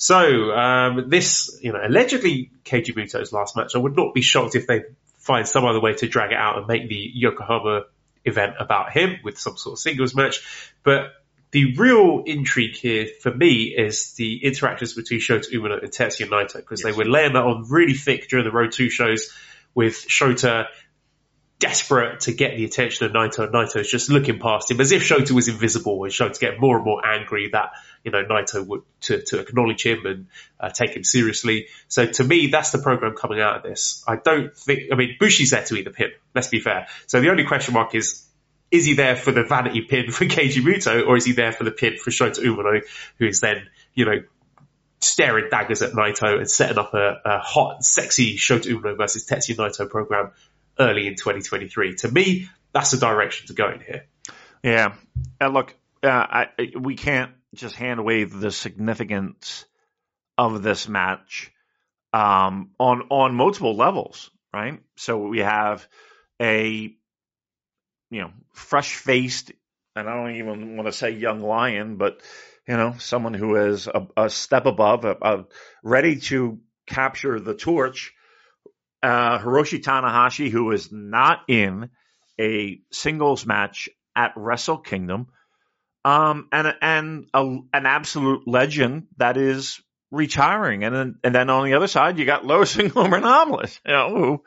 So 0.00 0.50
um, 0.52 1.10
this, 1.10 1.60
you 1.60 1.74
know, 1.74 1.80
allegedly 1.84 2.50
Keiji 2.64 2.94
Muto's 2.94 3.34
last 3.34 3.54
match. 3.54 3.72
I 3.74 3.78
would 3.78 3.94
not 3.94 4.14
be 4.14 4.22
shocked 4.22 4.54
if 4.54 4.66
they 4.66 4.84
find 5.18 5.46
some 5.46 5.66
other 5.66 5.78
way 5.78 5.92
to 5.92 6.08
drag 6.08 6.32
it 6.32 6.38
out 6.38 6.56
and 6.56 6.66
make 6.66 6.88
the 6.88 7.10
Yokohama 7.14 7.82
event 8.24 8.54
about 8.58 8.92
him 8.92 9.18
with 9.22 9.38
some 9.38 9.58
sort 9.58 9.74
of 9.74 9.78
singles 9.78 10.14
match. 10.14 10.40
But 10.82 11.12
the 11.50 11.76
real 11.76 12.22
intrigue 12.24 12.76
here 12.76 13.08
for 13.20 13.30
me 13.30 13.74
is 13.76 14.14
the 14.14 14.42
interactions 14.42 14.94
between 14.94 15.20
Shota 15.20 15.52
Umino 15.52 15.82
and 15.82 15.92
Tetsuya 15.92 16.30
Naito 16.30 16.56
because 16.56 16.80
they 16.80 16.92
were 16.92 17.04
laying 17.04 17.34
that 17.34 17.42
on 17.42 17.66
really 17.68 17.92
thick 17.92 18.26
during 18.30 18.46
the 18.46 18.52
Road 18.52 18.72
2 18.72 18.88
shows 18.88 19.30
with 19.74 20.06
Shota 20.08 20.68
desperate 21.60 22.20
to 22.20 22.32
get 22.32 22.56
the 22.56 22.64
attention 22.64 23.06
of 23.06 23.12
Naito, 23.12 23.44
and 23.44 23.52
Naito's 23.52 23.88
just 23.88 24.10
looking 24.10 24.40
past 24.40 24.70
him 24.70 24.80
as 24.80 24.90
if 24.90 25.02
Shota 25.02 25.30
was 25.30 25.46
invisible, 25.46 26.02
and 26.02 26.12
Shota 26.12 26.40
get 26.40 26.58
more 26.58 26.76
and 26.76 26.84
more 26.84 27.06
angry 27.06 27.50
that 27.52 27.72
you 28.02 28.10
know 28.10 28.24
Naito 28.24 28.66
would 28.66 28.82
to, 29.02 29.22
to 29.22 29.38
acknowledge 29.38 29.84
him 29.84 30.04
and 30.06 30.26
uh, 30.58 30.70
take 30.70 30.96
him 30.96 31.04
seriously. 31.04 31.68
So 31.86 32.06
to 32.06 32.24
me, 32.24 32.48
that's 32.48 32.72
the 32.72 32.78
program 32.78 33.14
coming 33.14 33.40
out 33.40 33.58
of 33.58 33.62
this. 33.62 34.02
I 34.08 34.16
don't 34.16 34.56
think. 34.56 34.90
I 34.90 34.96
mean, 34.96 35.16
Bushi's 35.20 35.50
there 35.50 35.62
to 35.62 35.76
eat 35.76 35.84
the 35.84 35.90
pin. 35.90 36.10
Let's 36.34 36.48
be 36.48 36.60
fair. 36.60 36.88
So 37.06 37.20
the 37.20 37.30
only 37.30 37.44
question 37.44 37.74
mark 37.74 37.94
is. 37.94 38.26
Is 38.72 38.84
he 38.84 38.94
there 38.94 39.16
for 39.16 39.32
the 39.32 39.42
vanity 39.42 39.80
pin 39.80 40.12
for 40.12 40.24
Keiji 40.26 40.62
Muto, 40.62 41.04
or 41.04 41.16
is 41.16 41.24
he 41.24 41.32
there 41.32 41.50
for 41.50 41.64
the 41.64 41.72
pin 41.72 41.96
for 41.96 42.10
Shota 42.10 42.38
Umino, 42.38 42.82
who 43.18 43.26
is 43.26 43.40
then, 43.40 43.66
you 43.94 44.04
know, 44.04 44.22
staring 45.00 45.48
daggers 45.50 45.82
at 45.82 45.92
Naito 45.92 46.38
and 46.38 46.48
setting 46.48 46.78
up 46.78 46.94
a, 46.94 47.20
a 47.24 47.38
hot, 47.40 47.84
sexy 47.84 48.36
Shota 48.36 48.72
Umino 48.72 48.96
versus 48.96 49.26
Tetsuya 49.26 49.56
Naito 49.56 49.90
program 49.90 50.30
early 50.80 51.06
in 51.06 51.14
2023. 51.14 51.96
To 51.96 52.10
me, 52.10 52.48
that's 52.72 52.90
the 52.90 52.96
direction 52.96 53.46
to 53.48 53.52
go 53.52 53.70
in 53.70 53.80
here. 53.80 54.06
Yeah. 54.62 54.94
And 55.40 55.54
look, 55.54 55.74
uh, 56.02 56.08
I, 56.08 56.48
we 56.78 56.96
can't 56.96 57.32
just 57.54 57.76
hand 57.76 58.04
wave 58.04 58.38
the 58.38 58.50
significance 58.50 59.64
of 60.38 60.62
this 60.62 60.88
match 60.88 61.52
um, 62.12 62.70
on 62.78 63.02
on 63.10 63.34
multiple 63.34 63.76
levels, 63.76 64.30
right? 64.52 64.80
So 64.96 65.18
we 65.18 65.40
have 65.40 65.86
a 66.40 66.94
you 68.10 68.20
know 68.20 68.30
fresh 68.52 68.94
faced, 68.96 69.52
and 69.94 70.08
I 70.08 70.14
don't 70.14 70.36
even 70.36 70.76
want 70.76 70.86
to 70.86 70.92
say 70.92 71.10
young 71.10 71.40
lion, 71.40 71.96
but 71.96 72.20
you 72.66 72.76
know 72.76 72.94
someone 72.98 73.34
who 73.34 73.56
is 73.56 73.86
a, 73.86 74.06
a 74.16 74.30
step 74.30 74.66
above, 74.66 75.04
a, 75.04 75.16
a, 75.20 75.44
ready 75.82 76.20
to 76.20 76.58
capture 76.86 77.38
the 77.38 77.54
torch. 77.54 78.12
Uh, 79.02 79.38
Hiroshi 79.38 79.82
Tanahashi, 79.82 80.50
who 80.50 80.70
is 80.72 80.92
not 80.92 81.40
in 81.48 81.90
a 82.38 82.80
singles 82.92 83.46
match 83.46 83.88
at 84.14 84.32
Wrestle 84.36 84.78
Kingdom, 84.78 85.28
um, 86.04 86.48
and 86.52 86.74
and 86.82 87.26
a, 87.32 87.42
an 87.72 87.86
absolute 87.86 88.46
legend 88.46 89.06
that 89.16 89.36
is 89.36 89.80
retiring, 90.10 90.84
and 90.84 90.94
then 90.94 91.14
and 91.24 91.34
then 91.34 91.50
on 91.50 91.64
the 91.64 91.74
other 91.74 91.86
side 91.86 92.18
you 92.18 92.24
got 92.24 92.44
Lois 92.44 92.76
and 92.76 92.90
Homer 92.90 93.18
Anomalous, 93.18 93.80
you 93.86 93.92
know, 93.92 94.08
who, 94.10 94.42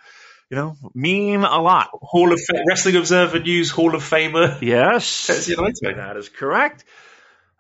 you 0.50 0.58
know, 0.58 0.76
mean 0.94 1.44
a 1.44 1.62
lot. 1.62 1.90
Hall 1.94 2.32
of 2.32 2.40
Wrestling 2.68 2.96
Observer 2.96 3.40
News 3.40 3.72
Hall 3.72 3.96
of 3.96 4.04
Famer. 4.04 4.62
Yes, 4.62 5.28
that 5.28 6.16
is 6.18 6.30
correct. 6.30 6.86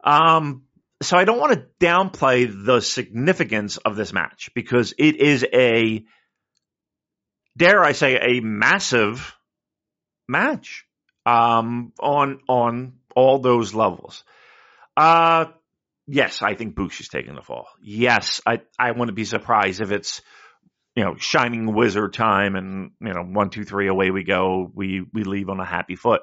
Um, 0.03 0.63
so 1.03 1.17
I 1.17 1.25
don't 1.25 1.39
want 1.39 1.53
to 1.53 1.65
downplay 1.85 2.65
the 2.65 2.79
significance 2.81 3.77
of 3.77 3.95
this 3.95 4.13
match 4.13 4.51
because 4.55 4.93
it 4.97 5.17
is 5.17 5.45
a, 5.53 6.03
dare 7.57 7.83
I 7.83 7.91
say, 7.93 8.15
a 8.15 8.41
massive 8.41 9.35
match 10.27 10.85
um, 11.25 11.93
on 11.99 12.39
on 12.47 12.93
all 13.15 13.39
those 13.39 13.73
levels. 13.73 14.23
Uh, 14.95 15.45
yes, 16.07 16.41
I 16.41 16.55
think 16.55 16.75
Bushi's 16.75 17.09
taking 17.09 17.35
the 17.35 17.41
fall. 17.41 17.67
Yes, 17.81 18.41
I 18.45 18.61
I 18.77 18.91
wouldn't 18.91 19.15
be 19.15 19.25
surprised 19.25 19.81
if 19.81 19.91
it's 19.91 20.21
you 20.95 21.03
know 21.03 21.15
shining 21.17 21.73
wizard 21.73 22.13
time 22.13 22.55
and 22.55 22.91
you 23.01 23.13
know 23.13 23.23
one 23.23 23.49
two 23.49 23.63
three 23.63 23.87
away 23.87 24.11
we 24.11 24.23
go. 24.23 24.69
We 24.73 25.05
we 25.13 25.23
leave 25.23 25.49
on 25.49 25.59
a 25.59 25.65
happy 25.65 25.95
foot. 25.95 26.21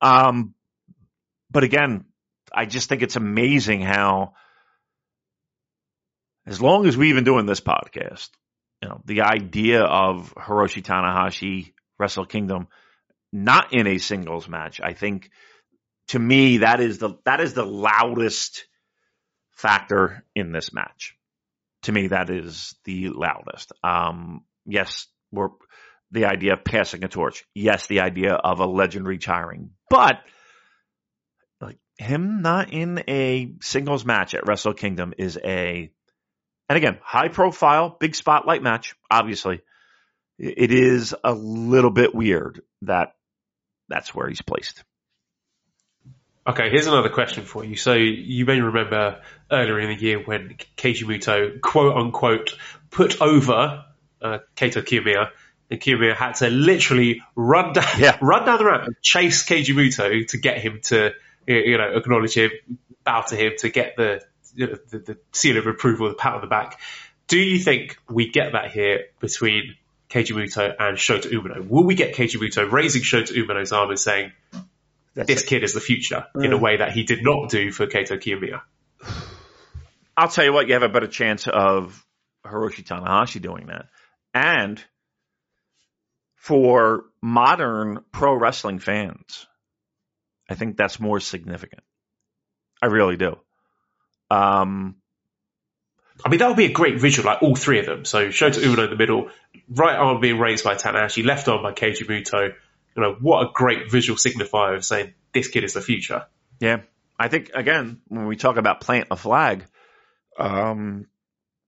Um, 0.00 0.54
but 1.50 1.64
again, 1.64 2.06
I 2.52 2.66
just 2.66 2.88
think 2.88 3.02
it's 3.02 3.16
amazing 3.16 3.82
how, 3.82 4.32
as 6.46 6.60
long 6.60 6.86
as 6.86 6.96
we've 6.96 7.14
been 7.14 7.24
doing 7.24 7.46
this 7.46 7.60
podcast, 7.60 8.30
you 8.82 8.88
know, 8.88 9.00
the 9.04 9.22
idea 9.22 9.82
of 9.82 10.34
Hiroshi 10.34 10.82
Tanahashi 10.82 11.72
Wrestle 11.98 12.26
Kingdom 12.26 12.66
not 13.32 13.72
in 13.72 13.86
a 13.86 13.98
singles 13.98 14.48
match, 14.48 14.80
I 14.82 14.92
think 14.92 15.30
to 16.08 16.18
me 16.18 16.58
that 16.58 16.80
is 16.80 16.98
the 16.98 17.14
that 17.24 17.40
is 17.40 17.54
the 17.54 17.64
loudest 17.64 18.66
factor 19.52 20.24
in 20.34 20.52
this 20.52 20.72
match. 20.72 21.16
To 21.84 21.92
me, 21.92 22.08
that 22.08 22.28
is 22.30 22.74
the 22.84 23.08
loudest. 23.08 23.72
Um, 23.82 24.44
yes, 24.66 25.06
we're 25.30 25.48
the 26.10 26.26
idea 26.26 26.54
of 26.54 26.64
passing 26.64 27.04
a 27.04 27.08
torch. 27.08 27.44
Yes, 27.54 27.86
the 27.86 28.00
idea 28.00 28.34
of 28.34 28.60
a 28.60 28.66
legend 28.66 29.06
retiring, 29.06 29.70
but 29.88 30.16
like 31.60 31.78
him 31.98 32.42
not 32.42 32.72
in 32.72 33.02
a 33.08 33.54
singles 33.60 34.04
match 34.04 34.34
at 34.34 34.46
Wrestle 34.46 34.74
Kingdom 34.74 35.14
is 35.16 35.38
a, 35.42 35.90
and 36.72 36.78
again, 36.78 36.98
high 37.02 37.28
profile, 37.28 37.94
big 38.00 38.14
spotlight 38.14 38.62
match, 38.62 38.94
obviously. 39.10 39.60
it 40.38 40.72
is 40.72 41.14
a 41.22 41.34
little 41.34 41.90
bit 41.90 42.14
weird 42.14 42.62
that 42.80 43.14
that's 43.90 44.14
where 44.14 44.26
he's 44.26 44.40
placed. 44.40 44.82
Okay, 46.46 46.70
here's 46.70 46.86
another 46.86 47.10
question 47.10 47.44
for 47.44 47.62
you. 47.62 47.76
So 47.76 47.92
you 47.92 48.46
may 48.46 48.58
remember 48.58 49.20
earlier 49.50 49.80
in 49.80 49.94
the 49.94 50.02
year 50.02 50.18
when 50.20 50.56
Keiji 50.78 51.04
Muto, 51.04 51.60
quote 51.60 51.94
unquote, 51.94 52.56
put 52.90 53.20
over 53.20 53.84
uh, 54.22 54.38
Kaito 54.56 54.82
Kiyomiya, 54.82 55.28
and 55.70 55.78
Kiyomiya 55.78 56.16
had 56.16 56.36
to 56.36 56.48
literally 56.48 57.20
run 57.36 57.74
down, 57.74 57.84
Yeah. 57.98 58.16
run 58.22 58.46
down 58.46 58.56
the 58.56 58.64
ramp 58.64 58.84
and 58.86 58.96
chase 59.02 59.44
Keiji 59.44 59.74
Muto 59.74 60.26
to 60.28 60.38
get 60.38 60.56
him 60.56 60.80
to, 60.84 61.10
you 61.46 61.76
know, 61.76 61.92
acknowledge 61.96 62.32
him, 62.32 62.50
bow 63.04 63.20
to 63.28 63.36
him, 63.36 63.52
to 63.58 63.68
get 63.68 63.96
the, 63.98 64.22
the, 64.54 64.80
the 64.90 65.18
seal 65.32 65.58
of 65.58 65.66
approval, 65.66 66.08
the 66.08 66.14
pat 66.14 66.34
on 66.34 66.40
the 66.40 66.46
back. 66.46 66.80
Do 67.28 67.38
you 67.38 67.58
think 67.58 67.98
we 68.08 68.30
get 68.30 68.52
that 68.52 68.70
here 68.70 69.06
between 69.20 69.76
Keiji 70.10 70.32
Muto 70.32 70.74
and 70.78 70.96
Shota 70.96 71.30
Umino? 71.32 71.66
Will 71.66 71.84
we 71.84 71.94
get 71.94 72.14
Keiji 72.14 72.36
Muto 72.36 72.70
raising 72.70 73.02
Shota 73.02 73.32
Umino's 73.32 73.72
arm 73.72 73.90
and 73.90 73.98
saying, 73.98 74.32
That's 75.14 75.28
this 75.28 75.42
it. 75.42 75.46
kid 75.46 75.64
is 75.64 75.72
the 75.72 75.80
future 75.80 76.26
in 76.34 76.52
a 76.52 76.58
mm. 76.58 76.60
way 76.60 76.76
that 76.78 76.92
he 76.92 77.04
did 77.04 77.22
not 77.22 77.50
do 77.50 77.70
for 77.72 77.86
Kaito 77.86 78.20
Kiyomiya. 78.20 78.60
I'll 80.16 80.28
tell 80.28 80.44
you 80.44 80.52
what, 80.52 80.68
you 80.68 80.74
have 80.74 80.82
a 80.82 80.88
better 80.88 81.06
chance 81.06 81.48
of 81.48 82.04
Hiroshi 82.44 82.84
Tanahashi 82.84 83.40
doing 83.40 83.68
that. 83.68 83.86
And 84.34 84.82
for 86.36 87.04
modern 87.22 88.00
pro 88.12 88.34
wrestling 88.34 88.78
fans, 88.78 89.46
I 90.50 90.54
think 90.54 90.76
that's 90.76 91.00
more 91.00 91.20
significant. 91.20 91.82
I 92.82 92.86
really 92.86 93.16
do. 93.16 93.38
Um, 94.32 94.96
I 96.24 96.28
mean, 96.28 96.38
that 96.38 96.48
would 96.48 96.56
be 96.56 96.66
a 96.66 96.72
great 96.72 97.00
visual, 97.00 97.26
like 97.26 97.42
all 97.42 97.56
three 97.56 97.80
of 97.80 97.86
them. 97.86 98.04
So 98.04 98.28
Shota 98.28 98.62
Umino 98.62 98.84
in 98.84 98.90
the 98.90 98.96
middle, 98.96 99.30
right 99.68 99.96
arm 99.96 100.20
being 100.20 100.38
raised 100.38 100.64
by 100.64 100.74
Tanahashi, 100.74 101.24
left 101.24 101.48
arm 101.48 101.62
by 101.62 101.72
Keiji 101.72 102.06
Muto. 102.06 102.52
You 102.96 103.02
know, 103.02 103.16
what 103.20 103.46
a 103.46 103.50
great 103.52 103.90
visual 103.90 104.16
signifier 104.16 104.76
of 104.76 104.84
saying 104.84 105.14
this 105.32 105.48
kid 105.48 105.64
is 105.64 105.72
the 105.72 105.80
future. 105.80 106.26
Yeah, 106.60 106.82
I 107.18 107.28
think 107.28 107.50
again 107.54 108.00
when 108.08 108.26
we 108.26 108.36
talk 108.36 108.56
about 108.56 108.80
plant 108.80 109.08
a 109.10 109.16
flag, 109.16 109.64
um, 110.38 111.06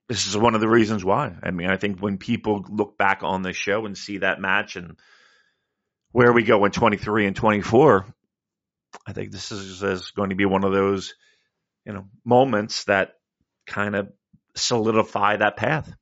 this 0.09 0.27
is 0.27 0.37
one 0.37 0.55
of 0.55 0.61
the 0.61 0.69
reasons 0.69 1.05
why. 1.05 1.35
I 1.43 1.51
mean, 1.51 1.71
I 1.71 1.77
think 1.77 2.01
when 2.01 2.19
people 2.19 2.65
look 2.69 2.97
back 2.99 3.23
on 3.23 3.43
the 3.43 3.53
show 3.53 3.87
and 3.87 3.97
see 3.97 4.19
that 4.19 4.41
match 4.41 4.77
and 4.77 4.97
where 6.13 6.33
we 6.33 6.45
go 6.45 6.65
in 6.65 6.71
23 6.71 7.27
and 7.27 7.35
24, 7.35 8.07
I 9.07 9.13
think 9.13 9.33
this 9.33 9.51
is, 9.51 9.83
is 9.83 10.11
going 10.11 10.31
to 10.31 10.37
be 10.37 10.45
one 10.45 10.65
of 10.65 10.73
those, 10.73 11.15
you 11.85 11.93
know, 11.93 12.07
moments 12.25 12.85
that 12.85 13.15
kind 13.67 13.97
of 13.97 14.13
solidify 14.55 15.37
that 15.37 15.57
path. 15.57 15.93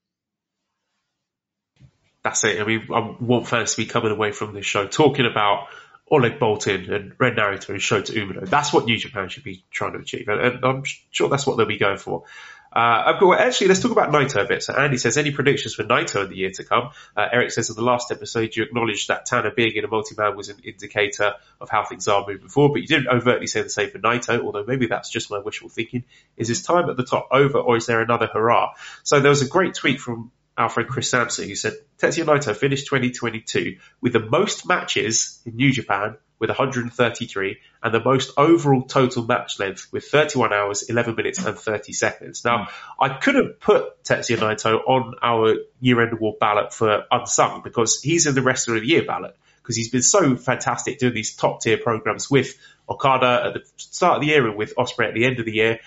That's 2.22 2.44
it. 2.44 2.60
I 2.60 2.64
mean, 2.64 2.86
I 2.94 3.16
want 3.20 3.48
fans 3.48 3.72
to 3.72 3.76
be 3.78 3.86
coming 3.86 4.12
away 4.12 4.30
from 4.30 4.54
this 4.54 4.66
show 4.66 4.86
talking 4.86 5.26
about 5.26 5.68
Oleg 6.10 6.38
Boltin 6.38 6.90
and 6.90 7.14
Ren 7.18 7.34
Narita 7.34 7.70
and 7.70 7.78
Shota 7.78 8.14
Umino. 8.14 8.48
That's 8.48 8.72
what 8.72 8.84
New 8.84 8.96
Japan 8.96 9.28
should 9.28 9.44
be 9.44 9.64
trying 9.70 9.94
to 9.94 9.98
achieve, 9.98 10.28
and, 10.28 10.40
and 10.40 10.64
I'm 10.64 10.82
sure 11.10 11.28
that's 11.28 11.46
what 11.46 11.56
they'll 11.56 11.66
be 11.66 11.78
going 11.78 11.98
for. 11.98 12.24
Uh, 12.72 13.18
well, 13.20 13.34
actually, 13.34 13.68
let's 13.68 13.80
talk 13.80 13.92
about 13.92 14.10
Naito 14.10 14.42
a 14.42 14.46
bit. 14.46 14.62
So 14.62 14.74
Andy 14.74 14.96
says, 14.96 15.18
any 15.18 15.30
predictions 15.30 15.74
for 15.74 15.84
Naito 15.84 16.24
in 16.24 16.30
the 16.30 16.36
year 16.36 16.50
to 16.52 16.64
come? 16.64 16.90
Uh, 17.16 17.28
Eric 17.30 17.50
says, 17.50 17.68
in 17.68 17.76
the 17.76 17.82
last 17.82 18.10
episode, 18.10 18.56
you 18.56 18.62
acknowledged 18.62 19.08
that 19.08 19.26
Tanner 19.26 19.50
being 19.50 19.76
in 19.76 19.84
a 19.84 19.88
multi-man 19.88 20.36
was 20.36 20.48
an 20.48 20.58
indicator 20.64 21.34
of 21.60 21.68
how 21.68 21.84
things 21.84 22.08
are 22.08 22.24
moving 22.26 22.48
forward, 22.48 22.74
but 22.74 22.82
you 22.82 22.88
didn't 22.88 23.08
overtly 23.08 23.46
say 23.46 23.62
the 23.62 23.68
same 23.68 23.90
for 23.90 23.98
Naito, 23.98 24.42
although 24.42 24.64
maybe 24.64 24.86
that's 24.86 25.10
just 25.10 25.30
my 25.30 25.38
wishful 25.38 25.68
thinking. 25.68 26.04
Is 26.36 26.48
his 26.48 26.62
time 26.62 26.88
at 26.88 26.96
the 26.96 27.04
top 27.04 27.28
over, 27.30 27.58
or 27.58 27.76
is 27.76 27.86
there 27.86 28.00
another 28.00 28.26
hurrah? 28.26 28.72
So 29.02 29.20
there 29.20 29.30
was 29.30 29.42
a 29.42 29.48
great 29.48 29.74
tweet 29.74 30.00
from 30.00 30.32
our 30.56 30.68
friend 30.68 30.88
Chris 30.88 31.10
Sampson 31.10 31.48
who 31.48 31.54
said, 31.54 31.74
Tetsuya 31.98 32.24
Naito 32.24 32.56
finished 32.56 32.86
2022 32.86 33.78
with 34.00 34.12
the 34.12 34.20
most 34.20 34.66
matches 34.66 35.40
in 35.44 35.56
New 35.56 35.72
Japan 35.72 36.16
with 36.43 36.51
133 36.51 37.59
and 37.85 37.94
the 37.94 38.02
most 38.02 38.32
overall 38.36 38.82
total 38.82 39.24
match 39.24 39.60
length 39.60 39.86
with 39.93 40.02
31 40.06 40.52
hours, 40.52 40.82
11 40.82 41.14
minutes 41.14 41.39
and 41.39 41.56
30 41.56 41.93
seconds. 41.93 42.44
Now, 42.44 42.66
I 43.01 43.10
couldn't 43.10 43.60
put 43.60 44.02
Tetsuya 44.02 44.39
Naito 44.39 44.81
on 44.85 45.14
our 45.23 45.55
year-end 45.78 46.12
award 46.14 46.40
ballot 46.40 46.74
for 46.74 47.05
unsung 47.12 47.62
because 47.62 48.02
he's 48.02 48.27
in 48.27 48.35
the 48.35 48.43
wrestler 48.43 48.74
of 48.74 48.81
the 48.81 48.89
year 48.89 49.05
ballot 49.05 49.36
because 49.62 49.77
he's 49.77 49.90
been 49.90 50.02
so 50.02 50.35
fantastic 50.35 50.98
doing 50.98 51.14
these 51.14 51.36
top 51.36 51.62
tier 51.62 51.78
programs 51.78 52.28
with 52.28 52.59
Okada 52.90 53.44
at 53.47 53.55
the 53.55 53.62
start 53.77 54.16
of 54.16 54.23
the 54.23 54.27
year 54.27 54.44
and 54.48 54.56
with 54.56 54.74
Ospreay 54.74 55.06
at 55.06 55.14
the 55.14 55.24
end 55.24 55.39
of 55.39 55.47
the 55.47 55.52
year 55.52 55.78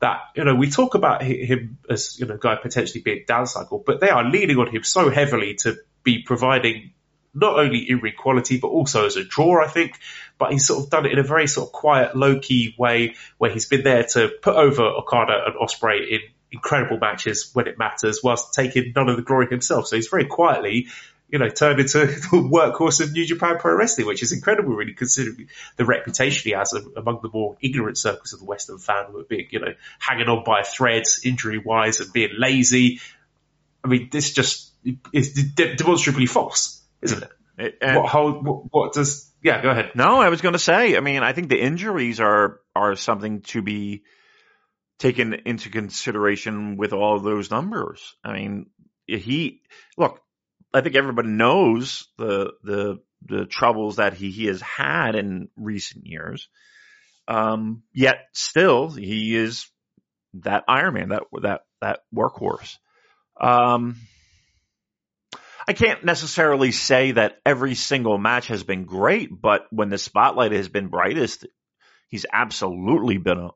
that 0.00 0.18
you 0.36 0.44
know 0.44 0.54
we 0.54 0.68
talk 0.68 0.94
about 0.94 1.22
him 1.22 1.78
as 1.88 2.20
you 2.20 2.26
know 2.26 2.34
a 2.34 2.38
guy 2.38 2.56
potentially 2.56 3.00
being 3.00 3.24
down 3.26 3.46
cycle, 3.46 3.82
but 3.86 4.00
they 4.00 4.10
are 4.10 4.22
leaning 4.22 4.58
on 4.58 4.66
him 4.66 4.84
so 4.84 5.08
heavily 5.08 5.54
to 5.54 5.78
be 6.02 6.22
providing 6.22 6.92
not 7.34 7.58
only 7.58 7.88
in 7.90 7.98
ring 7.98 8.14
quality 8.16 8.58
but 8.58 8.68
also 8.68 9.06
as 9.06 9.16
a 9.16 9.24
draw. 9.24 9.62
I 9.62 9.68
think, 9.68 9.98
but 10.38 10.52
he's 10.52 10.66
sort 10.66 10.84
of 10.84 10.90
done 10.90 11.06
it 11.06 11.12
in 11.12 11.18
a 11.18 11.24
very 11.24 11.46
sort 11.46 11.68
of 11.68 11.72
quiet, 11.72 12.16
low 12.16 12.38
key 12.38 12.74
way 12.78 13.14
where 13.38 13.50
he's 13.50 13.66
been 13.66 13.82
there 13.82 14.04
to 14.04 14.30
put 14.42 14.56
over 14.56 14.82
Okada 14.82 15.44
and 15.46 15.54
Ospreay 15.56 16.08
in 16.10 16.20
incredible 16.54 16.98
matches 16.98 17.50
when 17.52 17.66
it 17.66 17.78
matters, 17.78 18.20
whilst 18.22 18.54
taking 18.54 18.92
none 18.94 19.08
of 19.08 19.16
the 19.16 19.22
glory 19.22 19.48
himself. 19.48 19.88
So 19.88 19.96
he's 19.96 20.08
very 20.08 20.26
quietly. 20.26 20.86
You 21.30 21.38
know, 21.40 21.48
turned 21.48 21.80
into 21.80 21.98
the 22.06 22.48
workhorse 22.52 23.00
of 23.00 23.12
New 23.12 23.26
Japan 23.26 23.56
Pro 23.58 23.74
Wrestling, 23.74 24.06
which 24.06 24.22
is 24.22 24.32
incredible, 24.32 24.74
really, 24.76 24.92
considering 24.92 25.48
the 25.76 25.84
reputation 25.84 26.50
he 26.50 26.56
has 26.56 26.72
among 26.96 27.20
the 27.22 27.30
more 27.32 27.56
ignorant 27.60 27.98
circles 27.98 28.34
of 28.34 28.38
the 28.38 28.44
Western 28.44 28.78
fan, 28.78 29.06
of 29.06 29.28
being, 29.28 29.48
you 29.50 29.58
know, 29.58 29.74
hanging 29.98 30.28
on 30.28 30.44
by 30.44 30.60
a 30.60 30.64
thread, 30.64 31.02
injury 31.24 31.58
wise, 31.58 31.98
and 31.98 32.12
being 32.12 32.30
lazy. 32.38 33.00
I 33.82 33.88
mean, 33.88 34.10
this 34.12 34.32
just 34.32 34.70
is 35.12 35.32
demonstrably 35.54 36.26
false, 36.26 36.80
isn't 37.04 37.22
it? 37.22 37.30
It- 37.56 37.78
and- 37.80 38.02
what, 38.02 38.42
what, 38.42 38.62
what 38.72 38.92
does? 38.94 39.30
Yeah, 39.40 39.62
go 39.62 39.70
ahead. 39.70 39.92
No, 39.94 40.20
I 40.20 40.28
was 40.28 40.40
going 40.40 40.54
to 40.54 40.58
say. 40.58 40.96
I 40.96 41.00
mean, 41.00 41.22
I 41.22 41.32
think 41.32 41.48
the 41.48 41.60
injuries 41.60 42.18
are 42.18 42.58
are 42.74 42.96
something 42.96 43.42
to 43.42 43.62
be 43.62 44.02
taken 44.98 45.34
into 45.46 45.70
consideration 45.70 46.76
with 46.76 46.92
all 46.92 47.20
those 47.20 47.52
numbers. 47.52 48.16
I 48.24 48.32
mean, 48.32 48.66
he 49.06 49.60
look. 49.96 50.20
I 50.72 50.80
think 50.80 50.96
everybody 50.96 51.28
knows 51.28 52.08
the 52.18 52.54
the 52.64 52.98
the 53.26 53.46
troubles 53.46 53.96
that 53.96 54.14
he, 54.14 54.32
he 54.32 54.46
has 54.46 54.60
had 54.60 55.14
in 55.14 55.48
recent 55.56 56.06
years. 56.06 56.48
Um, 57.28 57.84
yet 57.92 58.16
still, 58.32 58.90
he 58.90 59.36
is 59.36 59.68
that 60.42 60.64
Iron 60.66 60.94
Man, 60.94 61.08
that 61.10 61.22
that 61.42 61.60
that 61.80 62.00
workhorse. 62.12 62.78
Um, 63.40 63.96
I 65.66 65.72
can't 65.72 66.04
necessarily 66.04 66.72
say 66.72 67.12
that 67.12 67.40
every 67.46 67.74
single 67.74 68.18
match 68.18 68.48
has 68.48 68.62
been 68.62 68.84
great, 68.84 69.30
but 69.30 69.66
when 69.70 69.88
the 69.88 69.98
spotlight 69.98 70.52
has 70.52 70.68
been 70.68 70.88
brightest, 70.88 71.46
he's 72.08 72.26
absolutely 72.30 73.18
been 73.18 73.38
a, 73.38 73.50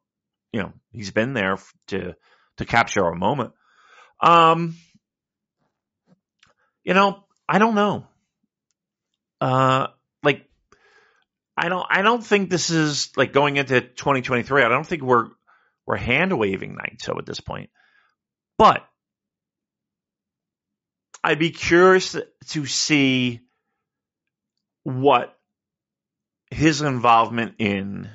you 0.53 0.63
know, 0.63 0.73
he's 0.93 1.11
been 1.11 1.35
there 1.35 1.59
to 1.89 2.15
to 2.57 2.65
capture 2.65 3.05
a 3.05 3.17
moment. 3.17 3.53
Um, 4.21 4.77
you 6.83 6.95
know, 6.95 7.25
I 7.49 7.59
don't 7.59 7.75
know. 7.75 8.07
Uh, 9.41 9.89
like, 10.23 10.47
I 11.57 11.69
don't, 11.69 11.87
I 11.89 12.03
don't 12.03 12.25
think 12.25 12.51
this 12.51 12.71
is 12.71 13.13
like 13.17 13.33
going 13.33 13.57
into 13.57 13.81
2023. 13.81 14.63
I 14.63 14.69
don't 14.69 14.87
think 14.87 15.03
we're 15.03 15.29
we're 15.87 15.97
hand 15.97 16.37
waving 16.37 16.77
Naito 16.77 17.19
at 17.19 17.27
this 17.27 17.41
point, 17.41 17.71
but 18.57 18.85
I'd 21.23 21.39
be 21.39 21.51
curious 21.51 22.17
to 22.49 22.67
see 22.67 23.41
what 24.85 25.37
his 26.51 26.81
involvement 26.81 27.57
in 27.59 28.09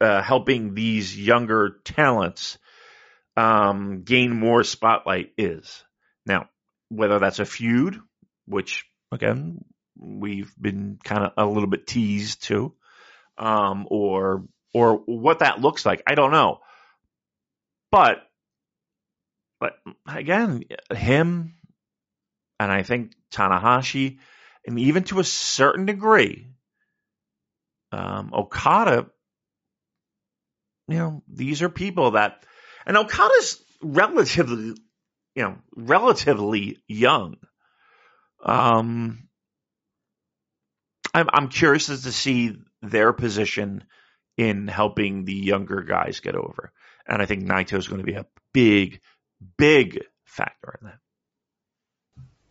uh, 0.00 0.22
helping 0.22 0.74
these 0.74 1.18
younger 1.18 1.76
talents 1.84 2.58
um, 3.36 4.02
gain 4.02 4.38
more 4.38 4.64
spotlight 4.64 5.32
is. 5.38 5.84
Now, 6.24 6.48
whether 6.88 7.18
that's 7.18 7.38
a 7.38 7.44
feud, 7.44 8.00
which 8.46 8.84
again 9.12 9.64
we've 9.98 10.52
been 10.60 10.98
kind 11.02 11.24
of 11.24 11.32
a 11.36 11.46
little 11.46 11.68
bit 11.68 11.86
teased 11.86 12.44
to, 12.44 12.74
um, 13.38 13.86
or 13.90 14.44
or 14.74 14.96
what 15.06 15.40
that 15.40 15.60
looks 15.60 15.86
like, 15.86 16.02
I 16.06 16.14
don't 16.14 16.32
know. 16.32 16.60
But 17.90 18.18
but 19.60 19.78
again, 20.06 20.64
him 20.94 21.55
and 22.58 22.70
I 22.70 22.82
think 22.82 23.12
Tanahashi, 23.32 24.18
and 24.66 24.78
even 24.78 25.04
to 25.04 25.20
a 25.20 25.24
certain 25.24 25.86
degree, 25.86 26.48
um, 27.92 28.32
Okada. 28.32 29.06
You 30.88 30.98
know, 30.98 31.22
these 31.26 31.62
are 31.62 31.68
people 31.68 32.12
that, 32.12 32.44
and 32.86 32.96
Okada's 32.96 33.62
relatively, 33.82 34.74
you 35.34 35.42
know, 35.42 35.56
relatively 35.74 36.78
young. 36.86 37.36
Um, 38.44 39.28
I'm 41.12 41.28
I'm 41.32 41.48
curious 41.48 41.88
as 41.88 42.02
to 42.02 42.12
see 42.12 42.56
their 42.82 43.12
position 43.12 43.84
in 44.36 44.68
helping 44.68 45.24
the 45.24 45.34
younger 45.34 45.82
guys 45.82 46.20
get 46.20 46.36
over, 46.36 46.72
and 47.08 47.20
I 47.20 47.26
think 47.26 47.44
Naito 47.44 47.78
is 47.78 47.88
going 47.88 48.00
to 48.00 48.06
be 48.06 48.14
a 48.14 48.26
big, 48.52 49.00
big 49.56 50.04
factor 50.24 50.78
in 50.80 50.88
that. 50.88 50.98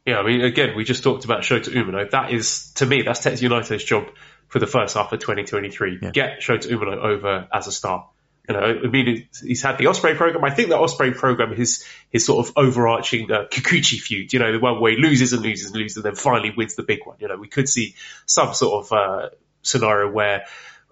Yeah, 0.06 0.20
I 0.20 0.24
mean, 0.24 0.42
again, 0.42 0.76
we 0.76 0.84
just 0.84 1.04
talked 1.04 1.26
about 1.26 1.42
Shota 1.42 1.70
Umino. 1.70 2.10
That 2.12 2.32
is, 2.32 2.72
to 2.76 2.86
me, 2.86 3.02
that's 3.02 3.22
Tetsuya 3.22 3.50
Naito's 3.50 3.84
job 3.84 4.08
for 4.48 4.60
the 4.60 4.68
first 4.68 4.96
half 4.96 5.12
of 5.12 5.20
2023. 5.20 6.00
Yeah. 6.02 6.12
Get 6.12 6.42
Shota 6.42 6.68
Umino 6.68 6.98
over 6.98 7.48
as 7.52 7.68
a 7.68 7.72
star. 7.72 8.10
You 8.48 8.54
know, 8.54 8.62
I 8.62 8.88
mean, 8.88 9.28
he's 9.42 9.64
had 9.64 9.80
the 9.80 9.86
Ospreay 9.86 10.16
program. 10.16 10.44
I 10.44 10.52
think 10.52 10.70
the 10.70 10.78
Ospreay 10.78 11.16
program 11.16 11.54
is 11.54 11.84
his 12.12 12.26
sort 12.28 12.46
of 12.46 12.54
overarching 12.56 13.32
uh, 13.32 13.46
Kikuchi 13.50 14.00
feud. 14.00 14.32
You 14.32 14.38
know, 14.38 14.52
the 14.52 14.60
one 14.60 14.80
where 14.80 14.92
he 14.92 15.02
loses 15.02 15.34
and 15.34 15.42
loses 15.42 15.72
and 15.72 15.76
loses, 15.76 15.98
and 15.98 16.06
then 16.06 16.16
finally 16.16 16.54
wins 16.56 16.76
the 16.76 16.84
big 16.84 17.00
one. 17.06 17.18
You 17.20 17.28
know, 17.28 17.38
we 17.38 17.48
could 17.48 17.68
see 17.68 17.96
some 18.28 18.54
sort 18.54 18.86
of 18.86 18.92
uh, 18.94 19.30
scenario 19.64 20.12
where, 20.12 20.46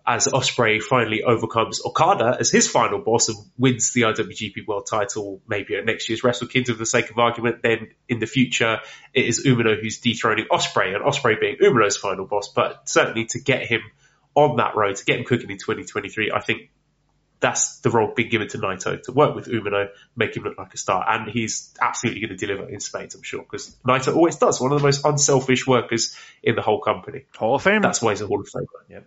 as 0.06 0.28
Ospreay 0.28 0.82
finally 0.82 1.24
overcomes 1.24 1.82
Okada 1.86 2.36
as 2.40 2.52
his 2.52 2.70
final 2.70 3.00
boss 3.00 3.30
and 3.30 3.38
wins 3.58 3.94
the 3.94 4.02
IWGP 4.02 4.68
World 4.68 4.86
Title, 4.90 5.42
maybe 5.48 5.76
at 5.76 5.86
next 5.86 6.10
year's 6.10 6.24
Wrestle 6.24 6.48
Kingdom 6.48 6.76
for 6.76 6.80
the 6.80 6.86
sake 6.86 7.10
of 7.10 7.18
argument, 7.18 7.62
then 7.64 7.90
in 8.10 8.20
the 8.20 8.26
future 8.26 8.80
it 9.14 9.26
is 9.26 9.46
Umino 9.46 9.80
who's 9.80 10.00
dethroning 10.00 10.48
Ospreay, 10.52 10.94
and 10.94 11.04
Ospreay 11.04 11.40
being 11.40 11.58
Umino's 11.58 11.96
final 11.96 12.26
boss. 12.26 12.50
But 12.54 12.90
certainly 12.90 13.26
to 13.28 13.40
get 13.40 13.66
him 13.66 13.82
on 14.36 14.58
that 14.58 14.76
road, 14.76 14.98
to 14.98 15.06
get 15.06 15.20
him 15.20 15.26
cooking 15.26 15.50
in 15.50 15.58
2023, 15.58 16.32
I 16.32 16.42
think 16.42 16.70
that's 17.40 17.80
the 17.80 17.90
role 17.90 18.14
being 18.16 18.30
given 18.30 18.48
to 18.48 18.58
Naito 18.58 19.02
to 19.04 19.12
work 19.12 19.36
with 19.36 19.48
Umino, 19.48 19.88
make 20.16 20.36
him 20.36 20.44
look 20.44 20.58
like 20.58 20.74
a 20.74 20.78
star, 20.78 21.06
and 21.08 21.30
he's 21.30 21.74
absolutely 21.80 22.22
going 22.22 22.38
to 22.38 22.46
deliver 22.46 22.70
in 22.70 22.80
spades, 22.80 23.16
I'm 23.16 23.22
sure, 23.22 23.42
because 23.42 23.76
Naito 23.86 24.16
always 24.16 24.38
does. 24.38 24.62
One 24.62 24.72
of 24.72 24.80
the 24.80 24.84
most 24.84 25.06
unselfish 25.06 25.68
workers 25.68 26.16
in 26.42 26.56
the 26.56 26.62
whole 26.62 26.80
company. 26.80 27.26
Hall 27.36 27.56
of 27.56 27.62
Fame. 27.62 27.82
That's 27.82 28.02
why 28.02 28.12
he's 28.12 28.22
a 28.22 28.28
Hall 28.28 28.40
of 28.40 28.48
Famer. 28.48 28.66
Yeah. 28.90 29.00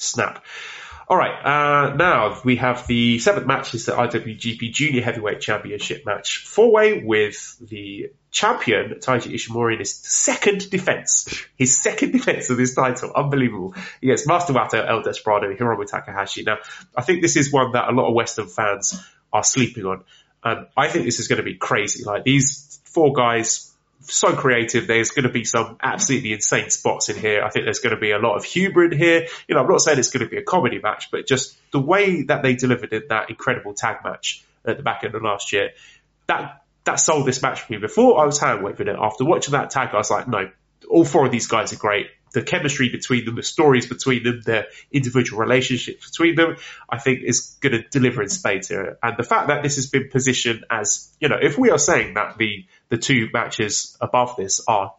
Snap. 0.00 0.44
All 1.08 1.16
right. 1.16 1.44
Uh, 1.44 1.94
now 1.94 2.40
we 2.44 2.56
have 2.56 2.86
the 2.86 3.18
seventh 3.18 3.46
match 3.46 3.74
is 3.74 3.86
the 3.86 3.92
IWGP 3.92 4.72
Junior 4.72 5.02
Heavyweight 5.02 5.40
Championship 5.40 6.06
match, 6.06 6.44
four 6.46 6.72
way 6.72 7.02
with 7.02 7.56
the 7.60 8.12
champion 8.30 9.00
Taiji 9.00 9.34
Ishimori 9.34 9.72
in 9.72 9.78
his 9.80 9.92
second 9.92 10.70
defense, 10.70 11.44
his 11.56 11.82
second 11.82 12.12
defense 12.12 12.48
of 12.48 12.56
this 12.56 12.76
title. 12.76 13.12
Unbelievable. 13.14 13.74
Against 14.02 14.28
Master 14.28 14.52
Wato, 14.52 14.88
El 14.88 15.02
Desperado, 15.02 15.52
Hiromu 15.52 15.84
Takahashi. 15.84 16.44
Now, 16.44 16.58
I 16.96 17.02
think 17.02 17.22
this 17.22 17.36
is 17.36 17.52
one 17.52 17.72
that 17.72 17.88
a 17.88 17.92
lot 17.92 18.08
of 18.08 18.14
Western 18.14 18.46
fans 18.46 19.04
are 19.32 19.42
sleeping 19.42 19.84
on. 19.84 20.04
And 20.44 20.68
I 20.76 20.88
think 20.88 21.04
this 21.04 21.18
is 21.18 21.28
going 21.28 21.38
to 21.38 21.42
be 21.42 21.56
crazy. 21.56 22.04
Like 22.04 22.24
these 22.24 22.80
four 22.84 23.12
guys 23.12 23.69
so 24.02 24.34
creative. 24.34 24.86
There's 24.86 25.10
going 25.10 25.24
to 25.24 25.32
be 25.32 25.44
some 25.44 25.76
absolutely 25.82 26.32
insane 26.32 26.70
spots 26.70 27.08
in 27.08 27.16
here. 27.16 27.42
I 27.42 27.50
think 27.50 27.66
there's 27.66 27.80
going 27.80 27.94
to 27.94 28.00
be 28.00 28.12
a 28.12 28.18
lot 28.18 28.36
of 28.36 28.44
humor 28.44 28.84
in 28.84 28.96
here. 28.96 29.26
You 29.48 29.54
know, 29.54 29.62
I'm 29.62 29.68
not 29.68 29.80
saying 29.80 29.98
it's 29.98 30.10
going 30.10 30.24
to 30.24 30.30
be 30.30 30.38
a 30.38 30.42
comedy 30.42 30.80
match, 30.82 31.10
but 31.10 31.26
just 31.26 31.56
the 31.72 31.80
way 31.80 32.22
that 32.24 32.42
they 32.42 32.54
delivered 32.54 32.92
in 32.92 33.02
that 33.08 33.30
incredible 33.30 33.74
tag 33.74 33.98
match 34.04 34.44
at 34.64 34.76
the 34.76 34.82
back 34.82 35.04
end 35.04 35.14
of 35.14 35.22
last 35.22 35.52
year, 35.52 35.70
that 36.26 36.62
that 36.84 36.96
sold 36.96 37.26
this 37.26 37.42
match 37.42 37.60
for 37.60 37.72
me. 37.72 37.78
Before 37.78 38.20
I 38.20 38.24
was 38.24 38.38
hand 38.38 38.66
it. 38.66 38.88
After 38.88 39.24
watching 39.24 39.52
that 39.52 39.70
tag, 39.70 39.90
I 39.92 39.98
was 39.98 40.10
like, 40.10 40.28
no, 40.28 40.50
all 40.88 41.04
four 41.04 41.26
of 41.26 41.32
these 41.32 41.46
guys 41.46 41.72
are 41.72 41.76
great. 41.76 42.06
The 42.32 42.42
chemistry 42.42 42.88
between 42.88 43.24
them, 43.24 43.34
the 43.34 43.42
stories 43.42 43.86
between 43.86 44.22
them, 44.22 44.40
their 44.44 44.66
individual 44.92 45.40
relationships 45.40 46.10
between 46.10 46.36
them, 46.36 46.56
I 46.88 46.98
think 46.98 47.20
is 47.24 47.56
going 47.60 47.72
to 47.72 47.82
deliver 47.88 48.22
in 48.22 48.28
spades 48.28 48.68
here. 48.68 48.98
And 49.02 49.16
the 49.16 49.24
fact 49.24 49.48
that 49.48 49.62
this 49.62 49.76
has 49.76 49.88
been 49.88 50.08
positioned 50.10 50.64
as, 50.70 51.12
you 51.20 51.28
know, 51.28 51.38
if 51.40 51.58
we 51.58 51.70
are 51.70 51.78
saying 51.78 52.14
that 52.14 52.38
the 52.38 52.66
the 52.90 52.98
two 52.98 53.28
matches 53.32 53.96
above 54.00 54.36
this 54.36 54.60
are 54.68 54.94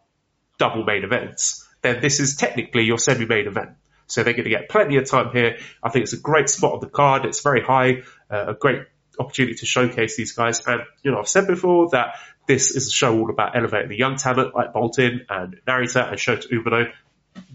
double 0.58 0.84
main 0.84 1.04
events, 1.04 1.68
then 1.82 2.02
this 2.02 2.20
is 2.20 2.36
technically 2.36 2.84
your 2.84 2.98
semi-main 2.98 3.48
event. 3.48 3.72
So 4.08 4.24
they're 4.24 4.34
going 4.34 4.44
to 4.46 4.50
get 4.50 4.70
plenty 4.70 4.98
of 4.98 5.10
time 5.10 5.32
here. 5.32 5.58
I 5.82 5.90
think 5.90 6.04
it's 6.04 6.14
a 6.14 6.20
great 6.20 6.50
spot 6.50 6.74
on 6.74 6.80
the 6.80 6.88
card. 6.88 7.26
It's 7.26 7.42
very 7.42 7.62
high, 7.62 8.04
uh, 8.30 8.48
a 8.50 8.54
great 8.54 8.82
opportunity 9.20 9.56
to 9.56 9.66
showcase 9.66 10.18
these 10.18 10.34
guys. 10.34 10.66
And, 10.68 10.82
you 11.04 11.12
know, 11.12 11.20
I've 11.20 11.28
said 11.28 11.48
before 11.48 11.90
that 11.92 12.16
this 12.48 12.76
is 12.76 12.88
a 12.88 12.92
show 12.92 13.18
all 13.18 13.30
about 13.30 13.56
elevating 13.56 13.90
the 13.90 13.98
young 13.98 14.18
talent 14.18 14.54
like 14.56 14.74
Boltin 14.74 15.26
and 15.30 15.58
Narita 15.68 16.10
and 16.10 16.18
Shota 16.18 16.52
Umino. 16.52 16.92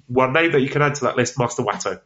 One 0.07 0.33
name 0.33 0.53
that 0.53 0.61
you 0.61 0.69
can 0.69 0.83
add 0.83 0.95
to 0.97 1.05
that 1.05 1.17
list, 1.17 1.39
Master 1.39 1.63
Wato. 1.63 2.01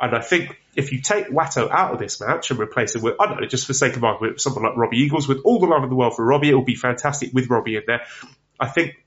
And 0.00 0.14
I 0.14 0.20
think 0.20 0.56
if 0.76 0.92
you 0.92 1.00
take 1.00 1.28
Wato 1.28 1.68
out 1.70 1.92
of 1.92 1.98
this 1.98 2.20
match 2.20 2.50
and 2.50 2.60
replace 2.60 2.94
him 2.94 3.02
with, 3.02 3.16
I 3.20 3.26
don't 3.26 3.40
know, 3.40 3.46
just 3.48 3.66
for 3.66 3.72
sake 3.72 3.96
of 3.96 4.04
argument, 4.04 4.40
someone 4.40 4.62
like 4.62 4.76
Robbie 4.76 4.98
Eagles, 4.98 5.26
with 5.26 5.40
all 5.44 5.58
the 5.58 5.66
love 5.66 5.82
in 5.82 5.88
the 5.88 5.96
world 5.96 6.14
for 6.14 6.24
Robbie, 6.24 6.50
it 6.50 6.54
will 6.54 6.62
be 6.62 6.76
fantastic 6.76 7.32
with 7.32 7.50
Robbie 7.50 7.76
in 7.76 7.82
there. 7.86 8.02
I 8.60 8.68
think 8.68 9.02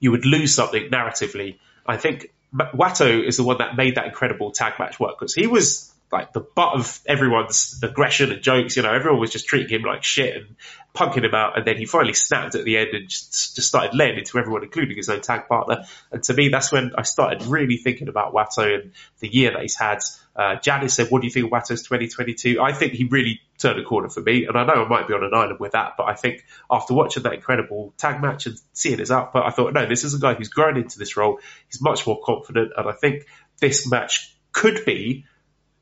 you 0.00 0.10
would 0.10 0.26
lose 0.26 0.54
something 0.54 0.90
narratively. 0.90 1.58
I 1.86 1.96
think 1.96 2.30
Wato 2.54 3.26
is 3.26 3.38
the 3.38 3.44
one 3.44 3.58
that 3.58 3.76
made 3.76 3.94
that 3.94 4.06
incredible 4.06 4.50
tag 4.50 4.74
match 4.78 5.00
work 5.00 5.18
because 5.18 5.34
he 5.34 5.46
was 5.46 5.93
like 6.14 6.32
the 6.32 6.40
butt 6.40 6.74
of 6.74 7.00
everyone's 7.06 7.80
aggression 7.82 8.30
and 8.30 8.40
jokes. 8.40 8.76
You 8.76 8.84
know, 8.84 8.94
everyone 8.94 9.20
was 9.20 9.30
just 9.30 9.46
treating 9.46 9.68
him 9.68 9.82
like 9.82 10.04
shit 10.04 10.36
and 10.36 10.56
punking 10.94 11.24
him 11.24 11.34
out. 11.34 11.58
And 11.58 11.66
then 11.66 11.76
he 11.76 11.86
finally 11.86 12.14
snapped 12.14 12.54
at 12.54 12.64
the 12.64 12.78
end 12.78 12.90
and 12.94 13.08
just, 13.08 13.56
just 13.56 13.66
started 13.66 13.96
laying 13.96 14.16
into 14.16 14.38
everyone, 14.38 14.62
including 14.62 14.96
his 14.96 15.08
own 15.08 15.20
tag 15.20 15.48
partner. 15.48 15.84
And 16.12 16.22
to 16.22 16.34
me, 16.34 16.50
that's 16.50 16.70
when 16.70 16.92
I 16.96 17.02
started 17.02 17.42
really 17.46 17.78
thinking 17.78 18.08
about 18.08 18.32
Wato 18.32 18.80
and 18.80 18.92
the 19.18 19.28
year 19.28 19.50
that 19.50 19.60
he's 19.60 19.76
had. 19.76 19.98
Uh, 20.36 20.54
Janice 20.56 20.94
said, 20.94 21.08
what 21.10 21.20
do 21.20 21.26
you 21.26 21.32
think 21.32 21.46
of 21.46 21.52
Wato's 21.52 21.82
2022? 21.82 22.62
I 22.62 22.72
think 22.72 22.92
he 22.92 23.04
really 23.04 23.40
turned 23.58 23.80
a 23.80 23.84
corner 23.84 24.08
for 24.08 24.20
me. 24.20 24.46
And 24.46 24.56
I 24.56 24.64
know 24.64 24.84
I 24.84 24.88
might 24.88 25.08
be 25.08 25.14
on 25.14 25.24
an 25.24 25.34
island 25.34 25.58
with 25.58 25.72
that, 25.72 25.94
but 25.98 26.04
I 26.04 26.14
think 26.14 26.44
after 26.70 26.94
watching 26.94 27.24
that 27.24 27.34
incredible 27.34 27.92
tag 27.98 28.22
match 28.22 28.46
and 28.46 28.56
seeing 28.72 29.00
his 29.00 29.10
output, 29.10 29.44
I 29.44 29.50
thought, 29.50 29.74
no, 29.74 29.84
this 29.86 30.04
is 30.04 30.14
a 30.14 30.20
guy 30.20 30.34
who's 30.34 30.48
grown 30.48 30.76
into 30.76 31.00
this 31.00 31.16
role. 31.16 31.40
He's 31.66 31.82
much 31.82 32.06
more 32.06 32.20
confident. 32.22 32.70
And 32.76 32.88
I 32.88 32.92
think 32.92 33.26
this 33.60 33.90
match 33.90 34.32
could 34.52 34.84
be 34.84 35.24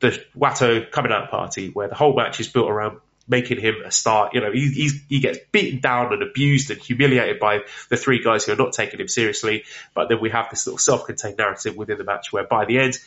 the 0.03 0.23
Wato 0.37 0.91
coming 0.91 1.13
out 1.13 1.31
party 1.31 1.69
where 1.69 1.87
the 1.87 1.95
whole 1.95 2.13
match 2.13 2.41
is 2.41 2.49
built 2.49 2.69
around 2.69 2.99
making 3.25 3.57
him 3.57 3.75
a 3.85 3.89
star. 3.89 4.29
You 4.33 4.41
know, 4.41 4.51
he, 4.51 4.91
he 5.07 5.21
gets 5.21 5.39
beaten 5.53 5.79
down 5.79 6.11
and 6.11 6.21
abused 6.21 6.69
and 6.71 6.81
humiliated 6.81 7.39
by 7.39 7.61
the 7.89 7.95
three 7.95 8.21
guys 8.21 8.45
who 8.45 8.51
are 8.51 8.57
not 8.57 8.73
taking 8.73 8.99
him 8.99 9.07
seriously. 9.07 9.63
But 9.95 10.09
then 10.09 10.19
we 10.19 10.29
have 10.29 10.49
this 10.49 10.67
little 10.67 10.77
self-contained 10.77 11.37
narrative 11.37 11.77
within 11.77 11.97
the 11.97 12.03
match 12.03 12.33
where 12.33 12.43
by 12.43 12.65
the 12.65 12.79
end, 12.79 12.99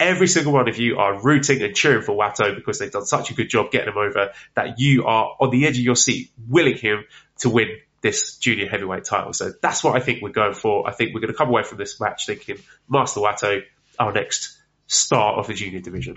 every 0.00 0.26
single 0.26 0.52
one 0.52 0.68
of 0.68 0.76
you 0.76 0.98
are 0.98 1.22
rooting 1.22 1.62
and 1.62 1.72
cheering 1.76 2.02
for 2.02 2.16
Wato 2.16 2.52
because 2.52 2.80
they've 2.80 2.90
done 2.90 3.06
such 3.06 3.30
a 3.30 3.34
good 3.34 3.48
job 3.48 3.70
getting 3.70 3.92
him 3.92 3.98
over 3.98 4.32
that 4.56 4.80
you 4.80 5.04
are 5.04 5.36
on 5.38 5.50
the 5.50 5.68
edge 5.68 5.78
of 5.78 5.84
your 5.84 5.96
seat 5.96 6.32
willing 6.48 6.76
him 6.76 7.04
to 7.38 7.48
win 7.48 7.78
this 8.00 8.38
junior 8.38 8.68
heavyweight 8.68 9.04
title. 9.04 9.32
So 9.34 9.52
that's 9.62 9.84
what 9.84 9.94
I 9.94 10.00
think 10.00 10.20
we're 10.20 10.30
going 10.30 10.54
for. 10.54 10.88
I 10.88 10.92
think 10.92 11.14
we're 11.14 11.20
going 11.20 11.32
to 11.32 11.38
come 11.38 11.48
away 11.48 11.62
from 11.62 11.78
this 11.78 12.00
match 12.00 12.26
thinking 12.26 12.58
Master 12.88 13.20
Wato, 13.20 13.62
our 14.00 14.12
next 14.12 14.57
star 14.88 15.34
of 15.34 15.46
the 15.46 15.54
junior 15.54 15.80
division. 15.80 16.16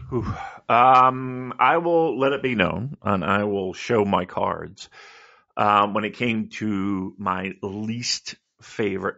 Um, 0.68 1.54
I 1.60 1.78
will 1.78 2.18
let 2.18 2.32
it 2.32 2.42
be 2.42 2.56
known, 2.56 2.98
and 3.04 3.24
I 3.24 3.44
will 3.44 3.74
show 3.74 4.06
my 4.06 4.26
cards. 4.26 4.90
Um, 5.58 5.94
when 5.94 6.06
it 6.06 6.16
came 6.16 6.48
to 6.52 7.14
my 7.18 7.52
least 7.62 8.36
favorite 8.62 9.18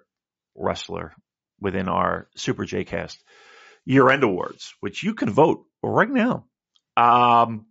wrestler 0.56 1.14
within 1.62 1.88
our 1.88 2.28
Super 2.36 2.66
J 2.66 2.84
Cast 2.84 3.24
year 3.86 4.10
end 4.10 4.24
awards, 4.24 4.74
which 4.80 5.04
you 5.04 5.14
can 5.14 5.30
vote 5.30 5.66
right 5.84 6.10
now. 6.10 6.46
Um, 6.98 7.68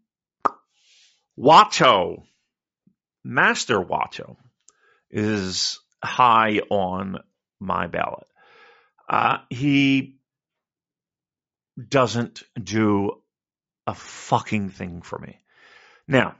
Wato, 1.36 2.22
Master 3.24 3.80
Wato, 3.80 4.36
is 5.10 5.80
high 6.02 6.60
on 6.70 7.18
my 7.58 7.88
ballot. 7.88 8.26
Uh, 9.08 9.38
he 9.50 10.18
doesn't 11.88 12.42
do 12.62 13.22
a 13.86 13.94
fucking 13.94 14.70
thing 14.70 15.02
for 15.02 15.18
me. 15.18 15.38
Now, 16.06 16.36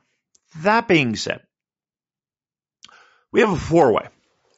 that 0.60 0.88
being 0.88 1.16
said, 1.16 1.40
we 3.32 3.40
have 3.40 3.50
a 3.50 3.56
four 3.56 3.92
way 3.92 4.08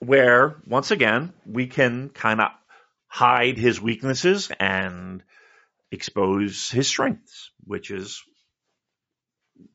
where, 0.00 0.56
once 0.66 0.90
again, 0.90 1.32
we 1.46 1.66
can 1.66 2.08
kind 2.10 2.40
of 2.40 2.48
hide 3.06 3.56
his 3.56 3.80
weaknesses 3.80 4.50
and 4.58 5.22
expose 5.92 6.70
his 6.70 6.88
strengths, 6.88 7.50
which 7.64 7.90
is 7.90 8.22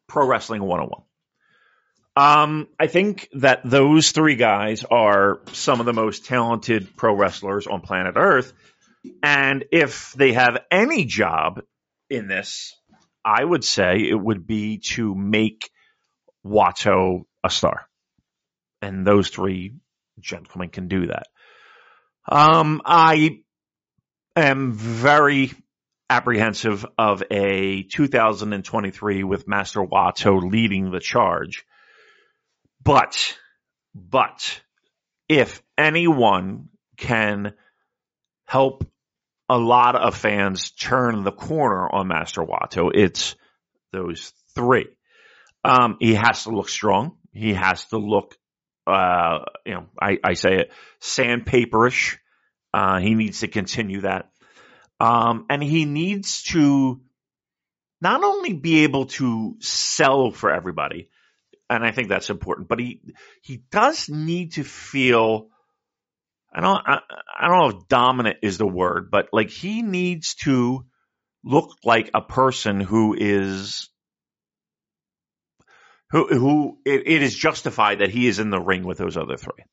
pro 0.08 0.28
wrestling 0.28 0.62
101. 0.62 1.04
Um, 2.16 2.68
I 2.78 2.88
think 2.88 3.30
that 3.34 3.62
those 3.64 4.12
three 4.12 4.36
guys 4.36 4.84
are 4.84 5.40
some 5.54 5.80
of 5.80 5.86
the 5.86 5.94
most 5.94 6.26
talented 6.26 6.98
pro 6.98 7.16
wrestlers 7.16 7.66
on 7.66 7.80
planet 7.80 8.16
Earth. 8.18 8.52
And 9.24 9.66
if 9.72 10.14
they 10.14 10.34
have 10.34 10.60
any 10.72 11.06
job 11.06 11.62
in 12.10 12.28
this, 12.28 12.76
I 13.24 13.44
would 13.44 13.64
say 13.64 13.98
it 14.10 14.20
would 14.20 14.46
be 14.48 14.80
to 14.94 15.16
make 15.16 15.70
Wato 16.46 17.24
a 17.44 17.50
star. 17.50 17.88
And 18.82 19.06
those 19.06 19.30
three 19.30 19.76
gentlemen 20.20 20.70
can 20.70 20.88
do 20.88 21.08
that. 21.08 21.28
Um, 22.28 22.82
I 22.86 23.42
am 24.36 24.74
very 24.74 25.52
apprehensive 26.10 26.86
of 26.98 27.24
a 27.30 27.84
2023 27.84 29.24
with 29.24 29.48
Master 29.48 29.82
Wato 29.82 30.42
leading 30.42 30.92
the 30.92 31.00
charge. 31.00 31.66
But, 32.84 33.38
but, 33.94 34.62
if 35.28 35.62
anyone 35.78 36.70
can 36.98 37.54
help 38.50 38.84
a 39.48 39.58
lot 39.58 39.96
of 39.96 40.18
fans 40.18 40.72
turn 40.72 41.24
the 41.24 41.32
corner 41.32 41.88
on 41.88 42.08
Master 42.08 42.42
Wato, 42.42 42.90
it's 42.92 43.36
those 43.94 44.34
three. 44.56 44.88
Um, 45.64 45.98
he 46.00 46.16
has 46.16 46.46
to 46.46 46.50
look 46.50 46.68
strong. 46.68 47.18
He 47.32 47.54
has 47.54 47.86
to 47.86 47.98
look 47.98 48.36
uh, 48.88 49.46
you 49.68 49.74
know, 49.74 49.86
I, 50.02 50.18
I 50.24 50.34
say 50.34 50.56
it 50.56 50.72
sandpaperish. 51.00 52.18
Uh, 52.74 53.00
he 53.00 53.14
needs 53.14 53.42
to 53.42 53.48
continue 53.48 54.02
that. 54.02 54.32
Um, 55.00 55.46
and 55.48 55.62
he 55.62 55.86
needs 55.86 56.42
to 56.44 57.00
not 58.02 58.24
only 58.24 58.54
be 58.54 58.84
able 58.84 59.06
to 59.06 59.58
sell 59.60 60.32
for 60.32 60.52
everybody, 60.52 61.10
and 61.70 61.84
I 61.84 61.92
think 61.92 62.10
that's 62.10 62.32
important, 62.32 62.68
but 62.68 62.80
he 62.80 63.02
he 63.44 63.62
does 63.70 64.10
need 64.10 64.54
to 64.54 64.64
feel 64.64 65.50
I 66.54 66.62
don't 66.62 66.82
I, 66.86 67.00
I 67.40 67.48
don't 67.48 67.60
know 67.60 67.80
if 67.80 67.88
dominant 67.88 68.38
is 68.42 68.58
the 68.58 68.68
word, 68.68 69.10
but 69.12 69.30
like 69.32 69.50
he 69.50 69.82
needs 69.82 70.36
to 70.44 70.86
look 71.44 71.72
like 71.84 72.10
a 72.14 72.22
person 72.22 72.80
who 72.80 73.16
is 73.18 73.90
who 76.12 76.28
who 76.28 76.78
it, 76.86 77.04
it 77.08 77.22
is 77.22 77.36
justified 77.36 78.00
that 78.00 78.10
he 78.10 78.28
is 78.28 78.40
in 78.40 78.50
the 78.50 78.60
ring 78.60 78.84
with 78.84 78.98
those 78.98 79.18
other 79.18 79.38
three. 79.38 79.64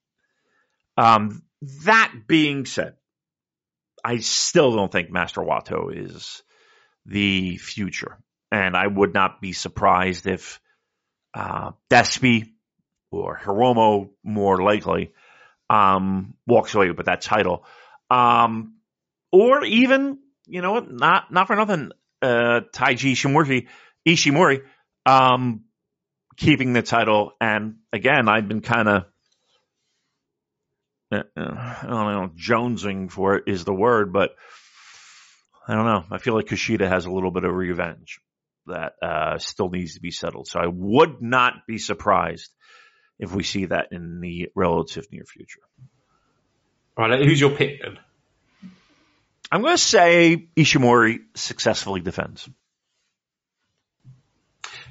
Um, 0.97 1.43
that 1.85 2.13
being 2.27 2.67
said, 2.67 2.95
I 4.05 4.19
still 4.19 4.77
don't 4.77 4.93
think 4.93 5.11
Master 5.11 5.41
Wato 5.41 5.91
is 5.95 6.43
the 7.07 7.57
future, 7.57 8.19
and 8.53 8.77
I 8.77 8.87
would 8.87 9.15
not 9.15 9.41
be 9.41 9.53
surprised 9.53 10.27
if 10.27 10.61
uh, 11.35 11.73
Despy 11.91 12.53
or 13.11 13.39
Hiromu, 13.39 14.11
more 14.25 14.63
likely, 14.63 15.13
um, 15.69 16.35
walks 16.47 16.75
away 16.75 16.91
with 16.91 17.07
that 17.07 17.21
title, 17.21 17.65
um, 18.11 18.75
or 19.33 19.65
even 19.65 20.19
you 20.47 20.63
know 20.63 20.73
what, 20.73 20.91
not 20.91 21.33
not 21.33 21.47
for 21.47 21.57
nothing, 21.57 21.91
uh, 22.23 22.61
Taiji 22.73 23.13
Ishimori, 23.13 23.67
Ishimori, 24.07 24.63
um, 25.05 25.65
keeping 26.37 26.73
the 26.73 26.83
title. 26.83 27.33
And 27.41 27.77
again, 27.93 28.29
I've 28.29 28.49
been 28.49 28.61
kind 28.61 28.89
of, 28.89 29.05
uh, 31.13 31.23
I 31.37 31.87
don't 31.87 32.13
know, 32.13 32.31
jonesing 32.37 33.11
for 33.11 33.37
it 33.37 33.45
is 33.47 33.65
the 33.65 33.75
word, 33.75 34.13
but 34.13 34.31
I 35.67 35.75
don't 35.75 35.87
know. 35.87 36.05
I 36.11 36.19
feel 36.19 36.35
like 36.35 36.47
Kushida 36.47 36.89
has 36.89 37.07
a 37.07 37.11
little 37.11 37.33
bit 37.33 37.45
of 37.45 37.53
revenge 37.53 38.21
that 38.67 38.95
uh, 39.03 39.39
still 39.39 39.69
needs 39.69 39.95
to 39.95 40.01
be 40.01 40.11
settled. 40.11 40.49
So 40.49 40.61
I 40.61 40.67
would 40.67 41.23
not 41.23 41.67
be 41.67 41.79
surprised 41.79 42.53
if 43.19 43.35
we 43.35 43.43
see 43.43 43.67
that 43.67 43.89
in 43.93 44.21
the 44.21 44.51
relative 44.55 45.07
near 45.11 45.25
future. 45.25 45.61
All 46.97 47.09
right, 47.09 47.25
who's 47.25 47.41
your 47.41 47.51
pick 47.51 47.83
then? 47.83 47.99
I'm 49.51 49.63
going 49.63 49.75
to 49.75 49.83
say 49.83 50.49
Ishimori 50.57 51.21
successfully 51.35 52.01
defends. 52.01 52.49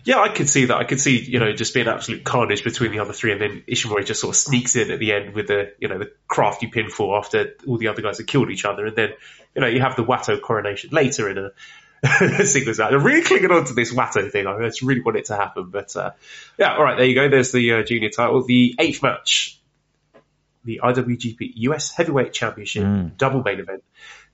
Yeah, 0.06 0.20
I 0.20 0.30
could 0.30 0.48
see 0.48 0.66
that. 0.66 0.78
I 0.78 0.84
could 0.84 1.02
see, 1.02 1.20
you 1.20 1.40
know, 1.40 1.52
just 1.54 1.74
being 1.74 1.88
absolute 1.88 2.24
carnage 2.24 2.64
between 2.64 2.92
the 2.92 3.00
other 3.00 3.12
three, 3.12 3.32
and 3.32 3.42
then 3.42 3.64
Ishimori 3.68 4.06
just 4.06 4.22
sort 4.22 4.36
of 4.36 4.40
sneaks 4.40 4.76
in 4.76 4.92
at 4.92 5.00
the 5.00 5.14
end 5.14 5.34
with 5.34 5.48
the, 5.48 5.74
you 5.80 5.88
know, 5.88 5.98
the 5.98 6.12
crafty 6.28 6.70
pinfall 6.70 7.18
after 7.18 7.56
all 7.68 7.80
the 7.80 7.88
other 7.88 8.04
guys 8.04 8.20
have 8.20 8.28
killed 8.28 8.52
each 8.52 8.66
other, 8.66 8.86
and 8.86 8.96
then, 8.96 9.10
you 9.56 9.62
know, 9.62 9.68
you 9.68 9.82
have 9.82 9.96
the 9.96 10.04
Wato 10.04 10.40
coronation 10.40 10.92
later 10.92 11.28
in 11.28 11.40
a 11.40 11.50
singles 12.46 12.80
match. 12.80 12.94
I'm 12.94 13.04
really 13.04 13.24
clinging 13.24 13.52
on 13.52 13.66
to 13.66 13.74
this 13.74 13.94
Wato 13.94 14.32
thing. 14.32 14.48
I 14.48 14.58
just 14.66 14.82
really 14.82 15.02
want 15.02 15.18
it 15.18 15.26
to 15.26 15.36
happen, 15.36 15.70
but 15.70 15.96
uh, 15.96 16.12
yeah, 16.58 16.76
all 16.76 16.84
right, 16.84 16.98
there 16.98 17.08
you 17.08 17.16
go. 17.16 17.30
There's 17.30 17.52
the 17.52 17.74
uh, 17.74 17.84
junior 17.84 18.10
title, 18.10 18.44
the 18.44 18.76
eighth 18.80 19.02
match, 19.04 19.60
the 20.64 20.82
IWGP 20.84 21.52
US 21.56 21.92
Heavyweight 21.92 22.34
Championship 22.34 22.84
Mm. 22.84 23.18
double 23.18 23.44
main 23.44 23.60
event. 23.60 23.84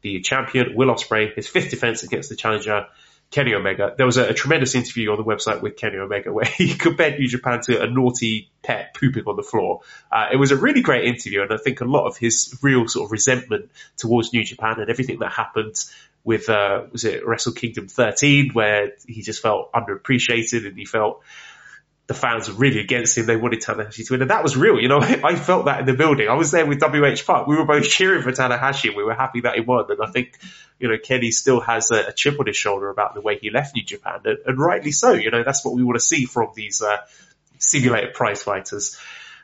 The 0.01 0.21
champion 0.21 0.75
Will 0.75 0.87
Ospreay, 0.87 1.33
his 1.35 1.47
fifth 1.47 1.69
defense 1.69 2.03
against 2.03 2.29
the 2.29 2.35
challenger 2.35 2.87
Kenny 3.29 3.53
Omega. 3.53 3.93
There 3.95 4.05
was 4.05 4.17
a, 4.17 4.29
a 4.29 4.33
tremendous 4.33 4.75
interview 4.75 5.11
on 5.11 5.17
the 5.17 5.23
website 5.23 5.61
with 5.61 5.77
Kenny 5.77 5.97
Omega 5.97 6.33
where 6.37 6.45
he 6.45 6.73
compared 6.75 7.19
New 7.19 7.27
Japan 7.27 7.61
to 7.61 7.81
a 7.81 7.87
naughty 7.87 8.49
pet 8.63 8.93
pooping 8.93 9.23
on 9.27 9.35
the 9.35 9.43
floor. 9.43 9.81
Uh, 10.11 10.27
it 10.33 10.37
was 10.37 10.51
a 10.51 10.57
really 10.57 10.81
great 10.81 11.05
interview, 11.05 11.41
and 11.43 11.53
I 11.53 11.57
think 11.57 11.81
a 11.81 11.85
lot 11.85 12.07
of 12.07 12.17
his 12.17 12.57
real 12.61 12.87
sort 12.87 13.05
of 13.05 13.11
resentment 13.11 13.69
towards 13.97 14.33
New 14.33 14.43
Japan 14.43 14.79
and 14.79 14.89
everything 14.89 15.19
that 15.19 15.31
happened 15.31 15.75
with 16.23 16.49
uh, 16.49 16.83
was 16.91 17.05
it 17.05 17.25
Wrestle 17.25 17.53
Kingdom 17.53 17.87
13, 17.87 18.51
where 18.53 18.93
he 19.07 19.21
just 19.21 19.41
felt 19.41 19.71
underappreciated 19.73 20.67
and 20.67 20.77
he 20.77 20.85
felt 20.85 21.23
the 22.11 22.13
fans 22.13 22.49
were 22.49 22.55
really 22.55 22.79
against 22.79 23.17
him. 23.17 23.25
They 23.25 23.37
wanted 23.37 23.61
Tanahashi 23.61 24.05
to 24.05 24.13
win, 24.13 24.21
and 24.21 24.31
that 24.31 24.43
was 24.43 24.57
real. 24.57 24.79
You 24.79 24.89
know, 24.89 24.99
I 25.01 25.35
felt 25.35 25.65
that 25.65 25.79
in 25.79 25.85
the 25.85 25.93
building. 25.93 26.27
I 26.27 26.33
was 26.33 26.51
there 26.51 26.65
with 26.65 26.81
WH 26.81 27.25
Park. 27.25 27.47
We 27.47 27.55
were 27.55 27.65
both 27.65 27.83
cheering 27.89 28.21
for 28.21 28.31
Tanahashi. 28.31 28.95
We 28.95 29.03
were 29.03 29.13
happy 29.13 29.41
that 29.41 29.55
he 29.55 29.61
won, 29.61 29.85
and 29.89 30.01
I 30.01 30.07
think 30.07 30.37
you 30.79 30.89
know 30.89 30.97
Kenny 31.01 31.31
still 31.31 31.61
has 31.61 31.89
a, 31.91 32.07
a 32.07 32.11
chip 32.11 32.39
on 32.39 32.47
his 32.47 32.57
shoulder 32.57 32.89
about 32.89 33.13
the 33.13 33.21
way 33.21 33.39
he 33.39 33.49
left 33.49 33.75
New 33.75 33.83
Japan, 33.83 34.19
and, 34.25 34.37
and 34.45 34.59
rightly 34.59 34.91
so. 34.91 35.13
You 35.13 35.31
know, 35.31 35.43
that's 35.43 35.63
what 35.63 35.73
we 35.73 35.83
want 35.83 35.95
to 35.95 36.05
see 36.05 36.25
from 36.25 36.49
these 36.53 36.81
uh, 36.81 36.97
simulated 37.59 38.13
prize 38.13 38.41
fighters. 38.43 38.97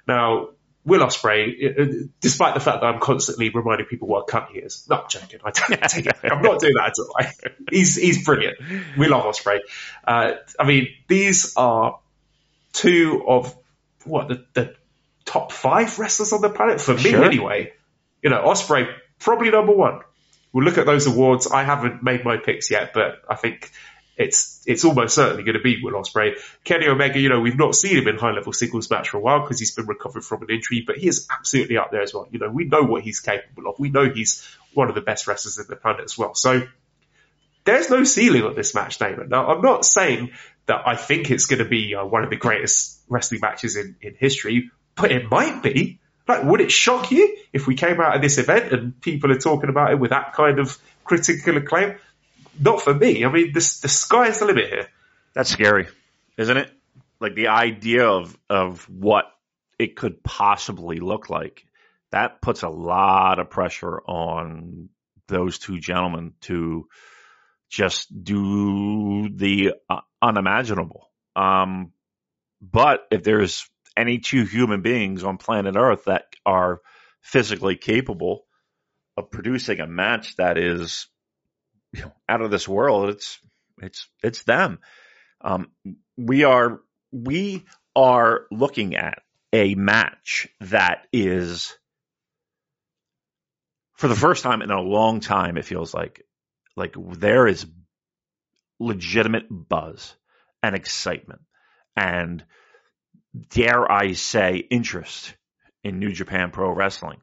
Now. 0.08 0.50
Will 0.88 1.02
Ospreay, 1.02 1.80
uh, 1.80 2.08
despite 2.22 2.54
the 2.54 2.60
fact 2.62 2.80
that 2.82 2.88
I'm 2.88 3.00
constantly 3.02 3.50
reminding 3.50 3.86
people 3.88 4.08
what 4.08 4.28
a 4.28 4.32
cunt 4.32 4.52
he 4.54 4.60
is. 4.60 4.88
No, 4.90 5.02
I'm 5.02 5.10
joking. 5.10 5.42
I 5.44 5.52
don't 5.52 5.82
take 5.90 6.06
it. 6.08 6.16
I'm 6.24 6.42
not 6.42 6.60
doing 6.62 6.74
that 6.76 6.88
at 6.88 6.94
all. 6.98 7.52
He's 7.70 7.96
he's 7.98 8.24
brilliant. 8.24 8.58
We 8.98 9.08
love 9.10 9.26
Ospreay. 9.26 9.60
Uh, 10.08 10.32
I 10.58 10.66
mean, 10.66 10.88
these 11.10 11.54
are 11.58 12.00
two 12.72 13.24
of 13.28 13.54
what 14.06 14.30
the, 14.30 14.46
the 14.54 14.76
top 15.26 15.52
five 15.52 16.00
wrestlers 16.00 16.32
on 16.32 16.42
the 16.42 16.50
planet 16.50 16.80
for 16.80 16.94
me 16.94 17.02
Sure. 17.12 17.26
anyway. 17.26 17.74
You 18.24 18.30
know, 18.30 18.44
Ospreay 18.46 18.88
probably 19.20 19.52
number 19.52 19.74
one. 19.74 20.00
We'll 20.54 20.64
look 20.64 20.78
at 20.78 20.86
those 20.86 21.06
awards. 21.06 21.48
I 21.52 21.64
haven't 21.64 22.02
made 22.02 22.24
my 22.24 22.38
picks 22.38 22.72
yet, 22.72 22.94
but 22.94 23.22
I 23.30 23.36
think 23.36 23.70
it's 24.18 24.64
it's 24.66 24.84
almost 24.84 25.16
certainly 25.16 25.44
going 25.44 25.56
to 25.56 25.62
be 25.62 25.82
Will 25.82 25.94
Ospreay. 25.94 26.34
Kenny 26.64 26.88
Omega, 26.88 27.20
you 27.20 27.30
know, 27.30 27.40
we've 27.40 27.58
not 27.58 27.76
seen 27.76 27.98
him 27.98 28.08
in 28.08 28.18
high 28.18 28.32
level 28.32 28.52
singles 28.52 28.90
match 28.90 29.10
for 29.10 29.18
a 29.18 29.20
while 29.20 29.42
because 29.42 29.60
he's 29.60 29.76
been 29.76 29.86
recovering 29.86 30.24
from 30.24 30.42
an 30.44 30.50
injury, 30.50 30.84
but 30.86 30.98
he 30.98 31.08
is 31.08 31.28
absolutely 31.32 31.78
up 31.78 31.92
there 31.92 32.02
as 32.02 32.14
well. 32.14 32.28
You 32.32 32.40
know, 32.40 32.50
we 32.50 32.66
know 32.66 32.82
what 32.82 33.04
he's 33.04 33.20
capable 33.20 33.70
of. 33.70 33.80
We 33.80 33.90
know 33.90 34.10
he's 34.10 34.48
one 34.74 34.90
of 34.90 34.96
the 34.96 35.02
best 35.02 35.28
wrestlers 35.28 35.60
in 35.60 35.68
the 35.70 35.76
planet 35.76 36.04
as 36.04 36.18
well. 36.18 36.34
So 36.34 36.68
there's 37.64 37.90
no 37.90 38.04
ceiling 38.04 38.44
on 38.44 38.56
this 38.56 38.74
match, 38.74 38.98
Damon. 38.98 39.30
Now, 39.30 39.48
I'm 39.48 39.62
not 39.62 39.86
saying 39.86 40.32
that 40.66 40.88
I 40.88 40.96
think 40.96 41.30
it's 41.30 41.46
going 41.46 41.60
to 41.60 41.70
be 41.70 41.96
uh, 41.96 42.06
one 42.06 42.24
of 42.24 42.30
the 42.30 42.36
greatest 42.36 43.00
wrestling 43.10 43.42
matches 43.42 43.76
in, 43.76 43.96
in 44.02 44.16
history, 44.16 44.72
but 44.96 45.12
it 45.12 45.30
might 45.30 45.62
be. 45.62 46.00
Like, 46.28 46.44
would 46.44 46.60
it 46.60 46.72
shock 46.72 47.12
you 47.12 47.38
if 47.54 47.68
we 47.68 47.76
came 47.76 48.02
out 48.02 48.16
of 48.16 48.22
this 48.22 48.38
event 48.38 48.74
and 48.74 49.00
people 49.00 49.32
are 49.32 49.38
talking 49.38 49.70
about 49.70 49.92
it 49.92 50.00
with 50.00 50.10
that 50.10 50.34
kind 50.34 50.60
of 50.60 50.78
critical 51.06 51.56
acclaim? 51.58 51.96
Not 52.60 52.82
for 52.82 52.94
me. 52.94 53.24
I 53.24 53.32
mean, 53.32 53.52
this, 53.54 53.80
the 53.80 53.90
sky 53.90 54.28
is 54.28 54.40
the 54.40 54.46
limit 54.46 54.70
here. 54.70 54.88
That's 55.34 55.50
scary, 55.50 55.88
isn't 56.38 56.58
it? 56.58 56.72
Like 57.20 57.36
the 57.36 57.48
idea 57.48 58.06
of 58.06 58.38
of 58.50 58.88
what 58.90 59.26
it 59.80 59.96
could 59.96 60.24
possibly 60.24 61.00
look 61.00 61.30
like. 61.30 61.66
That 62.12 62.42
puts 62.42 62.64
a 62.64 62.70
lot 62.70 63.40
of 63.40 63.50
pressure 63.50 64.02
on 64.02 64.90
those 65.28 65.60
two 65.60 65.80
gentlemen 65.80 66.34
to 66.42 66.88
just 67.70 68.08
do 68.24 69.30
the 69.30 69.74
uh, 69.90 70.02
unimaginable. 70.22 71.10
Um, 71.36 71.92
but 72.62 73.02
if 73.12 73.24
there's 73.24 73.70
any 73.96 74.20
two 74.20 74.46
human 74.46 74.82
beings 74.82 75.24
on 75.24 75.38
planet 75.38 75.76
Earth 75.76 76.06
that 76.06 76.26
are 76.46 76.82
physically 77.22 77.76
capable 77.76 78.46
of 79.18 79.32
producing 79.32 79.80
a 79.80 79.88
match 79.88 80.36
that 80.38 80.58
is 80.58 81.08
you 81.94 82.02
know, 82.02 82.14
out 82.28 82.42
of 82.42 82.52
this 82.52 82.68
world, 82.68 83.10
it's 83.10 83.40
it's 83.82 84.08
it's 84.24 84.44
them. 84.44 84.80
Um, 85.42 85.72
we 86.18 86.44
are 86.44 86.80
we 87.12 87.66
are 87.96 88.46
looking 88.52 88.96
at 88.96 89.22
a 89.54 89.76
match 89.76 90.48
that 90.60 91.08
is 91.14 91.78
for 93.94 94.08
the 94.08 94.16
first 94.16 94.44
time 94.44 94.62
in 94.62 94.72
a 94.72 94.82
long 94.82 95.20
time. 95.20 95.58
It 95.58 95.66
feels 95.66 95.94
like 95.94 96.24
like 96.76 96.96
there 96.98 97.48
is 97.48 97.66
legitimate 98.80 99.46
buzz 99.50 100.16
and 100.62 100.76
excitement 100.76 101.42
and 101.96 102.46
dare 103.50 103.92
I 103.92 104.14
say 104.14 104.58
interest 104.58 105.36
in 105.84 106.00
New 106.00 106.12
Japan 106.12 106.52
Pro 106.52 106.72
Wrestling. 106.72 107.20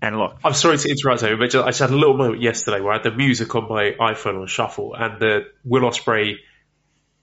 And 0.00 0.16
look, 0.16 0.38
I'm 0.44 0.54
sorry 0.54 0.78
to 0.78 0.88
interrupt 0.88 1.22
you, 1.22 1.36
but 1.36 1.50
just, 1.50 1.64
I 1.64 1.68
just 1.70 1.80
had 1.80 1.90
a 1.90 1.96
little 1.96 2.16
moment 2.16 2.40
yesterday 2.40 2.80
where 2.80 2.92
I 2.92 2.96
had 2.96 3.04
the 3.04 3.10
music 3.10 3.54
on 3.54 3.68
my 3.68 3.96
iPhone 3.98 4.40
on 4.40 4.46
shuffle 4.46 4.94
and 4.94 5.20
the 5.20 5.48
Will 5.64 5.82
Ospreay 5.82 6.36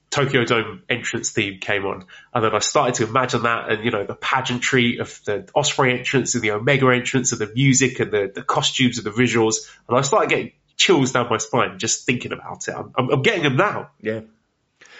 Tokyo 0.10 0.46
Dome 0.46 0.84
entrance 0.90 1.32
theme 1.32 1.60
came 1.60 1.86
on. 1.86 2.06
And 2.34 2.44
then 2.44 2.54
I 2.54 2.60
started 2.60 2.96
to 2.96 3.08
imagine 3.08 3.44
that 3.44 3.70
and, 3.70 3.84
you 3.84 3.92
know, 3.92 4.06
the 4.06 4.16
pageantry 4.16 4.98
of 5.00 5.22
the 5.26 5.48
Ospreay 5.56 5.98
entrance 6.00 6.36
and 6.36 6.44
the 6.44 6.52
Omega 6.52 6.88
entrance 6.90 7.32
and 7.32 7.40
the 7.40 7.52
music 7.54 8.00
and 8.00 8.12
the, 8.12 8.32
the 8.34 8.42
costumes 8.42 8.98
and 8.98 9.06
the 9.06 9.12
visuals. 9.12 9.70
And 9.88 9.98
I 9.98 10.02
started 10.02 10.30
getting 10.30 10.52
chills 10.78 11.12
down 11.12 11.30
my 11.30 11.38
spine 11.38 11.80
just 11.80 12.06
thinking 12.06 12.34
about 12.34 12.68
it. 12.68 12.76
I'm, 12.76 12.94
I'm, 12.98 13.10
I'm 13.10 13.22
getting 13.22 13.44
them 13.44 13.56
now. 13.58 13.92
Yeah. 14.02 14.22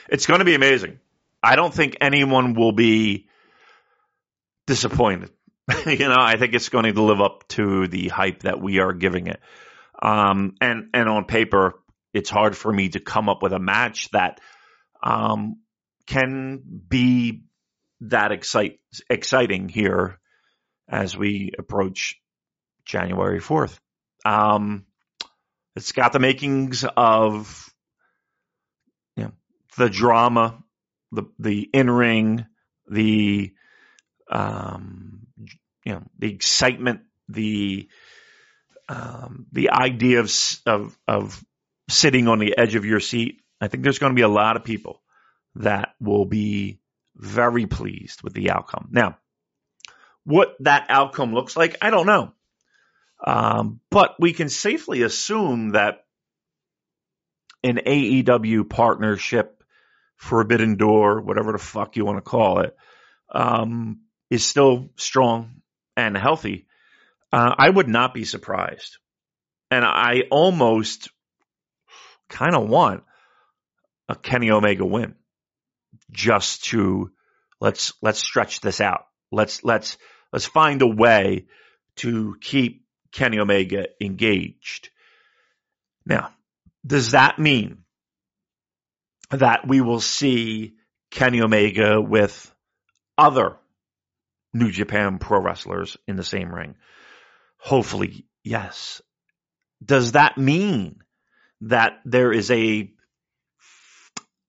It's 0.10 0.26
going 0.26 0.40
to 0.40 0.46
be 0.46 0.56
amazing. 0.56 1.00
I 1.42 1.56
don't 1.56 1.74
think 1.74 1.98
anyone 2.02 2.54
will 2.54 2.72
be 2.72 3.28
disappointed. 4.66 5.30
you 5.86 6.08
know, 6.08 6.18
I 6.18 6.38
think 6.38 6.54
it's 6.54 6.70
going 6.70 6.94
to 6.94 7.02
live 7.02 7.22
up 7.22 7.48
to 7.50 7.88
the 7.88 8.10
hype 8.10 8.44
that 8.44 8.62
we 8.62 8.80
are 8.80 8.94
giving 8.94 9.28
it. 9.28 9.40
Um, 10.02 10.56
and, 10.62 10.90
and 10.94 11.10
on 11.10 11.26
paper, 11.26 11.74
it's 12.14 12.30
hard 12.30 12.56
for 12.56 12.72
me 12.72 12.90
to 12.90 13.00
come 13.00 13.30
up 13.30 13.42
with 13.42 13.54
a 13.54 13.60
match 13.60 14.10
that, 14.12 14.40
um, 15.02 15.58
can 16.06 16.62
be 16.88 17.44
that 18.02 18.32
excite, 18.32 18.80
exciting 19.10 19.70
here 19.70 20.20
as 20.88 21.18
we 21.18 21.52
approach 21.58 22.16
January 22.86 23.40
4th. 23.40 23.78
Um, 24.24 24.86
it's 25.76 25.92
got 25.92 26.14
the 26.14 26.20
makings 26.20 26.86
of 26.96 27.70
you 29.16 29.26
know, 29.26 29.32
the 29.78 29.90
drama, 29.90 30.64
the 31.12 31.24
the 31.38 31.62
in 31.62 31.90
ring, 31.90 32.46
the 32.90 33.54
um, 34.30 35.25
you 35.86 35.94
know 35.94 36.04
the 36.18 36.34
excitement, 36.34 37.02
the 37.30 37.88
um, 38.90 39.46
the 39.52 39.70
idea 39.70 40.20
of 40.20 40.32
of 40.66 40.98
of 41.08 41.44
sitting 41.90 42.28
on 42.28 42.40
the 42.40 42.58
edge 42.58 42.76
of 42.76 42.86
your 42.86 43.00
seat. 43.00 43.42
I 43.62 43.68
think 43.68 43.84
there's 43.84 44.00
going 44.00 44.12
to 44.12 44.16
be 44.16 44.24
a 44.24 44.28
lot 44.28 44.58
of 44.58 44.64
people 44.64 45.02
that 45.56 45.94
will 46.02 46.26
be 46.26 46.80
very 47.16 47.68
pleased 47.68 48.22
with 48.24 48.34
the 48.34 48.52
outcome. 48.52 48.90
Now, 48.92 49.18
what 50.26 50.56
that 50.60 50.88
outcome 50.90 51.34
looks 51.34 51.56
like, 51.56 51.78
I 51.82 51.92
don't 51.92 52.08
know. 52.08 52.34
Um, 53.26 53.80
but 53.90 54.16
we 54.20 54.34
can 54.34 54.50
safely 54.50 55.04
assume 55.04 55.70
that 55.70 56.06
an 57.64 57.78
AEW 57.86 58.70
partnership, 58.70 59.64
Forbidden 60.18 60.76
Door, 60.76 61.22
whatever 61.22 61.54
the 61.54 61.58
fuck 61.58 61.96
you 61.96 62.06
want 62.06 62.18
to 62.18 62.22
call 62.22 62.60
it, 62.60 62.76
um, 63.32 64.02
is 64.30 64.46
still 64.46 64.90
strong 64.98 65.62
and 65.96 66.18
healthy. 66.18 66.68
Uh, 67.32 67.54
I 67.58 67.70
would 67.70 67.88
not 67.88 68.14
be 68.14 68.24
surprised. 68.24 68.98
And 69.72 69.84
I 69.84 70.24
almost 70.30 71.10
kind 72.30 72.56
of 72.56 72.68
want 72.68 73.04
a 74.08 74.16
Kenny 74.16 74.52
Omega 74.52 74.86
win 74.86 75.16
just 76.12 76.66
to 76.66 77.12
let's 77.60 77.94
let's 78.02 78.20
stretch 78.20 78.62
this 78.62 78.80
out. 78.80 79.06
Let's 79.32 79.64
let's 79.64 79.98
let's 80.32 80.46
find 80.46 80.82
a 80.82 80.88
way 80.88 81.48
to 81.98 82.36
keep 82.42 82.86
Kenny 83.12 83.40
Omega 83.40 83.88
engaged. 84.00 84.90
Now, 86.06 86.32
does 86.86 87.12
that 87.12 87.40
mean 87.40 87.80
that 89.32 89.68
we 89.68 89.82
will 89.82 90.02
see 90.02 90.76
Kenny 91.10 91.42
Omega 91.42 92.00
with 92.00 92.54
other 93.18 93.58
New 94.56 94.72
Japan 94.72 95.20
pro 95.20 95.42
wrestlers 95.42 95.98
in 96.08 96.16
the 96.16 96.24
same 96.24 96.56
ring? 96.56 96.76
Hopefully, 97.58 98.26
yes. 98.42 99.02
Does 99.84 100.14
that 100.14 100.38
mean 100.38 101.02
that 101.62 102.00
there 102.06 102.32
is 102.32 102.50
a 102.50 102.90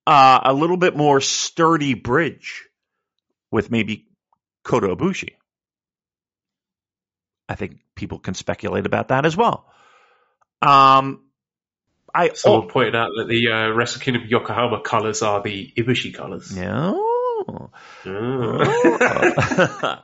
uh, 0.07 0.39
a 0.43 0.53
little 0.53 0.77
bit 0.77 0.95
more 0.95 1.19
sturdy 1.19 1.93
bridge 1.93 2.63
with 3.51 3.69
maybe 3.69 4.07
Kota 4.63 4.87
Ibushi? 4.87 5.33
I 7.49 7.55
think 7.55 7.79
people 7.93 8.19
can 8.19 8.33
speculate 8.33 8.85
about 8.85 9.09
that 9.09 9.25
as 9.25 9.35
well. 9.35 9.69
Um, 10.61 11.25
I 12.15 12.31
someone 12.33 12.63
oh, 12.63 12.67
pointed 12.67 12.95
out 12.95 13.09
that 13.17 13.27
the 13.27 13.51
uh, 13.51 13.69
Wrestle 13.71 13.99
Kingdom 13.99 14.23
Yokohama 14.25 14.79
colors 14.81 15.21
are 15.21 15.41
the 15.43 15.73
Ibushi 15.75 16.13
colors. 16.13 16.55
Yeah. 16.55 16.93
Oh. 17.47 17.69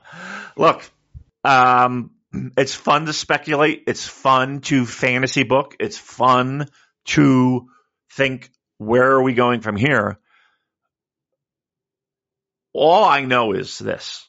Look, 0.57 0.89
um, 1.43 2.11
it's 2.57 2.73
fun 2.73 3.05
to 3.07 3.13
speculate. 3.13 3.83
It's 3.87 4.07
fun 4.07 4.61
to 4.61 4.85
fantasy 4.85 5.43
book. 5.43 5.75
It's 5.79 5.97
fun 5.97 6.69
to 7.05 7.67
think 8.13 8.49
where 8.77 9.11
are 9.11 9.21
we 9.21 9.33
going 9.33 9.61
from 9.61 9.75
here. 9.75 10.19
All 12.73 13.03
I 13.03 13.21
know 13.21 13.53
is 13.53 13.77
this 13.77 14.27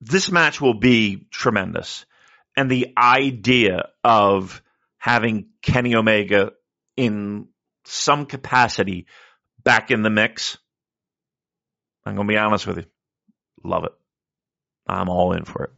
this 0.00 0.30
match 0.30 0.60
will 0.60 0.74
be 0.74 1.26
tremendous. 1.30 2.04
And 2.56 2.70
the 2.70 2.94
idea 2.96 3.88
of 4.02 4.62
having 4.98 5.50
Kenny 5.62 5.94
Omega 5.94 6.52
in 6.96 7.48
some 7.84 8.26
capacity 8.26 9.06
back 9.62 9.90
in 9.90 10.02
the 10.02 10.10
mix, 10.10 10.58
I'm 12.04 12.14
going 12.14 12.26
to 12.26 12.32
be 12.32 12.38
honest 12.38 12.66
with 12.66 12.78
you. 12.78 12.84
Love 13.64 13.84
it. 13.84 13.92
I'm 14.86 15.08
all 15.08 15.32
in 15.32 15.44
for 15.44 15.64
it. 15.64 15.70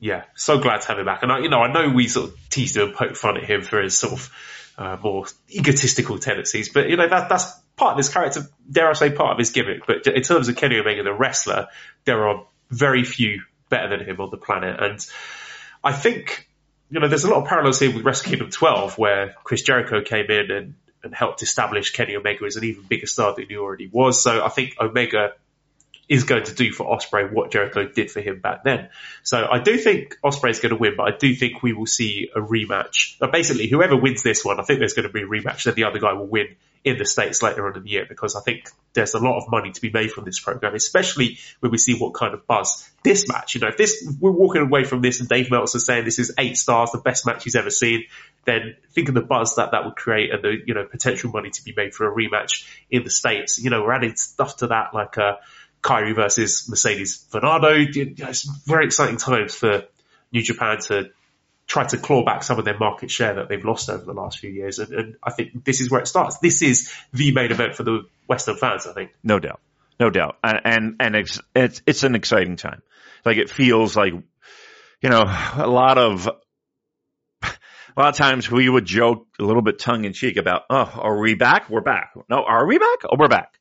Yeah, 0.00 0.24
so 0.34 0.58
glad 0.58 0.82
to 0.82 0.88
have 0.88 0.98
him 0.98 1.06
back. 1.06 1.22
And 1.22 1.32
I, 1.32 1.38
you 1.38 1.48
know, 1.48 1.60
I 1.60 1.72
know 1.72 1.88
we 1.88 2.08
sort 2.08 2.30
of 2.30 2.48
teased 2.50 2.76
him 2.76 2.88
and 2.88 2.94
poked 2.94 3.16
fun 3.16 3.36
at 3.36 3.44
him 3.44 3.62
for 3.62 3.80
his 3.80 3.96
sort 3.96 4.12
of 4.12 4.30
uh, 4.76 4.96
more 5.02 5.26
egotistical 5.50 6.18
tendencies, 6.18 6.68
but 6.68 6.90
you 6.90 6.96
know 6.96 7.08
that 7.08 7.28
that's 7.28 7.52
part 7.76 7.92
of 7.92 7.98
his 7.98 8.08
character. 8.08 8.42
Dare 8.70 8.90
I 8.90 8.92
say, 8.92 9.10
part 9.10 9.32
of 9.32 9.38
his 9.38 9.50
gimmick. 9.50 9.86
But 9.86 10.06
in 10.06 10.22
terms 10.22 10.48
of 10.48 10.56
Kenny 10.56 10.78
Omega, 10.78 11.02
the 11.02 11.12
wrestler, 11.14 11.68
there 12.04 12.28
are 12.28 12.44
very 12.70 13.04
few 13.04 13.42
better 13.68 13.96
than 13.96 14.06
him 14.06 14.20
on 14.20 14.30
the 14.30 14.36
planet. 14.36 14.80
And 14.80 15.06
I 15.82 15.92
think, 15.92 16.48
you 16.90 17.00
know, 17.00 17.08
there's 17.08 17.24
a 17.24 17.30
lot 17.30 17.42
of 17.42 17.48
parallels 17.48 17.80
here 17.80 17.92
with 17.92 18.04
Wrestle 18.04 18.30
Kingdom 18.30 18.50
12 18.50 18.98
where 18.98 19.34
Chris 19.44 19.62
Jericho 19.62 20.02
came 20.02 20.26
in 20.30 20.50
and, 20.50 20.74
and 21.04 21.14
helped 21.14 21.42
establish 21.42 21.92
Kenny 21.92 22.16
Omega 22.16 22.44
as 22.44 22.56
an 22.56 22.64
even 22.64 22.82
bigger 22.82 23.06
star 23.06 23.34
than 23.34 23.46
he 23.48 23.56
already 23.56 23.86
was. 23.86 24.22
So 24.22 24.44
I 24.44 24.48
think 24.48 24.76
Omega 24.80 25.34
is 26.08 26.24
going 26.24 26.44
to 26.44 26.54
do 26.54 26.72
for 26.72 26.86
Ospreay 26.86 27.32
what 27.32 27.50
Jericho 27.50 27.86
did 27.88 28.10
for 28.10 28.20
him 28.20 28.40
back 28.40 28.64
then. 28.64 28.88
So 29.22 29.46
I 29.50 29.58
do 29.60 29.78
think 29.78 30.18
Ospreay 30.22 30.50
is 30.50 30.60
going 30.60 30.70
to 30.70 30.76
win, 30.76 30.94
but 30.96 31.04
I 31.04 31.16
do 31.16 31.34
think 31.34 31.62
we 31.62 31.72
will 31.72 31.86
see 31.86 32.30
a 32.34 32.40
rematch. 32.40 33.16
But 33.18 33.32
basically, 33.32 33.68
whoever 33.68 33.96
wins 33.96 34.22
this 34.22 34.44
one, 34.44 34.60
I 34.60 34.64
think 34.64 34.80
there's 34.80 34.94
going 34.94 35.08
to 35.08 35.12
be 35.12 35.22
a 35.22 35.26
rematch. 35.26 35.64
Then 35.64 35.74
the 35.74 35.84
other 35.84 35.98
guy 35.98 36.12
will 36.12 36.26
win 36.26 36.56
in 36.84 36.98
the 36.98 37.06
States 37.06 37.42
later 37.42 37.66
on 37.66 37.76
in 37.76 37.82
the 37.82 37.90
year 37.90 38.04
because 38.06 38.36
I 38.36 38.40
think 38.40 38.68
there's 38.92 39.14
a 39.14 39.18
lot 39.18 39.38
of 39.38 39.50
money 39.50 39.72
to 39.72 39.80
be 39.80 39.90
made 39.90 40.12
from 40.12 40.24
this 40.24 40.38
program, 40.38 40.74
especially 40.74 41.38
when 41.60 41.72
we 41.72 41.78
see 41.78 41.98
what 41.98 42.12
kind 42.12 42.34
of 42.34 42.46
buzz 42.46 42.88
this 43.02 43.26
match, 43.26 43.54
you 43.54 43.62
know, 43.62 43.68
if 43.68 43.78
this, 43.78 44.06
we're 44.20 44.30
walking 44.30 44.62
away 44.62 44.84
from 44.84 45.00
this 45.00 45.20
and 45.20 45.28
Dave 45.28 45.50
Meltzer 45.50 45.78
saying 45.78 46.04
this 46.04 46.18
is 46.18 46.32
eight 46.38 46.58
stars, 46.58 46.90
the 46.92 46.98
best 46.98 47.26
match 47.26 47.44
he's 47.44 47.56
ever 47.56 47.70
seen, 47.70 48.04
then 48.44 48.76
think 48.92 49.08
of 49.08 49.14
the 49.14 49.22
buzz 49.22 49.56
that 49.56 49.70
that 49.70 49.86
would 49.86 49.96
create 49.96 50.30
and 50.30 50.44
the, 50.44 50.58
you 50.66 50.74
know, 50.74 50.84
potential 50.84 51.30
money 51.30 51.50
to 51.50 51.64
be 51.64 51.72
made 51.74 51.94
for 51.94 52.06
a 52.06 52.14
rematch 52.14 52.68
in 52.90 53.02
the 53.02 53.10
States. 53.10 53.58
You 53.58 53.70
know, 53.70 53.82
we're 53.82 53.92
adding 53.92 54.16
stuff 54.16 54.58
to 54.58 54.68
that 54.68 54.92
like, 54.92 55.16
uh, 55.16 55.36
Kairi 55.82 56.14
versus 56.14 56.66
Mercedes 56.68 57.26
Varnado. 57.30 57.94
You 57.94 58.14
know, 58.18 58.28
it's 58.30 58.44
very 58.64 58.86
exciting 58.86 59.18
times 59.18 59.54
for 59.54 59.84
New 60.32 60.42
Japan 60.42 60.78
to 60.80 61.10
try 61.66 61.84
to 61.84 61.98
claw 61.98 62.24
back 62.24 62.42
some 62.42 62.58
of 62.58 62.64
their 62.64 62.78
market 62.78 63.10
share 63.10 63.34
that 63.34 63.48
they've 63.48 63.64
lost 63.64 63.88
over 63.88 64.04
the 64.04 64.12
last 64.12 64.38
few 64.38 64.50
years. 64.50 64.78
And, 64.78 64.92
and, 64.92 65.16
I 65.22 65.30
think 65.32 65.64
this 65.64 65.80
is 65.80 65.90
where 65.90 66.00
it 66.00 66.08
starts. 66.08 66.38
This 66.38 66.62
is 66.62 66.92
the 67.12 67.32
main 67.32 67.50
event 67.50 67.74
for 67.74 67.82
the 67.82 68.06
Western 68.26 68.56
fans, 68.56 68.86
I 68.86 68.92
think. 68.92 69.12
No 69.22 69.38
doubt. 69.38 69.60
No 69.98 70.10
doubt. 70.10 70.36
And, 70.42 70.60
and, 70.64 70.96
and 71.00 71.16
it's, 71.16 71.40
it's, 71.54 71.82
it's 71.86 72.02
an 72.02 72.14
exciting 72.14 72.56
time. 72.56 72.82
Like 73.24 73.38
it 73.38 73.48
feels 73.48 73.96
like, 73.96 74.12
you 74.12 75.10
know, 75.10 75.24
a 75.56 75.66
lot 75.66 75.98
of, 75.98 76.28
a 77.96 78.00
lot 78.00 78.08
of 78.08 78.16
times 78.16 78.50
we 78.50 78.68
would 78.68 78.84
joke 78.84 79.26
a 79.38 79.44
little 79.44 79.62
bit 79.62 79.78
tongue 79.78 80.04
in 80.04 80.12
cheek 80.12 80.36
about, 80.36 80.62
oh, 80.68 80.90
are 80.94 81.18
we 81.18 81.34
back? 81.34 81.70
We're 81.70 81.80
back. 81.80 82.12
No, 82.28 82.44
are 82.44 82.66
we 82.66 82.78
back? 82.78 82.98
Oh, 83.04 83.16
we're 83.18 83.28
back. 83.28 83.58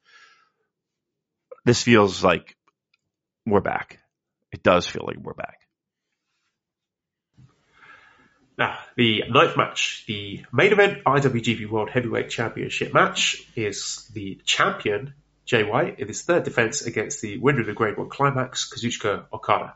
This 1.65 1.81
feels 1.81 2.23
like 2.23 2.57
we're 3.45 3.61
back. 3.61 3.99
It 4.51 4.63
does 4.63 4.85
feel 4.85 5.03
like 5.05 5.17
we're 5.17 5.33
back. 5.33 5.59
Now, 8.57 8.77
the 8.95 9.23
ninth 9.29 9.57
match, 9.57 10.03
the 10.07 10.45
main 10.51 10.71
event 10.71 11.03
IWGP 11.05 11.69
World 11.69 11.89
Heavyweight 11.89 12.29
Championship 12.29 12.93
match, 12.93 13.47
is 13.55 14.07
the 14.13 14.39
champion, 14.45 15.15
Jay 15.45 15.63
White, 15.63 15.99
in 15.99 16.07
his 16.07 16.21
third 16.21 16.43
defense 16.43 16.83
against 16.83 17.21
the 17.21 17.37
winner 17.39 17.61
of 17.61 17.65
the 17.65 17.73
Grade 17.73 17.97
1 17.97 18.09
Climax, 18.09 18.71
Kazuchika 18.71 19.25
Okada. 19.33 19.73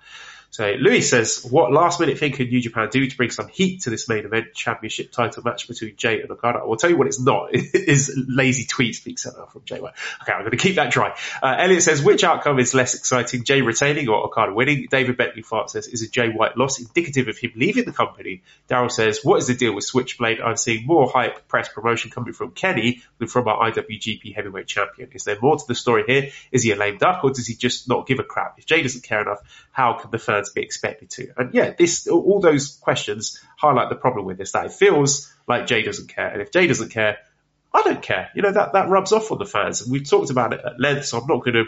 So 0.57 0.71
Louis 0.71 1.01
says, 1.01 1.45
what 1.47 1.71
last 1.71 1.99
minute 1.99 2.17
thing 2.17 2.31
can 2.31 2.47
New 2.47 2.59
Japan 2.59 2.89
do 2.89 3.05
to 3.05 3.15
bring 3.15 3.29
some 3.29 3.47
heat 3.47 3.81
to 3.81 3.91
this 3.91 4.09
main 4.09 4.25
event 4.25 4.55
championship 4.55 5.11
title 5.11 5.43
match 5.43 5.67
between 5.67 5.95
Jay 5.97 6.19
and 6.19 6.31
Okada? 6.31 6.57
I 6.57 6.63
will 6.63 6.77
tell 6.77 6.89
you 6.89 6.97
what 6.97 7.05
it's 7.05 7.21
not. 7.21 7.51
It 7.53 7.87
is 7.87 8.11
lazy 8.27 8.65
tweet 8.65 8.95
speak 8.95 9.19
center 9.19 9.45
from 9.45 9.61
Jay. 9.65 9.75
Okay, 9.77 9.91
I'm 10.33 10.39
going 10.39 10.49
to 10.49 10.57
keep 10.57 10.77
that 10.77 10.91
dry. 10.91 11.15
Uh, 11.43 11.57
Elliot 11.59 11.83
says, 11.83 12.01
which 12.01 12.23
outcome 12.23 12.57
is 12.57 12.73
less 12.73 12.95
exciting, 12.95 13.43
Jay 13.43 13.61
retaining 13.61 14.09
or 14.09 14.23
Okada 14.25 14.51
winning? 14.51 14.87
David 14.89 15.15
Bentley 15.15 15.43
Fart 15.43 15.69
says, 15.69 15.85
is 15.85 16.01
a 16.01 16.09
Jay 16.09 16.29
White 16.29 16.57
loss 16.57 16.79
indicative 16.79 17.27
of 17.27 17.37
him 17.37 17.51
leaving 17.55 17.85
the 17.85 17.91
company? 17.91 18.41
Daryl 18.67 18.91
says, 18.91 19.19
what 19.23 19.37
is 19.37 19.45
the 19.45 19.53
deal 19.53 19.75
with 19.75 19.83
Switchblade? 19.83 20.41
I'm 20.41 20.57
seeing 20.57 20.87
more 20.87 21.07
hype 21.07 21.47
press 21.47 21.69
promotion 21.69 22.09
coming 22.09 22.33
from 22.33 22.49
Kenny 22.49 23.03
than 23.19 23.27
from 23.27 23.47
our 23.47 23.69
IWGP 23.69 24.33
heavyweight 24.33 24.65
champion. 24.65 25.09
Is 25.13 25.23
there 25.23 25.37
more 25.39 25.57
to 25.57 25.67
the 25.67 25.75
story 25.75 26.03
here? 26.07 26.31
Is 26.51 26.63
he 26.63 26.71
a 26.71 26.75
lame 26.75 26.97
duck 26.97 27.23
or 27.23 27.29
does 27.29 27.45
he 27.45 27.53
just 27.53 27.87
not 27.87 28.07
give 28.07 28.17
a 28.17 28.23
crap? 28.23 28.55
If 28.57 28.65
Jay 28.65 28.81
doesn't 28.81 29.03
care 29.03 29.21
enough, 29.21 29.41
how 29.71 29.93
can 29.99 30.09
the 30.09 30.17
fans 30.17 30.46
be 30.53 30.61
expected 30.61 31.09
to? 31.11 31.29
And 31.37 31.53
yeah, 31.53 31.73
this 31.77 32.07
all 32.07 32.39
those 32.39 32.77
questions 32.77 33.39
highlight 33.57 33.89
the 33.89 33.95
problem 33.95 34.25
with 34.25 34.37
this. 34.37 34.51
That 34.51 34.65
it 34.65 34.73
feels 34.73 35.33
like 35.47 35.67
Jay 35.67 35.83
doesn't 35.83 36.07
care, 36.07 36.27
and 36.27 36.41
if 36.41 36.51
Jay 36.51 36.67
doesn't 36.67 36.89
care, 36.89 37.17
I 37.73 37.83
don't 37.83 38.01
care. 38.01 38.29
You 38.35 38.41
know 38.41 38.51
that 38.51 38.73
that 38.73 38.89
rubs 38.89 39.11
off 39.11 39.31
on 39.31 39.37
the 39.37 39.45
fans, 39.45 39.81
and 39.81 39.91
we've 39.91 40.09
talked 40.09 40.29
about 40.29 40.53
it 40.53 40.61
at 40.65 40.79
length. 40.79 41.05
So 41.05 41.19
I'm 41.19 41.27
not 41.27 41.43
going 41.43 41.55
to 41.55 41.65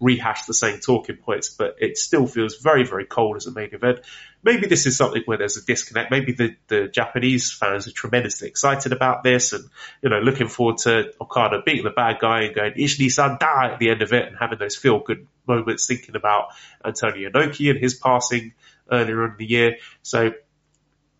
rehash 0.00 0.46
the 0.46 0.54
same 0.54 0.80
talking 0.80 1.16
points, 1.16 1.48
but 1.50 1.76
it 1.80 1.96
still 1.98 2.26
feels 2.26 2.56
very 2.56 2.84
very 2.84 3.06
cold 3.06 3.36
as 3.36 3.46
a 3.46 3.52
main 3.52 3.72
event. 3.72 4.00
maybe 4.42 4.66
this 4.66 4.86
is 4.86 4.96
something 4.96 5.22
where 5.24 5.38
there's 5.38 5.56
a 5.56 5.64
disconnect. 5.64 6.10
Maybe 6.10 6.32
the, 6.32 6.56
the 6.68 6.88
Japanese 6.88 7.52
fans 7.52 7.86
are 7.86 7.92
tremendously 7.92 8.48
excited 8.48 8.92
about 8.92 9.22
this 9.22 9.52
and, 9.52 9.64
you 10.02 10.10
know, 10.10 10.18
looking 10.18 10.48
forward 10.48 10.78
to 10.78 11.12
Okada 11.20 11.62
beating 11.64 11.84
the 11.84 11.90
bad 11.90 12.18
guy 12.20 12.42
and 12.42 12.54
going, 12.54 12.72
Ichi-ni-san-daa 12.76 13.72
at 13.72 13.78
the 13.78 13.90
end 13.90 14.02
of 14.02 14.12
it 14.12 14.26
and 14.26 14.36
having 14.38 14.58
those 14.58 14.76
feel 14.76 14.98
good 14.98 15.26
moments 15.46 15.86
thinking 15.86 16.16
about 16.16 16.48
Antonio 16.84 17.30
Inoki 17.30 17.70
and 17.70 17.78
his 17.78 17.94
passing 17.94 18.54
earlier 18.90 19.24
in 19.24 19.34
the 19.38 19.46
year. 19.46 19.76
So 20.02 20.32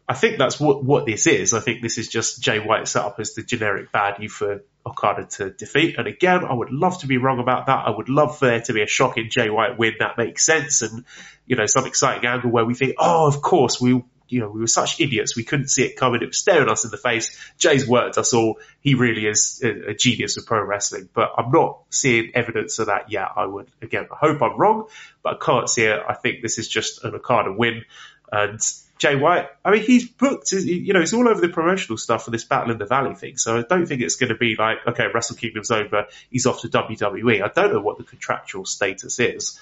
I 0.08 0.14
think 0.14 0.38
that's 0.38 0.58
what, 0.58 0.84
what 0.84 1.06
this 1.06 1.26
is. 1.26 1.54
I 1.54 1.60
think 1.60 1.80
this 1.80 1.96
is 1.96 2.08
just 2.08 2.42
Jay 2.42 2.58
White 2.58 2.88
set 2.88 3.04
up 3.04 3.20
as 3.20 3.34
the 3.34 3.42
generic 3.42 3.92
baddie 3.92 4.30
for 4.30 4.62
Okada 4.84 5.26
to 5.26 5.50
defeat. 5.50 5.96
And 5.96 6.06
again, 6.08 6.44
I 6.44 6.52
would 6.52 6.70
love 6.70 7.00
to 7.00 7.06
be 7.06 7.18
wrong 7.18 7.38
about 7.38 7.66
that. 7.66 7.86
I 7.86 7.90
would 7.90 8.08
love 8.08 8.38
for 8.38 8.46
there 8.46 8.60
to 8.62 8.72
be 8.72 8.82
a 8.82 8.86
shocking 8.86 9.30
Jay 9.30 9.48
White 9.48 9.78
win 9.78 9.94
that 10.00 10.18
makes 10.18 10.44
sense 10.44 10.82
and, 10.82 11.04
you 11.46 11.56
know, 11.56 11.66
some 11.66 11.86
exciting 11.86 12.26
angle 12.26 12.50
where 12.50 12.64
we 12.64 12.74
think, 12.74 12.96
oh, 12.98 13.26
of 13.26 13.40
course, 13.42 13.80
we, 13.80 14.02
you 14.28 14.40
know, 14.40 14.48
we 14.48 14.60
were 14.60 14.66
such 14.66 15.00
idiots. 15.00 15.36
We 15.36 15.44
couldn't 15.44 15.68
see 15.68 15.84
it 15.84 15.96
coming. 15.96 16.22
It 16.22 16.26
was 16.26 16.38
staring 16.38 16.68
us 16.68 16.84
in 16.84 16.90
the 16.90 16.96
face. 16.96 17.36
Jay's 17.58 17.86
worked 17.86 18.18
us 18.18 18.32
all. 18.32 18.58
He 18.80 18.94
really 18.94 19.26
is 19.26 19.60
a, 19.62 19.90
a 19.90 19.94
genius 19.94 20.36
of 20.36 20.46
pro 20.46 20.62
wrestling, 20.62 21.08
but 21.12 21.32
I'm 21.36 21.50
not 21.50 21.82
seeing 21.90 22.32
evidence 22.34 22.78
of 22.78 22.86
that 22.86 23.10
yet. 23.10 23.28
I 23.36 23.46
would, 23.46 23.68
again, 23.80 24.06
I 24.12 24.16
hope 24.16 24.42
I'm 24.42 24.58
wrong, 24.58 24.88
but 25.22 25.34
I 25.34 25.44
can't 25.44 25.68
see 25.68 25.84
it. 25.84 26.00
I 26.08 26.14
think 26.14 26.42
this 26.42 26.58
is 26.58 26.68
just 26.68 27.04
an 27.04 27.14
Okada 27.14 27.52
win. 27.52 27.84
And 28.30 28.60
Jay 29.02 29.16
White, 29.16 29.48
I 29.64 29.72
mean, 29.72 29.82
he's 29.82 30.08
booked, 30.08 30.52
you 30.52 30.92
know, 30.92 31.00
it's 31.00 31.12
all 31.12 31.28
over 31.28 31.40
the 31.40 31.48
promotional 31.48 31.98
stuff 31.98 32.24
for 32.24 32.30
this 32.30 32.44
Battle 32.44 32.70
in 32.70 32.78
the 32.78 32.86
Valley 32.86 33.16
thing. 33.16 33.36
So 33.36 33.58
I 33.58 33.62
don't 33.62 33.86
think 33.86 34.00
it's 34.00 34.14
going 34.14 34.30
to 34.30 34.38
be 34.38 34.54
like, 34.56 34.78
okay, 34.86 35.06
Wrestle 35.12 35.36
Kingdom's 35.36 35.72
over, 35.72 36.06
he's 36.30 36.46
off 36.46 36.60
to 36.60 36.68
WWE. 36.68 37.42
I 37.42 37.48
don't 37.48 37.72
know 37.72 37.80
what 37.80 37.98
the 37.98 38.04
contractual 38.04 38.64
status 38.64 39.18
is. 39.18 39.58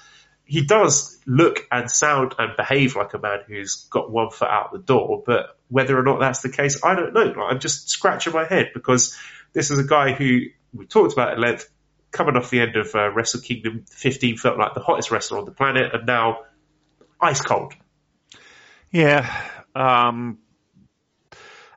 He 0.51 0.65
does 0.65 1.17
look 1.25 1.65
and 1.71 1.89
sound 1.89 2.35
and 2.37 2.57
behave 2.57 2.97
like 2.97 3.13
a 3.13 3.19
man 3.19 3.39
who's 3.47 3.87
got 3.89 4.11
one 4.11 4.31
foot 4.31 4.49
out 4.49 4.73
the 4.73 4.79
door, 4.79 5.23
but 5.25 5.57
whether 5.69 5.97
or 5.97 6.03
not 6.03 6.19
that's 6.19 6.41
the 6.41 6.49
case, 6.49 6.83
I 6.83 6.93
don't 6.93 7.13
know. 7.13 7.41
I'm 7.41 7.61
just 7.61 7.89
scratching 7.89 8.33
my 8.33 8.43
head 8.43 8.71
because 8.73 9.17
this 9.53 9.71
is 9.71 9.79
a 9.79 9.85
guy 9.85 10.11
who 10.11 10.41
we 10.73 10.87
talked 10.87 11.13
about 11.13 11.31
at 11.31 11.39
length, 11.39 11.69
coming 12.11 12.35
off 12.35 12.49
the 12.49 12.59
end 12.59 12.75
of 12.75 12.93
uh, 12.93 13.09
Wrestle 13.13 13.39
Kingdom 13.39 13.85
15, 13.89 14.35
felt 14.35 14.57
like 14.57 14.73
the 14.73 14.81
hottest 14.81 15.09
wrestler 15.09 15.37
on 15.37 15.45
the 15.45 15.51
planet, 15.51 15.95
and 15.95 16.05
now 16.05 16.39
ice 17.21 17.41
cold. 17.41 17.73
Yeah. 18.91 19.33
Um, 19.73 20.39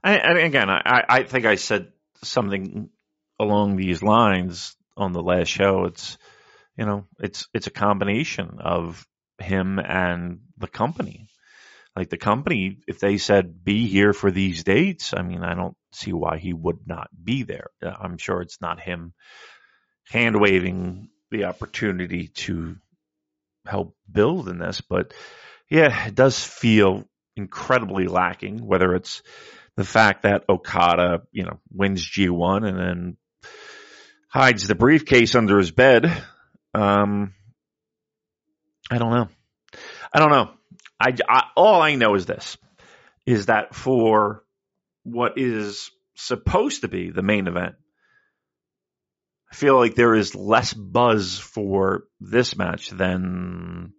and, 0.02 0.20
and 0.20 0.38
again, 0.38 0.68
I, 0.68 1.04
I 1.08 1.22
think 1.22 1.46
I 1.46 1.54
said 1.54 1.92
something 2.24 2.90
along 3.38 3.76
these 3.76 4.02
lines 4.02 4.74
on 4.96 5.12
the 5.12 5.22
last 5.22 5.46
show. 5.46 5.84
It's, 5.84 6.18
you 6.76 6.86
know, 6.86 7.06
it's, 7.20 7.48
it's 7.54 7.66
a 7.66 7.72
combination 7.72 8.58
of 8.60 9.06
him 9.38 9.78
and 9.78 10.40
the 10.58 10.68
company. 10.68 11.28
Like 11.96 12.10
the 12.10 12.16
company, 12.16 12.78
if 12.88 12.98
they 12.98 13.18
said 13.18 13.64
be 13.64 13.86
here 13.86 14.12
for 14.12 14.30
these 14.30 14.64
dates, 14.64 15.14
I 15.16 15.22
mean, 15.22 15.44
I 15.44 15.54
don't 15.54 15.76
see 15.92 16.12
why 16.12 16.38
he 16.38 16.52
would 16.52 16.80
not 16.86 17.08
be 17.22 17.44
there. 17.44 17.68
Uh, 17.84 17.92
I'm 18.00 18.18
sure 18.18 18.40
it's 18.40 18.60
not 18.60 18.80
him 18.80 19.14
hand 20.08 20.40
waving 20.40 21.08
the 21.30 21.44
opportunity 21.44 22.28
to 22.28 22.76
help 23.64 23.96
build 24.10 24.48
in 24.48 24.58
this, 24.58 24.80
but 24.80 25.14
yeah, 25.70 26.06
it 26.06 26.14
does 26.14 26.42
feel 26.44 27.04
incredibly 27.36 28.06
lacking, 28.06 28.66
whether 28.66 28.94
it's 28.94 29.22
the 29.76 29.84
fact 29.84 30.22
that 30.22 30.44
Okada, 30.48 31.22
you 31.32 31.44
know, 31.44 31.60
wins 31.72 32.08
G1 32.08 32.68
and 32.68 32.78
then 32.78 33.16
hides 34.28 34.66
the 34.66 34.74
briefcase 34.74 35.34
under 35.34 35.58
his 35.58 35.70
bed. 35.70 36.24
Um, 36.74 37.34
I 38.90 38.98
don't 38.98 39.10
know. 39.10 39.28
I 40.12 40.18
don't 40.18 40.30
know. 40.30 40.50
I, 41.00 41.14
I, 41.28 41.42
all 41.56 41.80
I 41.80 41.94
know 41.94 42.14
is 42.14 42.26
this 42.26 42.56
is 43.26 43.46
that 43.46 43.74
for 43.74 44.44
what 45.02 45.38
is 45.38 45.90
supposed 46.14 46.82
to 46.82 46.88
be 46.88 47.10
the 47.10 47.22
main 47.22 47.46
event, 47.46 47.74
I 49.50 49.54
feel 49.54 49.76
like 49.76 49.94
there 49.94 50.14
is 50.14 50.34
less 50.34 50.72
buzz 50.74 51.38
for 51.38 52.04
this 52.20 52.56
match 52.56 52.90
than 52.90 53.92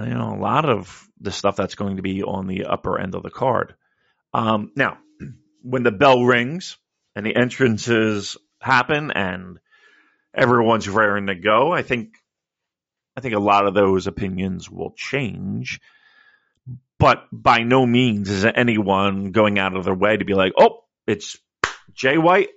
you 0.00 0.14
know, 0.14 0.34
a 0.34 0.40
lot 0.40 0.68
of 0.68 1.06
the 1.20 1.30
stuff 1.30 1.56
that's 1.56 1.74
going 1.74 1.96
to 1.96 2.02
be 2.02 2.22
on 2.22 2.46
the 2.46 2.64
upper 2.64 2.98
end 2.98 3.14
of 3.14 3.22
the 3.22 3.30
card. 3.30 3.74
Um, 4.32 4.72
now, 4.76 4.98
when 5.62 5.82
the 5.82 5.92
bell 5.92 6.24
rings 6.24 6.76
and 7.14 7.24
the 7.24 7.36
entrances 7.36 8.36
happen 8.60 9.10
and 9.12 9.58
everyone's 10.34 10.88
raring 10.88 11.26
to 11.28 11.34
go, 11.34 11.72
I 11.72 11.82
think, 11.82 12.16
I 13.16 13.20
think 13.20 13.34
a 13.34 13.40
lot 13.40 13.66
of 13.66 13.74
those 13.74 14.06
opinions 14.06 14.70
will 14.70 14.92
change. 14.96 15.80
But 16.98 17.24
by 17.32 17.58
no 17.58 17.84
means 17.86 18.30
is 18.30 18.44
anyone 18.44 19.32
going 19.32 19.58
out 19.58 19.76
of 19.76 19.84
their 19.84 19.94
way 19.94 20.16
to 20.16 20.24
be 20.24 20.34
like, 20.34 20.52
oh, 20.58 20.84
it's 21.06 21.36
Jay 21.92 22.16
White, 22.18 22.48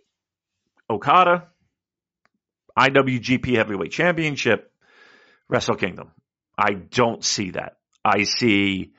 Okada, 0.89 1.47
IWGP 2.77 3.55
Heavyweight 3.55 3.91
Championship, 3.91 4.71
Wrestle 5.49 5.75
Kingdom. 5.75 6.11
I 6.57 6.73
don't 6.73 7.23
see 7.23 7.51
that. 7.51 7.77
I 8.03 8.23
see, 8.23 8.93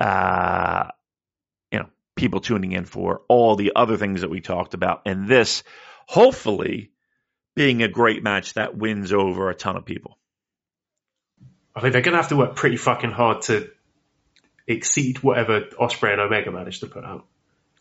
uh, 0.00 0.88
you 1.70 1.80
know, 1.80 1.88
people 2.16 2.40
tuning 2.40 2.72
in 2.72 2.84
for 2.84 3.22
all 3.28 3.56
the 3.56 3.72
other 3.76 3.96
things 3.96 4.22
that 4.22 4.30
we 4.30 4.40
talked 4.40 4.74
about, 4.74 5.02
and 5.06 5.28
this, 5.28 5.64
hopefully, 6.06 6.92
being 7.58 7.82
a 7.82 7.88
great 7.88 8.22
match 8.22 8.54
that 8.54 8.76
wins 8.76 9.12
over 9.12 9.50
a 9.50 9.54
ton 9.54 9.76
of 9.76 9.84
people. 9.84 10.16
I 11.74 11.80
think 11.80 11.92
they're 11.92 12.02
going 12.02 12.12
to 12.12 12.18
have 12.22 12.28
to 12.28 12.36
work 12.36 12.54
pretty 12.54 12.76
fucking 12.76 13.10
hard 13.10 13.42
to 13.42 13.68
exceed 14.68 15.24
whatever 15.24 15.62
Ospreay 15.62 16.12
and 16.12 16.20
Omega 16.20 16.52
managed 16.52 16.80
to 16.80 16.86
put 16.86 17.04
out. 17.04 17.26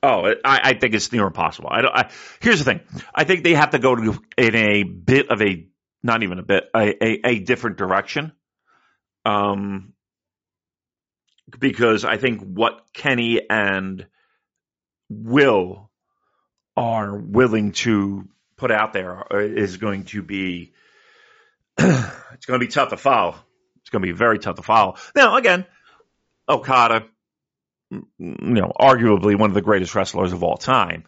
Oh, 0.01 0.33
I, 0.43 0.59
I 0.63 0.73
think 0.73 0.95
it's 0.95 1.11
near 1.11 1.27
impossible. 1.27 1.69
I, 1.69 1.81
I, 1.81 2.09
here's 2.39 2.57
the 2.57 2.65
thing. 2.65 2.81
I 3.13 3.23
think 3.23 3.43
they 3.43 3.53
have 3.53 3.69
to 3.69 3.79
go 3.79 3.95
to, 3.95 4.19
in 4.35 4.55
a 4.55 4.81
bit 4.81 5.29
of 5.29 5.43
a, 5.43 5.67
not 6.01 6.23
even 6.23 6.39
a 6.39 6.43
bit, 6.43 6.63
a, 6.75 7.05
a, 7.05 7.29
a 7.29 7.39
different 7.39 7.77
direction. 7.77 8.31
Um, 9.25 9.93
because 11.59 12.03
I 12.03 12.17
think 12.17 12.41
what 12.41 12.81
Kenny 12.93 13.41
and 13.47 14.07
Will 15.07 15.91
are 16.75 17.15
willing 17.15 17.73
to 17.73 18.27
put 18.57 18.71
out 18.71 18.93
there 18.93 19.23
is 19.31 19.77
going 19.77 20.05
to 20.05 20.21
be 20.21 20.73
it's 21.77 22.45
going 22.45 22.59
to 22.59 22.65
be 22.65 22.71
tough 22.71 22.89
to 22.89 22.97
follow. 22.97 23.35
It's 23.81 23.89
going 23.89 24.01
to 24.01 24.07
be 24.07 24.17
very 24.17 24.39
tough 24.39 24.55
to 24.55 24.63
follow. 24.63 24.95
Now, 25.15 25.37
again, 25.37 25.65
Okada, 26.49 27.05
you 27.91 28.01
know, 28.19 28.71
arguably 28.79 29.37
one 29.37 29.49
of 29.49 29.53
the 29.53 29.61
greatest 29.61 29.95
wrestlers 29.95 30.33
of 30.33 30.43
all 30.43 30.57
time. 30.57 31.05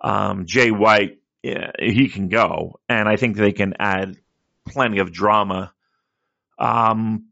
Um, 0.00 0.46
Jay 0.46 0.70
White, 0.70 1.18
yeah, 1.42 1.72
he 1.78 2.08
can 2.08 2.28
go, 2.28 2.80
and 2.88 3.08
I 3.08 3.16
think 3.16 3.36
they 3.36 3.52
can 3.52 3.74
add 3.78 4.16
plenty 4.66 4.98
of 4.98 5.12
drama. 5.12 5.72
Um, 6.58 7.26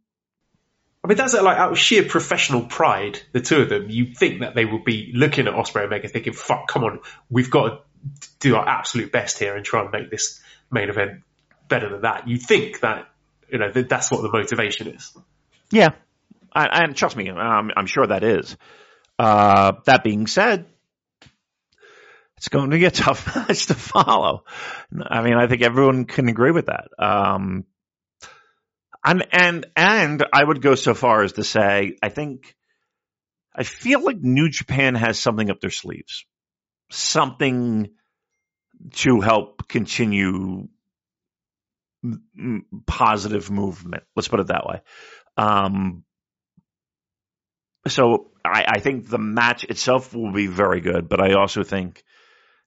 I 1.05 1.09
mean, 1.09 1.17
that's 1.17 1.35
like 1.35 1.57
out 1.57 1.73
of 1.73 1.79
sheer 1.79 2.05
professional 2.05 2.63
pride, 2.63 3.21
the 3.33 3.41
two 3.41 3.63
of 3.63 3.69
them, 3.69 3.87
you 3.89 4.15
think 4.15 4.41
that 4.41 4.55
they 4.55 4.65
will 4.65 4.83
be 4.85 5.13
looking 5.15 5.49
at 5.49 5.55
Ospreay 5.55 5.85
and 5.85 5.93
Omega 5.93 6.09
thinking, 6.09 6.33
fuck, 6.33 6.69
come 6.69 6.85
on, 6.85 7.01
we've 7.31 7.51
got 7.51 7.69
to 7.69 7.79
do 8.41 8.57
our 8.57 8.69
absolute 8.69 9.12
best 9.12 9.39
here 9.39 9.57
and 9.57 9.65
try 9.65 9.83
and 9.83 9.91
make 9.93 10.11
this 10.11 10.41
main 10.70 10.89
event 10.89 11.23
better 11.69 11.89
than 11.89 12.03
that. 12.03 12.29
You 12.29 12.39
think 12.39 12.81
that, 12.81 13.09
you 13.51 13.59
know, 13.59 13.70
that 13.70 13.89
that's 13.89 14.11
what 14.11 14.23
the 14.23 14.31
motivation 14.31 14.89
is. 14.89 15.16
Yeah. 15.70 15.91
And, 16.55 16.69
and 16.73 16.97
trust 16.97 17.16
me, 17.16 17.31
I'm, 17.31 17.70
I'm, 17.77 17.87
sure 17.87 18.07
that 18.07 18.24
is. 18.24 18.57
Uh, 19.19 19.73
that 19.85 20.05
being 20.05 20.27
said, 20.27 20.66
it's 22.37 22.49
going 22.49 22.70
to 22.70 22.77
be 22.77 22.85
a 22.85 22.91
tough 22.91 23.35
match 23.35 23.66
to 23.66 23.74
follow. 23.74 24.45
I 25.01 25.23
mean, 25.23 25.35
I 25.35 25.47
think 25.47 25.62
everyone 25.62 26.05
can 26.05 26.29
agree 26.29 26.51
with 26.51 26.66
that. 26.66 26.89
Um, 26.99 27.65
and 29.05 29.27
and 29.33 29.66
and 29.77 30.24
I 30.33 30.45
would 30.45 30.62
go 30.62 30.74
so 30.74 30.95
far 30.95 31.23
as 31.23 31.33
to 31.33 31.45
say 31.45 31.97
I 32.03 32.09
think 32.09 32.55
I 33.55 33.65
feel 33.65 34.03
like 34.05 34.19
New 34.19 34.49
Japan 34.49 34.95
has 34.95 35.19
something 35.19 35.51
up 35.51 35.61
their 35.61 35.70
sleeves, 35.70 36.24
something 36.93 37.90
to 38.93 39.20
help 39.20 39.69
continue 39.69 40.69
positive 42.86 43.51
movement. 43.51 44.02
Let's 44.16 44.28
put 44.28 44.40
it 44.40 44.48
that 44.48 44.66
way. 44.66 44.81
Um, 45.36 46.05
so 47.86 48.31
I, 48.44 48.64
I 48.69 48.81
think 48.81 49.09
the 49.09 49.19
match 49.19 49.64
itself 49.64 50.14
will 50.14 50.32
be 50.32 50.47
very 50.47 50.81
good, 50.81 51.09
but 51.09 51.20
I 51.20 51.35
also 51.35 51.62
think, 51.62 52.02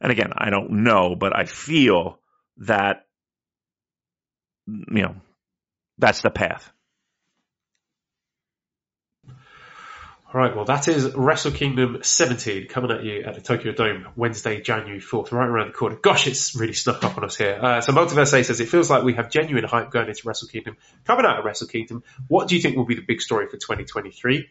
and 0.01 0.11
again, 0.11 0.31
I 0.35 0.49
don't 0.49 0.83
know, 0.83 1.15
but 1.15 1.35
I 1.35 1.45
feel 1.45 2.19
that 2.57 3.05
you 4.67 5.03
know 5.03 5.15
that's 5.97 6.21
the 6.21 6.31
path. 6.31 6.71
Right, 10.41 10.55
well, 10.55 10.65
that 10.65 10.87
is 10.87 11.15
Wrestle 11.15 11.51
Kingdom 11.51 11.99
17 12.01 12.67
coming 12.67 12.91
at 12.91 13.03
you 13.03 13.23
at 13.23 13.35
the 13.35 13.41
Tokyo 13.41 13.71
Dome 13.71 14.07
Wednesday, 14.15 14.59
January 14.59 14.99
4th, 14.99 15.31
right 15.31 15.47
around 15.47 15.67
the 15.67 15.73
corner. 15.73 15.95
Gosh, 15.95 16.27
it's 16.27 16.55
really 16.55 16.73
snuck 16.73 17.03
up 17.03 17.17
on 17.17 17.23
us 17.23 17.37
here. 17.37 17.57
Uh, 17.61 17.79
so 17.79 17.93
Multiverse 17.93 18.37
A 18.37 18.43
says, 18.43 18.59
it 18.59 18.67
feels 18.67 18.89
like 18.89 19.03
we 19.03 19.13
have 19.13 19.29
genuine 19.29 19.63
hype 19.63 19.91
going 19.91 20.09
into 20.09 20.27
Wrestle 20.27 20.49
Kingdom. 20.49 20.75
Coming 21.05 21.25
out 21.25 21.39
of 21.39 21.45
Wrestle 21.45 21.67
Kingdom, 21.67 22.03
what 22.27 22.47
do 22.49 22.55
you 22.55 22.61
think 22.61 22.75
will 22.75 22.85
be 22.85 22.95
the 22.95 23.01
big 23.01 23.21
story 23.21 23.47
for 23.47 23.57
2023? 23.57 24.49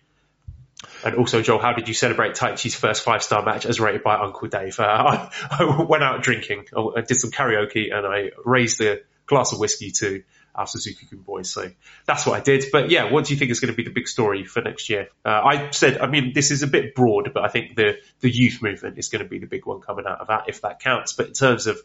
And 1.04 1.16
also, 1.16 1.42
Joel, 1.42 1.58
how 1.58 1.72
did 1.72 1.86
you 1.86 1.94
celebrate 1.94 2.34
Taichi's 2.34 2.74
first 2.74 3.02
five 3.02 3.22
star 3.22 3.44
match 3.44 3.66
as 3.66 3.78
rated 3.78 4.02
by 4.02 4.16
Uncle 4.16 4.48
Dave? 4.48 4.80
Uh, 4.80 4.84
I, 4.84 5.30
I, 5.50 5.82
went 5.82 6.02
out 6.02 6.22
drinking, 6.22 6.66
I 6.74 7.02
did 7.02 7.16
some 7.16 7.30
karaoke, 7.30 7.92
and 7.92 8.06
I 8.06 8.30
raised 8.44 8.80
a 8.80 9.00
glass 9.26 9.52
of 9.52 9.58
whiskey 9.58 9.90
to 9.90 10.22
our 10.54 10.66
Suzuki 10.66 11.06
Gun 11.10 11.20
boys. 11.20 11.50
So 11.50 11.70
that's 12.06 12.26
what 12.26 12.38
I 12.38 12.42
did. 12.42 12.66
But 12.72 12.90
yeah, 12.90 13.10
what 13.10 13.24
do 13.24 13.34
you 13.34 13.38
think 13.38 13.50
is 13.50 13.60
going 13.60 13.72
to 13.72 13.76
be 13.76 13.84
the 13.84 13.94
big 13.94 14.08
story 14.08 14.44
for 14.44 14.62
next 14.62 14.88
year? 14.88 15.08
Uh, 15.24 15.28
I 15.30 15.70
said, 15.70 15.98
I 15.98 16.06
mean, 16.06 16.32
this 16.34 16.50
is 16.50 16.62
a 16.62 16.66
bit 16.66 16.94
broad, 16.94 17.32
but 17.34 17.44
I 17.44 17.48
think 17.48 17.76
the 17.76 17.98
the 18.20 18.30
youth 18.30 18.62
movement 18.62 18.98
is 18.98 19.08
going 19.08 19.22
to 19.22 19.28
be 19.28 19.38
the 19.38 19.46
big 19.46 19.66
one 19.66 19.80
coming 19.80 20.06
out 20.06 20.20
of 20.20 20.28
that, 20.28 20.44
if 20.48 20.60
that 20.62 20.80
counts. 20.80 21.12
But 21.12 21.28
in 21.28 21.32
terms 21.32 21.66
of 21.66 21.80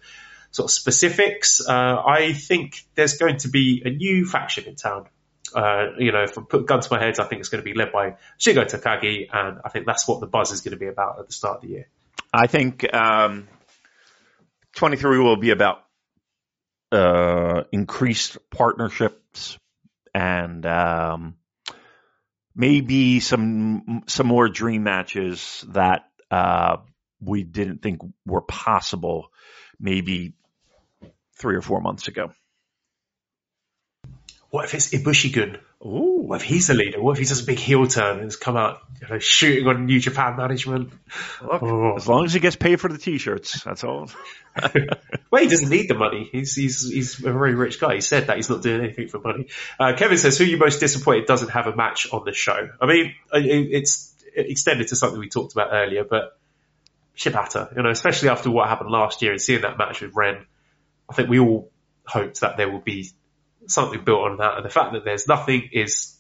sort 0.52 0.68
of 0.68 0.72
specifics, 0.72 1.62
uh, 1.68 1.72
I 2.06 2.34
think 2.34 2.86
there's 2.96 3.18
going 3.18 3.38
to 3.38 3.50
be 3.50 3.82
a 3.86 3.90
new 3.90 4.26
faction 4.26 4.66
in 4.66 4.76
town. 4.76 5.08
Uh, 5.54 5.94
you 5.98 6.12
know, 6.12 6.24
if 6.24 6.38
I 6.38 6.42
put 6.48 6.68
gun 6.68 6.82
to 6.82 6.88
my 6.92 7.00
head, 7.04 7.20
I 7.20 7.26
think 7.26 7.40
it's 7.40 7.50
going 7.50 7.64
to 7.64 7.66
be 7.66 7.74
led 7.74 7.92
by 7.92 8.18
Shingo 8.40 8.66
Takagi, 8.66 9.30
and 9.34 9.60
I 9.66 9.70
think 9.70 9.86
that's 9.86 10.08
what 10.08 10.20
the 10.20 10.28
buzz 10.28 10.52
is 10.52 10.62
going 10.62 10.74
to 10.74 10.78
be 10.78 10.88
about 10.88 11.20
at 11.20 11.28
the 11.28 11.34
start 11.34 11.58
of 11.58 11.62
the 11.64 11.70
year. 11.70 11.88
I 12.32 12.46
think 12.46 12.86
um, 12.94 13.48
23 14.76 15.20
will 15.20 15.38
be 15.38 15.50
about 15.50 15.84
uh, 16.92 17.64
increased 17.72 18.38
partnerships 18.50 19.58
and 20.14 20.66
um, 20.66 21.36
maybe 22.56 23.20
some 23.20 24.04
some 24.08 24.28
more 24.28 24.50
dream 24.50 24.84
matches 24.84 25.64
that 25.70 26.06
uh, 26.32 26.78
we 27.22 27.44
didn't 27.44 27.82
think 27.82 28.02
were 28.26 28.42
possible 28.42 29.32
maybe 29.80 30.34
three 31.38 31.56
or 31.56 31.62
four 31.62 31.82
months 31.82 32.08
ago. 32.08 32.32
What 34.50 34.66
if 34.66 34.74
it's 34.74 34.90
Ibushi-gun? 34.90 35.60
Ooh. 35.86 36.24
What 36.26 36.42
if 36.42 36.48
he's 36.48 36.68
the 36.68 36.74
leader? 36.74 37.02
What 37.02 37.14
if 37.14 37.20
he 37.20 37.26
does 37.26 37.42
a 37.42 37.46
big 37.46 37.58
heel 37.58 37.88
turn 37.88 38.18
and 38.18 38.24
has 38.26 38.36
come 38.36 38.58
out 38.58 38.82
you 39.02 39.08
know, 39.08 39.20
shooting 39.20 39.66
on 39.68 39.86
New 39.86 40.00
Japan 40.00 40.36
management? 40.36 40.92
Look, 41.42 41.64
Oh. 41.64 41.96
As 41.96 42.08
long 42.08 42.26
as 42.26 42.34
he 42.34 42.42
gets 42.42 42.58
paid 42.58 42.82
for 42.82 42.90
the 42.90 42.98
t-shirts, 42.98 43.64
that's 43.64 43.84
all. 43.84 44.10
Well, 45.32 45.44
he 45.44 45.48
doesn't 45.48 45.70
need 45.70 45.88
the 45.88 45.94
money. 45.94 46.28
He's 46.32 46.56
he's 46.56 46.90
he's 46.92 47.20
a 47.24 47.32
very 47.32 47.54
rich 47.54 47.80
guy. 47.80 47.94
He 47.96 48.02
said 48.02 48.28
that 48.28 48.38
he's 48.38 48.50
not 48.50 48.64
doing 48.64 48.82
anything 48.84 49.08
for 49.08 49.20
money. 49.20 49.48
Uh, 49.80 49.94
Kevin 49.96 50.18
says, 50.18 50.40
"Who 50.40 50.44
are 50.44 50.48
you 50.48 50.58
most 50.58 50.80
disappointed 50.80 51.28
doesn't 51.28 51.50
have 51.50 51.68
a 51.68 51.76
match 51.76 52.12
on 52.12 52.26
the 52.26 52.34
show?" 52.34 52.70
I 52.82 52.86
mean, 52.88 53.14
it's 53.32 54.12
extended 54.36 54.88
to 54.88 54.96
something 54.96 55.20
we 55.20 55.30
talked 55.30 55.54
about 55.54 55.70
earlier, 55.72 56.04
but 56.04 56.38
Shibata, 57.16 57.76
you 57.76 57.84
know, 57.84 57.92
especially 57.92 58.30
after 58.30 58.50
what 58.50 58.68
happened 58.68 58.90
last 58.90 59.22
year 59.22 59.32
and 59.32 59.40
seeing 59.40 59.62
that 59.62 59.78
match 59.78 60.02
with 60.02 60.16
Ren, 60.16 60.46
I 61.08 61.14
think 61.14 61.30
we 61.30 61.40
all 61.40 61.70
hoped 62.06 62.42
that 62.42 62.58
there 62.58 62.72
will 62.72 62.80
be 62.80 63.12
something 63.68 64.04
built 64.04 64.22
on 64.22 64.38
that, 64.38 64.58
and 64.58 64.66
the 64.66 64.70
fact 64.70 64.94
that 64.94 65.06
there's 65.06 65.28
nothing 65.28 65.70
is 65.72 66.18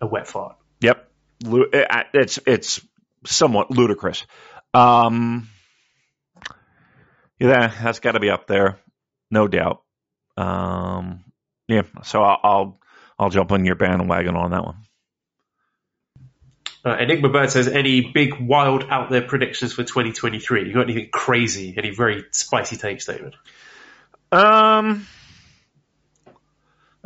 a 0.00 0.06
wet 0.06 0.26
fart. 0.26 0.56
Yep, 0.80 1.08
uh, 1.44 2.02
it's 2.12 2.38
it's 2.46 2.80
somewhat 3.24 3.70
ludicrous. 3.70 4.26
Um, 4.74 5.48
yeah, 7.38 7.72
that's 7.82 8.00
got 8.00 8.12
to 8.12 8.20
be 8.20 8.30
up 8.30 8.46
there, 8.46 8.78
no 9.30 9.48
doubt. 9.48 9.82
Um, 10.36 11.24
yeah, 11.68 11.82
so 12.04 12.22
I'll, 12.22 12.40
I'll 12.42 12.80
I'll 13.18 13.30
jump 13.30 13.52
on 13.52 13.64
your 13.64 13.76
bandwagon 13.76 14.36
on 14.36 14.50
that 14.50 14.64
one. 14.64 14.76
Uh, 16.84 16.96
Enigma 17.00 17.28
Bird 17.28 17.50
says, 17.50 17.66
any 17.66 18.12
big, 18.12 18.38
wild, 18.38 18.84
out 18.88 19.10
there 19.10 19.22
predictions 19.22 19.72
for 19.72 19.82
2023? 19.82 20.68
You 20.68 20.74
got 20.74 20.82
anything 20.82 21.08
crazy? 21.12 21.74
Any 21.76 21.90
very 21.90 22.24
spicy 22.30 22.76
takes, 22.76 23.06
David? 23.06 23.34
Um, 24.30 25.04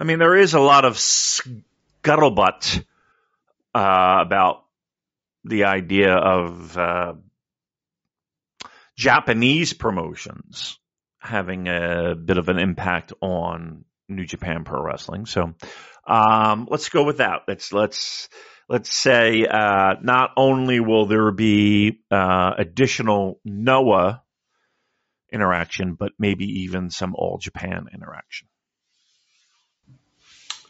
I 0.01 0.05
mean, 0.05 0.19
there 0.19 0.35
is 0.35 0.55
a 0.55 0.61
lot 0.61 0.87
of 0.87 0.95
scuttlebutt 0.95 2.85
uh, 3.75 4.19
about 4.23 4.65
the 5.45 5.65
idea 5.65 6.15
of 6.15 6.79
uh, 6.79 7.13
Japanese 8.97 9.75
promotions 9.75 10.79
having 11.19 11.69
a 11.69 12.15
bit 12.15 12.39
of 12.39 12.49
an 12.49 12.59
impact 12.59 13.13
on 13.21 13.85
New 14.09 14.25
Japan 14.25 14.65
Pro 14.65 14.83
Wrestling. 14.83 15.27
So 15.27 15.53
um, 16.07 16.67
let's 16.71 16.89
go 16.89 17.05
with 17.05 17.19
that. 17.19 17.43
Let's 17.47 17.71
let's 17.71 18.31
let's 18.71 18.91
say 18.91 19.45
uh, 19.45 19.97
not 20.01 20.31
only 20.39 20.81
will 20.81 21.05
there 21.05 21.31
be 21.31 22.01
uh, 22.11 22.53
additional 22.57 23.39
Noah 23.45 24.23
interaction, 25.31 25.93
but 25.93 26.13
maybe 26.19 26.63
even 26.63 26.89
some 26.89 27.15
All 27.15 27.37
Japan 27.37 27.89
interaction. 27.93 28.49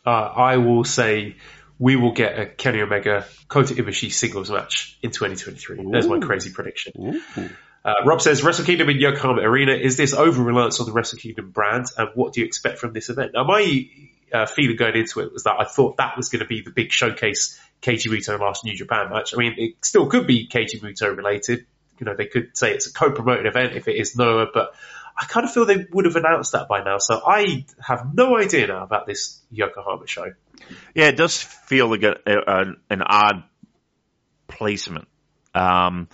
Uh, 0.05 0.11
I 0.11 0.57
will 0.57 0.85
say 0.85 1.37
we 1.79 1.97
will 1.97 2.13
get 2.13 2.39
a 2.39 2.47
Kenny 2.47 2.81
Omega 2.81 3.27
Kota 3.49 3.75
Ibushi 3.75 4.13
singles 4.13 4.51
match 4.51 4.99
in 5.03 5.11
2023. 5.11 5.91
There's 5.91 6.07
my 6.07 6.19
crazy 6.19 6.51
prediction. 6.51 7.23
Uh, 7.83 7.95
Rob 8.05 8.21
says 8.21 8.43
Wrestle 8.43 8.67
Kingdom 8.67 8.91
in 8.91 8.99
Yokohama 8.99 9.41
Arena. 9.41 9.73
Is 9.73 9.97
this 9.97 10.13
over 10.13 10.43
reliance 10.43 10.81
on 10.81 10.87
the 10.87 10.93
Wrestle 10.93 11.19
Kingdom 11.19 11.51
brand? 11.51 11.87
And 11.97 12.11
what 12.15 12.35
do 12.35 12.41
you 12.41 12.47
expect 12.47 12.79
from 12.79 12.93
this 12.93 13.09
event? 13.09 13.33
Now, 13.35 13.45
my 13.45 13.89
uh, 14.33 14.47
feeling 14.47 14.77
going 14.77 14.97
into 14.97 15.21
it 15.21 15.33
was 15.33 15.45
that 15.45 15.57
I 15.59 15.65
thought 15.65 15.97
that 15.97 16.17
was 16.17 16.29
going 16.29 16.41
to 16.41 16.47
be 16.47 16.61
the 16.61 16.71
big 16.71 16.93
showcase 16.93 17.59
Keiji 17.83 18.11
Muto 18.11 18.39
last 18.39 18.65
New 18.65 18.75
Japan 18.77 19.11
match. 19.11 19.35
I 19.35 19.39
mean, 19.39 19.55
it 19.57 19.75
still 19.83 20.07
could 20.07 20.27
be 20.27 20.47
Keiji 20.47 20.81
Muto 20.81 21.17
related. 21.17 21.67
You 21.99 22.07
know, 22.07 22.15
they 22.15 22.27
could 22.27 22.57
say 22.57 22.73
it's 22.73 22.87
a 22.87 22.93
co-promoted 22.93 23.47
event 23.47 23.75
if 23.75 23.89
it 23.89 23.97
is 23.97 24.17
Noah, 24.17 24.49
but 24.53 24.75
I 25.21 25.27
kind 25.27 25.45
of 25.45 25.53
feel 25.53 25.67
they 25.67 25.87
would 25.93 26.07
have 26.07 26.17
announced 26.17 26.53
that 26.53 26.67
by 26.67 26.83
now. 26.83 26.97
So 26.99 27.21
I 27.27 27.67
have 27.79 28.15
no 28.15 28.39
idea 28.39 28.67
now 28.67 28.83
about 28.83 29.07
this 29.07 29.39
Yokohama 29.51 30.07
show. 30.07 30.33
Yeah, 30.95 31.09
it 31.09 31.17
does 31.17 31.43
feel 31.43 31.89
like 31.89 32.03
a, 32.03 32.17
a, 32.27 32.65
an 32.89 33.03
odd 33.03 33.45
placement. 34.49 35.09
Um, 35.55 36.09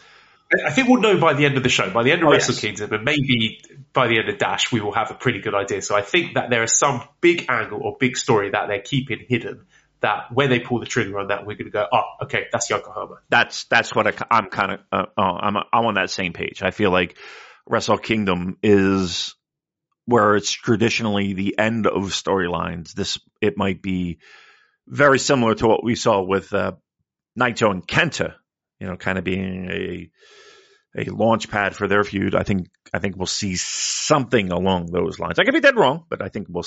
I 0.66 0.70
think 0.70 0.88
we'll 0.88 1.00
know 1.00 1.18
by 1.20 1.34
the 1.34 1.44
end 1.44 1.56
of 1.56 1.62
the 1.62 1.68
show, 1.68 1.90
by 1.90 2.02
the 2.02 2.12
end 2.12 2.22
of 2.22 2.28
Oh, 2.28 2.32
Wrestle 2.32 2.54
yes. 2.54 2.60
Kingdom, 2.60 2.92
and 2.92 3.04
maybe 3.04 3.60
by 3.92 4.08
the 4.08 4.18
end 4.18 4.28
of 4.28 4.38
Dash, 4.38 4.72
we 4.72 4.80
will 4.80 4.92
have 4.92 5.10
a 5.10 5.14
pretty 5.14 5.40
good 5.40 5.54
idea. 5.54 5.82
So 5.82 5.96
I 5.96 6.02
think 6.02 6.34
that 6.34 6.50
there 6.50 6.62
is 6.62 6.76
some 6.76 7.02
big 7.20 7.46
angle 7.48 7.80
or 7.82 7.96
big 7.98 8.16
story 8.16 8.50
that 8.50 8.66
they're 8.68 8.80
keeping 8.82 9.24
hidden. 9.28 9.66
That 10.00 10.32
when 10.32 10.50
they 10.50 10.60
pull 10.60 10.78
the 10.78 10.86
trigger 10.86 11.18
on 11.18 11.28
that, 11.28 11.46
we're 11.46 11.56
going 11.56 11.66
to 11.66 11.70
go, 11.70 11.86
oh, 11.90 12.02
okay, 12.24 12.46
that's 12.52 12.68
Yokohama. 12.70 13.18
that's 13.28 13.64
that's 13.64 13.94
what 13.94 14.06
I, 14.06 14.38
am 14.38 14.50
kind 14.50 14.72
of 14.72 14.80
uh, 14.92 15.06
uh, 15.16 15.22
I'm 15.22 15.56
I'm 15.56 15.86
on 15.86 15.94
that 15.94 16.10
same 16.10 16.32
page. 16.32 16.62
I 16.62 16.70
feel 16.70 16.90
like 16.90 17.16
Wrestle 17.66 17.98
Kingdom 17.98 18.58
is 18.62 19.34
where 20.04 20.36
it's 20.36 20.52
traditionally 20.52 21.32
the 21.32 21.58
end 21.58 21.86
of 21.86 22.04
storylines. 22.04 22.92
This 22.92 23.18
it 23.40 23.56
might 23.56 23.82
be 23.82 24.18
very 24.86 25.18
similar 25.18 25.54
to 25.56 25.66
what 25.66 25.84
we 25.84 25.96
saw 25.96 26.22
with 26.22 26.52
uh, 26.52 26.72
Naito 27.38 27.70
and 27.70 27.86
Kenta. 27.86 28.34
You 28.78 28.86
know, 28.86 28.96
kind 28.96 29.18
of 29.18 29.24
being 29.24 29.70
a 29.70 30.10
a 30.96 31.10
launch 31.10 31.50
pad 31.50 31.76
for 31.76 31.88
their 31.88 32.04
feud. 32.04 32.34
I 32.34 32.42
think 32.42 32.68
I 32.92 32.98
think 32.98 33.16
we'll 33.16 33.26
see 33.26 33.56
something 33.56 34.50
along 34.50 34.86
those 34.86 35.18
lines. 35.18 35.38
I 35.38 35.44
could 35.44 35.54
be 35.54 35.60
dead 35.60 35.76
wrong, 35.76 36.04
but 36.08 36.22
I 36.22 36.28
think 36.28 36.46
we'll. 36.48 36.64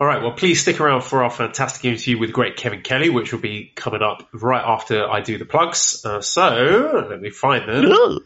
All 0.00 0.06
right, 0.06 0.22
well, 0.22 0.32
please 0.32 0.62
stick 0.62 0.80
around 0.80 1.02
for 1.02 1.22
our 1.22 1.30
fantastic 1.30 1.84
interview 1.84 2.18
with 2.18 2.32
great 2.32 2.56
Kevin 2.56 2.80
Kelly, 2.80 3.10
which 3.10 3.34
will 3.34 3.40
be 3.40 3.70
coming 3.74 4.00
up 4.00 4.26
right 4.32 4.64
after 4.64 5.06
I 5.06 5.20
do 5.20 5.36
the 5.36 5.44
plugs. 5.44 6.02
Uh, 6.06 6.22
so 6.22 7.06
let 7.10 7.20
me 7.20 7.28
find 7.28 7.68
them. 7.68 8.20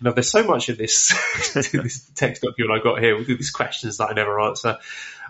You 0.00 0.06
know, 0.06 0.12
there's 0.12 0.30
so 0.30 0.42
much 0.44 0.70
in 0.70 0.76
this, 0.76 1.12
this 1.54 2.10
text 2.14 2.42
document 2.42 2.80
I 2.80 2.82
got 2.82 3.00
here 3.00 3.18
with 3.18 3.26
these 3.26 3.50
questions 3.50 3.98
that 3.98 4.10
I 4.10 4.12
never 4.14 4.40
answer. 4.40 4.78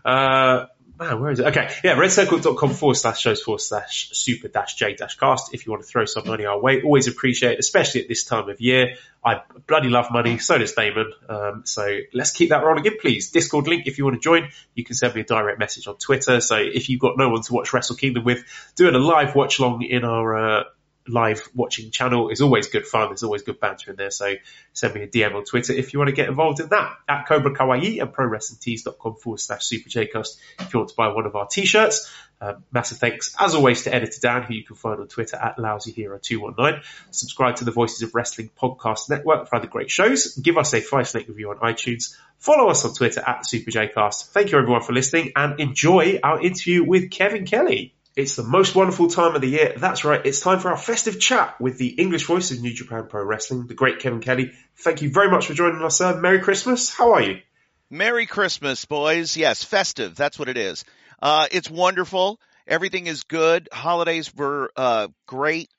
Uh, 0.05 0.67
man, 0.97 1.21
where 1.21 1.33
is 1.33 1.41
it? 1.41 1.47
Okay, 1.47 1.69
yeah, 1.83 1.97
redcircle.com 1.97 2.71
forward 2.75 2.95
slash 2.95 3.21
shows 3.21 3.43
forward 3.43 3.61
slash 3.61 4.11
super 4.13 4.47
dash 4.47 4.75
j 4.75 4.95
dash 4.95 5.17
cast 5.17 5.55
if 5.55 5.67
you 5.67 5.73
want 5.73 5.83
to 5.83 5.89
throw 5.89 6.05
some 6.05 6.27
money 6.27 6.45
our 6.45 6.61
way. 6.61 6.83
Always 6.83 7.09
appreciate 7.09 7.55
it, 7.55 7.59
especially 7.59 8.03
at 8.03 8.09
this 8.09 8.25
time 8.25 8.49
of 8.49 8.61
year. 8.61 8.97
I 9.25 9.43
bloody 9.67 9.89
love 9.89 10.11
money, 10.11 10.39
so 10.39 10.57
does 10.57 10.73
Damon. 10.73 11.13
Um, 11.29 11.63
so 11.65 11.99
let's 12.15 12.31
keep 12.31 12.51
that 12.51 12.63
rolling 12.63 12.85
in, 12.85 12.97
please. 13.01 13.31
Discord 13.31 13.67
link 13.67 13.87
if 13.87 13.99
you 13.99 14.05
want 14.05 14.17
to 14.17 14.21
join. 14.21 14.51
You 14.75 14.85
can 14.85 14.95
send 14.95 15.15
me 15.15 15.23
a 15.23 15.25
direct 15.25 15.59
message 15.59 15.89
on 15.89 15.97
Twitter. 15.97 16.41
So 16.41 16.57
if 16.57 16.89
you've 16.89 17.01
got 17.01 17.19
no 17.19 17.29
one 17.29 17.43
to 17.43 17.53
watch 17.53 17.73
Wrestle 17.73 17.97
Kingdom 17.97 18.25
with, 18.25 18.45
doing 18.77 18.95
a 18.95 18.99
live 18.99 19.35
watch 19.35 19.59
along 19.59 19.83
in 19.83 20.05
our 20.05 20.37
uh, 20.37 20.65
live 21.09 21.49
watching 21.55 21.91
channel 21.91 22.29
is 22.29 22.41
always 22.41 22.69
good 22.69 22.87
fun. 22.87 23.09
There's 23.09 23.23
always 23.23 23.43
good 23.43 23.61
banter 23.61 23.91
in 23.91 23.97
there. 23.97 24.11
So 24.11 24.35
send 24.73 24.95
me 24.95 25.03
a 25.03 25.09
DM 25.09 25.35
on 25.35 25.45
Twitter 25.45 25.73
if 25.73 25.93
you 25.93 25.99
want 25.99 26.09
to 26.09 26.15
get 26.15 26.29
involved 26.29 26.61
in 26.61 26.69
that. 26.69 26.93
At 27.09 27.27
Cobra 27.27 27.55
Kawaii 27.55 28.01
and 28.01 28.13
ProWrestlingTees.com 28.13 29.17
forward 29.17 29.41
slash 29.41 29.65
Super 29.65 29.89
Jcast 29.89 30.39
if 30.61 30.73
you 30.73 30.81
want 30.81 30.91
to 30.91 30.97
buy 30.97 31.09
one 31.09 31.27
of 31.27 31.37
our 31.37 31.47
t-shirts. 31.47 32.11
Um, 32.43 32.65
massive 32.73 32.99
thanks, 32.99 33.37
as 33.39 33.55
always, 33.55 33.83
to 33.83 33.95
Editor 33.95 34.19
Dan, 34.21 34.43
who 34.45 34.55
you 34.55 34.65
can 34.65 34.75
find 34.75 34.99
on 34.99 35.09
Twitter 35.09 35.37
at 35.37 35.59
LousyHero219. 35.59 36.83
Subscribe 37.11 37.57
to 37.57 37.65
the 37.65 37.71
Voices 37.71 38.01
of 38.01 38.15
Wrestling 38.15 38.51
podcast 38.59 39.11
network 39.11 39.49
for 39.49 39.57
other 39.57 39.67
great 39.67 39.91
shows. 39.91 40.37
Give 40.37 40.57
us 40.57 40.73
a 40.73 40.81
five 40.81 41.07
snake 41.07 41.29
review 41.29 41.51
on 41.51 41.59
iTunes. 41.59 42.17
Follow 42.39 42.71
us 42.71 42.85
on 42.87 42.95
Twitter 42.95 43.21
at 43.21 43.43
SuperJcast. 43.43 44.29
Thank 44.29 44.53
you 44.53 44.59
everyone 44.59 44.83
for 44.83 44.95
listening 44.95 45.33
and 45.37 45.61
enjoy 45.61 46.19
our 46.23 46.41
interview 46.41 46.83
with 46.83 47.11
Kevin 47.11 47.45
Kelly. 47.45 47.95
It's 48.21 48.37
the 48.37 48.43
most 48.43 48.75
wonderful 48.75 49.09
time 49.09 49.35
of 49.35 49.41
the 49.41 49.49
year. 49.49 49.73
That's 49.79 50.05
right. 50.05 50.21
It's 50.27 50.41
time 50.41 50.61
for 50.61 50.69
our 50.69 50.77
festive 50.77 51.19
chat 51.19 51.59
with 51.59 51.79
the 51.79 51.89
English 51.89 52.27
voice 52.27 52.51
of 52.51 52.61
New 52.61 52.75
Japan 52.75 53.07
Pro 53.09 53.25
Wrestling, 53.25 53.67
the 53.67 53.73
great 53.73 53.99
Kevin 53.99 54.21
Kelly. 54.21 54.53
Thank 54.77 55.01
you 55.01 55.11
very 55.11 55.31
much 55.31 55.47
for 55.47 55.55
joining 55.55 55.81
us, 55.83 55.97
sir. 55.97 56.21
Merry 56.21 56.41
Christmas. 56.41 56.91
How 56.91 57.15
are 57.15 57.23
you? 57.23 57.41
Merry 57.89 58.27
Christmas, 58.27 58.85
boys. 58.85 59.39
Yes, 59.39 59.65
festive. 59.65 60.17
That's 60.17 60.39
what 60.39 60.51
it 60.51 60.59
is. 60.59 60.85
Uh, 61.23 61.47
it's 61.51 61.71
wonderful. 61.71 62.39
Everything 62.67 63.07
is 63.07 63.25
good. 63.25 63.71
Holidays 63.73 64.31
were 64.37 64.71
uh, 64.77 65.09
great. 65.27 65.71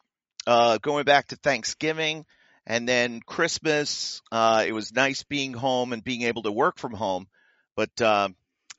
Uh, 0.47 0.79
going 0.79 1.05
back 1.05 1.27
to 1.27 1.35
Thanksgiving 1.35 2.25
and 2.65 2.89
then 2.89 3.21
Christmas. 3.23 4.23
Uh, 4.31 4.65
it 4.65 4.71
was 4.71 4.91
nice 4.91 5.21
being 5.21 5.53
home 5.53 5.93
and 5.93 6.03
being 6.03 6.23
able 6.23 6.41
to 6.41 6.51
work 6.51 6.79
from 6.79 6.93
home. 6.93 7.27
But 7.75 8.01
uh, 8.01 8.29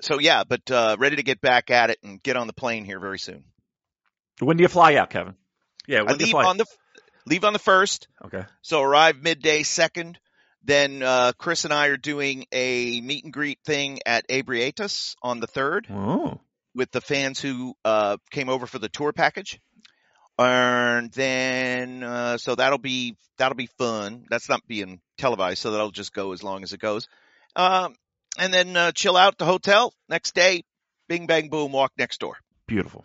so 0.00 0.18
yeah, 0.18 0.42
but 0.42 0.68
uh, 0.68 0.96
ready 0.98 1.14
to 1.14 1.22
get 1.22 1.40
back 1.40 1.70
at 1.70 1.90
it 1.90 2.00
and 2.02 2.20
get 2.20 2.36
on 2.36 2.48
the 2.48 2.52
plane 2.52 2.84
here 2.84 2.98
very 2.98 3.20
soon. 3.20 3.44
When 4.40 4.56
do 4.56 4.62
you 4.62 4.68
fly 4.68 4.94
out, 4.96 5.10
Kevin? 5.10 5.34
Yeah, 5.86 6.00
I 6.00 6.02
when 6.02 6.18
do 6.18 6.26
you 6.26 6.36
leave 6.36 6.46
on 6.46 6.56
the 6.56 6.66
leave 7.26 7.44
on 7.44 7.52
the 7.52 7.58
first, 7.58 8.08
okay. 8.24 8.44
so 8.62 8.82
arrive 8.82 9.22
midday 9.22 9.62
second. 9.62 10.18
Then 10.64 11.02
uh, 11.02 11.32
Chris 11.36 11.64
and 11.64 11.74
I 11.74 11.88
are 11.88 11.96
doing 11.96 12.46
a 12.52 13.00
meet 13.00 13.24
and 13.24 13.32
greet 13.32 13.58
thing 13.64 13.98
at 14.06 14.28
Abrietas 14.28 15.16
on 15.20 15.40
the 15.40 15.48
third 15.48 15.88
Oh. 15.90 16.40
with 16.72 16.92
the 16.92 17.00
fans 17.00 17.40
who 17.40 17.74
uh, 17.84 18.16
came 18.30 18.48
over 18.48 18.66
for 18.66 18.78
the 18.78 18.88
tour 18.88 19.12
package. 19.12 19.60
And 20.38 21.10
then 21.12 22.02
uh, 22.02 22.38
so 22.38 22.54
that'll 22.54 22.78
be 22.78 23.16
that'll 23.38 23.56
be 23.56 23.68
fun. 23.78 24.24
That's 24.30 24.48
not 24.48 24.66
being 24.66 25.00
televised, 25.18 25.58
so 25.58 25.72
that'll 25.72 25.90
just 25.90 26.12
go 26.12 26.32
as 26.32 26.42
long 26.42 26.62
as 26.62 26.72
it 26.72 26.80
goes. 26.80 27.08
Um, 27.54 27.94
and 28.38 28.52
then 28.52 28.76
uh, 28.76 28.92
chill 28.92 29.16
out 29.16 29.32
at 29.34 29.38
the 29.38 29.44
hotel 29.44 29.92
next 30.08 30.34
day. 30.34 30.62
Bing 31.08 31.26
bang 31.26 31.48
boom, 31.50 31.72
walk 31.72 31.92
next 31.98 32.20
door. 32.20 32.36
Beautiful. 32.66 33.04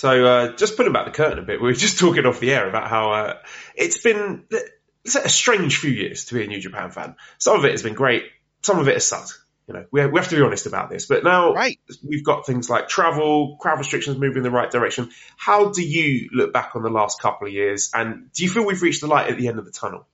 So, 0.00 0.24
uh, 0.24 0.56
just 0.56 0.78
pulling 0.78 0.94
back 0.94 1.04
the 1.04 1.10
curtain 1.10 1.38
a 1.38 1.42
bit, 1.42 1.60
we 1.60 1.66
were 1.66 1.74
just 1.74 1.98
talking 1.98 2.24
off 2.24 2.40
the 2.40 2.50
air 2.50 2.66
about 2.66 2.88
how 2.88 3.12
uh, 3.12 3.34
it's 3.74 3.98
been 3.98 4.44
it's 5.04 5.14
a 5.14 5.28
strange 5.28 5.76
few 5.76 5.90
years 5.90 6.24
to 6.24 6.36
be 6.36 6.42
a 6.42 6.46
New 6.46 6.58
Japan 6.58 6.90
fan. 6.90 7.16
Some 7.36 7.58
of 7.58 7.66
it 7.66 7.72
has 7.72 7.82
been 7.82 7.92
great, 7.92 8.24
some 8.62 8.78
of 8.78 8.88
it 8.88 8.94
has 8.94 9.06
sucked. 9.06 9.38
You 9.68 9.74
know, 9.74 9.84
we 9.92 10.00
have, 10.00 10.10
we 10.10 10.18
have 10.18 10.30
to 10.30 10.36
be 10.36 10.40
honest 10.40 10.64
about 10.64 10.88
this. 10.88 11.04
But 11.04 11.22
now 11.22 11.52
Right. 11.52 11.78
we've 12.02 12.24
got 12.24 12.46
things 12.46 12.70
like 12.70 12.88
travel, 12.88 13.58
crowd 13.60 13.78
restrictions 13.78 14.16
moving 14.16 14.38
in 14.38 14.42
the 14.42 14.50
right 14.50 14.70
direction. 14.70 15.10
How 15.36 15.70
do 15.70 15.82
you 15.82 16.30
look 16.32 16.50
back 16.54 16.76
on 16.76 16.82
the 16.82 16.88
last 16.88 17.20
couple 17.20 17.48
of 17.48 17.52
years, 17.52 17.90
and 17.92 18.32
do 18.32 18.42
you 18.42 18.48
feel 18.48 18.64
we've 18.64 18.80
reached 18.80 19.02
the 19.02 19.06
light 19.06 19.30
at 19.30 19.36
the 19.36 19.48
end 19.48 19.58
of 19.58 19.66
the 19.66 19.70
tunnel? 19.70 20.06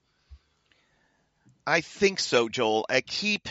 I 1.65 1.81
think 1.81 2.19
so, 2.19 2.49
Joel. 2.49 2.87
I 2.89 3.03
keep. 3.03 3.49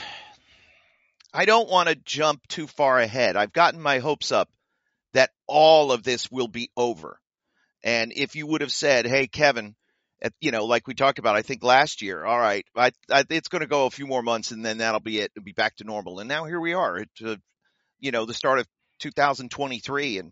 I 1.34 1.46
don't 1.46 1.70
want 1.70 1.88
to 1.88 1.96
jump 1.96 2.46
too 2.48 2.68
far 2.68 3.00
ahead. 3.00 3.38
I've 3.38 3.54
gotten 3.54 3.82
my 3.82 4.00
hopes 4.00 4.34
up 4.34 4.50
that 5.16 5.32
all 5.48 5.92
of 5.92 6.04
this 6.04 6.30
will 6.30 6.48
be 6.48 6.70
over. 6.78 7.20
And 7.84 8.14
if 8.16 8.36
you 8.36 8.46
would 8.48 8.62
have 8.62 8.72
said, 8.72 9.08
"Hey, 9.08 9.28
Kevin," 9.28 9.76
at, 10.22 10.34
you 10.42 10.52
know, 10.52 10.66
like 10.66 10.88
we 10.88 10.94
talked 10.94 11.20
about, 11.20 11.36
I 11.36 11.42
think 11.42 11.64
last 11.64 12.02
year, 12.02 12.24
all 12.24 12.40
right, 12.40 12.66
I, 12.76 12.92
I, 13.12 13.24
it's 13.30 13.48
going 13.48 13.62
to 13.62 13.68
go 13.68 13.86
a 13.86 13.92
few 13.92 14.08
more 14.08 14.22
months, 14.22 14.52
and 14.52 14.66
then 14.66 14.80
that'll 14.80 15.00
be 15.00 15.20
it. 15.20 15.32
It'll 15.36 15.46
be 15.46 15.54
back 15.54 15.78
to 15.78 15.84
normal. 15.84 16.20
And 16.20 16.28
now 16.28 16.46
here 16.46 16.60
we 16.60 16.74
are 16.74 16.98
at, 16.98 17.10
uh, 17.26 17.36
you 18.00 18.12
know, 18.12 18.26
the 18.26 18.34
start 18.34 18.60
of 18.60 18.68
2023, 19.00 20.20
and 20.20 20.32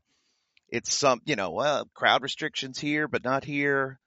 it's 0.69 0.93
some, 0.93 1.21
you 1.25 1.35
know, 1.35 1.85
crowd 1.93 2.23
restrictions 2.23 2.79
here, 2.79 3.07
but 3.07 3.23
not 3.23 3.43
here. 3.43 3.99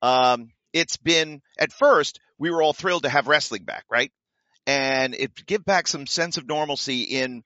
Um, 0.00 0.50
it's 0.72 0.96
been 0.96 1.42
at 1.58 1.72
first 1.72 2.20
we 2.38 2.50
were 2.50 2.62
all 2.62 2.72
thrilled 2.72 3.02
to 3.02 3.08
have 3.08 3.28
wrestling 3.28 3.64
back, 3.64 3.84
right? 3.90 4.10
And 4.66 5.14
it 5.14 5.32
give 5.46 5.64
back 5.64 5.86
some 5.86 6.06
sense 6.06 6.38
of 6.38 6.46
normalcy 6.46 7.02
in, 7.02 7.42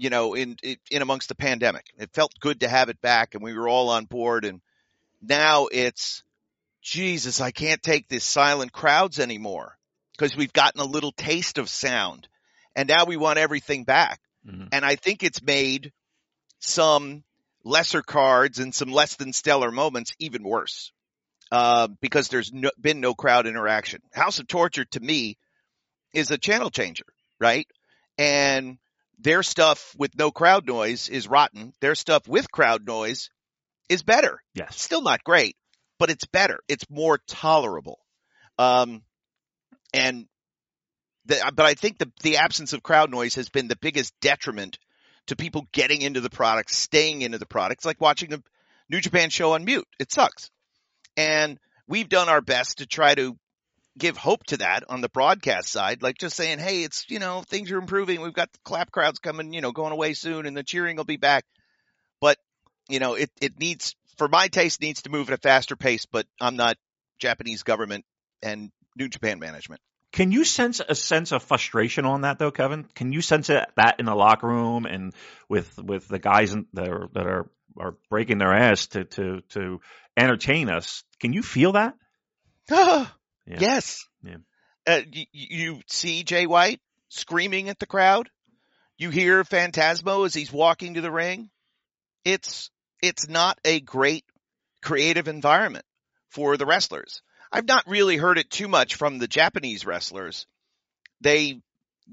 you 0.00 0.08
know, 0.08 0.32
in 0.32 0.56
in 0.90 1.02
amongst 1.02 1.28
the 1.28 1.34
pandemic. 1.34 1.84
It 1.98 2.14
felt 2.14 2.32
good 2.40 2.60
to 2.60 2.68
have 2.68 2.88
it 2.88 3.02
back, 3.02 3.34
and 3.34 3.44
we 3.44 3.52
were 3.52 3.68
all 3.68 3.90
on 3.90 4.06
board. 4.06 4.46
And 4.46 4.62
now 5.20 5.66
it's, 5.70 6.24
Jesus, 6.80 7.42
I 7.42 7.50
can't 7.50 7.82
take 7.82 8.08
these 8.08 8.24
silent 8.24 8.72
crowds 8.72 9.20
anymore 9.20 9.76
because 10.12 10.34
we've 10.34 10.54
gotten 10.54 10.80
a 10.80 10.86
little 10.86 11.12
taste 11.12 11.58
of 11.58 11.68
sound, 11.68 12.28
and 12.74 12.88
now 12.88 13.04
we 13.04 13.18
want 13.18 13.38
everything 13.38 13.84
back. 13.84 14.20
Mhm. 14.48 14.70
And 14.72 14.86
I 14.86 14.96
think 14.96 15.22
it's 15.22 15.42
made 15.42 15.92
some 16.60 17.22
lesser 17.62 18.00
cards 18.00 18.58
and 18.58 18.74
some 18.74 18.90
less 18.90 19.16
than 19.16 19.34
stellar 19.34 19.70
moments 19.70 20.14
even 20.18 20.42
worse 20.42 20.92
uh, 21.52 21.88
because 22.00 22.28
there's 22.28 22.54
no, 22.54 22.70
been 22.80 23.00
no 23.00 23.14
crowd 23.14 23.46
interaction. 23.46 24.00
House 24.14 24.38
of 24.38 24.46
Torture 24.46 24.86
to 24.86 25.00
me 25.00 25.36
is 26.14 26.30
a 26.30 26.38
channel 26.38 26.70
changer, 26.70 27.04
right? 27.38 27.66
And 28.16 28.78
their 29.22 29.42
stuff 29.42 29.94
with 29.98 30.16
no 30.16 30.30
crowd 30.30 30.66
noise 30.66 31.08
is 31.08 31.28
rotten. 31.28 31.72
Their 31.80 31.94
stuff 31.94 32.26
with 32.26 32.50
crowd 32.50 32.86
noise 32.86 33.30
is 33.88 34.02
better. 34.02 34.42
Yes. 34.54 34.80
Still 34.80 35.02
not 35.02 35.24
great, 35.24 35.56
but 35.98 36.10
it's 36.10 36.26
better. 36.26 36.60
It's 36.68 36.88
more 36.88 37.18
tolerable. 37.26 37.98
Um, 38.58 39.02
and 39.92 40.26
the, 41.26 41.52
but 41.54 41.66
I 41.66 41.74
think 41.74 41.98
the 41.98 42.10
the 42.22 42.38
absence 42.38 42.72
of 42.72 42.82
crowd 42.82 43.10
noise 43.10 43.34
has 43.34 43.48
been 43.48 43.68
the 43.68 43.76
biggest 43.76 44.14
detriment 44.20 44.78
to 45.26 45.36
people 45.36 45.68
getting 45.72 46.02
into 46.02 46.20
the 46.20 46.30
product, 46.30 46.70
staying 46.70 47.22
into 47.22 47.38
the 47.38 47.46
product. 47.46 47.80
It's 47.80 47.86
like 47.86 48.00
watching 48.00 48.32
a 48.32 48.42
New 48.88 49.00
Japan 49.00 49.30
show 49.30 49.52
on 49.52 49.64
mute. 49.64 49.86
It 49.98 50.12
sucks. 50.12 50.50
And 51.16 51.58
we've 51.86 52.08
done 52.08 52.28
our 52.28 52.40
best 52.40 52.78
to 52.78 52.86
try 52.86 53.14
to 53.14 53.36
give 54.00 54.16
hope 54.16 54.44
to 54.46 54.56
that 54.56 54.84
on 54.88 55.02
the 55.02 55.08
broadcast 55.08 55.68
side, 55.68 56.02
like 56.02 56.18
just 56.18 56.34
saying, 56.34 56.58
hey, 56.58 56.82
it's, 56.82 57.04
you 57.08 57.20
know, 57.20 57.42
things 57.42 57.70
are 57.70 57.78
improving. 57.78 58.20
We've 58.20 58.32
got 58.32 58.52
the 58.52 58.58
clap 58.64 58.90
crowds 58.90 59.20
coming, 59.20 59.52
you 59.52 59.60
know, 59.60 59.70
going 59.70 59.92
away 59.92 60.14
soon 60.14 60.46
and 60.46 60.56
the 60.56 60.64
cheering 60.64 60.96
will 60.96 61.04
be 61.04 61.18
back. 61.18 61.44
But, 62.20 62.38
you 62.88 62.98
know, 62.98 63.14
it, 63.14 63.30
it 63.40 63.60
needs, 63.60 63.94
for 64.16 64.26
my 64.26 64.48
taste, 64.48 64.80
needs 64.80 65.02
to 65.02 65.10
move 65.10 65.28
at 65.28 65.38
a 65.38 65.40
faster 65.40 65.76
pace, 65.76 66.06
but 66.06 66.26
I'm 66.40 66.56
not 66.56 66.76
Japanese 67.20 67.62
government 67.62 68.04
and 68.42 68.72
New 68.96 69.08
Japan 69.08 69.38
management. 69.38 69.80
Can 70.12 70.32
you 70.32 70.44
sense 70.44 70.80
a 70.80 70.96
sense 70.96 71.30
of 71.30 71.44
frustration 71.44 72.04
on 72.04 72.22
that 72.22 72.40
though, 72.40 72.50
Kevin? 72.50 72.88
Can 72.96 73.12
you 73.12 73.20
sense 73.20 73.48
it, 73.48 73.64
that 73.76 74.00
in 74.00 74.06
the 74.06 74.14
locker 74.14 74.48
room 74.48 74.84
and 74.84 75.14
with 75.48 75.78
with 75.78 76.08
the 76.08 76.18
guys 76.18 76.52
in, 76.52 76.66
that 76.72 76.88
are 76.88 77.08
that 77.14 77.26
are 77.26 77.48
are 77.78 77.94
breaking 78.08 78.38
their 78.38 78.52
ass 78.52 78.88
to 78.88 79.04
to 79.04 79.42
to 79.50 79.80
entertain 80.16 80.68
us? 80.68 81.04
Can 81.20 81.32
you 81.32 81.42
feel 81.44 81.72
that? 81.72 81.94
Yeah. 83.50 83.58
Yes. 83.60 84.06
Yeah. 84.22 84.36
Uh, 84.86 85.00
you, 85.10 85.26
you 85.32 85.80
see 85.88 86.22
Jay 86.22 86.46
White 86.46 86.80
screaming 87.08 87.68
at 87.68 87.78
the 87.78 87.86
crowd. 87.86 88.30
You 88.96 89.10
hear 89.10 89.44
Phantasmo 89.44 90.24
as 90.26 90.34
he's 90.34 90.52
walking 90.52 90.94
to 90.94 91.00
the 91.00 91.10
ring. 91.10 91.50
It's 92.24 92.70
it's 93.02 93.28
not 93.28 93.58
a 93.64 93.80
great 93.80 94.24
creative 94.82 95.26
environment 95.26 95.84
for 96.28 96.56
the 96.56 96.66
wrestlers. 96.66 97.22
I've 97.50 97.66
not 97.66 97.88
really 97.88 98.16
heard 98.16 98.38
it 98.38 98.50
too 98.50 98.68
much 98.68 98.94
from 98.94 99.18
the 99.18 99.26
Japanese 99.26 99.84
wrestlers. 99.84 100.46
They, 101.20 101.60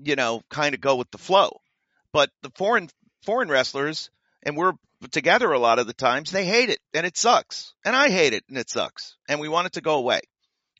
you 0.01 0.15
know, 0.15 0.41
kind 0.49 0.73
of 0.73 0.81
go 0.81 0.95
with 0.95 1.11
the 1.11 1.17
flow. 1.17 1.61
But 2.11 2.31
the 2.41 2.51
foreign 2.55 2.89
foreign 3.23 3.49
wrestlers, 3.49 4.09
and 4.41 4.57
we're 4.57 4.73
together 5.11 5.51
a 5.51 5.59
lot 5.59 5.79
of 5.79 5.87
the 5.87 5.93
times, 5.93 6.31
they 6.31 6.45
hate 6.45 6.69
it 6.69 6.79
and 6.93 7.05
it 7.05 7.17
sucks. 7.17 7.73
And 7.85 7.95
I 7.95 8.09
hate 8.09 8.33
it 8.33 8.43
and 8.49 8.57
it 8.57 8.69
sucks. 8.69 9.15
And 9.29 9.39
we 9.39 9.49
want 9.49 9.67
it 9.67 9.73
to 9.73 9.81
go 9.81 9.95
away. 9.95 10.21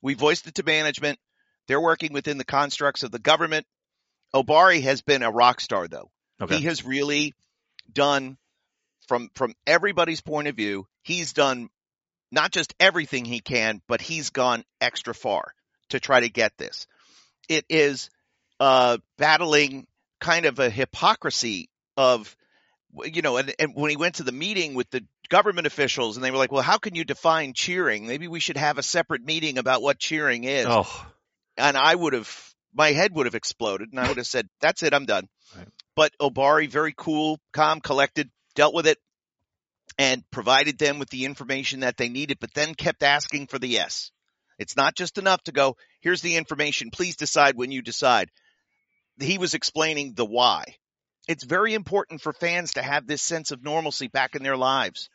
We 0.02 0.14
voiced 0.14 0.48
it 0.48 0.56
to 0.56 0.64
management. 0.64 1.20
They're 1.68 1.82
working 1.82 2.14
within 2.14 2.38
the 2.38 2.46
constructs 2.46 3.04
of 3.04 3.12
the 3.12 3.20
government. 3.20 3.66
Obari 4.34 4.82
has 4.84 5.02
been 5.02 5.24
a 5.24 5.32
rock 5.32 5.60
star 5.60 5.88
though. 5.88 6.10
Okay. 6.42 6.58
He 6.58 6.64
has 6.66 6.86
really 6.86 7.34
done 7.92 8.38
from 9.08 9.30
from 9.36 9.54
everybody's 9.66 10.22
point 10.22 10.48
of 10.48 10.56
view. 10.56 10.88
He's 11.04 11.34
done 11.34 11.70
not 12.32 12.52
just 12.52 12.74
everything 12.80 13.26
he 13.26 13.40
can, 13.40 13.82
but 13.88 14.02
he's 14.02 14.30
gone 14.30 14.64
extra 14.82 15.14
far 15.14 15.54
to 15.90 16.00
try 16.00 16.20
to 16.20 16.30
get 16.30 16.58
this. 16.58 16.88
It 17.48 17.66
is 17.70 18.10
uh, 18.60 18.98
battling 19.18 19.88
kind 20.20 20.46
of 20.46 20.60
a 20.60 20.70
hypocrisy 20.70 21.70
of, 21.96 22.36
you 23.06 23.22
know, 23.22 23.38
and, 23.38 23.54
and 23.60 23.74
when 23.76 23.90
he 23.90 23.98
went 23.98 24.16
to 24.16 24.24
the 24.24 24.32
meeting 24.32 24.74
with 24.74 24.90
the 24.90 25.06
government 25.30 25.68
officials 25.68 26.18
and 26.18 26.24
they 26.24 26.32
were 26.32 26.38
like, 26.38 26.52
well, 26.52 26.62
how 26.62 26.78
can 26.78 26.96
you 26.96 27.04
define 27.04 27.54
cheering? 27.54 28.08
Maybe 28.08 28.28
we 28.28 28.40
should 28.40 28.58
have 28.58 28.78
a 28.78 28.84
separate 28.84 29.24
meeting 29.24 29.58
about 29.58 29.82
what 29.82 30.00
cheering 30.00 30.44
is. 30.44 30.66
Oh, 30.68 31.06
And 31.58 31.78
I 31.78 31.94
would 31.94 32.14
have, 32.14 32.54
my 32.74 32.92
head 32.92 33.14
would 33.14 33.26
have 33.26 33.36
exploded 33.36 33.90
and 33.92 34.00
I 34.00 34.08
would 34.08 34.18
have 34.18 34.28
said, 34.28 34.48
that's 34.62 34.84
it, 34.84 34.94
I'm 34.94 35.06
done. 35.06 35.28
Right. 35.56 35.68
But 35.96 36.14
Obari, 36.22 36.70
very 36.70 36.94
cool, 36.96 37.40
calm, 37.54 37.82
collected, 37.82 38.30
dealt 38.56 38.74
with 38.74 38.88
it 38.88 38.98
and 39.98 40.24
provided 40.32 40.78
them 40.78 41.00
with 41.00 41.10
the 41.10 41.26
information 41.26 41.80
that 41.82 41.98
they 41.98 42.10
needed, 42.10 42.38
but 42.40 42.54
then 42.54 42.76
kept 42.76 43.04
asking 43.04 43.48
for 43.48 43.58
the 43.58 43.68
yes. 43.68 44.12
It's 44.60 44.76
not 44.76 44.96
just 44.96 45.18
enough 45.18 45.42
to 45.44 45.52
go, 45.52 45.78
here's 46.02 46.22
the 46.22 46.36
information. 46.36 46.92
Please 46.92 47.16
decide 47.16 47.56
when 47.56 47.72
you 47.72 47.82
decide. 47.82 48.30
He 49.20 49.38
was 49.38 49.54
explaining 49.54 50.14
the 50.14 50.26
why. 50.26 50.64
It's 51.28 51.44
very 51.44 51.74
important 51.74 52.22
for 52.22 52.34
fans 52.34 52.74
to 52.74 52.82
have 52.82 53.06
this 53.06 53.22
sense 53.22 53.52
of 53.52 53.64
normalcy 53.64 54.08
back 54.08 54.36
in 54.36 54.44
their 54.44 54.58
lives. 54.58 55.10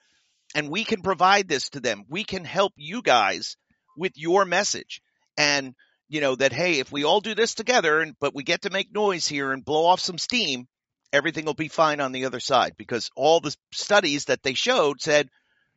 And 0.54 0.68
we 0.68 0.84
can 0.84 1.02
provide 1.02 1.48
this 1.48 1.70
to 1.70 1.80
them. 1.80 2.04
We 2.08 2.24
can 2.24 2.44
help 2.44 2.72
you 2.76 3.02
guys 3.02 3.56
with 3.96 4.12
your 4.16 4.44
message. 4.44 5.00
And, 5.36 5.74
you 6.08 6.20
know, 6.20 6.36
that, 6.36 6.52
hey, 6.52 6.78
if 6.78 6.92
we 6.92 7.04
all 7.04 7.20
do 7.20 7.34
this 7.34 7.54
together 7.54 8.00
and, 8.00 8.14
but 8.20 8.34
we 8.34 8.42
get 8.42 8.62
to 8.62 8.70
make 8.70 8.92
noise 8.92 9.26
here 9.26 9.52
and 9.52 9.64
blow 9.64 9.86
off 9.86 10.00
some 10.00 10.18
steam, 10.18 10.66
everything 11.12 11.44
will 11.44 11.54
be 11.54 11.68
fine 11.68 12.00
on 12.00 12.12
the 12.12 12.26
other 12.26 12.40
side 12.40 12.74
because 12.76 13.10
all 13.16 13.40
the 13.40 13.54
studies 13.72 14.26
that 14.26 14.42
they 14.42 14.54
showed 14.54 15.00
said 15.00 15.28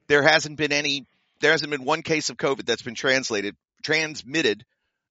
there 0.08 0.24
hasn't 0.24 0.58
been 0.58 0.72
any, 0.72 1.06
there 1.40 1.52
hasn't 1.52 1.72
been 1.72 1.86
one 1.86 2.02
case 2.02 2.30
of 2.30 2.38
COVID 2.38 2.66
that's 2.66 2.82
been 2.82 2.96
translated, 2.96 3.56
transmitted 3.84 4.66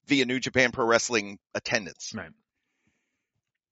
via 0.07 0.25
New 0.25 0.41
Japan 0.41 0.73
Pro 0.73 0.87
Wrestling 0.87 1.39
attendance. 1.55 2.13
Right. 2.15 2.31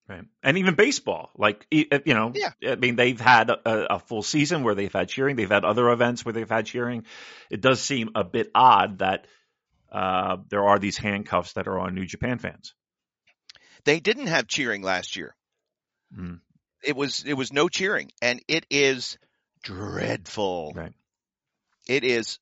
Right. 0.09 0.25
And 0.43 0.59
even 0.59 0.75
baseball, 0.75 1.31
like, 1.37 1.67
uh, 1.73 2.01
you 2.05 2.15
know, 2.15 2.33
Yeah. 2.35 2.51
I 2.67 2.75
mean, 2.75 2.97
they've 2.97 3.21
had 3.21 3.51
a, 3.51 3.95
a 3.95 3.99
full 3.99 4.23
season 4.23 4.65
where 4.65 4.75
they've 4.75 4.93
had 4.93 5.09
cheering. 5.09 5.37
They've 5.37 5.49
had 5.49 5.65
other 5.65 5.91
events 5.91 6.25
where 6.25 6.33
they've 6.33 6.49
had 6.49 6.67
cheering. 6.67 7.05
It 7.51 7.61
does 7.61 7.81
seem 7.81 8.11
a 8.15 8.25
bit 8.25 8.51
odd 8.55 8.99
that 8.99 9.27
uh, 9.91 10.39
there 10.49 10.65
are 10.65 10.79
these 10.79 10.99
handcuffs 10.99 11.53
that 11.55 11.69
are 11.69 11.79
on 11.79 11.95
New 11.95 12.05
Japan 12.05 12.39
fans. 12.39 12.75
They 13.85 14.01
didn't 14.01 14.27
have 14.27 14.49
cheering 14.49 14.83
last 14.83 15.17
year. 15.17 15.35
Mm. 16.17 16.41
It 16.83 16.97
was, 16.97 17.25
it 17.25 17.35
was 17.35 17.53
no 17.53 17.69
cheering 17.69 18.11
and 18.21 18.41
it 18.49 18.67
is 18.71 19.19
dreadful. 19.63 20.73
Right. 20.75 20.93
It 21.89 22.05
is, 22.05 22.39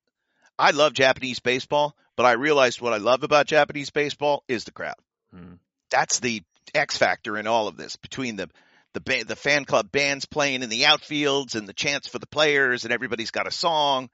I 0.58 0.70
love 0.70 0.94
Japanese 0.94 1.40
baseball, 1.40 1.94
but 2.16 2.24
I 2.26 2.32
realized 2.32 2.80
what 2.80 2.94
I 2.94 2.98
love 2.98 3.22
about 3.22 3.46
Japanese 3.46 3.90
baseball 3.90 4.44
is 4.48 4.64
the 4.64 4.72
crowd. 4.72 4.96
Mm. 5.34 5.58
That's 5.90 6.20
the 6.20 6.42
X 6.74 6.96
factor 6.96 7.36
in 7.36 7.46
all 7.46 7.68
of 7.68 7.76
this 7.76 7.96
between 7.96 8.36
the 8.36 8.48
the 8.92 9.00
ba- 9.00 9.24
the 9.24 9.36
fan 9.36 9.64
club 9.64 9.92
bands 9.92 10.24
playing 10.24 10.62
in 10.62 10.68
the 10.68 10.82
outfields 10.82 11.54
and 11.54 11.68
the 11.68 11.72
chants 11.72 12.08
for 12.08 12.18
the 12.18 12.26
players 12.26 12.84
and 12.84 12.92
everybody's 12.92 13.30
got 13.30 13.46
a 13.46 13.52
song. 13.52 14.10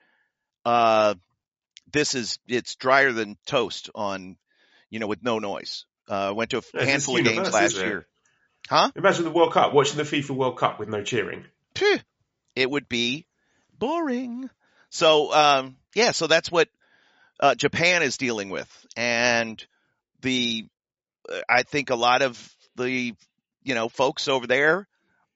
Uh, 0.64 1.14
this 1.92 2.14
is 2.14 2.38
it's 2.46 2.74
drier 2.74 3.12
than 3.12 3.36
toast 3.46 3.90
on, 3.94 4.36
you 4.90 4.98
know, 4.98 5.06
with 5.06 5.22
no 5.22 5.38
noise. 5.38 5.86
Uh, 6.08 6.32
went 6.36 6.50
to 6.50 6.58
a 6.58 6.62
Yeah, 6.74 6.84
handful 6.84 7.16
of 7.16 7.24
games 7.24 7.52
last 7.52 7.76
year. 7.76 8.06
Huh? 8.68 8.90
Imagine 8.96 9.24
the 9.24 9.30
World 9.30 9.52
Cup, 9.52 9.72
watching 9.72 9.96
the 9.96 10.02
FIFA 10.02 10.30
World 10.30 10.58
Cup 10.58 10.78
with 10.78 10.88
no 10.88 11.02
cheering. 11.02 11.44
Phew, 11.74 11.98
it 12.54 12.70
would 12.70 12.88
be 12.88 13.26
boring. 13.78 14.50
So, 14.90 15.32
um, 15.32 15.76
yeah, 15.94 16.12
so 16.12 16.26
that's 16.26 16.50
what 16.50 16.68
uh, 17.40 17.54
Japan 17.54 18.02
is 18.02 18.16
dealing 18.16 18.50
with, 18.50 18.86
and 18.96 19.64
the 20.22 20.66
I 21.48 21.62
think 21.62 21.90
a 21.90 21.96
lot 21.96 22.22
of 22.22 22.54
the 22.76 23.14
you 23.62 23.74
know 23.74 23.88
folks 23.88 24.28
over 24.28 24.46
there 24.46 24.86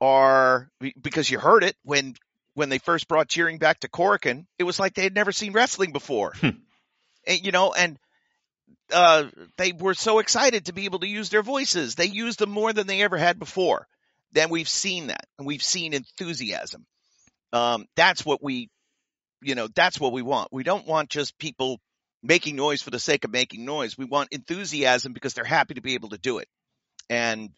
are 0.01 0.69
because 1.01 1.31
you 1.31 1.39
heard 1.39 1.65
it 1.65 1.77
when 1.85 2.15
when 2.55 2.69
they 2.69 2.79
first 2.79 3.09
brought 3.09 3.29
cheering 3.29 3.59
back 3.59 3.81
to 3.81 3.89
Korakuen, 3.89 4.47
it 4.59 4.65
was 4.65 4.79
like 4.79 4.95
they 4.95 5.03
had 5.03 5.15
never 5.15 5.33
seen 5.33 5.53
wrestling 5.53 5.93
before, 5.93 6.33
Hmm. 6.41 6.51
and, 7.27 7.45
you 7.45 7.53
know, 7.53 7.73
and 7.73 7.99
uh, 8.93 9.25
they 9.57 9.73
were 9.73 9.95
so 9.95 10.19
excited 10.19 10.67
to 10.67 10.73
be 10.73 10.85
able 10.85 10.99
to 11.01 11.07
use 11.07 11.29
their 11.31 11.43
voices. 11.43 11.95
They 11.95 12.07
used 12.07 12.39
them 12.39 12.51
more 12.51 12.73
than 12.73 12.87
they 12.87 13.03
ever 13.03 13.17
had 13.17 13.39
before. 13.39 13.87
Then 14.33 14.51
we've 14.51 14.69
seen 14.69 15.09
that, 15.09 15.27
and 15.39 15.47
we've 15.47 15.63
seen 15.63 15.95
enthusiasm. 15.95 16.87
Um, 17.53 17.87
that's 17.97 18.25
what 18.25 18.43
we, 18.43 18.69
you 19.43 19.55
know, 19.55 19.69
that's 19.75 19.99
what 19.99 20.13
we 20.13 20.23
want. 20.23 20.53
We 20.53 20.63
don't 20.63 20.87
want 20.87 21.09
just 21.09 21.39
people 21.39 21.81
making 22.23 22.57
noise 22.57 22.83
for 22.83 22.91
the 22.91 22.99
sake 22.99 23.25
of 23.25 23.33
making 23.33 23.65
noise. 23.65 23.97
We 23.97 24.05
want 24.05 24.29
enthusiasm 24.33 25.13
because 25.13 25.35
they're 25.35 25.45
happy 25.45 25.75
to 25.75 25.81
be 25.81 25.95
able 25.95 26.11
to 26.11 26.19
do 26.19 26.39
it. 26.39 26.49
And, 27.09 27.51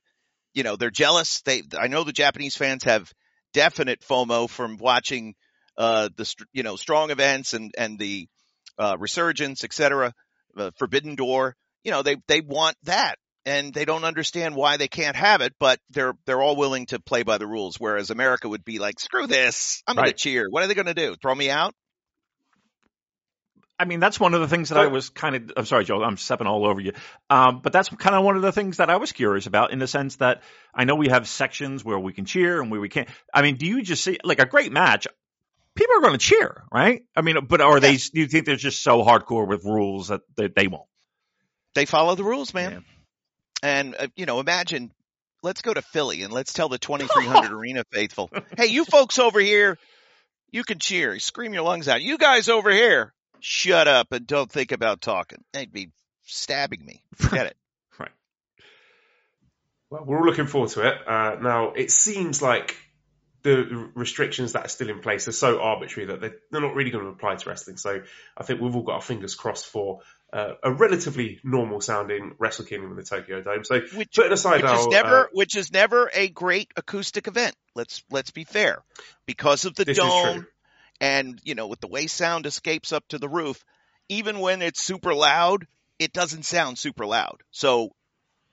you 0.55 0.63
know, 0.63 0.77
they're 0.77 0.91
jealous. 0.91 1.43
They, 1.43 1.63
I 1.79 1.89
know 1.89 2.05
the 2.05 2.13
Japanese 2.13 2.57
fans 2.57 2.85
have 2.85 3.13
definite 3.53 4.01
FOMO 4.01 4.49
from 4.49 4.77
watching, 4.79 5.35
uh, 5.77 6.09
the, 6.17 6.33
you 6.53 6.63
know, 6.63 6.77
strong 6.77 7.11
events 7.11 7.55
and, 7.55 7.73
and 7.77 7.99
the, 7.99 8.29
uh, 8.79 8.97
resurgence, 8.99 9.65
et 9.65 9.73
cetera, 9.73 10.13
uh, 10.57 10.71
Forbidden 10.79 11.17
Door. 11.17 11.57
You 11.85 11.91
know, 11.91 12.03
they, 12.03 12.17
they 12.29 12.41
want 12.41 12.77
that 12.85 13.17
and 13.45 13.75
they 13.75 13.85
don't 13.85 14.05
understand 14.05 14.55
why 14.55 14.77
they 14.77 14.89
can't 14.89 15.17
have 15.17 15.41
it, 15.41 15.55
but 15.59 15.81
they're, 15.91 16.15
they're 16.27 16.41
all 16.41 16.57
willing 16.57 16.87
to 16.87 17.01
play 17.01 17.25
by 17.25 17.39
the 17.39 17.47
rules. 17.47 17.77
Whereas 17.79 18.11
America 18.11 18.49
would 18.49 18.65
be 18.65 18.79
like, 18.79 19.01
screw 19.01 19.27
this. 19.27 19.83
I'm 19.87 19.97
going 19.97 20.09
to 20.09 20.15
cheer. 20.15 20.47
What 20.49 20.63
are 20.63 20.69
they 20.69 20.75
going 20.75 20.87
to 20.87 20.95
do? 20.95 21.17
Throw 21.21 21.35
me 21.35 21.51
out? 21.51 21.75
I 23.83 23.85
mean, 23.85 23.99
that's 23.99 24.21
one 24.21 24.33
of 24.33 24.41
the 24.41 24.47
things 24.47 24.69
that 24.69 24.79
I 24.79 24.87
was 24.87 25.11
kind 25.11 25.35
of, 25.35 25.53
I'm 25.57 25.65
sorry, 25.65 25.85
Joe, 25.85 26.05
I'm 26.05 26.17
stepping 26.17 26.47
all 26.47 26.65
over 26.65 26.81
you. 26.81 26.93
Um, 27.29 27.63
but 27.65 27.73
that's 27.73 27.89
kind 27.89 28.15
of 28.15 28.23
one 28.23 28.37
of 28.37 28.43
the 28.43 28.53
things 28.53 28.77
that 28.77 28.91
I 28.91 28.97
was 28.97 29.11
curious 29.11 29.47
about 29.47 29.73
in 29.73 29.81
the 29.81 29.89
sense 29.89 30.17
that 30.17 30.45
I 30.73 30.85
know 30.85 30.95
we 30.95 31.09
have 31.09 31.27
sections 31.27 31.85
where 31.85 31.99
we 31.99 32.13
can 32.13 32.25
cheer 32.25 32.63
and 32.63 32.71
where 32.71 32.81
we 32.81 32.89
can't. 32.89 33.09
I 33.35 33.43
mean, 33.43 33.57
do 33.57 33.67
you 33.67 33.83
just 33.83 34.05
see, 34.05 34.19
like 34.23 34.39
a 34.39 34.47
great 34.47 34.71
match, 34.71 35.09
people 35.75 35.97
are 35.97 36.01
going 36.01 36.13
to 36.13 36.19
cheer, 36.19 36.63
right? 36.73 37.03
I 37.17 37.23
mean, 37.23 37.45
but 37.49 37.61
are 37.61 37.81
they, 37.81 37.97
do 37.97 38.21
you 38.21 38.29
think 38.29 38.47
they're 38.47 38.55
just 38.55 38.85
so 38.85 39.03
hardcore 39.03 39.49
with 39.49 39.65
rules 39.65 40.09
that 40.09 40.21
they, 40.37 40.47
they 40.47 40.69
won't? 40.69 40.87
They 41.75 41.85
follow 41.85 42.15
the 42.15 42.23
rules, 42.23 42.55
man. 42.55 42.71
Yeah. 42.71 42.81
And, 43.65 43.97
uh, 43.99 44.07
you 44.15 44.27
know, 44.27 44.39
imagine, 44.39 44.93
let's 45.43 45.61
go 45.61 45.75
to 45.75 45.83
Philly 45.83 46.23
and 46.23 46.33
let's 46.33 46.53
tell 46.53 46.69
the 46.69 46.79
2300 46.79 47.51
arena 47.59 47.83
faithful, 47.91 48.31
hey, 48.57 48.67
you 48.67 48.85
folks 48.85 49.19
over 49.19 49.41
here, 49.41 49.77
you 50.53 50.63
can 50.63 50.79
cheer, 50.79 51.19
scream 51.19 51.53
your 51.53 51.65
lungs 51.65 51.89
out. 51.89 52.01
You 52.01 52.17
guys 52.17 52.49
over 52.49 52.71
here, 52.71 53.13
shut 53.43 53.89
up 53.89 54.13
and 54.13 54.27
don't 54.27 54.51
think 54.51 54.73
about 54.73 55.01
talking. 55.01 55.43
They'd 55.53 55.73
be 55.73 55.91
stabbing 56.25 56.85
me. 56.85 57.03
Forget 57.17 57.47
it. 57.47 57.57
Right. 57.99 58.11
Well, 59.91 60.05
we're 60.07 60.19
all 60.19 60.25
looking 60.25 60.47
forward 60.47 60.71
to 60.71 60.89
it. 60.89 60.95
Uh, 61.07 61.37
now, 61.43 61.73
it 61.73 61.91
seems 61.91 62.41
like 62.41 62.75
the 63.43 63.91
restrictions 63.95 64.53
that 64.53 64.65
are 64.65 64.69
still 64.69 64.89
in 64.89 65.01
place 65.01 65.29
are 65.29 65.33
so 65.33 65.61
arbitrary 65.61 66.07
that 66.07 66.21
they're, 66.21 66.37
they're 66.51 66.61
not 66.61 66.75
really 66.75 66.91
going 66.91 67.05
to 67.05 67.11
apply 67.11 67.35
to 67.35 67.49
wrestling. 67.49 67.77
So 67.77 68.03
I 68.37 68.43
think 68.45 68.61
we've 68.61 68.75
all 68.75 68.83
got 68.83 68.95
our 68.95 69.03
fingers 69.03 69.35
crossed 69.35 69.67
for 69.67 70.01
uh, 70.33 70.55
a 70.63 70.73
relatively 70.73 71.41
normal 71.45 71.81
sounding 71.81 72.35
Wrestle 72.39 72.65
Kingdom 72.65 72.93
in 72.93 72.97
the 72.97 73.03
Tokyo 73.03 73.43
Dome. 73.43 73.65
So 73.65 73.81
Which, 73.95 74.15
putting 74.15 74.33
aside 74.33 74.63
which 74.63 74.71
our, 74.71 74.79
is 74.79 74.87
never, 74.87 75.25
uh, 75.25 75.29
which 75.33 75.57
is 75.57 75.73
never 75.73 76.11
a 76.15 76.29
great 76.29 76.73
acoustic 76.77 77.27
event. 77.27 77.55
Let's, 77.75 78.03
let's 78.11 78.31
be 78.31 78.45
fair 78.45 78.83
because 79.27 79.65
of 79.65 79.75
the 79.75 79.85
dome. 79.85 80.47
And, 81.03 81.41
you 81.43 81.57
know, 81.57 81.67
with 81.67 81.81
the 81.81 81.89
way 81.89 82.07
sound 82.07 82.47
escapes 82.47 82.93
up 82.93 83.07
to 83.09 83.19
the 83.19 83.29
roof, 83.29 83.63
even 84.09 84.39
when 84.39 84.63
it's 84.63 84.81
super 84.81 85.13
loud, 85.13 85.67
it 85.99 86.13
doesn't 86.13 86.45
sound 86.45 86.79
super 86.79 87.05
loud. 87.05 87.43
So, 87.51 87.91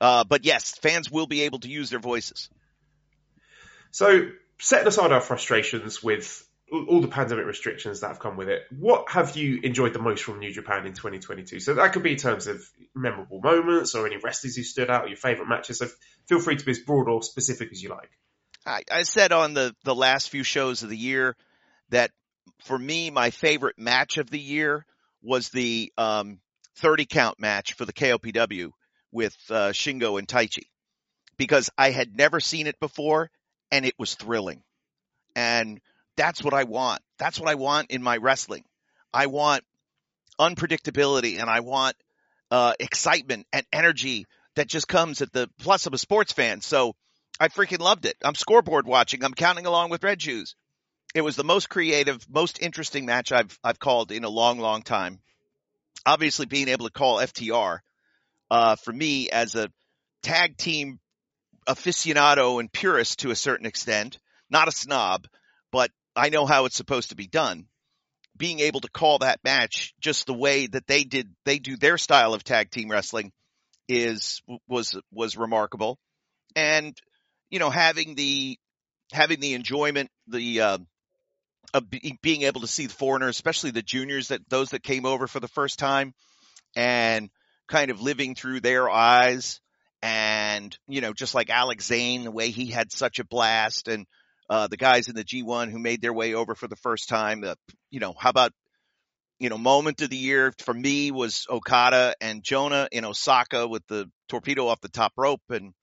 uh, 0.01 0.23
but 0.23 0.43
yes, 0.43 0.75
fans 0.81 1.11
will 1.11 1.27
be 1.27 1.41
able 1.41 1.59
to 1.59 1.69
use 1.69 1.91
their 1.91 1.99
voices. 1.99 2.49
So, 3.91 4.31
setting 4.57 4.87
aside 4.87 5.11
our 5.11 5.21
frustrations 5.21 6.01
with 6.01 6.43
all 6.71 7.01
the 7.01 7.07
pandemic 7.07 7.45
restrictions 7.45 7.99
that 7.99 8.07
have 8.07 8.19
come 8.19 8.35
with 8.35 8.49
it, 8.49 8.63
what 8.71 9.11
have 9.11 9.35
you 9.37 9.59
enjoyed 9.61 9.93
the 9.93 10.01
most 10.01 10.23
from 10.23 10.39
New 10.39 10.51
Japan 10.51 10.87
in 10.87 10.93
2022? 10.93 11.59
So 11.59 11.75
that 11.75 11.93
could 11.93 12.03
be 12.03 12.13
in 12.13 12.17
terms 12.17 12.47
of 12.47 12.67
memorable 12.95 13.41
moments 13.41 13.93
or 13.93 14.07
any 14.07 14.17
wrestlers 14.17 14.55
who 14.55 14.63
stood 14.63 14.89
out, 14.89 15.05
or 15.05 15.07
your 15.07 15.17
favourite 15.17 15.47
matches. 15.47 15.77
So 15.79 15.87
feel 16.27 16.39
free 16.39 16.55
to 16.55 16.65
be 16.65 16.71
as 16.71 16.79
broad 16.79 17.07
or 17.07 17.21
specific 17.21 17.71
as 17.71 17.81
you 17.81 17.89
like. 17.89 18.09
I, 18.65 18.83
I 18.91 19.03
said 19.03 19.31
on 19.31 19.53
the, 19.53 19.75
the 19.83 19.95
last 19.95 20.29
few 20.29 20.43
shows 20.43 20.83
of 20.83 20.89
the 20.89 20.97
year 20.97 21.35
that 21.89 22.11
for 22.63 22.77
me, 22.77 23.09
my 23.09 23.29
favorite 23.29 23.77
match 23.77 24.17
of 24.17 24.29
the 24.29 24.39
year 24.39 24.85
was 25.21 25.49
the, 25.49 25.91
um, 25.97 26.39
30 26.77 27.05
count 27.05 27.39
match 27.39 27.73
for 27.73 27.85
the 27.85 27.93
KOPW 27.93 28.71
with, 29.11 29.35
uh, 29.49 29.71
Shingo 29.71 30.17
and 30.17 30.27
Taichi 30.27 30.67
because 31.37 31.69
I 31.77 31.91
had 31.91 32.15
never 32.15 32.39
seen 32.39 32.67
it 32.67 32.79
before 32.79 33.29
and 33.71 33.85
it 33.85 33.95
was 33.97 34.15
thrilling. 34.15 34.63
And 35.35 35.81
that's 36.15 36.43
what 36.43 36.53
I 36.53 36.63
want. 36.63 37.01
That's 37.17 37.39
what 37.39 37.49
I 37.49 37.55
want 37.55 37.91
in 37.91 38.03
my 38.03 38.17
wrestling. 38.17 38.63
I 39.13 39.27
want 39.27 39.63
unpredictability 40.39 41.39
and 41.39 41.49
I 41.49 41.59
want, 41.61 41.95
uh, 42.51 42.73
excitement 42.79 43.47
and 43.53 43.65
energy 43.71 44.25
that 44.55 44.67
just 44.67 44.87
comes 44.87 45.21
at 45.21 45.31
the 45.31 45.49
plus 45.59 45.85
of 45.85 45.93
a 45.93 45.97
sports 45.97 46.33
fan. 46.33 46.61
So, 46.61 46.95
I 47.39 47.47
freaking 47.47 47.79
loved 47.79 48.05
it. 48.05 48.17
I'm 48.21 48.35
scoreboard 48.35 48.85
watching. 48.85 49.23
I'm 49.23 49.33
counting 49.33 49.65
along 49.65 49.91
with 49.91 50.03
Red 50.03 50.21
Shoes. 50.21 50.55
It 51.15 51.21
was 51.21 51.35
the 51.35 51.43
most 51.43 51.69
creative, 51.69 52.25
most 52.29 52.61
interesting 52.61 53.05
match 53.05 53.31
I've 53.31 53.57
I've 53.63 53.79
called 53.79 54.11
in 54.11 54.23
a 54.23 54.29
long, 54.29 54.59
long 54.59 54.83
time. 54.83 55.19
Obviously, 56.05 56.45
being 56.45 56.67
able 56.67 56.85
to 56.85 56.91
call 56.93 57.17
FTR 57.17 57.79
uh, 58.51 58.75
for 58.75 58.93
me 58.93 59.29
as 59.29 59.55
a 59.55 59.71
tag 60.21 60.57
team 60.57 60.99
aficionado 61.67 62.59
and 62.59 62.71
purist 62.71 63.19
to 63.19 63.31
a 63.31 63.35
certain 63.35 63.65
extent, 63.65 64.19
not 64.49 64.67
a 64.67 64.71
snob, 64.71 65.27
but 65.71 65.91
I 66.15 66.29
know 66.29 66.45
how 66.45 66.65
it's 66.65 66.75
supposed 66.75 67.09
to 67.09 67.15
be 67.15 67.27
done. 67.27 67.65
Being 68.37 68.59
able 68.59 68.81
to 68.81 68.89
call 68.89 69.19
that 69.19 69.43
match 69.43 69.93
just 69.99 70.25
the 70.25 70.33
way 70.33 70.67
that 70.67 70.87
they 70.87 71.03
did, 71.03 71.27
they 71.43 71.59
do 71.59 71.75
their 71.75 71.97
style 71.97 72.33
of 72.33 72.43
tag 72.43 72.71
team 72.71 72.89
wrestling 72.89 73.31
is 73.87 74.41
was 74.67 74.95
was 75.11 75.35
remarkable, 75.35 75.97
and 76.55 76.95
you 77.49 77.59
know 77.59 77.71
having 77.71 78.15
the 78.15 78.57
having 79.11 79.39
the 79.39 79.55
enjoyment, 79.55 80.09
the 80.27 80.61
uh, 80.61 80.77
being 82.21 82.43
able 82.43 82.61
to 82.61 82.67
see 82.67 82.87
the 82.87 82.93
foreigners, 82.93 83.35
especially 83.35 83.71
the 83.71 83.81
juniors 83.81 84.29
that 84.29 84.41
those 84.49 84.69
that 84.71 84.83
came 84.83 85.05
over 85.05 85.27
for 85.27 85.39
the 85.39 85.47
first 85.47 85.79
time, 85.79 86.13
and 86.75 87.29
kind 87.67 87.91
of 87.91 88.01
living 88.01 88.35
through 88.35 88.59
their 88.61 88.89
eyes, 88.89 89.59
and 90.01 90.77
you 90.87 91.01
know 91.01 91.13
just 91.13 91.35
like 91.35 91.49
Alex 91.49 91.85
Zayne, 91.85 92.23
the 92.23 92.31
way 92.31 92.49
he 92.49 92.67
had 92.67 92.91
such 92.91 93.19
a 93.19 93.25
blast, 93.25 93.87
and 93.87 94.05
uh, 94.49 94.67
the 94.67 94.77
guys 94.77 95.07
in 95.07 95.15
the 95.15 95.23
G1 95.23 95.71
who 95.71 95.79
made 95.79 96.01
their 96.01 96.13
way 96.13 96.33
over 96.33 96.55
for 96.55 96.67
the 96.67 96.75
first 96.75 97.07
time. 97.07 97.43
Uh, 97.43 97.55
you 97.91 97.99
know, 97.99 98.13
how 98.17 98.31
about, 98.31 98.51
you 99.37 99.49
know, 99.49 99.57
moment 99.57 100.01
of 100.01 100.09
the 100.09 100.17
year 100.17 100.53
for 100.59 100.73
me 100.73 101.11
was 101.11 101.45
Okada 101.49 102.15
and 102.19 102.43
Jonah 102.43 102.87
in 102.91 103.05
Osaka 103.05 103.67
with 103.67 103.85
the 103.87 104.09
torpedo 104.27 104.67
off 104.67 104.81
the 104.81 104.89
top 104.89 105.13
rope 105.17 105.41
and, 105.49 105.73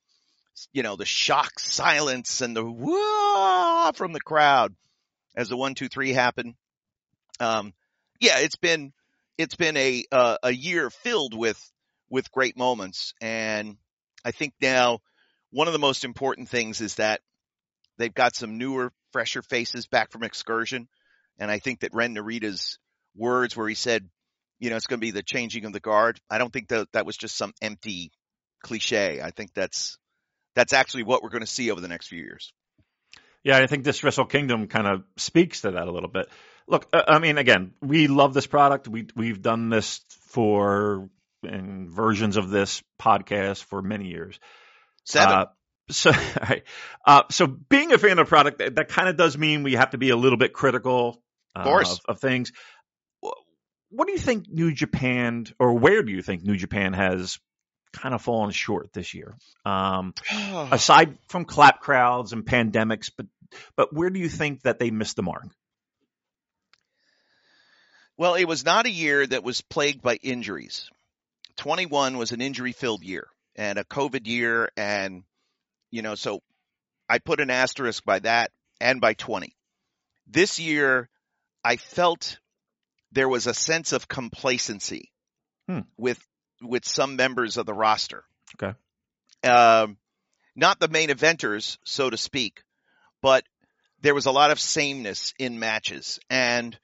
you 0.73 0.83
know, 0.83 0.97
the 0.97 1.05
shock 1.05 1.61
silence 1.61 2.41
and 2.41 2.57
the 2.57 2.65
whoa 2.65 3.93
from 3.95 4.13
the 4.13 4.21
crowd 4.21 4.75
as 5.37 5.49
the 5.49 5.57
one, 5.57 5.75
two, 5.75 5.89
three 5.89 6.13
happened. 6.13 6.55
Um, 7.41 7.73
yeah, 8.21 8.39
it's 8.39 8.57
been, 8.57 8.93
it's 9.37 9.57
been 9.57 9.77
a, 9.77 10.05
uh, 10.11 10.39
a 10.43 10.53
year 10.53 10.91
filled 10.91 11.37
with, 11.37 11.61
with 12.09 12.33
great 12.33 12.57
moments. 12.57 13.13
And 13.21 13.77
I 14.25 14.31
think 14.31 14.55
now 14.61 15.01
one 15.51 15.67
of 15.67 15.73
the 15.73 15.79
most 15.79 16.05
important 16.05 16.49
things 16.49 16.81
is 16.81 16.95
that 16.97 17.21
They've 17.99 18.13
got 18.13 18.37
some 18.37 18.59
newer, 18.59 18.93
fresher 19.13 19.43
faces 19.43 19.87
back 19.87 20.11
from 20.11 20.23
excursion. 20.23 20.89
And 21.39 21.51
I 21.51 21.59
think 21.59 21.81
that 21.81 21.95
Ren 21.95 22.15
Narita's 22.15 22.79
words 23.15 23.57
where 23.57 23.69
he 23.69 23.75
said, 23.75 24.09
you 24.59 24.71
know, 24.71 24.77
it's 24.77 24.87
going 24.87 25.01
to 25.01 25.07
be 25.07 25.11
the 25.11 25.23
changing 25.23 25.65
of 25.65 25.73
the 25.73 25.81
guard. 25.81 26.21
I 26.31 26.39
don't 26.39 26.53
think 26.53 26.69
that 26.69 26.89
that 26.93 27.07
was 27.07 27.17
just 27.17 27.37
some 27.37 27.53
empty 27.61 28.11
cliche. 28.63 29.21
I 29.21 29.31
think 29.31 29.53
that's, 29.55 29.99
that's 30.55 30.73
actually 30.73 31.05
what 31.05 31.23
we're 31.23 31.31
going 31.31 31.43
to 31.43 31.47
see 31.47 31.71
over 31.71 31.81
the 31.81 31.89
next 31.89 32.09
few 32.09 32.21
years. 32.21 32.53
Yeah, 33.47 33.59
I 33.59 33.69
think 33.69 33.85
this 33.85 34.03
Wrestle 34.03 34.25
Kingdom 34.25 34.67
kind 34.67 34.89
of 34.89 35.05
speaks 35.19 35.61
to 35.61 35.71
that 35.71 35.87
a 35.87 35.93
little 35.93 36.09
bit. 36.09 36.29
Look, 36.67 36.89
uh, 36.93 37.05
I 37.07 37.21
mean, 37.21 37.39
again, 37.39 37.75
we 37.81 38.09
love 38.09 38.35
this 38.35 38.49
product. 38.49 38.89
We 38.89 39.07
we've 39.15 39.41
done 39.41 39.69
this 39.69 40.01
for 40.33 41.09
in 41.45 41.89
versions 41.89 42.37
of 42.37 42.51
this 42.51 42.83
podcast 43.01 43.63
for 43.63 43.83
many 43.83 44.09
years. 44.09 44.41
Seven. 45.05 45.33
Uh, 45.33 45.47
so, 45.89 46.11
right. 46.43 46.65
uh, 47.07 47.23
so 47.31 47.47
being 47.47 47.93
a 47.93 47.99
fan 47.99 48.19
of 48.19 48.27
product 48.27 48.59
that, 48.59 48.75
that 48.75 48.89
kind 48.89 49.09
of 49.09 49.17
does 49.17 49.39
mean 49.39 49.63
we 49.63 49.75
have 49.75 49.91
to 49.91 49.99
be 49.99 50.11
a 50.11 50.17
little 50.17 50.39
bit 50.39 50.53
critical 50.53 51.23
uh, 51.55 51.83
of, 51.85 52.01
of, 52.09 52.21
things. 52.21 52.51
What 53.91 54.09
do 54.09 54.13
you 54.13 54.19
think 54.19 54.49
New 54.49 54.73
Japan, 54.73 55.47
or 55.61 55.75
where 55.75 56.03
do 56.03 56.11
you 56.11 56.21
think 56.21 56.43
New 56.43 56.57
Japan 56.57 56.95
has 56.95 57.39
kind 57.93 58.15
of 58.15 58.23
fallen 58.23 58.51
short 58.51 58.93
this 58.93 59.15
year? 59.15 59.37
Um, 59.65 60.15
aside 60.73 61.19
from 61.29 61.45
clap 61.45 61.81
crowds 61.81 62.33
and 62.33 62.45
pandemics, 62.45 63.11
but 63.17 63.27
but 63.77 63.93
where 63.93 64.11
do 64.11 64.19
you 64.19 64.29
think 64.29 64.63
that 64.63 64.79
they 64.79 64.91
missed 64.91 65.17
the 65.17 65.23
mark? 65.23 65.47
Well, 68.17 68.35
it 68.35 68.47
was 68.47 68.65
not 68.65 68.87
a 68.87 68.91
year 68.91 69.27
that 69.27 69.45
was 69.45 69.61
plagued 69.61 70.03
by 70.03 70.17
injuries. 70.17 70.91
21 71.57 72.17
was 72.17 72.33
an 72.33 72.41
injury 72.41 72.73
filled 72.73 73.03
year 73.03 73.29
and 73.55 73.79
a 73.79 73.85
COVID 73.85 74.27
year 74.27 74.71
and 74.77 75.25
you 75.91 76.03
know, 76.03 76.15
so 76.15 76.43
I 77.09 77.19
put 77.19 77.41
an 77.41 77.51
asterisk 77.51 78.05
by 78.05 78.19
that 78.21 78.51
and 78.81 79.01
by 79.01 79.15
20. 79.15 79.55
This 80.27 80.59
year, 80.59 81.09
I 81.65 81.77
felt 81.77 82.39
there 83.13 83.29
was 83.29 83.47
a 83.47 83.55
sense 83.55 83.93
of 83.93 84.09
complacency 84.09 85.13
hmm. 85.69 85.81
with 85.97 86.21
with 86.61 86.85
some 86.87 87.17
members 87.17 87.57
of 87.57 87.67
the 87.67 87.75
roster. 87.75 88.25
Okay. 88.61 88.77
Um, 89.49 89.99
not 90.55 90.81
the 90.81 90.89
main 90.89 91.11
eventers, 91.11 91.79
so 91.85 92.11
to 92.11 92.17
speak, 92.17 92.63
but 93.27 93.43
there 94.03 94.15
was 94.15 94.27
a 94.27 94.31
lot 94.31 94.53
of 94.53 94.61
sameness 94.61 95.35
in 95.37 95.59
matches, 95.59 96.21
and 96.31 96.79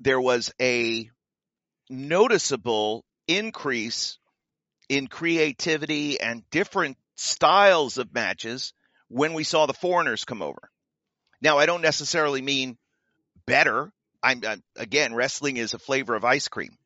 there 0.00 0.20
was 0.20 0.52
a 0.60 1.08
noticeable 1.88 3.06
increase 3.26 4.18
in 4.90 5.06
creativity 5.06 6.20
and 6.20 6.42
different 6.50 6.98
styles 7.14 7.96
of 7.96 8.12
matches 8.12 8.74
when 9.08 9.32
we 9.32 9.44
saw 9.44 9.64
the 9.64 9.72
foreigners 9.72 10.26
come 10.26 10.42
over. 10.42 10.70
Now, 11.40 11.56
I 11.56 11.64
don't 11.64 11.80
necessarily 11.80 12.42
mean 12.42 12.76
better. 13.46 13.90
I'm, 14.22 14.42
I'm, 14.46 14.62
again, 14.76 15.14
wrestling 15.14 15.56
is 15.56 15.72
a 15.72 15.78
flavor 15.78 16.14
of 16.14 16.22
ice 16.22 16.48
cream. 16.48 16.76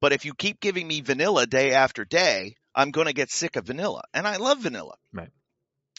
But 0.00 0.14
if 0.14 0.24
you 0.24 0.32
keep 0.32 0.58
giving 0.58 0.88
me 0.88 1.02
vanilla 1.02 1.46
day 1.46 1.72
after 1.72 2.06
day, 2.06 2.56
I'm 2.74 2.92
going 2.92 3.08
to 3.08 3.12
get 3.12 3.30
sick 3.30 3.56
of 3.56 3.66
vanilla, 3.66 4.04
and 4.14 4.26
I 4.26 4.38
love 4.38 4.60
vanilla. 4.60 4.94
Right. 5.12 5.28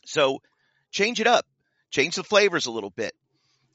So 0.07 0.41
change 0.89 1.19
it 1.19 1.27
up, 1.27 1.45
change 1.93 2.15
the 2.15 2.23
flavors 2.23 2.65
a 2.65 2.71
little 2.71 2.89
bit. 2.89 3.13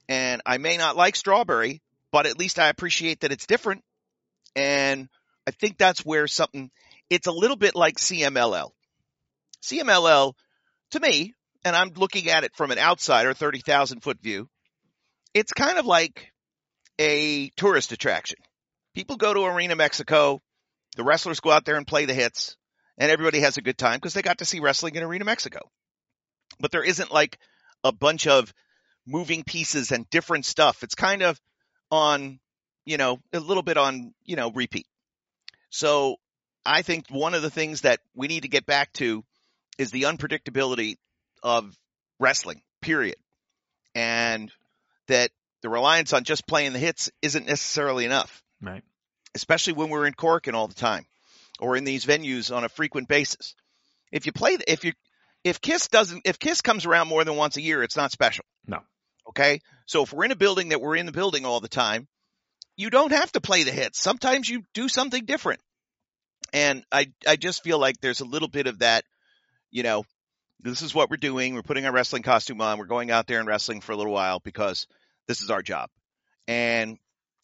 And 0.07 0.41
I 0.45 0.57
may 0.57 0.77
not 0.77 0.97
like 0.97 1.15
strawberry, 1.15 1.81
but 2.11 2.25
at 2.25 2.37
least 2.37 2.59
I 2.59 2.67
appreciate 2.67 3.21
that 3.21 3.31
it's 3.31 3.47
different. 3.47 3.83
And 4.55 5.07
I 5.47 5.51
think 5.51 5.77
that's 5.77 6.05
where 6.05 6.27
something. 6.27 6.69
It's 7.09 7.27
a 7.27 7.31
little 7.31 7.55
bit 7.55 7.75
like 7.75 7.95
CMLL. 7.95 8.71
CMLL, 9.63 10.33
to 10.91 10.99
me, 10.99 11.33
and 11.63 11.75
I'm 11.75 11.91
looking 11.95 12.29
at 12.29 12.43
it 12.43 12.55
from 12.55 12.71
an 12.71 12.77
outsider, 12.77 13.33
30,000 13.33 14.01
foot 14.01 14.21
view, 14.21 14.49
it's 15.33 15.53
kind 15.53 15.77
of 15.77 15.85
like 15.85 16.31
a 16.99 17.49
tourist 17.55 17.91
attraction. 17.91 18.39
People 18.95 19.17
go 19.17 19.33
to 19.33 19.45
Arena 19.45 19.75
Mexico, 19.75 20.41
the 20.97 21.03
wrestlers 21.03 21.39
go 21.39 21.51
out 21.51 21.65
there 21.65 21.77
and 21.77 21.87
play 21.87 22.05
the 22.05 22.13
hits, 22.13 22.57
and 22.97 23.11
everybody 23.11 23.39
has 23.41 23.57
a 23.57 23.61
good 23.61 23.77
time 23.77 23.95
because 23.95 24.13
they 24.13 24.21
got 24.21 24.39
to 24.39 24.45
see 24.45 24.59
wrestling 24.59 24.95
in 24.95 25.03
Arena 25.03 25.25
Mexico. 25.25 25.59
But 26.59 26.71
there 26.71 26.83
isn't 26.83 27.11
like 27.11 27.37
a 27.83 27.91
bunch 27.91 28.27
of 28.27 28.53
moving 29.05 29.43
pieces 29.43 29.91
and 29.91 30.09
different 30.09 30.45
stuff. 30.45 30.83
It's 30.83 30.95
kind 30.95 31.23
of 31.23 31.39
on, 31.91 32.39
you 32.85 32.97
know, 32.97 33.19
a 33.33 33.39
little 33.39 33.63
bit 33.63 33.77
on, 33.77 34.13
you 34.23 34.35
know, 34.35 34.51
repeat. 34.51 34.85
So 35.69 36.17
I 36.65 36.81
think 36.81 37.05
one 37.09 37.33
of 37.33 37.41
the 37.41 37.49
things 37.49 37.81
that 37.81 37.99
we 38.15 38.27
need 38.27 38.43
to 38.43 38.49
get 38.49 38.65
back 38.65 38.93
to 38.93 39.23
is 39.77 39.91
the 39.91 40.03
unpredictability 40.03 40.97
of 41.41 41.75
wrestling, 42.19 42.61
period. 42.81 43.15
And 43.95 44.51
that 45.07 45.31
the 45.61 45.69
reliance 45.69 46.13
on 46.13 46.23
just 46.23 46.47
playing 46.47 46.73
the 46.73 46.79
hits 46.79 47.09
isn't 47.21 47.47
necessarily 47.47 48.05
enough. 48.05 48.43
Right. 48.61 48.83
Especially 49.35 49.73
when 49.73 49.89
we're 49.89 50.05
in 50.05 50.13
Korakuen 50.13 50.53
all 50.53 50.67
the 50.67 50.75
time 50.75 51.05
or 51.59 51.75
in 51.75 51.83
these 51.83 52.05
venues 52.05 52.55
on 52.55 52.63
a 52.63 52.69
frequent 52.69 53.07
basis. 53.07 53.55
If 54.11 54.25
you 54.25 54.31
play, 54.31 54.57
if 54.67 54.83
you, 54.83 54.93
if 55.43 55.61
Kiss 55.61 55.87
doesn't, 55.87 56.23
if 56.25 56.39
Kiss 56.39 56.61
comes 56.61 56.85
around 56.85 57.07
more 57.07 57.23
than 57.23 57.35
once 57.35 57.57
a 57.57 57.61
year, 57.61 57.83
it's 57.83 57.97
not 57.97 58.11
special. 58.11 58.45
No. 58.67 58.79
Okay. 59.29 59.61
So 59.85 60.03
if 60.03 60.13
we're 60.13 60.25
in 60.25 60.31
a 60.31 60.35
building 60.35 60.69
that 60.69 60.81
we're 60.81 60.95
in 60.95 61.05
the 61.05 61.11
building 61.11 61.45
all 61.45 61.59
the 61.59 61.67
time, 61.67 62.07
you 62.75 62.89
don't 62.89 63.11
have 63.11 63.31
to 63.33 63.41
play 63.41 63.63
the 63.63 63.71
hits. 63.71 64.01
Sometimes 64.01 64.49
you 64.49 64.63
do 64.73 64.89
something 64.89 65.25
different. 65.25 65.61
And 66.53 66.83
I, 66.91 67.11
I 67.27 67.35
just 67.35 67.63
feel 67.63 67.79
like 67.79 67.99
there's 68.01 68.21
a 68.21 68.25
little 68.25 68.47
bit 68.47 68.67
of 68.67 68.79
that 68.79 69.03
you 69.71 69.83
know, 69.83 70.03
this 70.61 70.81
is 70.81 70.93
what 70.93 71.09
we're 71.09 71.17
doing. 71.17 71.53
We're 71.53 71.61
putting 71.61 71.85
our 71.85 71.91
wrestling 71.91 72.23
costume 72.23 72.61
on. 72.61 72.77
We're 72.79 72.85
going 72.85 73.11
out 73.11 73.27
there 73.27 73.39
and 73.39 73.47
wrestling 73.47 73.81
for 73.81 73.91
a 73.91 73.95
little 73.95 74.13
while 74.13 74.39
because 74.39 74.87
this 75.27 75.41
is 75.41 75.49
our 75.49 75.61
job. 75.61 75.89
And 76.47 76.97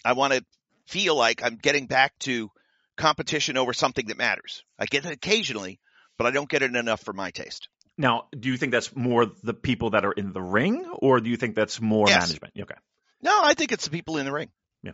I 0.04 0.14
want 0.14 0.34
to 0.34 0.44
feel 0.88 1.16
like 1.16 1.44
I'm 1.44 1.56
getting 1.56 1.88
back 1.88 2.18
to 2.20 2.50
competition 2.98 3.58
over 3.58 3.74
something 3.74 4.08
that 4.08 4.18
matters. 4.18 4.64
I 4.80 4.86
get 4.86 5.06
it 5.06 5.14
occasionally, 5.14 5.80
but 6.18 6.28
I 6.28 6.32
don't 6.32 6.50
get 6.50 6.62
it 6.62 6.76
enough 6.76 7.02
for 7.04 7.14
my 7.14 7.32
taste. 7.32 7.70
Now, 7.98 8.26
do 8.38 8.50
you 8.50 8.58
think 8.58 8.72
that's 8.72 8.94
more 8.96 9.26
the 9.44 9.54
people 9.54 9.92
that 9.92 10.06
are 10.06 10.12
in 10.12 10.34
the 10.34 10.42
ring, 10.42 10.86
or 10.98 11.20
do 11.20 11.30
you 11.30 11.38
think 11.38 11.56
that's 11.56 11.80
more 11.80 12.08
yes. 12.08 12.28
management? 12.28 12.54
Okay. 12.60 12.76
No, 13.22 13.40
I 13.42 13.54
think 13.54 13.72
it's 13.72 13.86
the 13.86 13.92
people 13.92 14.18
in 14.18 14.26
the 14.26 14.34
ring. 14.34 14.50
Yeah. 14.84 14.92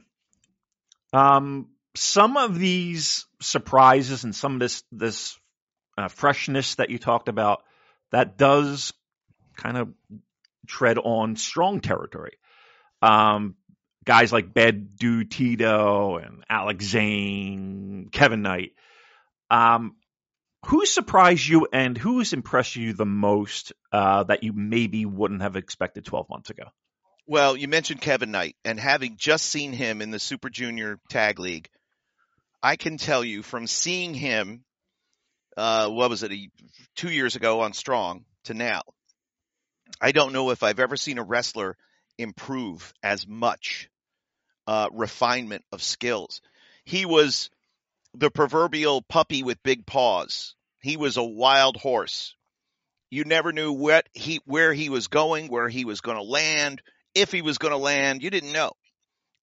Um, 1.11 1.69
some 1.95 2.37
of 2.37 2.57
these 2.57 3.25
surprises 3.41 4.23
and 4.23 4.35
some 4.35 4.53
of 4.53 4.59
this 4.59 4.83
this 4.91 5.37
uh, 5.97 6.07
freshness 6.07 6.75
that 6.75 6.89
you 6.89 6.99
talked 6.99 7.27
about, 7.27 7.63
that 8.11 8.37
does 8.37 8.93
kind 9.55 9.77
of 9.77 9.89
tread 10.67 10.97
on 10.97 11.35
strong 11.35 11.81
territory. 11.81 12.37
Um, 13.01 13.55
guys 14.05 14.31
like 14.31 14.53
Dude 14.53 15.31
Tito 15.31 16.17
and 16.17 16.43
Alex 16.49 16.85
Zayne, 16.85 18.09
Kevin 18.11 18.41
Knight. 18.41 18.71
Um, 19.49 19.95
Who 20.65 20.85
surprised 20.85 21.47
you 21.47 21.67
and 21.73 21.97
who's 21.97 22.33
impressed 22.33 22.75
you 22.75 22.93
the 22.93 23.05
most 23.05 23.73
uh, 23.91 24.23
that 24.25 24.43
you 24.43 24.53
maybe 24.53 25.05
wouldn't 25.05 25.41
have 25.41 25.55
expected 25.55 26.05
12 26.05 26.29
months 26.29 26.49
ago? 26.49 26.65
Well, 27.27 27.55
you 27.57 27.67
mentioned 27.67 28.01
Kevin 28.01 28.31
Knight, 28.31 28.55
and 28.65 28.79
having 28.79 29.15
just 29.17 29.45
seen 29.45 29.73
him 29.73 30.01
in 30.01 30.11
the 30.11 30.19
Super 30.19 30.49
Junior 30.49 30.99
Tag 31.09 31.39
League, 31.39 31.69
I 32.61 32.75
can 32.75 32.97
tell 32.97 33.23
you 33.23 33.41
from 33.41 33.67
seeing 33.67 34.13
him, 34.13 34.63
uh, 35.57 35.89
what 35.89 36.09
was 36.09 36.23
it, 36.23 36.31
a, 36.31 36.49
two 36.95 37.09
years 37.09 37.35
ago 37.35 37.61
on 37.61 37.73
Strong 37.73 38.25
to 38.45 38.53
now, 38.53 38.81
I 39.99 40.11
don't 40.11 40.33
know 40.33 40.51
if 40.51 40.63
I've 40.63 40.79
ever 40.79 40.97
seen 40.97 41.17
a 41.17 41.23
wrestler 41.23 41.77
improve 42.17 42.93
as 43.01 43.27
much 43.27 43.89
uh, 44.67 44.89
refinement 44.91 45.63
of 45.71 45.81
skills. 45.81 46.41
He 46.85 47.05
was 47.05 47.49
the 48.13 48.29
proverbial 48.29 49.01
puppy 49.01 49.43
with 49.43 49.63
big 49.63 49.85
paws. 49.85 50.55
He 50.81 50.97
was 50.97 51.17
a 51.17 51.23
wild 51.23 51.77
horse. 51.77 52.35
You 53.09 53.23
never 53.23 53.51
knew 53.51 53.73
what 53.73 54.07
he, 54.13 54.39
where 54.45 54.73
he 54.73 54.89
was 54.89 55.07
going, 55.07 55.47
where 55.47 55.69
he 55.69 55.85
was 55.85 56.01
going 56.01 56.17
to 56.17 56.23
land, 56.23 56.81
if 57.13 57.31
he 57.31 57.41
was 57.41 57.57
going 57.57 57.73
to 57.73 57.77
land. 57.77 58.23
You 58.23 58.29
didn't 58.29 58.53
know. 58.53 58.71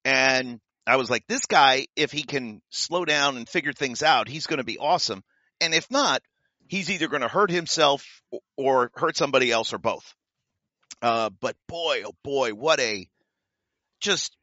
And 0.04 0.60
I 0.86 0.96
was 0.96 1.10
like, 1.10 1.26
this 1.26 1.46
guy, 1.46 1.86
if 1.96 2.12
he 2.12 2.22
can 2.22 2.62
slow 2.70 3.04
down 3.04 3.36
and 3.36 3.48
figure 3.48 3.72
things 3.72 4.02
out, 4.02 4.28
he's 4.28 4.46
going 4.46 4.58
to 4.58 4.64
be 4.64 4.78
awesome. 4.78 5.22
And 5.60 5.74
if 5.74 5.90
not, 5.90 6.22
he's 6.66 6.90
either 6.90 7.08
going 7.08 7.22
to 7.22 7.28
hurt 7.28 7.50
himself 7.50 8.22
or 8.56 8.90
hurt 8.94 9.16
somebody 9.16 9.50
else 9.50 9.72
or 9.72 9.78
both. 9.78 10.14
Uh, 11.02 11.30
but 11.40 11.56
boy, 11.68 12.02
oh 12.06 12.14
boy, 12.24 12.50
what 12.50 12.80
a 12.80 13.06
just 14.00 14.36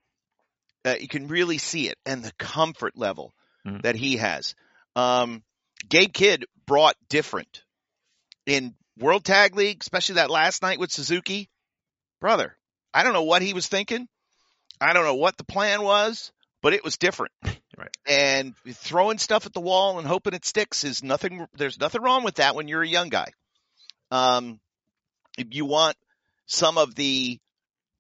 uh, 0.86 0.96
you 1.00 1.08
can 1.08 1.28
really 1.28 1.58
see 1.58 1.88
it 1.88 1.98
and 2.06 2.24
the 2.24 2.32
comfort 2.38 2.94
level 2.96 3.34
mm-hmm. 3.66 3.80
that 3.80 3.96
he 3.96 4.18
has. 4.18 4.56
Um, 4.96 5.44
Gabe 5.88 6.14
Kidd 6.14 6.46
brought 6.66 6.96
different 7.10 7.64
in 8.46 8.76
World 8.98 9.26
Tag 9.26 9.56
League, 9.56 9.80
especially 9.82 10.16
that 10.16 10.30
last 10.30 10.62
night 10.62 10.80
with 10.80 10.92
Suzuki. 10.92 11.50
Brother, 12.22 12.56
I 12.94 13.04
don't 13.04 13.14
know 13.14 13.24
what 13.24 13.42
he 13.42 13.54
was 13.54 13.68
thinking. 13.68 14.08
I 14.80 14.94
don't 14.94 15.06
know 15.06 15.16
what 15.16 15.38
the 15.38 15.44
plan 15.44 15.82
was, 15.82 16.32
but 16.62 16.74
it 16.74 16.84
was 16.84 16.98
different. 16.98 17.34
right. 17.44 17.96
And 18.08 18.56
throwing 18.74 19.18
stuff 19.18 19.46
at 19.46 19.54
the 19.54 19.62
wall 19.62 20.00
and 20.00 20.08
hoping 20.08 20.34
it 20.34 20.46
sticks 20.46 20.84
is 20.84 21.04
nothing. 21.04 21.48
There's 21.56 21.80
nothing 21.80 22.02
wrong 22.02 22.24
with 22.24 22.36
that 22.36 22.56
when 22.56 22.68
you're 22.68 22.84
a 22.84 22.88
young 22.88 23.10
guy. 23.10 23.32
Um, 24.12 24.60
you 25.38 25.66
want 25.66 25.98
some 26.46 26.78
of 26.78 26.96
the 26.96 27.40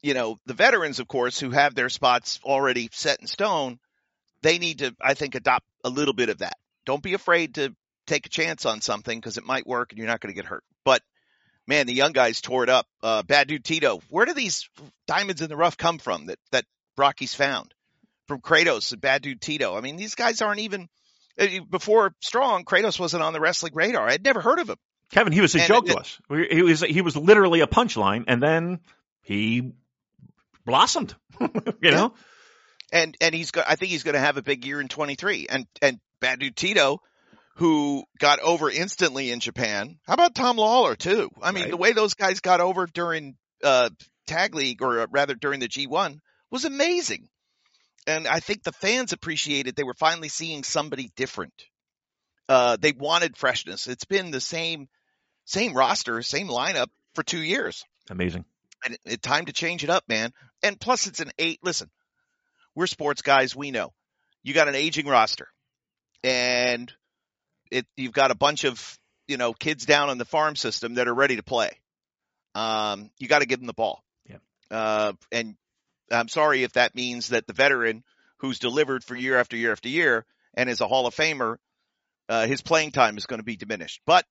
you 0.05 0.13
know, 0.13 0.37
the 0.45 0.53
veterans, 0.53 0.99
of 0.99 1.07
course, 1.07 1.39
who 1.39 1.49
have 1.49 1.73
their 1.73 1.89
spots 1.89 2.39
already 2.43 2.89
set 2.91 3.21
in 3.21 3.25
stone, 3.25 3.79
they 4.41 4.57
need 4.59 4.79
to, 4.79 4.95
I 5.01 5.13
think, 5.13 5.35
adopt 5.35 5.65
a 5.83 5.89
little 5.89 6.13
bit 6.13 6.29
of 6.29 6.39
that. 6.39 6.57
Don't 6.85 7.03
be 7.03 7.13
afraid 7.13 7.55
to 7.55 7.75
take 8.07 8.25
a 8.25 8.29
chance 8.29 8.65
on 8.65 8.81
something 8.81 9.17
because 9.17 9.37
it 9.37 9.45
might 9.45 9.65
work 9.65 9.91
and 9.91 9.97
you're 9.97 10.07
not 10.07 10.19
going 10.19 10.33
to 10.33 10.39
get 10.39 10.45
hurt. 10.45 10.63
But 10.83 11.01
man, 11.67 11.87
the 11.87 11.93
young 11.93 12.11
guys 12.11 12.41
tore 12.41 12.63
it 12.63 12.69
up. 12.69 12.87
Uh, 13.01 13.23
Bad 13.23 13.47
Dude 13.47 13.63
Tito, 13.63 14.01
where 14.09 14.25
do 14.25 14.33
these 14.33 14.69
diamonds 15.07 15.41
in 15.41 15.49
the 15.49 15.55
rough 15.55 15.77
come 15.77 15.97
from 15.97 16.27
that, 16.27 16.39
that 16.51 16.65
Rocky's 16.97 17.33
found? 17.33 17.73
From 18.27 18.41
Kratos 18.41 18.91
and 18.91 19.01
Bad 19.01 19.21
Dude 19.21 19.41
Tito. 19.41 19.77
I 19.77 19.81
mean, 19.81 19.97
these 19.97 20.15
guys 20.15 20.41
aren't 20.41 20.59
even, 20.59 20.89
uh, 21.39 21.47
before 21.69 22.13
Strong, 22.21 22.65
Kratos 22.65 22.99
wasn't 22.99 23.21
on 23.21 23.33
the 23.33 23.39
wrestling 23.39 23.73
radar. 23.75 24.07
I'd 24.07 24.23
never 24.23 24.41
heard 24.41 24.59
of 24.59 24.69
him. 24.69 24.77
Kevin, 25.11 25.31
he 25.31 25.41
was 25.41 25.53
a 25.53 25.59
and 25.59 25.67
joke 25.67 25.87
it, 25.87 25.91
to 25.91 25.97
us. 25.97 26.19
He 26.29 26.63
was, 26.63 26.81
he 26.81 27.01
was 27.01 27.15
literally 27.15 27.61
a 27.61 27.67
punchline 27.67 28.25
and 28.27 28.41
then 28.41 28.79
he 29.21 29.73
blossomed. 30.65 31.15
you 31.39 31.49
yeah. 31.81 31.91
know, 31.91 32.13
and 32.95 33.17
and 33.19 33.35
he's 33.35 33.51
got. 33.51 33.65
I 33.67 33.75
think 33.75 33.91
he's 33.91 34.03
going 34.03 34.13
to 34.13 34.21
have 34.21 34.37
a 34.37 34.41
big 34.41 34.65
year 34.65 34.79
in 34.79 34.87
23. 34.87 35.47
And 35.49 35.67
and 35.81 35.99
Bad 36.21 36.39
Dude 36.39 36.55
Tito, 36.55 37.01
who 37.57 38.05
got 38.19 38.39
over 38.39 38.71
instantly 38.71 39.31
in 39.31 39.41
Japan. 39.41 39.99
How 40.07 40.13
about 40.13 40.33
Tom 40.33 40.57
Lawlor 40.57 40.97
too? 40.97 41.29
I 41.41 41.51
mean, 41.51 41.63
right. 41.63 41.71
the 41.71 41.77
way 41.77 41.91
those 41.91 42.13
guys 42.13 42.39
got 42.39 42.61
over 42.61 42.87
during 42.87 43.35
uh, 43.63 43.89
Tag 44.27 44.55
League, 44.55 44.81
or 44.81 45.01
uh, 45.01 45.07
rather 45.11 45.35
during 45.35 45.59
the 45.59 45.67
G1, 45.67 46.19
was 46.49 46.63
amazing. 46.63 47.27
And 48.07 48.27
I 48.27 48.39
think 48.39 48.63
the 48.63 48.71
fans 48.71 49.11
appreciated 49.11 49.75
they 49.75 49.83
were 49.83 49.95
finally 49.95 50.29
seeing 50.29 50.63
somebody 50.63 51.11
different. 51.17 51.53
Uh, 52.47 52.77
they 52.79 52.93
wanted 52.93 53.35
freshness. 53.35 53.87
It's 53.87 54.05
been 54.05 54.31
the 54.31 54.39
same, 54.39 54.87
same 55.43 55.73
roster, 55.73 56.21
same 56.21 56.47
lineup 56.47 56.87
for 57.15 57.23
two 57.23 57.41
years. 57.41 57.83
Amazing. 58.09 58.45
And 58.85 58.97
it, 59.05 59.21
time 59.21 59.45
to 59.45 59.53
change 59.53 59.83
it 59.83 59.89
up, 59.89 60.03
man. 60.07 60.31
And 60.61 60.79
plus, 60.79 61.07
it's 61.07 61.19
an 61.19 61.31
eight. 61.39 61.59
Listen, 61.63 61.89
we're 62.75 62.87
sports 62.87 63.21
guys. 63.21 63.55
We 63.55 63.71
know 63.71 63.93
you 64.43 64.53
got 64.53 64.67
an 64.67 64.75
aging 64.75 65.07
roster, 65.07 65.47
and 66.23 66.91
it 67.71 67.85
you've 67.97 68.13
got 68.13 68.31
a 68.31 68.35
bunch 68.35 68.63
of 68.63 68.99
you 69.27 69.37
know 69.37 69.53
kids 69.53 69.85
down 69.85 70.09
on 70.09 70.17
the 70.17 70.25
farm 70.25 70.55
system 70.55 70.95
that 70.95 71.07
are 71.07 71.13
ready 71.13 71.37
to 71.37 71.43
play. 71.43 71.71
Um, 72.53 73.09
you 73.19 73.27
got 73.27 73.39
to 73.39 73.45
give 73.45 73.59
them 73.59 73.67
the 73.67 73.73
ball. 73.73 74.03
Yeah. 74.29 74.37
Uh, 74.71 75.13
and 75.31 75.55
I'm 76.11 76.29
sorry 76.29 76.63
if 76.63 76.73
that 76.73 76.95
means 76.95 77.29
that 77.29 77.47
the 77.47 77.53
veteran 77.53 78.03
who's 78.37 78.59
delivered 78.59 79.03
for 79.03 79.15
year 79.15 79.37
after 79.37 79.57
year 79.57 79.71
after 79.71 79.89
year 79.89 80.25
and 80.53 80.69
is 80.69 80.79
a 80.79 80.87
Hall 80.87 81.07
of 81.07 81.15
Famer, 81.15 81.57
uh, 82.29 82.47
his 82.47 82.61
playing 82.61 82.91
time 82.91 83.17
is 83.17 83.25
going 83.25 83.39
to 83.39 83.45
be 83.45 83.57
diminished. 83.57 84.01
But 84.05 84.25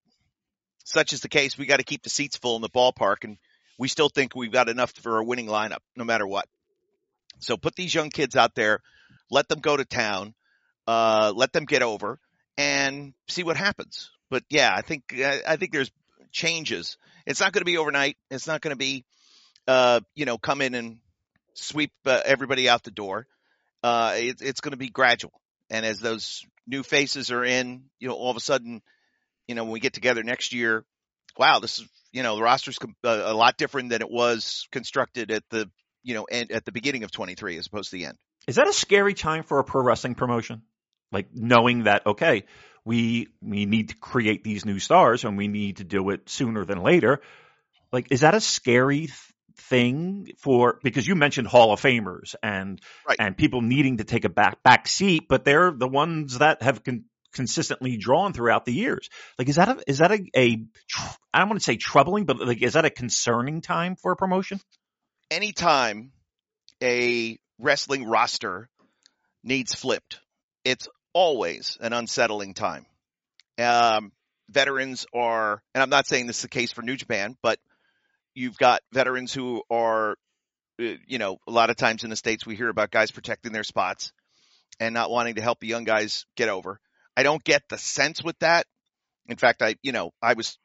such 0.85 1.13
is 1.13 1.21
the 1.21 1.29
case. 1.29 1.59
We 1.59 1.67
got 1.67 1.79
to 1.79 1.85
keep 1.85 2.03
the 2.03 2.11
seats 2.11 2.37
full 2.37 2.57
in 2.57 2.63
the 2.63 2.69
ballpark 2.69 3.25
and 3.25 3.39
we 3.79 3.89
still 3.89 4.09
think 4.09 4.35
we've 4.35 4.53
got 4.53 4.69
enough 4.69 4.93
for 4.93 5.19
a 5.19 5.25
winning 5.25 5.47
lineup, 5.47 5.81
no 5.97 6.05
matter 6.05 6.27
what. 6.27 6.47
So 7.39 7.57
put 7.57 7.77
these 7.77 7.95
young 7.95 8.11
kids 8.11 8.37
out 8.37 8.55
there, 8.55 8.81
let 9.31 9.49
them 9.49 9.61
go 9.61 9.77
to 9.77 9.85
town, 9.85 10.35
uh, 10.87 11.33
let 11.35 11.53
them 11.53 11.65
get 11.65 11.83
over, 11.83 12.19
and 12.57 13.15
see 13.29 13.43
what 13.43 13.57
happens. 13.57 14.11
But 14.31 14.45
yeah, 14.49 14.73
I 14.75 14.83
think 14.83 15.15
I 15.19 15.57
think 15.57 15.73
there's 15.73 15.91
changes. 16.33 16.97
It's 17.27 17.41
not 17.41 17.53
going 17.53 17.61
to 17.61 17.67
be 17.67 17.79
overnight. 17.79 18.17
It's 18.31 18.47
not 18.47 18.61
going 18.61 18.73
to 18.73 18.77
be, 18.77 19.05
uh, 19.67 20.01
you 20.15 20.27
know, 20.27 20.39
come 20.39 20.61
in 20.61 20.75
and 20.75 20.99
sweep 21.55 21.93
uh, 22.05 22.21
everybody 22.25 22.69
out 22.69 22.83
the 22.83 22.91
door. 22.91 23.27
Uh, 23.83 24.15
it, 24.17 24.37
it's 24.41 24.61
going 24.61 24.73
to 24.73 24.79
be 24.79 24.89
gradual. 24.89 25.33
And 25.71 25.87
as 25.87 26.01
those 26.01 26.45
new 26.67 26.83
faces 26.83 27.31
are 27.31 27.45
in, 27.45 27.85
you 27.99 28.09
know, 28.09 28.15
all 28.15 28.31
of 28.31 28.37
a 28.37 28.41
sudden, 28.41 28.83
you 29.47 29.55
know, 29.55 29.65
when 29.65 29.73
we 29.73 29.81
get 29.81 29.93
together 29.93 30.23
next 30.23 30.53
year, 30.53 30.85
wow, 31.37 31.59
this 31.61 31.79
is 31.79 31.89
you 32.13 32.23
know 32.23 32.37
the 32.37 32.43
roster's 32.43 32.79
uh, 32.83 33.23
a 33.25 33.35
lot 33.35 33.57
different 33.59 33.91
than 33.91 34.01
it 34.01 34.11
was 34.11 34.69
constructed 34.71 35.31
at 35.31 35.43
the 35.51 35.69
you 36.05 36.15
know 36.15 36.27
and 36.31 36.53
at 36.53 36.65
the 36.65 36.73
beginning 36.73 37.03
of 37.03 37.11
23 37.11 37.59
as 37.59 37.67
opposed 37.67 37.91
to 37.91 37.97
the 37.97 38.07
end. 38.07 38.17
Is 38.47 38.57
that 38.57 38.69
a 38.69 38.73
scary 38.73 39.15
time 39.15 39.43
for 39.43 39.59
a 39.59 39.65
pro 39.65 39.83
wrestling 39.83 40.15
promotion? 40.15 40.63
Like 41.11 41.29
knowing 41.35 41.85
that 41.85 42.07
okay, 42.07 42.45
we 42.85 43.29
we 43.43 43.67
need 43.67 43.89
to 43.89 43.97
create 43.97 44.45
these 44.45 44.65
new 44.65 44.79
stars 44.79 45.25
and 45.25 45.37
we 45.37 45.49
need 45.49 45.79
to 45.79 45.85
do 45.85 46.11
it 46.11 46.29
sooner 46.29 46.65
than 46.65 46.83
later. 46.83 47.21
Like 47.93 48.09
is 48.11 48.21
that 48.21 48.35
a 48.35 48.41
scary 48.41 49.07
th- 49.07 49.13
thing 49.57 50.33
for 50.39 50.79
because 50.83 51.07
you 51.07 51.15
mentioned 51.15 51.49
Hall 51.49 51.73
of 51.73 51.81
Famers 51.81 52.35
and 52.43 52.81
right. 53.09 53.17
and 53.19 53.37
people 53.37 53.63
needing 53.63 53.99
to 53.99 54.05
take 54.05 54.25
a 54.25 54.29
back 54.29 54.63
back 54.63 54.87
seat, 54.87 55.27
but 55.29 55.45
they're 55.45 55.71
the 55.71 55.89
ones 55.89 56.39
that 56.39 56.63
have 56.63 56.85
con- 56.85 57.05
consistently 57.35 57.97
drawn 57.97 58.33
throughout 58.33 58.65
the 58.65 58.73
years. 58.73 59.11
Like, 59.39 59.49
is 59.49 59.57
that 59.57 59.69
a, 59.69 59.83
is 59.87 59.99
that 59.99 60.13
a, 60.13 60.25
a 60.37 60.65
I 61.33 61.39
don't 61.39 61.49
want 61.49 61.61
to 61.61 61.65
say 61.65 61.77
troubling, 61.77 62.25
but 62.25 62.41
like, 62.41 62.63
is 62.63 62.75
that 62.75 62.85
a 62.85 62.91
concerning 62.91 63.61
time 63.61 63.97
for 63.97 64.13
a 64.13 64.17
promotion? 64.17 64.61
Anytime 65.31 66.13
a 66.83 67.39
wrestling 67.59 68.07
roster 68.07 68.69
needs 69.43 69.75
flipped, 69.75 70.21
it's 70.65 70.89
always 71.13 71.79
an 71.81 71.93
unsettling 71.93 72.55
time. 72.55 72.87
Um, 73.59 74.13
veterans 74.51 75.07
are, 75.15 75.63
and 75.75 75.83
I'm 75.83 75.91
not 75.91 76.07
saying 76.07 76.27
this 76.27 76.37
is 76.37 76.43
the 76.43 76.49
case 76.49 76.73
for 76.73 76.83
New 76.83 76.97
Japan, 76.97 77.37
but 77.43 77.59
you've 78.35 78.59
got 78.59 78.81
veterans 78.93 79.33
who 79.33 79.63
are, 79.71 80.17
uh, 80.81 80.95
you 81.07 81.19
know, 81.19 81.39
a 81.47 81.51
lot 81.51 81.71
of 81.71 81.77
times 81.77 82.05
in 82.05 82.11
the 82.11 82.17
States 82.17 82.45
we 82.45 82.57
hear 82.57 82.69
about 82.69 82.91
guys 82.91 83.11
protecting 83.11 83.53
their 83.53 83.65
spots 83.65 84.13
and 84.81 84.93
not 84.93 85.11
wanting 85.11 85.37
to 85.37 85.43
help 85.43 85.61
the 85.61 85.69
young 85.69 85.85
guys 85.85 86.27
get 86.37 86.49
over. 86.49 86.81
I 87.17 87.23
don't 87.23 87.45
get 87.45 87.63
the 87.69 87.79
sense 87.79 88.23
with 88.23 88.39
that. 88.41 88.67
In 89.27 89.37
fact, 89.37 89.63
I, 89.63 89.77
you 89.83 89.93
know, 89.93 90.13
I 90.21 90.35
was 90.35 90.59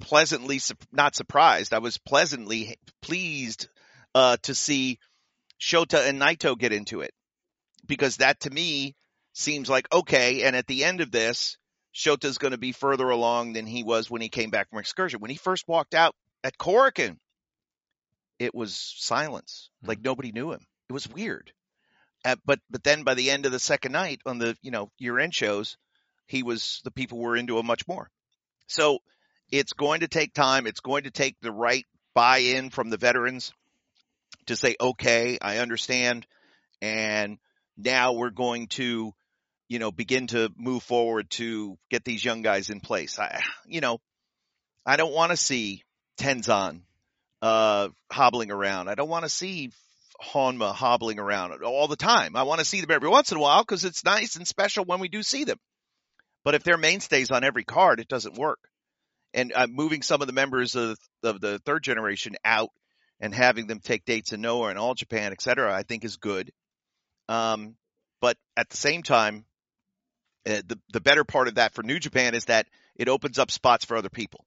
pleasantly, 0.00 0.60
not 0.92 1.16
surprised. 1.16 1.72
I 1.72 1.78
was 1.78 1.98
pleasantly 1.98 2.76
pleased, 3.00 3.68
uh, 4.14 4.36
to 4.42 4.54
see 4.54 4.98
Shota 5.60 6.08
and 6.08 6.20
Naito 6.20 6.58
get 6.58 6.72
into 6.72 7.00
it 7.00 7.12
because 7.86 8.18
that 8.18 8.40
to 8.40 8.50
me 8.50 8.94
seems 9.32 9.68
like 9.68 9.92
okay. 9.92 10.42
And 10.42 10.54
at 10.54 10.66
the 10.66 10.84
end 10.84 11.00
of 11.00 11.10
this, 11.10 11.56
Shota's 11.94 12.38
going 12.38 12.52
to 12.52 12.58
be 12.58 12.72
further 12.72 13.08
along 13.08 13.54
than 13.54 13.66
he 13.66 13.82
was 13.82 14.10
when 14.10 14.22
he 14.22 14.28
came 14.28 14.50
back 14.50 14.70
from 14.70 14.78
excursion. 14.78 15.20
When 15.20 15.30
he 15.30 15.36
first 15.36 15.66
walked 15.66 15.94
out 15.94 16.14
at 16.44 16.58
Korakuen, 16.58 17.18
it 18.38 18.54
was 18.54 18.94
silence. 18.98 19.70
Mm-hmm. 19.78 19.88
Like 19.88 20.00
nobody 20.00 20.32
knew 20.32 20.52
him. 20.52 20.66
It 20.88 20.92
was 20.92 21.08
weird. 21.08 21.52
Uh, 22.24 22.36
but 22.44 22.60
but 22.70 22.84
then 22.84 23.04
by 23.04 23.14
the 23.14 23.30
end 23.30 23.46
of 23.46 23.52
the 23.52 23.60
second 23.60 23.92
night 23.92 24.20
on 24.26 24.38
the 24.38 24.56
you 24.62 24.70
know 24.70 24.90
year 24.98 25.18
end 25.18 25.34
shows, 25.34 25.76
he 26.26 26.42
was 26.42 26.80
the 26.84 26.90
people 26.90 27.18
were 27.18 27.36
into 27.36 27.58
him 27.58 27.66
much 27.66 27.86
more. 27.88 28.10
So 28.66 28.98
it's 29.50 29.72
going 29.72 30.00
to 30.00 30.08
take 30.08 30.34
time. 30.34 30.66
It's 30.66 30.80
going 30.80 31.04
to 31.04 31.10
take 31.10 31.36
the 31.40 31.52
right 31.52 31.86
buy 32.14 32.38
in 32.38 32.70
from 32.70 32.90
the 32.90 32.96
veterans 32.96 33.52
to 34.48 34.56
say, 34.56 34.76
okay, 34.80 35.38
I 35.40 35.58
understand, 35.58 36.26
and 36.82 37.38
now 37.76 38.12
we're 38.12 38.30
going 38.30 38.66
to 38.68 39.12
you 39.68 39.78
know, 39.78 39.92
begin 39.92 40.26
to 40.28 40.50
move 40.56 40.82
forward 40.82 41.28
to 41.30 41.78
get 41.90 42.04
these 42.04 42.24
young 42.24 42.42
guys 42.42 42.70
in 42.70 42.80
place. 42.80 43.18
I, 43.18 43.42
you 43.66 43.80
know, 43.80 44.00
I 44.84 44.96
don't 44.96 45.12
want 45.12 45.30
to 45.30 45.36
see 45.36 45.84
Tenzan 46.18 46.80
uh, 47.42 47.88
hobbling 48.10 48.50
around. 48.50 48.88
I 48.88 48.94
don't 48.94 49.10
want 49.10 49.24
to 49.24 49.28
see 49.28 49.70
Honma 50.20 50.72
hobbling 50.72 51.18
around 51.18 51.62
all 51.62 51.86
the 51.86 51.96
time. 51.96 52.34
I 52.34 52.44
want 52.44 52.60
to 52.60 52.64
see 52.64 52.80
them 52.80 52.90
every 52.90 53.10
once 53.10 53.30
in 53.30 53.36
a 53.36 53.40
while 53.40 53.62
because 53.62 53.84
it's 53.84 54.04
nice 54.04 54.36
and 54.36 54.48
special 54.48 54.84
when 54.84 55.00
we 55.00 55.08
do 55.08 55.22
see 55.22 55.44
them. 55.44 55.58
But 56.44 56.54
if 56.54 56.64
they're 56.64 56.78
mainstays 56.78 57.30
on 57.30 57.44
every 57.44 57.64
card, 57.64 58.00
it 58.00 58.08
doesn't 58.08 58.38
work. 58.38 58.58
And 59.34 59.52
uh, 59.54 59.66
moving 59.68 60.00
some 60.00 60.22
of 60.22 60.26
the 60.26 60.32
members 60.32 60.74
of, 60.74 60.98
of 61.22 61.40
the 61.40 61.58
third 61.58 61.82
generation 61.82 62.36
out 62.44 62.70
and 63.20 63.34
having 63.34 63.66
them 63.66 63.80
take 63.80 64.04
dates 64.04 64.32
in 64.32 64.40
Noah 64.40 64.68
and 64.68 64.78
All 64.78 64.94
Japan, 64.94 65.32
et 65.32 65.42
cetera, 65.42 65.74
I 65.74 65.82
think 65.82 66.04
is 66.04 66.16
good. 66.16 66.52
Um, 67.28 67.76
but 68.20 68.36
at 68.56 68.68
the 68.70 68.76
same 68.76 69.02
time, 69.02 69.44
uh, 70.48 70.62
the 70.66 70.78
the 70.92 71.00
better 71.00 71.24
part 71.24 71.48
of 71.48 71.56
that 71.56 71.74
for 71.74 71.82
New 71.82 71.98
Japan 71.98 72.34
is 72.34 72.46
that 72.46 72.66
it 72.96 73.08
opens 73.08 73.38
up 73.38 73.50
spots 73.50 73.84
for 73.84 73.96
other 73.96 74.08
people. 74.08 74.44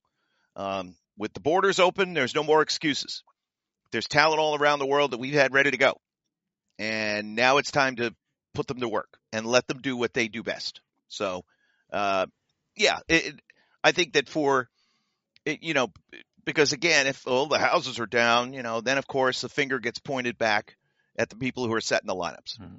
Um, 0.56 0.96
with 1.18 1.34
the 1.34 1.40
borders 1.40 1.80
open, 1.80 2.14
there's 2.14 2.36
no 2.36 2.44
more 2.44 2.62
excuses. 2.62 3.24
There's 3.92 4.08
talent 4.08 4.40
all 4.40 4.56
around 4.56 4.80
the 4.80 4.88
world 4.88 5.12
that 5.12 5.20
we've 5.20 5.34
had 5.34 5.54
ready 5.54 5.72
to 5.72 5.78
go, 5.78 6.00
and 6.80 7.36
now 7.36 7.58
it's 7.58 7.72
time 7.72 7.98
to 7.98 8.16
put 8.54 8.68
them 8.68 8.80
to 8.80 8.90
work 8.90 9.18
and 9.32 9.46
let 9.46 9.68
them 9.68 9.80
do 9.80 9.96
what 9.96 10.14
they 10.14 10.28
do 10.28 10.44
best. 10.44 10.82
So, 11.08 11.44
uh, 11.94 12.26
yeah, 12.76 13.00
it, 13.08 13.40
I 13.84 13.92
think 13.92 14.14
that 14.14 14.30
for 14.30 14.70
it, 15.46 15.62
you 15.62 15.74
know, 15.74 15.92
because 16.46 16.74
again, 16.74 17.08
if 17.08 17.28
all 17.28 17.48
the 17.48 17.58
houses 17.58 18.00
are 18.00 18.06
down, 18.06 18.54
you 18.54 18.64
know, 18.64 18.82
then 18.82 18.98
of 18.98 19.08
course 19.08 19.42
the 19.42 19.50
finger 19.50 19.80
gets 19.80 20.00
pointed 20.00 20.38
back 20.38 20.76
at 21.18 21.30
the 21.30 21.36
people 21.36 21.68
who 21.68 21.74
are 21.74 21.82
setting 21.82 22.08
the 22.08 22.16
lineups. 22.16 22.60
Mm-hmm. 22.60 22.78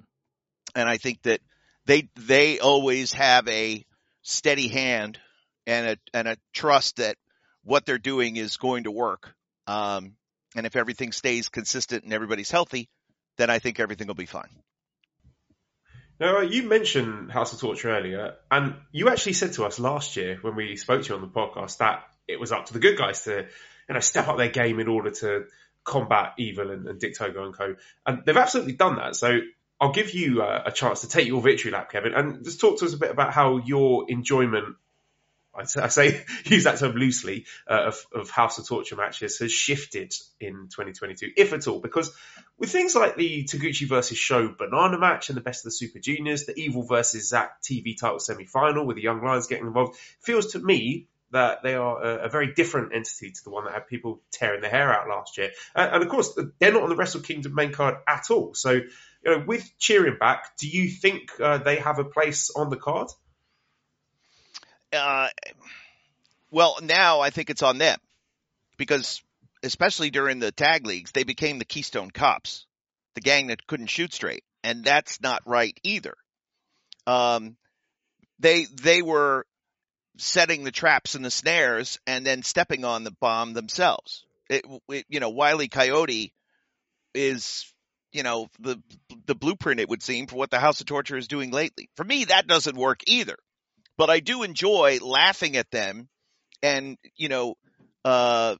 And 0.74 0.88
I 0.88 0.96
think 0.96 1.22
that 1.22 1.40
they 1.86 2.08
they 2.16 2.58
always 2.58 3.12
have 3.12 3.46
a 3.48 3.84
steady 4.22 4.68
hand 4.68 5.18
and 5.66 5.86
a 5.86 5.96
and 6.14 6.28
a 6.28 6.36
trust 6.52 6.96
that 6.96 7.16
what 7.64 7.86
they're 7.86 7.98
doing 7.98 8.36
is 8.36 8.56
going 8.56 8.84
to 8.84 8.90
work. 8.90 9.34
Um, 9.66 10.16
and 10.56 10.66
if 10.66 10.76
everything 10.76 11.12
stays 11.12 11.48
consistent 11.48 12.04
and 12.04 12.12
everybody's 12.12 12.50
healthy, 12.50 12.88
then 13.36 13.50
I 13.50 13.58
think 13.58 13.80
everything 13.80 14.06
will 14.06 14.14
be 14.14 14.26
fine. 14.26 14.50
Now, 16.20 16.40
you 16.40 16.64
mentioned 16.64 17.32
House 17.32 17.52
of 17.52 17.60
Torture 17.60 17.90
earlier, 17.90 18.36
and 18.50 18.76
you 18.92 19.08
actually 19.08 19.32
said 19.32 19.54
to 19.54 19.64
us 19.64 19.80
last 19.80 20.16
year 20.16 20.38
when 20.40 20.54
we 20.54 20.76
spoke 20.76 21.02
to 21.02 21.08
you 21.08 21.14
on 21.16 21.20
the 21.20 21.26
podcast 21.26 21.78
that 21.78 22.04
it 22.28 22.40
was 22.40 22.52
up 22.52 22.66
to 22.66 22.72
the 22.72 22.78
good 22.78 22.96
guys 22.96 23.24
to, 23.24 23.46
you 23.88 23.94
know, 23.94 24.00
step 24.00 24.28
up 24.28 24.36
their 24.36 24.50
game 24.50 24.80
in 24.80 24.88
order 24.88 25.10
to 25.10 25.44
combat 25.84 26.34
evil 26.38 26.70
and, 26.70 26.86
and 26.86 27.00
Dick 27.00 27.16
Togo 27.16 27.44
and 27.44 27.54
co. 27.54 27.74
And 28.06 28.24
they've 28.24 28.36
absolutely 28.36 28.74
done 28.74 28.96
that. 28.96 29.16
So 29.16 29.40
I'll 29.80 29.92
give 29.92 30.14
you 30.14 30.42
a, 30.42 30.64
a, 30.66 30.72
chance 30.72 31.00
to 31.00 31.08
take 31.08 31.26
your 31.26 31.42
victory 31.42 31.72
lap, 31.72 31.90
Kevin, 31.90 32.14
and 32.14 32.44
just 32.44 32.60
talk 32.60 32.78
to 32.78 32.84
us 32.84 32.94
a 32.94 32.98
bit 32.98 33.10
about 33.10 33.32
how 33.32 33.56
your 33.56 34.06
enjoyment, 34.08 34.76
I 35.54 35.64
say, 35.64 36.24
use 36.44 36.64
that 36.64 36.78
term 36.78 36.92
loosely, 36.92 37.46
uh, 37.68 37.86
of, 37.86 38.06
of, 38.14 38.30
House 38.30 38.58
of 38.58 38.68
Torture 38.68 38.94
matches 38.94 39.38
has 39.38 39.50
shifted 39.50 40.14
in 40.40 40.68
2022, 40.70 41.32
if 41.36 41.52
at 41.52 41.66
all. 41.66 41.80
Because 41.80 42.12
with 42.58 42.70
things 42.70 42.94
like 42.94 43.16
the 43.16 43.42
Taguchi 43.42 43.88
versus 43.88 44.16
SHO 44.16 44.54
banana 44.56 44.98
match 44.98 45.30
and 45.30 45.36
the 45.36 45.42
best 45.42 45.62
of 45.62 45.64
the 45.64 45.76
Super 45.76 45.98
Juniors, 45.98 46.46
the 46.46 46.56
Evil 46.56 46.84
versus 46.84 47.28
Zack 47.28 47.60
TV 47.60 47.98
title 47.98 48.20
semi 48.20 48.46
final 48.46 48.86
with 48.86 48.94
the 48.94 49.02
Young 49.02 49.20
Lions 49.20 49.48
getting 49.48 49.66
involved, 49.66 49.98
feels 50.20 50.52
to 50.52 50.60
me 50.60 51.08
that 51.32 51.62
they 51.62 51.74
are 51.74 52.02
a, 52.02 52.24
a, 52.26 52.28
very 52.28 52.52
different 52.54 52.94
entity 52.94 53.30
to 53.30 53.44
the 53.44 53.50
one 53.50 53.64
that 53.64 53.72
had 53.72 53.86
people 53.86 54.20
tearing 54.30 54.60
their 54.60 54.70
hair 54.70 54.92
out 54.92 55.08
last 55.08 55.38
year. 55.38 55.50
And, 55.74 55.94
and 55.94 56.02
of 56.02 56.08
course, 56.08 56.38
they're 56.58 56.72
not 56.72 56.82
on 56.82 56.88
the 56.90 56.96
Wrestle 56.96 57.22
Kingdom 57.22 57.54
main 57.54 57.72
card 57.72 57.96
at 58.06 58.30
all. 58.30 58.54
So 58.54 58.72
you 58.72 58.84
know, 59.24 59.42
with 59.46 59.76
cheering 59.78 60.18
back, 60.18 60.56
do 60.58 60.68
you 60.68 60.88
think 60.90 61.30
uh, 61.40 61.58
they 61.58 61.76
have 61.76 61.98
a 61.98 62.04
place 62.04 62.50
on 62.54 62.70
the 62.70 62.76
card? 62.76 63.08
Uh, 64.92 65.28
well, 66.50 66.78
now 66.82 67.20
I 67.20 67.30
think 67.30 67.48
it's 67.48 67.62
on 67.62 67.78
them 67.78 67.98
because, 68.76 69.22
especially 69.62 70.10
during 70.10 70.38
the 70.38 70.52
tag 70.52 70.86
leagues, 70.86 71.12
they 71.12 71.24
became 71.24 71.58
the 71.58 71.64
Keystone 71.64 72.10
Cops, 72.10 72.66
the 73.14 73.22
gang 73.22 73.46
that 73.46 73.66
couldn't 73.66 73.86
shoot 73.86 74.12
straight, 74.12 74.44
and 74.62 74.84
that's 74.84 75.20
not 75.22 75.42
right 75.46 75.78
either. 75.82 76.14
Um, 77.06 77.56
they 78.38 78.64
they 78.64 79.00
were 79.00 79.46
setting 80.18 80.64
the 80.64 80.70
traps 80.70 81.14
and 81.14 81.24
the 81.24 81.30
snares 81.30 81.98
and 82.06 82.24
then 82.26 82.42
stepping 82.42 82.84
on 82.84 83.04
the 83.04 83.14
bomb 83.20 83.52
themselves. 83.52 84.24
It, 84.50 84.64
it, 84.88 85.06
you 85.08 85.20
know, 85.20 85.30
Wiley 85.30 85.68
Coyote 85.68 86.32
is 87.14 87.72
you 88.12 88.22
know, 88.22 88.48
the 88.60 88.80
the 89.26 89.34
blueprint 89.34 89.80
it 89.80 89.88
would 89.88 90.02
seem 90.02 90.26
for 90.26 90.36
what 90.36 90.50
the 90.50 90.60
House 90.60 90.80
of 90.80 90.86
Torture 90.86 91.16
is 91.16 91.28
doing 91.28 91.50
lately. 91.50 91.88
For 91.96 92.04
me, 92.04 92.26
that 92.26 92.46
doesn't 92.46 92.76
work 92.76 93.00
either. 93.06 93.36
But 93.96 94.10
I 94.10 94.20
do 94.20 94.42
enjoy 94.42 94.98
laughing 95.02 95.56
at 95.56 95.70
them 95.70 96.08
and, 96.62 96.98
you 97.16 97.28
know, 97.28 97.54
uh, 98.04 98.56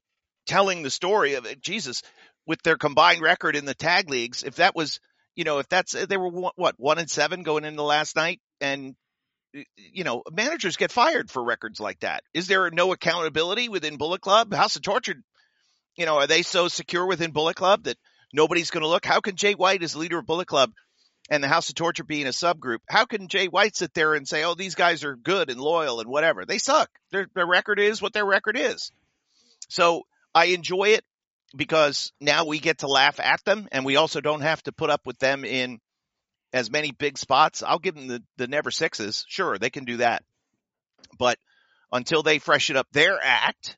telling 0.47 0.83
the 0.83 0.91
story 0.91 1.35
of 1.35 1.47
it. 1.47 1.61
Jesus, 1.61 2.03
with 2.47 2.63
their 2.63 2.77
combined 2.77 3.23
record 3.23 3.57
in 3.57 3.65
the 3.65 3.75
tag 3.75 4.11
leagues, 4.11 4.43
if 4.43 4.57
that 4.57 4.75
was, 4.75 5.01
you 5.37 5.45
know, 5.45 5.59
if 5.59 5.69
that's, 5.69 5.93
they 5.93 6.17
were 6.17 6.29
what, 6.29 6.75
one 6.79 6.99
and 6.99 7.11
seven 7.11 7.43
going 7.43 7.65
into 7.65 7.83
last 7.83 8.17
night 8.17 8.41
and, 8.61 8.95
you 9.77 10.05
know, 10.05 10.23
managers 10.31 10.77
get 10.77 10.93
fired 10.93 11.31
for 11.31 11.43
records 11.43 11.81
like 11.81 12.01
that. 12.01 12.23
Is 12.35 12.47
there 12.47 12.71
no 12.71 12.93
accountability 12.93 13.69
within 13.69 13.97
Bullet 13.97 14.21
Club? 14.21 14.53
House 14.53 14.77
of 14.77 14.83
Torture, 14.83 15.23
you 15.97 16.07
know, 16.07 16.17
are 16.17 16.27
they 16.27 16.43
so 16.43 16.69
secure 16.69 17.07
within 17.07 17.33
Bullet 17.33 17.57
Club 17.57 17.85
that 17.85 17.99
nobody's 18.33 18.71
going 18.71 18.83
to 18.83 18.89
look. 18.89 19.05
How 19.05 19.21
can 19.21 19.37
Jay 19.37 19.55
White, 19.55 19.83
as 19.83 19.97
leader 19.97 20.19
of 20.19 20.27
Bullet 20.27 20.47
Club 20.47 20.73
and 21.31 21.43
the 21.43 21.49
House 21.49 21.69
of 21.69 21.75
Torture 21.75 22.05
being 22.05 22.27
a 22.27 22.31
subgroup, 22.31 22.79
how 22.89 23.05
can 23.05 23.29
Jay 23.29 23.47
White 23.47 23.77
sit 23.77 23.95
there 23.95 24.15
and 24.15 24.27
say, 24.27 24.45
oh, 24.45 24.55
these 24.55 24.75
guys 24.75 25.05
are 25.05 25.17
good 25.17 25.51
and 25.51 25.61
loyal 25.61 26.01
and 26.01 26.09
whatever? 26.09 26.45
They 26.45 26.59
suck. 26.59 26.91
Their, 27.11 27.27
their 27.35 27.47
record 27.47 27.79
is 27.79 28.01
what 28.01 28.13
their 28.13 28.27
record 28.27 28.57
is. 28.57 28.91
So 29.69 30.03
I 30.35 30.47
enjoy 30.47 30.91
it 30.91 31.05
because 31.55 32.13
now 32.21 32.47
we 32.47 32.59
get 32.59 32.79
to 32.79 32.87
laugh 32.87 33.21
at 33.21 33.45
them 33.45 33.69
and 33.73 33.85
we 33.85 33.97
also 33.97 34.21
don't 34.21 34.41
have 34.41 34.63
to 34.65 34.73
put 34.73 34.91
up 34.91 35.03
with 35.05 35.19
them 35.19 35.45
in 35.45 35.81
as 36.53 36.71
many 36.71 36.93
big 36.93 37.19
spots. 37.19 37.63
I'll 37.63 37.79
give 37.79 37.95
them 37.95 38.09
the, 38.09 38.23
the 38.37 38.47
never 38.47 38.71
sixes. 38.71 39.25
Sure, 39.29 39.59
they 39.59 39.71
can 39.71 39.85
do 39.85 39.99
that. 39.99 40.23
But 41.19 41.39
until 41.91 42.23
they 42.23 42.39
freshen 42.39 42.77
up 42.77 42.87
their 42.93 43.19
act, 43.23 43.77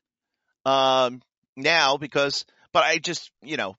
um, 0.65 1.21
now 1.55 1.97
because, 1.97 2.45
but 2.71 2.83
I 2.83 2.97
just, 2.97 3.31
you 3.41 3.57
know, 3.57 3.75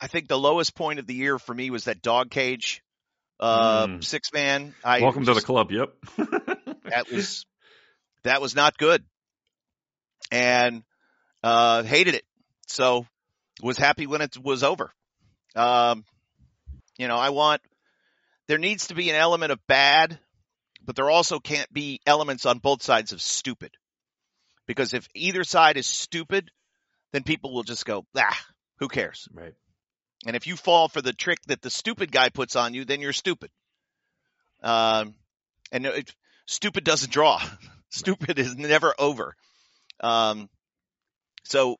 I 0.00 0.06
think 0.06 0.28
the 0.28 0.38
lowest 0.38 0.74
point 0.74 0.98
of 0.98 1.06
the 1.06 1.14
year 1.14 1.38
for 1.38 1.54
me 1.54 1.70
was 1.70 1.84
that 1.84 2.02
dog 2.02 2.30
cage 2.30 2.82
uh, 3.40 3.86
mm. 3.86 4.04
six 4.04 4.32
man. 4.32 4.74
I 4.84 5.00
Welcome 5.00 5.24
just, 5.24 5.36
to 5.36 5.40
the 5.40 5.46
club. 5.46 5.70
Yep. 5.70 5.94
that 6.84 7.10
was 7.10 7.46
that 8.22 8.40
was 8.40 8.54
not 8.54 8.76
good, 8.78 9.04
and 10.30 10.82
uh, 11.42 11.82
hated 11.82 12.14
it. 12.14 12.24
So 12.66 13.06
was 13.62 13.76
happy 13.76 14.06
when 14.06 14.20
it 14.20 14.36
was 14.42 14.62
over. 14.62 14.92
Um, 15.54 16.04
you 16.96 17.08
know, 17.08 17.16
I 17.16 17.30
want 17.30 17.60
there 18.46 18.58
needs 18.58 18.88
to 18.88 18.94
be 18.94 19.10
an 19.10 19.16
element 19.16 19.52
of 19.52 19.66
bad, 19.66 20.18
but 20.84 20.96
there 20.96 21.10
also 21.10 21.38
can't 21.38 21.72
be 21.72 22.00
elements 22.06 22.46
on 22.46 22.58
both 22.58 22.82
sides 22.82 23.12
of 23.12 23.22
stupid. 23.22 23.70
Because 24.66 24.94
if 24.94 25.08
either 25.14 25.44
side 25.44 25.76
is 25.76 25.86
stupid, 25.86 26.50
then 27.12 27.22
people 27.22 27.52
will 27.52 27.62
just 27.62 27.84
go, 27.84 28.04
ah, 28.16 28.46
who 28.78 28.88
cares? 28.88 29.28
Right. 29.32 29.54
And 30.26 30.36
if 30.36 30.46
you 30.46 30.56
fall 30.56 30.88
for 30.88 31.02
the 31.02 31.12
trick 31.12 31.38
that 31.46 31.62
the 31.62 31.70
stupid 31.70 32.10
guy 32.10 32.28
puts 32.28 32.56
on 32.56 32.74
you, 32.74 32.84
then 32.84 33.00
you're 33.00 33.12
stupid. 33.12 33.50
Um, 34.62 35.14
and 35.70 35.84
it, 35.86 36.14
stupid 36.46 36.84
doesn't 36.84 37.12
draw. 37.12 37.42
stupid 37.90 38.38
is 38.38 38.56
never 38.56 38.94
over. 38.98 39.36
Um, 40.00 40.48
so 41.44 41.76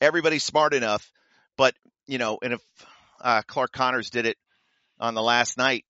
everybody's 0.00 0.44
smart 0.44 0.74
enough, 0.74 1.10
but 1.56 1.74
you 2.06 2.18
know, 2.18 2.38
and 2.42 2.54
if 2.54 2.62
uh, 3.20 3.42
Clark 3.46 3.72
Connors 3.72 4.10
did 4.10 4.26
it 4.26 4.36
on 5.00 5.14
the 5.14 5.22
last 5.22 5.58
night 5.58 5.84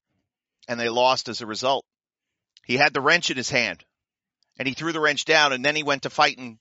and 0.68 0.78
they 0.78 0.88
lost 0.88 1.28
as 1.28 1.40
a 1.40 1.46
result, 1.46 1.84
he 2.64 2.76
had 2.76 2.92
the 2.92 3.00
wrench 3.00 3.30
in 3.30 3.36
his 3.36 3.50
hand 3.50 3.84
and 4.58 4.68
he 4.68 4.74
threw 4.74 4.92
the 4.92 5.00
wrench 5.00 5.24
down 5.24 5.52
and 5.52 5.64
then 5.64 5.74
he 5.74 5.82
went 5.82 6.02
to 6.02 6.10
fighting 6.10 6.58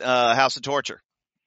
uh, 0.00 0.34
House 0.34 0.56
of 0.56 0.62
Torture 0.62 1.00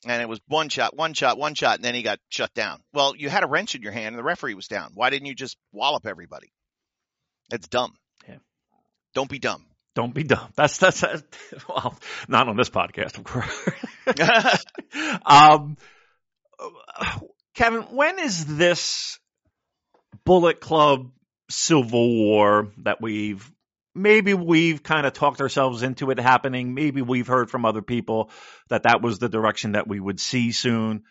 and 0.05 0.21
it 0.21 0.27
was 0.27 0.39
one 0.47 0.69
shot, 0.69 0.95
one 0.95 1.13
shot, 1.13 1.37
one 1.37 1.53
shot, 1.53 1.75
and 1.75 1.85
then 1.85 1.95
he 1.95 2.01
got 2.01 2.19
shut 2.29 2.53
down. 2.53 2.81
Well, 2.93 3.15
you 3.15 3.29
had 3.29 3.43
a 3.43 3.47
wrench 3.47 3.75
in 3.75 3.81
your 3.81 3.91
hand 3.91 4.07
and 4.07 4.19
the 4.19 4.23
referee 4.23 4.55
was 4.55 4.67
down. 4.67 4.91
Why 4.93 5.09
didn't 5.09 5.27
you 5.27 5.35
just 5.35 5.57
wallop 5.71 6.05
everybody? 6.05 6.51
It's 7.51 7.67
dumb. 7.67 7.93
Yeah. 8.27 8.37
Don't 9.13 9.29
be 9.29 9.39
dumb. 9.39 9.65
Don't 9.95 10.13
be 10.13 10.23
dumb. 10.23 10.49
That's 10.55 10.77
that's, 10.77 11.01
that's 11.01 11.23
well, 11.69 11.97
not 12.27 12.47
on 12.47 12.55
this 12.55 12.69
podcast, 12.69 13.17
of 13.17 13.23
course. 13.23 13.69
um, 15.25 15.77
Kevin, 17.55 17.81
when 17.81 18.19
is 18.19 18.45
this 18.45 19.17
Bullet 20.23 20.59
Club 20.59 21.11
Civil 21.49 22.15
War 22.15 22.72
that 22.78 23.02
we've 23.02 23.49
maybe 23.98 24.34
we've 24.34 24.84
kind 24.84 25.06
of 25.06 25.14
talked 25.14 25.41
ourselves 25.41 25.84
into 25.84 26.11
it 26.11 26.19
happening. 26.19 26.74
Maybe 26.74 27.02
we've 27.02 27.28
heard 27.28 27.49
from 27.49 27.65
other 27.65 27.82
people 27.82 28.30
that 28.69 28.84
that 28.84 29.02
was 29.02 29.19
the 29.19 29.30
direction 29.30 29.74
that 29.74 29.88
we 29.88 29.99
would 29.99 30.19
see 30.19 30.52
soon. 30.52 31.03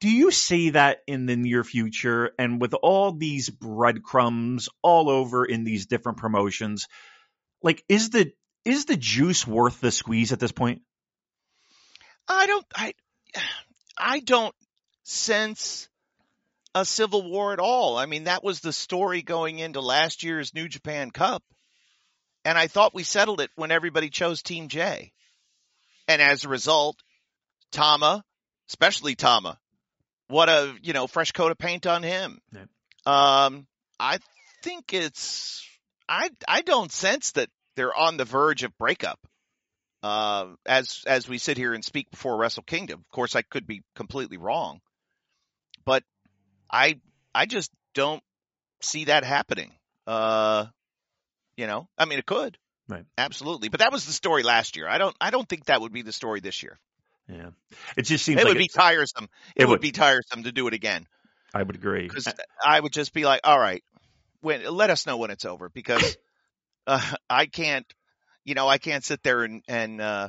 do 0.00 0.08
you 0.08 0.30
see 0.30 0.70
that 0.70 1.02
in 1.06 1.26
the 1.26 1.36
near 1.36 1.62
future? 1.62 2.30
And 2.38 2.60
with 2.60 2.72
all 2.74 3.12
these 3.12 3.50
breadcrumbs 3.50 4.68
all 4.82 5.10
over 5.10 5.44
in 5.44 5.64
these 5.64 5.86
different 5.86 6.18
promotions, 6.18 6.88
like 7.62 7.84
is 7.88 8.10
the 8.10 8.32
is 8.64 8.86
the 8.86 8.96
juice 8.96 9.46
worth 9.46 9.80
the 9.80 9.90
squeeze 9.90 10.32
at 10.32 10.40
this 10.40 10.52
point? 10.52 10.82
I 12.26 12.46
don't 12.46 12.66
I 12.74 12.94
I 13.98 14.20
don't 14.20 14.54
sense 15.02 15.89
a 16.74 16.84
civil 16.84 17.28
war 17.28 17.52
at 17.52 17.58
all. 17.58 17.96
I 17.98 18.06
mean, 18.06 18.24
that 18.24 18.44
was 18.44 18.60
the 18.60 18.72
story 18.72 19.22
going 19.22 19.58
into 19.58 19.80
last 19.80 20.22
year's 20.22 20.54
New 20.54 20.68
Japan 20.68 21.10
Cup. 21.10 21.42
And 22.44 22.56
I 22.56 22.68
thought 22.68 22.94
we 22.94 23.02
settled 23.02 23.40
it 23.40 23.50
when 23.56 23.70
everybody 23.70 24.08
chose 24.08 24.42
Team 24.42 24.68
J. 24.68 25.12
And 26.08 26.22
as 26.22 26.44
a 26.44 26.48
result, 26.48 26.96
Tama, 27.72 28.24
especially 28.68 29.14
Tama, 29.14 29.58
what 30.28 30.48
a, 30.48 30.74
you 30.82 30.92
know, 30.92 31.06
fresh 31.06 31.32
coat 31.32 31.50
of 31.50 31.58
paint 31.58 31.86
on 31.86 32.02
him. 32.02 32.40
Yeah. 32.52 32.64
Um, 33.06 33.66
I 33.98 34.18
think 34.62 34.94
it's, 34.94 35.66
I, 36.08 36.30
I 36.48 36.62
don't 36.62 36.92
sense 36.92 37.32
that 37.32 37.48
they're 37.76 37.94
on 37.94 38.16
the 38.16 38.24
verge 38.24 38.62
of 38.62 38.76
breakup. 38.78 39.18
Uh, 40.02 40.46
as, 40.64 41.04
as 41.06 41.28
we 41.28 41.36
sit 41.36 41.58
here 41.58 41.74
and 41.74 41.84
speak 41.84 42.10
before 42.10 42.38
Wrestle 42.38 42.62
Kingdom. 42.62 43.00
Of 43.00 43.14
course, 43.14 43.36
I 43.36 43.42
could 43.42 43.66
be 43.66 43.82
completely 43.94 44.38
wrong, 44.38 44.80
but 45.84 46.02
I, 46.72 47.00
I 47.34 47.46
just 47.46 47.70
don't 47.94 48.22
see 48.82 49.04
that 49.04 49.24
happening. 49.24 49.72
Uh, 50.06 50.66
you 51.56 51.66
know, 51.66 51.88
I 51.98 52.04
mean, 52.06 52.18
it 52.18 52.26
could. 52.26 52.56
Right. 52.88 53.04
Absolutely. 53.18 53.68
But 53.68 53.80
that 53.80 53.92
was 53.92 54.04
the 54.06 54.12
story 54.12 54.42
last 54.42 54.76
year. 54.76 54.88
I 54.88 54.98
don't, 54.98 55.16
I 55.20 55.30
don't 55.30 55.48
think 55.48 55.66
that 55.66 55.80
would 55.80 55.92
be 55.92 56.02
the 56.02 56.12
story 56.12 56.40
this 56.40 56.62
year. 56.62 56.78
Yeah. 57.28 57.50
It 57.96 58.02
just 58.02 58.24
seems 58.24 58.40
It 58.40 58.44
like 58.44 58.48
would 58.48 58.58
be 58.58 58.68
tiresome. 58.68 59.28
It, 59.56 59.62
It 59.62 59.66
would 59.66 59.74
would. 59.74 59.80
be 59.80 59.92
tiresome 59.92 60.44
to 60.44 60.52
do 60.52 60.66
it 60.66 60.74
again 60.74 61.06
I 61.54 61.62
would 61.62 61.76
agree. 61.76 62.08
because 62.08 62.28
I 62.64 62.80
would 62.80 62.92
just 62.92 63.12
be 63.12 63.24
like, 63.24 63.40
all 63.44 63.58
right, 63.58 63.82
when, 64.40 64.64
let 64.64 64.90
us 64.90 65.06
know 65.06 65.16
when 65.16 65.30
it's 65.30 65.44
over 65.44 65.68
because, 65.68 66.16
uh, 66.86 67.14
I 67.28 67.46
can't, 67.46 67.86
you 68.44 68.54
know, 68.54 68.68
I 68.68 68.78
can't 68.78 69.04
sit 69.04 69.22
there 69.22 69.44
and, 69.44 69.62
and, 69.68 70.00
uh, 70.00 70.28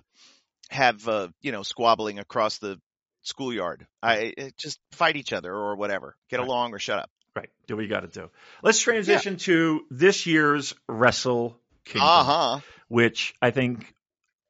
have, 0.69 1.07
uh, 1.07 1.30
you 1.41 1.51
know, 1.51 1.63
squabbling 1.63 2.19
across 2.19 2.57
the 2.59 2.80
schoolyard. 3.23 3.85
I 4.02 4.34
just 4.57 4.80
fight 4.91 5.15
each 5.15 5.34
other 5.34 5.53
or 5.53 5.76
whatever. 5.76 6.15
Get 6.30 6.39
Right. 6.39 6.48
along 6.48 6.73
or 6.73 6.80
shut 6.80 6.99
up. 6.99 7.10
Right. 7.35 7.49
Do 7.68 7.76
what 7.76 7.84
you 7.84 7.88
got 7.89 8.02
to 8.02 8.07
do. 8.07 8.30
Let's 8.61 8.80
transition 8.80 9.38
to 9.38 9.81
this 9.89 10.26
year's 10.26 10.73
Wrestle 10.89 11.57
Kingdom, 11.85 12.07
Uh 12.10 12.23
huh. 12.23 12.60
which 12.89 13.34
I 13.41 13.52
think 13.52 13.93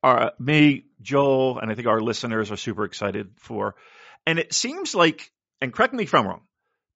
our, 0.03 0.34
me, 0.39 0.85
Joel, 1.02 1.60
and 1.60 1.72
I 1.72 1.76
think 1.76 1.88
our 1.88 2.02
listeners 2.02 2.52
are 2.52 2.57
super 2.57 2.85
excited 2.85 3.31
for. 3.38 3.76
And 4.26 4.39
it 4.39 4.52
seems 4.53 4.95
like, 4.95 5.31
and 5.61 5.72
correct 5.72 5.93
me 5.93 6.03
if 6.03 6.14
I'm 6.15 6.26
wrong, 6.27 6.41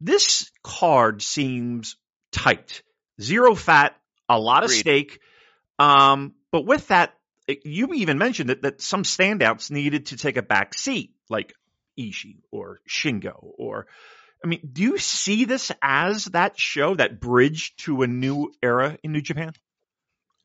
this 0.01 0.49
card 0.63 1.21
seems 1.21 1.97
tight. 2.31 2.81
Zero 3.21 3.53
fat, 3.55 3.95
a 4.27 4.39
lot 4.39 4.63
of 4.63 4.69
Agreed. 4.71 4.79
steak. 4.79 5.19
Um, 5.77 6.33
but 6.51 6.65
with 6.65 6.87
that, 6.87 7.13
you 7.63 7.93
even 7.93 8.17
mentioned 8.17 8.49
that, 8.49 8.63
that 8.63 8.81
some 8.81 9.03
standouts 9.03 9.69
needed 9.69 10.07
to 10.07 10.17
take 10.17 10.35
a 10.37 10.41
back 10.41 10.73
seat, 10.73 11.13
like 11.29 11.53
Ishii 11.97 12.41
or 12.51 12.79
Shingo 12.89 13.37
or 13.57 13.87
I 14.43 14.47
mean, 14.47 14.69
do 14.71 14.83
you 14.83 14.97
see 14.99 15.45
this 15.45 15.71
as 15.81 16.25
that 16.25 16.59
show, 16.59 16.93
that 16.95 17.19
bridge 17.19 17.75
to 17.77 18.03
a 18.03 18.07
new 18.07 18.53
era 18.61 18.97
in 19.01 19.11
New 19.11 19.21
Japan? 19.21 19.53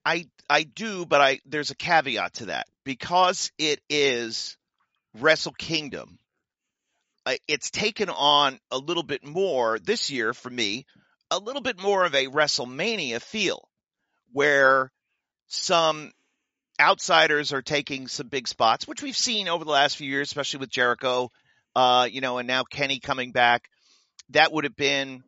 I 0.05 0.27
I 0.49 0.63
do, 0.63 1.05
but 1.05 1.21
I 1.21 1.41
there's 1.45 1.71
a 1.71 1.77
caveat 1.77 2.35
to 2.35 2.47
that 2.47 2.67
because 2.85 3.53
it 3.59 3.81
is 3.91 4.57
Wrestle 5.19 5.53
Kingdom. 5.53 6.19
It's 7.47 7.71
taken 7.71 8.09
on 8.09 8.59
a 8.71 8.79
little 8.79 9.03
bit 9.03 9.25
more 9.25 9.79
this 9.79 10.11
year 10.11 10.33
for 10.33 10.51
me, 10.51 10.87
a 11.31 11.39
little 11.39 11.63
bit 11.63 11.79
more 11.79 12.05
of 12.05 12.15
a 12.15 12.27
WrestleMania 12.27 13.21
feel, 13.21 13.69
where 14.33 14.91
some 15.47 16.13
outsiders 16.81 17.53
are 17.53 17.63
taking 17.63 18.09
some 18.09 18.29
big 18.29 18.49
spots, 18.49 18.89
which 18.89 19.03
we've 19.03 19.17
seen 19.17 19.47
over 19.47 19.65
the 19.65 19.71
last 19.71 19.97
few 19.99 20.09
years, 20.09 20.29
especially 20.29 20.61
with 20.61 20.71
Jericho, 20.71 21.31
uh, 21.75 22.09
you 22.11 22.21
know, 22.21 22.39
and 22.39 22.49
now 22.49 22.65
Kenny 22.65 23.01
coming 23.01 23.33
back. 23.33 23.63
That 24.31 24.53
would 24.53 24.65
have 24.65 24.77
been 24.77 25.23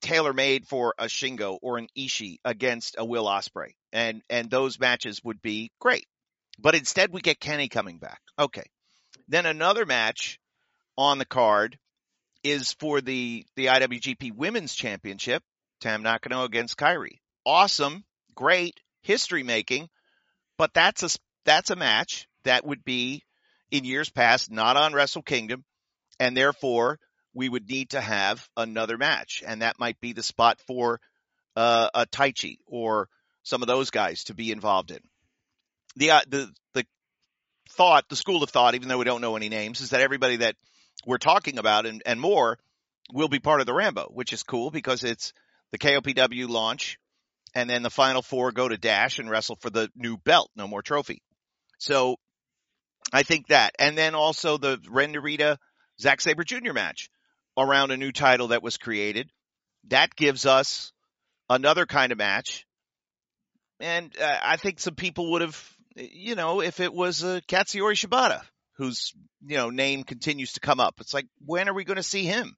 tailor 0.00 0.32
made 0.32 0.66
for 0.66 0.94
a 0.98 1.04
Shingo 1.04 1.58
or 1.62 1.78
an 1.78 1.86
Ishii 1.96 2.38
against 2.44 2.96
a 2.98 3.04
Will 3.04 3.24
Ospreay, 3.26 3.74
and 3.92 4.22
and 4.28 4.50
those 4.50 4.78
matches 4.78 5.20
would 5.24 5.40
be 5.40 5.70
great. 5.80 6.06
But 6.58 6.74
instead, 6.74 7.12
we 7.12 7.20
get 7.20 7.40
Kenny 7.40 7.68
coming 7.68 7.98
back. 7.98 8.20
Okay, 8.38 8.64
then 9.28 9.46
another 9.46 9.86
match 9.86 10.38
on 10.98 11.18
the 11.18 11.24
card 11.24 11.78
is 12.42 12.72
for 12.74 13.00
the 13.00 13.46
the 13.56 13.66
IWGP 13.66 14.32
Women's 14.34 14.74
Championship. 14.74 15.42
Tam 15.80 16.02
Nakano 16.02 16.44
against 16.44 16.76
Kairi. 16.76 17.18
Awesome, 17.44 18.04
great, 18.36 18.78
history 19.02 19.42
making, 19.42 19.88
but 20.58 20.72
that's 20.74 21.02
a 21.02 21.08
that's 21.44 21.70
a 21.70 21.76
match 21.76 22.28
that 22.44 22.64
would 22.64 22.84
be 22.84 23.22
in 23.70 23.84
years 23.84 24.10
past 24.10 24.50
not 24.50 24.76
on 24.76 24.92
Wrestle 24.92 25.22
Kingdom, 25.22 25.64
and 26.18 26.36
therefore 26.36 26.98
we 27.34 27.48
would 27.48 27.68
need 27.68 27.90
to 27.90 28.00
have 28.00 28.46
another 28.56 28.98
match, 28.98 29.42
and 29.46 29.62
that 29.62 29.78
might 29.78 30.00
be 30.00 30.12
the 30.12 30.22
spot 30.22 30.60
for 30.66 31.00
uh, 31.56 31.88
a 31.94 32.06
Taichi 32.06 32.58
or 32.66 33.08
some 33.42 33.62
of 33.62 33.68
those 33.68 33.90
guys 33.90 34.24
to 34.24 34.34
be 34.34 34.50
involved 34.50 34.90
in. 34.90 35.00
The 35.96 36.10
uh, 36.10 36.20
the 36.28 36.50
the 36.74 36.86
thought, 37.70 38.08
the 38.08 38.16
school 38.16 38.42
of 38.42 38.50
thought, 38.50 38.74
even 38.74 38.88
though 38.88 38.98
we 38.98 39.04
don't 39.04 39.20
know 39.20 39.36
any 39.36 39.48
names, 39.48 39.80
is 39.80 39.90
that 39.90 40.00
everybody 40.00 40.36
that 40.36 40.56
we're 41.06 41.18
talking 41.18 41.58
about 41.58 41.86
and, 41.86 42.02
and 42.06 42.20
more 42.20 42.58
will 43.12 43.28
be 43.28 43.38
part 43.38 43.60
of 43.60 43.66
the 43.66 43.74
Rambo, 43.74 44.08
which 44.12 44.32
is 44.32 44.42
cool 44.42 44.70
because 44.70 45.04
it's 45.04 45.32
the 45.70 45.78
KOPW 45.78 46.48
launch, 46.48 46.98
and 47.54 47.68
then 47.68 47.82
the 47.82 47.90
final 47.90 48.22
four 48.22 48.52
go 48.52 48.68
to 48.68 48.76
Dash 48.76 49.18
and 49.18 49.28
wrestle 49.28 49.56
for 49.56 49.70
the 49.70 49.90
new 49.94 50.16
belt, 50.16 50.50
no 50.54 50.68
more 50.68 50.82
trophy. 50.82 51.22
So 51.78 52.16
I 53.12 53.22
think 53.22 53.48
that, 53.48 53.74
and 53.78 53.96
then 53.96 54.14
also 54.14 54.58
the 54.58 54.78
Ren 54.88 55.12
Narita 55.12 55.56
Zack 56.02 56.20
Sabre 56.20 56.44
Jr. 56.44 56.72
match 56.72 57.10
around 57.56 57.90
a 57.92 57.96
new 57.96 58.12
title 58.12 58.48
that 58.48 58.62
was 58.62 58.76
created. 58.76 59.30
That 59.88 60.14
gives 60.14 60.46
us 60.46 60.92
another 61.48 61.86
kind 61.86 62.12
of 62.12 62.18
match. 62.18 62.66
And 63.80 64.14
uh, 64.20 64.38
I 64.42 64.56
think 64.56 64.80
some 64.80 64.94
people 64.94 65.32
would 65.32 65.42
have, 65.42 65.76
you 65.94 66.34
know, 66.34 66.60
if 66.60 66.80
it 66.80 66.92
was 66.92 67.22
uh, 67.24 67.40
Katsuyori 67.48 67.94
Shibata, 67.94 68.42
whose, 68.76 69.12
you 69.46 69.56
know, 69.56 69.70
name 69.70 70.04
continues 70.04 70.54
to 70.54 70.60
come 70.60 70.80
up, 70.80 70.94
it's 71.00 71.14
like, 71.14 71.26
when 71.44 71.68
are 71.68 71.74
we 71.74 71.84
going 71.84 71.96
to 71.96 72.02
see 72.02 72.24
him? 72.24 72.56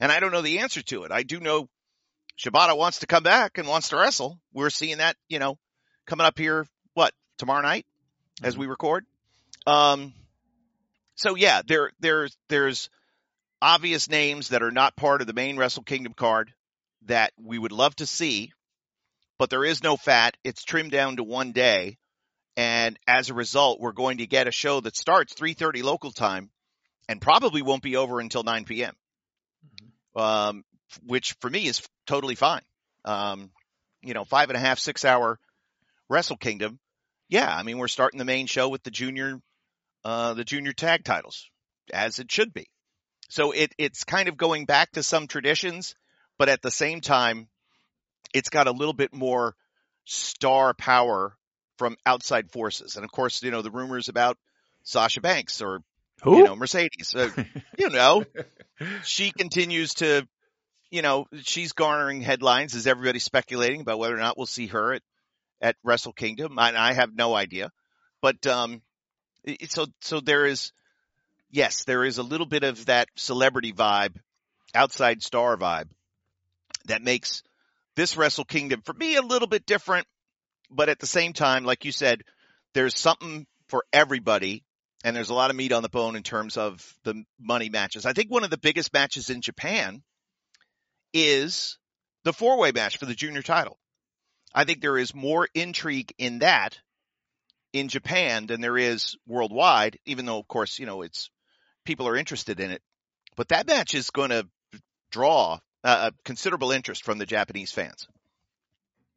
And 0.00 0.10
I 0.10 0.20
don't 0.20 0.32
know 0.32 0.42
the 0.42 0.58
answer 0.60 0.82
to 0.82 1.04
it. 1.04 1.12
I 1.12 1.22
do 1.22 1.40
know 1.40 1.68
Shibata 2.38 2.76
wants 2.76 3.00
to 3.00 3.06
come 3.06 3.22
back 3.22 3.58
and 3.58 3.68
wants 3.68 3.90
to 3.90 3.96
wrestle. 3.96 4.40
We're 4.52 4.70
seeing 4.70 4.98
that, 4.98 5.16
you 5.28 5.38
know, 5.38 5.58
coming 6.06 6.26
up 6.26 6.38
here, 6.38 6.66
what, 6.94 7.12
tomorrow 7.38 7.62
night 7.62 7.86
as 8.42 8.56
we 8.56 8.66
record? 8.66 9.04
Um, 9.66 10.12
so 11.14 11.34
yeah, 11.34 11.62
there, 11.66 11.90
there's, 12.00 12.36
there's 12.48 12.90
obvious 13.60 14.08
names 14.08 14.48
that 14.48 14.62
are 14.62 14.70
not 14.70 14.96
part 14.96 15.20
of 15.20 15.26
the 15.26 15.32
main 15.32 15.56
Wrestle 15.56 15.84
Kingdom 15.84 16.14
card 16.14 16.52
that 17.06 17.32
we 17.36 17.58
would 17.58 17.72
love 17.72 17.94
to 17.96 18.06
see, 18.06 18.52
but 19.38 19.50
there 19.50 19.64
is 19.64 19.82
no 19.82 19.96
fat. 19.96 20.36
It's 20.44 20.64
trimmed 20.64 20.92
down 20.92 21.16
to 21.16 21.24
one 21.24 21.52
day. 21.52 21.98
And 22.56 22.98
as 23.06 23.30
a 23.30 23.34
result, 23.34 23.80
we're 23.80 23.92
going 23.92 24.18
to 24.18 24.26
get 24.26 24.46
a 24.46 24.52
show 24.52 24.80
that 24.80 24.96
starts 24.96 25.34
3.30 25.34 25.82
local 25.82 26.10
time 26.10 26.50
and 27.08 27.20
probably 27.20 27.62
won't 27.62 27.82
be 27.82 27.96
over 27.96 28.20
until 28.20 28.42
9 28.42 28.64
p.m. 28.64 28.94
Um, 30.14 30.64
which 31.06 31.34
for 31.40 31.48
me 31.48 31.66
is 31.66 31.82
totally 32.06 32.34
fine. 32.34 32.62
Um, 33.04 33.50
you 34.02 34.12
know, 34.14 34.24
five 34.24 34.50
and 34.50 34.56
a 34.56 34.60
half, 34.60 34.78
six 34.78 35.04
hour 35.04 35.38
Wrestle 36.08 36.36
Kingdom. 36.36 36.78
Yeah. 37.28 37.54
I 37.54 37.62
mean, 37.62 37.78
we're 37.78 37.88
starting 37.88 38.18
the 38.18 38.24
main 38.24 38.46
show 38.46 38.68
with 38.68 38.82
the 38.82 38.90
junior, 38.90 39.40
uh, 40.04 40.34
the 40.34 40.44
junior 40.44 40.72
tag 40.72 41.04
titles 41.04 41.48
as 41.92 42.18
it 42.18 42.30
should 42.30 42.52
be. 42.52 42.68
So 43.28 43.52
it, 43.52 43.74
it's 43.78 44.04
kind 44.04 44.28
of 44.28 44.36
going 44.36 44.66
back 44.66 44.92
to 44.92 45.02
some 45.02 45.26
traditions, 45.26 45.94
but 46.38 46.48
at 46.48 46.62
the 46.62 46.70
same 46.70 47.00
time, 47.00 47.48
it's 48.34 48.50
got 48.50 48.66
a 48.66 48.72
little 48.72 48.92
bit 48.92 49.14
more 49.14 49.54
star 50.04 50.74
power 50.74 51.36
from 51.78 51.96
outside 52.04 52.50
forces. 52.50 52.96
And 52.96 53.04
of 53.04 53.10
course, 53.10 53.42
you 53.42 53.50
know, 53.50 53.62
the 53.62 53.70
rumors 53.70 54.08
about 54.08 54.36
Sasha 54.82 55.20
Banks 55.20 55.62
or, 55.62 55.80
Who? 56.22 56.38
you 56.38 56.44
know, 56.44 56.56
Mercedes, 56.56 57.14
uh, 57.14 57.30
you 57.78 57.90
know, 57.90 58.24
she 59.04 59.32
continues 59.32 59.94
to, 59.94 60.26
you 60.90 61.02
know, 61.02 61.26
she's 61.42 61.72
garnering 61.72 62.20
headlines 62.20 62.74
as 62.74 62.86
everybody's 62.86 63.24
speculating 63.24 63.80
about 63.80 63.98
whether 63.98 64.14
or 64.14 64.20
not 64.20 64.36
we'll 64.36 64.46
see 64.46 64.66
her 64.66 64.94
at, 64.94 65.02
at 65.60 65.76
Wrestle 65.82 66.12
Kingdom. 66.12 66.58
I, 66.58 66.74
I 66.76 66.92
have 66.92 67.14
no 67.14 67.34
idea, 67.34 67.70
but, 68.20 68.46
um, 68.46 68.82
so, 69.68 69.86
so 70.00 70.20
there 70.20 70.46
is, 70.46 70.72
yes, 71.50 71.84
there 71.84 72.04
is 72.04 72.18
a 72.18 72.22
little 72.22 72.46
bit 72.46 72.64
of 72.64 72.86
that 72.86 73.08
celebrity 73.16 73.72
vibe, 73.72 74.16
outside 74.74 75.22
star 75.22 75.56
vibe 75.56 75.88
that 76.86 77.02
makes 77.02 77.42
this 77.94 78.16
Wrestle 78.16 78.44
Kingdom 78.44 78.82
for 78.82 78.94
me 78.94 79.16
a 79.16 79.22
little 79.22 79.48
bit 79.48 79.66
different, 79.66 80.06
but 80.70 80.88
at 80.88 80.98
the 80.98 81.06
same 81.06 81.32
time, 81.32 81.64
like 81.64 81.84
you 81.84 81.92
said, 81.92 82.22
there's 82.74 82.98
something 82.98 83.46
for 83.68 83.84
everybody 83.92 84.64
and 85.04 85.14
there's 85.14 85.30
a 85.30 85.34
lot 85.34 85.50
of 85.50 85.56
meat 85.56 85.72
on 85.72 85.82
the 85.82 85.88
bone 85.88 86.16
in 86.16 86.22
terms 86.22 86.56
of 86.56 86.94
the 87.04 87.24
money 87.40 87.68
matches. 87.68 88.06
I 88.06 88.12
think 88.12 88.30
one 88.30 88.44
of 88.44 88.50
the 88.50 88.58
biggest 88.58 88.92
matches 88.92 89.30
in 89.30 89.40
Japan 89.40 90.02
is 91.12 91.78
the 92.24 92.32
four 92.32 92.58
way 92.58 92.72
match 92.72 92.98
for 92.98 93.06
the 93.06 93.14
junior 93.14 93.42
title. 93.42 93.78
I 94.54 94.64
think 94.64 94.80
there 94.80 94.98
is 94.98 95.14
more 95.14 95.48
intrigue 95.54 96.12
in 96.18 96.40
that 96.40 96.78
in 97.72 97.88
Japan 97.88 98.46
than 98.46 98.60
there 98.60 98.76
is 98.76 99.16
worldwide, 99.26 99.98
even 100.04 100.26
though, 100.26 100.38
of 100.38 100.48
course, 100.48 100.78
you 100.78 100.86
know, 100.86 101.02
it's 101.02 101.30
people 101.84 102.08
are 102.08 102.16
interested 102.16 102.60
in 102.60 102.70
it. 102.70 102.82
But 103.36 103.48
that 103.48 103.66
match 103.66 103.94
is 103.94 104.10
going 104.10 104.30
to 104.30 104.46
draw 105.10 105.58
uh, 105.84 106.10
considerable 106.24 106.72
interest 106.72 107.04
from 107.04 107.18
the 107.18 107.26
Japanese 107.26 107.72
fans. 107.72 108.06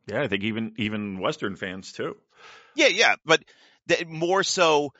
Yeah, 0.07 0.21
I 0.21 0.27
think 0.27 0.43
even 0.43 0.73
even 0.77 1.19
Western 1.19 1.55
fans 1.55 1.91
too. 1.91 2.15
Yeah, 2.75 2.87
yeah, 2.87 3.15
but 3.25 3.43
th- 3.87 4.05
more 4.05 4.43
so 4.43 4.93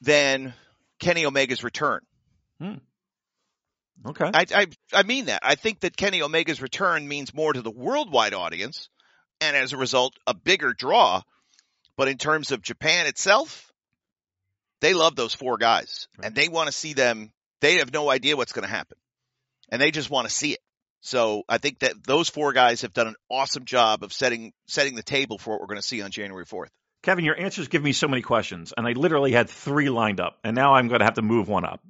than 0.00 0.54
Kenny 1.00 1.24
Omega's 1.24 1.64
return. 1.64 2.00
Hmm. 2.60 2.74
Okay. 4.06 4.30
I, 4.32 4.46
I 4.54 4.66
I 4.92 5.02
mean 5.02 5.26
that. 5.26 5.40
I 5.42 5.54
think 5.54 5.80
that 5.80 5.96
Kenny 5.96 6.22
Omega's 6.22 6.62
return 6.62 7.08
means 7.08 7.34
more 7.34 7.52
to 7.52 7.62
the 7.62 7.70
worldwide 7.70 8.34
audience, 8.34 8.88
and 9.40 9.56
as 9.56 9.72
a 9.72 9.76
result, 9.76 10.14
a 10.26 10.34
bigger 10.34 10.72
draw. 10.72 11.22
But 11.96 12.08
in 12.08 12.18
terms 12.18 12.50
of 12.52 12.60
Japan 12.62 13.06
itself, 13.06 13.72
they 14.80 14.94
love 14.94 15.16
those 15.16 15.34
four 15.34 15.56
guys, 15.56 16.08
Right. 16.18 16.26
and 16.26 16.34
they 16.34 16.48
want 16.48 16.66
to 16.66 16.72
see 16.72 16.92
them. 16.92 17.32
They 17.60 17.76
have 17.76 17.92
no 17.92 18.10
idea 18.10 18.36
what's 18.36 18.52
going 18.52 18.64
to 18.66 18.70
happen, 18.74 18.98
and 19.70 19.80
they 19.80 19.90
just 19.90 20.10
want 20.10 20.28
to 20.28 20.34
see 20.34 20.52
it. 20.52 20.60
So 21.00 21.42
I 21.48 21.58
think 21.58 21.80
that 21.80 22.02
those 22.04 22.28
four 22.28 22.52
guys 22.52 22.82
have 22.82 22.92
done 22.92 23.06
an 23.08 23.14
awesome 23.30 23.64
job 23.64 24.02
of 24.02 24.12
setting 24.12 24.52
setting 24.66 24.94
the 24.94 25.02
table 25.02 25.38
for 25.38 25.50
what 25.52 25.60
we're 25.60 25.66
going 25.66 25.80
to 25.80 25.86
see 25.86 26.02
on 26.02 26.10
January 26.10 26.44
fourth. 26.44 26.70
Kevin, 27.02 27.24
your 27.24 27.38
answers 27.38 27.68
give 27.68 27.82
me 27.82 27.92
so 27.92 28.08
many 28.08 28.22
questions, 28.22 28.72
and 28.76 28.86
I 28.86 28.92
literally 28.92 29.32
had 29.32 29.48
three 29.50 29.90
lined 29.90 30.20
up, 30.20 30.38
and 30.42 30.56
now 30.56 30.74
I'm 30.74 30.88
going 30.88 31.00
to 31.00 31.04
have 31.04 31.14
to 31.14 31.22
move 31.22 31.48
one 31.48 31.64
up. 31.64 31.80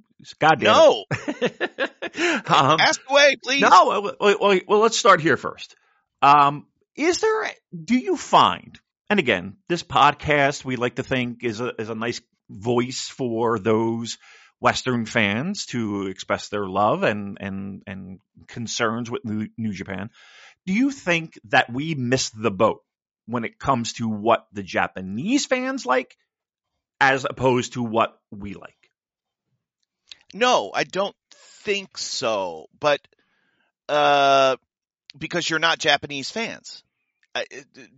God 0.41 0.61
damn 0.61 0.73
No, 0.77 1.05
it. 1.11 1.61
um, 2.51 2.81
ask 2.81 3.01
away, 3.09 3.37
please. 3.43 3.61
no, 3.63 3.87
well, 3.87 4.03
well, 4.21 4.37
well, 4.41 4.61
well, 4.67 4.79
let's 4.81 4.99
start 4.99 5.21
here 5.21 5.37
first. 5.37 5.77
Um, 6.23 6.67
is 6.97 7.21
there? 7.21 7.51
Do 7.85 7.97
you 7.97 8.17
find? 8.17 8.79
And 9.11 9.19
again, 9.21 9.57
this 9.69 9.83
podcast 9.83 10.65
we 10.65 10.77
like 10.77 10.97
to 10.97 11.03
think 11.03 11.45
is 11.45 11.61
a 11.61 11.73
is 11.81 11.91
a 11.91 11.95
nice 11.95 12.21
voice 12.49 13.09
for 13.09 13.59
those 13.59 14.19
Western 14.61 15.05
fans 15.05 15.67
to 15.67 16.07
express 16.07 16.49
their 16.49 16.67
love 16.67 17.03
and 17.03 17.37
and 17.41 17.83
and 17.87 18.19
concerns 18.47 19.11
with 19.11 19.25
New, 19.25 19.73
Japan. 19.73 20.11
Do 20.67 20.73
you 20.73 20.91
think 20.91 21.39
that 21.45 21.71
we 21.71 21.95
missed 21.95 22.33
the 22.35 22.51
boat 22.51 22.83
when 23.27 23.45
it 23.45 23.59
comes 23.59 23.95
to 23.95 24.09
what 24.09 24.47
the 24.53 24.63
Japanese 24.63 25.45
fans 25.45 25.85
like, 25.85 26.17
as 27.01 27.27
opposed 27.29 27.75
to 27.75 27.83
what 27.83 28.19
we 28.31 28.55
like? 28.55 28.91
No, 30.33 30.71
I 30.75 30.85
don't 30.85 31.17
think 31.31 31.99
so. 31.99 32.67
But 32.81 33.01
uh, 33.89 34.57
because 35.19 35.49
you're 35.49 35.59
not 35.59 35.79
Japanese 35.79 36.31
fans, 36.31 36.83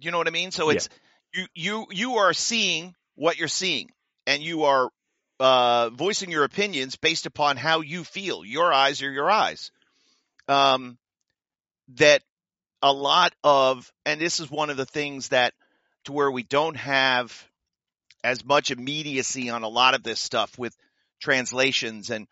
you 0.00 0.10
know 0.10 0.18
what 0.18 0.28
I 0.28 0.30
mean. 0.30 0.50
So 0.50 0.70
Yeah. 0.70 0.76
it's 0.76 0.88
you 1.34 1.46
you 1.54 1.86
you 1.90 2.14
are 2.16 2.32
seeing 2.32 2.94
what 3.14 3.38
you're 3.38 3.48
seeing, 3.48 3.90
and 4.26 4.42
you 4.42 4.64
are 4.64 4.90
uh, 5.40 5.90
voicing 5.90 6.30
your 6.30 6.44
opinions 6.44 6.96
based 6.96 7.26
upon 7.26 7.56
how 7.56 7.80
you 7.80 8.04
feel. 8.04 8.44
Your 8.44 8.72
eyes 8.72 9.02
are 9.02 9.10
your 9.10 9.30
eyes. 9.30 9.70
Um, 10.48 10.96
that 11.96 12.22
a 12.82 12.92
lot 12.92 13.32
of, 13.44 13.90
and 14.04 14.20
this 14.20 14.40
is 14.40 14.50
one 14.50 14.70
of 14.70 14.76
the 14.76 14.86
things 14.86 15.28
that 15.28 15.54
to 16.04 16.12
where 16.12 16.30
we 16.30 16.42
don't 16.42 16.76
have 16.76 17.48
as 18.22 18.44
much 18.44 18.70
immediacy 18.70 19.50
on 19.50 19.62
a 19.62 19.68
lot 19.68 19.94
of 19.94 20.02
this 20.02 20.20
stuff 20.20 20.58
with 20.58 20.76
translations 21.20 22.10
and 22.10 22.26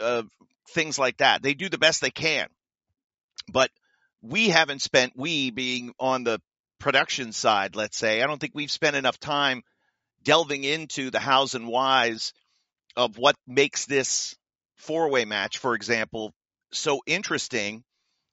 uh, 0.00 0.22
things 0.70 0.98
like 0.98 1.18
that. 1.18 1.42
They 1.42 1.54
do 1.54 1.68
the 1.68 1.78
best 1.78 2.00
they 2.00 2.10
can, 2.10 2.48
but 3.50 3.70
we 4.22 4.48
haven't 4.48 4.82
spent 4.82 5.12
we 5.16 5.50
being 5.50 5.92
on 5.98 6.24
the 6.24 6.40
production 6.78 7.32
side. 7.32 7.76
Let's 7.76 7.96
say 7.96 8.22
I 8.22 8.26
don't 8.26 8.40
think 8.40 8.54
we've 8.54 8.70
spent 8.70 8.96
enough 8.96 9.18
time 9.18 9.62
delving 10.22 10.64
into 10.64 11.10
the 11.10 11.20
hows 11.20 11.54
and 11.54 11.68
whys 11.68 12.32
of 12.96 13.16
what 13.16 13.36
makes 13.46 13.86
this 13.86 14.34
four 14.76 15.10
way 15.10 15.24
match, 15.24 15.58
for 15.58 15.74
example, 15.74 16.32
so 16.72 17.00
interesting 17.06 17.84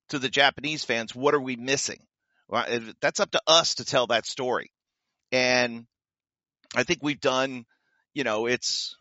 to 0.10 0.20
the 0.20 0.30
Japanese 0.30 0.84
fans. 0.84 1.16
What 1.16 1.34
are 1.34 1.42
we 1.42 1.56
missing? 1.56 2.00
Well, 2.48 2.66
That's 3.02 3.20
up 3.20 3.32
to 3.32 3.42
us 3.46 3.76
to 3.76 3.86
tell 3.86 4.08
that 4.08 4.26
story, 4.26 4.72
and 5.32 5.86
I 6.76 6.84
think 6.84 7.00
we've 7.02 7.20
done. 7.20 7.66
You 8.14 8.24
know, 8.24 8.48
it's 8.48 8.96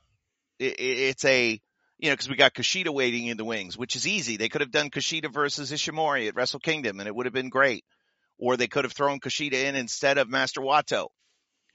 it, 0.58 0.74
it's 0.78 1.24
a 1.24 1.60
you 1.98 2.08
know 2.10 2.14
because 2.14 2.28
we 2.28 2.36
got 2.36 2.54
Kushida 2.54 2.92
waiting 2.92 3.26
in 3.26 3.36
the 3.36 3.44
wings, 3.44 3.76
which 3.76 3.96
is 3.96 4.06
easy. 4.06 4.36
They 4.36 4.48
could 4.48 4.60
have 4.60 4.70
done 4.70 4.90
Kushida 4.90 5.32
versus 5.32 5.72
Ishimori 5.72 6.28
at 6.28 6.34
Wrestle 6.34 6.60
Kingdom, 6.60 7.00
and 7.00 7.06
it 7.06 7.14
would 7.14 7.26
have 7.26 7.32
been 7.32 7.48
great. 7.48 7.84
Or 8.38 8.56
they 8.56 8.66
could 8.68 8.84
have 8.84 8.92
thrown 8.92 9.18
Kushida 9.20 9.54
in 9.54 9.76
instead 9.76 10.18
of 10.18 10.28
Master 10.28 10.60
Wato. 10.60 11.08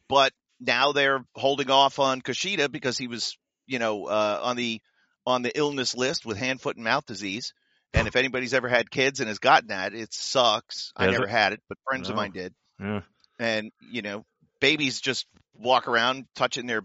But 0.07 0.31
now 0.59 0.91
they're 0.91 1.25
holding 1.35 1.71
off 1.71 1.97
on 1.97 2.21
Kushida 2.21 2.71
because 2.71 2.97
he 2.97 3.07
was, 3.07 3.35
you 3.65 3.79
know, 3.79 4.05
uh, 4.05 4.39
on 4.43 4.57
the 4.57 4.79
on 5.25 5.41
the 5.41 5.57
illness 5.57 5.95
list 5.95 6.25
with 6.25 6.37
hand, 6.37 6.61
foot, 6.61 6.75
and 6.75 6.83
mouth 6.83 7.05
disease. 7.05 7.53
And 7.93 8.07
if 8.07 8.15
anybody's 8.15 8.53
ever 8.53 8.69
had 8.69 8.89
kids 8.89 9.19
and 9.19 9.27
has 9.27 9.39
gotten 9.39 9.69
that, 9.69 9.93
it 9.93 10.13
sucks. 10.13 10.93
I 10.95 11.07
never 11.07 11.25
it? 11.25 11.29
had 11.29 11.53
it, 11.53 11.61
but 11.67 11.77
friends 11.89 12.09
of 12.09 12.15
mine 12.15 12.31
did 12.31 12.53
Yeah. 12.79 13.01
and 13.39 13.71
you 13.91 14.01
know 14.01 14.23
babies 14.59 15.01
just 15.01 15.25
walk 15.55 15.87
around 15.87 16.25
touching 16.35 16.67
their 16.67 16.83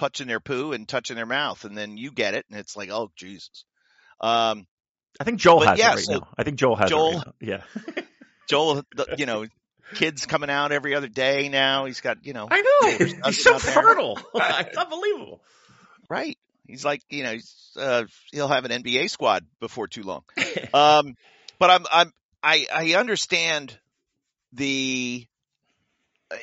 touching 0.00 0.26
their 0.26 0.40
poo 0.40 0.72
and 0.72 0.88
touching 0.88 1.14
their 1.14 1.26
mouth 1.26 1.64
and 1.66 1.76
then 1.76 1.98
you 1.98 2.10
get 2.10 2.32
it 2.32 2.46
and 2.50 2.58
it's 2.58 2.74
like 2.74 2.88
oh 2.90 3.10
jesus 3.16 3.64
um 4.22 4.66
I 5.20 5.24
think 5.24 5.38
Joel 5.38 5.60
has 5.60 5.78
yeah, 5.78 5.92
it 5.92 5.96
right 5.96 6.04
so 6.04 6.12
now. 6.12 6.28
I 6.38 6.44
think 6.44 6.56
Joel 6.56 6.76
has 6.76 6.88
Joel- 6.88 7.20
it 7.20 7.26
right. 7.26 7.34
Yeah. 7.40 7.62
joel 8.48 8.82
the, 8.96 9.06
you 9.18 9.26
know 9.26 9.44
kids 9.94 10.24
coming 10.24 10.48
out 10.48 10.72
every 10.72 10.94
other 10.94 11.08
day 11.08 11.50
now 11.50 11.84
he's 11.84 12.00
got 12.00 12.24
you 12.24 12.32
know 12.32 12.48
I 12.50 12.62
know. 12.62 12.96
He's 13.26 13.44
so 13.44 13.58
fertile. 13.58 14.18
it's 14.34 14.78
unbelievable. 14.78 15.42
right 16.08 16.38
he's 16.66 16.84
like 16.84 17.02
you 17.10 17.24
know 17.24 17.32
he's, 17.32 17.70
uh, 17.76 18.04
he'll 18.32 18.48
have 18.48 18.64
an 18.64 18.82
nba 18.82 19.10
squad 19.10 19.44
before 19.60 19.88
too 19.88 20.02
long 20.02 20.22
um 20.72 21.14
but 21.58 21.70
i'm 21.70 21.84
i'm 21.92 22.12
i 22.42 22.66
i 22.72 22.94
understand 22.94 23.76
the 24.52 25.26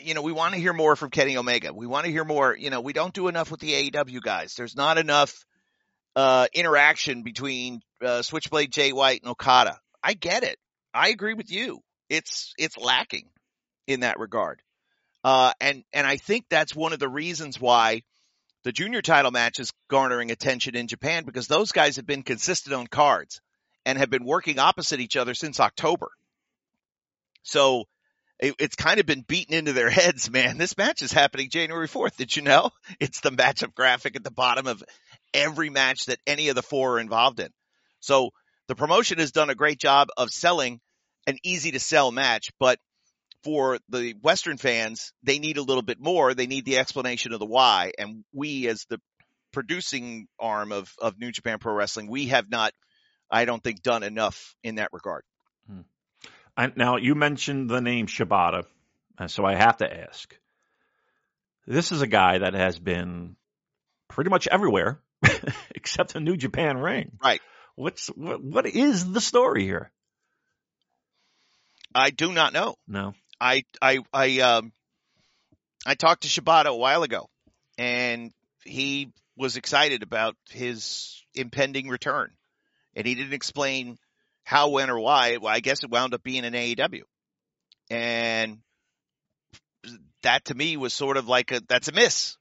you 0.02 0.14
know, 0.14 0.22
we 0.22 0.32
want 0.32 0.54
to 0.54 0.60
hear 0.60 0.74
more 0.74 0.96
from 0.96 1.10
Kenny 1.10 1.38
Omega. 1.38 1.74
We 1.74 1.88
want 1.88 2.06
to 2.06 2.12
hear 2.12 2.26
more. 2.26 2.56
You 2.56 2.70
know, 2.70 2.82
we 2.82 2.94
don't 2.94 3.14
do 3.14 3.28
enough 3.28 3.52
with 3.52 3.60
the 3.60 3.92
AEW 3.92 4.22
guys. 4.22 4.56
There's 4.56 4.76
not 4.76 4.98
enough 4.98 5.46
uh, 6.16 6.48
interaction 6.54 7.24
between 7.24 7.82
uh, 8.04 8.22
Switchblade 8.22 8.72
Jay 8.72 8.92
White 8.92 9.22
and 9.22 9.32
Okada. 9.32 9.80
I 10.04 10.14
get 10.14 10.44
it. 10.44 10.58
I 10.94 11.10
agree 11.10 11.34
with 11.34 11.52
you. 11.52 11.82
It's 12.10 12.54
it's 12.58 12.78
lacking 12.78 13.30
in 13.86 14.02
that 14.02 14.20
regard. 14.20 14.62
Uh, 15.24 15.54
and 15.60 15.84
and 15.94 16.08
I 16.08 16.18
think 16.18 16.46
that's 16.50 16.76
one 16.76 16.94
of 16.94 17.00
the 17.00 17.10
reasons 17.10 17.60
why 17.60 18.04
the 18.64 18.72
junior 18.72 19.02
title 19.02 19.32
match 19.32 19.60
is 19.60 19.72
garnering 19.90 20.32
attention 20.32 20.76
in 20.76 20.88
Japan 20.88 21.24
because 21.26 21.48
those 21.48 21.72
guys 21.72 21.96
have 21.96 22.06
been 22.06 22.24
consistent 22.24 22.76
on 22.76 22.88
cards 22.88 23.42
and 23.86 23.98
have 23.98 24.10
been 24.10 24.26
working 24.26 24.60
opposite 24.60 25.00
each 25.00 25.16
other 25.16 25.34
since 25.34 25.60
October. 25.60 26.10
So 27.44 27.86
it, 28.40 28.56
it's 28.60 28.76
kind 28.76 29.00
of 29.00 29.06
been 29.06 29.22
beaten 29.22 29.54
into 29.54 29.74
their 29.74 29.90
heads, 29.90 30.30
man. 30.30 30.58
This 30.58 30.78
match 30.78 31.02
is 31.02 31.12
happening 31.12 31.50
January 31.50 31.88
4th. 31.88 32.18
Did 32.18 32.36
you 32.36 32.44
know? 32.44 32.72
It's 33.00 33.22
the 33.22 33.32
matchup 33.32 33.74
graphic 33.76 34.16
at 34.16 34.24
the 34.24 34.32
bottom 34.32 34.68
of 34.68 34.84
every 35.34 35.70
match 35.70 36.06
that 36.06 36.20
any 36.26 36.50
of 36.50 36.56
the 36.56 36.64
four 36.64 36.96
are 36.96 37.00
involved 37.00 37.40
in. 37.40 37.50
So 38.00 38.32
the 38.68 38.76
promotion 38.76 39.20
has 39.20 39.32
done 39.32 39.50
a 39.50 39.56
great 39.56 39.80
job 39.80 40.10
of 40.18 40.30
selling 40.30 40.80
an 41.28 41.38
easy 41.44 41.72
to 41.72 41.80
sell 41.80 42.12
match, 42.12 42.52
but 42.60 42.80
for 43.44 43.80
the 43.90 44.14
Western 44.22 44.58
fans, 44.58 45.14
they 45.24 45.40
need 45.40 45.58
a 45.58 45.62
little 45.62 45.84
bit 45.84 46.00
more. 46.00 46.34
They 46.34 46.48
need 46.48 46.66
the 46.66 46.78
explanation 46.78 47.34
of 47.34 47.40
the 47.40 47.46
why. 47.46 47.92
And 47.98 48.24
we, 48.34 48.68
as 48.68 48.86
the 48.90 49.00
producing 49.52 50.28
arm 50.40 50.72
of, 50.72 50.92
of 51.00 51.20
New 51.20 51.32
Japan 51.32 51.60
Pro 51.60 51.74
Wrestling, 51.74 52.10
we 52.10 52.28
have 52.28 52.50
not, 52.50 52.74
I 53.30 53.46
don't 53.46 53.64
think, 53.64 53.82
done 53.82 54.04
enough 54.04 54.56
in 54.64 54.76
that 54.76 54.90
regard. 54.92 55.24
I, 56.58 56.72
now 56.76 56.98
you 56.98 57.14
mentioned 57.14 57.70
the 57.70 57.82
name 57.82 58.08
Shibata, 58.08 58.66
and 59.20 59.30
so 59.30 59.46
I 59.46 59.54
have 59.54 59.78
to 59.78 60.02
ask. 60.08 60.36
This 61.68 61.92
is 61.92 62.02
a 62.02 62.08
guy 62.08 62.40
that 62.40 62.56
has 62.56 62.80
been 62.80 63.36
pretty 64.08 64.32
much 64.32 64.48
everywhere 64.48 65.00
except 65.76 66.14
the 66.14 66.20
New 66.20 66.36
Japan 66.36 66.78
ring. 66.78 67.12
Right. 67.24 67.42
What's 67.76 68.08
what, 68.08 68.44
what 68.44 68.66
is 68.66 69.12
the 69.12 69.22
story 69.22 69.64
here? 69.64 69.92
I 71.94 72.10
do 72.10 72.34
not 72.34 72.54
know. 72.54 72.76
No. 72.88 73.14
I 73.40 73.64
I 73.80 74.00
I 74.12 74.40
um 74.40 74.72
I 75.86 75.94
talked 75.94 76.24
to 76.24 76.28
Shibata 76.28 76.68
a 76.68 76.76
while 76.76 77.04
ago, 77.04 77.30
and 77.78 78.32
he 78.66 79.12
was 79.36 79.58
excited 79.58 80.02
about 80.02 80.36
his 80.50 81.24
impending 81.36 81.88
return, 81.88 82.32
and 82.96 83.06
he 83.06 83.14
didn't 83.14 83.34
explain 83.34 84.00
how, 84.48 84.70
when, 84.70 84.90
or 84.90 84.98
why. 84.98 85.36
Well, 85.42 85.54
I 85.54 85.60
guess 85.60 85.84
it 85.84 85.90
wound 85.90 86.14
up 86.14 86.24
being 86.24 86.46
an 86.46 86.54
AEW, 86.54 87.02
and 87.90 88.60
that 90.24 90.46
to 90.46 90.56
me 90.56 90.78
was 90.78 90.94
sort 90.94 91.18
of 91.18 91.28
like 91.28 91.52
a 91.52 91.60
that's 91.68 91.90
a 91.90 91.92
miss. 91.92 92.38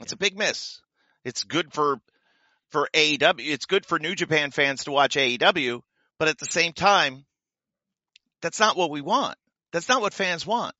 That's 0.00 0.10
a 0.10 0.16
big 0.16 0.36
miss. 0.36 0.80
It's 1.24 1.44
good 1.44 1.72
for 1.72 2.00
for 2.70 2.88
AEW. 2.92 3.36
It's 3.38 3.66
good 3.66 3.86
for 3.86 4.00
New 4.00 4.16
Japan 4.16 4.50
fans 4.50 4.82
to 4.84 4.90
watch 4.90 5.14
AEW, 5.14 5.80
but 6.18 6.26
at 6.26 6.38
the 6.38 6.46
same 6.46 6.72
time, 6.72 7.24
that's 8.42 8.58
not 8.58 8.76
what 8.76 8.90
we 8.90 9.00
want. 9.00 9.36
That's 9.72 9.88
not 9.88 10.00
what 10.00 10.14
fans 10.14 10.44
want. 10.44 10.74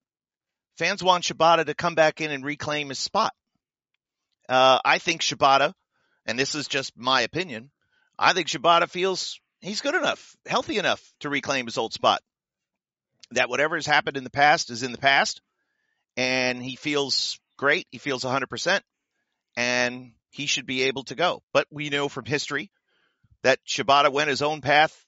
Fans 0.77 1.05
want 1.05 1.23
Shibata 1.23 1.67
to 1.67 1.75
come 1.75 1.95
back 1.95 2.21
in 2.21 2.33
and 2.33 2.45
reclaim 2.45 2.89
his 2.89 2.99
spot. 2.99 3.33
Uh, 4.49 4.81
I 4.85 4.99
think 4.99 5.21
Shibata, 5.21 5.73
and 6.27 6.37
this 6.37 6.57
is 6.57 6.67
just 6.67 6.97
my 6.97 7.21
opinion, 7.21 7.71
I 8.19 8.33
think 8.33 8.49
Shibata 8.49 8.91
feels 8.91 9.39
he's 9.61 9.81
good 9.81 9.95
enough, 9.95 10.37
healthy 10.47 10.79
enough 10.79 11.03
to 11.21 11.29
reclaim 11.29 11.67
his 11.67 11.79
old 11.79 11.93
spot. 11.93 12.23
That 13.33 13.49
whatever 13.49 13.77
has 13.77 13.87
happened 13.87 14.17
in 14.17 14.25
the 14.25 14.31
past 14.31 14.71
is 14.71 14.83
in 14.83 14.93
the 14.93 14.99
past, 14.99 15.41
and 16.17 16.63
he 16.63 16.77
feels 16.77 17.39
great. 17.57 17.87
He 17.91 17.99
feels 17.99 18.25
100%, 18.25 18.81
and 19.57 20.13
he 20.31 20.47
should 20.47 20.67
be 20.67 20.85
able 20.85 21.05
to 21.05 21.15
go. 21.15 21.43
But 21.53 21.67
we 21.71 21.91
know 21.91 22.09
from 22.09 22.25
history 22.25 22.71
that 23.43 23.59
Shibata 23.67 24.11
went 24.11 24.31
his 24.31 24.43
own 24.43 24.61
path 24.61 25.05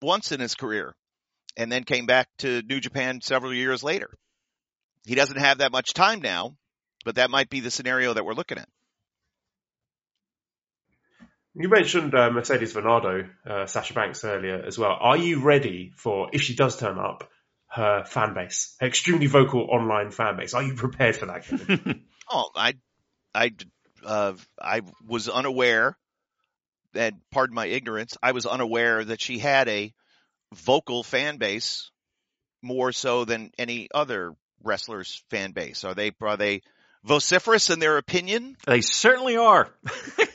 once 0.00 0.32
in 0.32 0.40
his 0.40 0.54
career 0.54 0.94
and 1.56 1.70
then 1.70 1.84
came 1.84 2.06
back 2.06 2.28
to 2.38 2.62
New 2.62 2.80
Japan 2.80 3.20
several 3.20 3.54
years 3.54 3.82
later. 3.82 4.10
He 5.04 5.14
doesn't 5.14 5.38
have 5.38 5.58
that 5.58 5.72
much 5.72 5.94
time 5.94 6.20
now, 6.20 6.56
but 7.04 7.16
that 7.16 7.30
might 7.30 7.50
be 7.50 7.60
the 7.60 7.70
scenario 7.70 8.14
that 8.14 8.24
we're 8.24 8.34
looking 8.34 8.58
at. 8.58 8.68
You 11.54 11.68
mentioned 11.68 12.14
uh, 12.14 12.30
Mercedes 12.30 12.72
Varnado, 12.72 13.28
uh, 13.46 13.66
Sasha 13.66 13.92
Banks 13.92 14.24
earlier 14.24 14.62
as 14.66 14.78
well. 14.78 14.96
Are 14.98 15.18
you 15.18 15.42
ready 15.42 15.92
for, 15.96 16.30
if 16.32 16.42
she 16.42 16.54
does 16.54 16.78
turn 16.78 16.98
up, 16.98 17.28
her 17.68 18.04
fan 18.04 18.34
base, 18.34 18.74
her 18.80 18.86
extremely 18.86 19.26
vocal 19.26 19.68
online 19.70 20.10
fan 20.10 20.36
base? 20.36 20.54
Are 20.54 20.62
you 20.62 20.74
prepared 20.74 21.16
for 21.16 21.26
that? 21.26 22.00
oh, 22.30 22.50
I, 22.54 22.74
I, 23.34 23.52
uh, 24.04 24.32
I 24.60 24.80
was 25.06 25.28
unaware, 25.28 25.96
and 26.94 27.16
pardon 27.30 27.54
my 27.54 27.66
ignorance, 27.66 28.16
I 28.22 28.32
was 28.32 28.46
unaware 28.46 29.04
that 29.04 29.20
she 29.20 29.38
had 29.38 29.68
a 29.68 29.92
vocal 30.54 31.02
fan 31.02 31.36
base 31.36 31.90
more 32.62 32.92
so 32.92 33.24
than 33.24 33.50
any 33.58 33.88
other 33.92 34.34
wrestlers 34.62 35.22
fan 35.30 35.52
base. 35.52 35.84
Are 35.84 35.94
they 35.94 36.12
are 36.20 36.36
they 36.36 36.62
vociferous 37.04 37.70
in 37.70 37.78
their 37.78 37.98
opinion? 37.98 38.56
They 38.66 38.80
certainly 38.80 39.36
are. 39.36 39.68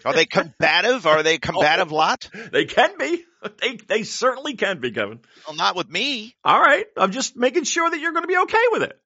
are 0.06 0.14
they 0.14 0.26
combative? 0.26 1.06
Are 1.06 1.24
they 1.24 1.38
combative 1.38 1.92
oh, 1.92 1.96
lot? 1.96 2.30
They 2.52 2.66
can 2.66 2.98
be. 2.98 3.24
They 3.62 3.78
they 3.88 4.04
certainly 4.04 4.56
can 4.56 4.80
be, 4.80 4.92
Kevin. 4.92 5.20
Well, 5.48 5.56
not 5.56 5.76
with 5.76 5.90
me. 5.90 6.36
All 6.44 6.60
right. 6.60 6.86
I'm 6.98 7.12
just 7.12 7.36
making 7.36 7.64
sure 7.64 7.90
that 7.90 8.00
you're 8.00 8.12
going 8.12 8.24
to 8.24 8.28
be 8.28 8.38
okay 8.38 8.66
with 8.72 8.84
it. 8.84 9.00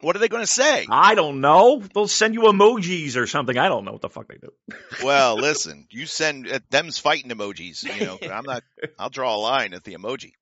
What 0.00 0.16
are 0.16 0.18
they 0.18 0.28
going 0.28 0.42
to 0.42 0.46
say? 0.46 0.86
I 0.90 1.14
don't 1.14 1.42
know. 1.42 1.82
They'll 1.94 2.08
send 2.08 2.34
you 2.34 2.42
emojis 2.42 3.16
or 3.16 3.26
something. 3.26 3.58
I 3.58 3.68
don't 3.68 3.84
know 3.84 3.92
what 3.92 4.00
the 4.00 4.08
fuck 4.08 4.28
they 4.28 4.38
do. 4.38 4.52
well, 5.04 5.36
listen, 5.36 5.86
you 5.90 6.06
send 6.06 6.50
uh, 6.50 6.60
them's 6.70 6.98
fighting 6.98 7.30
emojis. 7.30 7.82
You 7.82 8.06
know, 8.06 8.18
I'm 8.32 8.44
not. 8.44 8.62
I'll 8.98 9.10
draw 9.10 9.36
a 9.36 9.38
line 9.38 9.74
at 9.74 9.84
the 9.84 9.94
emoji. 9.94 10.32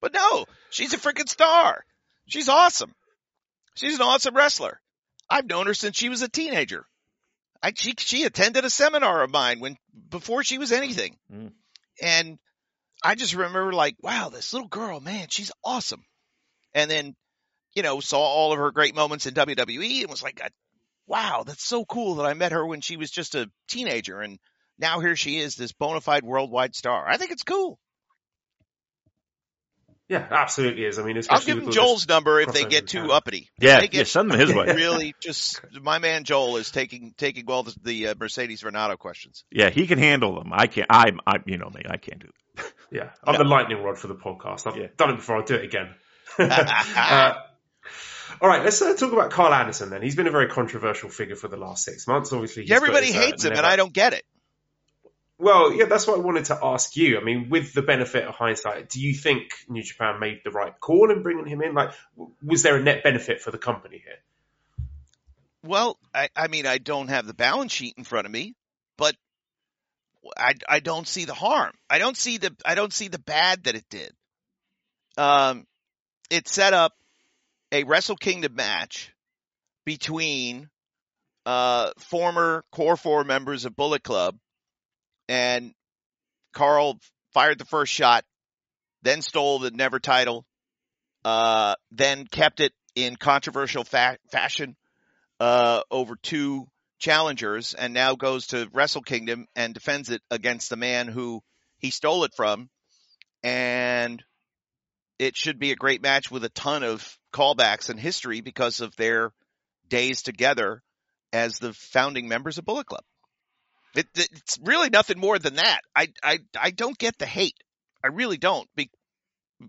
But 0.00 0.12
no, 0.12 0.46
she's 0.70 0.92
a 0.92 0.98
freaking 0.98 1.28
star. 1.28 1.84
She's 2.26 2.48
awesome. 2.48 2.92
She's 3.74 3.94
an 3.96 4.02
awesome 4.02 4.34
wrestler. 4.34 4.80
I've 5.28 5.46
known 5.46 5.66
her 5.66 5.74
since 5.74 5.96
she 5.96 6.08
was 6.08 6.22
a 6.22 6.28
teenager. 6.28 6.86
I, 7.62 7.72
she 7.74 7.94
she 7.98 8.24
attended 8.24 8.64
a 8.64 8.70
seminar 8.70 9.22
of 9.22 9.30
mine 9.30 9.60
when 9.60 9.76
before 10.10 10.44
she 10.44 10.58
was 10.58 10.72
anything, 10.72 11.16
mm. 11.32 11.52
and 12.02 12.38
I 13.02 13.14
just 13.14 13.34
remember 13.34 13.72
like, 13.72 13.96
wow, 14.02 14.28
this 14.28 14.52
little 14.52 14.68
girl, 14.68 15.00
man, 15.00 15.28
she's 15.30 15.52
awesome. 15.64 16.04
And 16.74 16.90
then 16.90 17.16
you 17.76 17.82
know, 17.82 18.00
saw 18.00 18.18
all 18.18 18.52
of 18.52 18.58
her 18.58 18.72
great 18.72 18.96
moments 18.96 19.26
in 19.26 19.34
WWE 19.34 20.00
and 20.00 20.10
was 20.10 20.22
like, 20.22 20.40
wow, 21.06 21.44
that's 21.46 21.62
so 21.62 21.84
cool 21.84 22.16
that 22.16 22.26
I 22.26 22.32
met 22.32 22.52
her 22.52 22.66
when 22.66 22.80
she 22.80 22.96
was 22.96 23.10
just 23.10 23.34
a 23.34 23.50
teenager. 23.68 24.20
And 24.22 24.38
now 24.78 25.00
here 25.00 25.14
she 25.14 25.38
is, 25.38 25.54
this 25.54 25.72
bona 25.72 26.00
fide 26.00 26.24
worldwide 26.24 26.74
star. 26.74 27.06
I 27.06 27.18
think 27.18 27.32
it's 27.32 27.42
cool. 27.42 27.78
Yeah, 30.08 30.24
absolutely 30.30 30.84
is. 30.84 31.00
I 31.00 31.04
mean, 31.04 31.20
I'll 31.28 31.40
give 31.40 31.58
him 31.58 31.72
Joel's 31.72 32.06
number 32.06 32.40
if 32.40 32.52
they 32.52 32.64
get 32.64 32.86
too 32.86 33.10
uppity. 33.10 33.50
Yeah, 33.58 33.80
they 33.80 33.88
get, 33.88 33.98
yeah, 33.98 34.04
send 34.04 34.30
them 34.30 34.38
his 34.38 34.54
way. 34.54 34.66
Really, 34.76 35.14
just 35.20 35.60
my 35.80 35.98
man 35.98 36.24
Joel 36.24 36.58
is 36.58 36.70
taking 36.70 37.14
taking 37.16 37.44
well 37.46 37.64
the, 37.64 37.74
the 37.82 38.08
uh, 38.08 38.14
Mercedes 38.18 38.62
Renato 38.62 38.96
questions. 38.96 39.44
Yeah, 39.50 39.70
he 39.70 39.86
can 39.86 39.98
handle 39.98 40.36
them. 40.36 40.52
I 40.52 40.68
can't. 40.68 40.86
I'm, 40.90 41.18
I, 41.26 41.38
you 41.46 41.58
know 41.58 41.70
me. 41.70 41.82
I 41.88 41.96
can't 41.96 42.20
do 42.20 42.28
it. 42.28 42.72
Yeah, 42.92 43.10
I'm 43.24 43.32
no. 43.32 43.38
the 43.38 43.48
lightning 43.48 43.82
rod 43.82 43.98
for 43.98 44.06
the 44.06 44.14
podcast. 44.14 44.66
I've 44.66 44.76
yeah. 44.76 44.88
done 44.96 45.10
it 45.10 45.16
before. 45.16 45.38
I'll 45.38 45.44
do 45.44 45.56
it 45.56 45.64
again. 45.64 45.94
uh, 46.38 47.34
all 48.40 48.48
right, 48.48 48.62
let's 48.62 48.80
uh, 48.82 48.94
talk 48.94 49.12
about 49.12 49.30
Karl 49.30 49.52
Anderson 49.52 49.90
then. 49.90 50.02
He's 50.02 50.14
been 50.14 50.26
a 50.26 50.32
very 50.32 50.48
controversial 50.48 51.08
figure 51.08 51.36
for 51.36 51.48
the 51.48 51.56
last 51.56 51.84
six 51.84 52.06
months. 52.06 52.32
Obviously, 52.32 52.70
everybody 52.70 53.06
his, 53.06 53.16
uh, 53.16 53.20
hates 53.20 53.44
him, 53.44 53.50
never... 53.50 53.62
and 53.62 53.66
I 53.66 53.76
don't 53.76 53.92
get 53.92 54.12
it. 54.12 54.24
Well, 55.38 55.72
yeah, 55.72 55.84
that's 55.84 56.06
what 56.06 56.18
I 56.18 56.22
wanted 56.22 56.46
to 56.46 56.58
ask 56.62 56.96
you. 56.96 57.18
I 57.18 57.22
mean, 57.22 57.50
with 57.50 57.74
the 57.74 57.82
benefit 57.82 58.24
of 58.24 58.34
hindsight, 58.34 58.88
do 58.88 59.00
you 59.00 59.12
think 59.12 59.50
New 59.68 59.82
Japan 59.82 60.18
made 60.18 60.40
the 60.44 60.50
right 60.50 60.72
call 60.80 61.10
in 61.10 61.22
bringing 61.22 61.46
him 61.46 61.60
in? 61.60 61.74
Like, 61.74 61.90
was 62.42 62.62
there 62.62 62.76
a 62.76 62.82
net 62.82 63.02
benefit 63.02 63.42
for 63.42 63.50
the 63.50 63.58
company 63.58 64.02
here? 64.02 64.88
Well, 65.62 65.98
I, 66.14 66.30
I 66.34 66.48
mean, 66.48 66.66
I 66.66 66.78
don't 66.78 67.08
have 67.08 67.26
the 67.26 67.34
balance 67.34 67.72
sheet 67.72 67.94
in 67.98 68.04
front 68.04 68.26
of 68.26 68.32
me, 68.32 68.54
but 68.96 69.14
I, 70.36 70.54
I 70.68 70.80
don't 70.80 71.06
see 71.06 71.26
the 71.26 71.34
harm. 71.34 71.72
I 71.90 71.98
don't 71.98 72.16
see 72.16 72.38
the 72.38 72.54
I 72.64 72.74
don't 72.74 72.92
see 72.92 73.08
the 73.08 73.18
bad 73.18 73.64
that 73.64 73.74
it 73.74 73.84
did. 73.90 74.12
Um, 75.18 75.66
it 76.30 76.48
set 76.48 76.72
up 76.72 76.94
a 77.72 77.84
Wrestle 77.84 78.16
Kingdom 78.16 78.54
match 78.54 79.12
between 79.84 80.70
uh, 81.44 81.90
former 81.98 82.64
Core 82.72 82.96
4 82.96 83.24
members 83.24 83.64
of 83.64 83.76
Bullet 83.76 84.02
Club, 84.02 84.36
and 85.28 85.72
Karl 86.52 86.98
fired 87.32 87.58
the 87.58 87.64
first 87.64 87.92
shot, 87.92 88.24
then 89.02 89.22
stole 89.22 89.58
the 89.58 89.70
Never 89.70 90.00
title, 90.00 90.46
uh, 91.24 91.74
then 91.90 92.26
kept 92.26 92.60
it 92.60 92.72
in 92.94 93.16
controversial 93.16 93.84
fa- 93.84 94.18
fashion 94.30 94.76
uh, 95.38 95.82
over 95.90 96.16
two 96.16 96.66
challengers, 96.98 97.74
and 97.74 97.92
now 97.92 98.14
goes 98.14 98.48
to 98.48 98.68
Wrestle 98.72 99.02
Kingdom 99.02 99.46
and 99.54 99.74
defends 99.74 100.10
it 100.10 100.22
against 100.30 100.70
the 100.70 100.76
man 100.76 101.08
who 101.08 101.42
he 101.78 101.90
stole 101.90 102.24
it 102.24 102.32
from. 102.34 102.70
And 103.42 104.24
it 105.18 105.36
should 105.36 105.58
be 105.58 105.72
a 105.72 105.76
great 105.76 106.02
match 106.02 106.30
with 106.30 106.44
a 106.44 106.48
ton 106.50 106.82
of 106.82 107.18
callbacks 107.32 107.90
and 107.90 108.00
history 108.00 108.40
because 108.40 108.80
of 108.80 108.96
their 108.96 109.32
days 109.88 110.22
together 110.22 110.82
as 111.32 111.58
the 111.58 111.72
founding 111.72 112.28
members 112.28 112.58
of 112.58 112.64
Bullet 112.64 112.86
Club. 112.86 113.04
It, 113.96 114.06
it's 114.14 114.58
really 114.62 114.90
nothing 114.90 115.18
more 115.18 115.38
than 115.38 115.56
that. 115.56 115.80
I, 115.94 116.08
I, 116.22 116.38
I 116.58 116.70
don't 116.70 116.96
get 116.98 117.18
the 117.18 117.26
hate. 117.26 117.56
I 118.04 118.08
really 118.08 118.36
don't. 118.36 118.68
Be, 118.76 118.90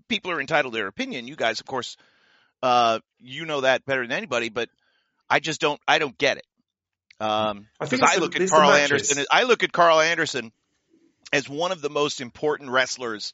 people 0.08 0.32
are 0.32 0.42
entitled 0.42 0.74
to 0.74 0.78
their 0.78 0.88
opinion. 0.88 1.28
You 1.28 1.36
guys, 1.36 1.60
of 1.60 1.66
course, 1.66 1.98
uh, 2.62 3.00
you 3.20 3.46
know 3.46 3.62
that 3.62 3.86
better 3.86 4.02
than 4.02 4.12
anybody, 4.12 4.50
but 4.50 4.70
I 5.30 5.40
just 5.40 5.62
don't, 5.62 5.80
I 5.88 6.00
don't 6.00 6.18
get 6.18 6.38
it. 6.38 6.46
Um, 7.20 7.68
I 7.80 7.88
think 7.88 8.04
I 8.04 8.18
look 8.18 8.40
at 8.40 8.50
Karl 8.50 8.72
Anderson. 8.72 9.26
I 9.32 9.44
look 9.44 9.64
at 9.64 9.72
Karl 9.72 10.00
Anderson 10.00 10.52
as 11.34 11.50
one 11.50 11.72
of 11.72 11.82
the 11.82 11.90
most 11.90 12.22
important 12.22 12.70
wrestlers 12.70 13.34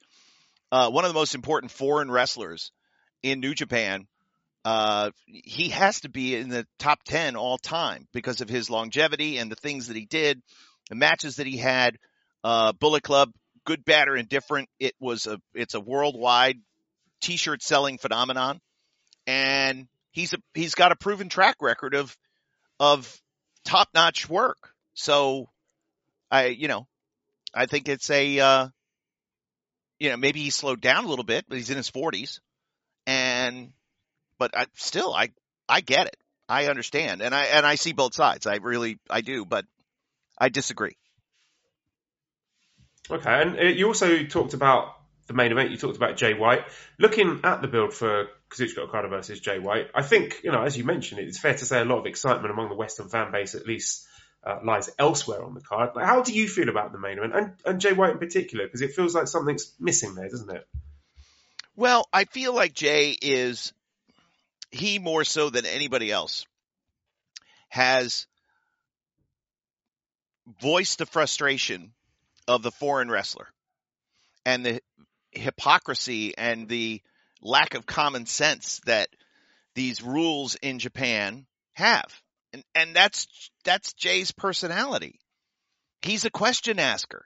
uh, 0.73 0.89
one 0.89 1.05
of 1.05 1.09
the 1.11 1.19
most 1.19 1.35
important 1.35 1.71
foreign 1.71 2.09
wrestlers 2.09 2.71
in 3.21 3.39
New 3.39 3.53
Japan. 3.53 4.07
Uh, 4.65 5.11
he 5.27 5.69
has 5.69 6.01
to 6.01 6.09
be 6.09 6.35
in 6.35 6.49
the 6.49 6.65
top 6.79 7.03
10 7.03 7.35
all 7.35 7.59
time 7.59 8.07
because 8.11 8.41
of 8.41 8.49
his 8.49 8.71
longevity 8.71 9.37
and 9.37 9.51
the 9.51 9.55
things 9.55 9.87
that 9.87 9.95
he 9.95 10.05
did, 10.05 10.41
the 10.89 10.95
matches 10.95 11.37
that 11.37 11.47
he 11.47 11.57
had. 11.57 11.97
Uh, 12.43 12.73
Bullet 12.73 13.03
Club, 13.03 13.31
good, 13.65 13.85
bad, 13.85 14.07
or 14.09 14.17
indifferent. 14.17 14.69
It 14.79 14.93
was 14.99 15.27
a, 15.27 15.39
it's 15.53 15.75
a 15.75 15.79
worldwide 15.79 16.59
t-shirt 17.21 17.63
selling 17.63 17.97
phenomenon. 17.97 18.59
And 19.25 19.87
he's 20.11 20.33
a, 20.33 20.37
he's 20.53 20.75
got 20.75 20.91
a 20.91 20.97
proven 20.97 21.29
track 21.29 21.57
record 21.61 21.95
of, 21.95 22.15
of 22.79 23.21
top 23.63 23.89
notch 23.93 24.29
work. 24.29 24.73
So 24.93 25.49
I, 26.29 26.47
you 26.47 26.67
know, 26.67 26.87
I 27.53 27.65
think 27.65 27.87
it's 27.87 28.09
a, 28.09 28.39
uh, 28.39 28.67
you 29.99 30.09
know, 30.09 30.17
maybe 30.17 30.41
he 30.41 30.49
slowed 30.49 30.81
down 30.81 31.05
a 31.05 31.07
little 31.07 31.23
bit, 31.23 31.45
but 31.47 31.57
he's 31.57 31.69
in 31.69 31.77
his 31.77 31.89
forties. 31.89 32.41
And, 33.07 33.71
but 34.37 34.57
I 34.57 34.65
still, 34.75 35.13
I, 35.13 35.29
I 35.69 35.79
get 35.79 36.07
it. 36.07 36.17
I 36.49 36.65
understand. 36.65 37.21
And 37.21 37.33
I, 37.33 37.45
and 37.45 37.65
I 37.65 37.75
see 37.75 37.93
both 37.93 38.13
sides. 38.13 38.47
I 38.47 38.55
really, 38.57 38.99
I 39.09 39.21
do, 39.21 39.45
but 39.45 39.65
I 40.37 40.49
disagree. 40.49 40.97
Okay. 43.09 43.41
And 43.41 43.59
uh, 43.59 43.63
you 43.63 43.87
also 43.87 44.23
talked 44.23 44.53
about 44.53 44.95
the 45.27 45.33
main 45.33 45.51
event. 45.51 45.71
You 45.71 45.77
talked 45.77 45.97
about 45.97 46.17
Jay 46.17 46.33
White. 46.33 46.65
Looking 46.99 47.41
at 47.43 47.61
the 47.61 47.67
build 47.67 47.93
for 47.93 48.27
Kazuchika 48.49 48.79
Okada 48.79 49.07
versus 49.07 49.39
Jay 49.39 49.59
White, 49.59 49.87
I 49.93 50.01
think, 50.01 50.41
you 50.43 50.51
know, 50.51 50.63
as 50.63 50.77
you 50.77 50.83
mentioned, 50.83 51.21
it's 51.21 51.39
fair 51.39 51.55
to 51.55 51.65
say 51.65 51.81
a 51.81 51.85
lot 51.85 51.99
of 51.99 52.05
excitement 52.05 52.51
among 52.51 52.69
the 52.69 52.75
Western 52.75 53.09
fan 53.09 53.31
base, 53.31 53.55
at 53.55 53.67
least 53.67 54.05
uh, 54.45 54.59
lies 54.63 54.89
elsewhere 54.99 55.43
on 55.43 55.53
the 55.53 55.61
card. 55.61 55.91
Like, 55.95 56.05
how 56.05 56.21
do 56.21 56.33
you 56.33 56.47
feel 56.47 56.69
about 56.69 56.91
the 56.91 56.99
main 56.99 57.17
event 57.17 57.35
and, 57.35 57.53
and 57.65 57.81
Jay 57.81 57.93
White 57.93 58.11
in 58.11 58.19
particular? 58.19 58.65
Because 58.65 58.81
it 58.81 58.93
feels 58.93 59.15
like 59.15 59.27
something's 59.27 59.73
missing 59.79 60.15
there, 60.15 60.29
doesn't 60.29 60.53
it? 60.53 60.67
Well, 61.75 62.07
I 62.13 62.25
feel 62.25 62.53
like 62.53 62.73
Jay 62.73 63.17
is 63.21 63.73
he 64.71 64.99
more 64.99 65.23
so 65.23 65.49
than 65.49 65.65
anybody 65.65 66.11
else 66.11 66.45
has 67.69 68.27
voiced 70.61 70.97
the 70.97 71.05
frustration 71.05 71.93
of 72.47 72.63
the 72.63 72.71
foreign 72.71 73.09
wrestler 73.09 73.47
and 74.45 74.65
the 74.65 74.81
hypocrisy 75.31 76.37
and 76.37 76.67
the 76.67 77.01
lack 77.41 77.73
of 77.73 77.85
common 77.85 78.25
sense 78.25 78.81
that 78.85 79.09
these 79.75 80.01
rules 80.01 80.55
in 80.55 80.79
Japan 80.79 81.45
have. 81.73 82.05
And 82.51 82.63
and 82.75 82.95
that's 82.95 83.27
that's 83.63 83.93
Jay's 83.93 84.31
personality. 84.31 85.19
He's 86.01 86.25
a 86.25 86.29
question 86.29 86.79
asker. 86.79 87.25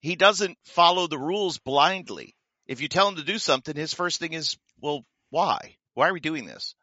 He 0.00 0.16
doesn't 0.16 0.58
follow 0.64 1.06
the 1.06 1.18
rules 1.18 1.58
blindly. 1.58 2.36
If 2.66 2.80
you 2.80 2.88
tell 2.88 3.08
him 3.08 3.16
to 3.16 3.24
do 3.24 3.38
something, 3.38 3.74
his 3.74 3.94
first 3.94 4.20
thing 4.20 4.32
is, 4.32 4.56
well, 4.80 5.04
why? 5.30 5.76
Why 5.94 6.08
are 6.08 6.12
we 6.12 6.20
doing 6.20 6.46
this? 6.46 6.74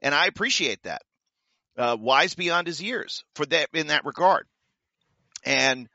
And 0.00 0.14
I 0.14 0.26
appreciate 0.26 0.82
that. 0.82 1.02
Uh, 1.76 1.96
wise 1.98 2.34
beyond 2.34 2.68
his 2.68 2.80
years 2.80 3.24
for 3.34 3.46
that 3.46 3.68
in 3.72 3.88
that 3.88 4.04
regard. 4.04 4.46
And 5.44 5.88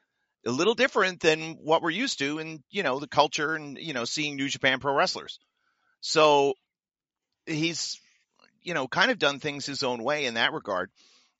a 0.45 0.51
little 0.51 0.75
different 0.75 1.19
than 1.19 1.57
what 1.61 1.81
we're 1.81 1.89
used 1.89 2.19
to 2.19 2.39
in, 2.39 2.63
you 2.69 2.83
know, 2.83 2.99
the 2.99 3.07
culture 3.07 3.55
and, 3.55 3.77
you 3.77 3.93
know, 3.93 4.05
seeing 4.05 4.35
New 4.35 4.47
Japan 4.47 4.79
Pro 4.79 4.93
wrestlers. 4.93 5.39
So 6.01 6.53
he's, 7.45 7.99
you 8.61 8.73
know, 8.73 8.87
kind 8.87 9.11
of 9.11 9.19
done 9.19 9.39
things 9.39 9.65
his 9.65 9.83
own 9.83 10.03
way 10.03 10.25
in 10.25 10.35
that 10.35 10.53
regard. 10.53 10.89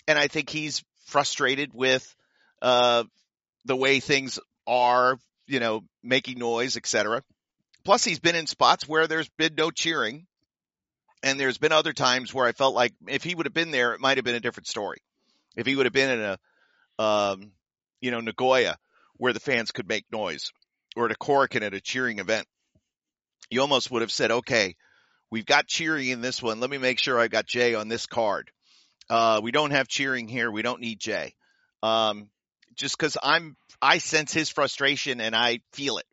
And 0.07 0.17
I 0.17 0.27
think 0.27 0.49
he's 0.49 0.83
frustrated 1.05 1.71
with, 1.73 2.15
uh, 2.61 3.03
the 3.65 3.75
way 3.75 3.99
things 3.99 4.39
are, 4.67 5.17
you 5.47 5.59
know, 5.59 5.83
making 6.03 6.39
noise, 6.39 6.77
etc. 6.77 7.23
Plus 7.85 8.03
he's 8.03 8.19
been 8.19 8.35
in 8.35 8.47
spots 8.47 8.88
where 8.88 9.07
there's 9.07 9.29
been 9.38 9.55
no 9.55 9.71
cheering. 9.71 10.25
And 11.21 11.38
there's 11.38 11.57
been 11.57 11.73
other 11.73 11.91
times 11.91 12.33
where 12.33 12.45
I 12.45 12.53
felt 12.53 12.75
like 12.75 12.93
if 13.07 13.23
he 13.23 13.35
would 13.35 13.45
have 13.45 13.53
been 13.53 13.71
there, 13.71 13.93
it 13.93 13.99
might 13.99 14.17
have 14.17 14.23
been 14.23 14.35
a 14.35 14.39
different 14.39 14.67
story. 14.67 14.99
If 15.57 15.65
he 15.65 15.75
would 15.75 15.85
have 15.85 15.93
been 15.93 16.09
in 16.11 16.21
a, 16.21 16.39
um, 17.03 17.51
you 18.01 18.11
know, 18.11 18.19
Nagoya 18.19 18.77
where 19.19 19.33
the 19.33 19.39
fans 19.39 19.71
could 19.71 19.87
make 19.87 20.05
noise 20.11 20.51
or 20.95 21.05
at 21.05 21.11
a 21.11 21.15
Korakuen 21.15 21.61
at 21.61 21.73
a 21.73 21.81
cheering 21.81 22.19
event, 22.19 22.47
you 23.49 23.61
almost 23.61 23.91
would 23.91 24.01
have 24.01 24.11
said, 24.11 24.31
okay, 24.31 24.75
we've 25.29 25.45
got 25.45 25.67
cheering 25.67 26.07
in 26.07 26.21
this 26.21 26.41
one. 26.41 26.59
Let 26.59 26.69
me 26.69 26.77
make 26.77 26.99
sure 26.99 27.19
I 27.19 27.27
got 27.27 27.45
Jay 27.45 27.75
on 27.75 27.89
this 27.89 28.07
card. 28.07 28.49
Uh, 29.09 29.41
we 29.43 29.51
don't 29.51 29.71
have 29.71 29.87
cheering 29.87 30.27
here. 30.27 30.49
We 30.49 30.61
don't 30.61 30.79
need 30.79 30.99
Jay. 30.99 31.35
Um, 31.83 32.29
just 32.75 32.97
cause 32.97 33.17
I'm, 33.21 33.57
I 33.81 33.97
sense 33.97 34.33
his 34.33 34.49
frustration 34.49 35.19
and 35.19 35.35
I 35.35 35.59
feel 35.73 35.97
it. 35.97 36.05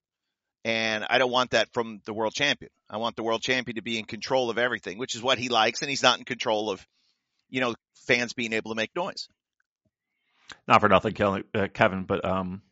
And 0.64 1.06
I 1.08 1.18
don't 1.18 1.30
want 1.30 1.52
that 1.52 1.72
from 1.72 2.00
the 2.06 2.12
world 2.12 2.34
champion. 2.34 2.72
I 2.90 2.96
want 2.96 3.14
the 3.14 3.22
world 3.22 3.40
champion 3.42 3.76
to 3.76 3.82
be 3.82 4.00
in 4.00 4.04
control 4.04 4.50
of 4.50 4.58
everything, 4.58 4.98
which 4.98 5.14
is 5.14 5.22
what 5.22 5.38
he 5.38 5.48
likes. 5.48 5.80
And 5.80 5.88
he's 5.88 6.02
not 6.02 6.18
in 6.18 6.24
control 6.24 6.70
of, 6.70 6.84
you 7.48 7.60
know, 7.60 7.76
fans 8.06 8.32
being 8.32 8.52
able 8.52 8.72
to 8.72 8.76
make 8.76 8.94
noise. 8.96 9.28
Not 10.68 10.80
for 10.80 10.88
nothing, 10.88 11.14
uh, 11.54 11.68
Kevin, 11.72 12.04
but 12.04 12.24
um, 12.24 12.62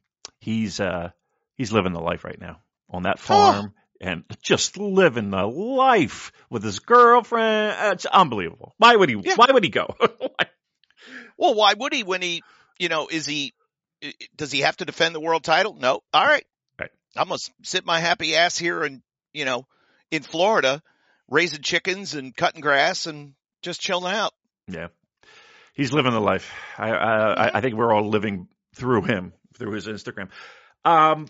he's 0.41 0.81
uh, 0.81 1.11
he's 1.57 1.73
living 1.73 1.93
the 1.93 2.01
life 2.01 2.25
right 2.25 2.41
now 2.41 2.61
on 2.91 3.05
that 3.05 3.19
farm 3.19 3.73
oh. 3.75 3.81
and 4.01 4.25
just 4.43 4.77
living 4.77 5.31
the 5.31 5.47
life 5.47 6.33
with 6.51 6.63
his 6.63 6.79
girlfriend. 6.79 7.93
It's 7.93 8.07
unbelievable. 8.07 8.75
Why 8.79 8.95
would 8.95 9.09
he? 9.09 9.17
Yeah. 9.23 9.35
Why 9.37 9.47
would 9.51 9.65
he 9.65 9.71
go? 9.71 9.95
well, 11.37 11.55
why 11.55 11.75
would 11.75 11.93
he 11.93 12.03
when 12.03 12.23
he? 12.23 12.43
You 12.79 12.89
know, 12.89 13.09
is 13.09 13.27
he? 13.27 13.55
Does 14.37 14.53
he 14.53 14.61
have 14.61 14.77
to 14.79 14.85
defend 14.85 15.15
the 15.15 15.21
world 15.21 15.45
title? 15.45 15.75
No. 15.75 16.03
All 16.13 16.27
right. 16.27 16.45
Right. 16.79 16.91
I'm 17.17 17.29
gonna 17.29 17.39
sit 17.63 17.87
my 17.87 18.01
happy 18.01 18.37
ass 18.37 18.59
here 18.59 18.83
and 18.83 19.03
you 19.33 19.45
know 19.45 19.67
in 20.11 20.23
Florida 20.23 20.83
raising 21.29 21.63
chickens 21.63 22.15
and 22.15 22.37
cutting 22.37 22.61
grass 22.61 23.07
and 23.07 23.35
just 23.63 23.81
chilling 23.81 24.13
out. 24.13 24.33
Yeah. 24.69 24.89
He's 25.75 25.93
living 25.93 26.13
the 26.13 26.21
life. 26.21 26.51
I, 26.79 26.91
I, 26.91 27.59
I 27.59 27.61
think 27.61 27.75
we're 27.75 27.93
all 27.93 28.09
living 28.09 28.49
through 28.75 29.03
him 29.03 29.33
through 29.57 29.73
his 29.73 29.87
Instagram. 29.87 30.29
Um, 30.85 31.27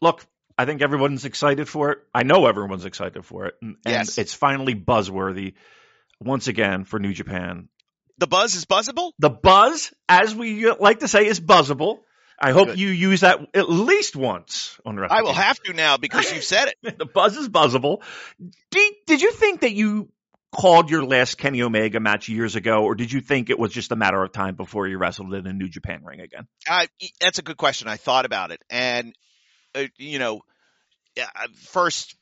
look, 0.00 0.24
I 0.56 0.64
think 0.64 0.80
everyone's 0.80 1.24
excited 1.24 1.68
for 1.68 1.90
it. 1.90 1.98
I 2.14 2.22
know 2.22 2.46
everyone's 2.46 2.84
excited 2.84 3.24
for 3.24 3.46
it, 3.46 3.54
and, 3.60 3.76
yes. 3.84 4.18
it's 4.18 4.32
finally 4.32 4.74
buzzworthy 4.74 5.54
once 6.20 6.46
again 6.46 6.84
for 6.84 7.00
New 7.00 7.12
Japan. 7.12 7.68
The 8.18 8.26
buzz 8.28 8.54
is 8.54 8.64
buzzable. 8.64 9.12
The 9.18 9.30
buzz, 9.30 9.92
as 10.08 10.34
we 10.34 10.70
like 10.70 11.00
to 11.00 11.08
say, 11.08 11.26
is 11.26 11.40
buzzable. 11.40 12.00
I 12.38 12.52
hope 12.52 12.68
Good. 12.68 12.80
you 12.80 12.88
use 12.88 13.20
that 13.20 13.40
at 13.54 13.68
least 13.68 14.14
once 14.14 14.78
on 14.84 14.96
record. 14.96 15.14
I 15.14 15.22
will 15.22 15.32
have 15.32 15.60
to 15.62 15.72
now 15.72 15.96
because 15.96 16.32
you 16.32 16.40
said 16.40 16.68
it. 16.68 16.98
the 16.98 17.06
buzz 17.06 17.36
is 17.36 17.48
buzzable. 17.48 18.02
Did, 18.70 18.92
did 19.06 19.22
you 19.22 19.32
think 19.32 19.60
that 19.62 19.72
you 19.72 20.11
called 20.52 20.90
your 20.90 21.04
last 21.04 21.38
Kenny 21.38 21.62
Omega 21.62 21.98
match 21.98 22.28
years 22.28 22.56
ago, 22.56 22.84
or 22.84 22.94
did 22.94 23.10
you 23.10 23.20
think 23.20 23.50
it 23.50 23.58
was 23.58 23.72
just 23.72 23.90
a 23.90 23.96
matter 23.96 24.22
of 24.22 24.32
time 24.32 24.54
before 24.54 24.86
you 24.86 24.98
wrestled 24.98 25.34
in 25.34 25.46
a 25.46 25.52
New 25.52 25.68
Japan 25.68 26.04
ring 26.04 26.20
again? 26.20 26.46
That's 27.20 27.38
a 27.38 27.42
good 27.42 27.56
question. 27.56 27.88
I 27.88 27.96
thought 27.96 28.26
about 28.26 28.50
it, 28.50 28.62
and 28.70 29.14
uh, 29.74 29.84
you 29.96 30.18
know, 30.18 30.42
first 31.56 32.14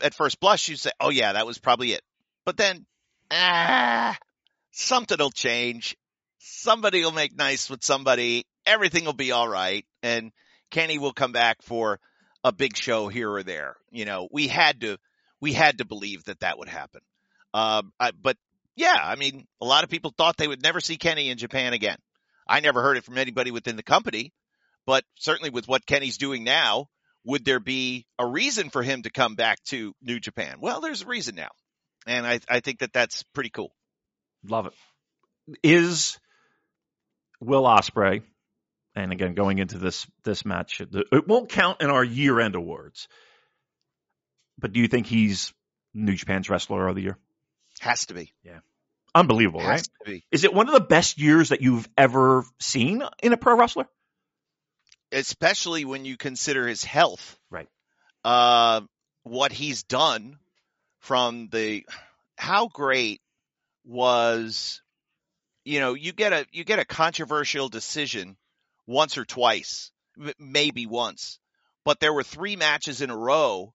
at 0.00 0.14
first 0.14 0.40
blush, 0.40 0.68
you 0.68 0.76
say, 0.76 0.90
"Oh 0.98 1.10
yeah, 1.10 1.34
that 1.34 1.46
was 1.46 1.58
probably 1.58 1.92
it," 1.92 2.02
but 2.44 2.56
then, 2.56 2.86
ah, 3.30 4.16
something 4.72 5.18
will 5.18 5.30
change. 5.30 5.96
Somebody 6.38 7.02
will 7.02 7.12
make 7.12 7.36
nice 7.36 7.70
with 7.70 7.84
somebody. 7.84 8.44
Everything 8.66 9.04
will 9.04 9.12
be 9.12 9.32
all 9.32 9.48
right, 9.48 9.84
and 10.02 10.32
Kenny 10.70 10.98
will 10.98 11.12
come 11.12 11.32
back 11.32 11.62
for 11.62 12.00
a 12.42 12.52
big 12.52 12.76
show 12.76 13.08
here 13.08 13.30
or 13.30 13.42
there. 13.42 13.76
You 13.90 14.04
know, 14.04 14.28
we 14.30 14.48
had 14.48 14.80
to 14.80 14.98
we 15.40 15.52
had 15.52 15.78
to 15.78 15.84
believe 15.84 16.24
that 16.24 16.40
that 16.40 16.58
would 16.58 16.68
happen. 16.68 17.00
Um, 17.54 17.92
I, 18.00 18.10
but 18.10 18.36
yeah, 18.74 18.98
I 19.00 19.14
mean, 19.14 19.46
a 19.60 19.64
lot 19.64 19.84
of 19.84 19.90
people 19.90 20.12
thought 20.14 20.36
they 20.36 20.48
would 20.48 20.62
never 20.62 20.80
see 20.80 20.96
Kenny 20.96 21.30
in 21.30 21.38
Japan 21.38 21.72
again. 21.72 21.96
I 22.46 22.60
never 22.60 22.82
heard 22.82 22.96
it 22.96 23.04
from 23.04 23.16
anybody 23.16 23.52
within 23.52 23.76
the 23.76 23.82
company, 23.82 24.32
but 24.84 25.04
certainly 25.14 25.50
with 25.50 25.68
what 25.68 25.86
Kenny's 25.86 26.18
doing 26.18 26.44
now, 26.44 26.88
would 27.24 27.44
there 27.44 27.60
be 27.60 28.06
a 28.18 28.26
reason 28.26 28.68
for 28.68 28.82
him 28.82 29.02
to 29.02 29.10
come 29.10 29.36
back 29.36 29.62
to 29.66 29.94
New 30.02 30.18
Japan? 30.18 30.56
Well, 30.60 30.80
there's 30.80 31.02
a 31.02 31.06
reason 31.06 31.36
now. 31.36 31.50
And 32.06 32.26
I, 32.26 32.40
I 32.48 32.60
think 32.60 32.80
that 32.80 32.92
that's 32.92 33.22
pretty 33.34 33.48
cool. 33.48 33.72
Love 34.46 34.66
it. 34.66 34.74
Is 35.62 36.18
Will 37.40 37.62
Ospreay, 37.62 38.22
and 38.94 39.12
again, 39.12 39.34
going 39.34 39.58
into 39.58 39.78
this, 39.78 40.06
this 40.24 40.44
match, 40.44 40.80
it 40.80 41.28
won't 41.28 41.48
count 41.48 41.80
in 41.80 41.88
our 41.88 42.04
year 42.04 42.40
end 42.40 42.56
awards, 42.56 43.08
but 44.58 44.72
do 44.72 44.80
you 44.80 44.88
think 44.88 45.06
he's 45.06 45.54
New 45.94 46.14
Japan's 46.14 46.50
wrestler 46.50 46.88
of 46.88 46.96
the 46.96 47.02
year? 47.02 47.18
Has 47.80 48.06
to 48.06 48.14
be. 48.14 48.32
Yeah. 48.42 48.60
Unbelievable, 49.14 49.60
Has 49.60 49.88
right? 50.06 50.22
Is 50.32 50.44
it 50.44 50.52
one 50.52 50.68
of 50.68 50.74
the 50.74 50.80
best 50.80 51.18
years 51.18 51.50
that 51.50 51.60
you've 51.60 51.88
ever 51.96 52.44
seen 52.58 53.02
in 53.22 53.32
a 53.32 53.36
pro 53.36 53.56
wrestler? 53.56 53.86
Especially 55.12 55.84
when 55.84 56.04
you 56.04 56.16
consider 56.16 56.66
his 56.66 56.82
health. 56.82 57.38
Right. 57.50 57.68
Uh, 58.24 58.80
what 59.22 59.52
he's 59.52 59.84
done 59.84 60.38
from 60.98 61.48
the, 61.52 61.86
how 62.36 62.66
great 62.66 63.20
was, 63.84 64.82
you 65.64 65.78
know, 65.78 65.94
you 65.94 66.12
get 66.12 66.32
a, 66.32 66.46
you 66.50 66.64
get 66.64 66.80
a 66.80 66.84
controversial 66.84 67.68
decision 67.68 68.36
once 68.86 69.16
or 69.16 69.24
twice, 69.24 69.92
maybe 70.38 70.86
once, 70.86 71.38
but 71.84 72.00
there 72.00 72.12
were 72.12 72.24
three 72.24 72.56
matches 72.56 73.00
in 73.00 73.10
a 73.10 73.16
row 73.16 73.72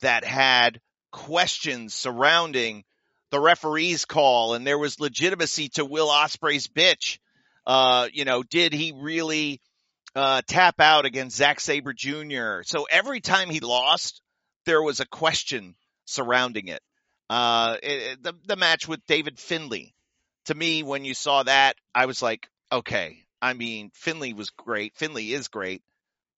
that 0.00 0.24
had 0.24 0.80
questions 1.10 1.94
surrounding 1.94 2.84
the 3.34 3.40
referee's 3.40 4.04
call 4.04 4.54
and 4.54 4.64
there 4.64 4.78
was 4.78 5.00
legitimacy 5.00 5.68
to 5.68 5.84
Will 5.84 6.06
Ospreay's 6.06 6.68
bitch. 6.68 7.18
Uh, 7.66 8.06
you 8.12 8.24
know, 8.24 8.44
did 8.44 8.72
he 8.72 8.92
really 8.96 9.60
uh, 10.14 10.40
tap 10.46 10.78
out 10.78 11.04
against 11.04 11.36
Zack 11.36 11.58
Sabre 11.58 11.92
Jr.? 11.92 12.62
So 12.62 12.86
every 12.88 13.20
time 13.20 13.50
he 13.50 13.58
lost, 13.58 14.22
there 14.66 14.80
was 14.80 15.00
a 15.00 15.04
question 15.04 15.74
surrounding 16.04 16.68
it. 16.68 16.80
Uh, 17.28 17.76
it, 17.82 18.22
the, 18.22 18.34
the 18.46 18.54
match 18.54 18.86
with 18.86 19.04
David 19.08 19.40
Finlay, 19.40 19.94
to 20.44 20.54
me, 20.54 20.84
when 20.84 21.04
you 21.04 21.14
saw 21.14 21.42
that, 21.42 21.74
I 21.92 22.06
was 22.06 22.22
like, 22.22 22.46
okay. 22.70 23.18
I 23.42 23.54
mean, 23.54 23.90
Finlay 23.94 24.32
was 24.32 24.50
great. 24.50 24.94
Finley 24.94 25.32
is 25.32 25.48
great, 25.48 25.82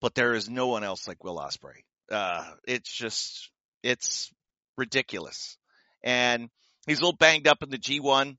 but 0.01 0.15
there 0.15 0.33
is 0.33 0.49
no 0.49 0.69
one 0.69 0.83
else 0.83 1.07
like 1.07 1.23
Will 1.23 1.37
Ospreay. 1.37 1.83
Uh, 2.11 2.51
it's 2.67 2.91
just, 2.91 3.51
it's 3.83 4.33
ridiculous. 4.79 5.59
And 6.03 6.49
He's 6.87 6.99
a 6.99 7.03
little 7.03 7.17
banged 7.17 7.49
up 7.49 7.63
in 7.63 7.71
the 7.71 7.79
G1, 7.79 8.37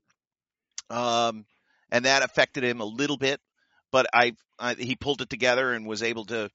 um, 0.90 1.44
and 1.90 2.04
that 2.04 2.22
affected 2.22 2.64
him 2.64 2.80
a 2.80 2.84
little 2.84 3.18
bit. 3.18 3.40
But 3.90 4.06
I, 4.12 4.32
I, 4.58 4.74
he 4.74 4.96
pulled 4.96 5.22
it 5.22 5.30
together 5.30 5.72
and 5.72 5.86
was 5.86 6.02
able 6.02 6.24
to, 6.26 6.50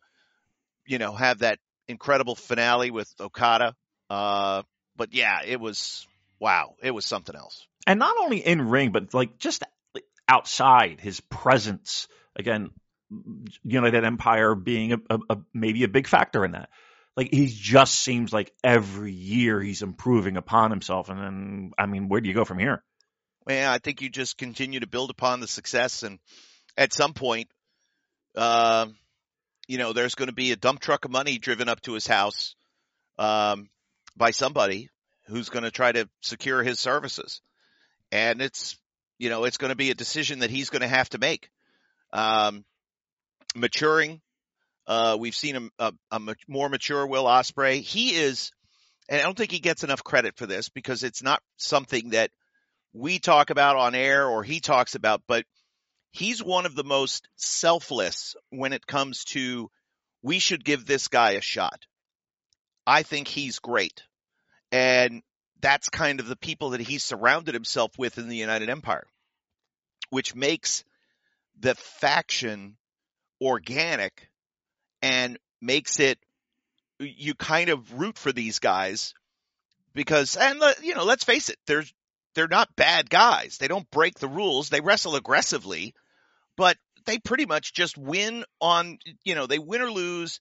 you 0.86 0.98
know, 0.98 1.14
have 1.14 1.40
that 1.40 1.60
incredible 1.88 2.36
finale 2.36 2.92
with 2.92 3.12
Okada. 3.20 3.76
Uh, 4.10 4.64
but 4.96 5.14
yeah, 5.14 5.42
it 5.46 5.60
was 5.60 6.08
wow, 6.40 6.76
it 6.82 6.92
was 6.92 7.06
something 7.06 7.36
else. 7.36 7.66
And 7.88 8.00
not 8.00 8.16
only 8.20 8.40
in 8.40 8.62
ring, 8.62 8.92
but 8.92 9.14
like 9.14 9.38
just 9.38 9.64
outside, 10.28 11.00
his 11.00 11.20
presence 11.22 12.08
again. 12.36 12.72
United 13.64 14.04
Empire 14.04 14.56
being 14.56 14.94
a, 14.94 14.98
a, 15.08 15.20
a, 15.30 15.38
maybe 15.54 15.84
a 15.84 15.88
big 15.88 16.08
factor 16.08 16.44
in 16.44 16.54
that 16.54 16.70
like 17.16 17.30
he 17.32 17.48
just 17.48 17.96
seems 17.96 18.34
like 18.34 18.52
every 18.64 19.12
year 19.12 19.62
he's 19.62 19.82
improving 19.82 20.38
upon 20.38 20.72
himself. 20.72 21.10
And 21.10 21.20
then, 21.20 21.72
I 21.78 21.86
mean, 21.86 22.10
where 22.10 22.22
do 22.22 22.28
you 22.28 22.34
go 22.34 22.46
from 22.46 22.60
here? 22.60 22.84
Well, 23.46 23.72
I 23.72 23.78
think 23.78 24.02
you 24.02 24.10
just 24.10 24.38
continue 24.38 24.80
to 24.80 24.88
build 24.88 25.10
upon 25.10 25.40
the 25.40 25.48
success, 25.48 26.04
and 26.04 26.20
at 26.78 26.94
some 26.94 27.14
point, 27.14 27.50
uh, 28.36 28.88
you 29.68 29.78
know, 29.78 29.94
there's 29.94 30.16
going 30.16 30.30
to 30.30 30.34
be 30.34 30.52
a 30.52 30.56
dump 30.56 30.80
truck 30.80 31.06
of 31.06 31.12
money 31.12 31.38
driven 31.38 31.68
up 31.68 31.82
to 31.82 31.94
his 31.94 32.08
house 32.08 32.56
um, 33.20 33.70
by 34.16 34.32
somebody 34.32 34.90
who's 35.28 35.50
going 35.50 35.64
to 35.64 35.72
try 35.72 35.92
to 35.92 36.08
secure 36.22 36.64
his 36.64 36.80
services, 36.80 37.42
and 38.12 38.42
it's 38.42 38.78
you 39.20 39.30
know 39.30 39.44
it's 39.44 39.58
going 39.58 39.72
to 39.72 39.76
be 39.76 39.92
a 39.92 39.96
decision 39.96 40.40
that 40.40 40.50
he's 40.50 40.70
going 40.70 40.82
to 40.82 40.88
have 40.88 41.10
to 41.10 41.18
make. 41.18 41.50
Um, 42.14 42.64
maturing, 43.56 44.22
uh, 44.88 45.18
we've 45.20 45.36
seen 45.36 45.72
a, 45.80 45.86
a, 45.88 45.94
a 46.12 46.36
more 46.48 46.70
mature 46.70 47.06
Will 47.08 47.26
Ospreay. 47.26 47.82
He 47.82 48.16
is, 48.16 48.52
and 49.10 49.20
I 49.20 49.24
don't 49.24 49.38
think 49.38 49.52
he 49.52 49.60
gets 49.60 49.84
enough 49.84 50.04
credit 50.04 50.38
for 50.38 50.46
this 50.46 50.70
because 50.70 51.04
it's 51.04 51.24
not 51.24 51.42
something 51.58 52.10
that 52.10 52.32
we 52.94 53.20
talk 53.20 53.50
about 53.50 53.76
on 53.76 53.96
air 53.96 54.28
or 54.28 54.44
he 54.44 54.60
talks 54.60 54.96
about, 54.96 55.22
but 55.28 55.46
he's 56.12 56.44
one 56.44 56.66
of 56.66 56.76
the 56.76 56.84
most 56.84 57.28
selfless 57.36 58.36
when 58.50 58.74
it 58.74 58.86
comes 58.86 59.24
to 59.26 59.70
we 60.22 60.40
should 60.40 60.64
give 60.64 60.86
this 60.86 61.08
guy 61.08 61.32
a 61.32 61.42
shot. 61.42 61.86
I 62.86 63.04
think 63.04 63.28
he's 63.28 63.60
great. 63.60 64.04
And 64.72 65.22
that's 65.62 65.90
kind 65.90 66.20
of 66.20 66.28
the 66.28 66.36
people 66.36 66.72
that 66.72 66.82
he's 66.82 67.04
surrounded 67.04 67.54
himself 67.54 67.92
with 67.98 68.18
in 68.18 68.28
the 68.28 68.38
United 68.38 68.70
Empire, 68.70 69.08
which 70.10 70.36
makes 70.36 70.84
the 71.60 71.76
faction 71.76 72.78
organic 73.42 74.30
and 75.04 75.38
makes 75.62 76.00
it 76.00 76.18
you 77.00 77.36
kind 77.36 77.70
of 77.70 78.00
root 78.00 78.18
for 78.18 78.32
these 78.32 78.60
guys 78.60 79.14
because 79.94 80.38
and 80.38 80.64
you 80.82 80.96
know 80.96 81.04
let's 81.04 81.26
face 81.26 81.50
it 81.50 81.58
they're 81.68 81.84
they're 82.36 82.48
not 82.48 82.76
bad 82.76 83.12
guys. 83.12 83.60
They 83.60 83.68
don't 83.68 83.90
break 83.92 84.18
the 84.18 84.28
rules. 84.28 84.70
They 84.70 84.82
wrestle 84.82 85.16
aggressively 85.16 85.94
but 86.56 86.78
they 87.06 87.20
pretty 87.20 87.46
much 87.46 87.74
just 87.74 87.98
win 87.98 88.46
on 88.62 88.98
you 89.24 89.36
know 89.36 89.46
they 89.46 89.60
win 89.60 89.82
or 89.82 89.92
lose 89.92 90.40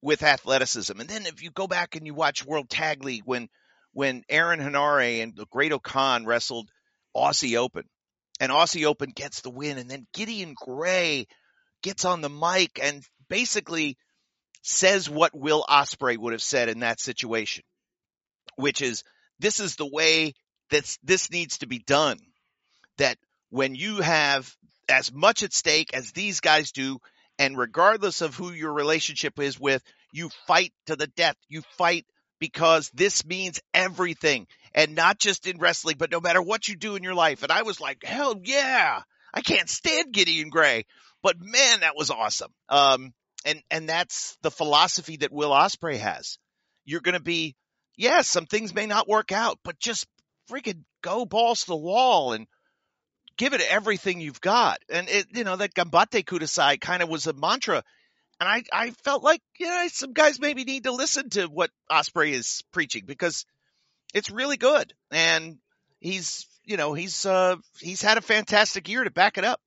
with 0.00 0.22
athleticism. 0.22 0.98
And 1.00 1.08
then 1.08 1.26
if 1.26 1.42
you 1.42 1.50
go 1.50 1.66
back 1.66 1.96
and 1.96 2.06
you 2.06 2.14
watch 2.14 2.46
world 2.46 2.70
tag 2.70 3.02
league 3.04 3.24
when 3.24 3.48
when 3.92 4.22
aaron 4.28 4.60
henare 4.60 5.22
and 5.22 5.34
the 5.34 5.46
Great-O-Khan 5.46 6.24
wrestled 6.24 6.70
aussie 7.16 7.56
open 7.56 7.84
and 8.38 8.52
aussie 8.52 8.84
open 8.84 9.10
gets 9.10 9.40
the 9.40 9.50
win 9.50 9.78
and 9.78 9.90
then 9.90 10.06
gideon 10.14 10.54
grey 10.54 11.26
gets 11.82 12.04
on 12.04 12.20
the 12.20 12.28
mic 12.28 12.78
and 12.80 13.04
basically 13.28 13.96
says 14.62 15.08
what 15.08 15.34
Will 15.34 15.64
Ospreay 15.68 16.18
would 16.18 16.32
have 16.32 16.42
said 16.42 16.68
in 16.68 16.80
that 16.80 17.00
situation, 17.00 17.64
which 18.56 18.82
is 18.82 19.04
this 19.38 19.60
is 19.60 19.76
the 19.76 19.86
way 19.90 20.34
that 20.70 20.96
this 21.02 21.30
needs 21.30 21.58
to 21.58 21.66
be 21.66 21.78
done. 21.78 22.18
That 22.98 23.16
when 23.50 23.74
you 23.74 24.00
have 24.00 24.52
as 24.88 25.12
much 25.12 25.42
at 25.42 25.52
stake 25.52 25.94
as 25.94 26.12
these 26.12 26.40
guys 26.40 26.72
do, 26.72 26.98
and 27.38 27.56
regardless 27.56 28.20
of 28.20 28.34
who 28.34 28.50
your 28.50 28.72
relationship 28.72 29.38
is 29.38 29.60
with, 29.60 29.82
you 30.12 30.30
fight 30.46 30.72
to 30.86 30.96
the 30.96 31.06
death. 31.06 31.36
You 31.48 31.62
fight 31.76 32.06
because 32.40 32.90
this 32.90 33.24
means 33.24 33.60
everything 33.74 34.46
and 34.74 34.94
not 34.94 35.18
just 35.18 35.46
in 35.46 35.58
wrestling, 35.58 35.96
but 35.98 36.10
no 36.10 36.20
matter 36.20 36.42
what 36.42 36.68
you 36.68 36.76
do 36.76 36.96
in 36.96 37.02
your 37.02 37.14
life. 37.14 37.42
And 37.42 37.52
I 37.52 37.62
was 37.62 37.80
like, 37.80 38.04
hell 38.04 38.40
yeah. 38.42 39.02
I 39.32 39.40
can't 39.40 39.68
stand 39.68 40.12
Gideon 40.12 40.48
Grey, 40.48 40.86
but 41.22 41.36
man, 41.38 41.80
that 41.80 41.96
was 41.96 42.10
awesome. 42.10 42.50
Um, 42.68 43.12
and 43.44 43.62
and 43.70 43.88
that's 43.88 44.36
the 44.42 44.50
philosophy 44.50 45.18
that 45.18 45.32
Will 45.32 45.50
Ospreay 45.50 45.98
has. 45.98 46.38
You're 46.84 47.00
going 47.00 47.14
to 47.14 47.20
be, 47.20 47.54
yes, 47.96 48.12
yeah, 48.12 48.20
some 48.22 48.46
things 48.46 48.74
may 48.74 48.86
not 48.86 49.08
work 49.08 49.32
out, 49.32 49.58
but 49.62 49.78
just 49.78 50.06
freaking 50.50 50.84
go 51.02 51.24
balls 51.24 51.60
to 51.60 51.66
the 51.66 51.76
wall 51.76 52.32
and 52.32 52.46
give 53.36 53.52
it 53.52 53.60
everything 53.60 54.20
you've 54.20 54.40
got. 54.40 54.78
And 54.90 55.08
it, 55.08 55.26
you 55.34 55.44
know, 55.44 55.56
that 55.56 55.74
Gambate 55.74 56.24
Kudasai 56.24 56.80
kind 56.80 57.02
of 57.02 57.08
was 57.08 57.26
a 57.26 57.32
mantra. 57.32 57.82
And 58.40 58.48
I, 58.48 58.62
I 58.72 58.90
felt 59.04 59.22
like, 59.22 59.40
yeah, 59.58 59.86
some 59.88 60.12
guys 60.12 60.40
maybe 60.40 60.64
need 60.64 60.84
to 60.84 60.92
listen 60.92 61.30
to 61.30 61.46
what 61.46 61.70
Ospreay 61.90 62.32
is 62.32 62.62
preaching 62.72 63.02
because 63.06 63.44
it's 64.14 64.30
really 64.30 64.56
good. 64.56 64.92
And 65.10 65.58
he's, 66.00 66.46
you 66.64 66.76
know, 66.76 66.94
he's, 66.94 67.26
uh, 67.26 67.56
he's 67.80 68.02
had 68.02 68.18
a 68.18 68.22
fantastic 68.22 68.88
year 68.88 69.04
to 69.04 69.10
back 69.10 69.38
it 69.38 69.44
up. 69.44 69.60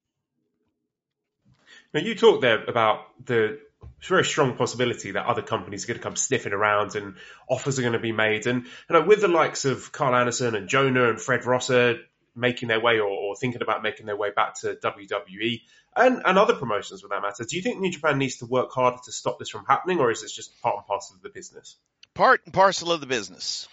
Now, 1.93 2.01
you 2.01 2.15
talked 2.15 2.41
there 2.41 2.63
about 2.63 3.05
the 3.25 3.59
very 4.07 4.25
strong 4.25 4.55
possibility 4.55 5.11
that 5.11 5.25
other 5.25 5.41
companies 5.41 5.83
are 5.83 5.87
going 5.87 5.99
to 5.99 6.03
come 6.03 6.15
sniffing 6.15 6.53
around 6.53 6.95
and 6.95 7.15
offers 7.49 7.77
are 7.77 7.83
going 7.83 7.93
to 7.93 7.99
be 7.99 8.11
made. 8.11 8.47
And 8.47 8.65
you 8.65 8.93
know, 8.93 9.03
with 9.03 9.21
the 9.21 9.27
likes 9.27 9.65
of 9.65 9.91
Karl 9.91 10.15
Anderson 10.15 10.55
and 10.55 10.67
Jonah 10.67 11.09
and 11.09 11.21
Fred 11.21 11.45
Rosser 11.45 11.99
making 12.35 12.69
their 12.69 12.79
way 12.79 12.99
or, 12.99 13.09
or, 13.09 13.35
thinking 13.35 13.61
about 13.61 13.83
making 13.83 14.05
their 14.05 14.15
way 14.15 14.29
back 14.33 14.57
to 14.61 14.75
WWE 14.75 15.61
and, 15.97 16.21
and 16.25 16.37
other 16.37 16.55
promotions 16.55 17.01
for 17.01 17.09
that 17.09 17.21
matter, 17.21 17.43
do 17.43 17.57
you 17.57 17.61
think 17.61 17.79
New 17.79 17.91
Japan 17.91 18.17
needs 18.17 18.37
to 18.37 18.45
work 18.45 18.71
harder 18.71 18.99
to 19.03 19.11
stop 19.11 19.37
this 19.37 19.49
from 19.49 19.65
happening 19.65 19.99
or 19.99 20.11
is 20.11 20.21
this 20.21 20.31
just 20.31 20.59
part 20.61 20.77
and 20.77 20.85
parcel 20.85 21.17
of 21.17 21.21
the 21.21 21.29
business? 21.29 21.75
Part 22.13 22.41
and 22.45 22.53
parcel 22.53 22.91
of 22.91 23.01
the 23.01 23.07
business. 23.07 23.67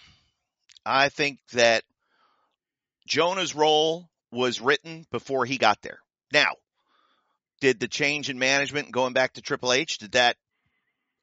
I 0.85 1.09
think 1.09 1.39
that 1.53 1.83
Jonah's 3.07 3.55
role 3.55 4.09
was 4.31 4.59
written 4.61 5.05
before 5.09 5.45
he 5.45 5.57
got 5.57 5.81
there. 5.81 5.99
Now, 6.33 6.55
did 7.59 7.79
the 7.79 7.87
change 7.87 8.29
in 8.29 8.39
management 8.39 8.91
going 8.91 9.13
back 9.13 9.33
to 9.33 9.41
Triple 9.41 9.73
H, 9.73 9.97
did 9.97 10.13
that 10.13 10.37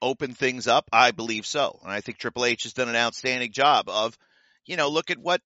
open 0.03 0.35
things 0.35 0.69
up? 0.69 0.89
I 0.93 1.11
believe 1.11 1.47
so. 1.47 1.79
And 1.83 1.91
I 1.91 2.01
think 2.01 2.19
Triple 2.19 2.45
H 2.45 2.65
has 2.65 2.73
done 2.73 2.89
an 2.89 2.97
outstanding 2.97 3.53
job 3.53 3.89
of, 3.89 4.17
you 4.65 4.77
know, 4.77 4.89
look 4.89 5.11
at 5.11 5.19
what 5.19 5.41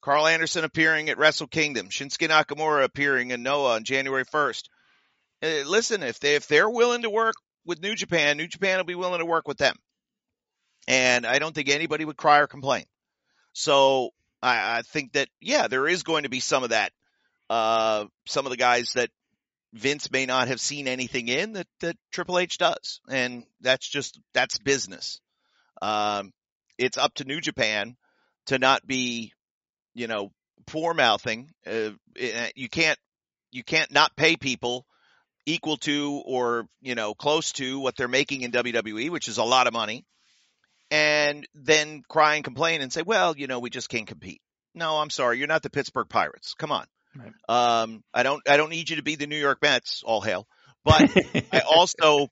Karl 0.00 0.26
Anderson 0.26 0.64
appearing 0.64 1.08
at 1.08 1.18
Wrestle 1.18 1.46
Kingdom, 1.46 1.88
Shinsuke 1.88 2.28
Nakamura 2.28 2.84
appearing 2.84 3.30
in 3.30 3.42
Noah 3.42 3.74
on 3.74 3.84
January 3.84 4.24
1st. 4.24 4.62
Uh, 5.42 5.68
listen, 5.68 6.02
if 6.02 6.20
they 6.20 6.34
if 6.34 6.48
they're 6.48 6.70
willing 6.70 7.02
to 7.02 7.10
work 7.10 7.34
with 7.64 7.80
New 7.80 7.94
Japan, 7.94 8.36
New 8.36 8.48
Japan 8.48 8.78
will 8.78 8.84
be 8.84 8.94
willing 8.94 9.20
to 9.20 9.26
work 9.26 9.46
with 9.46 9.58
them. 9.58 9.76
And 10.88 11.26
I 11.26 11.38
don't 11.38 11.54
think 11.54 11.68
anybody 11.68 12.04
would 12.04 12.16
cry 12.16 12.38
or 12.38 12.46
complain. 12.46 12.84
So 13.52 14.10
I, 14.42 14.78
I 14.78 14.82
think 14.82 15.12
that 15.12 15.28
yeah, 15.40 15.68
there 15.68 15.86
is 15.86 16.02
going 16.02 16.24
to 16.24 16.28
be 16.28 16.40
some 16.40 16.64
of 16.64 16.70
that. 16.70 16.92
Uh, 17.48 18.06
some 18.26 18.46
of 18.46 18.50
the 18.50 18.56
guys 18.56 18.92
that 18.94 19.10
Vince 19.72 20.10
may 20.10 20.26
not 20.26 20.48
have 20.48 20.60
seen 20.60 20.86
anything 20.86 21.28
in 21.28 21.52
that, 21.54 21.66
that 21.80 21.96
Triple 22.12 22.38
H 22.38 22.58
does. 22.58 23.00
And 23.08 23.44
that's 23.60 23.88
just, 23.88 24.20
that's 24.34 24.58
business. 24.58 25.20
Um, 25.80 26.32
it's 26.78 26.98
up 26.98 27.14
to 27.14 27.24
New 27.24 27.40
Japan 27.40 27.96
to 28.46 28.58
not 28.58 28.86
be, 28.86 29.32
you 29.94 30.06
know, 30.06 30.30
poor 30.66 30.94
mouthing. 30.94 31.50
Uh, 31.66 31.90
eh, 32.18 32.50
you 32.54 32.68
can't, 32.68 32.98
you 33.50 33.64
can't 33.64 33.90
not 33.92 34.16
pay 34.16 34.36
people 34.36 34.86
equal 35.46 35.76
to 35.78 36.22
or, 36.24 36.66
you 36.80 36.94
know, 36.94 37.14
close 37.14 37.52
to 37.52 37.80
what 37.80 37.96
they're 37.96 38.08
making 38.08 38.42
in 38.42 38.52
WWE, 38.52 39.10
which 39.10 39.28
is 39.28 39.38
a 39.38 39.44
lot 39.44 39.66
of 39.66 39.72
money. 39.72 40.04
And 40.90 41.48
then 41.54 42.02
cry 42.06 42.34
and 42.34 42.44
complain 42.44 42.82
and 42.82 42.92
say, 42.92 43.02
well, 43.02 43.34
you 43.36 43.46
know, 43.46 43.58
we 43.58 43.70
just 43.70 43.88
can't 43.88 44.06
compete. 44.06 44.42
No, 44.74 44.98
I'm 44.98 45.10
sorry. 45.10 45.38
You're 45.38 45.48
not 45.48 45.62
the 45.62 45.70
Pittsburgh 45.70 46.08
Pirates. 46.08 46.54
Come 46.54 46.70
on. 46.72 46.86
Right. 47.14 47.32
Um, 47.48 48.02
I 48.12 48.22
don't, 48.22 48.42
I 48.48 48.56
don't 48.56 48.70
need 48.70 48.90
you 48.90 48.96
to 48.96 49.02
be 49.02 49.16
the 49.16 49.26
New 49.26 49.36
York 49.36 49.58
Mets, 49.62 50.02
all 50.04 50.20
hail, 50.20 50.46
but 50.84 51.10
I 51.52 51.60
also, 51.60 52.28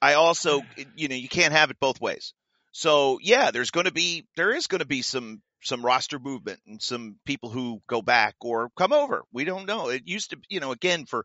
I 0.00 0.14
also, 0.14 0.62
you 0.96 1.08
know, 1.08 1.14
you 1.14 1.28
can't 1.28 1.52
have 1.52 1.70
it 1.70 1.78
both 1.80 2.00
ways. 2.00 2.34
So 2.72 3.18
yeah, 3.22 3.50
there's 3.50 3.70
going 3.70 3.86
to 3.86 3.92
be, 3.92 4.26
there 4.36 4.52
is 4.52 4.66
going 4.66 4.80
to 4.80 4.86
be 4.86 5.02
some, 5.02 5.40
some 5.62 5.84
roster 5.84 6.18
movement 6.18 6.60
and 6.66 6.82
some 6.82 7.16
people 7.24 7.48
who 7.50 7.80
go 7.86 8.02
back 8.02 8.34
or 8.40 8.70
come 8.76 8.92
over. 8.92 9.22
We 9.32 9.44
don't 9.44 9.66
know. 9.66 9.88
It 9.88 10.02
used 10.06 10.30
to, 10.30 10.38
you 10.48 10.60
know, 10.60 10.72
again 10.72 11.06
for 11.06 11.24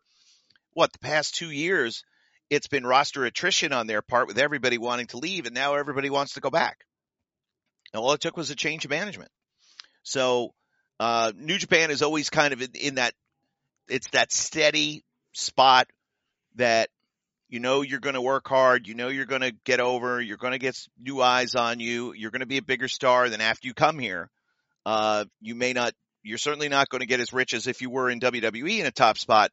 what 0.72 0.92
the 0.92 0.98
past 1.00 1.34
two 1.34 1.50
years, 1.50 2.04
it's 2.48 2.68
been 2.68 2.86
roster 2.86 3.24
attrition 3.24 3.72
on 3.72 3.86
their 3.86 4.02
part 4.02 4.28
with 4.28 4.38
everybody 4.38 4.78
wanting 4.78 5.06
to 5.08 5.18
leave 5.18 5.46
and 5.46 5.54
now 5.54 5.74
everybody 5.74 6.10
wants 6.10 6.34
to 6.34 6.40
go 6.40 6.50
back. 6.50 6.78
And 7.92 8.00
all 8.00 8.12
it 8.12 8.20
took 8.20 8.36
was 8.36 8.50
a 8.50 8.56
change 8.56 8.84
of 8.84 8.90
management. 8.90 9.30
So 10.02 10.54
uh, 11.00 11.32
New 11.34 11.56
Japan 11.56 11.90
is 11.90 12.02
always 12.02 12.28
kind 12.28 12.52
of 12.52 12.60
in, 12.60 12.72
in 12.74 12.94
that, 12.96 13.14
it's 13.88 14.10
that 14.10 14.30
steady 14.30 15.02
spot 15.32 15.88
that 16.56 16.90
you 17.48 17.58
know 17.58 17.80
you're 17.80 18.00
going 18.00 18.14
to 18.14 18.20
work 18.20 18.46
hard. 18.46 18.86
You 18.86 18.94
know 18.94 19.08
you're 19.08 19.24
going 19.24 19.40
to 19.40 19.52
get 19.64 19.80
over. 19.80 20.20
You're 20.20 20.36
going 20.36 20.52
to 20.52 20.58
get 20.58 20.76
new 21.00 21.22
eyes 21.22 21.54
on 21.54 21.80
you. 21.80 22.12
You're 22.12 22.30
going 22.30 22.40
to 22.40 22.46
be 22.46 22.58
a 22.58 22.62
bigger 22.62 22.86
star 22.86 23.30
than 23.30 23.40
after 23.40 23.66
you 23.66 23.72
come 23.72 23.98
here. 23.98 24.30
Uh, 24.84 25.24
you 25.40 25.54
may 25.54 25.72
not. 25.72 25.94
You're 26.22 26.36
certainly 26.36 26.68
not 26.68 26.90
going 26.90 27.00
to 27.00 27.06
get 27.06 27.18
as 27.18 27.32
rich 27.32 27.54
as 27.54 27.66
if 27.66 27.80
you 27.80 27.88
were 27.88 28.10
in 28.10 28.20
WWE 28.20 28.80
in 28.80 28.84
a 28.84 28.90
top 28.90 29.16
spot, 29.16 29.52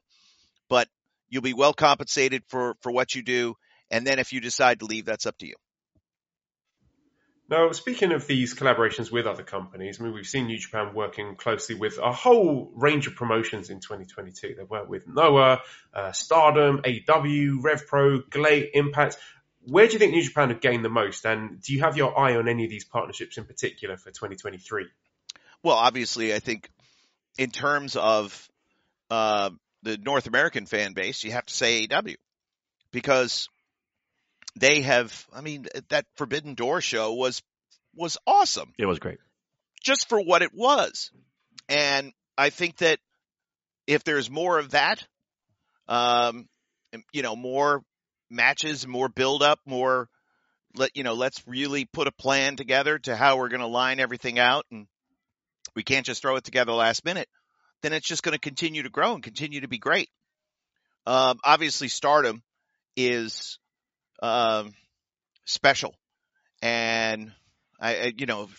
but 0.68 0.90
you'll 1.30 1.42
be 1.42 1.54
well 1.54 1.74
compensated 1.74 2.44
for 2.50 2.76
for 2.82 2.92
what 2.92 3.16
you 3.16 3.24
do. 3.24 3.56
And 3.90 4.06
then 4.06 4.20
if 4.20 4.34
you 4.34 4.42
decide 4.42 4.82
to 4.82 4.86
leave, 4.86 5.06
that's 5.06 5.26
up 5.26 5.38
to 5.38 5.48
you. 5.48 5.56
Now, 7.50 7.72
speaking 7.72 8.12
of 8.12 8.28
these 8.28 8.54
collaborations 8.54 9.10
with 9.10 9.26
other 9.26 9.44
companies, 9.44 10.00
I 10.00 10.04
mean, 10.04 10.14
we've 10.14 10.28
seen 10.28 10.48
New 10.48 10.58
Japan 10.58 10.94
working 10.94 11.36
closely 11.38 11.76
with 11.76 11.98
a 11.98 12.12
whole 12.12 12.72
range 12.76 13.08
of 13.08 13.16
promotions 13.16 13.70
in 13.70 13.80
2022. 13.80 14.56
They 14.58 14.64
worked 14.64 14.90
with 14.90 15.08
Noah, 15.08 15.62
uh, 15.94 16.12
Stardom, 16.12 16.82
AEW, 16.82 17.62
RevPro, 17.62 18.30
GLEAT, 18.30 18.72
Impact. 18.74 19.18
Where 19.62 19.88
do 19.88 19.94
you 19.94 20.00
think 20.00 20.12
New 20.12 20.24
Japan 20.24 20.50
have 20.50 20.60
gained 20.60 20.84
the 20.84 20.90
most? 20.90 21.26
And 21.26 21.62
do 21.62 21.74
you 21.74 21.82
have 21.82 21.96
your 21.96 22.20
eye 22.20 22.36
on 22.36 22.50
any 22.50 22.66
of 22.66 22.70
these 22.70 22.84
partnerships 22.84 23.38
in 23.38 23.46
particular 23.46 23.96
for 23.96 24.12
2023? 24.12 24.88
Well, 25.64 25.76
obviously, 25.76 26.34
I 26.34 26.40
think 26.40 26.70
in 27.38 27.50
terms 27.50 27.96
of 27.96 28.50
uh, 29.10 29.52
the 29.84 29.98
North 29.98 30.28
American 30.28 30.66
fan 30.66 30.92
base, 30.92 31.24
you 31.24 31.32
have 31.32 31.46
to 31.46 31.54
say 31.54 31.88
AW 31.90 32.02
because 32.92 33.48
they 34.60 34.82
have. 34.82 35.26
I 35.34 35.42
mean, 35.42 35.66
that 35.90 36.06
Forbidden 36.16 36.54
Door 36.54 36.82
show 36.82 37.14
was 37.14 37.42
was 37.96 38.18
awesome 38.28 38.74
It 38.78 38.86
was 38.86 39.00
great. 39.00 39.18
just 39.84 40.08
for 40.08 40.20
what 40.22 40.42
it 40.42 40.52
was. 40.54 41.12
And 41.68 42.14
I 42.38 42.50
think 42.52 42.78
that 42.78 43.00
if 43.88 44.04
there's 44.04 44.30
more 44.30 44.60
of 44.60 44.72
that, 44.72 45.04
um, 45.88 46.48
you 47.12 47.24
know, 47.24 47.36
more 47.36 47.82
matches, 48.30 48.86
more 48.86 49.10
build 49.10 49.42
up, 49.42 49.60
more 49.66 50.10
let 50.76 50.96
you 50.96 51.04
know, 51.04 51.14
let's 51.14 51.42
really 51.48 51.86
put 51.86 52.08
a 52.08 52.12
plan 52.12 52.56
together 52.56 53.00
to 53.00 53.16
how 53.16 53.38
we're 53.38 53.50
going 53.50 53.62
to 53.62 53.68
line 53.68 54.00
everything 54.00 54.38
out, 54.38 54.66
and 54.72 54.88
we 55.76 55.84
can't 55.84 56.06
just 56.06 56.22
throw 56.22 56.36
it 56.36 56.44
together 56.44 56.72
last 56.74 57.04
minute. 57.04 57.28
Then 57.82 57.94
it's 57.94 58.08
just 58.08 58.24
going 58.24 58.34
to 58.34 58.40
continue 58.40 58.84
to 58.84 58.90
grow 58.90 59.14
and 59.14 59.24
continue 59.24 59.62
to 59.62 59.68
be 59.68 59.78
great. 59.80 60.10
Um, 61.06 61.40
obviously, 61.44 61.88
Stardom 61.88 62.44
is 62.96 63.60
um, 64.22 64.74
special, 65.46 65.96
and 66.62 67.32
I, 67.80 67.96
I 67.96 68.14
you 68.18 68.26
know, 68.26 68.50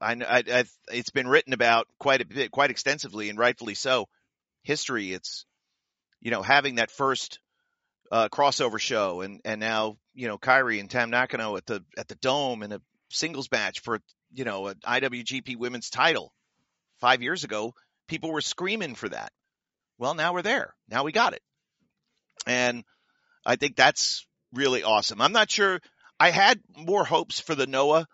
I, 0.00 0.16
I, 0.22 0.64
it's 0.92 1.10
been 1.10 1.28
written 1.28 1.52
about 1.52 1.86
quite 1.98 2.20
a 2.20 2.26
bit, 2.26 2.50
quite 2.50 2.70
extensively, 2.70 3.28
and 3.28 3.38
rightfully 3.38 3.74
so. 3.74 4.08
History, 4.62 5.12
it's 5.12 5.44
you 6.20 6.30
know 6.30 6.42
having 6.42 6.76
that 6.76 6.90
first 6.90 7.38
uh, 8.10 8.28
crossover 8.28 8.78
show, 8.78 9.20
and 9.20 9.40
and 9.44 9.60
now 9.60 9.96
you 10.14 10.28
know 10.28 10.38
Kairi 10.38 10.80
and 10.80 10.90
Tam 10.90 11.10
Nakano 11.10 11.56
at 11.56 11.66
the 11.66 11.84
at 11.98 12.08
the 12.08 12.14
Dome 12.16 12.62
in 12.62 12.72
a 12.72 12.80
singles 13.10 13.50
match 13.50 13.80
for 13.80 14.00
you 14.32 14.44
know 14.44 14.68
an 14.68 14.76
IWGP 14.86 15.56
Women's 15.56 15.90
Title 15.90 16.32
five 17.00 17.22
years 17.22 17.44
ago. 17.44 17.74
People 18.08 18.32
were 18.32 18.40
screaming 18.40 18.94
for 18.94 19.08
that. 19.08 19.32
Well, 19.98 20.14
now 20.14 20.34
we're 20.34 20.42
there. 20.42 20.74
Now 20.88 21.04
we 21.04 21.12
got 21.12 21.34
it, 21.34 21.42
and 22.46 22.84
I 23.44 23.56
think 23.56 23.76
that's 23.76 24.26
really 24.54 24.82
awesome. 24.82 25.20
I'm 25.20 25.32
not 25.32 25.50
sure. 25.50 25.80
I 26.18 26.30
had 26.30 26.60
more 26.76 27.04
hopes 27.04 27.40
for 27.40 27.54
the 27.54 27.66
Noah 27.66 28.06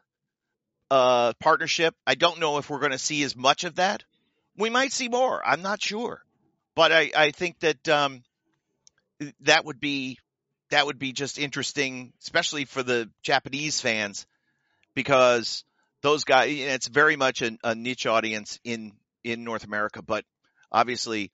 uh, 0.90 1.32
partnership. 1.40 1.94
I 2.06 2.14
don't 2.14 2.40
know 2.40 2.58
if 2.58 2.68
we're 2.68 2.80
going 2.80 2.92
to 2.92 2.98
see 2.98 3.22
as 3.22 3.36
much 3.36 3.64
of 3.64 3.76
that. 3.76 4.02
We 4.56 4.70
might 4.70 4.92
see 4.92 5.08
more. 5.08 5.40
I'm 5.46 5.62
not 5.62 5.80
sure, 5.82 6.22
but 6.74 6.92
I, 6.92 7.10
I 7.16 7.30
think 7.30 7.60
that 7.60 7.88
um, 7.88 8.22
that 9.40 9.64
would 9.64 9.80
be 9.80 10.18
that 10.70 10.86
would 10.86 10.98
be 10.98 11.12
just 11.12 11.38
interesting, 11.38 12.12
especially 12.20 12.64
for 12.64 12.82
the 12.82 13.10
Japanese 13.22 13.80
fans, 13.80 14.26
because 14.94 15.64
those 16.02 16.24
guys. 16.24 16.50
It's 16.50 16.88
very 16.88 17.16
much 17.16 17.42
a, 17.42 17.56
a 17.62 17.74
niche 17.74 18.06
audience 18.06 18.58
in 18.64 18.92
in 19.24 19.44
North 19.44 19.64
America, 19.64 20.02
but 20.02 20.24
obviously 20.72 21.30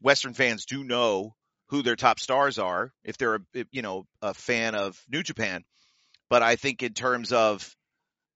Western 0.00 0.34
fans 0.34 0.66
do 0.66 0.84
know 0.84 1.34
who 1.68 1.82
their 1.82 1.96
top 1.96 2.20
stars 2.20 2.58
are 2.58 2.92
if 3.04 3.16
they're 3.16 3.36
a 3.36 3.40
you 3.70 3.82
know 3.82 4.06
a 4.22 4.34
fan 4.34 4.74
of 4.74 5.00
New 5.08 5.22
Japan. 5.22 5.64
But 6.28 6.42
I 6.42 6.56
think 6.56 6.82
in 6.82 6.94
terms 6.94 7.32
of 7.32 7.74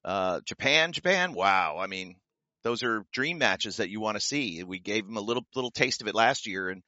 uh, 0.05 0.41
Japan, 0.45 0.93
Japan, 0.93 1.33
wow! 1.35 1.79
I 1.79 1.87
mean, 1.87 2.17
those 2.63 2.83
are 2.83 3.05
dream 3.13 3.39
matches 3.39 3.79
that 3.79 3.91
you 3.91 4.01
want 4.01 4.17
to 4.17 4.21
see. 4.21 4.63
We 4.65 4.79
gave 4.79 5.07
them 5.07 5.17
a 5.17 5.23
little 5.23 5.47
little 5.55 5.71
taste 5.71 6.03
of 6.03 6.09
it 6.09 6.15
last 6.15 6.47
year, 6.47 6.69
and 6.69 6.83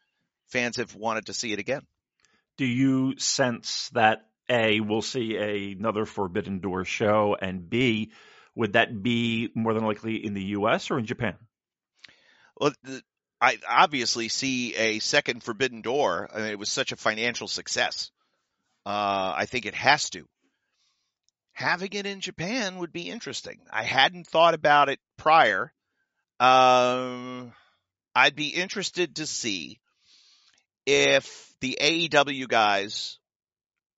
fans 0.49 0.77
have 0.77 0.94
wanted 0.94 1.27
to 1.27 1.35
see 1.35 1.52
it 1.52 1.59
again. 1.59 1.83
Do 2.57 2.67
you 2.67 3.19
sense 3.19 3.89
that 3.91 4.27
A, 4.49 4.81
we'll 4.81 5.02
see 5.02 5.36
a, 5.36 5.73
another 5.73 6.05
Forbidden 6.05 6.60
Door 6.60 6.85
show, 6.85 7.36
and 7.41 7.69
B, 7.69 8.12
would 8.55 8.75
that 8.75 9.02
be 9.02 9.51
more 9.55 9.73
than 9.75 9.85
likely 9.85 10.25
in 10.25 10.35
the 10.35 10.44
U.S. 10.44 10.91
or 10.91 10.99
in 10.99 11.07
Japan? 11.07 11.36
Well, 12.57 12.73
the, 12.83 13.02
I 13.41 13.59
obviously 13.69 14.28
see 14.28 14.75
a 14.77 14.99
second 14.99 15.43
Forbidden 15.43 15.81
Door. 15.81 16.31
I 16.35 16.39
mean, 16.39 16.51
it 16.51 16.59
was 16.59 16.69
such 16.69 16.93
a 16.93 16.97
financial 16.97 17.49
success. 17.49 18.10
Uh, 18.85 19.35
I 19.36 19.47
think 19.47 19.67
it 19.67 19.75
has 19.75 20.10
to. 20.10 20.27
Having 21.52 21.93
it 21.93 22.07
in 22.07 22.20
Japan 22.20 22.78
would 22.78 22.93
be 22.93 23.09
interesting. 23.10 23.60
I 23.70 23.83
hadn't 23.83 24.27
thought 24.27 24.55
about 24.55 24.89
it 24.89 24.99
prior. 25.17 25.73
Um, 26.39 27.52
I'd 28.15 28.36
be 28.36 28.49
interested 28.49 29.17
to 29.17 29.27
see 29.27 29.78
if 30.86 31.55
the 31.60 31.78
AEW 31.81 32.49
guys 32.49 33.19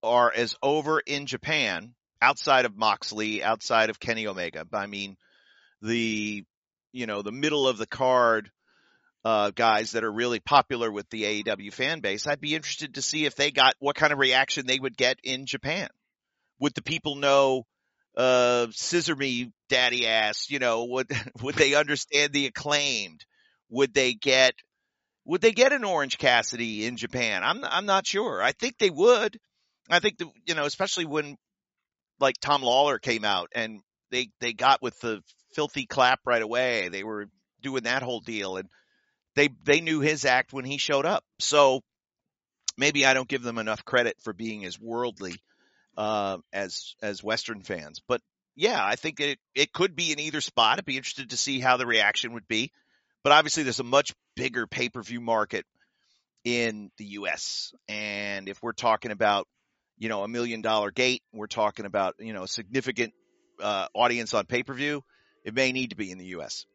are 0.03 0.33
as 0.35 0.57
over 0.63 1.01
in 1.01 1.27
Japan 1.27 1.95
outside 2.21 2.65
of 2.65 2.77
Moxley, 2.77 3.43
outside 3.43 3.91
of 3.91 4.01
Kenny 4.01 4.27
Omega. 4.27 4.67
I 4.73 4.87
mean, 4.87 5.17
the 5.81 6.45
you 6.93 7.07
know 7.07 7.23
the 7.23 7.33
middle 7.33 7.69
of 7.69 7.79
the 7.79 7.87
card 7.87 8.51
uh, 9.25 9.51
guys 9.51 9.93
that 9.93 10.05
are 10.05 10.13
really 10.13 10.41
popular 10.41 10.91
with 10.91 11.09
the 11.11 11.23
AEW 11.23 11.73
fan 11.73 12.01
base. 12.01 12.27
I'd 12.27 12.41
be 12.41 12.55
interested 12.55 12.95
to 12.95 13.03
see 13.03 13.25
if 13.25 13.37
they 13.37 13.51
got 13.51 13.75
what 13.79 13.97
kind 13.97 14.13
of 14.13 14.19
reaction 14.19 14.67
they 14.67 14.79
would 14.79 14.97
get 14.97 15.19
in 15.23 15.47
Japan. 15.47 15.89
Would 16.59 16.75
the 16.75 16.83
people 16.83 17.17
know 17.17 17.65
uh, 18.17 18.67
"Scissor 18.73 19.17
Me, 19.17 19.53
Daddy 19.69 20.07
Ass"? 20.07 20.51
You 20.51 20.59
know, 20.59 20.85
would 20.85 21.09
would 21.43 21.55
they 21.55 21.75
understand 21.75 22.33
the 22.33 22.47
acclaimed? 22.47 23.25
Would 23.71 23.95
they 23.95 24.15
get 24.15 24.55
would 25.25 25.41
they 25.41 25.53
get 25.53 25.73
an 25.73 25.85
Orange 25.85 26.19
Cassidy 26.19 26.87
in 26.87 26.97
Japan? 26.97 27.43
I'm 27.45 27.65
I'm 27.65 27.87
not 27.87 28.07
sure. 28.07 28.43
I 28.43 28.53
think 28.53 28.79
they 28.79 28.91
would. 28.91 29.39
I 29.91 30.01
think 30.01 30.19
the, 30.19 30.31
you 30.47 30.55
know, 30.55 30.65
especially 30.65 31.07
when 31.07 31.37
like 32.21 32.37
Tom 32.41 32.63
Lawlor 32.63 33.01
came 33.01 33.25
out 33.25 33.51
and 33.55 33.81
they 34.11 34.29
they 34.41 34.53
got 34.53 34.83
with 34.83 34.99
the 35.01 35.23
filthy 35.55 35.87
clap 35.87 36.21
right 36.27 36.43
away. 36.43 36.89
They 36.89 37.05
were 37.05 37.29
doing 37.63 37.85
that 37.85 38.03
whole 38.03 38.21
deal 38.21 38.57
and 38.57 38.69
they 39.35 39.49
they 39.65 39.81
knew 39.81 40.01
his 40.01 40.25
act 40.25 40.53
when 40.53 40.65
he 40.65 40.79
showed 40.79 41.07
up. 41.07 41.25
So 41.39 41.83
maybe 42.77 43.07
I 43.07 43.15
don't 43.15 43.29
give 43.29 43.43
them 43.43 43.59
enough 43.59 43.85
credit 43.85 44.17
for 44.21 44.33
being 44.33 44.65
as 44.65 44.81
worldly 44.81 45.37
uh, 45.97 46.39
as 46.53 46.95
as 47.03 47.23
Western 47.23 47.63
fans. 47.63 48.01
But 48.07 48.21
yeah, 48.55 48.85
I 48.85 48.97
think 48.97 49.21
it 49.21 49.39
it 49.55 49.73
could 49.73 49.97
be 49.97 50.13
in 50.13 50.21
either 50.21 50.41
spot. 50.41 50.79
I'd 50.79 50.85
be 50.85 50.97
interested 50.97 51.31
to 51.31 51.37
see 51.37 51.61
how 51.61 51.77
the 51.77 51.87
reaction 51.87 52.35
would 52.35 52.49
be. 52.49 52.73
But 53.23 53.33
obviously, 53.33 53.63
there's 53.63 53.81
a 53.81 53.85
much 53.85 54.13
bigger 54.37 54.67
pay 54.67 54.89
per 54.89 55.03
view 55.03 55.21
market 55.21 55.65
in 56.45 56.91
the 56.99 57.05
U.S. 57.05 57.73
And 57.89 58.49
if 58.49 58.63
we're 58.63 58.73
talking 58.73 59.11
about 59.11 59.47
you 59.99 60.09
know 60.09 60.25
a 60.25 60.29
million 60.29 60.61
dollar 60.61 60.91
gate, 60.91 61.23
we're 61.33 61.47
talking 61.47 61.87
about 61.87 62.17
you 62.19 62.33
know 62.33 62.45
a 62.45 62.49
significant 62.49 63.13
uh, 63.61 63.87
audience 63.95 64.35
on 64.35 64.47
pay 64.47 64.63
per 64.63 64.75
view. 64.75 65.03
It 65.45 65.55
may 65.55 65.73
need 65.73 65.91
to 65.91 65.97
be 65.97 66.11
in 66.11 66.19
the 66.19 66.27
U.S. 66.27 66.67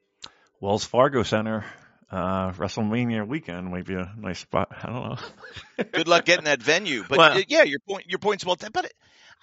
Wells 0.60 0.84
Fargo 0.84 1.24
Center, 1.24 1.66
uh, 2.12 2.52
WrestleMania 2.54 3.28
weekend 3.28 3.70
might 3.72 3.86
be 3.86 3.96
a 3.96 4.12
nice 4.18 4.40
spot. 4.40 4.70
I 4.72 4.86
don't 4.88 5.10
know. 5.10 5.84
Good 5.92 6.08
luck 6.08 6.26
getting 6.26 6.46
that 6.46 6.62
venue. 6.62 7.04
But 7.08 7.18
Well- 7.18 7.42
yeah, 7.48 7.64
your 7.64 7.80
point 7.80 8.06
your 8.08 8.20
point's 8.20 8.46
well 8.46 8.56
taken. 8.56 8.72
But 8.74 8.92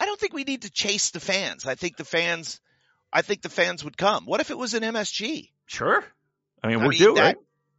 I 0.00 0.06
don't 0.06 0.18
think 0.18 0.32
we 0.32 0.44
need 0.44 0.62
to 0.62 0.70
chase 0.70 1.10
the 1.10 1.20
fans. 1.20 1.66
I 1.66 1.74
think 1.74 1.96
the 1.96 2.04
fans, 2.04 2.60
I 3.12 3.22
think 3.22 3.42
the 3.42 3.48
fans 3.48 3.84
would 3.84 3.96
come. 3.96 4.24
What 4.26 4.40
if 4.40 4.50
it 4.50 4.58
was 4.58 4.74
an 4.74 4.82
MSG? 4.82 5.50
Sure. 5.66 6.04
I 6.62 6.68
mean, 6.68 6.78
I 6.80 6.82
we're 6.84 6.88
mean, 6.90 6.98
due, 6.98 7.14
that- 7.14 7.36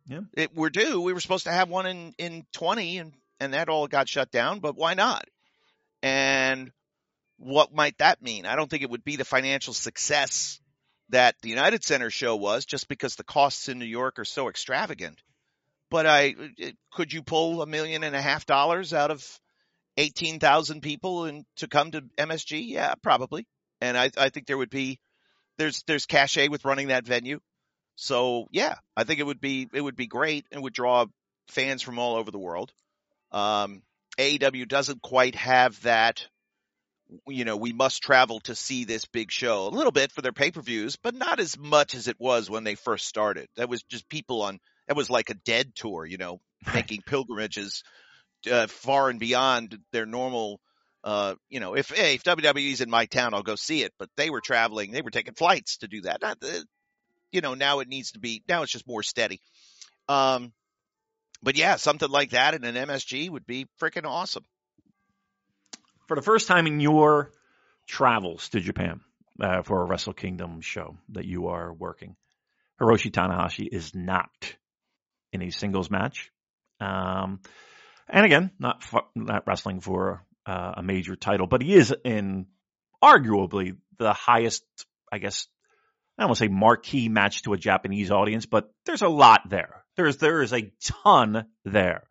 right? 0.10 0.22
It, 0.38 0.56
we're 0.56 0.70
due. 0.70 1.02
We 1.02 1.14
were 1.14 1.20
supposed 1.20 1.46
to 1.46 1.52
have 1.52 1.68
one 1.68 1.88
in 1.88 2.14
in 2.20 2.46
twenty, 2.54 3.00
and 3.00 3.12
and 3.40 3.54
that 3.56 3.70
all 3.70 3.88
got 3.88 4.08
shut 4.08 4.30
down. 4.30 4.60
But 4.60 4.76
why 4.76 4.94
not? 4.94 5.26
And 6.04 6.72
what 7.38 7.74
might 7.74 7.98
that 7.98 8.22
mean? 8.22 8.46
I 8.46 8.56
don't 8.56 8.70
think 8.70 8.84
it 8.84 8.90
would 8.92 9.04
be 9.04 9.16
the 9.16 9.26
financial 9.26 9.74
success 9.74 10.60
that 11.10 11.36
the 11.42 11.50
United 11.50 11.84
Center 11.84 12.10
show 12.10 12.36
was, 12.36 12.66
just 12.66 12.88
because 12.88 13.16
the 13.16 13.24
costs 13.24 13.70
in 13.70 13.80
New 13.80 13.86
York 13.86 14.20
are 14.20 14.26
so 14.26 14.50
extravagant. 14.50 15.22
But 15.92 16.06
I 16.08 16.36
could 16.92 17.14
you 17.14 17.22
pull 17.22 17.62
a 17.62 17.68
million 17.68 18.04
and 18.04 18.16
a 18.16 18.22
half 18.22 18.46
dollars 18.46 18.94
out 18.94 19.12
of 19.12 19.40
eighteen 19.98 20.40
thousand 20.40 20.82
people 20.82 21.26
and 21.26 21.46
to 21.58 21.68
come 21.68 21.92
to 21.92 22.02
MSG? 22.18 22.68
Yeah, 22.68 22.96
probably. 23.02 23.48
And 23.82 23.98
I 23.98 24.10
I 24.18 24.30
think 24.30 24.48
there 24.48 24.58
would 24.58 24.72
be 24.72 25.00
there's 25.58 25.84
there's 25.84 26.06
cachet 26.06 26.50
with 26.50 26.66
running 26.66 26.88
that 26.88 27.06
venue. 27.06 27.40
So 27.96 28.48
yeah, 28.52 28.76
I 28.98 29.04
think 29.04 29.20
it 29.20 29.26
would 29.26 29.40
be 29.40 29.70
it 29.74 29.82
would 29.82 29.96
be 29.96 30.08
great 30.08 30.46
and 30.52 30.64
would 30.64 30.74
draw 30.74 31.06
fans 31.48 31.82
from 31.82 32.00
all 32.00 32.16
over 32.16 32.32
the 32.32 32.40
world. 32.40 32.74
Um, 33.32 33.84
AEW 34.18 34.68
doesn't 34.68 35.02
quite 35.02 35.36
have 35.36 35.82
that. 35.84 36.28
You 37.28 37.46
know, 37.46 37.58
we 37.58 37.74
must 37.74 38.02
travel 38.02 38.40
to 38.42 38.56
see 38.56 38.84
this 38.84 39.06
big 39.06 39.32
show. 39.32 39.68
A 39.68 39.70
little 39.70 39.92
bit 39.92 40.12
for 40.12 40.22
their 40.22 40.34
pay 40.34 40.52
per 40.52 40.62
views, 40.62 40.96
but 40.96 41.16
not 41.16 41.40
as 41.40 41.58
much 41.58 41.94
as 41.94 42.08
it 42.08 42.20
was 42.20 42.50
when 42.50 42.64
they 42.64 42.76
first 42.76 43.08
started. 43.08 43.48
That 43.58 43.70
was 43.70 43.84
just 43.84 44.10
people 44.10 44.42
on. 44.42 44.60
That 44.88 44.98
was 44.98 45.10
like 45.10 45.30
a 45.30 45.36
dead 45.36 45.76
tour. 45.76 46.06
You 46.06 46.18
know, 46.18 46.40
making 46.74 47.04
pilgrimages 47.06 47.84
uh, 48.52 48.68
far 48.68 49.10
and 49.10 49.20
beyond 49.20 49.78
their 49.92 50.06
normal. 50.06 50.60
Uh, 51.04 51.36
you 51.50 51.60
know, 51.60 51.76
if 51.76 51.90
hey, 51.90 52.16
if 52.16 52.24
WWE's 52.24 52.82
in 52.82 52.90
my 52.90 53.06
town, 53.06 53.34
I'll 53.34 53.44
go 53.44 53.56
see 53.56 53.84
it. 53.84 53.94
But 54.00 54.10
they 54.18 54.30
were 54.30 54.42
traveling, 54.42 54.92
they 54.92 55.04
were 55.04 55.12
taking 55.12 55.36
flights 55.36 55.78
to 55.78 55.88
do 55.88 56.02
that. 56.02 56.22
Not 56.22 56.40
the, 56.40 56.66
you 57.32 57.42
know, 57.42 57.54
now 57.54 57.80
it 57.80 57.88
needs 57.88 58.14
to 58.14 58.20
be. 58.20 58.44
Now 58.48 58.64
it's 58.64 58.72
just 58.72 58.88
more 58.88 59.04
steady. 59.04 59.40
Um, 60.10 60.52
but 61.44 61.58
yeah, 61.58 61.76
something 61.76 62.10
like 62.10 62.32
that 62.32 62.56
in 62.56 62.64
an 62.64 62.76
MSG 62.76 63.30
would 63.30 63.46
be 63.46 63.68
freaking 63.80 64.06
awesome. 64.06 64.46
For 66.08 66.16
the 66.16 66.22
first 66.22 66.48
time 66.48 66.68
in 66.68 66.80
your 66.80 67.32
travels 67.88 68.50
to 68.50 68.60
Japan 68.60 69.02
uh, 69.42 69.64
for 69.64 69.82
a 69.82 69.86
Wrestle 69.86 70.14
Kingdom 70.14 70.62
show 70.62 70.98
that 71.10 71.26
you 71.26 71.48
are 71.48 71.74
working, 71.74 72.16
Hiroshi 72.80 73.12
Tanahashi 73.12 73.68
is 73.72 73.96
not 73.96 74.56
in 75.34 75.42
a 75.42 75.50
singles 75.50 75.90
match. 75.90 76.32
Um, 76.80 77.40
and 78.08 78.26
again, 78.26 78.52
not 78.60 78.84
not 79.16 79.48
wrestling 79.48 79.82
for 79.82 80.24
uh, 80.46 80.74
a 80.78 80.84
major 80.84 81.16
title, 81.16 81.48
but 81.48 81.64
he 81.64 81.74
is 81.74 81.94
in 82.04 82.48
arguably 83.04 83.78
the 83.98 84.14
highest, 84.14 84.64
I 85.12 85.18
guess, 85.18 85.48
I 86.18 86.24
don't 86.24 86.30
want 86.30 86.38
to 86.38 86.46
say 86.46 86.50
marquee 86.50 87.10
match 87.10 87.42
to 87.44 87.54
a 87.54 87.58
Japanese 87.58 88.12
audience, 88.12 88.46
but 88.46 88.72
there's 88.86 89.02
a 89.02 89.10
lot 89.10 89.50
there. 89.50 89.84
There's 89.98 90.18
there 90.18 90.42
is 90.42 90.54
a 90.54 90.72
ton 91.08 91.46
there. 91.64 92.08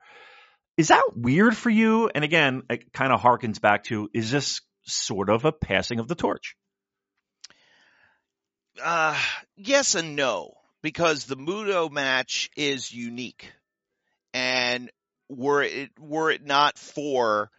Is 0.76 0.88
that 0.88 1.02
weird 1.14 1.56
for 1.56 1.70
you? 1.70 2.10
And 2.14 2.24
again, 2.24 2.62
it 2.68 2.92
kind 2.92 3.12
of 3.12 3.20
harkens 3.20 3.60
back 3.60 3.84
to 3.84 4.10
is 4.12 4.30
this 4.30 4.60
sort 4.82 5.30
of 5.30 5.44
a 5.44 5.52
passing 5.52 6.00
of 6.00 6.08
the 6.08 6.14
torch? 6.14 6.56
Uh, 8.82 9.16
yes 9.56 9.94
and 9.94 10.16
no, 10.16 10.54
because 10.82 11.26
the 11.26 11.36
Muto 11.36 11.90
match 11.90 12.50
is 12.56 12.92
unique, 12.92 13.52
and 14.32 14.90
were 15.28 15.62
it 15.62 15.90
were 15.98 16.32
it 16.32 16.44
not 16.44 16.76
for 16.76 17.50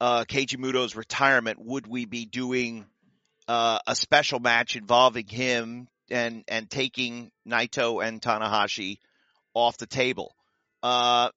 uh, 0.00 0.24
Keiji 0.24 0.56
Muto's 0.56 0.96
retirement, 0.96 1.58
would 1.60 1.86
we 1.86 2.06
be 2.06 2.24
doing 2.24 2.86
uh, 3.46 3.78
a 3.86 3.94
special 3.94 4.40
match 4.40 4.74
involving 4.74 5.26
him 5.26 5.86
and 6.10 6.44
and 6.48 6.70
taking 6.70 7.30
Naito 7.46 8.02
and 8.02 8.22
Tanahashi 8.22 8.98
off 9.52 9.76
the 9.76 9.86
table? 9.86 10.34
Uh, 10.82 11.30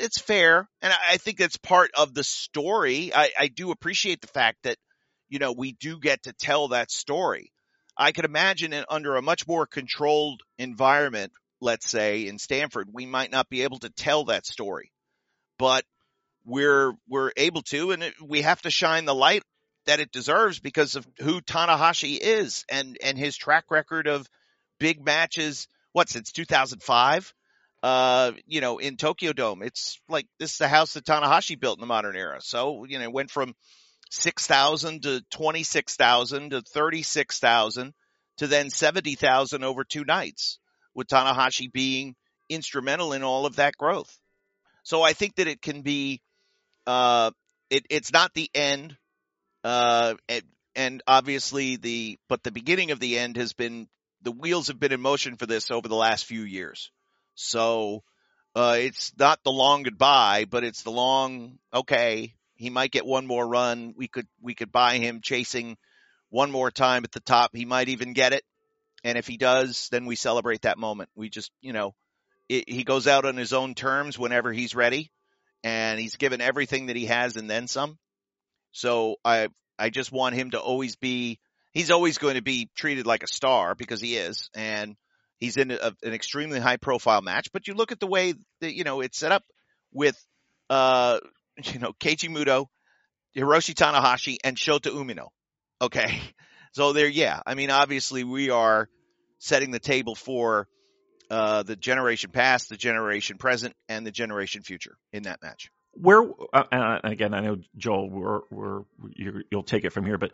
it's 0.00 0.20
fair, 0.20 0.68
and 0.80 0.92
I 1.10 1.18
think 1.18 1.38
that's 1.38 1.58
part 1.58 1.90
of 1.96 2.14
the 2.14 2.24
story. 2.24 3.12
I, 3.14 3.30
I 3.38 3.48
do 3.48 3.72
appreciate 3.72 4.20
the 4.22 4.26
fact 4.26 4.58
that 4.62 4.76
you 5.28 5.38
know 5.38 5.52
we 5.52 5.72
do 5.72 5.98
get 5.98 6.22
to 6.22 6.32
tell 6.32 6.68
that 6.68 6.90
story. 6.90 7.52
I 7.96 8.12
could 8.12 8.24
imagine 8.24 8.72
it 8.72 8.86
under 8.88 9.16
a 9.16 9.22
much 9.22 9.46
more 9.46 9.66
controlled 9.66 10.40
environment, 10.58 11.32
let's 11.60 11.90
say 11.90 12.26
in 12.26 12.38
Stamford, 12.38 12.88
we 12.90 13.04
might 13.04 13.30
not 13.30 13.50
be 13.50 13.62
able 13.62 13.78
to 13.80 13.90
tell 13.90 14.24
that 14.26 14.46
story, 14.46 14.90
but 15.58 15.84
we're 16.46 16.92
we're 17.06 17.32
able 17.36 17.62
to, 17.62 17.90
and 17.92 18.02
it, 18.02 18.14
we 18.22 18.42
have 18.42 18.62
to 18.62 18.70
shine 18.70 19.04
the 19.04 19.14
light 19.14 19.42
that 19.84 20.00
it 20.00 20.12
deserves 20.12 20.58
because 20.60 20.96
of 20.96 21.06
who 21.18 21.42
Tanahashi 21.42 22.18
is 22.18 22.64
and 22.70 22.96
and 23.02 23.18
his 23.18 23.36
track 23.36 23.64
record 23.70 24.06
of 24.06 24.26
big 24.78 25.04
matches. 25.04 25.68
What 25.92 26.08
since 26.08 26.32
2005? 26.32 27.34
Uh, 27.82 28.32
you 28.46 28.60
know, 28.60 28.78
in 28.78 28.96
Tokyo 28.96 29.32
Dome, 29.32 29.62
it's 29.62 29.98
like 30.08 30.26
this 30.38 30.52
is 30.52 30.58
the 30.58 30.68
house 30.68 30.92
that 30.94 31.04
Tanahashi 31.04 31.58
built 31.58 31.78
in 31.78 31.80
the 31.80 31.86
modern 31.86 32.14
era. 32.14 32.38
So 32.40 32.84
you 32.84 32.98
know, 32.98 33.04
it 33.04 33.12
went 33.12 33.30
from 33.30 33.54
6,000 34.10 35.02
to 35.04 35.22
26,000 35.30 36.50
to 36.50 36.62
36,000 36.62 37.94
to 38.38 38.46
then 38.46 38.70
70,000 38.70 39.64
over 39.64 39.84
two 39.84 40.04
nights 40.04 40.58
with 40.94 41.06
Tanahashi 41.06 41.72
being 41.72 42.16
instrumental 42.48 43.12
in 43.12 43.22
all 43.22 43.46
of 43.46 43.56
that 43.56 43.76
growth. 43.76 44.18
So 44.82 45.02
I 45.02 45.12
think 45.12 45.36
that 45.36 45.46
it 45.46 45.62
can 45.62 45.82
be, 45.82 46.20
uh, 46.86 47.30
it, 47.70 47.86
it's 47.88 48.12
not 48.12 48.34
the 48.34 48.50
end, 48.54 48.96
uh, 49.62 50.14
and, 50.28 50.42
and 50.74 51.02
obviously 51.06 51.76
the, 51.76 52.18
but 52.28 52.42
the 52.42 52.50
beginning 52.50 52.90
of 52.90 52.98
the 52.98 53.18
end 53.18 53.36
has 53.36 53.52
been, 53.52 53.88
the 54.22 54.32
wheels 54.32 54.68
have 54.68 54.80
been 54.80 54.92
in 54.92 55.00
motion 55.00 55.36
for 55.36 55.46
this 55.46 55.70
over 55.70 55.86
the 55.86 55.94
last 55.94 56.24
few 56.24 56.42
years. 56.42 56.90
So, 57.42 58.02
uh, 58.54 58.76
it's 58.78 59.12
not 59.18 59.42
the 59.44 59.52
long 59.52 59.82
goodbye, 59.82 60.46
but 60.48 60.64
it's 60.64 60.82
the 60.82 60.90
long, 60.90 61.58
okay, 61.72 62.34
he 62.54 62.68
might 62.68 62.90
get 62.90 63.06
one 63.06 63.26
more 63.26 63.46
run. 63.46 63.94
We 63.96 64.08
could 64.08 64.26
we 64.42 64.54
could 64.54 64.70
buy 64.70 64.98
him 64.98 65.20
chasing 65.22 65.78
one 66.28 66.50
more 66.50 66.70
time 66.70 67.04
at 67.04 67.12
the 67.12 67.20
top. 67.20 67.54
He 67.54 67.64
might 67.64 67.88
even 67.88 68.12
get 68.12 68.32
it. 68.32 68.44
And 69.02 69.16
if 69.16 69.26
he 69.26 69.38
does, 69.38 69.88
then 69.90 70.04
we 70.04 70.14
celebrate 70.14 70.62
that 70.62 70.78
moment. 70.78 71.08
We 71.14 71.30
just, 71.30 71.50
you 71.62 71.72
know, 71.72 71.94
it, 72.50 72.68
he 72.68 72.84
goes 72.84 73.06
out 73.06 73.24
on 73.24 73.36
his 73.36 73.54
own 73.54 73.74
terms 73.74 74.18
whenever 74.18 74.52
he's 74.52 74.74
ready 74.74 75.10
and 75.64 75.98
he's 75.98 76.16
given 76.16 76.40
everything 76.40 76.86
that 76.86 76.96
he 76.96 77.06
has 77.06 77.36
and 77.36 77.48
then 77.48 77.66
some. 77.66 77.98
So 78.72 79.16
I 79.24 79.48
I 79.78 79.88
just 79.88 80.12
want 80.12 80.34
him 80.34 80.50
to 80.50 80.60
always 80.60 80.96
be 80.96 81.38
he's 81.72 81.90
always 81.90 82.18
going 82.18 82.34
to 82.34 82.42
be 82.42 82.68
treated 82.76 83.06
like 83.06 83.22
a 83.22 83.28
star 83.28 83.74
because 83.74 84.00
he 84.00 84.16
is 84.16 84.50
and 84.54 84.96
he's 85.40 85.56
in 85.56 85.72
a, 85.72 85.92
an 86.02 86.12
extremely 86.14 86.60
high 86.60 86.76
profile 86.76 87.22
match, 87.22 87.52
but 87.52 87.66
you 87.66 87.74
look 87.74 87.90
at 87.90 87.98
the 87.98 88.06
way 88.06 88.34
that 88.60 88.74
you 88.74 88.84
know 88.84 89.00
it's 89.00 89.18
set 89.18 89.32
up 89.32 89.44
with 89.92 90.16
uh 90.68 91.18
you 91.64 91.78
know, 91.78 91.92
Keiji 91.92 92.28
Muto, 92.28 92.66
Hiroshi 93.36 93.74
Tanahashi, 93.74 94.38
and 94.44 94.56
Shota 94.56 94.88
Umino. 94.92 95.28
Okay. 95.80 96.20
So 96.72 96.92
there, 96.92 97.08
yeah. 97.08 97.40
I 97.44 97.56
mean, 97.56 97.72
obviously 97.72 98.22
we 98.22 98.50
are 98.50 98.88
setting 99.40 99.72
the 99.72 99.80
table 99.80 100.14
for 100.14 100.68
uh, 101.28 101.64
the 101.64 101.74
generation 101.74 102.30
past, 102.30 102.68
the 102.68 102.76
generation 102.76 103.38
present, 103.38 103.74
and 103.88 104.06
the 104.06 104.12
generation 104.12 104.62
future 104.62 104.96
in 105.12 105.24
that 105.24 105.42
match. 105.42 105.72
Where 105.94 106.22
uh, 106.52 107.00
again, 107.02 107.34
I 107.34 107.40
know 107.40 107.56
Joel, 107.76 108.08
we're, 108.08 108.40
we're 108.52 108.82
you 109.16 109.42
will 109.50 109.64
take 109.64 109.84
it 109.84 109.90
from 109.90 110.04
here, 110.04 110.16
but 110.16 110.30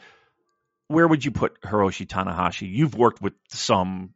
where 0.89 1.09
would 1.09 1.25
you 1.25 1.31
put 1.31 1.59
Hiroshi 1.63 2.07
Tanahashi? 2.07 2.71
You've 2.71 2.95
worked 2.95 3.23
with 3.23 3.33
some 3.49 4.11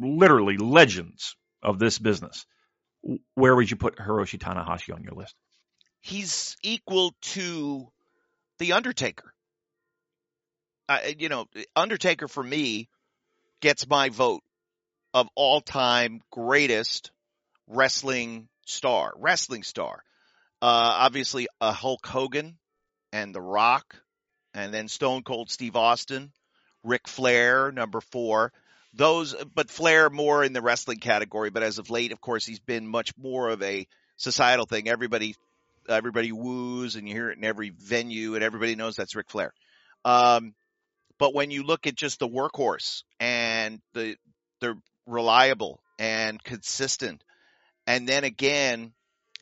literally 0.00 0.56
legends 0.56 1.36
of 1.62 1.78
this 1.78 1.98
business. 1.98 2.46
Where 3.34 3.54
would 3.54 3.70
you 3.70 3.76
put 3.76 3.96
Hiroshi 3.96 4.38
Tanahashi 4.38 4.94
on 4.94 5.02
your 5.02 5.14
list? 5.14 5.34
he's 6.00 6.56
equal 6.62 7.14
to 7.20 7.88
the 8.58 8.72
Undertaker. 8.72 9.32
Uh, 10.88 11.00
you 11.18 11.28
know, 11.28 11.46
Undertaker 11.76 12.28
for 12.28 12.42
me 12.42 12.88
gets 13.60 13.88
my 13.88 14.08
vote 14.08 14.42
of 15.12 15.28
all 15.34 15.60
time 15.60 16.20
greatest 16.30 17.10
wrestling 17.66 18.48
star, 18.66 19.12
wrestling 19.16 19.62
star. 19.62 20.02
Uh, 20.60 20.96
obviously 21.00 21.46
a 21.60 21.72
Hulk 21.72 22.06
Hogan 22.06 22.56
and 23.12 23.34
The 23.34 23.40
Rock 23.40 23.96
and 24.54 24.72
then 24.72 24.88
Stone 24.88 25.22
Cold 25.22 25.50
Steve 25.50 25.76
Austin, 25.76 26.32
Ric 26.82 27.06
Flair, 27.06 27.70
number 27.70 28.00
four. 28.00 28.52
Those, 28.98 29.32
but 29.54 29.70
Flair 29.70 30.10
more 30.10 30.42
in 30.42 30.52
the 30.52 30.60
wrestling 30.60 30.98
category, 30.98 31.50
but 31.50 31.62
as 31.62 31.78
of 31.78 31.88
late, 31.88 32.10
of 32.10 32.20
course, 32.20 32.44
he's 32.44 32.58
been 32.58 32.84
much 32.84 33.12
more 33.16 33.48
of 33.48 33.62
a 33.62 33.86
societal 34.16 34.66
thing. 34.66 34.88
Everybody 34.88 35.36
everybody 35.88 36.32
woos 36.32 36.96
and 36.96 37.08
you 37.08 37.14
hear 37.14 37.30
it 37.30 37.38
in 37.38 37.44
every 37.44 37.70
venue 37.70 38.34
and 38.34 38.42
everybody 38.42 38.74
knows 38.74 38.96
that's 38.96 39.14
Ric 39.14 39.30
Flair. 39.30 39.54
Um, 40.04 40.52
but 41.16 41.32
when 41.32 41.52
you 41.52 41.62
look 41.62 41.86
at 41.86 41.94
just 41.94 42.18
the 42.18 42.28
workhorse 42.28 43.04
and 43.20 43.80
the 43.94 44.16
the 44.60 44.74
reliable 45.06 45.80
and 46.00 46.42
consistent, 46.42 47.22
and 47.86 48.08
then 48.08 48.24
again, 48.24 48.92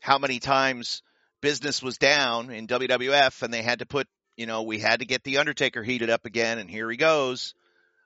how 0.01 0.19
many 0.19 0.37
times 0.37 1.01
business 1.41 1.81
was 1.81 1.97
down 1.97 2.51
in 2.51 2.67
WWF 2.67 3.41
and 3.41 3.51
they 3.51 3.63
had 3.63 3.79
to 3.79 3.87
put, 3.87 4.07
you 4.35 4.45
know, 4.45 4.61
we 4.61 4.77
had 4.77 4.99
to 4.99 5.05
get 5.07 5.23
the 5.23 5.39
Undertaker 5.39 5.81
heated 5.81 6.11
up 6.11 6.25
again, 6.25 6.59
and 6.59 6.69
here 6.69 6.91
he 6.91 6.97
goes. 6.97 7.55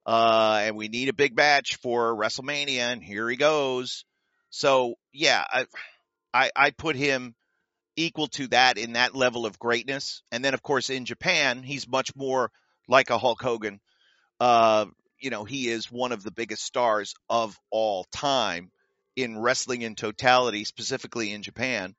Uh, 0.06 0.62
and 0.64 0.76
we 0.76 0.88
need 0.88 1.10
a 1.10 1.14
big 1.14 1.36
match 1.36 1.76
for 1.78 2.16
WrestleMania, 2.16 2.80
and 2.80 3.04
here 3.04 3.30
he 3.30 3.36
goes. 3.36 4.04
So 4.50 4.96
yeah, 5.14 5.44
I, 5.48 5.66
I, 6.34 6.52
I 6.56 6.72
put 6.72 6.96
him 6.96 7.36
equal 7.96 8.28
to 8.28 8.48
that 8.48 8.78
in 8.78 8.94
that 8.94 9.16
level 9.16 9.46
of 9.46 9.60
greatness. 9.60 10.24
And 10.32 10.44
then, 10.44 10.54
of 10.54 10.62
course, 10.62 10.90
in 10.90 11.06
Japan, 11.06 11.64
he's 11.64 11.88
much 11.88 12.16
more 12.16 12.52
like 12.88 13.10
a 13.10 13.18
Hulk 13.18 13.42
Hogan. 13.42 13.80
Uh, 14.40 14.86
you 15.20 15.30
know, 15.30 15.44
he 15.44 15.68
is 15.68 15.92
one 15.92 16.12
of 16.12 16.24
the 16.24 16.32
biggest 16.32 16.64
stars 16.64 17.14
of 17.30 17.58
all 17.70 18.06
time 18.12 18.72
in 19.16 19.38
wrestling 19.38 19.82
in 19.82 19.96
totality, 19.96 20.64
specifically 20.64 21.32
in 21.32 21.44
Japan, 21.44 21.96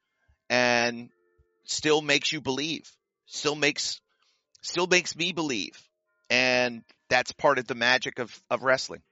and 0.51 1.11
still 1.65 2.03
makes 2.03 2.33
you 2.33 2.41
believe. 2.41 2.91
Still 3.27 3.55
makes, 3.55 4.01
still 4.63 4.87
makes 4.87 5.15
me 5.15 5.33
believe, 5.33 5.81
and 6.33 6.83
that's 7.11 7.31
part 7.33 7.59
of 7.59 7.67
the 7.67 7.75
magic 7.75 8.19
of 8.19 8.43
of 8.51 8.63
wrestling. 8.63 9.03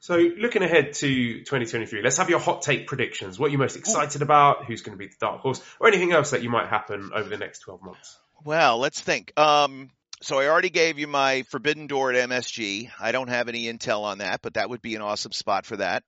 So, 0.00 0.16
looking 0.16 0.62
ahead 0.62 0.94
to 0.94 1.38
2023, 1.40 2.02
let's 2.02 2.16
have 2.16 2.28
your 2.30 2.40
hot 2.40 2.62
take 2.62 2.86
predictions. 2.86 3.38
What 3.38 3.48
are 3.48 3.50
you 3.50 3.58
most 3.58 3.76
excited 3.76 4.22
about? 4.22 4.64
Who's 4.64 4.82
going 4.82 4.96
to 4.96 4.98
be 4.98 5.06
the 5.06 5.16
dark 5.20 5.40
horse, 5.40 5.60
or 5.78 5.88
anything 5.88 6.12
else 6.12 6.30
that 6.30 6.42
you 6.42 6.50
might 6.50 6.68
happen 6.68 7.10
over 7.14 7.28
the 7.28 7.36
next 7.36 7.60
12 7.60 7.82
months? 7.82 8.18
Well, 8.44 8.78
let's 8.78 9.00
think. 9.00 9.32
Um, 9.38 9.90
so 10.22 10.40
I 10.40 10.48
already 10.48 10.70
gave 10.70 10.98
you 10.98 11.06
my 11.06 11.42
Forbidden 11.42 11.86
Door 11.86 12.14
at 12.14 12.28
MSG. 12.28 12.90
I 12.98 13.12
don't 13.12 13.28
have 13.28 13.48
any 13.48 13.64
intel 13.64 14.02
on 14.02 14.18
that, 14.18 14.40
but 14.42 14.54
that 14.54 14.70
would 14.70 14.82
be 14.82 14.96
an 14.96 15.02
awesome 15.02 15.32
spot 15.32 15.66
for 15.66 15.76
that. 15.76 16.02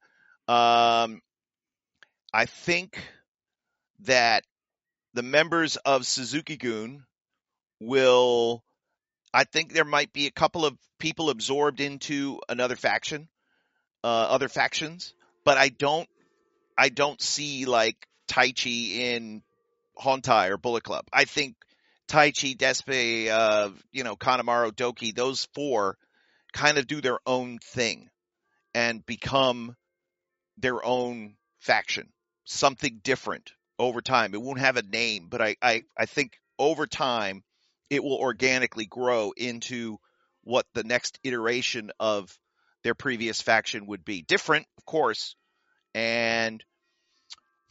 Um, 0.48 1.20
I 2.32 2.46
think 2.46 2.98
that 4.00 4.44
the 5.14 5.22
members 5.22 5.76
of 5.76 6.06
Suzuki-gun 6.06 7.04
will. 7.80 8.62
I 9.32 9.44
think 9.44 9.72
there 9.72 9.84
might 9.84 10.12
be 10.12 10.26
a 10.26 10.32
couple 10.32 10.64
of 10.64 10.76
people 10.98 11.30
absorbed 11.30 11.80
into 11.80 12.40
another 12.48 12.76
faction 12.76 13.28
uh, 14.02 14.06
other 14.06 14.48
factions, 14.48 15.14
but 15.44 15.58
I 15.58 15.68
don't 15.68 16.08
I 16.76 16.88
don't 16.88 17.20
see 17.20 17.66
like 17.66 17.96
Taichi 18.28 18.96
in 18.96 19.42
Hontai 19.98 20.50
or 20.50 20.56
Bullet 20.56 20.82
Club. 20.82 21.06
I 21.12 21.24
think 21.24 21.56
Taichi, 22.08 22.56
Despe, 22.56 23.28
uh, 23.28 23.70
you 23.92 24.04
know, 24.04 24.16
Kanemaru, 24.16 24.72
Doki, 24.72 25.14
those 25.14 25.46
four 25.54 25.96
kind 26.52 26.78
of 26.78 26.86
do 26.86 27.00
their 27.00 27.18
own 27.26 27.58
thing 27.58 28.08
and 28.74 29.04
become 29.04 29.76
their 30.58 30.84
own 30.84 31.36
faction, 31.60 32.08
something 32.44 33.00
different 33.04 33.52
over 33.78 34.00
time. 34.00 34.34
It 34.34 34.42
won't 34.42 34.58
have 34.58 34.76
a 34.76 34.82
name, 34.82 35.28
but 35.30 35.40
I, 35.40 35.56
I, 35.62 35.82
I 35.96 36.06
think 36.06 36.32
over 36.58 36.86
time 36.86 37.42
it 37.90 38.02
will 38.02 38.16
organically 38.16 38.86
grow 38.86 39.32
into 39.36 39.98
what 40.42 40.66
the 40.74 40.84
next 40.84 41.18
iteration 41.22 41.90
of 42.00 42.36
their 42.82 42.94
previous 42.94 43.42
faction 43.42 43.86
would 43.86 44.04
be. 44.04 44.22
Different, 44.22 44.66
of 44.78 44.86
course. 44.86 45.34
And 45.94 46.64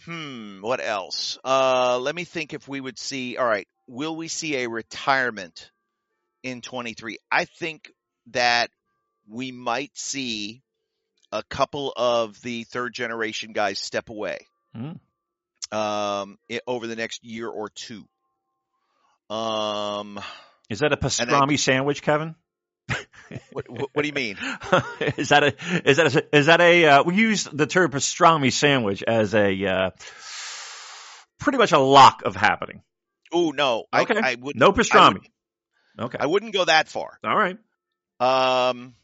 hmm, 0.06 0.62
what 0.62 0.80
else? 0.82 1.40
Uh, 1.44 1.98
let 2.00 2.14
me 2.14 2.26
think 2.26 2.54
if 2.54 2.68
we 2.68 2.80
would 2.80 3.00
see. 3.00 3.38
All 3.38 3.46
right, 3.46 3.68
will 3.88 4.16
we 4.16 4.28
see 4.28 4.58
a 4.58 4.70
retirement 4.70 5.72
in 6.44 6.62
23? 6.62 7.18
I 7.32 7.46
think 7.46 7.92
that 8.28 8.70
we 9.28 9.52
might 9.52 9.98
see 9.98 10.62
a 11.32 11.44
couple 11.44 11.94
of 11.96 12.42
the 12.42 12.64
third 12.66 12.94
generation 12.94 13.54
guys 13.54 13.80
step 13.80 14.10
away 14.10 14.40
Mm. 14.76 15.00
um, 15.72 16.38
i 16.52 16.62
over 16.68 16.86
the 16.86 16.96
next 16.96 17.24
year 17.24 17.48
or 17.48 17.70
two. 17.70 18.06
Um, 19.30 20.20
Is 20.70 20.80
that 20.80 20.92
a 20.94 20.98
pastrami 20.98 21.60
sandwich, 21.60 22.02
Kevin? 22.02 22.36
what, 23.52 23.70
what, 23.70 23.90
what 23.94 24.02
do 24.02 24.08
you 24.08 24.14
mean? 24.14 24.38
is 25.18 25.30
that 25.30 25.44
a 25.44 25.90
is 25.90 25.98
that 25.98 26.16
a 26.16 26.36
is 26.36 26.46
that 26.48 26.60
a 26.62 26.86
uh, 26.86 27.04
we 27.04 27.16
use 27.16 27.44
the 27.44 27.68
term 27.68 27.92
pastrami 27.92 28.52
sandwich 28.52 29.04
as 29.04 29.36
a 29.36 29.66
uh, 29.66 29.90
pretty 31.40 31.60
much 31.60 31.72
a 31.72 31.78
lock 31.80 32.24
of 32.26 32.36
happening. 32.36 32.82
Oh 33.32 33.52
no, 33.52 33.86
Okay. 33.94 34.18
I, 34.20 34.32
I 34.32 34.36
would 34.40 34.56
No 34.56 34.70
I, 34.70 34.72
pastrami. 34.72 35.14
would, 35.14 36.06
Okay. 36.06 36.18
I 36.20 36.26
wouldn't 36.26 36.54
go 36.54 36.66
that 36.66 36.88
far. 36.88 37.20
All 37.24 37.36
right. 37.38 37.58
Um, 38.20 38.96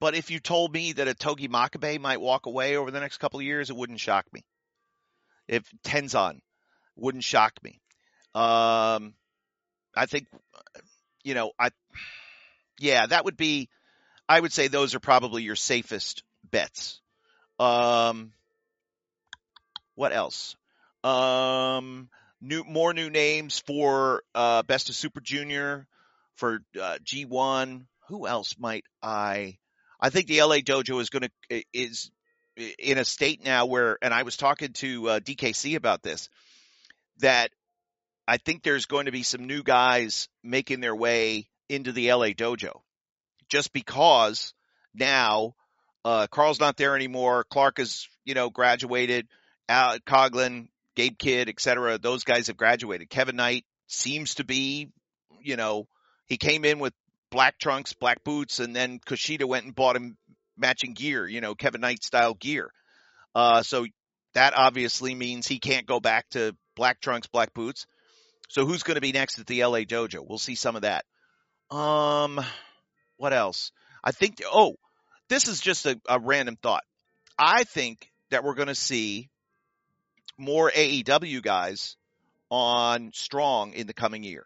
but 0.00 0.14
if 0.16 0.30
you 0.30 0.40
told 0.40 0.72
me 0.72 0.92
that 0.94 1.06
a 1.06 1.14
Togi 1.14 1.46
Makabe 1.46 2.00
might 2.00 2.20
walk 2.20 2.46
away 2.46 2.76
over 2.76 2.90
the 2.90 3.00
next 3.00 3.18
couple 3.18 3.38
of 3.38 3.44
years, 3.46 3.70
it 3.70 3.76
wouldn't 3.76 4.00
shock 4.00 4.26
me. 4.32 4.44
If 5.46 5.64
Tenzan 5.84 6.40
wouldn't 6.96 7.22
shock 7.24 7.52
me. 7.62 7.80
Um, 8.34 9.14
I 9.94 10.06
think, 10.06 10.26
you 11.22 11.34
know, 11.34 11.52
I, 11.58 11.70
yeah, 12.80 13.06
that 13.06 13.24
would 13.24 13.36
be, 13.36 13.68
I 14.28 14.40
would 14.40 14.52
say 14.52 14.68
those 14.68 14.94
are 14.94 15.00
probably 15.00 15.42
your 15.42 15.56
safest 15.56 16.22
bets. 16.50 17.00
Um, 17.58 18.32
what 19.94 20.12
else? 20.12 20.56
Um, 21.04 22.08
new, 22.40 22.64
more 22.64 22.94
new 22.94 23.10
names 23.10 23.58
for, 23.58 24.22
uh, 24.34 24.62
Best 24.62 24.88
of 24.88 24.94
Super 24.94 25.20
Junior, 25.20 25.86
for, 26.36 26.60
uh, 26.80 26.98
G1. 27.04 27.84
Who 28.08 28.26
else 28.26 28.56
might 28.58 28.84
I, 29.02 29.58
I 30.00 30.10
think 30.10 30.26
the 30.26 30.42
LA 30.42 30.56
Dojo 30.56 31.00
is 31.00 31.10
going 31.10 31.28
to, 31.50 31.64
is 31.72 32.10
in 32.78 32.98
a 32.98 33.04
state 33.04 33.44
now 33.44 33.66
where, 33.66 33.98
and 34.02 34.12
I 34.14 34.22
was 34.22 34.36
talking 34.36 34.72
to, 34.74 35.08
uh, 35.08 35.20
DKC 35.20 35.76
about 35.76 36.02
this, 36.02 36.28
that 37.18 37.50
I 38.32 38.38
think 38.38 38.62
there's 38.62 38.86
going 38.86 39.04
to 39.04 39.12
be 39.12 39.24
some 39.24 39.46
new 39.46 39.62
guys 39.62 40.26
making 40.42 40.80
their 40.80 40.96
way 40.96 41.50
into 41.68 41.92
the 41.92 42.10
LA 42.10 42.28
dojo 42.28 42.80
just 43.50 43.74
because 43.74 44.54
now 44.94 45.54
uh, 46.02 46.28
Karl's 46.28 46.58
not 46.58 46.78
there 46.78 46.96
anymore. 46.96 47.44
Clark 47.44 47.76
has, 47.76 48.08
you 48.24 48.32
know, 48.32 48.48
graduated. 48.48 49.28
Coughlin, 49.68 50.68
Gabe 50.96 51.18
Kidd, 51.18 51.50
et 51.50 51.60
cetera. 51.60 51.98
Those 51.98 52.24
guys 52.24 52.46
have 52.46 52.56
graduated. 52.56 53.10
Kevin 53.10 53.36
Knight 53.36 53.66
seems 53.86 54.36
to 54.36 54.44
be, 54.44 54.88
you 55.42 55.56
know, 55.56 55.86
he 56.24 56.38
came 56.38 56.64
in 56.64 56.78
with 56.78 56.94
black 57.30 57.58
trunks, 57.58 57.92
black 57.92 58.24
boots, 58.24 58.60
and 58.60 58.74
then 58.74 58.98
Kushida 58.98 59.44
went 59.44 59.66
and 59.66 59.74
bought 59.74 59.94
him 59.94 60.16
matching 60.56 60.94
gear, 60.94 61.28
you 61.28 61.42
know, 61.42 61.54
Kevin 61.54 61.82
Knight 61.82 62.02
style 62.02 62.32
gear. 62.32 62.70
Uh, 63.34 63.62
so 63.62 63.84
that 64.32 64.54
obviously 64.56 65.14
means 65.14 65.46
he 65.46 65.58
can't 65.58 65.86
go 65.86 66.00
back 66.00 66.30
to 66.30 66.56
black 66.76 66.98
trunks, 67.02 67.26
black 67.26 67.52
boots. 67.52 67.86
So 68.52 68.66
who's 68.66 68.82
going 68.82 68.96
to 68.96 69.00
be 69.00 69.12
next 69.12 69.38
at 69.38 69.46
the 69.46 69.64
LA 69.64 69.78
dojo? 69.78 70.18
We'll 70.28 70.36
see 70.36 70.56
some 70.56 70.76
of 70.76 70.82
that. 70.82 71.06
Um, 71.70 72.38
what 73.16 73.32
else? 73.32 73.72
I 74.04 74.12
think, 74.12 74.42
oh, 74.44 74.76
this 75.30 75.48
is 75.48 75.58
just 75.58 75.86
a, 75.86 75.98
a 76.06 76.20
random 76.20 76.58
thought. 76.62 76.84
I 77.38 77.64
think 77.64 78.10
that 78.28 78.44
we're 78.44 78.54
going 78.54 78.68
to 78.68 78.74
see 78.74 79.30
more 80.36 80.70
AEW 80.70 81.42
guys 81.42 81.96
on 82.50 83.12
Strong 83.14 83.72
in 83.72 83.86
the 83.86 83.94
coming 83.94 84.22
year. 84.22 84.44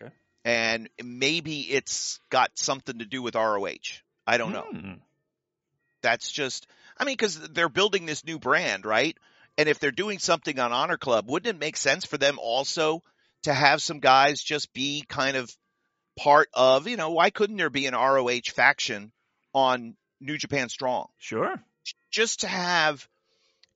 Okay. 0.00 0.12
And 0.44 0.88
maybe 1.02 1.62
it's 1.62 2.20
got 2.30 2.50
something 2.54 3.00
to 3.00 3.04
do 3.04 3.20
with 3.20 3.34
ROH. 3.34 3.98
I 4.28 4.38
don't 4.38 4.52
know. 4.52 4.62
Hmm. 4.70 4.92
That's 6.02 6.30
just, 6.30 6.68
I 6.96 7.04
mean, 7.04 7.14
because 7.14 7.36
they're 7.48 7.68
building 7.68 8.06
this 8.06 8.24
new 8.24 8.38
brand, 8.38 8.86
right? 8.86 9.18
And 9.58 9.68
if 9.68 9.80
they're 9.80 9.90
doing 9.90 10.20
something 10.20 10.56
on 10.60 10.72
Honor 10.72 10.98
Club, 10.98 11.28
wouldn't 11.28 11.56
it 11.56 11.58
make 11.58 11.76
sense 11.76 12.04
for 12.04 12.16
them 12.16 12.38
also 12.40 13.02
to 13.42 13.54
have 13.54 13.82
some 13.82 14.00
guys 14.00 14.42
just 14.42 14.72
be 14.72 15.04
kind 15.08 15.36
of 15.36 15.50
part 16.18 16.48
of, 16.52 16.86
you 16.86 16.96
know, 16.96 17.10
why 17.10 17.30
couldn't 17.30 17.56
there 17.56 17.70
be 17.70 17.86
an 17.86 17.94
ROH 17.94 18.52
faction 18.52 19.12
on 19.54 19.96
New 20.20 20.36
Japan 20.36 20.68
Strong? 20.68 21.08
Sure. 21.18 21.62
Just 22.10 22.40
to 22.40 22.48
have, 22.48 23.08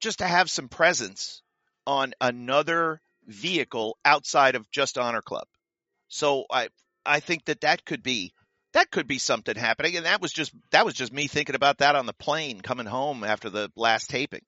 just 0.01 0.18
to 0.18 0.26
have 0.26 0.51
some 0.51 0.68
presence 0.68 1.43
on 1.86 2.15
another 2.20 3.01
vehicle 3.26 3.97
outside 4.05 4.55
of 4.55 4.70
just 4.70 4.99
Honor 4.99 5.23
Club. 5.23 5.47
So 6.09 6.44
I, 6.51 6.68
I 7.07 7.20
think 7.20 7.47
that 7.47 7.62
that 7.62 7.84
could 7.84 8.02
be, 8.02 8.33
that 8.73 8.91
could 8.91 9.07
be 9.07 9.18
something 9.18 9.57
happening. 9.57 9.97
And 9.97 10.07
that 10.07 10.20
was 10.20 10.33
just, 10.33 10.52
that 10.70 10.84
was 10.84 10.94
just 10.94 11.12
me 11.12 11.28
thinking 11.28 11.55
about 11.55 11.78
that 11.78 11.97
on 11.97 12.07
the 12.07 12.12
plane 12.12 12.60
coming 12.60 12.86
home 12.86 13.25
after 13.25 13.49
the 13.49 13.70
last 13.76 14.10
taping. 14.10 14.44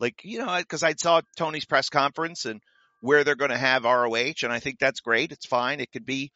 Like, 0.00 0.22
you 0.24 0.38
know, 0.38 0.60
cause 0.68 0.82
I 0.82 0.94
saw 0.94 1.20
Tony's 1.36 1.64
press 1.64 1.88
conference 1.88 2.44
and 2.46 2.60
where 3.00 3.24
they're 3.24 3.36
going 3.36 3.50
to 3.50 3.58
have 3.58 3.84
ROH. 3.84 4.42
And 4.42 4.52
I 4.52 4.58
think 4.58 4.78
that's 4.78 5.00
great. 5.00 5.32
It's 5.32 5.46
fine. 5.46 5.80
It 5.80 5.92
could 5.92 6.06
be 6.06 6.32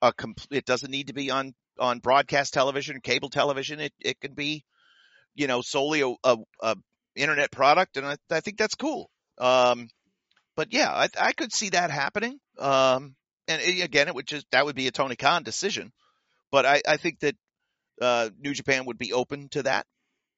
a 0.00 0.12
complete, 0.12 0.58
it 0.58 0.64
doesn't 0.64 0.90
need 0.90 1.08
to 1.08 1.14
be 1.14 1.30
on, 1.30 1.54
on 1.78 1.98
broadcast 1.98 2.54
television, 2.54 3.00
cable 3.00 3.30
television. 3.30 3.80
It, 3.80 3.92
it 4.00 4.20
could 4.20 4.34
be, 4.34 4.64
you 5.34 5.46
know, 5.46 5.60
solely 5.60 6.00
a, 6.00 6.14
a, 6.24 6.36
a 6.62 6.76
internet 7.14 7.50
product. 7.50 7.96
And 7.96 8.06
I, 8.06 8.16
I 8.30 8.40
think 8.40 8.56
that's 8.56 8.74
cool. 8.74 9.10
Um, 9.38 9.88
but 10.56 10.72
yeah, 10.72 10.90
I, 10.90 11.08
I 11.20 11.32
could 11.32 11.52
see 11.52 11.70
that 11.70 11.90
happening. 11.90 12.38
Um, 12.58 13.14
and 13.46 13.60
it, 13.60 13.84
again, 13.84 14.08
it 14.08 14.14
would 14.14 14.26
just, 14.26 14.46
that 14.52 14.64
would 14.64 14.76
be 14.76 14.86
a 14.86 14.92
Tony 14.92 15.16
Khan 15.16 15.42
decision. 15.42 15.92
But 16.50 16.64
I, 16.64 16.80
I 16.88 16.96
think 16.96 17.20
that, 17.20 17.36
uh, 18.00 18.30
New 18.38 18.54
Japan 18.54 18.86
would 18.86 18.98
be 18.98 19.12
open 19.12 19.48
to 19.50 19.62
that. 19.64 19.86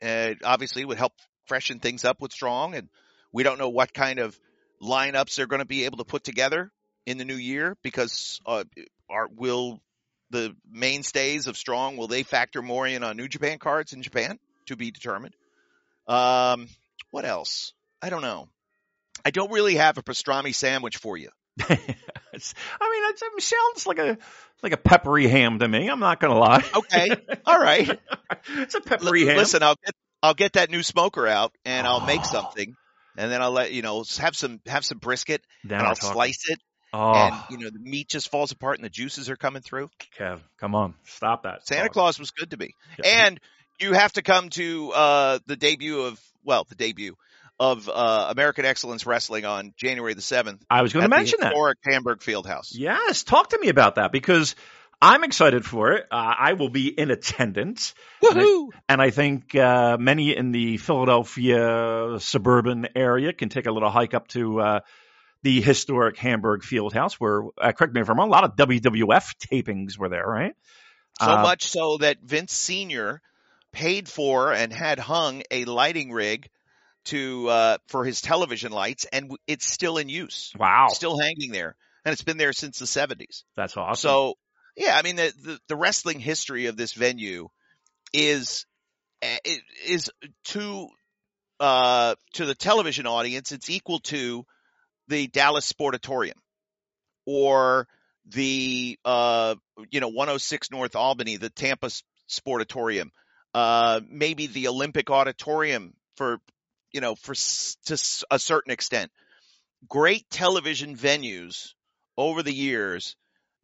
Uh, 0.03 0.35
obviously 0.45 0.85
would 0.85 0.99
help 0.99 1.13
freshen 1.47 1.81
things 1.81 2.05
up 2.05 2.21
with 2.21 2.33
Strong. 2.33 2.75
And 2.75 2.89
we 3.33 3.43
don't 3.43 3.59
know 3.59 3.69
what 3.69 3.93
kind 3.93 4.19
of 4.19 4.39
lineups 4.83 5.35
they're 5.37 5.47
going 5.47 5.61
to 5.61 5.67
be 5.67 5.85
able 5.85 5.99
to 5.99 6.05
put 6.05 6.25
together 6.25 6.71
in 7.07 7.19
the 7.19 7.25
new 7.25 7.35
year 7.37 7.77
because, 7.83 8.41
uh, 8.47 8.65
are, 9.11 9.29
will 9.29 9.81
the 10.31 10.55
mainstays 10.71 11.47
of 11.47 11.57
Strong, 11.57 11.97
will 11.97 12.09
they 12.09 12.23
factor 12.23 12.61
more 12.63 12.87
in 12.87 13.03
on 13.03 13.17
New 13.17 13.29
Japan 13.29 13.59
cards 13.59 13.93
in 13.93 14.03
Japan 14.03 14.39
to 14.67 14.77
be 14.77 14.91
determined? 14.91 15.35
Um, 16.07 16.69
what 17.11 17.25
else? 17.25 17.73
I 18.03 18.11
don't 18.11 18.23
know. 18.23 18.49
I 19.25 19.31
don't 19.31 19.51
really 19.51 19.77
have 19.77 19.99
a 19.99 20.03
pastrami 20.03 20.55
sandwich 20.55 20.99
for 20.99 21.17
you. 21.17 21.31
I 21.61 21.67
mean, 21.71 21.81
it 23.11 23.43
sounds 23.43 23.87
like 23.87 23.99
a 23.99 24.19
like 24.63 24.73
a 24.73 24.77
peppery 24.77 25.27
ham 25.29 25.59
to 25.59 25.69
me. 25.69 25.89
I'm 25.89 26.01
not 26.01 26.21
going 26.21 26.33
to 26.33 26.39
lie. 26.39 26.65
Okay. 26.75 27.09
All 27.47 27.59
right. 27.59 27.99
it's 28.49 28.75
a 28.75 28.81
peppery 28.81 29.23
L- 29.23 29.29
ham. 29.29 29.37
Listen, 29.39 29.63
I'll 29.63 29.77
get 29.85 29.95
I'll 30.23 30.35
get 30.35 30.53
that 30.55 30.71
new 30.71 30.83
smoker 30.83 31.27
out 31.27 31.53
and 31.65 31.87
I'll 31.87 32.05
make 32.07 32.21
Oh. 32.21 32.31
something, 32.31 32.77
and 33.19 33.31
then 33.31 33.43
I'll 33.43 33.51
let 33.53 33.73
you 33.73 33.83
know 33.83 34.05
have 34.19 34.35
some 34.37 34.61
have 34.67 34.85
some 34.85 34.99
brisket 34.99 35.43
Then 35.65 35.79
and 35.81 35.87
I'll 35.89 35.95
slice 35.95 36.49
it, 36.49 36.59
Oh, 36.93 37.13
and 37.13 37.35
you 37.51 37.59
know 37.59 37.69
the 37.71 37.79
meat 37.79 38.09
just 38.09 38.31
falls 38.31 38.51
apart 38.53 38.77
and 38.79 38.85
the 38.85 38.89
juices 38.91 39.29
are 39.29 39.37
coming 39.37 39.61
through. 39.61 39.91
Kev, 40.19 40.41
come 40.59 40.75
on, 40.75 40.95
stop 41.05 41.43
that. 41.43 41.67
Santa 41.67 41.85
talk. 41.85 41.93
Claus 41.93 42.19
was 42.19 42.31
good 42.31 42.51
to 42.53 42.57
me, 42.57 42.71
Yeah. 43.03 43.27
and 43.27 43.41
you 43.81 43.93
have 43.93 44.13
to 44.15 44.23
come 44.23 44.49
to 44.51 44.93
uh 44.93 45.39
the 45.47 45.57
debut 45.57 46.01
of 46.01 46.21
well 46.45 46.65
the 46.65 46.75
debut 46.75 47.15
of 47.61 47.89
uh 47.89 48.29
American 48.31 48.65
Excellence 48.65 49.05
Wrestling 49.05 49.45
on 49.45 49.75
January 49.77 50.15
the 50.15 50.23
seventh. 50.23 50.65
I 50.71 50.83
was 50.83 50.93
going 50.93 51.03
to 51.03 51.09
mention 51.09 51.41
that. 51.41 51.49
historic 51.53 51.79
Hamburg 51.85 52.21
Fieldhouse. 52.21 52.69
Yes, 52.73 53.23
talk 53.25 53.51
to 53.51 53.59
me 53.59 53.69
about 53.69 53.97
that 53.97 54.13
because 54.13 54.55
I'm 55.01 55.23
excited 55.25 55.65
for 55.65 55.93
it. 55.93 56.07
Uh, 56.11 56.35
I 56.39 56.55
will 56.55 56.71
be 56.71 56.89
in 56.89 57.11
attendance. 57.11 57.95
And 58.29 58.41
I- 58.41 58.43
Woohoo! 58.43 58.69
And 58.89 59.01
I 59.03 59.11
think 59.11 59.55
uh, 59.55 59.97
many 59.99 60.35
in 60.37 60.51
the 60.53 60.77
Philadelphia 60.79 62.17
suburban 62.21 62.89
area 62.97 63.33
can 63.33 63.49
take 63.49 63.67
a 63.67 63.71
little 63.73 63.91
hike 63.91 64.15
up 64.15 64.29
to 64.29 64.61
uh, 64.61 64.81
the 65.43 65.61
historic 65.61 66.17
Hamburg 66.17 66.63
Fieldhouse, 66.63 67.15
where, 67.15 67.43
uh, 67.59 67.73
correct 67.73 67.95
me 67.95 68.01
if 68.01 68.09
I'm 68.11 68.19
wrong, 68.19 68.29
a 68.29 68.33
lot 68.33 68.45
of 68.45 68.57
WWF 68.57 69.35
tapings 69.53 69.99
were 69.99 70.09
there, 70.09 70.27
right? 70.27 70.55
So 71.21 71.31
Uh, 71.33 71.43
much 71.43 71.67
so 71.69 71.99
that 71.99 72.19
Vince 72.23 72.53
Senior 72.53 73.21
paid 73.73 74.09
for 74.09 74.53
and 74.53 74.73
had 74.73 74.99
hung 74.99 75.43
a 75.51 75.65
lighting 75.65 76.13
rig 76.13 76.49
to 77.05 77.49
uh, 77.49 77.79
for 77.89 78.05
his 78.05 78.21
television 78.21 78.73
lights, 78.73 79.05
and 79.13 79.31
it's 79.47 79.71
still 79.71 79.99
in 79.99 80.09
use, 80.09 80.53
Wow, 80.59 80.89
still 80.91 81.19
hanging 81.19 81.53
there, 81.53 81.77
and 82.05 82.13
it's 82.13 82.23
been 82.23 82.37
there 82.39 82.53
since 82.53 82.79
the 82.79 82.87
seventies. 82.87 83.45
that's 83.57 83.77
awesome. 83.77 84.09
So, 84.09 84.35
yeah, 84.79 84.97
I 84.97 85.03
mean 85.03 85.17
the, 85.17 85.33
the 85.43 85.61
the 85.69 85.77
wrestling 85.77 86.21
history 86.21 86.67
of 86.67 86.77
this 86.77 86.93
venue 86.93 87.49
is 88.13 88.65
eh, 89.21 89.39
is 89.85 90.11
too 90.45 90.89
uh, 91.61 92.15
to 92.35 92.47
the 92.47 92.55
television 92.55 93.07
audience, 93.07 93.51
it's 93.53 93.69
equal 93.69 93.99
to 93.99 94.45
the 95.09 95.27
Dallas 95.27 95.71
Sportatorium 95.71 96.37
or 97.27 97.89
the 98.27 98.99
uh, 99.05 99.57
you 99.91 100.01
know 100.01 100.09
106 100.09 100.71
North 100.71 100.95
Albany, 100.95 101.37
the 101.37 101.51
Tampa 101.51 101.91
Sportatorium, 102.31 103.11
uh, 103.55 104.01
maybe 104.09 104.47
the 104.47 104.69
Olympic 104.69 105.11
Auditorium 105.11 105.95
for 106.17 106.39
you 106.93 107.01
know 107.01 107.17
for 107.17 107.35
to 107.35 108.25
a 108.31 108.39
certain 108.39 108.73
extent. 108.73 109.11
Great 109.89 110.29
television 110.31 110.97
venues 110.97 111.73
over 112.17 112.43
the 112.43 112.55
years. 112.55 113.17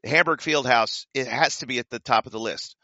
Hamburg 0.04 0.40
Fieldhouse 0.40 1.06
it 1.14 1.26
has 1.26 1.58
to 1.58 1.66
be 1.66 1.78
at 1.78 1.88
the 1.90 1.98
top 1.98 2.26
of 2.26 2.32
the 2.32 2.40
list. 2.40 2.76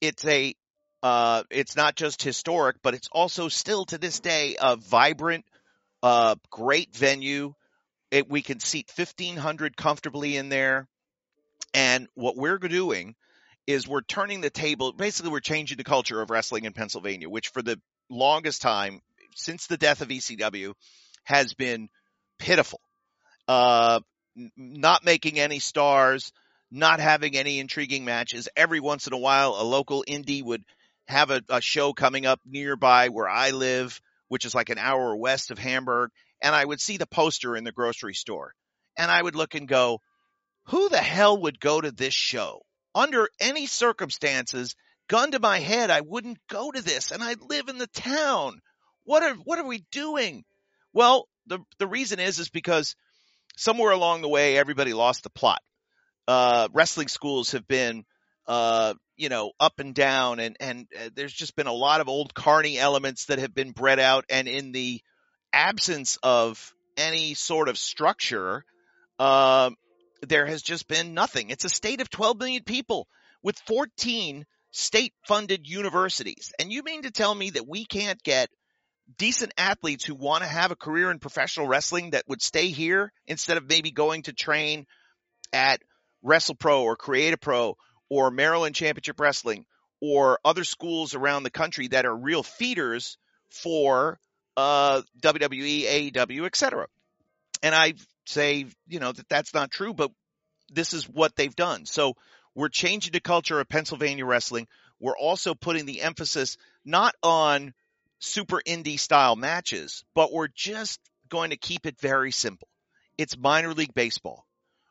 It's 0.00 0.24
a 0.24 0.54
uh, 1.02 1.42
it's 1.50 1.76
not 1.76 1.96
just 1.96 2.22
historic, 2.22 2.76
but 2.82 2.94
it's 2.94 3.08
also 3.10 3.48
still 3.48 3.84
to 3.86 3.98
this 3.98 4.20
day 4.20 4.56
a 4.60 4.76
vibrant, 4.76 5.44
uh, 6.02 6.36
great 6.50 6.94
venue. 6.94 7.54
It, 8.12 8.30
we 8.30 8.42
can 8.42 8.60
seat 8.60 8.92
1500 8.94 9.76
comfortably 9.76 10.36
in 10.36 10.48
there. 10.48 10.86
And 11.74 12.06
what 12.14 12.36
we're 12.36 12.58
doing 12.58 13.16
is 13.66 13.88
we're 13.88 14.02
turning 14.02 14.42
the 14.42 14.50
table. 14.50 14.92
Basically, 14.92 15.32
we're 15.32 15.40
changing 15.40 15.76
the 15.76 15.84
culture 15.84 16.20
of 16.20 16.30
wrestling 16.30 16.66
in 16.66 16.72
Pennsylvania, 16.72 17.28
which 17.28 17.48
for 17.48 17.62
the 17.62 17.80
longest 18.08 18.62
time, 18.62 19.00
since 19.34 19.66
the 19.66 19.76
death 19.76 20.02
of 20.02 20.08
ECW, 20.08 20.74
has 21.24 21.54
been 21.54 21.88
pitiful. 22.38 22.80
Uh, 23.48 24.00
not 24.56 25.04
making 25.04 25.38
any 25.38 25.58
stars, 25.58 26.32
not 26.72 27.00
having 27.00 27.36
any 27.36 27.60
intriguing 27.60 28.04
matches. 28.06 28.48
Every 28.56 28.80
once 28.80 29.06
in 29.06 29.12
a 29.12 29.18
while, 29.18 29.54
a 29.58 29.62
local 29.62 30.04
indie 30.08 30.42
would 30.42 30.64
have 31.06 31.30
a, 31.30 31.42
a 31.50 31.60
show 31.60 31.92
coming 31.92 32.24
up 32.24 32.40
nearby 32.46 33.10
where 33.10 33.28
I 33.28 33.50
live, 33.50 34.00
which 34.28 34.46
is 34.46 34.54
like 34.54 34.70
an 34.70 34.78
hour 34.78 35.14
west 35.14 35.50
of 35.50 35.58
Hamburg, 35.58 36.10
and 36.40 36.54
I 36.54 36.64
would 36.64 36.80
see 36.80 36.96
the 36.96 37.06
poster 37.06 37.56
in 37.56 37.64
the 37.64 37.72
grocery 37.72 38.14
store. 38.14 38.54
And 38.96 39.10
I 39.10 39.22
would 39.22 39.36
look 39.36 39.54
and 39.54 39.68
go, 39.68 40.00
who 40.68 40.88
the 40.88 40.96
hell 40.96 41.42
would 41.42 41.60
go 41.60 41.78
to 41.78 41.92
this 41.92 42.14
show? 42.14 42.62
Under 42.94 43.28
any 43.38 43.66
circumstances, 43.66 44.74
gun 45.08 45.32
to 45.32 45.40
my 45.40 45.58
head, 45.58 45.90
I 45.90 46.00
wouldn't 46.00 46.38
go 46.48 46.70
to 46.70 46.80
this 46.80 47.10
and 47.10 47.22
I 47.22 47.36
live 47.48 47.68
in 47.68 47.76
the 47.76 47.86
town. 47.88 48.60
What 49.04 49.22
are 49.22 49.34
what 49.34 49.58
are 49.58 49.66
we 49.66 49.84
doing? 49.90 50.44
Well, 50.92 51.28
the 51.46 51.58
the 51.78 51.86
reason 51.86 52.20
is 52.20 52.38
is 52.38 52.48
because 52.48 52.94
somewhere 53.56 53.90
along 53.90 54.22
the 54.22 54.28
way 54.28 54.56
everybody 54.56 54.94
lost 54.94 55.22
the 55.22 55.30
plot. 55.30 55.60
Uh, 56.28 56.68
wrestling 56.72 57.08
schools 57.08 57.52
have 57.52 57.66
been 57.66 58.04
uh, 58.46 58.94
you 59.16 59.28
know, 59.28 59.52
up 59.60 59.78
and 59.78 59.94
down 59.94 60.40
and, 60.40 60.56
and 60.58 60.86
uh, 60.98 61.10
there's 61.14 61.32
just 61.32 61.54
been 61.54 61.66
a 61.66 61.72
lot 61.72 62.00
of 62.00 62.08
old 62.08 62.34
carny 62.34 62.78
elements 62.78 63.26
that 63.26 63.38
have 63.38 63.54
been 63.54 63.70
bred 63.70 64.00
out. 64.00 64.24
And 64.28 64.48
in 64.48 64.72
the 64.72 65.00
absence 65.52 66.18
of 66.22 66.74
any 66.96 67.34
sort 67.34 67.68
of 67.68 67.78
structure, 67.78 68.64
uh, 69.18 69.70
there 70.22 70.46
has 70.46 70.62
just 70.62 70.88
been 70.88 71.14
nothing. 71.14 71.50
It's 71.50 71.64
a 71.64 71.68
state 71.68 72.00
of 72.00 72.10
12 72.10 72.38
million 72.38 72.64
people 72.64 73.06
with 73.42 73.58
14 73.66 74.44
state 74.72 75.12
funded 75.26 75.68
universities. 75.68 76.52
And 76.58 76.72
you 76.72 76.82
mean 76.82 77.02
to 77.02 77.10
tell 77.10 77.34
me 77.34 77.50
that 77.50 77.68
we 77.68 77.84
can't 77.84 78.22
get 78.22 78.48
decent 79.18 79.52
athletes 79.58 80.04
who 80.04 80.14
want 80.14 80.42
to 80.42 80.48
have 80.48 80.70
a 80.70 80.76
career 80.76 81.10
in 81.10 81.18
professional 81.18 81.66
wrestling 81.66 82.10
that 82.10 82.24
would 82.28 82.40
stay 82.40 82.68
here 82.68 83.12
instead 83.26 83.56
of 83.56 83.68
maybe 83.68 83.90
going 83.90 84.22
to 84.22 84.32
train 84.32 84.86
at 85.52 85.80
WrestlePro 86.24 86.82
or 86.82 86.96
Create 86.96 87.34
A 87.34 87.38
Pro 87.38 87.76
or 88.08 88.30
Maryland 88.30 88.74
Championship 88.74 89.18
Wrestling 89.20 89.64
or 90.00 90.38
other 90.44 90.64
schools 90.64 91.14
around 91.14 91.42
the 91.42 91.50
country 91.50 91.88
that 91.88 92.06
are 92.06 92.14
real 92.14 92.42
feeders 92.42 93.16
for 93.48 94.18
uh, 94.56 95.02
WWE, 95.20 96.12
AEW, 96.12 96.46
etc. 96.46 96.86
And 97.62 97.74
I 97.74 97.94
say, 98.26 98.66
you 98.88 98.98
know, 98.98 99.12
that 99.12 99.28
that's 99.28 99.54
not 99.54 99.70
true, 99.70 99.94
but 99.94 100.10
this 100.70 100.92
is 100.92 101.08
what 101.08 101.36
they've 101.36 101.54
done. 101.54 101.86
So 101.86 102.14
we're 102.54 102.68
changing 102.68 103.12
the 103.12 103.20
culture 103.20 103.60
of 103.60 103.68
Pennsylvania 103.68 104.26
wrestling. 104.26 104.66
We're 105.00 105.16
also 105.16 105.54
putting 105.54 105.86
the 105.86 106.02
emphasis 106.02 106.56
not 106.84 107.14
on 107.22 107.74
super 108.18 108.60
indie 108.66 108.98
style 108.98 109.36
matches, 109.36 110.04
but 110.14 110.32
we're 110.32 110.48
just 110.54 111.00
going 111.28 111.50
to 111.50 111.56
keep 111.56 111.86
it 111.86 112.00
very 112.00 112.30
simple. 112.30 112.68
It's 113.18 113.36
minor 113.36 113.74
league 113.74 113.94
baseball. 113.94 114.46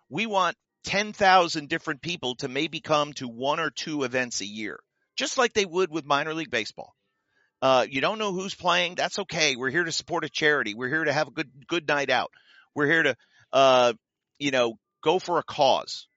We 0.09 0.25
want 0.25 0.55
10,000 0.85 1.69
different 1.69 2.01
people 2.01 2.35
to 2.35 2.47
maybe 2.47 2.79
come 2.79 3.13
to 3.13 3.27
one 3.27 3.59
or 3.59 3.69
two 3.69 4.03
events 4.03 4.41
a 4.41 4.45
year, 4.45 4.79
just 5.15 5.37
like 5.37 5.53
they 5.53 5.65
would 5.65 5.91
with 5.91 6.05
minor 6.05 6.33
league 6.33 6.51
baseball. 6.51 6.93
Uh, 7.61 7.85
you 7.89 8.01
don't 8.01 8.17
know 8.17 8.33
who's 8.33 8.55
playing. 8.55 8.95
That's 8.95 9.19
okay. 9.19 9.55
We're 9.55 9.69
here 9.69 9.83
to 9.83 9.91
support 9.91 10.25
a 10.25 10.29
charity. 10.29 10.73
We're 10.73 10.89
here 10.89 11.03
to 11.03 11.13
have 11.13 11.27
a 11.27 11.31
good, 11.31 11.49
good 11.67 11.87
night 11.87 12.09
out. 12.09 12.31
We're 12.73 12.87
here 12.87 13.03
to, 13.03 13.15
uh, 13.53 13.93
you 14.39 14.51
know, 14.51 14.79
go 15.03 15.19
for 15.19 15.37
a 15.37 15.43
cause. 15.43 16.07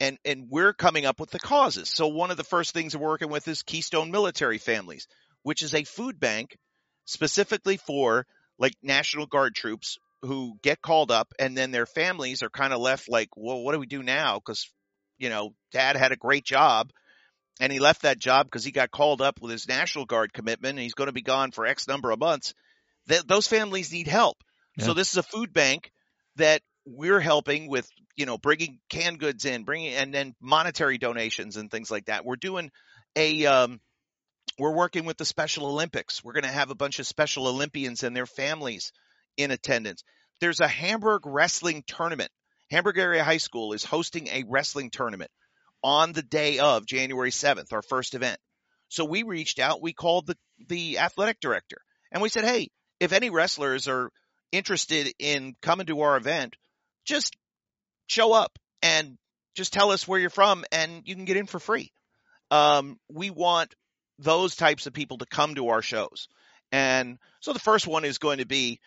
And, 0.00 0.18
and 0.24 0.46
we're 0.50 0.72
coming 0.72 1.04
up 1.04 1.20
with 1.20 1.30
the 1.30 1.38
causes. 1.38 1.88
So 1.88 2.08
one 2.08 2.30
of 2.30 2.36
the 2.36 2.44
first 2.44 2.72
things 2.72 2.96
we're 2.96 3.06
working 3.06 3.30
with 3.30 3.46
is 3.46 3.62
Keystone 3.62 4.10
Military 4.10 4.58
Families, 4.58 5.06
which 5.42 5.62
is 5.62 5.74
a 5.74 5.84
food 5.84 6.18
bank 6.18 6.56
specifically 7.04 7.76
for 7.76 8.26
like 8.58 8.74
National 8.82 9.26
Guard 9.26 9.54
troops 9.54 9.98
who 10.24 10.56
get 10.62 10.82
called 10.82 11.10
up 11.10 11.32
and 11.38 11.56
then 11.56 11.70
their 11.70 11.86
families 11.86 12.42
are 12.42 12.50
kind 12.50 12.72
of 12.72 12.80
left 12.80 13.08
like, 13.08 13.28
well, 13.36 13.62
what 13.62 13.72
do 13.72 13.78
we 13.78 13.86
do 13.86 14.02
now? 14.02 14.40
Cause, 14.40 14.70
you 15.18 15.28
know, 15.28 15.54
dad 15.72 15.96
had 15.96 16.12
a 16.12 16.16
great 16.16 16.44
job 16.44 16.90
and 17.60 17.72
he 17.72 17.78
left 17.78 18.02
that 18.02 18.18
job 18.18 18.46
because 18.46 18.64
he 18.64 18.72
got 18.72 18.90
called 18.90 19.22
up 19.22 19.40
with 19.40 19.52
his 19.52 19.68
National 19.68 20.06
Guard 20.06 20.32
commitment 20.32 20.72
and 20.72 20.82
he's 20.82 20.94
going 20.94 21.06
to 21.06 21.12
be 21.12 21.22
gone 21.22 21.50
for 21.50 21.66
X 21.66 21.86
number 21.86 22.10
of 22.10 22.18
months. 22.18 22.54
Th- 23.08 23.22
those 23.22 23.46
families 23.46 23.92
need 23.92 24.08
help. 24.08 24.38
Yeah. 24.76 24.86
So 24.86 24.94
this 24.94 25.10
is 25.12 25.18
a 25.18 25.22
food 25.22 25.52
bank 25.52 25.90
that 26.36 26.62
we're 26.84 27.20
helping 27.20 27.68
with, 27.68 27.88
you 28.16 28.26
know, 28.26 28.38
bringing 28.38 28.80
canned 28.88 29.20
goods 29.20 29.44
in, 29.44 29.64
bringing, 29.64 29.94
and 29.94 30.12
then 30.12 30.34
monetary 30.40 30.98
donations 30.98 31.56
and 31.56 31.70
things 31.70 31.90
like 31.90 32.06
that. 32.06 32.24
We're 32.24 32.36
doing 32.36 32.70
a, 33.16 33.46
um, 33.46 33.80
we're 34.58 34.74
working 34.74 35.04
with 35.04 35.16
the 35.16 35.24
Special 35.24 35.66
Olympics. 35.66 36.22
We're 36.22 36.32
going 36.32 36.44
to 36.44 36.50
have 36.50 36.70
a 36.70 36.74
bunch 36.74 36.98
of 36.98 37.06
Special 37.06 37.46
Olympians 37.46 38.02
and 38.02 38.16
their 38.16 38.26
families 38.26 38.92
in 39.36 39.50
attendance. 39.50 40.02
There's 40.40 40.60
a 40.60 40.68
Hamburg 40.68 41.22
wrestling 41.26 41.84
tournament. 41.86 42.30
Hamburg 42.70 42.98
Area 42.98 43.24
High 43.24 43.38
School 43.38 43.72
is 43.72 43.84
hosting 43.84 44.28
a 44.28 44.44
wrestling 44.48 44.90
tournament 44.90 45.30
on 45.82 46.12
the 46.12 46.22
day 46.22 46.58
of 46.58 46.86
January 46.86 47.30
7th, 47.30 47.72
our 47.72 47.82
first 47.82 48.14
event. 48.14 48.38
So 48.88 49.04
we 49.04 49.22
reached 49.22 49.58
out, 49.58 49.82
we 49.82 49.92
called 49.92 50.26
the, 50.26 50.36
the 50.68 50.98
athletic 50.98 51.40
director 51.40 51.78
and 52.12 52.22
we 52.22 52.28
said, 52.28 52.44
Hey, 52.44 52.68
if 53.00 53.12
any 53.12 53.30
wrestlers 53.30 53.88
are 53.88 54.10
interested 54.52 55.12
in 55.18 55.54
coming 55.60 55.86
to 55.86 56.00
our 56.00 56.16
event, 56.16 56.56
just 57.04 57.36
show 58.06 58.32
up 58.32 58.58
and 58.82 59.18
just 59.56 59.72
tell 59.72 59.90
us 59.90 60.06
where 60.06 60.18
you're 60.18 60.30
from 60.30 60.64
and 60.72 61.02
you 61.04 61.14
can 61.14 61.24
get 61.24 61.36
in 61.36 61.46
for 61.46 61.58
free. 61.58 61.92
Um, 62.50 62.98
we 63.08 63.30
want 63.30 63.74
those 64.18 64.56
types 64.56 64.86
of 64.86 64.92
people 64.92 65.18
to 65.18 65.26
come 65.26 65.54
to 65.56 65.68
our 65.68 65.82
shows. 65.82 66.28
And 66.70 67.18
so 67.40 67.52
the 67.52 67.58
first 67.58 67.86
one 67.86 68.04
is 68.04 68.18
going 68.18 68.38
to 68.38 68.46
be 68.46 68.80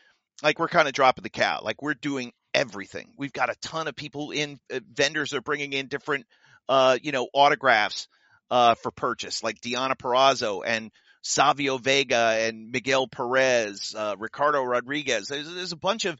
like 0.43 0.59
we're 0.59 0.67
kind 0.67 0.87
of 0.87 0.93
dropping 0.93 1.23
the 1.23 1.29
cow. 1.29 1.61
Like 1.63 1.81
we're 1.81 1.93
doing 1.93 2.31
everything. 2.53 3.09
We've 3.17 3.33
got 3.33 3.49
a 3.49 3.55
ton 3.61 3.87
of 3.87 3.95
people 3.95 4.31
in. 4.31 4.59
Uh, 4.73 4.79
vendors 4.93 5.33
are 5.33 5.41
bringing 5.41 5.73
in 5.73 5.87
different, 5.87 6.25
uh, 6.69 6.97
you 7.01 7.11
know, 7.11 7.27
autographs 7.33 8.07
uh, 8.49 8.75
for 8.75 8.91
purchase, 8.91 9.43
like 9.43 9.59
Deonna 9.61 9.95
Purrazzo 9.95 10.61
and 10.65 10.91
Savio 11.21 11.77
Vega 11.77 12.37
and 12.39 12.71
Miguel 12.71 13.07
Perez, 13.07 13.93
uh, 13.97 14.15
Ricardo 14.17 14.63
Rodriguez. 14.63 15.27
There's, 15.27 15.53
there's, 15.53 15.71
a 15.73 15.77
bunch 15.77 16.05
of 16.05 16.19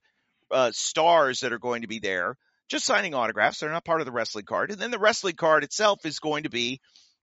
uh, 0.52 0.72
stars 0.74 1.42
that 1.42 1.54
are 1.54 1.60
going 1.60 1.84
to 1.84 1.88
be 1.88 2.00
there, 2.00 2.36
just 2.68 2.86
signing 2.86 3.14
autographs. 3.14 3.60
They're 3.60 3.70
not 3.70 3.86
part 3.86 4.02
of 4.02 4.06
the 4.06 4.12
wrestling 4.12 4.46
card, 4.46 4.72
and 4.72 4.80
then 4.80 4.92
the 4.92 5.00
wrestling 5.00 5.36
card 5.36 5.64
itself 5.64 6.06
is 6.06 6.20
going 6.20 6.44
to 6.44 6.50
be 6.50 6.82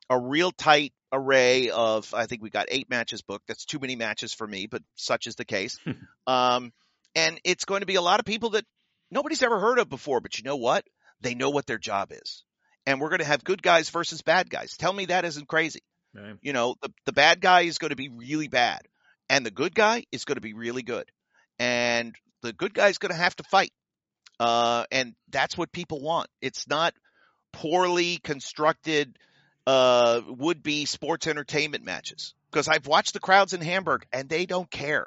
a 0.09 0.19
real 0.19 0.51
tight 0.51 0.93
array 1.13 1.71
of 1.71 2.13
I 2.15 2.27
think 2.27 2.43
we 2.43 2.51
got 2.51 2.67
eight 2.71 2.89
matches 2.91 3.23
booked. 3.23 3.47
That's 3.49 3.65
too 3.65 3.79
many 3.79 3.97
matches 3.97 4.33
for 4.33 4.47
me, 4.47 4.67
but 4.67 4.83
such 4.95 5.27
is 5.27 5.37
the 5.37 5.45
case. 5.45 5.79
um, 6.27 6.73
and 7.15 7.41
it's 7.45 7.65
going 7.65 7.81
to 7.81 7.87
be 7.87 7.95
a 7.95 8.03
lot 8.03 8.21
of 8.21 8.27
people 8.27 8.51
that 8.51 8.65
nobody's 9.11 9.43
ever 9.43 9.59
heard 9.59 9.79
of 9.79 9.89
before, 9.89 10.21
but 10.21 10.39
you 10.39 10.45
know 10.45 10.57
what? 10.57 10.85
They 11.21 11.35
know 11.35 11.51
what 11.51 11.67
their 11.67 11.79
job 11.79 12.13
is. 12.13 12.45
And 12.87 13.01
we're 13.01 13.09
going 13.09 13.21
to 13.21 13.25
have 13.25 13.45
good 13.45 13.63
guys 13.63 13.89
versus 13.91 14.23
bad 14.23 14.51
guys. 14.51 14.77
Tell 14.77 14.93
me 14.93 15.07
that 15.07 15.25
isn't 15.25 15.49
crazy. 15.49 15.81
Right. 16.15 16.37
You 16.43 16.53
know, 16.53 16.77
the, 16.83 16.93
the 17.07 17.13
bad 17.13 17.41
guy 17.41 17.63
is 17.63 17.79
going 17.79 17.91
to 17.91 17.97
be 17.97 18.09
really 18.09 18.49
bad 18.49 18.83
and 19.29 19.45
the 19.45 19.51
good 19.51 19.75
guy 19.75 20.05
is 20.13 20.25
going 20.25 20.37
to 20.37 20.43
be 20.43 20.53
really 20.53 20.83
good. 20.83 21.11
And 21.59 22.15
the 22.43 22.53
good 22.53 22.75
guy 22.75 22.89
is 22.89 22.99
going 22.99 23.13
to 23.13 23.19
have 23.19 23.37
to 23.37 23.43
fight. 23.45 23.73
Uh, 24.39 24.85
and 24.91 25.15
that's 25.31 25.57
what 25.57 25.73
people 25.73 26.01
want. 26.01 26.29
It's 26.43 26.69
not 26.69 26.95
poorly 27.53 28.19
constructed, 28.19 29.17
uh, 29.67 30.21
would 30.27 30.63
be 30.63 30.85
sports 30.85 31.27
entertainment 31.27 31.85
matches 31.85 32.35
because 32.51 32.69
I've 32.69 32.87
watched 32.87 33.15
the 33.15 33.21
crowds 33.21 33.55
in 33.55 33.61
Hamburg 33.61 34.07
and 34.13 34.29
they 34.29 34.47
don't 34.47 34.71
care. 34.71 35.07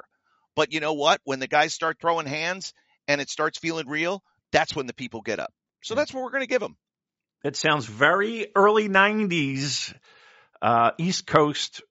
But 0.58 0.72
you 0.72 0.80
know 0.80 0.94
what? 0.94 1.20
When 1.22 1.38
the 1.38 1.46
guys 1.46 1.72
start 1.72 1.98
throwing 2.00 2.26
hands 2.26 2.74
and 3.06 3.20
it 3.20 3.30
starts 3.30 3.60
feeling 3.60 3.86
real, 3.86 4.24
that's 4.50 4.74
when 4.74 4.86
the 4.88 4.92
people 4.92 5.20
get 5.20 5.38
up. 5.38 5.52
So 5.84 5.94
that's 5.94 6.12
what 6.12 6.24
we're 6.24 6.32
going 6.32 6.42
to 6.42 6.48
give 6.48 6.60
them. 6.60 6.76
It 7.44 7.54
sounds 7.54 7.86
very 7.86 8.48
early 8.56 8.88
90s 8.88 9.94
uh, 10.60 10.90
East 10.98 11.28
Coast 11.28 11.82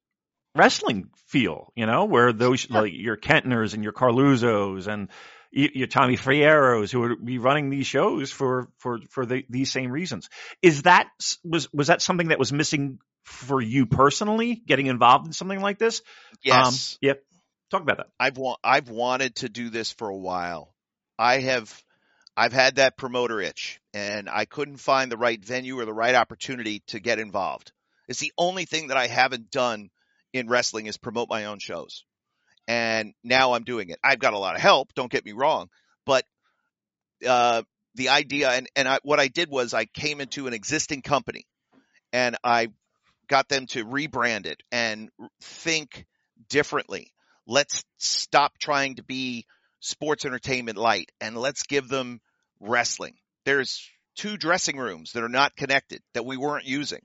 wrestling 0.54 1.12
feel, 1.28 1.72
you 1.78 1.86
know, 1.86 2.04
where 2.04 2.34
those 2.34 2.70
like 2.70 2.92
your 2.94 3.16
Kettners 3.16 3.74
and 3.74 3.86
your 3.86 3.94
Coralluzzos 3.94 4.88
and 4.88 5.08
your 5.50 5.88
Tommy 5.88 6.18
Fierros 6.18 6.92
who 6.92 7.00
would 7.00 7.26
be 7.26 7.38
running 7.38 7.70
these 7.70 7.88
shows 7.88 8.34
for 8.34 8.68
for 8.80 9.00
for 9.10 9.26
the, 9.26 9.46
these 9.50 9.72
same 9.72 9.92
reasons. 9.92 10.28
Is 10.62 10.82
that 10.82 11.08
was 11.46 11.72
was 11.72 11.88
that 11.88 12.02
something 12.02 12.28
that 12.28 12.40
was 12.40 12.52
missing 12.52 13.00
for 13.24 13.62
you 13.62 13.86
personally, 13.86 14.56
getting 14.56 14.88
involved 14.88 15.28
in 15.28 15.32
something 15.34 15.62
like 15.62 15.78
this? 15.78 16.02
Yes. 16.44 16.94
Um, 16.94 16.98
yep. 17.02 17.24
Talk 17.70 17.82
about 17.82 17.98
that. 17.98 18.08
I've 18.20 18.38
wa- 18.38 18.58
I've 18.64 18.90
wanted 18.90 19.36
to 19.38 19.50
do 19.50 19.70
this 19.70 19.92
for 19.92 20.08
a 20.08 20.16
while. 20.16 20.74
I 21.20 21.40
have 21.40 21.84
I've 22.36 22.54
had 22.54 22.76
that 22.76 22.98
promoter 22.98 23.42
itch 23.42 23.80
and 23.94 24.30
I 24.30 24.46
couldn't 24.46 24.78
find 24.78 25.12
the 25.12 25.18
right 25.18 25.44
venue 25.44 25.80
or 25.80 25.86
the 25.86 25.94
right 25.94 26.14
opportunity 26.14 26.84
to 26.88 27.00
get 27.00 27.20
involved. 27.20 27.72
It's 28.08 28.20
the 28.20 28.32
only 28.38 28.66
thing 28.66 28.88
that 28.88 28.98
I 28.98 29.08
haven't 29.08 29.50
done 29.50 29.90
in 30.34 30.48
wrestling 30.48 30.86
is 30.86 30.98
promote 30.98 31.30
my 31.30 31.46
own 31.46 31.60
shows. 31.60 32.06
And 32.68 33.14
now 33.24 33.54
I'm 33.54 33.64
doing 33.64 33.90
it. 33.90 34.00
I've 34.04 34.20
got 34.20 34.34
a 34.34 34.38
lot 34.38 34.56
of 34.56 34.62
help, 34.62 34.94
don't 34.94 35.12
get 35.12 35.26
me 35.26 35.32
wrong, 35.32 35.70
but 36.06 36.26
uh, 37.28 37.64
the 37.96 38.10
idea 38.10 38.52
and, 38.52 38.68
and 38.76 38.88
I, 38.88 39.00
what 39.04 39.20
I 39.20 39.30
did 39.30 39.50
was 39.50 39.74
I 39.74 39.86
came 39.86 40.22
into 40.22 40.46
an 40.48 40.54
existing 40.54 41.02
company 41.02 41.48
and 42.14 42.38
I 42.44 42.68
got 43.28 43.50
them 43.50 43.66
to 43.68 43.84
rebrand 43.84 44.46
it 44.46 44.62
and 44.72 45.10
think 45.42 46.06
differently. 46.50 47.12
Let's 47.48 47.84
stop 47.98 48.58
trying 48.60 48.96
to 48.96 49.04
be 49.04 49.46
sports 49.80 50.26
entertainment 50.26 50.78
light 50.78 51.12
and 51.22 51.38
let's 51.38 51.64
give 51.64 51.88
them 51.88 52.20
wrestling. 52.60 53.14
There's 53.46 53.90
two 54.16 54.38
dressing 54.38 54.78
rooms 54.78 55.14
that 55.14 55.24
are 55.24 55.30
not 55.30 55.56
connected 55.56 56.02
that 56.14 56.26
we 56.26 56.36
weren't 56.36 56.66
using. 56.66 57.00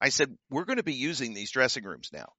I 0.00 0.08
said, 0.08 0.34
we're 0.50 0.64
going 0.64 0.78
to 0.78 0.82
be 0.82 0.94
using 0.94 1.34
these 1.34 1.50
dressing 1.50 1.84
rooms 1.84 2.10
now 2.12 2.32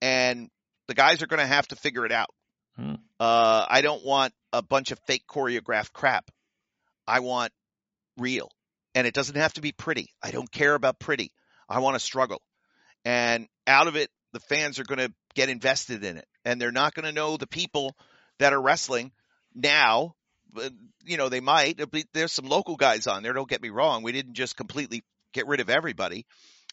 and 0.00 0.50
the 0.88 0.94
guys 0.94 1.22
are 1.22 1.26
going 1.26 1.40
to 1.40 1.46
have 1.46 1.68
to 1.68 1.76
figure 1.76 2.04
it 2.04 2.12
out. 2.12 2.30
Hmm. 2.76 2.94
Uh, 3.20 3.64
I 3.68 3.82
don't 3.82 4.04
want 4.04 4.34
a 4.52 4.62
bunch 4.62 4.90
of 4.90 4.98
fake 5.06 5.24
choreographed 5.28 5.92
crap. 5.92 6.30
I 7.06 7.20
want 7.20 7.52
real 8.18 8.50
and 8.94 9.06
it 9.06 9.14
doesn't 9.14 9.36
have 9.36 9.52
to 9.54 9.60
be 9.60 9.72
pretty. 9.72 10.10
I 10.22 10.32
don't 10.32 10.50
care 10.50 10.74
about 10.74 10.98
pretty. 10.98 11.32
I 11.68 11.78
want 11.78 11.94
to 11.94 12.00
struggle 12.00 12.42
and 13.04 13.46
out 13.66 13.86
of 13.86 13.96
it, 13.96 14.10
the 14.32 14.40
fans 14.40 14.78
are 14.78 14.84
going 14.84 14.98
to 14.98 15.12
get 15.34 15.48
invested 15.48 16.02
in 16.04 16.16
it 16.16 16.26
and 16.44 16.60
they're 16.60 16.72
not 16.72 16.94
going 16.94 17.04
to 17.04 17.12
know 17.12 17.36
the 17.36 17.46
people 17.46 17.96
that 18.38 18.52
are 18.52 18.60
wrestling 18.60 19.12
now. 19.54 20.14
You 21.04 21.16
know, 21.16 21.28
they 21.28 21.40
might. 21.40 21.80
There's 22.12 22.32
some 22.32 22.46
local 22.46 22.76
guys 22.76 23.06
on 23.06 23.22
there. 23.22 23.32
Don't 23.32 23.48
get 23.48 23.62
me 23.62 23.70
wrong. 23.70 24.02
We 24.02 24.12
didn't 24.12 24.34
just 24.34 24.56
completely 24.56 25.02
get 25.32 25.46
rid 25.46 25.60
of 25.60 25.70
everybody, 25.70 26.26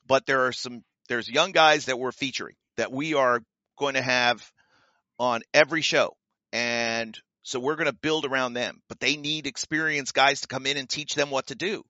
but 0.06 0.26
there 0.26 0.46
are 0.48 0.52
some, 0.52 0.84
there's 1.08 1.30
young 1.30 1.54
guys 1.54 1.86
that 1.86 1.98
we're 1.98 2.12
featuring 2.12 2.56
that 2.76 2.92
we 2.92 3.14
are 3.14 3.42
going 3.78 3.94
to 3.94 4.02
have 4.02 4.52
on 5.18 5.42
every 5.54 5.82
show. 5.82 6.16
And 6.52 7.18
so 7.44 7.60
we're 7.60 7.76
going 7.76 7.88
to 7.88 7.94
build 7.94 8.26
around 8.26 8.54
them, 8.54 8.82
but 8.90 9.00
they 9.00 9.16
need 9.16 9.48
experienced 9.48 10.14
guys 10.14 10.42
to 10.42 10.48
come 10.48 10.66
in 10.66 10.76
and 10.76 10.90
teach 10.90 11.16
them 11.16 11.30
what 11.30 11.48
to 11.48 11.56
do. 11.56 11.84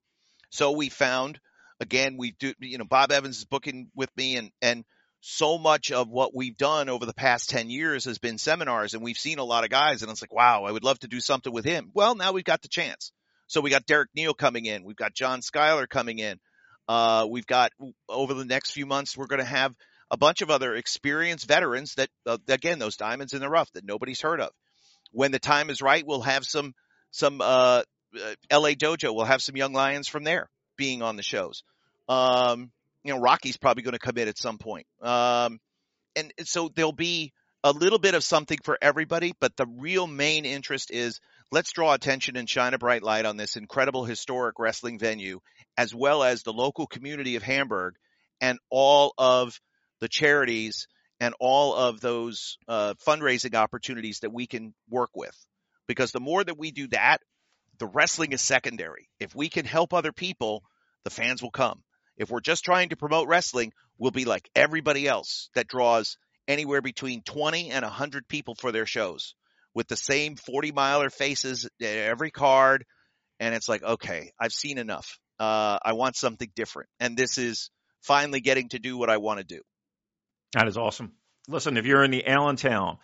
So 0.51 0.71
we 0.71 0.89
found 0.89 1.39
again, 1.79 2.17
we 2.17 2.31
do, 2.31 2.53
you 2.59 2.77
know, 2.77 2.85
Bob 2.85 3.11
Evans 3.11 3.37
is 3.37 3.45
booking 3.45 3.89
with 3.95 4.09
me 4.17 4.37
and, 4.37 4.51
and 4.61 4.83
so 5.21 5.57
much 5.57 5.91
of 5.91 6.09
what 6.09 6.33
we've 6.33 6.57
done 6.57 6.89
over 6.89 7.05
the 7.05 7.13
past 7.13 7.49
10 7.49 7.69
years 7.69 8.05
has 8.05 8.19
been 8.19 8.37
seminars 8.37 8.93
and 8.93 9.03
we've 9.03 9.17
seen 9.17 9.39
a 9.39 9.43
lot 9.43 9.63
of 9.63 9.69
guys 9.69 10.01
and 10.01 10.11
it's 10.11 10.21
like, 10.21 10.33
wow, 10.33 10.63
I 10.63 10.71
would 10.71 10.83
love 10.83 10.99
to 10.99 11.07
do 11.07 11.19
something 11.19 11.51
with 11.51 11.65
him. 11.65 11.91
Well, 11.93 12.15
now 12.15 12.31
we've 12.31 12.43
got 12.43 12.61
the 12.61 12.69
chance. 12.69 13.11
So 13.47 13.61
we 13.61 13.69
got 13.69 13.85
Derek 13.85 14.09
Neal 14.15 14.33
coming 14.33 14.65
in. 14.65 14.83
We've 14.83 14.95
got 14.95 15.13
John 15.13 15.41
Schuyler 15.41 15.87
coming 15.87 16.19
in. 16.19 16.39
Uh, 16.87 17.27
we've 17.29 17.47
got 17.47 17.71
over 18.07 18.33
the 18.33 18.45
next 18.45 18.71
few 18.71 18.85
months, 18.85 19.17
we're 19.17 19.27
going 19.27 19.39
to 19.39 19.45
have 19.45 19.73
a 20.11 20.17
bunch 20.17 20.41
of 20.41 20.49
other 20.49 20.73
experienced 20.73 21.47
veterans 21.47 21.95
that, 21.95 22.09
uh, 22.25 22.37
again, 22.47 22.79
those 22.79 22.95
diamonds 22.95 23.33
in 23.33 23.41
the 23.41 23.49
rough 23.49 23.71
that 23.73 23.85
nobody's 23.85 24.21
heard 24.21 24.41
of. 24.41 24.49
When 25.11 25.31
the 25.31 25.39
time 25.39 25.69
is 25.69 25.81
right, 25.81 26.05
we'll 26.05 26.21
have 26.21 26.45
some, 26.45 26.73
some, 27.11 27.41
uh, 27.41 27.83
uh 28.15 28.35
LA 28.51 28.69
Dojo. 28.69 29.13
We'll 29.13 29.25
have 29.25 29.41
some 29.41 29.57
young 29.57 29.73
lions 29.73 30.07
from 30.07 30.23
there 30.23 30.49
being 30.77 31.01
on 31.01 31.15
the 31.15 31.23
shows. 31.23 31.63
Um, 32.07 32.71
you 33.03 33.13
know, 33.13 33.19
Rocky's 33.19 33.57
probably 33.57 33.83
going 33.83 33.93
to 33.93 33.99
come 33.99 34.17
in 34.17 34.27
at 34.27 34.37
some 34.37 34.57
point. 34.57 34.85
Um, 35.01 35.59
and 36.15 36.33
so 36.43 36.69
there'll 36.75 36.91
be 36.91 37.33
a 37.63 37.71
little 37.71 37.99
bit 37.99 38.13
of 38.13 38.23
something 38.23 38.57
for 38.63 38.77
everybody, 38.81 39.33
but 39.39 39.55
the 39.57 39.65
real 39.65 40.07
main 40.07 40.45
interest 40.45 40.91
is 40.91 41.19
let's 41.51 41.71
draw 41.71 41.93
attention 41.93 42.37
and 42.37 42.49
shine 42.49 42.73
a 42.73 42.77
bright 42.77 43.03
light 43.03 43.25
on 43.25 43.37
this 43.37 43.57
incredible 43.57 44.05
historic 44.05 44.59
wrestling 44.59 44.99
venue, 44.99 45.39
as 45.77 45.93
well 45.93 46.23
as 46.23 46.43
the 46.43 46.53
local 46.53 46.87
community 46.87 47.35
of 47.35 47.43
Hamburg 47.43 47.95
and 48.41 48.59
all 48.69 49.13
of 49.17 49.59
the 49.99 50.07
charities 50.07 50.87
and 51.19 51.33
all 51.39 51.75
of 51.75 51.99
those 51.99 52.57
uh, 52.67 52.93
fundraising 53.05 53.55
opportunities 53.55 54.19
that 54.19 54.33
we 54.33 54.47
can 54.47 54.73
work 54.89 55.09
with. 55.15 55.35
Because 55.87 56.11
the 56.11 56.21
more 56.21 56.43
that 56.43 56.57
we 56.57 56.71
do 56.71 56.87
that, 56.89 57.17
the 57.77 57.87
wrestling 57.87 58.31
is 58.31 58.41
secondary. 58.41 59.09
If 59.19 59.35
we 59.35 59.49
can 59.49 59.65
help 59.65 59.93
other 59.93 60.11
people, 60.11 60.63
the 61.03 61.09
fans 61.09 61.41
will 61.41 61.51
come. 61.51 61.81
If 62.19 62.29
we're 62.29 62.41
just 62.41 62.65
trying 62.65 62.89
to 62.89 62.97
promote 62.97 63.27
wrestling, 63.27 63.71
we'll 63.97 64.11
be 64.11 64.25
like 64.25 64.49
everybody 64.53 65.07
else 65.07 65.49
that 65.55 65.67
draws 65.67 66.17
anywhere 66.47 66.81
between 66.81 67.21
20 67.23 67.71
and 67.71 67.83
100 67.83 68.27
people 68.27 68.55
for 68.55 68.71
their 68.71 68.85
shows 68.85 69.35
with 69.73 69.87
the 69.87 69.95
same 69.95 70.35
40 70.35 70.73
miler 70.73 71.09
faces 71.09 71.67
every 71.81 72.29
card. 72.29 72.85
And 73.39 73.55
it's 73.55 73.69
like, 73.69 73.83
okay, 73.83 74.31
I've 74.39 74.51
seen 74.51 74.77
enough. 74.77 75.17
Uh, 75.39 75.79
I 75.83 75.93
want 75.93 76.17
something 76.17 76.51
different. 76.55 76.89
And 76.99 77.15
this 77.15 77.37
is 77.37 77.71
finally 78.01 78.41
getting 78.41 78.67
to 78.69 78.79
do 78.79 78.97
what 78.97 79.09
I 79.09 79.17
want 79.17 79.39
to 79.39 79.45
do. 79.45 79.61
That 80.53 80.67
is 80.67 80.77
awesome. 80.77 81.13
Listen, 81.47 81.77
if 81.77 81.85
you're 81.85 82.03
in 82.03 82.11
the 82.11 82.27
Allentown, 82.27 82.97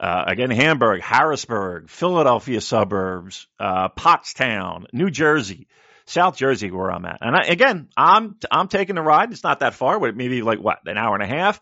uh, 0.00 0.24
again, 0.26 0.50
Hamburg, 0.50 1.00
Harrisburg, 1.02 1.90
Philadelphia 1.90 2.60
suburbs, 2.60 3.46
uh, 3.60 3.88
Pottstown, 3.90 4.86
New 4.92 5.10
Jersey, 5.10 5.68
South 6.08 6.36
Jersey, 6.36 6.70
where 6.70 6.90
I'm 6.90 7.04
at. 7.04 7.18
And 7.20 7.36
I, 7.36 7.44
again, 7.44 7.88
I'm 7.96 8.36
I'm 8.50 8.68
taking 8.68 8.94
the 8.94 9.02
ride. 9.02 9.32
It's 9.32 9.44
not 9.44 9.60
that 9.60 9.74
far, 9.74 10.00
but 10.00 10.16
maybe 10.16 10.42
like 10.42 10.58
what 10.58 10.78
an 10.86 10.96
hour 10.96 11.14
and 11.14 11.22
a 11.22 11.26
half 11.26 11.60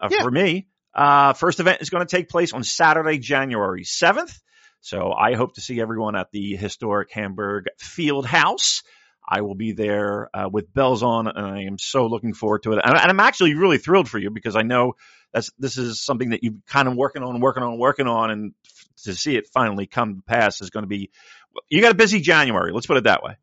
uh, 0.00 0.08
yeah. 0.10 0.22
for 0.22 0.30
me. 0.30 0.68
Uh, 0.94 1.32
first 1.32 1.60
event 1.60 1.82
is 1.82 1.90
going 1.90 2.06
to 2.06 2.16
take 2.16 2.28
place 2.28 2.52
on 2.52 2.64
Saturday, 2.64 3.18
January 3.18 3.84
7th. 3.84 4.36
So 4.80 5.12
I 5.12 5.34
hope 5.34 5.54
to 5.54 5.60
see 5.60 5.80
everyone 5.80 6.16
at 6.16 6.32
the 6.32 6.56
historic 6.56 7.10
Hamburg 7.12 7.66
Field 7.78 8.26
House. 8.26 8.82
I 9.28 9.42
will 9.42 9.54
be 9.54 9.72
there 9.72 10.28
uh, 10.34 10.48
with 10.50 10.72
bells 10.72 11.02
on, 11.02 11.28
and 11.28 11.46
I 11.46 11.62
am 11.62 11.78
so 11.78 12.06
looking 12.06 12.32
forward 12.32 12.64
to 12.64 12.72
it. 12.72 12.80
And, 12.82 12.96
and 12.96 13.10
I'm 13.10 13.20
actually 13.20 13.54
really 13.54 13.78
thrilled 13.78 14.08
for 14.08 14.18
you 14.18 14.30
because 14.30 14.56
I 14.56 14.62
know 14.62 14.94
that's 15.32 15.50
this 15.58 15.76
is 15.76 16.00
something 16.00 16.30
that 16.30 16.42
you've 16.42 16.66
kind 16.66 16.88
of 16.88 16.96
working 16.96 17.22
on, 17.22 17.40
working 17.40 17.62
on, 17.62 17.78
working 17.78 18.08
on, 18.08 18.30
and 18.30 18.54
to 19.04 19.14
see 19.14 19.36
it 19.36 19.48
finally 19.52 19.86
come 19.86 20.16
to 20.16 20.22
pass 20.22 20.60
is 20.60 20.70
going 20.70 20.82
to 20.82 20.88
be. 20.88 21.10
You 21.68 21.80
got 21.82 21.92
a 21.92 21.96
busy 21.96 22.20
January. 22.20 22.72
Let's 22.72 22.86
put 22.86 22.96
it 22.96 23.04
that 23.04 23.22
way. 23.22 23.36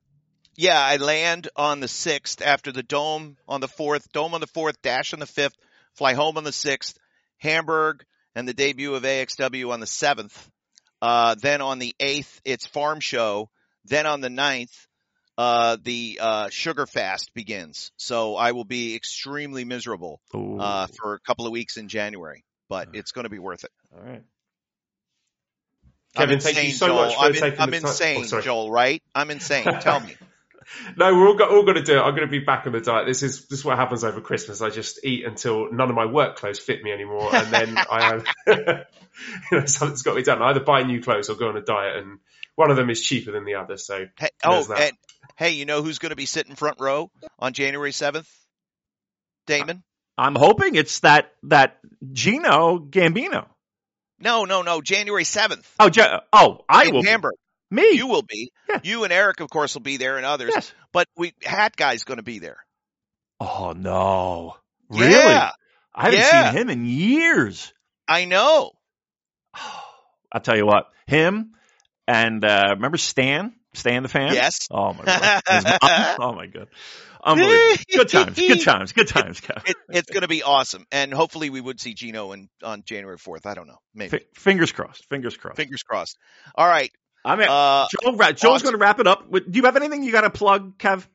Yeah, 0.58 0.82
I 0.82 0.98
land 0.98 1.50
on 1.56 1.82
the 1.82 1.88
sixth 1.88 2.42
after 2.42 2.72
the 2.72 2.82
dome 2.82 3.38
on 3.48 3.61
the 3.61 3.68
fourth, 3.68 4.11
dome 4.11 4.34
on 4.34 4.42
the 4.42 4.48
fourth, 4.48 4.82
dash 4.82 5.14
on 5.14 5.19
the 5.19 5.27
fifth, 5.27 5.53
fly 5.94 6.16
home 6.16 6.36
on 6.38 6.44
the 6.44 6.52
sixth, 6.52 6.98
Hamburg, 7.38 8.03
and 8.34 8.48
the 8.48 8.56
debut 8.56 8.95
of 8.95 9.03
AXW 9.03 9.72
on 9.72 9.80
the 9.80 9.86
seventh. 9.88 10.50
Uh, 11.00 11.36
then 11.36 11.61
on 11.61 11.77
the 11.77 11.95
eighth, 12.00 12.42
it's 12.44 12.66
Farm 12.66 13.00
Show. 13.00 13.50
Then 13.86 14.08
on 14.08 14.19
the 14.19 14.32
ninth, 14.32 14.74
uh, 15.38 15.77
the 15.84 16.18
uh, 16.19 16.50
sugar 16.50 16.88
fast 16.88 17.36
begins. 17.36 17.92
So 17.98 18.36
I 18.36 18.53
will 18.53 18.66
be 18.66 18.95
extremely 18.95 19.64
miserable 19.64 20.19
uh, 20.60 20.88
for 20.98 21.14
a 21.14 21.19
couple 21.19 21.45
of 21.45 21.52
weeks 21.52 21.77
in 21.77 21.88
January, 21.88 22.44
but 22.68 22.90
it's 22.94 23.11
going 23.11 23.26
to 23.26 23.30
be 23.30 23.38
worth 23.38 23.64
it. 23.64 23.72
All 23.95 24.03
right. 24.03 24.24
Kevin, 26.16 26.36
insane, 26.36 26.53
thank 26.56 26.68
you 26.69 26.74
so 26.74 26.88
Joel. 26.88 26.95
much 26.95 27.16
for 27.16 27.22
I'm, 27.22 27.34
taking 27.34 27.60
I'm 27.60 27.69
the 27.69 27.80
time. 27.80 27.90
insane, 27.92 28.18
Oh, 28.18 28.24
sorry. 28.24 28.44
Joel. 28.44 28.72
Right? 28.72 29.03
I'm 29.14 29.30
insane. 29.30 29.66
Tell 29.82 30.00
me. 30.00 30.16
No, 30.98 31.14
we're 31.16 31.28
all, 31.28 31.36
go- 31.36 31.46
all 31.50 31.64
going 31.64 31.76
to 31.76 31.84
do 31.84 31.98
it. 31.98 32.02
I'm 32.02 32.16
going 32.16 32.28
to 32.28 32.32
be 32.32 32.40
back 32.40 32.66
on 32.68 32.74
the 32.74 32.82
diet. 32.82 33.06
This 33.08 33.24
is 33.24 33.46
this 33.48 33.60
is 33.60 33.66
what 33.66 33.78
happens 33.78 34.04
over 34.04 34.20
Christmas. 34.22 34.62
I 34.62 34.70
just 34.70 35.00
eat 35.04 35.26
until 35.26 35.72
none 35.72 35.90
of 35.90 35.96
my 35.96 36.06
work 36.06 36.36
clothes 36.36 36.60
fit 36.60 36.84
me 36.84 36.92
anymore, 36.92 37.34
and 37.34 37.52
then 37.54 37.78
I 37.90 38.04
have, 38.04 38.26
you 39.52 39.60
know, 39.60 39.66
something's 39.66 40.02
got 40.04 40.12
to 40.12 40.18
be 40.18 40.24
done. 40.24 40.42
I 40.42 40.50
either 40.50 40.60
buy 40.60 40.84
new 40.84 41.02
clothes 41.02 41.30
or 41.30 41.36
go 41.36 41.50
on 41.50 41.58
a 41.58 41.62
diet, 41.62 41.98
and 41.98 42.20
one 42.56 42.70
of 42.72 42.78
them 42.78 42.90
is 42.90 43.02
cheaper 43.02 43.32
than 43.32 43.46
the 43.46 43.56
other. 43.56 43.78
So 43.78 44.06
Hey, 44.20 44.30
oh, 44.44 44.64
that. 44.64 44.80
and 44.82 44.98
hey, 45.38 45.52
you 45.52 45.66
know 45.66 45.82
who's 45.84 46.00
going 46.00 46.10
to 46.10 46.16
be 46.16 46.26
sitting 46.26 46.56
front 46.56 46.80
row 46.80 47.12
on 47.40 47.54
January 47.54 47.92
seventh? 47.92 48.30
Damon. 49.46 49.84
I'm 50.18 50.36
hoping 50.36 50.76
it's 50.76 51.00
that 51.02 51.32
that 51.44 51.78
Gino 52.12 52.80
Gambino. 52.80 53.46
No, 54.20 54.46
no, 54.46 54.64
no. 54.64 54.82
January 54.82 55.24
seventh. 55.24 55.72
Oh, 55.80 55.90
Je- 55.90 56.20
oh, 56.34 56.66
I 56.68 56.88
in 56.88 56.94
will. 56.94 57.04
be. 57.04 57.08
Hamburg. 57.08 57.36
Me. 57.70 57.92
You 57.92 58.08
will 58.08 58.24
be. 58.24 58.52
Yeah. 58.70 58.80
You 58.84 59.04
and 59.04 59.12
Eric, 59.14 59.40
of 59.40 59.50
course, 59.50 59.74
will 59.76 59.82
be 59.82 59.98
there, 59.98 60.18
and 60.18 60.26
others. 60.26 60.52
Yes. 60.54 60.74
But 60.94 61.08
we 61.18 61.34
Hat 61.44 61.76
Guy's 61.76 62.04
going 62.04 62.18
to 62.18 62.24
be 62.24 62.40
there. 62.40 62.58
Oh 63.40 63.74
no. 63.76 64.56
Really? 64.90 65.12
Yeah, 65.12 65.52
I 65.94 66.04
haven't 66.06 66.20
Yeah. 66.20 66.52
seen 66.52 66.62
him 66.62 66.70
in 66.70 66.86
years. 66.86 67.74
I 68.08 68.26
know. 68.26 68.72
I'll 70.32 70.42
tell 70.42 70.58
you 70.58 70.66
what. 70.66 70.86
Him 71.08 71.52
and 72.08 72.44
uh 72.44 72.68
remember 72.72 72.98
Stan? 72.98 73.54
Stan 73.74 74.04
the 74.04 74.10
fan? 74.10 74.34
Yes. 74.34 74.68
Oh 74.72 74.94
my 74.94 75.04
god. 75.06 75.42
Oh 76.20 76.34
my 76.34 76.48
god. 76.48 76.68
Unbelievable. 77.24 77.84
good 77.92 78.10
times. 78.10 78.38
Good 78.38 78.62
times. 78.62 78.92
Good 78.94 79.08
times, 79.08 79.42
Kev. 79.42 79.68
It, 79.70 79.76
it's 79.90 80.10
going 80.10 80.22
to 80.22 80.28
be 80.30 80.44
awesome, 80.44 80.86
and 80.92 81.14
hopefully 81.14 81.50
we 81.50 81.60
would 81.60 81.80
see 81.80 81.94
Gino 81.94 82.32
in, 82.32 82.48
on 82.64 82.84
January 82.86 83.18
fourth. 83.18 83.46
I 83.46 83.54
don't 83.54 83.68
know, 83.68 83.80
maybe. 83.94 84.18
F- 84.18 84.42
fingers 84.42 84.72
crossed. 84.72 85.06
Fingers 85.10 85.36
crossed. 85.36 85.58
Fingers 85.58 85.84
crossed. 85.84 86.18
All 86.56 86.68
right, 86.68 86.90
I 87.28 87.36
mean, 87.36 87.48
Uh, 87.50 87.88
Joel, 88.02 88.34
Joel's 88.34 88.64
going 88.64 88.74
to 88.74 88.80
wrap 88.80 89.00
it 89.00 89.08
up. 89.08 89.30
Do 89.30 89.44
you 89.52 89.64
have 89.64 89.76
anything 89.76 90.04
you 90.04 90.14
got 90.14 90.22
to 90.22 90.30
plug, 90.30 90.78
Kev? 90.78 91.06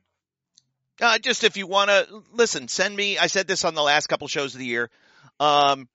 Uh, 1.01 1.17
just 1.17 1.43
if 1.43 1.57
you 1.57 1.65
want 1.65 1.89
to 1.89 2.23
listen, 2.33 2.67
send 2.67 2.95
me. 2.95 3.17
I 3.17 3.27
said 3.27 3.47
this 3.47 3.65
on 3.65 3.73
the 3.73 3.81
last 3.81 4.07
couple 4.07 4.27
shows 4.27 4.53
of 4.53 4.59
the 4.59 4.65
year. 4.65 4.91
Um, 5.39 5.89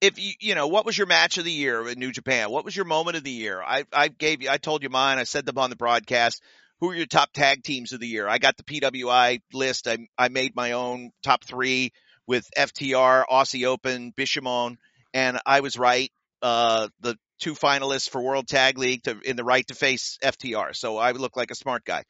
if 0.00 0.18
you, 0.18 0.32
you 0.40 0.54
know, 0.54 0.68
what 0.68 0.86
was 0.86 0.96
your 0.96 1.08
match 1.08 1.38
of 1.38 1.44
the 1.44 1.50
year 1.50 1.88
in 1.88 1.98
New 1.98 2.12
Japan? 2.12 2.50
What 2.50 2.64
was 2.64 2.76
your 2.76 2.84
moment 2.84 3.16
of 3.16 3.24
the 3.24 3.32
year? 3.32 3.60
I, 3.60 3.84
I 3.92 4.08
gave 4.08 4.42
you, 4.42 4.50
I 4.50 4.58
told 4.58 4.84
you 4.84 4.90
mine. 4.90 5.18
I 5.18 5.24
said 5.24 5.44
them 5.44 5.58
on 5.58 5.70
the 5.70 5.76
broadcast. 5.76 6.40
Who 6.80 6.90
are 6.90 6.94
your 6.94 7.06
top 7.06 7.32
tag 7.32 7.64
teams 7.64 7.92
of 7.92 7.98
the 8.00 8.06
year? 8.06 8.28
I 8.28 8.38
got 8.38 8.56
the 8.56 8.62
PWI 8.62 9.40
list. 9.52 9.88
I, 9.88 9.98
I 10.16 10.28
made 10.28 10.54
my 10.54 10.72
own 10.72 11.10
top 11.24 11.44
three 11.44 11.92
with 12.26 12.46
FTR, 12.56 13.24
Aussie 13.30 13.66
Open, 13.66 14.12
Bishamon, 14.12 14.76
and 15.12 15.38
I 15.44 15.60
was 15.60 15.76
right. 15.76 16.12
Uh, 16.42 16.88
the 17.00 17.16
two 17.40 17.54
finalists 17.54 18.08
for 18.08 18.22
World 18.22 18.46
Tag 18.46 18.78
League 18.78 19.02
to, 19.04 19.18
in 19.20 19.36
the 19.36 19.44
right 19.44 19.66
to 19.68 19.74
face 19.74 20.18
FTR. 20.22 20.74
So 20.74 20.98
I 20.98 21.12
look 21.12 21.36
like 21.36 21.50
a 21.50 21.54
smart 21.54 21.84
guy 21.84 22.04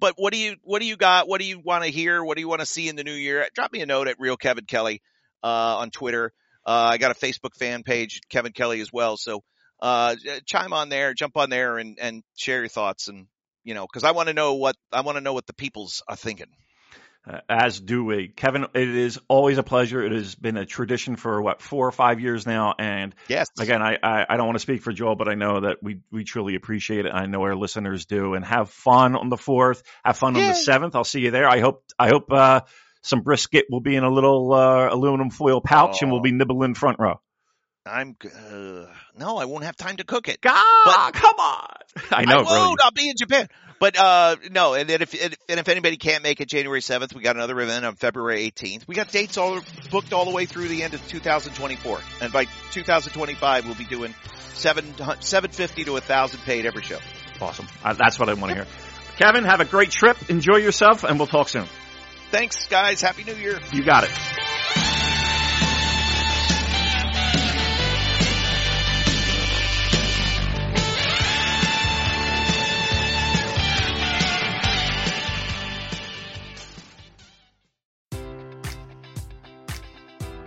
but 0.00 0.14
what 0.16 0.32
do 0.32 0.38
you 0.38 0.56
what 0.62 0.80
do 0.80 0.86
you 0.86 0.96
got? 0.96 1.28
What 1.28 1.40
do 1.40 1.46
you 1.46 1.60
want 1.60 1.84
to 1.84 1.90
hear? 1.90 2.24
What 2.24 2.36
do 2.36 2.40
you 2.40 2.48
want 2.48 2.60
to 2.60 2.66
see 2.66 2.88
in 2.88 2.96
the 2.96 3.04
new 3.04 3.12
year? 3.12 3.46
Drop 3.54 3.72
me 3.72 3.82
a 3.82 3.86
note 3.86 4.08
at 4.08 4.18
Real 4.18 4.36
Kevin 4.36 4.64
Kelly 4.64 5.02
uh, 5.44 5.76
on 5.78 5.90
Twitter. 5.90 6.32
Uh, 6.66 6.88
I 6.92 6.98
got 6.98 7.10
a 7.10 7.14
Facebook 7.14 7.54
fan 7.54 7.82
page, 7.82 8.20
Kevin 8.28 8.52
Kelly 8.52 8.80
as 8.80 8.92
well. 8.92 9.16
So 9.16 9.42
uh, 9.80 10.16
chime 10.46 10.72
on 10.72 10.88
there, 10.88 11.14
jump 11.14 11.36
on 11.36 11.50
there, 11.50 11.78
and 11.78 11.98
and 12.00 12.22
share 12.34 12.60
your 12.60 12.68
thoughts. 12.68 13.08
And 13.08 13.26
you 13.62 13.74
know, 13.74 13.86
because 13.86 14.04
I 14.04 14.12
want 14.12 14.28
to 14.28 14.34
know 14.34 14.54
what 14.54 14.76
I 14.90 15.02
want 15.02 15.16
to 15.16 15.22
know 15.22 15.34
what 15.34 15.46
the 15.46 15.54
peoples 15.54 16.02
are 16.08 16.16
thinking. 16.16 16.48
Uh, 17.26 17.40
as 17.50 17.78
do 17.78 18.02
we. 18.02 18.28
Kevin, 18.28 18.64
it 18.74 18.88
is 18.88 19.20
always 19.28 19.58
a 19.58 19.62
pleasure. 19.62 20.02
It 20.02 20.12
has 20.12 20.34
been 20.34 20.56
a 20.56 20.64
tradition 20.64 21.16
for 21.16 21.42
what, 21.42 21.60
four 21.60 21.86
or 21.86 21.92
five 21.92 22.18
years 22.18 22.46
now. 22.46 22.74
And 22.78 23.14
Yes, 23.28 23.48
again, 23.58 23.82
I, 23.82 23.98
I, 24.02 24.26
I 24.28 24.36
don't 24.36 24.46
want 24.46 24.56
to 24.56 24.62
speak 24.62 24.82
for 24.82 24.92
Joel, 24.92 25.16
but 25.16 25.28
I 25.28 25.34
know 25.34 25.60
that 25.60 25.82
we, 25.82 26.00
we 26.10 26.24
truly 26.24 26.54
appreciate 26.54 27.04
it. 27.04 27.12
I 27.12 27.26
know 27.26 27.42
our 27.42 27.54
listeners 27.54 28.06
do 28.06 28.34
and 28.34 28.44
have 28.44 28.70
fun 28.70 29.16
on 29.16 29.28
the 29.28 29.36
fourth, 29.36 29.82
have 30.02 30.16
fun 30.16 30.34
on 30.36 30.42
the 30.48 30.54
seventh. 30.54 30.96
I'll 30.96 31.04
see 31.04 31.20
you 31.20 31.30
there. 31.30 31.48
I 31.48 31.60
hope, 31.60 31.84
I 31.98 32.08
hope, 32.08 32.32
uh, 32.32 32.62
some 33.02 33.20
brisket 33.20 33.66
will 33.70 33.80
be 33.80 33.96
in 33.96 34.04
a 34.04 34.10
little, 34.10 34.52
uh, 34.52 34.88
aluminum 34.90 35.30
foil 35.30 35.60
pouch 35.60 36.02
and 36.02 36.10
we'll 36.10 36.20
be 36.22 36.32
nibbling 36.32 36.74
front 36.74 36.98
row. 36.98 37.20
I'm. 37.86 38.16
Uh, 38.24 38.86
no, 39.16 39.38
I 39.38 39.46
won't 39.46 39.64
have 39.64 39.76
time 39.76 39.96
to 39.96 40.04
cook 40.04 40.28
it. 40.28 40.40
God, 40.40 41.12
come 41.14 41.38
on. 41.38 41.76
I 42.10 42.24
know, 42.24 42.40
I 42.40 42.42
won't. 42.42 42.80
I'll 42.82 42.90
be 42.90 43.08
in 43.08 43.16
Japan. 43.18 43.48
But 43.78 43.98
uh, 43.98 44.36
no, 44.50 44.74
and 44.74 44.88
then 44.88 45.00
if 45.00 45.14
and 45.14 45.34
if 45.48 45.68
anybody 45.68 45.96
can't 45.96 46.22
make 46.22 46.42
it 46.42 46.48
January 46.48 46.82
seventh, 46.82 47.14
we 47.14 47.22
got 47.22 47.36
another 47.36 47.58
event 47.60 47.86
on 47.86 47.94
February 47.96 48.42
eighteenth. 48.42 48.86
We 48.86 48.94
got 48.94 49.10
dates 49.10 49.38
all 49.38 49.58
booked 49.90 50.12
all 50.12 50.26
the 50.26 50.32
way 50.32 50.44
through 50.44 50.68
the 50.68 50.82
end 50.82 50.92
of 50.92 51.06
2024, 51.08 52.00
and 52.20 52.32
by 52.32 52.44
2025 52.72 53.64
we'll 53.64 53.74
be 53.74 53.86
doing 53.86 54.14
seven 54.52 54.94
seven 55.20 55.50
fifty 55.50 55.84
to 55.84 55.96
a 55.96 56.02
thousand 56.02 56.40
paid 56.40 56.66
every 56.66 56.82
show. 56.82 56.98
Awesome. 57.40 57.66
Uh, 57.82 57.94
that's 57.94 58.18
what 58.18 58.28
I 58.28 58.34
want 58.34 58.50
to 58.50 58.54
hear. 58.56 58.66
Kevin, 59.16 59.44
have 59.44 59.60
a 59.60 59.64
great 59.64 59.90
trip. 59.90 60.18
Enjoy 60.28 60.56
yourself 60.56 61.04
and 61.04 61.18
we'll 61.18 61.26
talk 61.26 61.48
soon. 61.48 61.66
Thanks, 62.30 62.68
guys. 62.68 63.00
Happy 63.00 63.24
New 63.24 63.34
Year. 63.34 63.58
You 63.72 63.82
got 63.82 64.04
it. 64.04 64.10